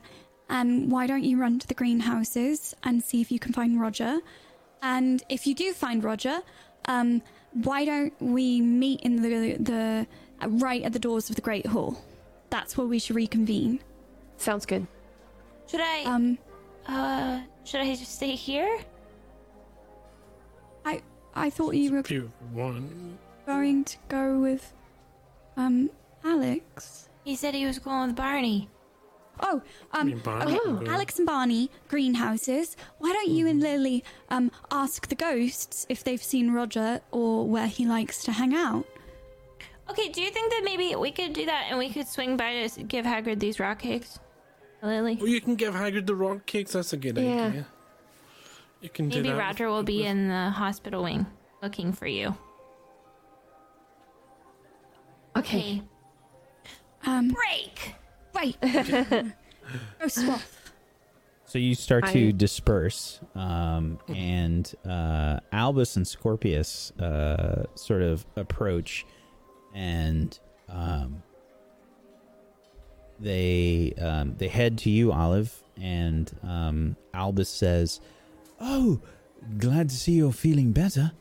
and 0.51 0.91
why 0.91 1.07
don't 1.07 1.25
you 1.25 1.41
run 1.41 1.59
to 1.61 1.67
the 1.67 1.75
greenhouses 1.75 2.75
and 2.83 3.03
see 3.03 3.21
if 3.21 3.31
you 3.33 3.39
can 3.39 3.53
find 3.53 3.81
Roger? 3.81 4.19
And 4.83 5.23
if 5.29 5.47
you 5.47 5.55
do 5.55 5.73
find 5.73 6.05
Roger, 6.05 6.41
um, 6.87 7.23
why 7.53 7.85
don't 7.85 8.13
we 8.21 8.61
meet 8.61 9.01
in 9.01 9.23
the 9.23 9.57
the 9.59 10.07
uh, 10.43 10.49
right 10.49 10.83
at 10.83 10.93
the 10.93 10.99
doors 10.99 11.31
of 11.31 11.37
the 11.37 11.43
Great 11.43 11.67
Hall? 11.67 11.97
That's 12.51 12.77
where 12.77 12.87
we 12.87 12.99
should 12.99 13.17
reconvene. 13.17 13.81
sounds 14.37 14.67
good. 14.67 14.87
Should 15.71 15.81
I? 15.81 16.03
Um, 16.05 16.39
uh, 16.87 17.41
should 17.65 17.81
I 17.81 17.95
just 17.97 18.15
stay 18.15 18.35
here? 18.37 18.79
I 20.85 21.03
I 21.35 21.51
thought 21.51 21.75
you 21.75 21.93
were 21.93 21.99
If 21.99 22.11
you 22.11 22.31
want. 22.53 23.19
going 23.47 23.85
to 23.85 23.97
go 24.09 24.39
with 24.39 24.73
um 25.57 25.91
Alex. 26.27 27.09
He 27.25 27.37
said 27.37 27.55
he 27.55 27.67
was 27.67 27.79
going 27.79 28.09
with 28.09 28.17
Barney. 28.17 28.69
Oh, 29.41 29.61
um, 29.93 30.07
Me 30.07 30.13
and 30.15 30.23
Barney 30.23 30.53
okay. 30.53 30.59
can 30.65 30.85
go. 30.85 30.91
Alex 30.91 31.19
and 31.19 31.27
Barney, 31.27 31.71
greenhouses. 31.89 32.75
Why 32.99 33.13
don't 33.13 33.29
you 33.29 33.47
and 33.47 33.61
Lily 33.61 34.03
um 34.31 34.51
ask 34.71 35.09
the 35.09 35.15
ghosts 35.15 35.85
if 35.89 36.03
they've 36.05 36.23
seen 36.23 36.53
Roger 36.53 37.01
or 37.11 37.47
where 37.47 37.67
he 37.67 37.87
likes 37.87 38.25
to 38.25 38.33
hang 38.33 38.55
out? 38.55 38.87
Okay, 39.91 40.09
do 40.09 40.21
you 40.23 40.31
think 40.31 40.51
that 40.53 40.63
maybe 40.65 40.97
we 40.97 41.13
could 41.13 41.33
do 41.33 41.47
that 41.47 41.67
and 41.69 41.79
we 41.79 41.91
could 41.91 42.09
swing 42.09 42.37
by 42.37 42.53
to 42.55 42.59
s- 42.65 42.79
give 42.89 43.05
Hagrid 43.05 43.39
these 43.39 43.61
rock 43.61 43.79
cakes? 43.79 44.19
Lily? 44.83 45.19
Oh, 45.21 45.27
you 45.27 45.41
can 45.41 45.55
give 45.55 45.75
Hagrid 45.75 46.07
the 46.07 46.15
rock 46.15 46.45
cakes. 46.47 46.73
That's 46.73 46.93
a 46.93 46.97
good 46.97 47.17
Yeah. 47.19 47.47
idea. 47.47 47.67
You 48.81 48.89
can 48.89 49.09
do 49.09 49.19
Maybe 49.19 49.29
that. 49.31 49.39
Roger 49.39 49.69
will 49.69 49.83
be 49.85 49.99
with- 49.99 50.07
in 50.07 50.29
the 50.29 50.51
hospital 50.51 51.03
wing 51.05 51.27
looking 51.63 51.93
for 51.93 52.07
you. 52.07 52.35
Okay. 55.37 55.83
Um, 57.07 57.29
Break! 57.29 57.95
wait. 58.35 58.61
Go 58.61 60.09
swath. 60.09 60.73
So 61.45 61.59
you 61.59 61.75
start 61.77 62.07
to 62.09 62.29
I- 62.29 62.33
disperse, 62.33 63.21
um, 63.37 63.99
and 64.09 64.75
uh, 64.85 65.39
Albus 65.53 65.97
and 65.97 66.07
Scorpius 66.07 66.91
uh, 66.99 67.65
sort 67.77 68.03
of 68.03 68.27
approach, 68.35 69.07
and 69.73 70.37
um, 70.69 71.23
they 73.21 73.95
um, 74.01 74.35
they 74.39 74.49
head 74.49 74.77
to 74.79 74.91
you, 74.91 75.13
Olive, 75.13 75.63
and 75.81 76.31
um, 76.43 76.97
Albus 77.15 77.49
says, 77.49 78.01
"Oh, 78.61 79.01
glad 79.57 79.89
to 79.91 79.95
see 79.95 80.13
you're 80.13 80.33
feeling 80.33 80.73
better." 80.73 81.13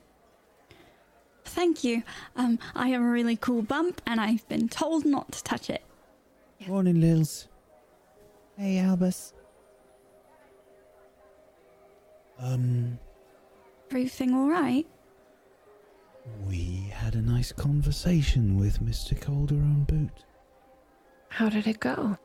Thank 1.56 1.86
you. 1.86 2.04
Um, 2.36 2.60
I 2.76 2.90
have 2.90 3.02
a 3.02 3.06
really 3.06 3.38
cool 3.38 3.62
bump, 3.62 4.02
and 4.06 4.20
I've 4.20 4.46
been 4.50 4.68
told 4.68 5.06
not 5.06 5.32
to 5.32 5.42
touch 5.42 5.70
it. 5.70 5.84
Morning, 6.68 7.00
Lils. 7.00 7.48
Hey, 8.58 8.80
Albus. 8.80 9.34
Um, 12.38 13.00
Everything 13.90 14.34
all 14.34 14.50
right? 14.50 14.86
we 16.46 16.92
had 16.92 17.16
a 17.16 17.22
nice 17.22 17.54
conversation 17.54 18.58
with 18.60 18.84
Mr. 18.84 19.20
Calderon 19.20 19.86
Boot. 19.86 20.26
How 21.30 21.48
did 21.48 21.68
it 21.68 21.80
go? 21.80 22.18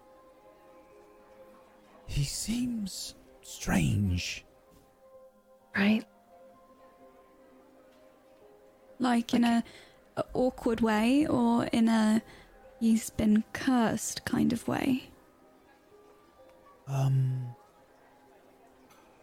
He 2.06 2.24
seems 2.24 3.14
strange. 3.42 4.44
Right? 5.76 6.04
Like 9.00 9.34
in 9.34 9.42
a 9.42 9.64
a 10.16 10.24
awkward 10.34 10.80
way 10.80 11.26
or 11.26 11.64
in 11.66 11.88
a 11.88 12.22
he's 12.78 13.10
been 13.10 13.44
cursed 13.52 14.24
kind 14.24 14.52
of 14.52 14.66
way? 14.68 15.10
Um, 16.88 17.54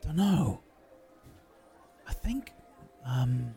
don't 0.01 0.15
know. 0.15 0.61
I 2.07 2.13
think, 2.13 2.53
um, 3.05 3.53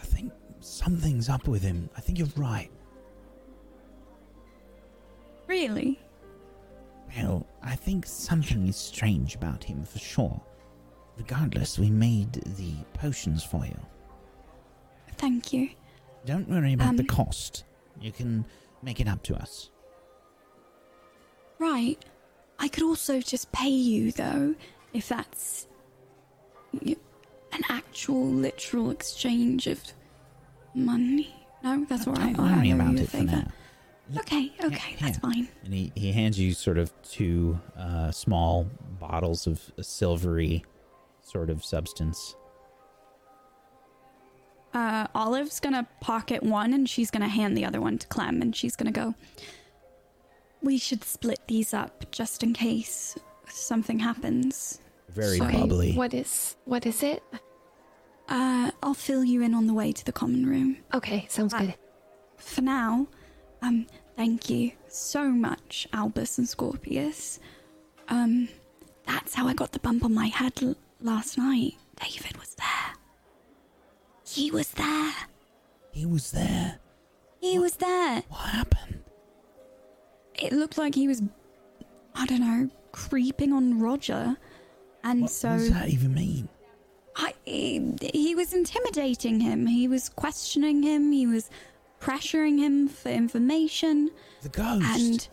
I 0.00 0.04
think 0.04 0.32
something's 0.58 1.28
up 1.28 1.46
with 1.46 1.62
him. 1.62 1.88
I 1.96 2.00
think 2.00 2.18
you're 2.18 2.28
right. 2.36 2.70
Really? 5.46 6.00
Well, 7.16 7.46
I 7.62 7.76
think 7.76 8.06
something 8.06 8.66
is 8.66 8.76
strange 8.76 9.36
about 9.36 9.62
him 9.62 9.84
for 9.84 10.00
sure. 10.00 10.42
Regardless, 11.16 11.78
we 11.78 11.90
made 11.90 12.32
the 12.32 12.74
potions 12.94 13.44
for 13.44 13.64
you. 13.64 13.78
Thank 15.16 15.52
you. 15.52 15.70
Don't 16.26 16.48
worry 16.48 16.72
about 16.72 16.96
the 16.96 17.02
Um, 17.02 17.06
cost. 17.08 17.64
You 18.00 18.10
can 18.10 18.44
make 18.82 19.00
it 19.00 19.06
up 19.08 19.22
to 19.24 19.36
us. 19.36 19.70
Right. 21.58 22.04
I 22.58 22.68
could 22.68 22.82
also 22.82 23.20
just 23.20 23.52
pay 23.52 23.68
you, 23.68 24.10
though, 24.12 24.54
if 24.92 25.08
that's 25.08 25.68
an 26.82 26.96
actual, 27.68 28.26
literal 28.28 28.90
exchange 28.90 29.66
of 29.66 29.80
money. 30.74 31.32
No, 31.62 31.84
that's 31.88 32.06
all 32.06 32.14
right. 32.14 32.36
Don't 32.36 32.56
worry 32.56 32.70
about 32.72 32.96
it 32.96 33.08
for 33.08 33.22
now. 33.22 33.46
Okay, 34.18 34.52
okay, 34.62 34.96
that's 35.00 35.16
here. 35.16 35.30
fine. 35.30 35.48
And 35.64 35.72
he, 35.72 35.90
he 35.94 36.12
hands 36.12 36.38
you 36.38 36.52
sort 36.52 36.76
of 36.76 36.92
two 37.02 37.58
uh, 37.78 38.10
small 38.10 38.68
bottles 39.00 39.46
of 39.46 39.72
silvery 39.80 40.64
sort 41.24 41.50
of 41.50 41.64
substance. 41.64 42.36
Uh, 44.72 45.06
Olive's 45.14 45.60
gonna 45.60 45.86
pocket 46.00 46.42
one 46.42 46.72
and 46.72 46.88
she's 46.88 47.10
gonna 47.10 47.28
hand 47.28 47.56
the 47.56 47.64
other 47.64 47.80
one 47.80 47.98
to 47.98 48.06
Clem 48.08 48.42
and 48.42 48.54
she's 48.54 48.76
gonna 48.76 48.92
go. 48.92 49.14
We 50.62 50.78
should 50.78 51.04
split 51.04 51.40
these 51.46 51.72
up 51.74 52.10
just 52.10 52.42
in 52.42 52.52
case 52.54 53.16
something 53.48 53.98
happens. 54.00 54.80
Very 55.10 55.38
Sorry, 55.38 55.52
bubbly. 55.52 55.92
What 55.94 56.12
is 56.14 56.56
what 56.64 56.86
is 56.86 57.02
it? 57.02 57.22
Uh, 58.28 58.70
I'll 58.82 58.94
fill 58.94 59.22
you 59.22 59.42
in 59.42 59.54
on 59.54 59.66
the 59.66 59.74
way 59.74 59.92
to 59.92 60.04
the 60.04 60.12
common 60.12 60.46
room. 60.46 60.78
Okay, 60.92 61.26
sounds 61.28 61.52
good. 61.54 61.74
For 62.36 62.62
now, 62.62 63.06
um, 63.62 63.86
thank 64.16 64.50
you 64.50 64.72
so 64.88 65.28
much, 65.28 65.86
Albus 65.92 66.38
and 66.38 66.48
Scorpius. 66.48 67.38
Um, 68.08 68.48
that's 69.06 69.34
how 69.34 69.46
I 69.46 69.54
got 69.54 69.72
the 69.72 69.78
bump 69.78 70.04
on 70.04 70.14
my 70.14 70.26
head 70.26 70.54
l- 70.62 70.74
last 71.04 71.38
night. 71.38 71.74
David 72.00 72.36
was 72.38 72.54
there. 72.56 72.94
He 74.26 74.50
was 74.50 74.70
there. 74.70 75.14
He 75.92 76.06
was 76.06 76.32
there. 76.32 76.80
He 77.40 77.58
was 77.58 77.76
there. 77.76 78.22
What 78.28 78.48
happened? 78.48 79.04
It 80.34 80.52
looked 80.52 80.76
like 80.76 80.94
he 80.94 81.06
was, 81.06 81.22
I 82.14 82.26
don't 82.26 82.40
know, 82.40 82.68
creeping 82.90 83.52
on 83.52 83.78
Roger. 83.78 84.36
And 85.04 85.22
What, 85.22 85.30
so 85.30 85.50
what 85.50 85.58
does 85.58 85.70
that 85.72 85.88
even 85.90 86.14
mean? 86.14 86.48
I, 87.16 87.34
he, 87.44 87.94
he 88.12 88.34
was 88.34 88.52
intimidating 88.52 89.38
him. 89.38 89.66
He 89.66 89.86
was 89.86 90.08
questioning 90.08 90.82
him. 90.82 91.12
He 91.12 91.26
was 91.28 91.48
pressuring 92.00 92.58
him 92.58 92.88
for 92.88 93.10
information. 93.10 94.10
The 94.42 94.48
ghost. 94.48 94.84
And 94.84 95.28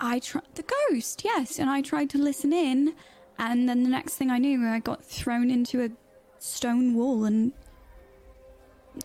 I 0.00 0.18
tried 0.18 0.42
the 0.54 0.64
ghost, 0.64 1.22
yes, 1.24 1.60
and 1.60 1.70
I 1.70 1.80
tried 1.80 2.10
to 2.10 2.18
listen 2.18 2.52
in, 2.52 2.94
and 3.50 3.68
then 3.68 3.82
the 3.82 3.88
next 3.90 4.14
thing 4.14 4.30
I 4.30 4.38
knew, 4.38 4.66
I 4.66 4.78
got 4.78 5.04
thrown 5.04 5.50
into 5.50 5.82
a 5.82 5.90
stone 6.38 6.94
wall 6.94 7.24
and 7.24 7.52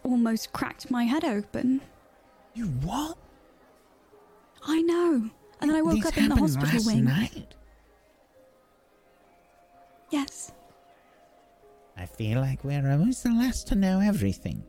almost 0.03 0.53
cracked 0.53 0.91
my 0.91 1.03
head 1.05 1.23
open. 1.23 1.81
you 2.53 2.65
what? 2.65 3.17
I 4.63 4.81
know. 4.81 5.29
And 5.59 5.69
then 5.69 5.77
I 5.77 5.81
woke 5.81 5.95
This 5.95 6.05
up 6.07 6.17
in 6.17 6.29
the 6.29 6.35
hospital 6.35 6.69
last 6.73 6.85
wing. 6.85 7.05
night. 7.05 7.55
Yes. 10.11 10.51
I 11.97 12.05
feel 12.05 12.39
like 12.39 12.63
we're 12.63 12.89
almost 12.91 13.23
the 13.23 13.29
last 13.31 13.67
to 13.69 13.75
know 13.75 13.99
everything. 13.99 14.63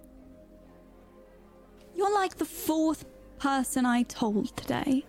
You're 1.94 2.14
like 2.14 2.36
the 2.38 2.44
fourth 2.46 3.04
person 3.38 3.84
I 3.84 4.04
told 4.04 4.56
today. 4.56 5.04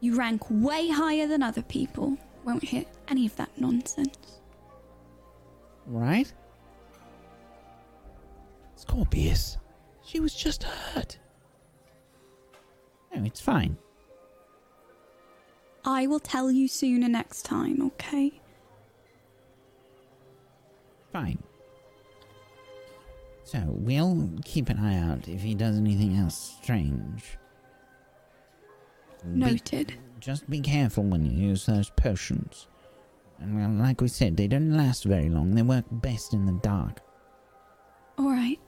You 0.00 0.16
rank 0.16 0.42
way 0.50 0.88
higher 0.88 1.26
than 1.26 1.42
other 1.42 1.62
people. 1.62 2.18
Won't 2.46 2.62
hear 2.62 2.84
any 3.08 3.26
of 3.26 3.34
that 3.36 3.50
nonsense. 3.60 4.40
Right? 5.84 6.32
Scorpius. 8.76 9.58
She 10.04 10.20
was 10.20 10.32
just 10.32 10.62
hurt. 10.62 11.18
No, 13.12 13.24
it's 13.24 13.40
fine. 13.40 13.76
I 15.84 16.06
will 16.06 16.20
tell 16.20 16.50
you 16.50 16.68
sooner 16.68 17.08
next 17.08 17.42
time, 17.42 17.84
okay? 17.84 18.40
Fine. 21.12 21.42
So, 23.42 23.62
we'll 23.66 24.28
keep 24.44 24.68
an 24.68 24.78
eye 24.78 24.98
out 24.98 25.28
if 25.28 25.42
he 25.42 25.54
does 25.54 25.76
anything 25.78 26.16
else 26.16 26.56
strange. 26.62 27.38
Be- 29.24 29.30
Noted. 29.30 29.94
Just 30.20 30.48
be 30.48 30.60
careful 30.60 31.04
when 31.04 31.24
you 31.24 31.48
use 31.48 31.66
those 31.66 31.90
potions. 31.90 32.66
And 33.38 33.56
well, 33.56 33.70
like 33.70 34.00
we 34.00 34.08
said, 34.08 34.36
they 34.36 34.48
don't 34.48 34.76
last 34.76 35.04
very 35.04 35.28
long. 35.28 35.54
They 35.54 35.62
work 35.62 35.84
best 35.90 36.32
in 36.32 36.46
the 36.46 36.52
dark. 36.52 37.00
All 38.18 38.30
right. 38.30 38.58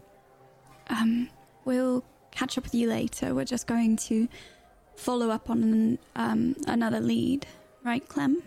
Um, 0.91 1.31
we'll 1.65 2.05
catch 2.31 2.59
up 2.59 2.65
with 2.65 2.75
you 2.75 2.89
later. 2.89 3.35
We're 3.35 3.45
just 3.45 3.67
going 3.67 3.97
to 3.97 4.29
follow 4.95 5.31
up 5.31 5.49
on 5.49 5.63
an, 5.63 5.99
um, 6.17 6.57
another 6.67 7.01
lead, 7.01 7.47
right, 7.85 8.07
Clem? 8.09 8.43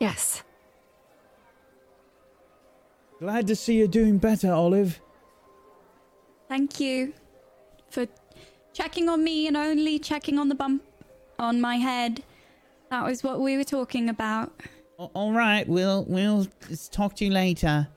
Yes. 0.00 0.42
Glad 3.18 3.46
to 3.48 3.56
see 3.56 3.78
you're 3.78 3.88
doing 3.88 4.18
better, 4.18 4.52
Olive. 4.52 5.00
Thank 6.48 6.80
you 6.80 7.14
for 7.90 8.06
checking 8.72 9.08
on 9.08 9.24
me 9.24 9.46
and 9.46 9.56
only 9.56 9.98
checking 9.98 10.38
on 10.38 10.48
the 10.48 10.54
bump 10.54 10.82
on 11.38 11.60
my 11.60 11.76
head. 11.76 12.22
That 12.90 13.04
was 13.04 13.22
what 13.22 13.40
we 13.40 13.56
were 13.56 13.64
talking 13.64 14.08
about. 14.08 14.52
All 14.98 15.32
right, 15.32 15.68
we'll 15.68 16.04
we'll 16.08 16.46
talk 16.90 17.16
to 17.16 17.24
you 17.24 17.30
later. 17.30 17.88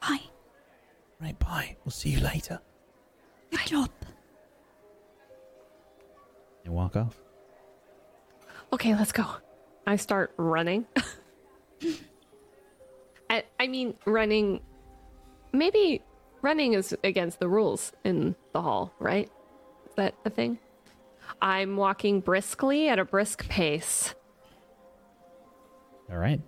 Bye. 0.00 0.20
Right, 1.20 1.38
bye. 1.38 1.76
We'll 1.84 1.92
see 1.92 2.10
you 2.10 2.20
later. 2.20 2.60
Good 3.50 3.66
job. 3.66 3.90
And 6.64 6.74
walk 6.74 6.96
off. 6.96 7.20
Okay, 8.72 8.94
let's 8.94 9.12
go. 9.12 9.26
I 9.86 9.96
start 9.96 10.32
running. 10.36 10.86
I, 13.28 13.44
I 13.58 13.66
mean, 13.66 13.94
running. 14.06 14.60
Maybe 15.52 16.02
running 16.42 16.74
is 16.74 16.96
against 17.04 17.40
the 17.40 17.48
rules 17.48 17.92
in 18.04 18.36
the 18.52 18.62
hall, 18.62 18.94
right? 18.98 19.28
Is 19.88 19.94
that 19.96 20.14
a 20.24 20.30
thing? 20.30 20.58
I'm 21.40 21.76
walking 21.76 22.20
briskly 22.20 22.88
at 22.88 22.98
a 22.98 23.04
brisk 23.04 23.48
pace. 23.48 24.14
All 26.10 26.18
right. 26.18 26.40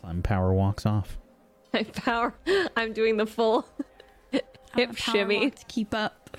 Clem 0.00 0.22
Power 0.22 0.52
walks 0.52 0.86
off. 0.86 1.18
I 1.74 1.84
power. 1.84 2.34
I'm 2.76 2.92
doing 2.92 3.16
the 3.16 3.26
full 3.26 3.66
hip 4.30 4.44
power 4.74 4.94
shimmy. 4.96 5.46
walk 5.46 5.54
to 5.56 5.64
keep 5.66 5.94
up. 5.94 6.36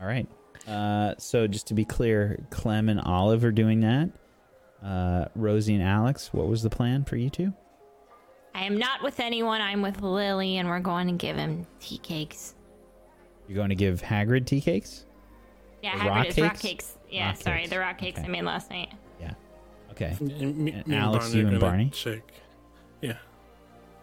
All 0.00 0.06
right. 0.06 0.28
Uh, 0.66 1.14
so 1.18 1.46
just 1.46 1.66
to 1.68 1.74
be 1.74 1.84
clear, 1.84 2.38
Clem 2.50 2.88
and 2.88 3.00
Olive 3.00 3.44
are 3.44 3.52
doing 3.52 3.80
that. 3.80 4.10
Uh, 4.84 5.26
Rosie 5.34 5.74
and 5.74 5.82
Alex, 5.82 6.32
what 6.32 6.46
was 6.46 6.62
the 6.62 6.70
plan 6.70 7.04
for 7.04 7.16
you 7.16 7.30
two? 7.30 7.52
I 8.54 8.64
am 8.64 8.76
not 8.76 9.02
with 9.02 9.18
anyone. 9.20 9.60
I'm 9.60 9.82
with 9.82 10.02
Lily, 10.02 10.56
and 10.58 10.68
we're 10.68 10.80
going 10.80 11.06
to 11.06 11.12
give 11.14 11.36
him 11.36 11.66
tea 11.80 11.98
cakes. 11.98 12.54
You're 13.46 13.56
going 13.56 13.70
to 13.70 13.74
give 13.74 14.02
Hagrid 14.02 14.46
tea 14.46 14.60
cakes? 14.60 15.04
Yeah, 15.82 15.96
The 15.96 16.04
Hagrid 16.04 16.08
rock 16.08 16.26
is 16.26 16.38
rock 16.38 16.52
cakes? 16.52 16.62
cakes. 16.62 16.98
Yeah, 17.10 17.26
Rock 17.28 17.36
sorry, 17.36 17.58
cakes. 17.60 17.70
the 17.70 17.78
rock 17.78 17.98
cakes 17.98 18.18
Okay. 18.18 18.26
I 18.26 18.30
made 18.30 18.42
last 18.44 18.70
night. 18.70 18.92
Yeah. 19.20 19.32
Okay. 19.92 20.16
M- 20.20 20.64
me- 20.64 20.72
And 20.72 20.86
me 20.86 20.96
Alex, 20.96 21.26
Barney 21.26 21.40
you 21.40 21.46
and 21.48 21.60
Barney? 21.60 21.90
Check. 21.90 22.22
Yeah. 23.00 23.16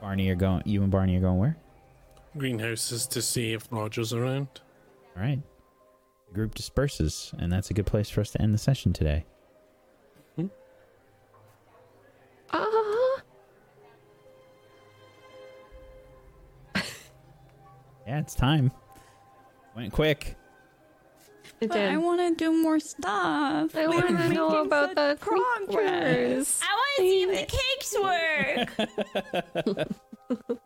Barney 0.01 0.25
you're 0.27 0.35
going. 0.35 0.63
You 0.65 0.81
and 0.83 0.91
Barney 0.91 1.15
are 1.17 1.21
going 1.21 1.37
where? 1.37 1.57
Greenhouses 2.37 3.07
to 3.07 3.21
see 3.21 3.53
if 3.53 3.67
Roger's 3.71 4.13
around. 4.13 4.47
All 5.15 5.21
right. 5.23 5.41
The 6.27 6.33
group 6.33 6.55
disperses, 6.55 7.33
and 7.37 7.51
that's 7.51 7.69
a 7.69 7.73
good 7.73 7.85
place 7.85 8.09
for 8.09 8.21
us 8.21 8.31
to 8.31 8.41
end 8.41 8.53
the 8.53 8.57
session 8.57 8.91
today. 8.93 9.25
Ah, 12.51 13.21
Yeah, 18.07 18.19
it's 18.19 18.35
time. 18.35 18.71
Went 19.75 19.91
quick. 19.91 20.35
It 21.61 21.69
But 21.69 21.77
I 21.77 21.97
want 21.97 22.19
to 22.21 22.35
do 22.35 22.51
more 22.61 22.79
stuff. 22.79 23.75
I 23.75 23.87
want 23.87 24.07
to 24.07 24.29
know 24.29 24.63
about 24.63 24.95
the 24.95 25.17
progress. 25.19 26.61
I 26.63 26.73
want 26.73 26.97
to 26.97 27.01
see 27.01 27.23
if 27.23 27.29
the 27.39 27.45
cakes 27.57 27.95
work. 30.49 30.59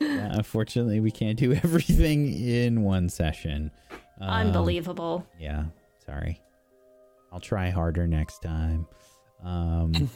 unfortunately, 0.34 1.00
we 1.00 1.10
can't 1.10 1.38
do 1.38 1.52
everything 1.64 2.32
in 2.32 2.82
one 2.82 3.08
session. 3.08 3.70
Um, 4.20 4.48
Unbelievable. 4.48 5.26
Yeah, 5.38 5.64
sorry. 6.04 6.40
I'll 7.32 7.40
try 7.40 7.70
harder 7.70 8.06
next 8.06 8.42
time. 8.42 8.86
Um, 9.42 10.10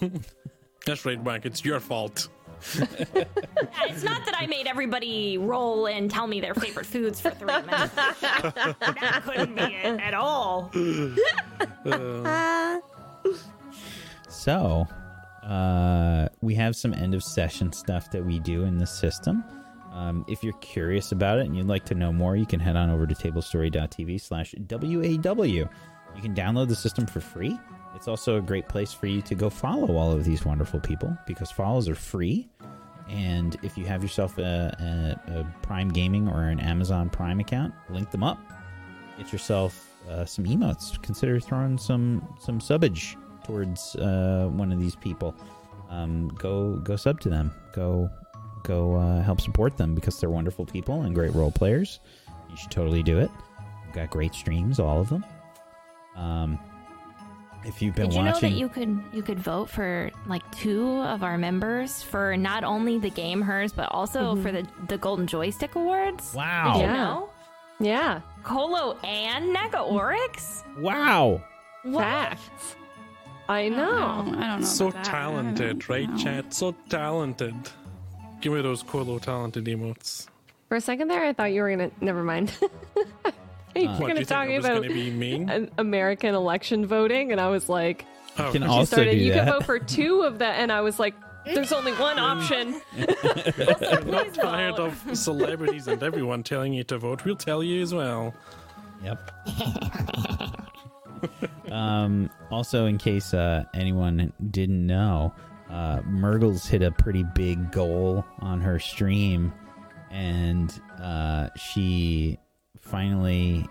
That's 0.87 1.05
right, 1.05 1.23
Mark. 1.23 1.45
It's 1.47 1.65
your 1.65 1.81
fault. 1.81 2.29
It's 2.61 4.03
not 4.03 4.25
that 4.25 4.35
I 4.39 4.47
made 4.47 4.67
everybody 4.67 5.39
roll 5.39 5.87
and 5.87 6.11
tell 6.11 6.27
me 6.27 6.41
their 6.41 6.55
favorite 6.55 6.87
foods 6.87 7.21
for 7.21 7.31
three 7.31 7.47
minutes. 7.47 7.95
that 7.95 9.23
couldn't 9.25 9.55
be 9.55 9.63
it 9.63 10.01
at 10.01 10.15
all. 10.15 10.71
so, 14.29 14.87
uh, 15.45 16.29
we 16.41 16.55
have 16.55 16.77
some 16.77 16.95
end 16.95 17.15
of 17.15 17.23
session 17.23 17.73
stuff 17.73 18.11
that 18.11 18.25
we 18.25 18.39
do 18.41 18.65
in 18.65 18.79
the 18.79 18.87
system. 18.87 19.45
Um, 19.93 20.25
if 20.29 20.45
you're 20.45 20.53
curious 20.55 21.13
about 21.13 21.39
it 21.39 21.47
and 21.47 21.57
you'd 21.57 21.67
like 21.67 21.85
to 21.87 21.95
know 21.95 22.13
more, 22.13 22.37
you 22.37 22.47
can 22.47 22.61
head 22.61 22.77
on 22.77 22.91
over 22.91 23.07
to 23.07 23.15
tablestory.tv 23.15 24.21
slash 24.21 24.55
WAW. 24.71 25.45
You 25.45 26.23
can 26.23 26.35
download 26.35 26.69
the 26.69 26.77
system 26.77 27.07
for 27.07 27.21
free. 27.21 27.59
It's 27.99 28.07
also 28.07 28.37
a 28.37 28.41
great 28.41 28.69
place 28.69 28.93
for 28.93 29.09
you 29.09 29.21
to 29.23 29.35
go 29.35 29.51
follow 29.51 29.97
all 29.97 30.13
of 30.13 30.25
these 30.25 30.45
wonderful 30.45 30.79
people 30.79 31.19
because 31.27 31.51
follows 31.51 31.89
are 31.89 31.97
free. 31.97 32.49
And 33.09 33.57
if 33.65 33.77
you 33.77 33.87
have 33.87 34.05
yourself 34.05 34.39
a, 34.39 35.19
a, 35.29 35.41
a 35.41 35.55
Prime 35.63 35.89
Gaming 35.89 36.29
or 36.29 36.45
an 36.45 36.61
Amazon 36.61 37.11
Prime 37.11 37.41
account, 37.41 37.75
link 37.91 38.13
them 38.13 38.23
up. 38.23 38.39
Get 39.17 39.33
yourself 39.33 39.93
uh, 40.09 40.25
some 40.25 40.45
emotes. 40.45 41.03
Consider 41.03 41.41
throwing 41.41 41.77
some 41.77 42.23
some 42.39 42.61
subage 42.61 43.17
towards 43.45 43.97
uh, 43.97 44.49
one 44.53 44.71
of 44.71 44.79
these 44.79 44.95
people. 44.95 45.35
Um, 45.91 46.29
go 46.39 46.77
go 46.77 46.95
sub 46.95 47.19
to 47.23 47.29
them. 47.29 47.51
Go 47.73 48.09
go 48.63 48.95
uh, 48.95 49.23
help 49.23 49.41
support 49.41 49.77
them 49.77 49.97
because 49.97 50.21
they're 50.21 50.31
wonderful 50.31 50.65
people 50.65 51.03
and 51.03 51.17
great 51.17 51.35
role 51.35 51.51
players. 51.51 51.99
You 52.49 52.57
should 52.57 52.71
totally 52.71 53.03
do 53.03 53.19
it. 53.19 53.31
We've 53.85 53.95
got 53.97 54.11
great 54.11 54.35
streams, 54.35 54.79
all 54.79 55.01
of 55.01 55.09
them. 55.09 55.25
Um, 56.15 56.61
if 57.69 57.81
you've 57.83 57.95
been 57.95 58.09
Did 58.09 58.17
you 58.17 58.23
know 58.25 58.41
that 58.41 58.51
you 58.53 58.69
could 58.69 58.99
you 59.13 59.23
could 59.23 59.39
vote 59.39 59.69
for 59.69 60.11
like 60.27 60.43
two 60.51 60.99
of 61.03 61.23
our 61.23 61.39
members 61.39 62.03
for 62.03 62.37
not 62.37 62.65
only 62.65 62.99
the 62.99 63.11
game 63.11 63.43
hers 63.43 63.73
but 63.73 63.89
also 63.93 64.33
mm-hmm. 64.35 64.43
for 64.43 64.51
the 64.53 64.67
the 64.89 64.99
Golden 64.99 65.27
Joystick 65.27 65.75
Awards? 65.77 66.33
wow, 66.35 66.73
Did 66.73 66.81
you 66.81 66.87
Yeah. 66.87 66.95
know? 66.95 67.31
Yeah. 67.81 68.21
Colo 68.43 68.97
and 69.05 69.55
Nega 69.55 69.87
Oryx? 69.87 70.65
wow, 70.81 71.43
Facts. 71.95 72.75
I 73.49 73.61
I 73.61 73.69
know. 73.69 73.77
don't, 73.77 74.35
I 74.35 74.47
don't 74.49 74.61
know. 74.61 74.67
So 74.67 74.89
about 74.89 75.05
that. 75.05 75.11
Talented, 75.11 75.89
right, 75.89 76.09
know. 76.11 76.17
chat? 76.19 76.53
So 76.53 76.75
talented. 76.91 77.55
Give 78.41 78.53
me 78.53 78.61
those 78.63 78.83
Colo 78.83 79.19
talented 79.19 79.65
emotes. 79.67 80.27
For 80.69 80.77
a 80.77 80.81
second 80.83 81.09
there, 81.09 81.25
I 81.25 81.33
thought 81.33 81.53
you 81.53 81.63
were 81.63 81.71
gonna. 81.71 81.91
Never 82.01 82.23
mind. 82.25 82.53
you 83.83 83.89
were 83.89 83.95
What, 83.95 84.09
gonna 84.09 84.25
talk 84.25 84.49
think 84.49 84.55
I 84.55 84.57
was 84.59 84.67
about 84.67 84.83
be 84.83 85.11
mean? 85.11 85.49
an 85.49 85.71
American 85.79 86.35
election 86.35 86.87
voting, 86.87 87.33
and 87.33 87.41
I 87.41 87.49
was 87.49 87.69
like, 87.69 88.05
Oh, 88.39 88.53
can 88.53 88.63
you 88.63 88.69
also 88.69 88.97
started. 88.97 89.13
do 89.13 89.17
You 89.19 89.33
that. 89.33 89.45
can 89.45 89.53
vote 89.55 89.65
for 89.65 89.79
two 89.79 90.23
of 90.23 90.39
that, 90.39 90.61
and 90.61 90.71
I 90.71 90.81
was 90.83 90.99
like, 90.99 91.15
there's 91.45 91.73
only 91.73 91.93
one 91.95 92.19
option. 92.19 92.81
we're 92.97 94.01
not 94.05 94.35
tired 94.35 94.75
of 94.75 95.03
celebrities 95.17 95.89
and 95.89 96.03
everyone 96.03 96.43
telling 96.43 96.75
you 96.75 96.85
to 96.85 96.99
vote. 96.99 97.25
We'll 97.25 97.37
tell 97.37 97.63
you 97.63 97.81
as 97.83 97.95
well. 97.95 98.35
Yep. 99.03 99.31
um, 101.71 102.31
also, 102.51 102.87
in 102.87 102.99
case 102.99 103.35
uh, 103.35 103.65
anyone 103.75 104.33
didn't 104.51 104.87
know, 104.87 105.35
uh, 105.71 106.01
Myrtle's 106.05 106.67
hit 106.67 106.83
a 106.83 106.91
pretty 106.91 107.25
big 107.35 107.71
goal 107.73 108.25
on 108.41 108.61
her 108.61 108.79
stream, 108.79 109.53
and 110.11 110.81
uh, 111.01 111.49
she 111.57 112.39
finally 112.91 113.67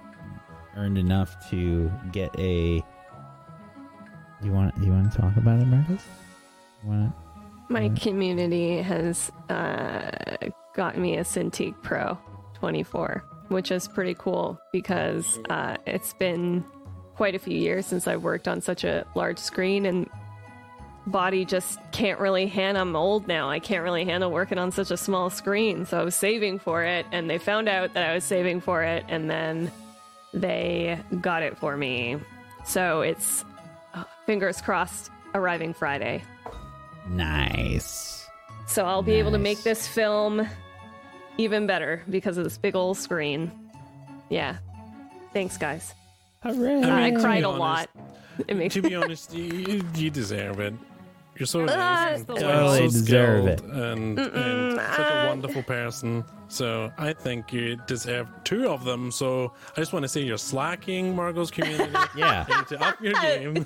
earned 0.75 0.97
enough 0.97 1.49
to 1.49 1.91
get 2.11 2.29
a. 2.39 2.79
Do 4.41 4.47
you 4.47 4.53
want? 4.53 4.79
Do 4.79 4.85
you 4.85 4.91
want 4.91 5.11
to 5.11 5.17
talk 5.17 5.35
about 5.37 5.59
it? 5.59 5.67
You 5.67 6.89
want 6.89 7.13
My 7.69 7.89
community 7.89 8.81
has 8.81 9.31
uh, 9.49 10.11
got 10.75 10.97
me 10.97 11.17
a 11.17 11.23
Cintiq 11.23 11.81
Pro 11.81 12.17
24, 12.55 13.23
which 13.49 13.71
is 13.71 13.87
pretty 13.87 14.15
cool 14.17 14.59
because 14.71 15.39
uh, 15.49 15.77
it's 15.85 16.13
been 16.13 16.63
quite 17.15 17.33
a 17.33 17.39
few 17.39 17.57
years 17.57 17.85
since 17.85 18.07
I've 18.07 18.23
worked 18.23 18.47
on 18.47 18.61
such 18.61 18.83
a 18.83 19.05
large 19.15 19.39
screen 19.39 19.87
and 19.87 20.07
body 21.07 21.45
just 21.45 21.79
can't 21.91 22.19
really 22.19 22.47
handle. 22.47 22.81
I'm 22.81 22.95
old 22.95 23.27
now. 23.27 23.49
I 23.49 23.59
can't 23.59 23.83
really 23.83 24.05
handle 24.05 24.29
working 24.31 24.57
on 24.57 24.71
such 24.71 24.91
a 24.91 24.97
small 24.97 25.29
screen. 25.29 25.85
So 25.85 25.99
I 25.99 26.03
was 26.03 26.15
saving 26.15 26.59
for 26.59 26.83
it, 26.83 27.05
and 27.11 27.29
they 27.29 27.37
found 27.37 27.67
out 27.67 27.93
that 27.93 28.09
I 28.09 28.13
was 28.13 28.23
saving 28.23 28.61
for 28.61 28.83
it, 28.83 29.05
and 29.07 29.29
then 29.29 29.71
they 30.33 30.99
got 31.21 31.41
it 31.43 31.57
for 31.57 31.75
me. 31.77 32.17
So 32.65 33.01
it's 33.01 33.43
uh, 33.93 34.03
fingers 34.25 34.61
crossed 34.61 35.09
arriving 35.33 35.73
Friday. 35.73 36.23
Nice. 37.09 38.27
So 38.67 38.85
I'll 38.85 39.01
be 39.03 39.13
able 39.13 39.31
to 39.31 39.37
make 39.37 39.63
this 39.63 39.87
film 39.87 40.47
even 41.37 41.67
better 41.67 42.03
because 42.09 42.37
of 42.37 42.43
this 42.43 42.57
big 42.57 42.75
old 42.75 42.97
screen. 42.97 43.51
Yeah. 44.29 44.57
Thanks, 45.33 45.57
guys. 45.57 45.93
Hooray! 46.43 46.83
I 46.83 47.09
to 47.11 47.15
be 47.15 47.21
cried 47.21 47.43
a 47.43 47.47
honest- 47.47 47.59
lot. 47.59 47.89
It 48.47 48.55
makes 48.55 48.73
To 48.75 48.81
be 48.81 48.93
honest, 49.01 49.33
you, 49.33 49.83
you 49.95 50.09
deserve 50.09 50.59
it. 50.59 50.73
You're 51.39 51.47
so 51.47 51.65
nice 51.65 52.19
and 52.19 52.27
the 52.27 52.35
so 52.39 52.41
Totally 52.41 52.81
deserve 52.81 53.47
it. 53.47 53.59
skilled 53.59 53.71
and, 53.73 54.19
and 54.19 54.79
such 54.79 54.99
a 55.11 55.27
wonderful 55.27 55.63
person. 55.63 56.23
So 56.49 56.91
I 56.97 57.11
think 57.13 57.51
you 57.51 57.75
deserve 57.87 58.27
two 58.45 58.69
of 58.69 58.85
them. 58.85 59.11
So 59.11 59.53
I 59.75 59.81
just 59.81 59.91
want 59.91 60.03
to 60.03 60.07
say 60.09 60.21
you're 60.21 60.37
slacking, 60.37 61.15
Margot's 61.15 61.51
community. 61.51 61.93
Yeah. 62.15 62.45
To 62.69 62.81
up 62.83 63.01
your 63.01 63.13
game. 63.21 63.65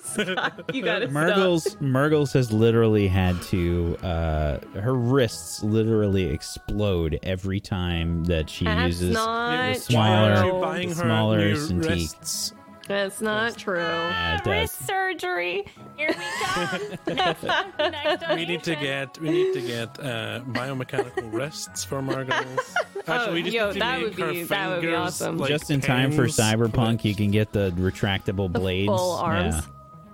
you 0.74 0.84
gotta 0.84 1.08
Murgles 1.08 1.78
Murgles 1.80 2.34
has 2.34 2.52
literally 2.52 3.08
had 3.08 3.40
to 3.44 3.96
uh 4.04 4.60
her 4.80 4.94
wrists 4.96 5.64
literally 5.64 6.24
explode 6.26 7.20
every 7.24 7.60
time 7.60 8.26
that 8.26 8.50
she 8.50 8.66
That's 8.66 8.88
uses 8.88 9.14
not 9.14 9.74
the 9.74 9.80
smaller- 9.80 10.32
Why 10.34 10.42
true. 10.42 10.50
are 10.52 10.56
you 10.56 10.62
buying 10.62 10.90
the 10.90 10.96
smaller 10.96 11.38
new 11.38 11.56
Cintiq. 11.56 11.90
wrists? 11.90 12.54
That's 12.92 13.22
not 13.22 13.58
true. 13.58 13.78
Yeah, 13.80 14.36
it 14.36 14.46
Wrist 14.46 14.78
does. 14.80 14.88
surgery. 14.88 15.66
Here 15.96 16.10
we 16.10 16.16
come. 16.44 17.16
next, 17.16 17.44
next 17.80 18.30
We 18.36 18.46
need 18.46 18.64
to 18.64 18.76
get 18.76 19.18
we 19.20 19.30
need 19.30 19.54
to 19.54 19.62
get 19.62 19.98
uh, 20.00 20.42
biomechanical 20.50 21.32
wrists 21.32 21.84
for 21.86 22.02
Margot's. 22.02 22.76
Actually, 23.08 23.34
we 23.34 23.44
just 23.44 23.56
yo, 23.56 23.68
need 23.68 23.74
to 23.74 23.80
that 23.80 24.00
make 24.00 24.04
would 24.18 24.20
her 24.20 24.32
be- 24.34 24.44
that 24.44 24.68
would 24.70 24.76
be 24.82 24.88
fingers 24.88 25.00
awesome. 25.00 25.38
like 25.38 25.50
Just 25.50 25.72
in 25.72 25.80
time 25.80 26.12
for 26.12 26.24
pens. 26.24 26.36
Cyberpunk, 26.38 27.06
you 27.06 27.16
can 27.16 27.32
get 27.32 27.54
the 27.54 27.72
retractable 27.78 28.52
The 28.52 28.60
blades. 28.60 28.88
full 28.90 29.14
arms. 29.14 29.56
Yeah. 29.56 29.62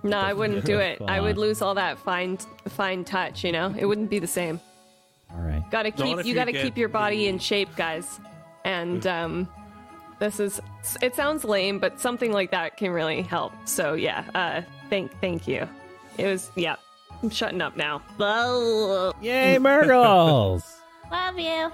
No, 0.04 0.20
I 0.20 0.34
wouldn't 0.34 0.64
do 0.64 0.78
it. 0.80 1.02
I 1.02 1.20
would 1.20 1.38
lose 1.40 1.62
all 1.64 1.74
that 1.76 1.98
fine, 1.98 2.38
fine 2.70 3.04
touch. 3.04 3.44
You 3.44 3.52
know, 3.52 3.74
it 3.78 3.86
wouldn't 3.86 4.10
be 4.12 4.20
the 4.20 4.28
same. 4.28 4.60
All 5.34 5.42
right. 5.42 5.64
Gotta 5.72 5.90
Not 5.90 5.98
keep 5.98 6.20
if 6.20 6.26
you 6.26 6.30
you 6.30 6.36
gotta 6.36 6.52
get 6.52 6.64
keep 6.64 6.78
your 6.78 6.90
body 6.90 7.28
in 7.28 7.40
shape, 7.40 7.76
guys. 7.76 8.20
And 8.64 9.06
um, 9.08 9.50
this 10.20 10.40
is 10.40 10.60
it 11.02 11.16
sounds 11.16 11.44
lame, 11.44 11.80
but 11.80 12.00
something 12.00 12.32
like 12.32 12.52
that 12.52 12.78
can 12.78 12.92
really 12.92 13.22
help. 13.22 13.54
So 13.66 13.94
yeah, 13.94 14.24
uh, 14.36 14.62
thank 14.90 15.12
thank 15.22 15.48
you. 15.48 15.68
It 16.18 16.26
was 16.28 16.52
yeah. 16.56 16.76
I'm 17.24 17.30
shutting 17.32 17.62
up 17.62 17.76
now. 17.76 18.02
Yay, 19.22 19.58
Murgles! 19.58 20.64
Love 21.12 21.40
you. 21.40 21.72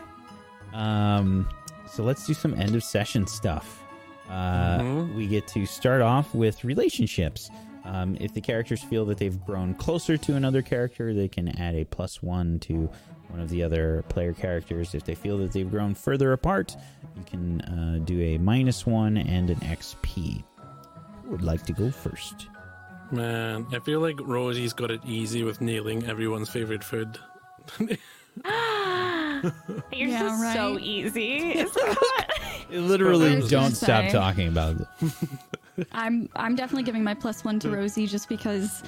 Um, 0.73 1.47
so 1.85 2.03
let's 2.03 2.25
do 2.25 2.33
some 2.33 2.53
end 2.53 2.75
of 2.75 2.83
session 2.83 3.27
stuff. 3.27 3.83
Uh, 4.29 4.79
Mhm. 4.79 5.15
We 5.15 5.27
get 5.27 5.45
to 5.49 5.65
start 5.65 6.01
off 6.01 6.33
with 6.33 6.63
relationships. 6.63 7.49
Um, 7.83 8.15
if 8.21 8.33
the 8.33 8.39
characters 8.41 8.81
feel 8.81 9.03
that 9.05 9.17
they've 9.17 9.39
grown 9.45 9.73
closer 9.73 10.15
to 10.15 10.35
another 10.35 10.61
character, 10.61 11.13
they 11.13 11.27
can 11.27 11.49
add 11.59 11.75
a 11.75 11.83
plus 11.83 12.23
one 12.23 12.57
to 12.61 12.89
one 13.33 13.41
of 13.41 13.49
the 13.49 13.63
other 13.63 14.03
player 14.09 14.31
characters. 14.31 14.93
If 14.93 15.03
they 15.05 15.15
feel 15.15 15.39
that 15.39 15.51
they've 15.51 15.69
grown 15.69 15.95
further 15.95 16.33
apart, 16.33 16.77
you 17.17 17.23
can 17.25 17.61
uh, 17.61 17.99
do 18.05 18.21
a 18.21 18.37
minus 18.37 18.85
one 18.85 19.17
and 19.17 19.49
an 19.49 19.57
XP. 19.61 20.43
Who 21.23 21.31
would 21.31 21.41
like 21.41 21.65
to 21.65 21.73
go 21.73 21.89
first? 21.89 22.47
Man, 23.11 23.65
I 23.73 23.79
feel 23.79 23.99
like 24.01 24.19
Rosie's 24.21 24.71
got 24.73 24.91
it 24.91 25.01
easy 25.03 25.43
with 25.43 25.61
nailing 25.61 26.05
everyone's 26.05 26.49
favorite 26.49 26.83
food. 26.83 27.17
You're 27.79 27.91
Yeah, 29.91 30.19
just 30.19 30.53
so 30.53 30.73
right. 30.75 30.83
easy. 30.83 31.65
Literally, 32.71 33.41
don't 33.47 33.73
stop 33.75 34.05
say. 34.05 34.11
talking 34.11 34.47
about 34.47 34.77
it. 34.79 35.13
I'm 35.91 36.29
I'm 36.35 36.55
definitely 36.55 36.83
giving 36.83 37.03
my 37.03 37.13
plus 37.15 37.43
one 37.43 37.59
to 37.61 37.69
Rosie 37.69 38.05
just 38.07 38.29
because 38.29 38.83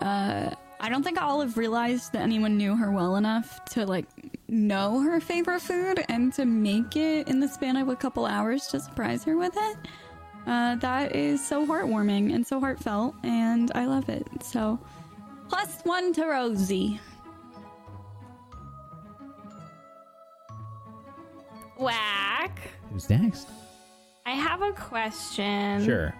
uh, 0.00 0.54
I 0.82 0.88
don't 0.88 1.02
think 1.02 1.20
Olive 1.20 1.58
realized 1.58 2.14
that 2.14 2.22
anyone 2.22 2.56
knew 2.56 2.74
her 2.74 2.90
well 2.90 3.16
enough 3.16 3.62
to 3.66 3.84
like 3.84 4.06
know 4.48 5.00
her 5.00 5.20
favorite 5.20 5.60
food 5.60 6.02
and 6.08 6.32
to 6.32 6.46
make 6.46 6.96
it 6.96 7.28
in 7.28 7.38
the 7.38 7.48
span 7.48 7.76
of 7.76 7.88
a 7.88 7.96
couple 7.96 8.24
hours 8.24 8.66
to 8.68 8.80
surprise 8.80 9.22
her 9.24 9.36
with 9.36 9.52
it. 9.54 9.76
Uh, 10.46 10.76
that 10.76 11.14
is 11.14 11.46
so 11.46 11.66
heartwarming 11.66 12.34
and 12.34 12.46
so 12.46 12.58
heartfelt, 12.58 13.14
and 13.22 13.70
I 13.74 13.84
love 13.84 14.08
it. 14.08 14.26
So, 14.42 14.80
plus 15.50 15.82
one 15.82 16.14
to 16.14 16.24
Rosie. 16.24 16.98
Whack. 21.76 22.58
Who's 22.90 23.08
next? 23.10 23.48
I 24.24 24.32
have 24.32 24.62
a 24.62 24.72
question. 24.72 25.84
Sure. 25.84 26.14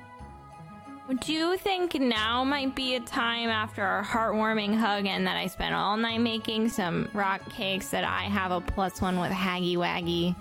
Do 1.19 1.33
you 1.33 1.57
think 1.57 1.95
now 1.95 2.45
might 2.45 2.77
be 2.77 2.95
a 2.95 3.01
time 3.01 3.49
after 3.49 3.83
our 3.83 4.05
heartwarming 4.05 4.77
hug 4.77 5.07
and 5.07 5.27
that 5.27 5.37
I 5.37 5.49
spent 5.49 5.75
all 5.75 5.97
night 5.97 6.21
making 6.21 6.69
some 6.69 7.09
rock 7.13 7.41
cakes 7.51 7.91
that 7.91 8.05
I 8.05 8.23
have 8.23 8.53
a 8.53 8.61
plus 8.61 9.01
one 9.01 9.19
with 9.19 9.33
Haggy 9.33 9.77
Waggy? 9.77 10.37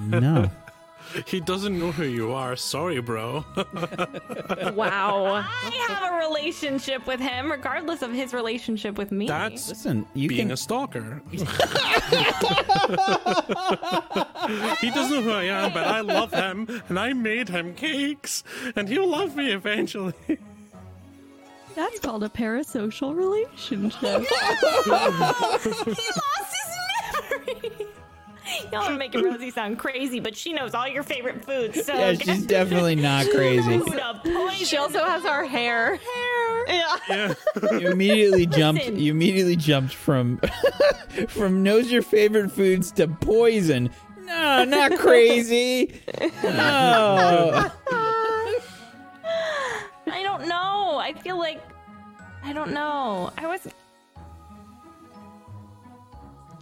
No. 0.00 0.50
He 1.26 1.40
doesn't 1.40 1.78
know 1.78 1.92
who 1.92 2.04
you 2.04 2.32
are. 2.32 2.56
Sorry, 2.56 3.00
bro. 3.00 3.44
Wow. 4.74 5.26
I 5.36 5.70
have 5.88 6.12
a 6.12 6.16
relationship 6.26 7.06
with 7.06 7.20
him, 7.20 7.50
regardless 7.50 8.02
of 8.02 8.12
his 8.12 8.32
relationship 8.34 8.98
with 8.98 9.10
me. 9.12 9.26
That's 9.26 9.68
Listen, 9.68 10.06
you 10.14 10.28
being 10.28 10.48
can. 10.48 10.52
a 10.52 10.56
stalker. 10.56 11.22
he 11.30 11.38
doesn't 14.90 15.12
know 15.14 15.22
who 15.22 15.30
I 15.30 15.44
am, 15.44 15.72
but 15.72 15.84
I 15.84 16.00
love 16.00 16.32
him, 16.32 16.66
and 16.88 16.98
I 16.98 17.12
made 17.12 17.48
him 17.48 17.74
cakes, 17.74 18.44
and 18.74 18.88
he'll 18.88 19.08
love 19.08 19.36
me 19.36 19.52
eventually. 19.52 20.14
That's 21.74 21.98
called 22.00 22.22
a 22.24 22.28
parasocial 22.28 23.14
relationship. 23.14 24.26
he 24.84 24.90
lost 24.90 25.64
his 25.64 26.76
memory. 27.30 27.86
Y'all 28.72 28.82
are 28.82 28.96
making 28.96 29.22
Rosie 29.22 29.50
sound 29.50 29.78
crazy, 29.78 30.20
but 30.20 30.36
she 30.36 30.52
knows 30.52 30.74
all 30.74 30.86
your 30.86 31.02
favorite 31.02 31.44
foods. 31.44 31.84
So 31.84 31.92
yeah, 31.94 32.14
she's 32.14 32.46
definitely 32.46 32.94
not 32.96 33.26
crazy. 33.30 33.78
food 33.78 33.98
of 33.98 34.22
poison. 34.22 34.66
She 34.66 34.76
also 34.76 35.04
has 35.04 35.24
our 35.24 35.44
hair. 35.44 35.96
Hair. 35.96 36.66
Yeah. 36.68 36.96
Yeah. 37.08 37.34
You 37.78 37.90
immediately 37.90 38.46
jumped. 38.46 38.82
Listen. 38.82 38.98
You 38.98 39.12
immediately 39.12 39.56
jumped 39.56 39.94
from 39.94 40.40
from 41.28 41.62
knows 41.62 41.90
your 41.90 42.02
favorite 42.02 42.50
foods 42.50 42.90
to 42.92 43.08
poison. 43.08 43.90
No, 44.24 44.64
not 44.64 44.96
crazy. 44.98 46.00
No. 46.42 47.70
I 50.08 50.22
don't 50.22 50.46
know. 50.48 50.98
I 50.98 51.12
feel 51.12 51.38
like 51.38 51.62
I 52.44 52.52
don't 52.52 52.72
know. 52.72 53.30
I 53.38 53.46
was. 53.46 53.66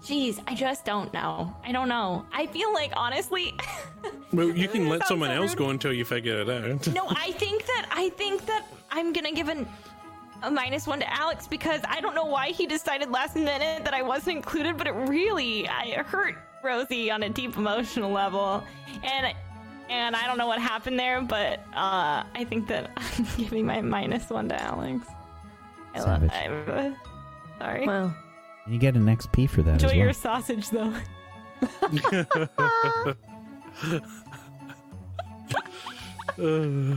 Jeez, 0.05 0.39
I 0.47 0.55
just 0.55 0.85
don't 0.85 1.13
know. 1.15 1.57
I 1.65 1.73
don't 1.73 1.89
know. 1.89 2.27
I 2.31 2.47
feel 2.47 2.73
like 2.73 2.93
honestly. 2.97 3.55
Well, 4.33 4.49
you 4.49 4.67
can 4.67 4.89
let 4.89 5.07
someone 5.07 5.31
so 5.31 5.37
else 5.37 5.51
rude. 5.53 5.59
go 5.59 5.71
until 5.71 5.93
you 5.93 6.05
figure 6.05 6.41
it 6.41 6.51
out. 6.51 6.89
no, 6.89 7.07
I 7.09 7.31
think 7.33 7.65
that 7.67 7.87
I 7.93 8.09
think 8.11 8.45
that 8.47 8.67
I'm 8.91 9.13
gonna 9.13 9.31
give 9.31 9.49
an, 9.49 9.67
a 10.43 10.51
minus 10.51 10.89
one 10.89 10.99
to 10.99 11.15
Alex 11.15 11.47
because 11.47 11.81
I 11.89 12.01
don't 12.01 12.17
know 12.17 12.25
why 12.25 12.49
he 12.49 12.67
decided 12.67 13.11
last 13.11 13.37
minute 13.37 13.85
that 13.85 13.95
I 13.95 14.03
wasn't 14.03 14.39
included, 14.39 14.77
but 14.77 14.89
it 14.89 14.91
really 14.91 15.69
I 15.69 16.03
hurt 16.03 16.35
Rosie 16.65 17.13
on 17.13 17.23
a 17.23 17.29
deep 17.29 17.57
emotional 17.57 18.11
level, 18.11 18.65
and 19.05 19.37
and 19.89 20.17
I 20.17 20.27
don't 20.27 20.37
know 20.37 20.49
what 20.49 20.61
happened 20.61 20.99
there, 20.99 21.23
but 21.23 21.61
uh, 21.75 22.25
I 22.35 22.45
think 22.49 22.67
that 22.69 22.91
I'm 22.97 23.27
giving 23.37 23.67
my 23.67 23.81
minus 23.83 24.31
one 24.31 24.49
to 24.49 24.61
Alex. 24.61 25.07
I 25.95 25.99
love. 26.01 26.29
Savage. 26.29 26.33
I'm, 26.33 26.93
uh, 26.93 26.95
sorry. 27.61 27.87
Wow. 27.87 28.15
You 28.67 28.79
get 28.79 28.97
an 28.97 29.05
XP 29.07 29.51
for 29.51 29.63
that 29.63 29.75
Enjoy 29.75 29.87
as 29.87 29.93
well. 29.93 29.99
your 29.99 30.13
sausage 30.13 30.71
though. 30.71 30.95
Uh, 36.37 36.97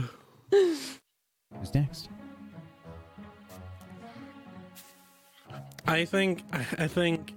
Who's 0.50 1.74
next? 1.74 2.08
I 5.86 6.04
think. 6.04 6.42
I 6.52 6.66
I 6.78 6.88
think. 6.88 7.34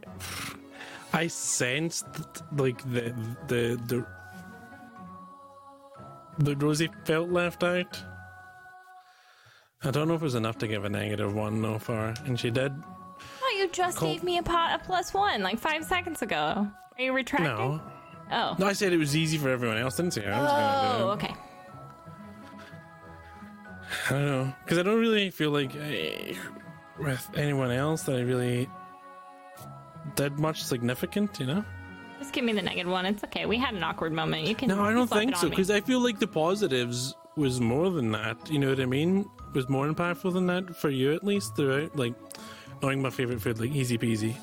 I 1.14 1.27
sensed 1.27 2.06
like 2.56 2.82
the 2.92 3.14
the 3.48 3.80
the 3.88 4.06
the 6.40 6.56
Rosie 6.56 6.90
felt 7.06 7.30
left 7.30 7.64
out. 7.64 8.01
I 9.84 9.92
don't 9.92 10.08
know 10.08 10.14
if 10.14 10.22
it 10.22 10.26
was 10.26 10.35
enough 10.35 10.58
to 10.60 10.68
give 10.68 10.85
a 10.85 10.90
negative 10.90 11.34
one 11.34 11.61
though 11.61 11.80
for 11.80 11.95
her, 11.95 12.14
and 12.26 12.40
she 12.40 12.50
did. 12.50 12.72
You 13.61 13.69
just 13.69 13.98
Cool. 13.98 14.09
gave 14.14 14.23
me 14.23 14.38
a 14.40 14.43
pot 14.43 14.80
a 14.80 14.83
plus 14.83 15.14
one 15.14 15.43
like 15.43 15.59
five 15.59 15.85
seconds 15.85 16.22
ago. 16.23 16.67
Are 16.98 17.01
you 17.03 17.14
retracting? 17.14 17.48
No, 17.48 17.80
Oh. 18.31 18.56
no, 18.57 18.65
I 18.65 18.73
said 18.73 18.91
it 18.91 18.98
was 18.98 19.15
easy 19.15 19.38
for 19.38 19.49
everyone 19.49 19.77
else. 19.77 19.98
Didn't 19.98 20.17
I 20.17 20.22
do 20.22 20.31
Oh, 21.03 21.09
okay. 21.11 21.33
I 24.07 24.09
don't 24.09 24.25
know 24.25 24.53
because 24.64 24.77
I 24.80 24.83
don't 24.83 24.99
really 24.99 25.30
feel 25.30 25.51
like 25.51 25.75
I, 25.75 26.35
with 26.98 27.30
anyone 27.35 27.72
else 27.72 28.03
that 28.03 28.15
I 28.15 28.22
really 28.22 28.67
did 30.15 30.40
much 30.40 30.64
significant. 30.64 31.40
You 31.40 31.45
know. 31.45 31.65
Just 32.19 32.33
give 32.33 32.43
me 32.45 32.53
the 32.53 32.61
negative 32.61 32.91
one. 32.91 33.06
It's 33.06 33.23
okay. 33.25 33.45
We 33.45 33.57
had 33.57 33.73
an 33.75 33.83
awkward 33.83 34.14
moment. 34.14 34.48
You 34.48 34.56
can. 34.56 34.69
No, 34.69 34.81
I 34.81 34.93
don't 34.93 35.09
think 35.09 35.35
so 35.35 35.49
because 35.49 35.69
I 35.69 35.81
feel 35.81 35.99
like 35.99 36.19
the 36.19 36.27
positives 36.27 37.15
was 37.35 37.59
more 37.61 37.90
than 37.91 38.11
that. 38.14 38.38
You 38.49 38.59
know 38.59 38.69
what 38.69 38.80
I 38.80 38.85
mean? 38.85 39.30
Was 39.53 39.67
more 39.69 39.88
impactful 39.88 40.33
than 40.33 40.48
that 40.48 40.75
for 40.75 40.90
you 40.90 41.14
at 41.14 41.23
least 41.23 41.56
throughout. 41.56 41.95
Like 41.95 42.15
knowing 42.82 43.01
my 43.01 43.10
favorite 43.10 43.42
food, 43.42 43.60
like 43.60 43.72
easy 43.72 43.98
peasy, 43.98 44.35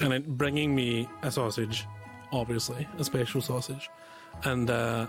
and 0.00 0.12
it 0.12 0.26
bringing 0.36 0.74
me 0.74 1.08
a 1.22 1.30
sausage, 1.30 1.86
obviously 2.32 2.86
a 2.98 3.04
special 3.04 3.40
sausage, 3.40 3.90
and 4.44 4.70
uh 4.70 5.06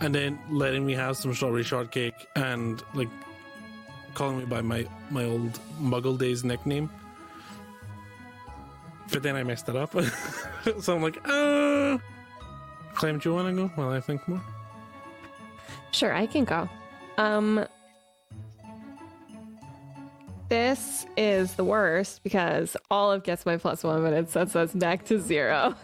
and 0.00 0.14
then 0.14 0.38
letting 0.50 0.84
me 0.84 0.94
have 0.94 1.16
some 1.16 1.34
strawberry 1.34 1.62
shortcake 1.62 2.26
and 2.36 2.82
like 2.94 3.08
calling 4.14 4.38
me 4.38 4.44
by 4.44 4.60
my 4.60 4.86
my 5.10 5.24
old 5.24 5.58
Muggle 5.80 6.18
days 6.18 6.44
nickname. 6.44 6.90
But 9.10 9.22
then 9.22 9.36
I 9.36 9.42
messed 9.42 9.68
it 9.68 9.76
up, 9.76 9.92
so 10.80 10.94
I'm 10.94 11.02
like, 11.02 11.18
uh. 11.28 11.98
Clem, 12.94 13.18
do 13.18 13.30
you 13.30 13.34
want 13.34 13.48
to 13.48 13.54
go 13.54 13.68
while 13.74 13.90
I 13.90 14.00
think 14.00 14.26
more? 14.28 14.40
Sure, 15.92 16.14
I 16.14 16.26
can 16.26 16.44
go. 16.44 16.68
Um 17.18 17.66
This 20.52 21.06
is 21.16 21.54
the 21.54 21.64
worst 21.64 22.22
because 22.22 22.76
Olive 22.90 23.22
gets 23.22 23.46
my 23.46 23.56
plus 23.56 23.82
one, 23.82 24.02
but 24.02 24.12
it 24.12 24.28
sets 24.28 24.54
us 24.54 24.70
back 24.74 25.06
to 25.06 25.18
zero. 25.18 25.74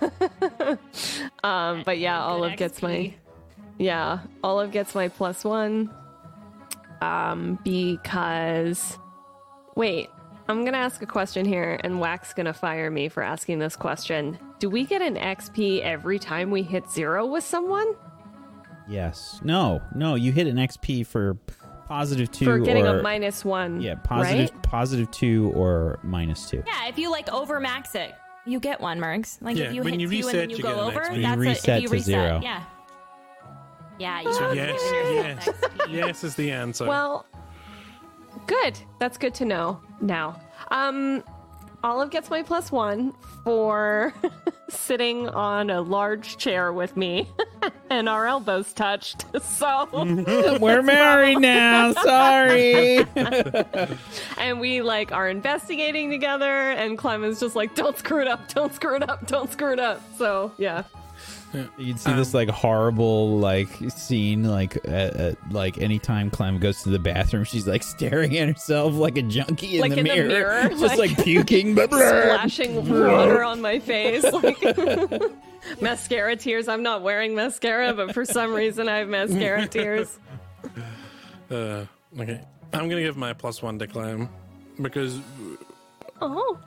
um, 1.43 1.83
but 1.87 1.97
yeah, 1.97 2.21
Olive 2.23 2.59
gets 2.59 2.83
my 2.83 2.91
XP. 2.91 3.15
yeah, 3.79 4.19
Olive 4.45 4.71
gets 4.71 4.95
my 4.95 5.09
plus 5.09 5.43
one. 5.43 5.89
Um, 7.01 7.59
because 7.65 8.99
wait, 9.75 10.11
I'm 10.51 10.67
gonna 10.67 10.77
ask 10.77 11.01
a 11.01 11.07
question 11.07 11.47
here, 11.47 11.81
and 11.83 11.99
Wax 11.99 12.35
gonna 12.35 12.53
fire 12.53 12.91
me 12.91 13.09
for 13.09 13.23
asking 13.23 13.61
this 13.61 13.75
question. 13.75 14.39
Do 14.59 14.69
we 14.69 14.85
get 14.85 15.01
an 15.01 15.15
XP 15.15 15.81
every 15.81 16.19
time 16.19 16.51
we 16.51 16.63
hit 16.63 16.91
zero 16.91 17.25
with 17.25 17.43
someone? 17.43 17.97
Yes. 18.87 19.41
No. 19.43 19.81
No. 19.95 20.15
You 20.15 20.33
hit 20.33 20.47
an 20.47 20.57
XP 20.57 21.07
for 21.07 21.39
positive 21.89 22.31
two 22.31 22.45
for 22.45 22.59
getting 22.59 22.87
or 22.87 22.99
a 22.99 23.03
minus 23.03 23.45
one. 23.45 23.81
yeah 23.81 23.95
positive 23.97 24.51
right? 24.51 24.63
positive 24.63 25.11
two 25.11 25.51
or 25.55 25.99
minus 26.03 26.49
two. 26.49 26.63
Yeah, 26.67 26.87
if 26.87 26.99
you 26.99 27.11
like 27.11 27.27
overmax 27.29 27.95
it, 27.95 28.15
you 28.45 28.61
get 28.61 28.81
one, 28.81 29.01
Mergs. 29.01 29.39
Like 29.41 29.57
Yeah, 29.57 29.67
if 29.67 29.75
you 29.75 29.83
when 29.83 29.95
hit 29.95 30.01
you 30.01 30.09
two 30.09 30.15
and 30.17 30.25
reset, 30.27 30.35
then 30.35 30.51
you, 30.51 30.57
you 30.57 30.63
go 30.63 30.69
get 30.69 30.79
an 30.79 30.85
over, 30.85 31.01
XP. 31.01 31.17
You 31.17 31.35
reset 31.41 31.69
a, 31.69 31.77
if 31.77 31.83
you 31.83 31.89
to 31.89 31.93
reset. 31.95 32.05
zero. 32.07 32.41
Yeah. 32.43 32.65
Yeah, 33.99 34.21
you 34.21 34.33
So 34.35 34.53
yes, 34.53 34.81
yes, 34.93 35.49
yes 35.91 36.25
is 36.25 36.35
the 36.37 36.53
answer. 36.53 36.87
Well, 36.87 37.27
good. 38.47 38.79
That's 39.01 39.19
good 39.19 39.35
to 39.35 39.45
know 39.45 39.81
now. 40.01 40.41
Um, 40.71 41.25
Olive 41.85 42.11
gets 42.11 42.29
my 42.29 42.43
plus 42.43 42.73
one 42.73 43.15
for 43.45 44.13
sitting 44.69 45.29
on 45.29 45.71
a 45.71 45.81
large 45.81 46.37
chair 46.37 46.73
with 46.73 46.97
me 46.97 47.29
and 47.91 48.09
our 48.09 48.27
elbows 48.27 48.73
touched. 48.73 49.25
So, 49.41 49.89
We're 50.61 50.83
married 50.83 51.39
now. 51.41 51.93
Sorry. 51.93 53.05
and 54.37 54.61
we 54.61 54.83
like 54.83 55.11
are 55.13 55.29
investigating 55.29 56.11
together, 56.11 56.71
and 56.71 56.97
Clem 56.99 57.25
is 57.25 57.41
just 57.41 57.57
like, 57.57 57.75
don't 57.75 57.97
screw 57.99 58.21
it 58.21 58.29
up, 58.29 58.49
don't 58.53 58.75
screw 58.75 58.97
it 58.97 59.09
up, 59.09 59.27
don't 59.27 59.51
screw 59.51 59.73
it 59.73 59.81
up. 59.81 60.01
So, 60.17 60.53
yeah. 60.59 60.85
You'd 61.79 61.99
see 61.99 62.13
this 62.13 62.35
like 62.35 62.49
horrible 62.51 63.39
like 63.39 63.69
scene 63.91 64.45
like 64.45 64.77
uh, 64.87 64.91
uh, 64.91 65.33
like 65.51 65.79
anytime 65.79 66.31
Clem 66.31 66.59
goes 66.59 66.83
to 66.83 66.91
the 66.91 66.99
bathroom, 66.99 67.45
she's 67.45 67.67
like 67.67 67.83
staring 67.83 68.37
at 68.37 68.49
herself 68.49 68.95
like 68.95 69.17
a 69.17 69.23
junkie 69.23 69.77
in, 69.77 69.81
Like 69.81 69.93
the, 69.93 69.99
in 70.01 70.05
the 70.07 70.13
mirror, 70.13 70.29
mirror, 70.29 70.69
just 70.69 70.83
like- 70.99 71.17
like, 71.17 71.25
puking. 71.25 71.75
Splashing 71.87 72.77
water 72.89 73.43
on 73.43 73.61
my 73.61 73.79
face. 73.79 74.25
Like 74.33 74.63
mascara 75.81 76.37
tears. 76.37 76.69
I'm 76.69 76.83
not 76.83 77.03
wearing 77.03 77.35
mascara, 77.35 77.93
but 77.93 78.15
for 78.15 78.25
some 78.25 78.53
reason 78.55 78.89
I 78.89 78.99
have 78.99 79.09
mascara 79.09 79.67
tears. 79.67 80.19
uh, 81.51 81.85
okay, 82.19 82.41
I'm 82.73 82.89
gonna 82.89 83.01
give 83.03 83.17
my 83.17 83.33
plus 83.33 83.63
one 83.63 83.79
to 83.81 83.87
Clem 83.87 84.29
because 84.81 85.19
Oh, 86.21 86.59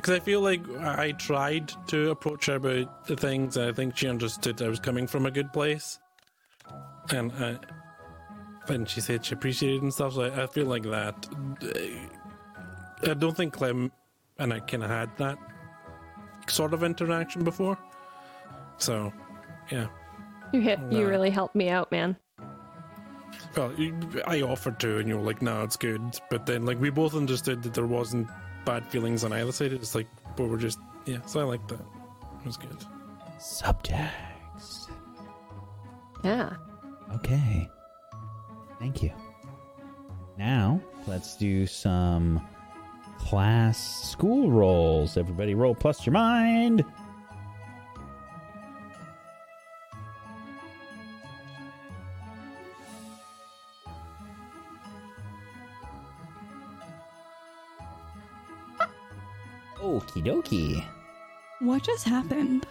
because 0.00 0.16
I 0.16 0.20
feel 0.20 0.40
like 0.40 0.66
I 0.78 1.12
tried 1.12 1.72
to 1.88 2.10
approach 2.10 2.46
her 2.46 2.54
about 2.54 3.06
the 3.06 3.16
things, 3.16 3.58
and 3.58 3.68
I 3.68 3.72
think 3.72 3.96
she 3.98 4.08
understood 4.08 4.62
I 4.62 4.68
was 4.68 4.80
coming 4.80 5.06
from 5.06 5.26
a 5.26 5.30
good 5.30 5.52
place, 5.52 5.98
and 7.10 7.30
uh, 7.38 7.58
and 8.68 8.88
she 8.88 9.02
said 9.02 9.26
she 9.26 9.34
appreciated 9.34 9.82
and 9.82 9.92
stuff. 9.92 10.14
So 10.14 10.22
I, 10.22 10.44
I 10.44 10.46
feel 10.46 10.64
like 10.66 10.84
that. 10.84 11.28
I 13.02 13.14
don't 13.14 13.36
think 13.36 13.52
Clem 13.52 13.92
and 14.38 14.54
I 14.54 14.60
kind 14.60 14.82
of 14.82 14.88
had 14.88 15.14
that 15.18 15.38
sort 16.48 16.72
of 16.72 16.82
interaction 16.82 17.44
before, 17.44 17.78
So, 18.78 19.12
yeah. 19.70 19.88
You 20.52 20.62
hit. 20.62 20.80
You 20.90 21.06
really 21.06 21.30
helped 21.30 21.54
me 21.54 21.68
out, 21.68 21.92
man. 21.92 22.16
Well, 23.54 23.72
I 24.26 24.40
offered 24.40 24.80
to, 24.80 24.98
and 24.98 25.08
you 25.08 25.18
were 25.18 25.24
like, 25.24 25.42
"No, 25.42 25.62
it's 25.62 25.76
good." 25.76 26.00
But 26.30 26.46
then, 26.46 26.64
like, 26.64 26.80
we 26.80 26.88
both 26.88 27.14
understood 27.14 27.62
that 27.64 27.74
there 27.74 27.86
wasn't 27.86 28.28
bad 28.64 28.86
feelings 28.86 29.24
on 29.24 29.32
either 29.32 29.52
side. 29.52 29.72
It's 29.72 29.94
like, 29.94 30.06
but 30.36 30.48
we're 30.48 30.58
just, 30.58 30.78
yeah. 31.06 31.18
So 31.26 31.40
I 31.40 31.44
like 31.44 31.66
that. 31.68 31.80
It 31.80 32.46
was 32.46 32.56
good. 32.56 32.76
Subtext. 33.38 34.90
Yeah. 36.24 36.54
Okay. 37.14 37.68
Thank 38.78 39.02
you. 39.02 39.12
Now, 40.38 40.80
let's 41.06 41.36
do 41.36 41.66
some 41.66 42.40
class 43.18 44.08
school 44.10 44.50
rolls. 44.50 45.16
Everybody 45.16 45.54
roll 45.54 45.74
plus 45.74 46.06
your 46.06 46.12
mind. 46.14 46.84
Okie 59.90 60.22
dokie. 60.22 60.84
What 61.60 61.82
just 61.82 62.04
happened? 62.04 62.64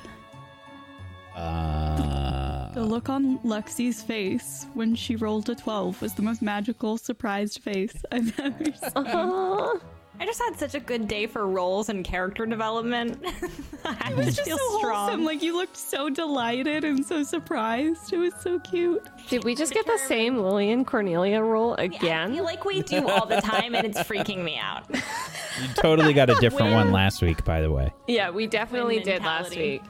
Uh, 1.35 2.71
The 2.73 2.83
look 2.83 3.09
on 3.09 3.39
Lexi's 3.39 4.01
face 4.01 4.65
when 4.73 4.95
she 4.95 5.15
rolled 5.17 5.49
a 5.49 5.55
12 5.55 6.01
was 6.01 6.13
the 6.13 6.21
most 6.21 6.41
magical, 6.41 6.97
surprised 6.97 7.61
face 7.61 7.95
I've 8.11 8.39
ever 8.39 8.63
seen. 8.65 9.81
Aw. 10.19 10.23
I 10.23 10.25
just 10.25 10.41
had 10.41 10.57
such 10.59 10.75
a 10.75 10.79
good 10.79 11.07
day 11.07 11.25
for 11.27 11.47
roles 11.47 11.89
and 11.89 12.03
character 12.03 12.45
development. 12.45 13.23
I 13.85 14.11
It 14.11 14.17
was 14.17 14.25
just 14.27 14.37
just 14.37 14.47
feel 14.49 14.57
so 14.57 14.77
strong. 14.79 15.05
wholesome. 15.09 15.25
Like 15.25 15.41
you 15.41 15.55
looked 15.55 15.77
so 15.77 16.09
delighted 16.09 16.83
and 16.83 17.05
so 17.05 17.23
surprised. 17.23 18.11
It 18.13 18.17
was 18.17 18.33
so 18.41 18.59
cute. 18.59 19.01
Did 19.29 19.43
we 19.43 19.55
just 19.55 19.73
get 19.73 19.85
the 19.85 19.97
same 20.07 20.37
Lillian 20.37 20.83
Cornelia 20.85 21.41
roll 21.41 21.75
I 21.79 21.83
again? 21.83 22.33
feel 22.33 22.43
like 22.43 22.65
we 22.65 22.81
do 22.81 23.07
all 23.07 23.25
the 23.25 23.41
time, 23.41 23.75
and 23.75 23.85
it's 23.85 23.99
freaking 23.99 24.43
me 24.43 24.57
out. 24.57 24.83
you 24.93 25.67
totally 25.75 26.13
got 26.13 26.29
a 26.29 26.35
different 26.35 26.73
one 26.73 26.91
last 26.91 27.21
week, 27.21 27.43
by 27.45 27.61
the 27.61 27.71
way. 27.71 27.91
yeah, 28.07 28.29
we 28.29 28.47
definitely 28.47 28.99
did 29.01 29.23
last 29.23 29.55
week. 29.55 29.81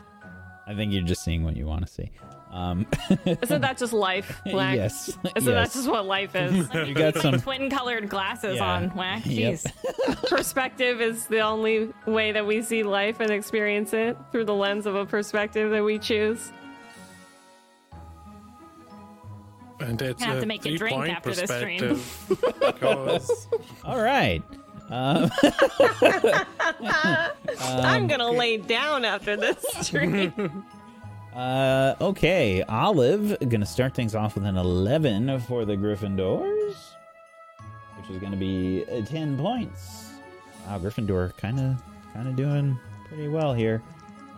I 0.67 0.75
think 0.75 0.93
you're 0.93 1.01
just 1.01 1.23
seeing 1.23 1.43
what 1.43 1.57
you 1.57 1.65
want 1.65 1.85
to 1.87 1.91
see. 1.91 2.11
Um, 2.51 2.87
Isn't 3.25 3.61
that 3.61 3.77
just 3.77 3.93
life, 3.93 4.41
Black? 4.45 4.75
yes. 4.75 5.09
Isn't 5.35 5.53
yes. 5.53 5.71
that 5.71 5.71
just 5.71 5.87
what 5.87 6.05
life 6.07 6.35
is? 6.35 6.67
you 6.87 6.95
got 6.95 7.15
some. 7.15 7.39
Twin 7.39 7.69
colored 7.69 8.09
glasses 8.09 8.57
Yeah. 8.57 8.65
on. 8.73 8.89
Whack. 8.95 9.21
Yep. 9.25 9.53
Jeez. 9.53 10.27
perspective 10.29 10.99
is 10.99 11.27
the 11.27 11.41
only 11.41 11.93
way 12.07 12.31
that 12.31 12.47
we 12.47 12.61
see 12.63 12.81
life 12.83 13.19
and 13.19 13.29
experience 13.29 13.93
it 13.93 14.17
through 14.31 14.45
the 14.45 14.55
lens 14.55 14.85
of 14.87 14.95
a 14.95 15.05
perspective 15.05 15.69
that 15.71 15.83
we 15.83 15.99
choose. 15.99 16.51
And 19.79 20.01
it's 20.01 20.19
Gonna 20.19 20.29
have 20.33 20.37
a 20.39 20.41
to 20.41 20.47
make 20.47 20.65
a 20.65 20.75
drink 20.75 20.79
three-point 20.97 21.11
after 21.11 21.33
this 21.35 21.49
stream. 21.49 21.79
perspective 21.79 22.57
because 22.59 23.47
All 23.85 24.01
right. 24.01 24.43
Um, 24.89 25.29
I'm 27.59 28.07
gonna 28.07 28.31
lay 28.31 28.57
down 28.57 29.05
after 29.05 29.37
this 29.37 29.63
stream. 29.81 30.65
Uh, 31.33 31.95
okay, 32.01 32.63
Olive 32.63 33.37
gonna 33.49 33.65
start 33.65 33.93
things 33.93 34.15
off 34.15 34.35
with 34.35 34.45
an 34.45 34.57
11 34.57 35.39
for 35.41 35.65
the 35.65 35.75
Gryffindors, 35.75 36.75
which 37.97 38.09
is 38.09 38.17
gonna 38.17 38.35
be 38.35 38.85
uh, 38.91 39.05
10 39.05 39.37
points. 39.37 40.11
Wow, 40.65 40.79
Gryffindor 40.79 41.35
kind 41.37 41.59
of 41.59 41.81
kind 42.13 42.27
of 42.27 42.35
doing 42.35 42.77
pretty 43.07 43.27
well 43.27 43.53
here. 43.53 43.81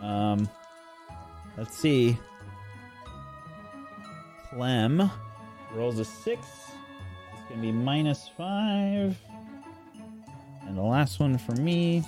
Um, 0.02 0.48
let's 1.56 1.76
see. 1.76 2.18
Clem 4.50 5.10
rolls 5.74 5.98
a 5.98 6.04
six. 6.04 6.46
It's 7.32 7.48
gonna 7.48 7.62
be 7.62 7.72
minus 7.72 8.28
five. 8.36 9.16
And 10.66 10.76
the 10.76 10.82
last 10.82 11.20
one 11.20 11.38
for 11.38 11.52
me 11.52 12.04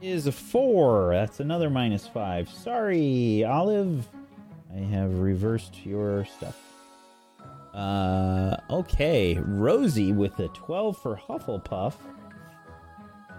is 0.00 0.26
a 0.26 0.32
four. 0.32 1.14
That's 1.14 1.40
another 1.40 1.70
minus 1.70 2.06
five. 2.06 2.48
Sorry, 2.48 3.44
Olive. 3.44 4.06
I 4.74 4.78
have 4.78 5.18
reversed 5.20 5.84
your 5.84 6.24
stuff. 6.24 6.56
Uh, 7.74 8.56
okay. 8.70 9.38
Rosie 9.38 10.12
with 10.12 10.38
a 10.38 10.48
12 10.48 11.00
for 11.00 11.16
Hufflepuff. 11.16 11.94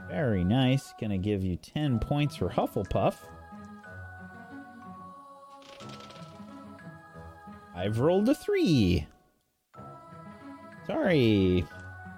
Very 0.09 0.43
nice. 0.43 0.93
Gonna 0.99 1.17
give 1.17 1.43
you 1.43 1.57
10 1.57 1.99
points 1.99 2.35
for 2.35 2.49
Hufflepuff. 2.49 3.15
I've 7.75 7.99
rolled 7.99 8.27
a 8.29 8.33
three. 8.33 9.05
Sorry. 10.87 11.65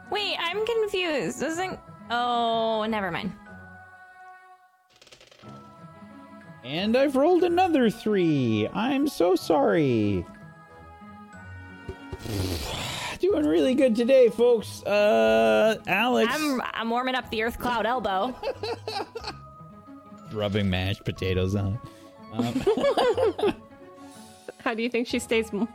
Wait, 0.09 0.35
I'm 0.39 0.65
confused. 0.65 1.41
Doesn't. 1.41 1.79
Oh, 2.09 2.85
never 2.85 3.11
mind. 3.11 3.33
And 6.69 6.95
I've 6.95 7.15
rolled 7.15 7.43
another 7.43 7.89
three. 7.89 8.69
I'm 8.75 9.07
so 9.07 9.35
sorry. 9.35 10.23
Doing 13.19 13.47
really 13.47 13.73
good 13.73 13.95
today, 13.95 14.29
folks. 14.29 14.83
Uh, 14.83 15.77
Alex. 15.87 16.31
I'm 16.31 16.61
I'm 16.61 16.91
warming 16.91 17.15
up 17.15 17.27
the 17.31 17.41
Earthcloud 17.41 17.87
elbow. 17.87 18.35
rubbing 20.31 20.69
mashed 20.69 21.03
potatoes 21.05 21.55
on 21.55 21.79
it. 22.33 23.55
How 24.59 24.75
do 24.75 24.83
you 24.83 24.89
think 24.89 25.07
she 25.07 25.17
stays 25.17 25.51
m- 25.51 25.67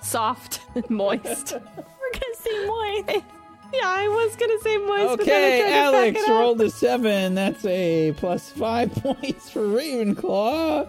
soft 0.00 0.60
and 0.76 0.88
moist? 0.88 1.54
We're 1.76 2.12
gonna 2.12 2.36
see 2.36 2.66
moist. 2.68 3.24
Yeah, 3.72 3.80
I 3.84 4.08
was 4.08 4.36
gonna 4.36 4.58
say 4.60 4.76
moist, 4.78 5.18
but 5.18 5.26
then 5.26 5.42
I 5.42 5.46
Okay, 5.46 5.58
to 5.58 5.64
back 5.64 5.72
Alex 5.94 6.20
it 6.20 6.28
up. 6.28 6.28
rolled 6.40 6.60
a 6.60 6.70
seven. 6.70 7.34
That's 7.34 7.64
a 7.64 8.12
plus 8.16 8.50
five 8.50 8.92
points 8.96 9.48
for 9.50 9.60
Ravenclaw. 9.62 10.88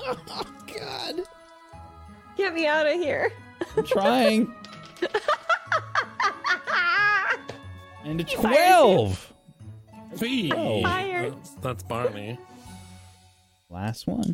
Oh, 0.00 0.44
God. 0.78 1.22
Get 2.36 2.54
me 2.54 2.66
out 2.66 2.86
of 2.86 2.92
here. 2.94 3.32
I'm 3.76 3.84
trying. 3.84 4.54
and 8.04 8.20
a 8.20 8.24
fired 8.24 8.42
12. 8.54 9.32
Hey, 10.18 10.50
Oh. 10.54 10.82
Fired. 10.82 11.32
That's, 11.34 11.50
that's 11.60 11.82
Barney. 11.82 12.38
Last 13.70 14.06
one. 14.06 14.32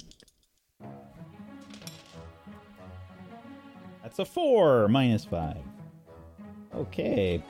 That's 4.03 4.19
a 4.19 4.25
four 4.25 4.87
minus 4.89 5.25
five. 5.25 5.57
Okay. 6.77 7.43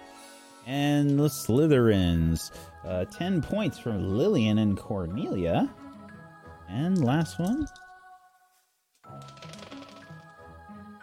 And 0.66 1.18
the 1.18 1.28
Slytherins. 1.28 2.50
Uh, 2.84 3.04
10 3.06 3.42
points 3.42 3.78
for 3.78 3.92
Lillian 3.92 4.58
and 4.58 4.76
Cornelia. 4.76 5.70
And 6.68 7.02
last 7.02 7.38
one 7.38 7.66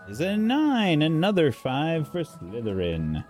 is 0.09 0.19
a 0.19 0.37
nine. 0.37 1.01
Another 1.01 1.51
five 1.51 2.07
for 2.07 2.23
Slytherin. 2.23 3.23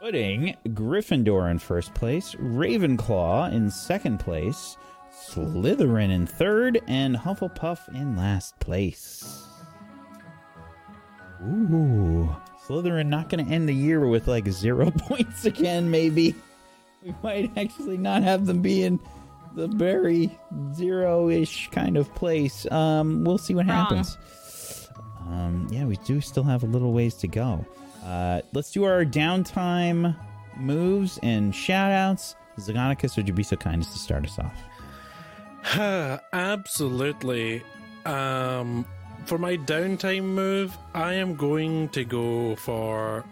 Putting 0.00 0.54
Gryffindor 0.68 1.50
in 1.50 1.58
first 1.58 1.92
place, 1.92 2.36
Ravenclaw 2.36 3.52
in 3.52 3.68
second 3.68 4.18
place, 4.18 4.76
Slytherin 5.12 6.10
in 6.10 6.24
third, 6.26 6.80
and 6.86 7.16
Hufflepuff 7.16 7.88
in 7.92 8.16
last 8.16 8.58
place. 8.60 9.44
Ooh, 11.42 12.34
Slytherin 12.68 13.06
not 13.06 13.28
going 13.30 13.44
to 13.44 13.50
end 13.50 13.68
the 13.68 13.74
year 13.74 14.06
with 14.06 14.28
like 14.28 14.46
zero 14.48 14.90
points 14.98 15.44
again, 15.44 15.90
maybe. 15.90 16.34
We 17.02 17.14
might 17.22 17.56
actually 17.56 17.96
not 17.96 18.22
have 18.22 18.46
them 18.46 18.60
be 18.60 18.82
in 18.82 19.00
the 19.54 19.68
very 19.68 20.36
zero 20.74 21.28
ish 21.30 21.68
kind 21.70 21.96
of 21.96 22.12
place. 22.14 22.70
Um, 22.70 23.24
we'll 23.24 23.38
see 23.38 23.54
what 23.54 23.66
Wrong. 23.66 23.76
happens. 23.76 24.18
Um, 25.20 25.68
yeah, 25.70 25.84
we 25.84 25.96
do 26.04 26.20
still 26.20 26.44
have 26.44 26.62
a 26.62 26.66
little 26.66 26.92
ways 26.92 27.14
to 27.16 27.28
go. 27.28 27.64
Uh, 28.04 28.42
let's 28.52 28.70
do 28.70 28.84
our 28.84 29.04
downtime 29.04 30.16
moves 30.56 31.18
and 31.22 31.54
shout 31.54 31.92
outs. 31.92 32.34
Zagonicus, 32.58 33.16
would 33.16 33.28
you 33.28 33.34
be 33.34 33.42
so 33.42 33.56
kind 33.56 33.80
as 33.82 33.92
to 33.92 33.98
start 33.98 34.24
us 34.24 34.38
off? 34.38 36.20
Absolutely. 36.32 37.62
Um, 38.04 38.84
for 39.28 39.36
my 39.36 39.58
downtime 39.58 40.22
move, 40.22 40.74
I 40.94 41.12
am 41.12 41.36
going 41.36 41.90
to 41.90 42.02
go 42.02 42.56
for. 42.56 43.26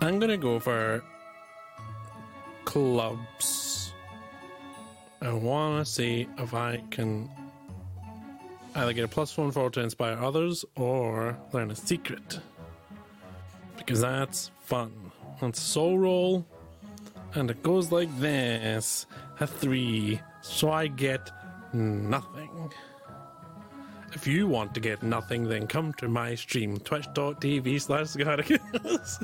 I'm 0.00 0.18
gonna 0.18 0.36
go 0.36 0.58
for 0.58 1.00
clubs. 2.64 3.92
I 5.22 5.32
want 5.32 5.86
to 5.86 5.92
see 5.92 6.26
if 6.38 6.52
I 6.52 6.82
can 6.90 7.30
either 8.74 8.94
get 8.94 9.04
a 9.04 9.08
plus 9.08 9.36
one 9.36 9.52
for 9.52 9.70
to 9.70 9.80
inspire 9.80 10.18
others 10.18 10.64
or 10.74 11.38
learn 11.52 11.70
a 11.70 11.76
secret. 11.76 12.40
Because 13.76 14.00
that's 14.00 14.50
fun. 14.58 14.92
That's 15.40 15.60
soul 15.60 15.98
roll. 15.98 16.44
and 17.34 17.48
it 17.48 17.62
goes 17.62 17.92
like 17.92 18.10
this 18.18 19.06
a 19.38 19.46
three, 19.46 20.20
so 20.40 20.72
I 20.72 20.88
get 20.88 21.30
nothing. 21.72 22.72
If 24.12 24.26
you 24.26 24.48
want 24.48 24.74
to 24.74 24.80
get 24.80 25.02
nothing, 25.02 25.48
then 25.48 25.66
come 25.68 25.92
to 25.94 26.08
my 26.08 26.34
stream, 26.34 26.78
twitch.tv 26.78 27.80
slash 27.80 28.06
Scoticus. 28.06 29.22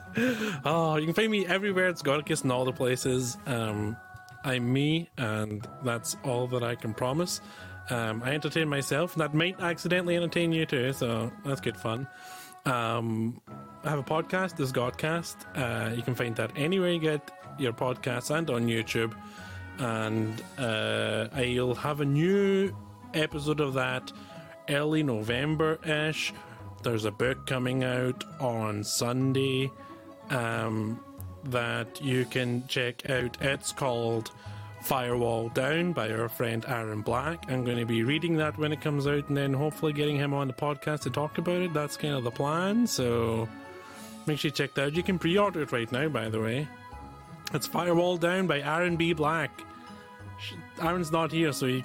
oh, 0.65 0.97
you 0.97 1.07
can 1.07 1.15
find 1.15 1.31
me 1.31 1.45
everywhere 1.47 1.89
at 1.89 1.97
Scoticus 1.97 2.45
in 2.45 2.53
all 2.53 2.65
the 2.65 2.73
places. 2.73 3.37
Um, 3.47 3.97
I'm 4.45 4.73
me, 4.73 5.11
and 5.19 5.67
that's 5.83 6.17
all 6.23 6.47
that 6.49 6.63
I 6.63 6.77
can 6.77 6.95
promise. 6.95 7.41
Um, 7.91 8.23
I 8.25 8.33
entertain 8.33 8.69
myself, 8.69 9.15
and 9.15 9.23
that 9.23 9.35
might 9.35 9.61
accidentally 9.61 10.17
entertain 10.17 10.53
you 10.53 10.67
too, 10.67 10.93
so 10.93 11.33
that's 11.45 11.61
good 11.61 11.77
fun. 11.77 12.07
Um, 12.65 13.41
I 13.85 13.91
have 13.91 13.99
a 13.99 14.05
podcast, 14.05 14.57
this 14.57 14.73
Godcast. 14.73 15.37
Uh, 15.57 15.95
you 15.95 16.03
can 16.03 16.15
find 16.15 16.35
that 16.37 16.51
anywhere 16.57 16.91
you 16.91 17.01
get 17.01 17.31
your 17.59 17.73
podcasts 17.73 18.37
and 18.37 18.49
on 18.51 18.67
YouTube. 18.67 19.15
And 19.79 20.43
uh, 20.59 21.29
I'll 21.35 21.75
have 21.75 22.01
a 22.01 22.05
new 22.05 22.75
episode 23.15 23.61
of 23.61 23.75
that 23.75 24.13
early 24.69 25.03
November 25.03 25.79
ish. 25.85 26.33
There's 26.83 27.05
a 27.05 27.11
book 27.11 27.47
coming 27.47 27.85
out 27.85 28.25
on 28.41 28.85
Sunday 28.85 29.71
um, 30.31 31.01
that 31.45 32.01
you 32.03 32.25
can 32.27 32.67
check 32.69 33.09
out. 33.11 33.37
It's 33.41 33.73
called 33.73 34.31
Firewall 34.83 35.49
Down 35.49 35.93
by 35.93 36.11
our 36.11 36.29
friend 36.29 36.65
Aaron 36.69 37.03
Black. 37.03 37.51
I'm 37.51 37.65
going 37.65 37.79
to 37.79 37.87
be 37.87 38.05
reading 38.05 38.37
that 38.37 38.57
when 38.57 38.73
it 38.73 38.81
comes 38.81 39.07
out 39.07 39.29
and 39.29 39.37
then 39.37 39.53
hopefully 39.53 39.93
getting 39.93 40.17
him 40.17 40.33
on 40.33 40.47
the 40.47 40.55
podcast 40.55 41.01
to 41.03 41.11
talk 41.11 41.39
about 41.39 41.61
it. 41.61 41.75
That's 41.75 41.97
kind 41.97 42.15
of 42.15 42.25
the 42.25 42.31
plan. 42.31 42.87
So 42.87 43.49
make 44.27 44.39
sure 44.39 44.49
you 44.49 44.53
check 44.53 44.75
that 44.75 44.85
out. 44.87 44.95
You 44.95 45.03
can 45.03 45.19
pre 45.19 45.37
order 45.37 45.63
it 45.63 45.73
right 45.73 45.91
now, 45.91 46.09
by 46.09 46.29
the 46.29 46.41
way. 46.41 46.69
It's 47.55 47.67
Firewall 47.67 48.17
Down 48.17 48.47
by 48.47 48.61
Aaron 48.61 48.97
B. 48.97 49.13
Black. 49.13 49.63
Sh- 50.41 50.55
Aaron's 50.81 51.13
not 51.13 51.33
here, 51.33 51.53
so 51.53 51.67
he. 51.67 51.85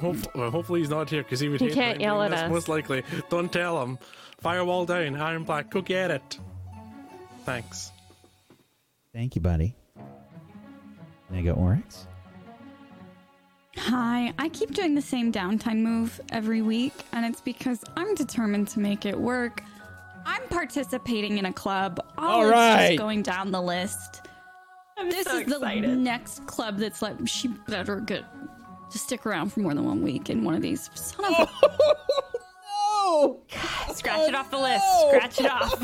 Hope, 0.00 0.16
well, 0.34 0.50
hopefully 0.50 0.80
he's 0.80 0.88
not 0.88 1.10
here 1.10 1.22
because 1.22 1.38
he 1.38 1.50
would 1.50 1.60
He 1.60 1.66
hate 1.66 1.74
can't 1.74 2.00
yell 2.00 2.22
at 2.22 2.32
us. 2.32 2.50
Most 2.50 2.68
likely, 2.68 3.02
don't 3.28 3.52
tell 3.52 3.82
him. 3.82 3.98
Firewall 4.40 4.86
down, 4.86 5.16
Aaron 5.20 5.44
Black. 5.44 5.70
Go 5.70 5.82
get 5.82 6.10
it. 6.10 6.38
Thanks. 7.44 7.92
Thank 9.12 9.34
you, 9.34 9.42
buddy. 9.42 9.74
Nega 11.30 11.56
Oryx. 11.56 12.06
Hi, 13.76 14.32
I 14.38 14.48
keep 14.48 14.72
doing 14.72 14.94
the 14.94 15.02
same 15.02 15.30
downtime 15.32 15.78
move 15.82 16.20
every 16.30 16.62
week, 16.62 16.92
and 17.12 17.24
it's 17.26 17.40
because 17.40 17.82
I'm 17.96 18.14
determined 18.14 18.68
to 18.68 18.80
make 18.80 19.04
it 19.06 19.18
work. 19.18 19.62
I'm 20.24 20.42
participating 20.48 21.38
in 21.38 21.46
a 21.46 21.52
club. 21.52 22.00
All 22.16 22.46
right. 22.46 22.88
just 22.88 22.98
going 22.98 23.22
down 23.22 23.50
the 23.50 23.60
list. 23.62 24.21
This 25.10 25.26
so 25.26 25.38
is 25.38 25.46
the 25.46 25.96
next 25.96 26.46
club 26.46 26.78
that's 26.78 27.02
like 27.02 27.16
she 27.26 27.48
better 27.48 28.00
get 28.00 28.24
to 28.90 28.98
stick 28.98 29.26
around 29.26 29.52
for 29.52 29.60
more 29.60 29.74
than 29.74 29.84
one 29.84 30.02
week 30.02 30.30
in 30.30 30.44
one 30.44 30.54
of 30.54 30.62
these. 30.62 30.90
Son 30.94 31.24
of 31.24 31.32
a 31.32 31.48
oh, 31.64 31.94
oh, 32.68 33.40
Scratch 33.94 34.28
it 34.28 34.34
off 34.34 34.50
the 34.50 34.58
list. 34.58 34.84
Scratch 35.08 35.40
it 35.40 35.50
off. 35.50 35.80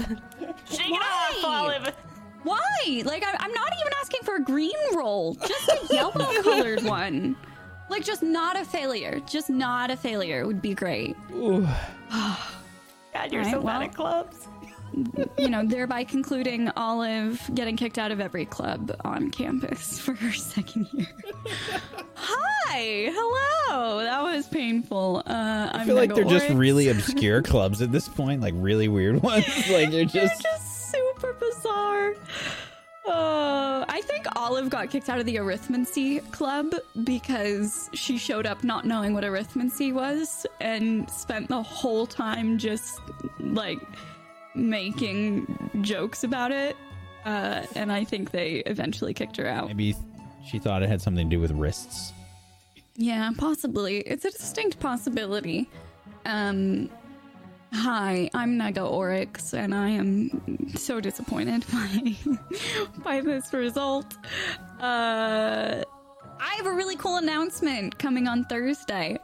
Shake 0.70 0.90
it 0.90 1.02
off, 1.02 1.42
Why? 1.42 1.44
Olive. 1.44 1.94
Why? 2.42 3.02
Like, 3.04 3.24
I, 3.24 3.34
I'm 3.40 3.52
not 3.52 3.72
even 3.80 3.92
asking 4.00 4.20
for 4.22 4.36
a 4.36 4.42
green 4.42 4.72
roll, 4.94 5.34
just 5.34 5.68
a 5.68 5.86
yellow 5.94 6.42
colored 6.42 6.82
one. 6.84 7.36
Like, 7.90 8.04
just 8.04 8.22
not 8.22 8.58
a 8.58 8.64
failure. 8.64 9.20
Just 9.26 9.50
not 9.50 9.90
a 9.90 9.96
failure 9.96 10.46
would 10.46 10.62
be 10.62 10.74
great. 10.74 11.16
God, 11.30 13.32
you're 13.32 13.40
Alright, 13.40 13.50
so 13.50 13.60
well. 13.60 13.80
bad 13.80 13.88
at 13.88 13.94
clubs. 13.94 14.46
You 15.38 15.48
know, 15.48 15.64
thereby 15.64 16.04
concluding 16.04 16.70
Olive 16.76 17.40
getting 17.54 17.76
kicked 17.76 17.98
out 17.98 18.10
of 18.10 18.20
every 18.20 18.44
club 18.46 18.94
on 19.04 19.30
campus 19.30 19.98
for 19.98 20.14
her 20.14 20.32
second 20.34 20.88
year. 20.92 21.06
Hi, 22.14 23.10
hello. 23.12 23.98
That 24.02 24.22
was 24.22 24.46
painful. 24.48 25.22
Uh, 25.26 25.70
I 25.72 25.84
feel 25.84 25.94
like 25.96 26.14
they're 26.14 26.24
just 26.24 26.48
really 26.50 26.88
obscure 26.90 27.42
clubs 27.42 27.80
at 27.82 27.92
this 27.92 28.08
point, 28.08 28.40
like 28.40 28.54
really 28.56 28.88
weird 28.88 29.22
ones. 29.22 29.46
like 29.70 29.90
they're 29.90 30.04
They're 30.04 30.26
just. 30.26 30.42
just 30.42 30.90
super 30.92 31.32
bizarre. 31.34 32.14
Uh, 33.06 33.86
I 33.88 34.02
think 34.04 34.26
Olive 34.36 34.68
got 34.68 34.90
kicked 34.90 35.08
out 35.08 35.18
of 35.18 35.24
the 35.24 35.36
arithmancy 35.36 36.30
club 36.30 36.74
because 37.04 37.88
she 37.94 38.18
showed 38.18 38.44
up 38.44 38.62
not 38.62 38.84
knowing 38.84 39.14
what 39.14 39.24
arithmancy 39.24 39.94
was 39.94 40.44
and 40.60 41.08
spent 41.10 41.48
the 41.48 41.62
whole 41.62 42.06
time 42.06 42.58
just 42.58 43.00
like 43.40 43.78
making 44.58 45.70
jokes 45.82 46.24
about 46.24 46.52
it. 46.52 46.76
Uh, 47.24 47.62
and 47.74 47.92
I 47.92 48.04
think 48.04 48.30
they 48.30 48.62
eventually 48.66 49.14
kicked 49.14 49.36
her 49.36 49.46
out. 49.46 49.68
Maybe 49.68 49.94
she 50.46 50.58
thought 50.58 50.82
it 50.82 50.88
had 50.88 51.00
something 51.02 51.28
to 51.28 51.36
do 51.36 51.40
with 51.40 51.50
wrists. 51.52 52.12
Yeah, 52.96 53.30
possibly. 53.36 53.98
It's 53.98 54.24
a 54.24 54.30
distinct 54.30 54.80
possibility. 54.80 55.68
Um, 56.24 56.90
hi, 57.72 58.28
I'm 58.34 58.58
Nega 58.58 58.90
Oryx, 58.90 59.54
and 59.54 59.74
I 59.74 59.90
am 59.90 60.68
so 60.74 61.00
disappointed 61.00 61.64
by 61.72 62.16
by 63.04 63.20
this 63.20 63.52
result. 63.52 64.16
Uh, 64.80 65.82
I 66.40 66.54
have 66.56 66.66
a 66.66 66.72
really 66.72 66.96
cool 66.96 67.16
announcement 67.16 67.98
coming 67.98 68.26
on 68.26 68.44
Thursday. 68.46 69.18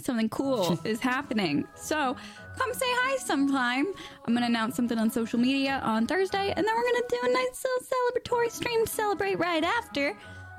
Something 0.00 0.28
cool 0.28 0.78
is 0.84 1.00
happening. 1.00 1.66
So 1.76 2.16
come 2.56 2.72
say 2.74 2.86
hi 2.88 3.16
sometime. 3.18 3.86
I'm 4.24 4.34
gonna 4.34 4.46
announce 4.46 4.76
something 4.76 4.98
on 4.98 5.10
social 5.10 5.38
media 5.38 5.80
on 5.84 6.06
Thursday, 6.06 6.52
and 6.56 6.66
then 6.66 6.74
we're 6.74 6.82
gonna 6.82 7.08
do 7.08 7.18
a 7.24 7.32
nice 7.32 7.64
little 7.64 7.86
celebratory 7.92 8.50
stream 8.50 8.86
to 8.86 8.90
celebrate 8.90 9.38
right 9.38 9.64
after. 9.64 10.16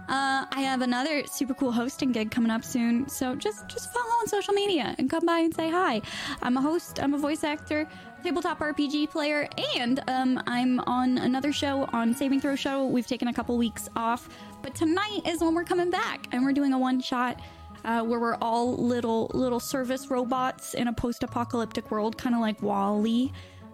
Uh, 0.08 0.46
I 0.52 0.62
have 0.62 0.82
another 0.82 1.26
super 1.26 1.56
cool 1.56 1.72
hosting 1.72 2.12
gig 2.12 2.30
coming 2.30 2.52
up 2.52 2.64
soon, 2.64 3.10
so 3.10 3.36
just 3.36 3.68
just 3.68 3.92
follow 3.92 4.06
on 4.06 4.28
social 4.28 4.54
media 4.54 4.94
and 5.00 5.10
come 5.10 5.26
by 5.26 5.40
and 5.40 5.56
say 5.56 5.70
hi. 5.70 6.02
I'm 6.44 6.58
a 6.58 6.62
host, 6.62 7.00
I'm 7.02 7.16
a 7.16 7.18
voice 7.18 7.44
actor, 7.44 7.88
tabletop 8.24 8.60
RPG 8.60 9.10
player, 9.10 9.48
and 9.76 10.04
um, 10.08 10.42
I'm 10.46 10.80
on 10.82 11.18
another 11.18 11.52
show 11.52 11.90
on 11.92 12.14
Saving 12.14 12.40
Throw 12.40 12.56
Show. 12.56 12.86
We've 12.86 13.08
taken 13.08 13.30
a 13.30 13.34
couple 13.34 13.58
weeks 13.58 13.90
off, 13.96 14.30
but 14.62 14.76
tonight 14.76 15.22
is 15.26 15.42
when 15.42 15.56
we're 15.56 15.64
coming 15.64 15.90
back, 15.90 16.28
and 16.32 16.44
we're 16.44 16.54
doing 16.54 16.74
a 16.74 16.80
one 16.80 17.02
shot. 17.02 17.42
Uh, 17.86 18.02
where 18.04 18.20
we're 18.20 18.36
all 18.42 18.76
little 18.76 19.30
little 19.36 19.60
service 19.60 20.10
robots 20.10 20.74
in 20.74 20.88
a 20.88 20.94
post-apocalyptic 20.94 21.92
world, 21.92 22.18
kind 22.18 22.34
of 22.34 22.42
like 22.42 22.60
Wally 22.64 23.32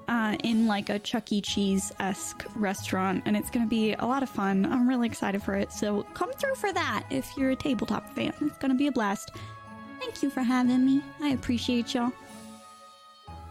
uh, 0.10 0.36
in 0.44 0.68
like 0.68 0.90
a 0.90 1.00
Chuck 1.00 1.32
E. 1.32 1.40
Cheese 1.40 1.94
esque 2.00 2.46
restaurant, 2.56 3.24
and 3.26 3.38
it's 3.38 3.50
going 3.50 3.66
to 3.66 3.70
be 3.70 3.94
a 3.94 4.06
lot 4.06 4.22
of 4.22 4.30
fun. 4.30 4.66
I'm 4.66 4.88
really 4.88 5.08
excited 5.08 5.42
for 5.42 5.56
it. 5.56 5.72
So 5.72 6.04
come 6.14 6.32
through 6.34 6.56
for 6.56 6.74
that 6.74 7.06
if 7.10 7.32
you're 7.38 7.52
a 7.52 7.56
tabletop 7.56 8.14
fan. 8.14 8.34
It's 8.42 8.58
going 8.58 8.72
to 8.72 8.78
be 8.78 8.88
a 8.88 8.92
blast. 8.92 9.32
Thank 10.02 10.22
you 10.22 10.30
for 10.30 10.42
having 10.42 10.86
me. 10.86 11.02
I 11.22 11.30
appreciate 11.30 11.94
y'all. 11.94 12.12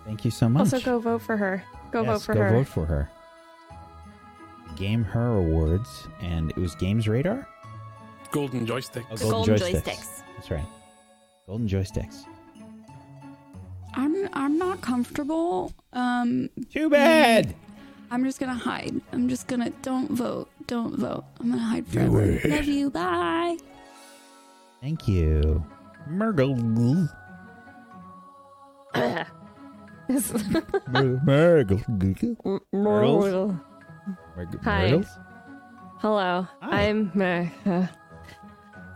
Thank 0.04 0.24
you 0.26 0.30
so 0.30 0.48
much. 0.48 0.60
Also, 0.60 0.80
go 0.80 0.98
vote 0.98 1.22
for 1.22 1.38
her. 1.38 1.64
Go 1.90 2.04
vote 2.04 2.20
for 2.20 2.34
go 2.34 2.40
her. 2.42 2.50
Go 2.50 2.56
vote 2.58 2.68
for 2.68 2.84
her. 2.84 3.10
Game 4.76 5.04
Her 5.04 5.36
Awards, 5.36 6.08
and 6.20 6.50
it 6.50 6.56
was 6.56 6.74
Games 6.74 7.08
Radar. 7.08 7.48
Golden 8.30 8.66
Joysticks. 8.66 9.06
Oh, 9.10 9.16
The 9.16 9.24
golden 9.30 9.56
joysticks. 9.56 10.19
That's 10.40 10.50
right. 10.50 10.66
Golden 11.46 11.68
joysticks. 11.68 12.24
I'm 13.92 14.26
I'm 14.32 14.56
not 14.56 14.80
comfortable. 14.80 15.74
Um, 15.92 16.48
Too 16.72 16.88
bad. 16.88 17.54
I'm 18.10 18.24
just 18.24 18.40
gonna 18.40 18.54
hide. 18.54 19.02
I'm 19.12 19.28
just 19.28 19.48
gonna 19.48 19.68
don't 19.82 20.10
vote. 20.10 20.48
Don't 20.66 20.96
vote. 20.96 21.24
I'm 21.40 21.50
gonna 21.50 21.60
hide 21.60 21.86
forever. 21.88 22.40
Love 22.48 22.64
you. 22.64 22.88
Bye. 22.88 23.58
Thank 24.80 25.06
you, 25.06 25.62
Murgle. 26.08 26.56
Murgle. 30.88 31.84
Myrtles? 32.72 33.60
Murgle. 34.34 34.64
Hi. 34.64 35.02
Hello, 35.98 36.46
Hi. 36.62 36.88
I'm 36.88 37.10
Meh. 37.14 37.50
Uh, 37.66 37.86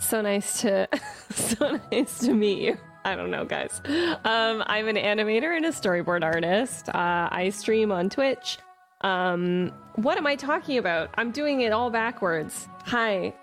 so 0.05 0.21
nice 0.21 0.61
to 0.63 0.89
so 1.31 1.79
nice 1.93 2.19
to 2.21 2.33
meet 2.35 2.59
you. 2.63 2.77
I 3.07 3.17
don't 3.17 3.31
know, 3.31 3.45
guys. 3.45 3.83
Um, 4.25 4.63
I'm 4.67 4.89
an 4.89 4.97
animator 4.97 5.55
and 5.55 5.67
a 5.67 5.71
storyboard 5.71 6.23
artist. 6.25 6.89
Uh, 6.89 7.29
I 7.31 7.51
stream 7.51 7.93
on 7.93 8.09
Twitch. 8.09 8.59
Um, 9.03 9.73
what 9.97 10.17
am 10.17 10.27
I 10.27 10.37
talking 10.37 10.79
about? 10.79 11.11
I'm 11.17 11.31
doing 11.31 11.61
it 11.61 11.73
all 11.73 11.91
backwards. 11.91 12.67
Hi, 12.85 13.35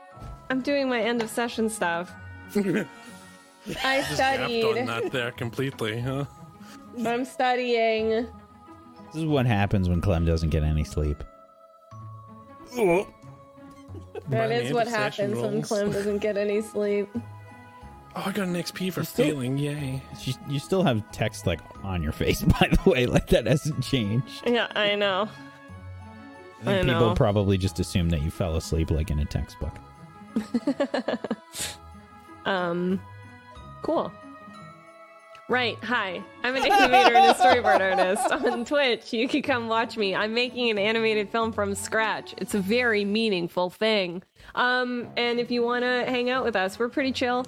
I'm 0.49 0.61
doing 0.61 0.89
my 0.89 0.99
end 1.01 1.21
of 1.21 1.29
session 1.29 1.69
stuff. 1.69 2.11
I 2.55 4.01
Just 4.01 4.17
gapped 4.17 4.41
on 4.41 4.49
studied. 4.49 4.87
that 4.87 5.11
there 5.11 5.31
completely, 5.31 5.99
huh? 6.01 6.25
I'm 7.05 7.23
studying. 7.25 8.09
This 8.09 9.15
is 9.15 9.25
what 9.25 9.45
happens 9.45 9.87
when 9.87 10.01
Clem 10.01 10.25
doesn't 10.25 10.49
get 10.49 10.63
any 10.63 10.83
sleep. 10.83 11.23
Oh. 12.75 13.07
That 14.29 14.49
My 14.49 14.55
is 14.55 14.73
what 14.73 14.87
end-of-session 14.87 15.29
happens 15.35 15.41
when. 15.41 15.61
Clem 15.61 15.91
doesn't 15.91 16.17
get 16.19 16.37
any 16.37 16.61
sleep. 16.61 17.09
Oh, 18.13 18.23
I 18.25 18.31
got 18.31 18.47
an 18.47 18.55
XP 18.55 18.91
for 18.93 19.03
still- 19.03 19.25
failing, 19.25 19.57
yay. 19.57 20.01
You, 20.21 20.33
you 20.49 20.59
still 20.59 20.83
have 20.83 21.09
text 21.11 21.47
like 21.47 21.59
on 21.83 22.03
your 22.03 22.11
face, 22.11 22.41
by 22.59 22.69
the 22.83 22.89
way. 22.89 23.05
Like 23.05 23.27
that 23.27 23.45
hasn't 23.45 23.83
changed. 23.83 24.43
Yeah, 24.45 24.67
I 24.75 24.95
know. 24.95 25.29
I 26.61 26.65
think 26.65 26.89
I 26.89 26.93
people 26.93 27.15
probably 27.15 27.57
just 27.57 27.79
assume 27.79 28.09
that 28.09 28.21
you 28.21 28.29
fell 28.29 28.55
asleep 28.55 28.91
like 28.91 29.09
in 29.09 29.19
a 29.19 29.25
textbook. 29.25 29.73
Um, 32.45 32.99
cool. 33.83 34.11
Right. 35.51 35.77
Hi. 35.83 36.23
I'm 36.45 36.55
an 36.55 36.63
animator 36.63 37.13
and 37.13 37.29
a 37.29 37.33
storyboard 37.33 37.81
artist 37.81 38.31
on 38.31 38.63
Twitch. 38.63 39.11
You 39.11 39.27
can 39.27 39.41
come 39.41 39.67
watch 39.67 39.97
me. 39.97 40.15
I'm 40.15 40.33
making 40.33 40.69
an 40.69 40.77
animated 40.77 41.29
film 41.29 41.51
from 41.51 41.75
scratch. 41.75 42.33
It's 42.37 42.53
a 42.53 42.61
very 42.61 43.03
meaningful 43.03 43.69
thing. 43.69 44.23
Um, 44.55 45.09
and 45.17 45.41
if 45.41 45.51
you 45.51 45.61
want 45.61 45.83
to 45.83 46.05
hang 46.07 46.29
out 46.29 46.45
with 46.45 46.55
us, 46.55 46.79
we're 46.79 46.87
pretty 46.87 47.11
chill. 47.11 47.45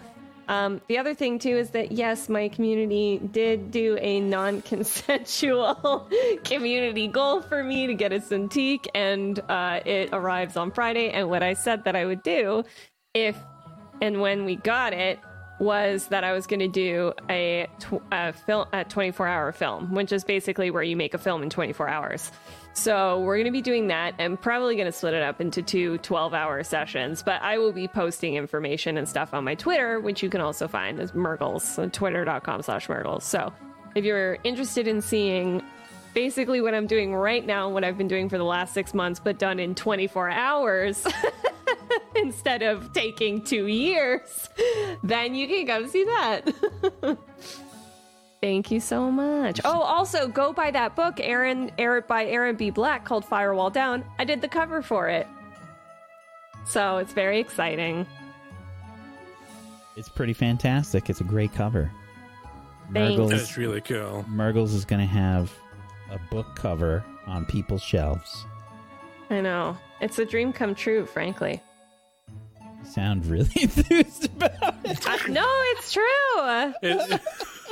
Um, 0.49 0.81
the 0.89 0.97
other 0.97 1.13
thing 1.13 1.39
too 1.39 1.55
is 1.55 1.69
that 1.69 1.93
yes, 1.93 2.27
my 2.27 2.49
community 2.49 3.21
did 3.31 3.71
do 3.71 3.97
a 4.01 4.19
non-consensual 4.19 6.09
community 6.43 7.07
goal 7.07 7.41
for 7.41 7.63
me 7.63 7.87
to 7.87 7.93
get 7.93 8.11
a 8.11 8.19
Cintiq, 8.19 8.85
and 8.93 9.39
uh, 9.47 9.79
it 9.85 10.09
arrives 10.11 10.57
on 10.57 10.71
Friday. 10.71 11.11
And 11.11 11.29
what 11.29 11.41
I 11.41 11.53
said 11.53 11.85
that 11.85 11.95
I 11.95 12.05
would 12.05 12.21
do, 12.21 12.65
if 13.13 13.37
and 14.01 14.19
when 14.19 14.43
we 14.43 14.57
got 14.57 14.91
it, 14.91 15.19
was 15.59 16.07
that 16.07 16.23
I 16.23 16.33
was 16.33 16.47
going 16.47 16.59
to 16.59 16.67
do 16.67 17.13
a, 17.29 17.67
tw- 17.79 18.01
a 18.11 18.33
film, 18.33 18.67
a 18.73 18.83
24 18.83 19.27
hour 19.27 19.51
film, 19.51 19.93
which 19.93 20.11
is 20.11 20.23
basically 20.23 20.71
where 20.71 20.83
you 20.83 20.95
make 20.95 21.13
a 21.13 21.17
film 21.17 21.43
in 21.43 21.49
24 21.49 21.87
hours. 21.87 22.31
So 22.73 23.21
we're 23.21 23.35
going 23.35 23.45
to 23.45 23.51
be 23.51 23.61
doing 23.61 23.87
that 23.87 24.15
and 24.17 24.39
probably 24.39 24.75
going 24.75 24.87
to 24.87 24.91
split 24.91 25.13
it 25.13 25.21
up 25.21 25.39
into 25.39 25.61
two 25.61 25.99
12 25.99 26.33
hour 26.33 26.63
sessions. 26.63 27.21
But 27.23 27.41
I 27.41 27.59
will 27.59 27.71
be 27.71 27.87
posting 27.87 28.35
information 28.35 28.97
and 28.97 29.07
stuff 29.07 29.33
on 29.33 29.43
my 29.43 29.55
Twitter, 29.55 29.99
which 29.99 30.23
you 30.23 30.29
can 30.29 30.41
also 30.41 30.67
find 30.67 30.99
as 30.99 31.13
Murgles, 31.13 31.63
so 31.63 31.87
twitter.com 31.87 32.63
slash 32.63 32.89
Murgles. 32.89 33.23
So 33.23 33.53
if 33.95 34.03
you're 34.03 34.39
interested 34.43 34.87
in 34.87 35.01
seeing 35.01 35.61
basically 36.13 36.61
what 36.61 36.73
I'm 36.73 36.87
doing 36.87 37.15
right 37.15 37.45
now, 37.45 37.69
what 37.69 37.83
I've 37.83 37.97
been 37.97 38.07
doing 38.07 38.29
for 38.29 38.37
the 38.37 38.43
last 38.43 38.73
six 38.73 38.93
months, 38.93 39.19
but 39.19 39.37
done 39.37 39.59
in 39.59 39.75
24 39.75 40.29
hours 40.29 41.05
instead 42.15 42.61
of 42.61 42.93
taking 42.93 43.41
two 43.43 43.67
years, 43.67 44.49
then 45.03 45.35
you 45.35 45.47
can 45.47 45.67
come 45.67 45.87
see 45.87 46.03
that. 46.05 46.53
Thank 48.41 48.71
you 48.71 48.81
so 48.81 49.09
much. 49.09 49.61
Oh, 49.63 49.81
also 49.81 50.27
go 50.27 50.51
buy 50.51 50.69
that 50.71 50.95
book, 50.97 51.19
Aaron, 51.21 51.71
Aaron 51.77 52.03
by 52.07 52.25
Aaron 52.25 52.57
B. 52.57 52.71
Black 52.71 53.05
called 53.05 53.23
Firewall 53.23 53.69
Down. 53.69 54.03
I 54.19 54.25
did 54.25 54.41
the 54.41 54.49
cover 54.49 54.81
for 54.81 55.07
it. 55.07 55.27
So 56.65 56.97
it's 56.97 57.13
very 57.13 57.39
exciting. 57.39 58.05
It's 59.95 60.09
pretty 60.09 60.33
fantastic. 60.33 61.09
It's 61.09 61.21
a 61.21 61.23
great 61.23 61.53
cover. 61.53 61.89
Thanks. 62.91 63.11
Murgles, 63.11 63.31
That's 63.31 63.57
really 63.57 63.81
cool. 63.81 64.25
Murgles 64.27 64.73
is 64.73 64.83
going 64.85 64.99
to 64.99 65.07
have 65.07 65.51
a 66.13 66.19
book 66.31 66.55
cover 66.55 67.03
on 67.27 67.45
people's 67.45 67.81
shelves. 67.83 68.45
I 69.29 69.41
know. 69.41 69.77
It's 70.01 70.19
a 70.19 70.25
dream 70.25 70.53
come 70.53 70.75
true, 70.75 71.05
frankly. 71.05 71.61
You 72.29 72.85
sound 72.89 73.25
really 73.25 73.49
enthused 73.61 74.25
about 74.25 74.75
it. 74.85 75.07
Uh, 75.07 75.17
no, 75.29 75.45
it's 75.47 75.91
true. 75.93 76.01
It- 76.83 77.21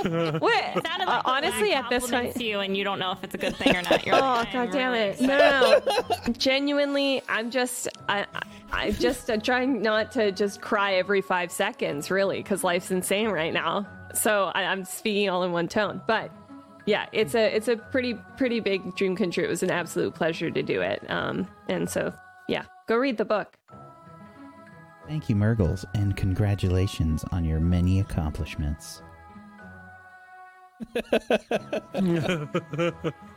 Wait, 0.03 0.09
Sounded 0.11 0.41
uh, 0.41 1.05
like 1.05 1.23
the 1.23 1.29
honestly, 1.29 1.73
at 1.73 1.87
this 1.91 2.09
point. 2.09 2.35
you 2.41 2.59
and 2.61 2.75
you 2.75 2.83
don't 2.83 2.97
know 2.97 3.11
if 3.11 3.23
it's 3.23 3.35
a 3.35 3.37
good 3.37 3.55
thing 3.55 3.75
or 3.75 3.83
not. 3.83 4.03
You're 4.03 4.15
Oh 4.17 4.19
like, 4.19 4.51
god 4.51 4.59
I'm 4.69 4.71
damn 4.71 4.91
really 4.93 5.05
it! 5.09 5.21
No, 5.21 5.79
no, 5.85 6.07
no. 6.27 6.33
Genuinely, 6.33 7.21
I'm 7.29 7.51
just, 7.51 7.87
I, 8.09 8.25
I, 8.33 8.41
I'm 8.87 8.93
just 8.93 9.29
uh, 9.29 9.37
trying 9.37 9.83
not 9.83 10.11
to 10.13 10.31
just 10.31 10.59
cry 10.59 10.95
every 10.95 11.21
five 11.21 11.51
seconds, 11.51 12.09
really, 12.09 12.37
because 12.37 12.63
life's 12.63 12.89
insane 12.89 13.29
right 13.29 13.53
now. 13.53 13.85
So 14.15 14.45
I, 14.55 14.63
I'm 14.63 14.85
speaking 14.85 15.29
all 15.29 15.43
in 15.43 15.51
one 15.51 15.67
tone, 15.67 16.01
but 16.07 16.31
yeah, 16.85 17.05
it's 17.11 17.35
a, 17.35 17.55
it's 17.55 17.67
a 17.67 17.77
pretty, 17.77 18.15
pretty 18.37 18.59
big 18.59 18.95
dream 18.95 19.15
come 19.15 19.31
true. 19.31 19.43
It 19.43 19.49
was 19.49 19.63
an 19.63 19.71
absolute 19.71 20.15
pleasure 20.15 20.49
to 20.49 20.63
do 20.63 20.81
it. 20.81 21.03
Um, 21.09 21.47
and 21.67 21.89
so 21.89 22.13
yeah, 22.47 22.63
go 22.87 22.97
read 22.97 23.17
the 23.17 23.25
book. 23.25 23.57
Thank 25.07 25.29
you, 25.29 25.35
Mergles, 25.35 25.83
and 25.93 26.15
congratulations 26.15 27.25
on 27.31 27.43
your 27.43 27.59
many 27.59 27.99
accomplishments. 27.99 29.01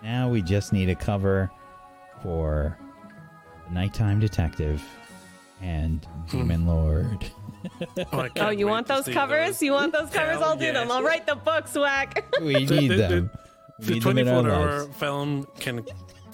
now 0.03 0.29
we 0.29 0.41
just 0.43 0.73
need 0.73 0.89
a 0.89 0.95
cover 0.95 1.51
for 2.23 2.79
the 3.67 3.75
Nighttime 3.75 4.21
Detective 4.21 4.83
and 5.61 6.07
Demon 6.31 6.67
Lord. 6.67 7.31
Oh, 8.13 8.29
Oh, 8.37 8.51
you 8.51 8.67
want 8.67 8.87
those 8.87 9.05
see 9.07 9.13
covers? 9.13 9.63
You 9.63 9.73
want 9.73 9.93
those 9.93 10.11
covers? 10.11 10.35
Hell 10.39 10.45
I'll 10.45 10.57
do 10.57 10.73
them. 10.73 10.91
I'll 10.91 11.03
write 11.03 11.27
the 11.27 11.35
books, 11.37 11.75
whack. 11.75 12.25
We 12.41 12.55
need 12.55 12.89
the- 12.91 12.97
them. 12.97 13.31
We 13.81 13.87
The 13.87 13.93
need 13.95 14.03
them 14.03 14.19
in 14.19 14.29
our 14.29 14.43
24 14.43 14.51
hour 14.57 14.79
lives. 14.85 14.97
film 14.97 15.47
can 15.59 15.85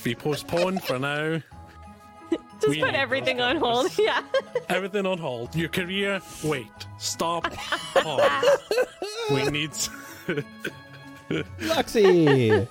be 0.05 0.15
postponed 0.15 0.83
for 0.85 0.99
now. 0.99 1.41
Just 2.61 2.69
We 2.69 2.81
put 2.83 2.95
everything 2.95 3.41
on 3.41 3.57
hold. 3.57 3.97
Yeah. 3.99 4.23
Everything 4.69 5.07
on 5.07 5.17
hold. 5.19 5.55
Your 5.57 5.71
career, 5.71 6.21
wait. 6.45 6.67
Stop. 6.99 7.51
Pause. 7.95 8.45
we 9.31 9.45
need. 9.51 9.71
Luxie! 11.61 12.69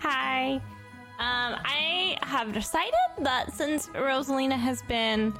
Hi. 0.00 0.54
Um, 1.18 1.56
I 1.64 2.18
have 2.22 2.52
decided 2.52 2.92
that 3.20 3.52
since 3.54 3.86
Rosalina 3.88 4.58
has 4.58 4.82
been 4.82 5.32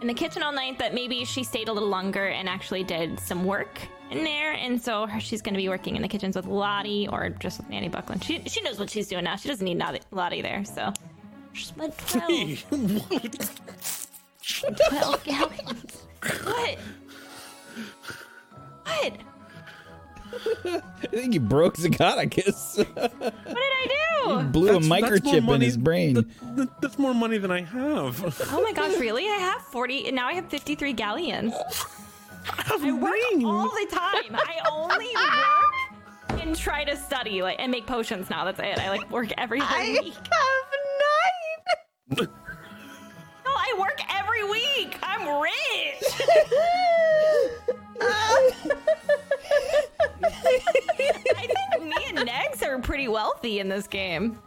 in 0.00 0.06
the 0.06 0.14
kitchen 0.14 0.42
all 0.42 0.52
night, 0.52 0.78
that 0.78 0.94
maybe 0.94 1.24
she 1.24 1.42
stayed 1.44 1.68
a 1.68 1.72
little 1.72 1.88
longer 1.88 2.26
and 2.28 2.48
actually 2.48 2.84
did 2.84 3.18
some 3.20 3.44
work 3.44 3.80
in 4.10 4.24
there, 4.24 4.52
and 4.52 4.80
so 4.80 5.06
she's 5.20 5.40
going 5.42 5.54
to 5.54 5.58
be 5.58 5.68
working 5.68 5.94
in 5.96 6.02
the 6.02 6.08
kitchens 6.08 6.34
with 6.36 6.46
Lottie 6.46 7.06
or 7.08 7.28
just 7.30 7.58
with 7.58 7.68
Nanny 7.68 7.88
Buckland. 7.88 8.24
She 8.24 8.42
she 8.46 8.60
knows 8.62 8.78
what 8.78 8.90
she's 8.90 9.08
doing 9.08 9.24
now. 9.24 9.36
She 9.36 9.48
doesn't 9.48 9.64
need 9.64 9.78
Lottie- 10.10 10.42
there, 10.42 10.64
so. 10.64 10.92
She's 11.52 11.76
my 11.76 11.88
12, 11.88 12.64
12 14.88 15.24
gallons. 15.24 16.02
What? 16.44 16.78
What? 18.84 19.12
I 20.64 21.06
think 21.06 21.34
you 21.34 21.40
broke 21.40 21.76
Zagonicus. 21.76 22.78
What 22.96 23.34
did 23.44 23.56
I 23.56 23.86
do? 23.86 24.30
You 24.30 24.42
blew 24.44 24.66
That's- 24.66 24.86
a 24.86 24.88
that's 24.88 24.88
more 24.88 25.10
microchip 25.10 25.54
in 25.54 25.60
his 25.60 25.76
brain. 25.76 26.14
that- 26.14 26.56
that- 26.56 26.80
that's 26.80 26.98
more 26.98 27.14
money 27.14 27.38
than 27.38 27.50
I 27.50 27.62
have. 27.62 28.22
Oh 28.52 28.62
my 28.62 28.72
gosh, 28.72 28.96
really? 29.00 29.24
I 29.26 29.36
have 29.38 29.62
40, 29.62 30.06
and 30.06 30.16
now 30.16 30.26
I 30.26 30.34
have 30.34 30.46
53 30.48 30.92
galleons. 30.92 31.54
I 32.46 32.76
work 32.92 33.12
nine. 33.34 33.44
all 33.44 33.68
the 33.68 33.86
time. 33.90 34.34
I 34.34 34.60
only 34.70 35.06
work 35.14 36.40
and 36.42 36.56
try 36.56 36.84
to 36.84 36.96
study, 36.96 37.42
like, 37.42 37.56
and 37.58 37.70
make 37.70 37.86
potions 37.86 38.30
now. 38.30 38.44
That's 38.44 38.58
it. 38.60 38.78
I 38.78 38.88
like 38.90 39.10
work 39.10 39.28
every 39.38 39.60
week. 39.60 40.14
have 40.14 40.70
nine. 42.18 42.28
No, 43.44 43.52
I 43.52 43.74
work 43.78 44.00
every 44.14 44.44
week. 44.50 44.96
I'm 45.02 45.40
rich. 45.42 46.04
I 48.00 48.50
think 51.46 51.82
me 51.84 51.96
and 52.08 52.18
Negs 52.28 52.62
are 52.66 52.78
pretty 52.78 53.08
wealthy 53.08 53.60
in 53.60 53.68
this 53.68 53.86
game. 53.86 54.38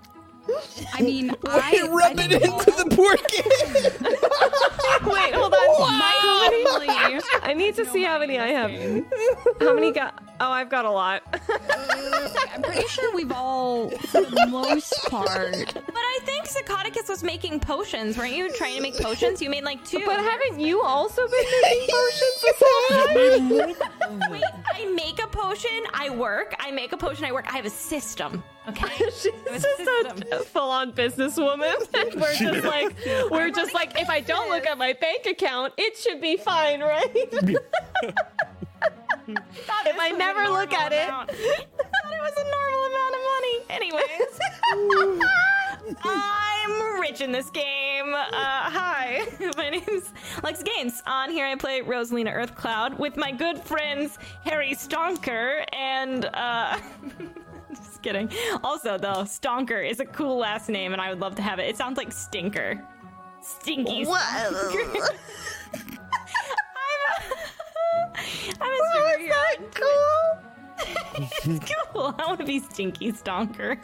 I 0.94 1.02
mean, 1.02 1.34
I, 1.48 1.88
Rub 1.90 2.20
I 2.20 2.24
it 2.24 2.28
think 2.30 2.34
into 2.44 2.72
the 2.72 2.86
poor 2.96 3.16
kid. 3.16 3.46
Wait, 5.14 5.34
hold 5.34 5.54
on. 5.54 5.98
my 5.98 6.50
family. 6.50 6.88
I 7.42 7.54
need 7.54 7.76
to 7.76 7.86
see 7.86 8.04
how 8.04 8.20
many 8.20 8.40
I 8.40 8.48
have. 8.48 8.72
How 9.60 9.74
many 9.74 9.92
got? 9.92 10.22
Oh, 10.40 10.52
I've 10.52 10.70
got 10.70 10.86
a 10.86 10.90
lot. 10.92 11.24
I'm 12.54 12.62
pretty 12.62 12.88
sure 12.88 13.14
we've 13.16 13.32
all, 13.32 13.90
for 13.90 14.22
the 14.22 14.48
most 14.50 14.94
part, 15.10 15.74
But 15.74 15.96
I 15.96 16.20
think 16.24 16.48
Zagonicus 16.48 17.08
was 17.10 17.24
making 17.24 17.60
potions. 17.60 18.18
Weren't 18.18 18.34
you 18.34 18.52
trying 18.54 18.76
to 18.76 18.82
make 18.82 18.98
potions? 18.98 19.42
You 19.42 19.50
made 19.50 19.64
like 19.64 19.84
two. 19.86 20.02
But 20.06 20.20
haven't 20.20 20.60
you 20.60 20.82
also 20.82 21.22
been 21.28 21.46
making 21.64 21.88
potions 21.96 22.44
before? 22.48 24.30
Wait, 24.32 24.44
I 24.74 24.86
make 24.96 25.24
a 25.24 25.28
potion, 25.28 25.72
I 25.94 26.10
work. 26.10 26.56
I 26.60 26.72
make 26.72 26.92
a 26.94 26.98
potion, 26.98 27.26
I 27.26 27.32
work. 27.32 27.52
I 27.52 27.56
have 27.56 27.66
a 27.66 27.70
system. 27.70 28.44
Okay. 28.68 28.88
She's 28.98 29.28
I 29.50 29.56
a 29.56 29.60
just 29.60 29.78
system. 29.78 30.24
a 30.32 30.40
full-on 30.40 30.92
businesswoman. 30.94 31.76
And 31.94 32.22
we're 32.22 32.36
just 32.36 32.64
like, 32.66 32.96
we're 33.32 33.52
just 33.52 33.74
like, 33.74 34.00
if 34.00 34.10
I 34.10 34.20
don't 34.20 34.50
look 34.50 34.66
at 34.66 34.78
my 34.78 34.94
bank 34.94 35.26
account, 35.26 35.74
it 35.78 35.98
should 35.98 36.22
be 36.22 36.38
fine, 36.38 36.82
right? 36.82 37.30
If 39.28 40.00
I 40.00 40.12
never 40.12 40.50
look 40.50 40.74
at 40.74 40.92
it. 40.92 41.10
I 41.10 41.26
thought 41.26 41.28
it 41.28 42.22
was 42.22 42.34
a 42.38 42.44
normal 42.52 42.86
amount 42.92 43.16
of 43.16 43.22
money. 43.34 43.58
Anyways. 43.70 44.40
I'm 46.06 47.02
rich 47.02 47.22
in 47.22 47.32
this 47.32 47.50
game. 47.50 48.14
Uh, 48.14 48.26
hi, 48.32 49.28
my 49.58 49.70
name's 49.70 50.14
Lex 50.44 50.64
Gaines. 50.64 51.02
On 51.06 51.30
here, 51.30 51.46
I 51.46 51.56
play 51.56 51.82
Rosalina 51.82 52.34
Earthcloud 52.34 52.98
with 52.98 53.18
my 53.18 53.32
good 53.32 53.60
friends 53.60 54.18
Harry 54.46 54.72
Stonker 54.72 55.66
and 55.74 56.26
uh, 56.34 56.80
just 57.70 58.02
kidding. 58.02 58.30
Also, 58.64 58.98
though, 58.98 59.24
Stonker 59.24 59.88
is 59.88 60.00
a 60.00 60.06
cool 60.06 60.38
last 60.38 60.70
name, 60.70 60.94
and 60.94 61.02
I 61.02 61.10
would 61.10 61.20
love 61.20 61.36
to 61.36 61.42
have 61.42 61.60
it. 61.60 61.64
It 61.64 61.76
sounds 61.78 61.98
like 61.98 62.12
Stinker. 62.12 62.82
Stinky. 63.42 64.06
Stonker. 64.06 65.10
I'm 68.62 68.72
a, 68.72 68.74
a 68.74 68.78
superhero. 68.96 69.74
cool? 69.76 70.44
it's 71.56 71.74
cool. 71.92 72.16
I 72.18 72.26
want 72.26 72.40
to 72.40 72.46
be 72.46 72.60
Stinky 72.60 73.12
Stonker. 73.12 73.78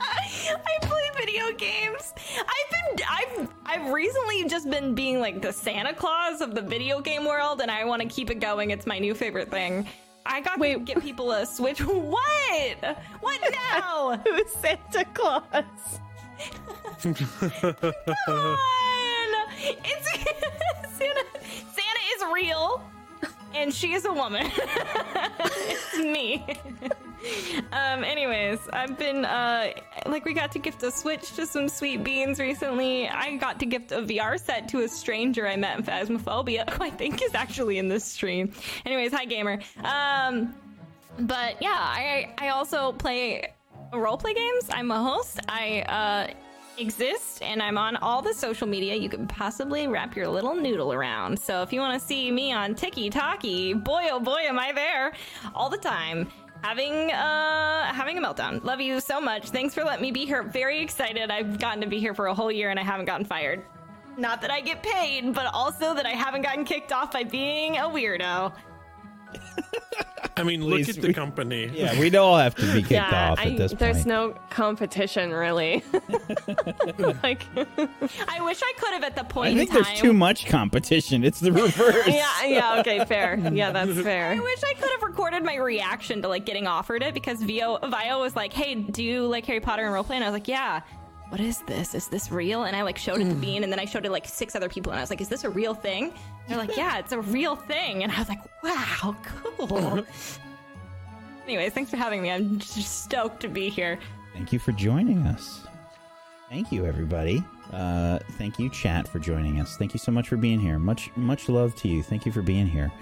I 0.00 0.78
play 0.82 1.10
video 1.16 1.52
games. 1.52 2.12
I've 2.38 2.96
been 2.96 3.06
I've 3.10 3.48
I've 3.66 3.92
recently 3.92 4.44
just 4.48 4.70
been 4.70 4.94
being 4.94 5.20
like 5.20 5.42
the 5.42 5.52
Santa 5.52 5.94
Claus 5.94 6.40
of 6.40 6.54
the 6.54 6.62
video 6.62 7.00
game 7.00 7.24
world 7.24 7.60
and 7.60 7.70
I 7.70 7.84
want 7.84 8.02
to 8.02 8.08
keep 8.08 8.30
it 8.30 8.40
going. 8.40 8.70
It's 8.70 8.86
my 8.86 8.98
new 8.98 9.14
favorite 9.14 9.50
thing. 9.50 9.86
I 10.26 10.40
got 10.40 10.60
to 10.60 10.78
get 10.80 11.02
people 11.02 11.32
a 11.32 11.44
Switch. 11.46 11.80
What? 11.84 12.98
What 13.20 13.40
now? 13.72 14.16
Who's 14.24 14.50
Santa 14.52 15.04
Claus? 15.12 15.42
Come 17.02 17.14
on! 18.28 18.58
It's 19.60 20.08
Santa. 21.04 21.24
Santa 21.72 22.00
is 22.16 22.24
real, 22.32 22.82
and 23.54 23.72
she 23.72 23.92
is 23.92 24.04
a 24.04 24.12
woman. 24.12 24.50
it's 24.56 25.98
me. 25.98 26.44
um. 27.72 28.04
Anyways, 28.04 28.58
I've 28.72 28.98
been 28.98 29.24
uh 29.24 29.72
like 30.06 30.24
we 30.24 30.32
got 30.34 30.52
to 30.52 30.58
gift 30.58 30.82
a 30.82 30.90
Switch 30.90 31.32
to 31.36 31.46
some 31.46 31.68
sweet 31.68 32.02
beans 32.04 32.38
recently. 32.38 33.08
I 33.08 33.36
got 33.36 33.58
to 33.60 33.66
gift 33.66 33.92
a 33.92 34.02
VR 34.02 34.38
set 34.38 34.68
to 34.68 34.80
a 34.80 34.88
stranger 34.88 35.46
I 35.46 35.56
met 35.56 35.78
in 35.78 35.84
Phasmophobia, 35.84 36.68
who 36.70 36.84
I 36.84 36.90
think 36.90 37.22
is 37.22 37.34
actually 37.34 37.78
in 37.78 37.88
this 37.88 38.04
stream. 38.04 38.52
Anyways, 38.84 39.12
hi 39.12 39.24
gamer. 39.24 39.58
Um. 39.82 40.54
But 41.18 41.62
yeah, 41.62 41.78
I 41.78 42.34
I 42.38 42.48
also 42.48 42.92
play 42.92 43.52
role 43.92 44.16
play 44.16 44.34
games. 44.34 44.68
I'm 44.70 44.90
a 44.90 45.02
host. 45.02 45.38
I 45.48 45.82
uh, 45.82 46.34
exist 46.78 47.42
and 47.42 47.62
I'm 47.62 47.78
on 47.78 47.96
all 47.96 48.22
the 48.22 48.34
social 48.34 48.66
media 48.66 48.94
you 48.94 49.08
could 49.08 49.28
possibly 49.28 49.86
wrap 49.88 50.16
your 50.16 50.28
little 50.28 50.54
noodle 50.54 50.92
around. 50.92 51.38
So 51.38 51.62
if 51.62 51.72
you 51.72 51.80
want 51.80 52.00
to 52.00 52.06
see 52.06 52.30
me 52.30 52.52
on 52.52 52.74
Tiki 52.74 53.08
boy 53.74 54.08
oh 54.10 54.20
boy 54.20 54.40
am 54.40 54.58
I 54.58 54.72
there 54.72 55.12
all 55.54 55.68
the 55.68 55.78
time. 55.78 56.28
Having 56.62 57.12
uh 57.12 57.92
having 57.92 58.18
a 58.18 58.20
meltdown. 58.20 58.64
Love 58.64 58.80
you 58.80 59.00
so 59.00 59.20
much. 59.20 59.50
Thanks 59.50 59.74
for 59.74 59.84
letting 59.84 60.02
me 60.02 60.10
be 60.10 60.24
here. 60.24 60.42
Very 60.42 60.80
excited. 60.80 61.30
I've 61.30 61.58
gotten 61.58 61.80
to 61.82 61.86
be 61.86 62.00
here 62.00 62.14
for 62.14 62.26
a 62.26 62.34
whole 62.34 62.50
year 62.50 62.70
and 62.70 62.78
I 62.78 62.82
haven't 62.82 63.06
gotten 63.06 63.26
fired. 63.26 63.64
Not 64.16 64.40
that 64.42 64.50
I 64.50 64.60
get 64.60 64.82
paid, 64.82 65.34
but 65.34 65.46
also 65.52 65.92
that 65.94 66.06
I 66.06 66.12
haven't 66.12 66.42
gotten 66.42 66.64
kicked 66.64 66.92
off 66.92 67.12
by 67.12 67.24
being 67.24 67.76
a 67.78 67.82
weirdo. 67.82 68.52
I 70.36 70.42
mean, 70.42 70.64
look 70.64 70.78
Please, 70.78 70.96
at 70.96 71.00
the 71.02 71.08
we- 71.08 71.14
company. 71.14 71.70
Yeah, 71.74 71.98
we'd 71.98 72.16
all 72.16 72.36
have 72.36 72.54
to 72.56 72.66
be 72.72 72.80
kicked 72.80 72.90
yeah, 72.92 73.30
off 73.32 73.38
I, 73.38 73.44
at 73.50 73.56
this 73.56 73.72
point. 73.72 73.78
there's 73.78 74.04
no 74.06 74.34
competition 74.50 75.30
really. 75.32 75.84
like, 77.22 77.44
I 78.28 78.40
wish 78.40 78.60
I 78.62 78.72
could 78.76 78.92
have 78.94 79.04
at 79.04 79.14
the 79.16 79.24
point 79.24 79.54
I 79.54 79.58
think 79.58 79.70
in 79.70 79.76
time. 79.76 79.84
there's 79.84 80.00
too 80.00 80.12
much 80.12 80.46
competition. 80.46 81.22
It's 81.24 81.38
the 81.40 81.52
reverse. 81.52 82.08
yeah, 82.08 82.44
yeah, 82.44 82.80
okay, 82.80 83.04
fair. 83.04 83.36
Yeah, 83.52 83.70
that's 83.70 84.00
fair. 84.02 84.32
I 84.32 84.40
wish 84.40 84.60
I 84.64 84.74
could 84.74 84.90
have 84.90 85.02
recorded 85.02 85.44
my 85.44 85.54
reaction 85.56 86.22
to 86.22 86.28
like 86.28 86.44
getting 86.46 86.66
offered 86.66 87.02
it 87.04 87.14
because 87.14 87.40
Vio 87.42 87.78
Vio 87.78 88.20
was 88.20 88.34
like, 88.34 88.52
"Hey, 88.52 88.74
do 88.74 89.04
you 89.04 89.26
like 89.26 89.46
Harry 89.46 89.60
Potter 89.60 89.84
and 89.86 89.94
roleplay?" 89.94 90.14
And 90.16 90.24
I 90.24 90.28
was 90.28 90.34
like, 90.34 90.48
"Yeah." 90.48 90.80
What 91.34 91.40
is 91.40 91.58
this? 91.62 91.96
Is 91.96 92.06
this 92.06 92.30
real? 92.30 92.62
And 92.62 92.76
I 92.76 92.82
like 92.82 92.96
showed 92.96 93.20
it 93.20 93.28
to 93.28 93.34
Bean, 93.34 93.64
and 93.64 93.72
then 93.72 93.80
I 93.80 93.86
showed 93.86 94.06
it 94.06 94.12
like 94.12 94.24
six 94.24 94.54
other 94.54 94.68
people, 94.68 94.92
and 94.92 95.00
I 95.00 95.02
was 95.02 95.10
like, 95.10 95.20
"Is 95.20 95.28
this 95.28 95.42
a 95.42 95.50
real 95.50 95.74
thing?" 95.74 96.14
They're 96.46 96.56
like, 96.56 96.76
"Yeah, 96.76 96.98
it's 96.98 97.10
a 97.10 97.20
real 97.20 97.56
thing." 97.56 98.04
And 98.04 98.12
I 98.12 98.20
was 98.20 98.28
like, 98.28 98.38
"Wow, 98.62 99.16
cool." 99.24 100.06
Anyways, 101.44 101.72
thanks 101.72 101.90
for 101.90 101.96
having 101.96 102.22
me. 102.22 102.30
I'm 102.30 102.60
just 102.60 103.02
stoked 103.02 103.40
to 103.40 103.48
be 103.48 103.68
here. 103.68 103.98
Thank 104.32 104.52
you 104.52 104.60
for 104.60 104.70
joining 104.70 105.26
us. 105.26 105.66
Thank 106.50 106.70
you, 106.70 106.86
everybody. 106.86 107.42
Uh, 107.72 108.20
thank 108.38 108.60
you, 108.60 108.70
chat, 108.70 109.08
for 109.08 109.18
joining 109.18 109.60
us. 109.60 109.76
Thank 109.76 109.92
you 109.92 109.98
so 109.98 110.12
much 110.12 110.28
for 110.28 110.36
being 110.36 110.60
here. 110.60 110.78
Much, 110.78 111.10
much 111.16 111.48
love 111.48 111.74
to 111.78 111.88
you. 111.88 112.04
Thank 112.04 112.26
you 112.26 112.30
for 112.30 112.42
being 112.42 112.68
here. 112.68 112.92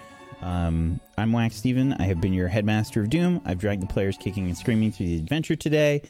Um, 0.41 1.01
I'm 1.19 1.35
Wax 1.35 1.57
Steven. 1.57 1.93
I 1.99 2.05
have 2.05 2.23
been 2.23 2.33
your 2.33 2.49
headmaster 2.49 3.03
of 3.03 3.11
Doom. 3.11 3.43
I've 3.45 3.59
dragged 3.59 3.83
the 3.83 3.93
players 3.93 4.17
kicking 4.17 4.47
and 4.47 4.57
screaming 4.57 4.91
through 4.91 5.09
the 5.09 5.19
adventure 5.19 5.55
today. 5.55 6.01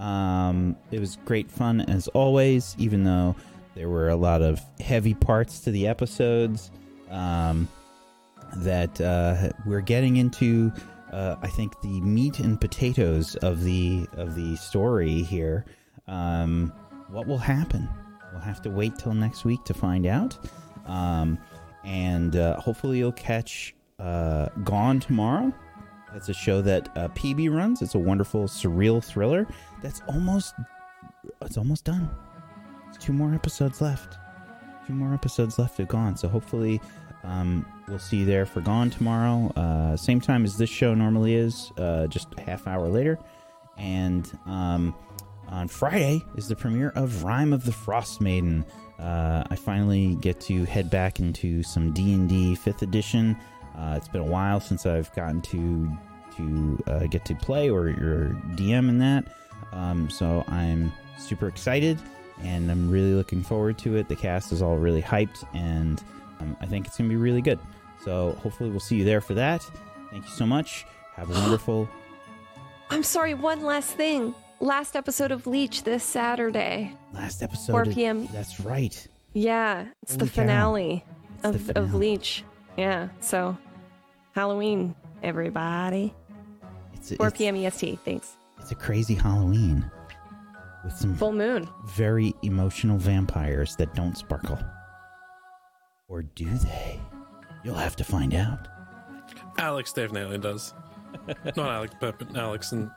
Um, 0.00 0.76
it 0.90 0.98
was 0.98 1.18
great 1.24 1.50
fun 1.50 1.82
as 1.82 2.08
always, 2.08 2.74
even 2.78 3.04
though 3.04 3.36
there 3.74 3.88
were 3.88 4.08
a 4.08 4.16
lot 4.16 4.42
of 4.42 4.60
heavy 4.80 5.14
parts 5.14 5.60
to 5.60 5.70
the 5.70 5.86
episodes. 5.86 6.70
Um, 7.10 7.68
that 8.56 9.00
uh, 9.00 9.50
we're 9.66 9.80
getting 9.80 10.16
into. 10.16 10.72
Uh, 11.12 11.36
I 11.42 11.48
think 11.48 11.80
the 11.80 12.00
meat 12.00 12.38
and 12.38 12.60
potatoes 12.60 13.34
of 13.36 13.64
the 13.64 14.06
of 14.12 14.34
the 14.34 14.56
story 14.56 15.22
here. 15.22 15.64
Um, 16.06 16.72
what 17.08 17.26
will 17.26 17.38
happen? 17.38 17.88
We'll 18.32 18.42
have 18.42 18.62
to 18.62 18.70
wait 18.70 18.96
till 18.96 19.14
next 19.14 19.44
week 19.44 19.64
to 19.64 19.74
find 19.74 20.06
out. 20.06 20.38
Um, 20.86 21.38
and 21.84 22.36
uh, 22.36 22.60
hopefully 22.60 22.98
you'll 22.98 23.12
catch 23.12 23.74
uh, 23.98 24.48
Gone 24.62 25.00
tomorrow. 25.00 25.52
That's 26.12 26.28
a 26.28 26.34
show 26.34 26.60
that 26.62 26.88
uh, 26.96 27.08
PB 27.08 27.52
runs. 27.52 27.82
It's 27.82 27.94
a 27.94 27.98
wonderful 27.98 28.44
surreal 28.44 29.02
thriller. 29.02 29.46
That's 29.82 30.02
almost 30.08 30.54
it's 31.42 31.56
almost 31.56 31.84
done. 31.84 32.10
Two 32.98 33.12
more 33.12 33.34
episodes 33.34 33.80
left. 33.80 34.18
Two 34.86 34.92
more 34.92 35.14
episodes 35.14 35.58
left 35.58 35.78
of 35.80 35.88
Gone. 35.88 36.16
So 36.16 36.28
hopefully 36.28 36.80
um, 37.24 37.64
we'll 37.88 37.98
see 37.98 38.18
you 38.18 38.24
there 38.24 38.46
for 38.46 38.60
Gone 38.60 38.90
tomorrow. 38.90 39.52
Uh, 39.56 39.96
same 39.96 40.20
time 40.20 40.44
as 40.44 40.56
this 40.56 40.70
show 40.70 40.94
normally 40.94 41.34
is, 41.34 41.70
uh, 41.78 42.06
just 42.08 42.28
a 42.36 42.40
half 42.40 42.66
hour 42.66 42.88
later. 42.88 43.18
And 43.76 44.30
um, 44.46 44.94
on 45.48 45.68
Friday 45.68 46.22
is 46.36 46.48
the 46.48 46.56
premiere 46.56 46.90
of 46.90 47.24
Rime 47.24 47.52
of 47.52 47.64
the 47.64 47.72
Frostmaiden. 47.72 48.64
Uh, 48.98 49.44
I 49.50 49.56
finally 49.56 50.16
get 50.16 50.40
to 50.42 50.64
head 50.64 50.90
back 50.90 51.20
into 51.20 51.62
some 51.62 51.92
D 51.92 52.12
and 52.12 52.28
D 52.28 52.54
Fifth 52.54 52.82
Edition. 52.82 53.36
Uh, 53.76 53.94
it's 53.96 54.08
been 54.08 54.20
a 54.20 54.24
while 54.24 54.60
since 54.60 54.84
I've 54.84 55.12
gotten 55.14 55.40
to 55.42 55.90
to 56.36 56.82
uh, 56.86 57.06
get 57.06 57.24
to 57.24 57.34
play 57.34 57.70
or, 57.70 57.88
or 57.88 58.36
DM 58.54 58.88
in 58.88 58.98
that. 58.98 59.24
Um, 59.72 60.10
so 60.10 60.44
I'm 60.48 60.92
super 61.18 61.48
excited 61.48 61.98
and 62.42 62.70
I'm 62.70 62.90
really 62.90 63.14
looking 63.14 63.42
forward 63.42 63.78
to 63.78 63.96
it. 63.96 64.08
The 64.08 64.16
cast 64.16 64.52
is 64.52 64.62
all 64.62 64.76
really 64.76 65.02
hyped 65.02 65.44
and 65.54 66.02
um, 66.40 66.56
I 66.60 66.66
think 66.66 66.86
it's 66.86 66.96
going 66.96 67.08
to 67.08 67.14
be 67.14 67.20
really 67.20 67.42
good. 67.42 67.58
So 68.04 68.32
hopefully 68.42 68.70
we'll 68.70 68.80
see 68.80 68.96
you 68.96 69.04
there 69.04 69.20
for 69.20 69.34
that. 69.34 69.62
Thank 70.10 70.24
you 70.24 70.30
so 70.30 70.46
much. 70.46 70.86
Have 71.14 71.30
a 71.30 71.34
wonderful. 71.40 71.88
I'm 72.90 73.02
sorry, 73.02 73.34
one 73.34 73.62
last 73.62 73.90
thing. 73.90 74.34
Last 74.58 74.96
episode 74.96 75.30
of 75.32 75.46
Leech 75.46 75.84
this 75.84 76.02
Saturday. 76.04 76.94
Last 77.14 77.42
episode. 77.42 77.72
4 77.72 77.82
of- 77.82 77.94
p.m.. 77.94 78.26
That's 78.32 78.60
right. 78.60 79.06
Yeah, 79.32 79.86
it's 80.02 80.16
the 80.16 80.26
finale 80.26 81.04
It's 81.36 81.44
of, 81.44 81.66
the 81.68 81.78
of. 81.78 81.94
Leech. 81.94 82.42
Yeah, 82.76 83.08
so 83.20 83.56
Halloween, 84.32 84.94
everybody. 85.22 86.12
It's 86.94 87.14
4 87.14 87.28
it's- 87.28 87.38
p.m. 87.38 87.54
EST. 87.56 88.00
Thanks. 88.04 88.36
It's 88.70 88.80
a 88.80 88.84
crazy 88.84 89.16
Halloween 89.16 89.90
with 90.84 90.92
some 90.92 91.16
Full 91.16 91.32
moon. 91.32 91.68
very 91.86 92.32
emotional 92.42 92.98
vampires 92.98 93.74
that 93.74 93.92
don't 93.96 94.16
sparkle. 94.16 94.60
Or 96.06 96.22
do 96.22 96.44
they? 96.44 97.00
You'll 97.64 97.74
have 97.74 97.96
to 97.96 98.04
find 98.04 98.32
out. 98.32 98.68
Alex 99.58 99.92
definitely 99.92 100.38
does. 100.38 100.72
Not 101.56 101.58
Alex, 101.58 101.96
but 102.00 102.16
but 102.20 102.36
Alex. 102.36 102.70
And 102.70 102.92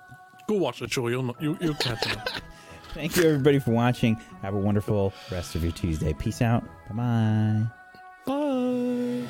go 0.48 0.58
watch 0.58 0.80
the 0.80 0.88
show. 0.88 1.08
You'll 1.08 1.24
know, 1.24 1.36
you, 1.40 1.58
you'll 1.60 1.74
catch 1.74 2.06
it. 2.06 2.20
Thank 2.94 3.18
you, 3.18 3.24
everybody, 3.24 3.58
for 3.58 3.72
watching. 3.72 4.14
Have 4.44 4.54
a 4.54 4.60
wonderful 4.60 5.12
rest 5.32 5.56
of 5.56 5.64
your 5.64 5.72
Tuesday. 5.72 6.14
Peace 6.14 6.44
out. 6.44 6.64
Bye-bye. 6.92 7.66
bye. 8.28 9.28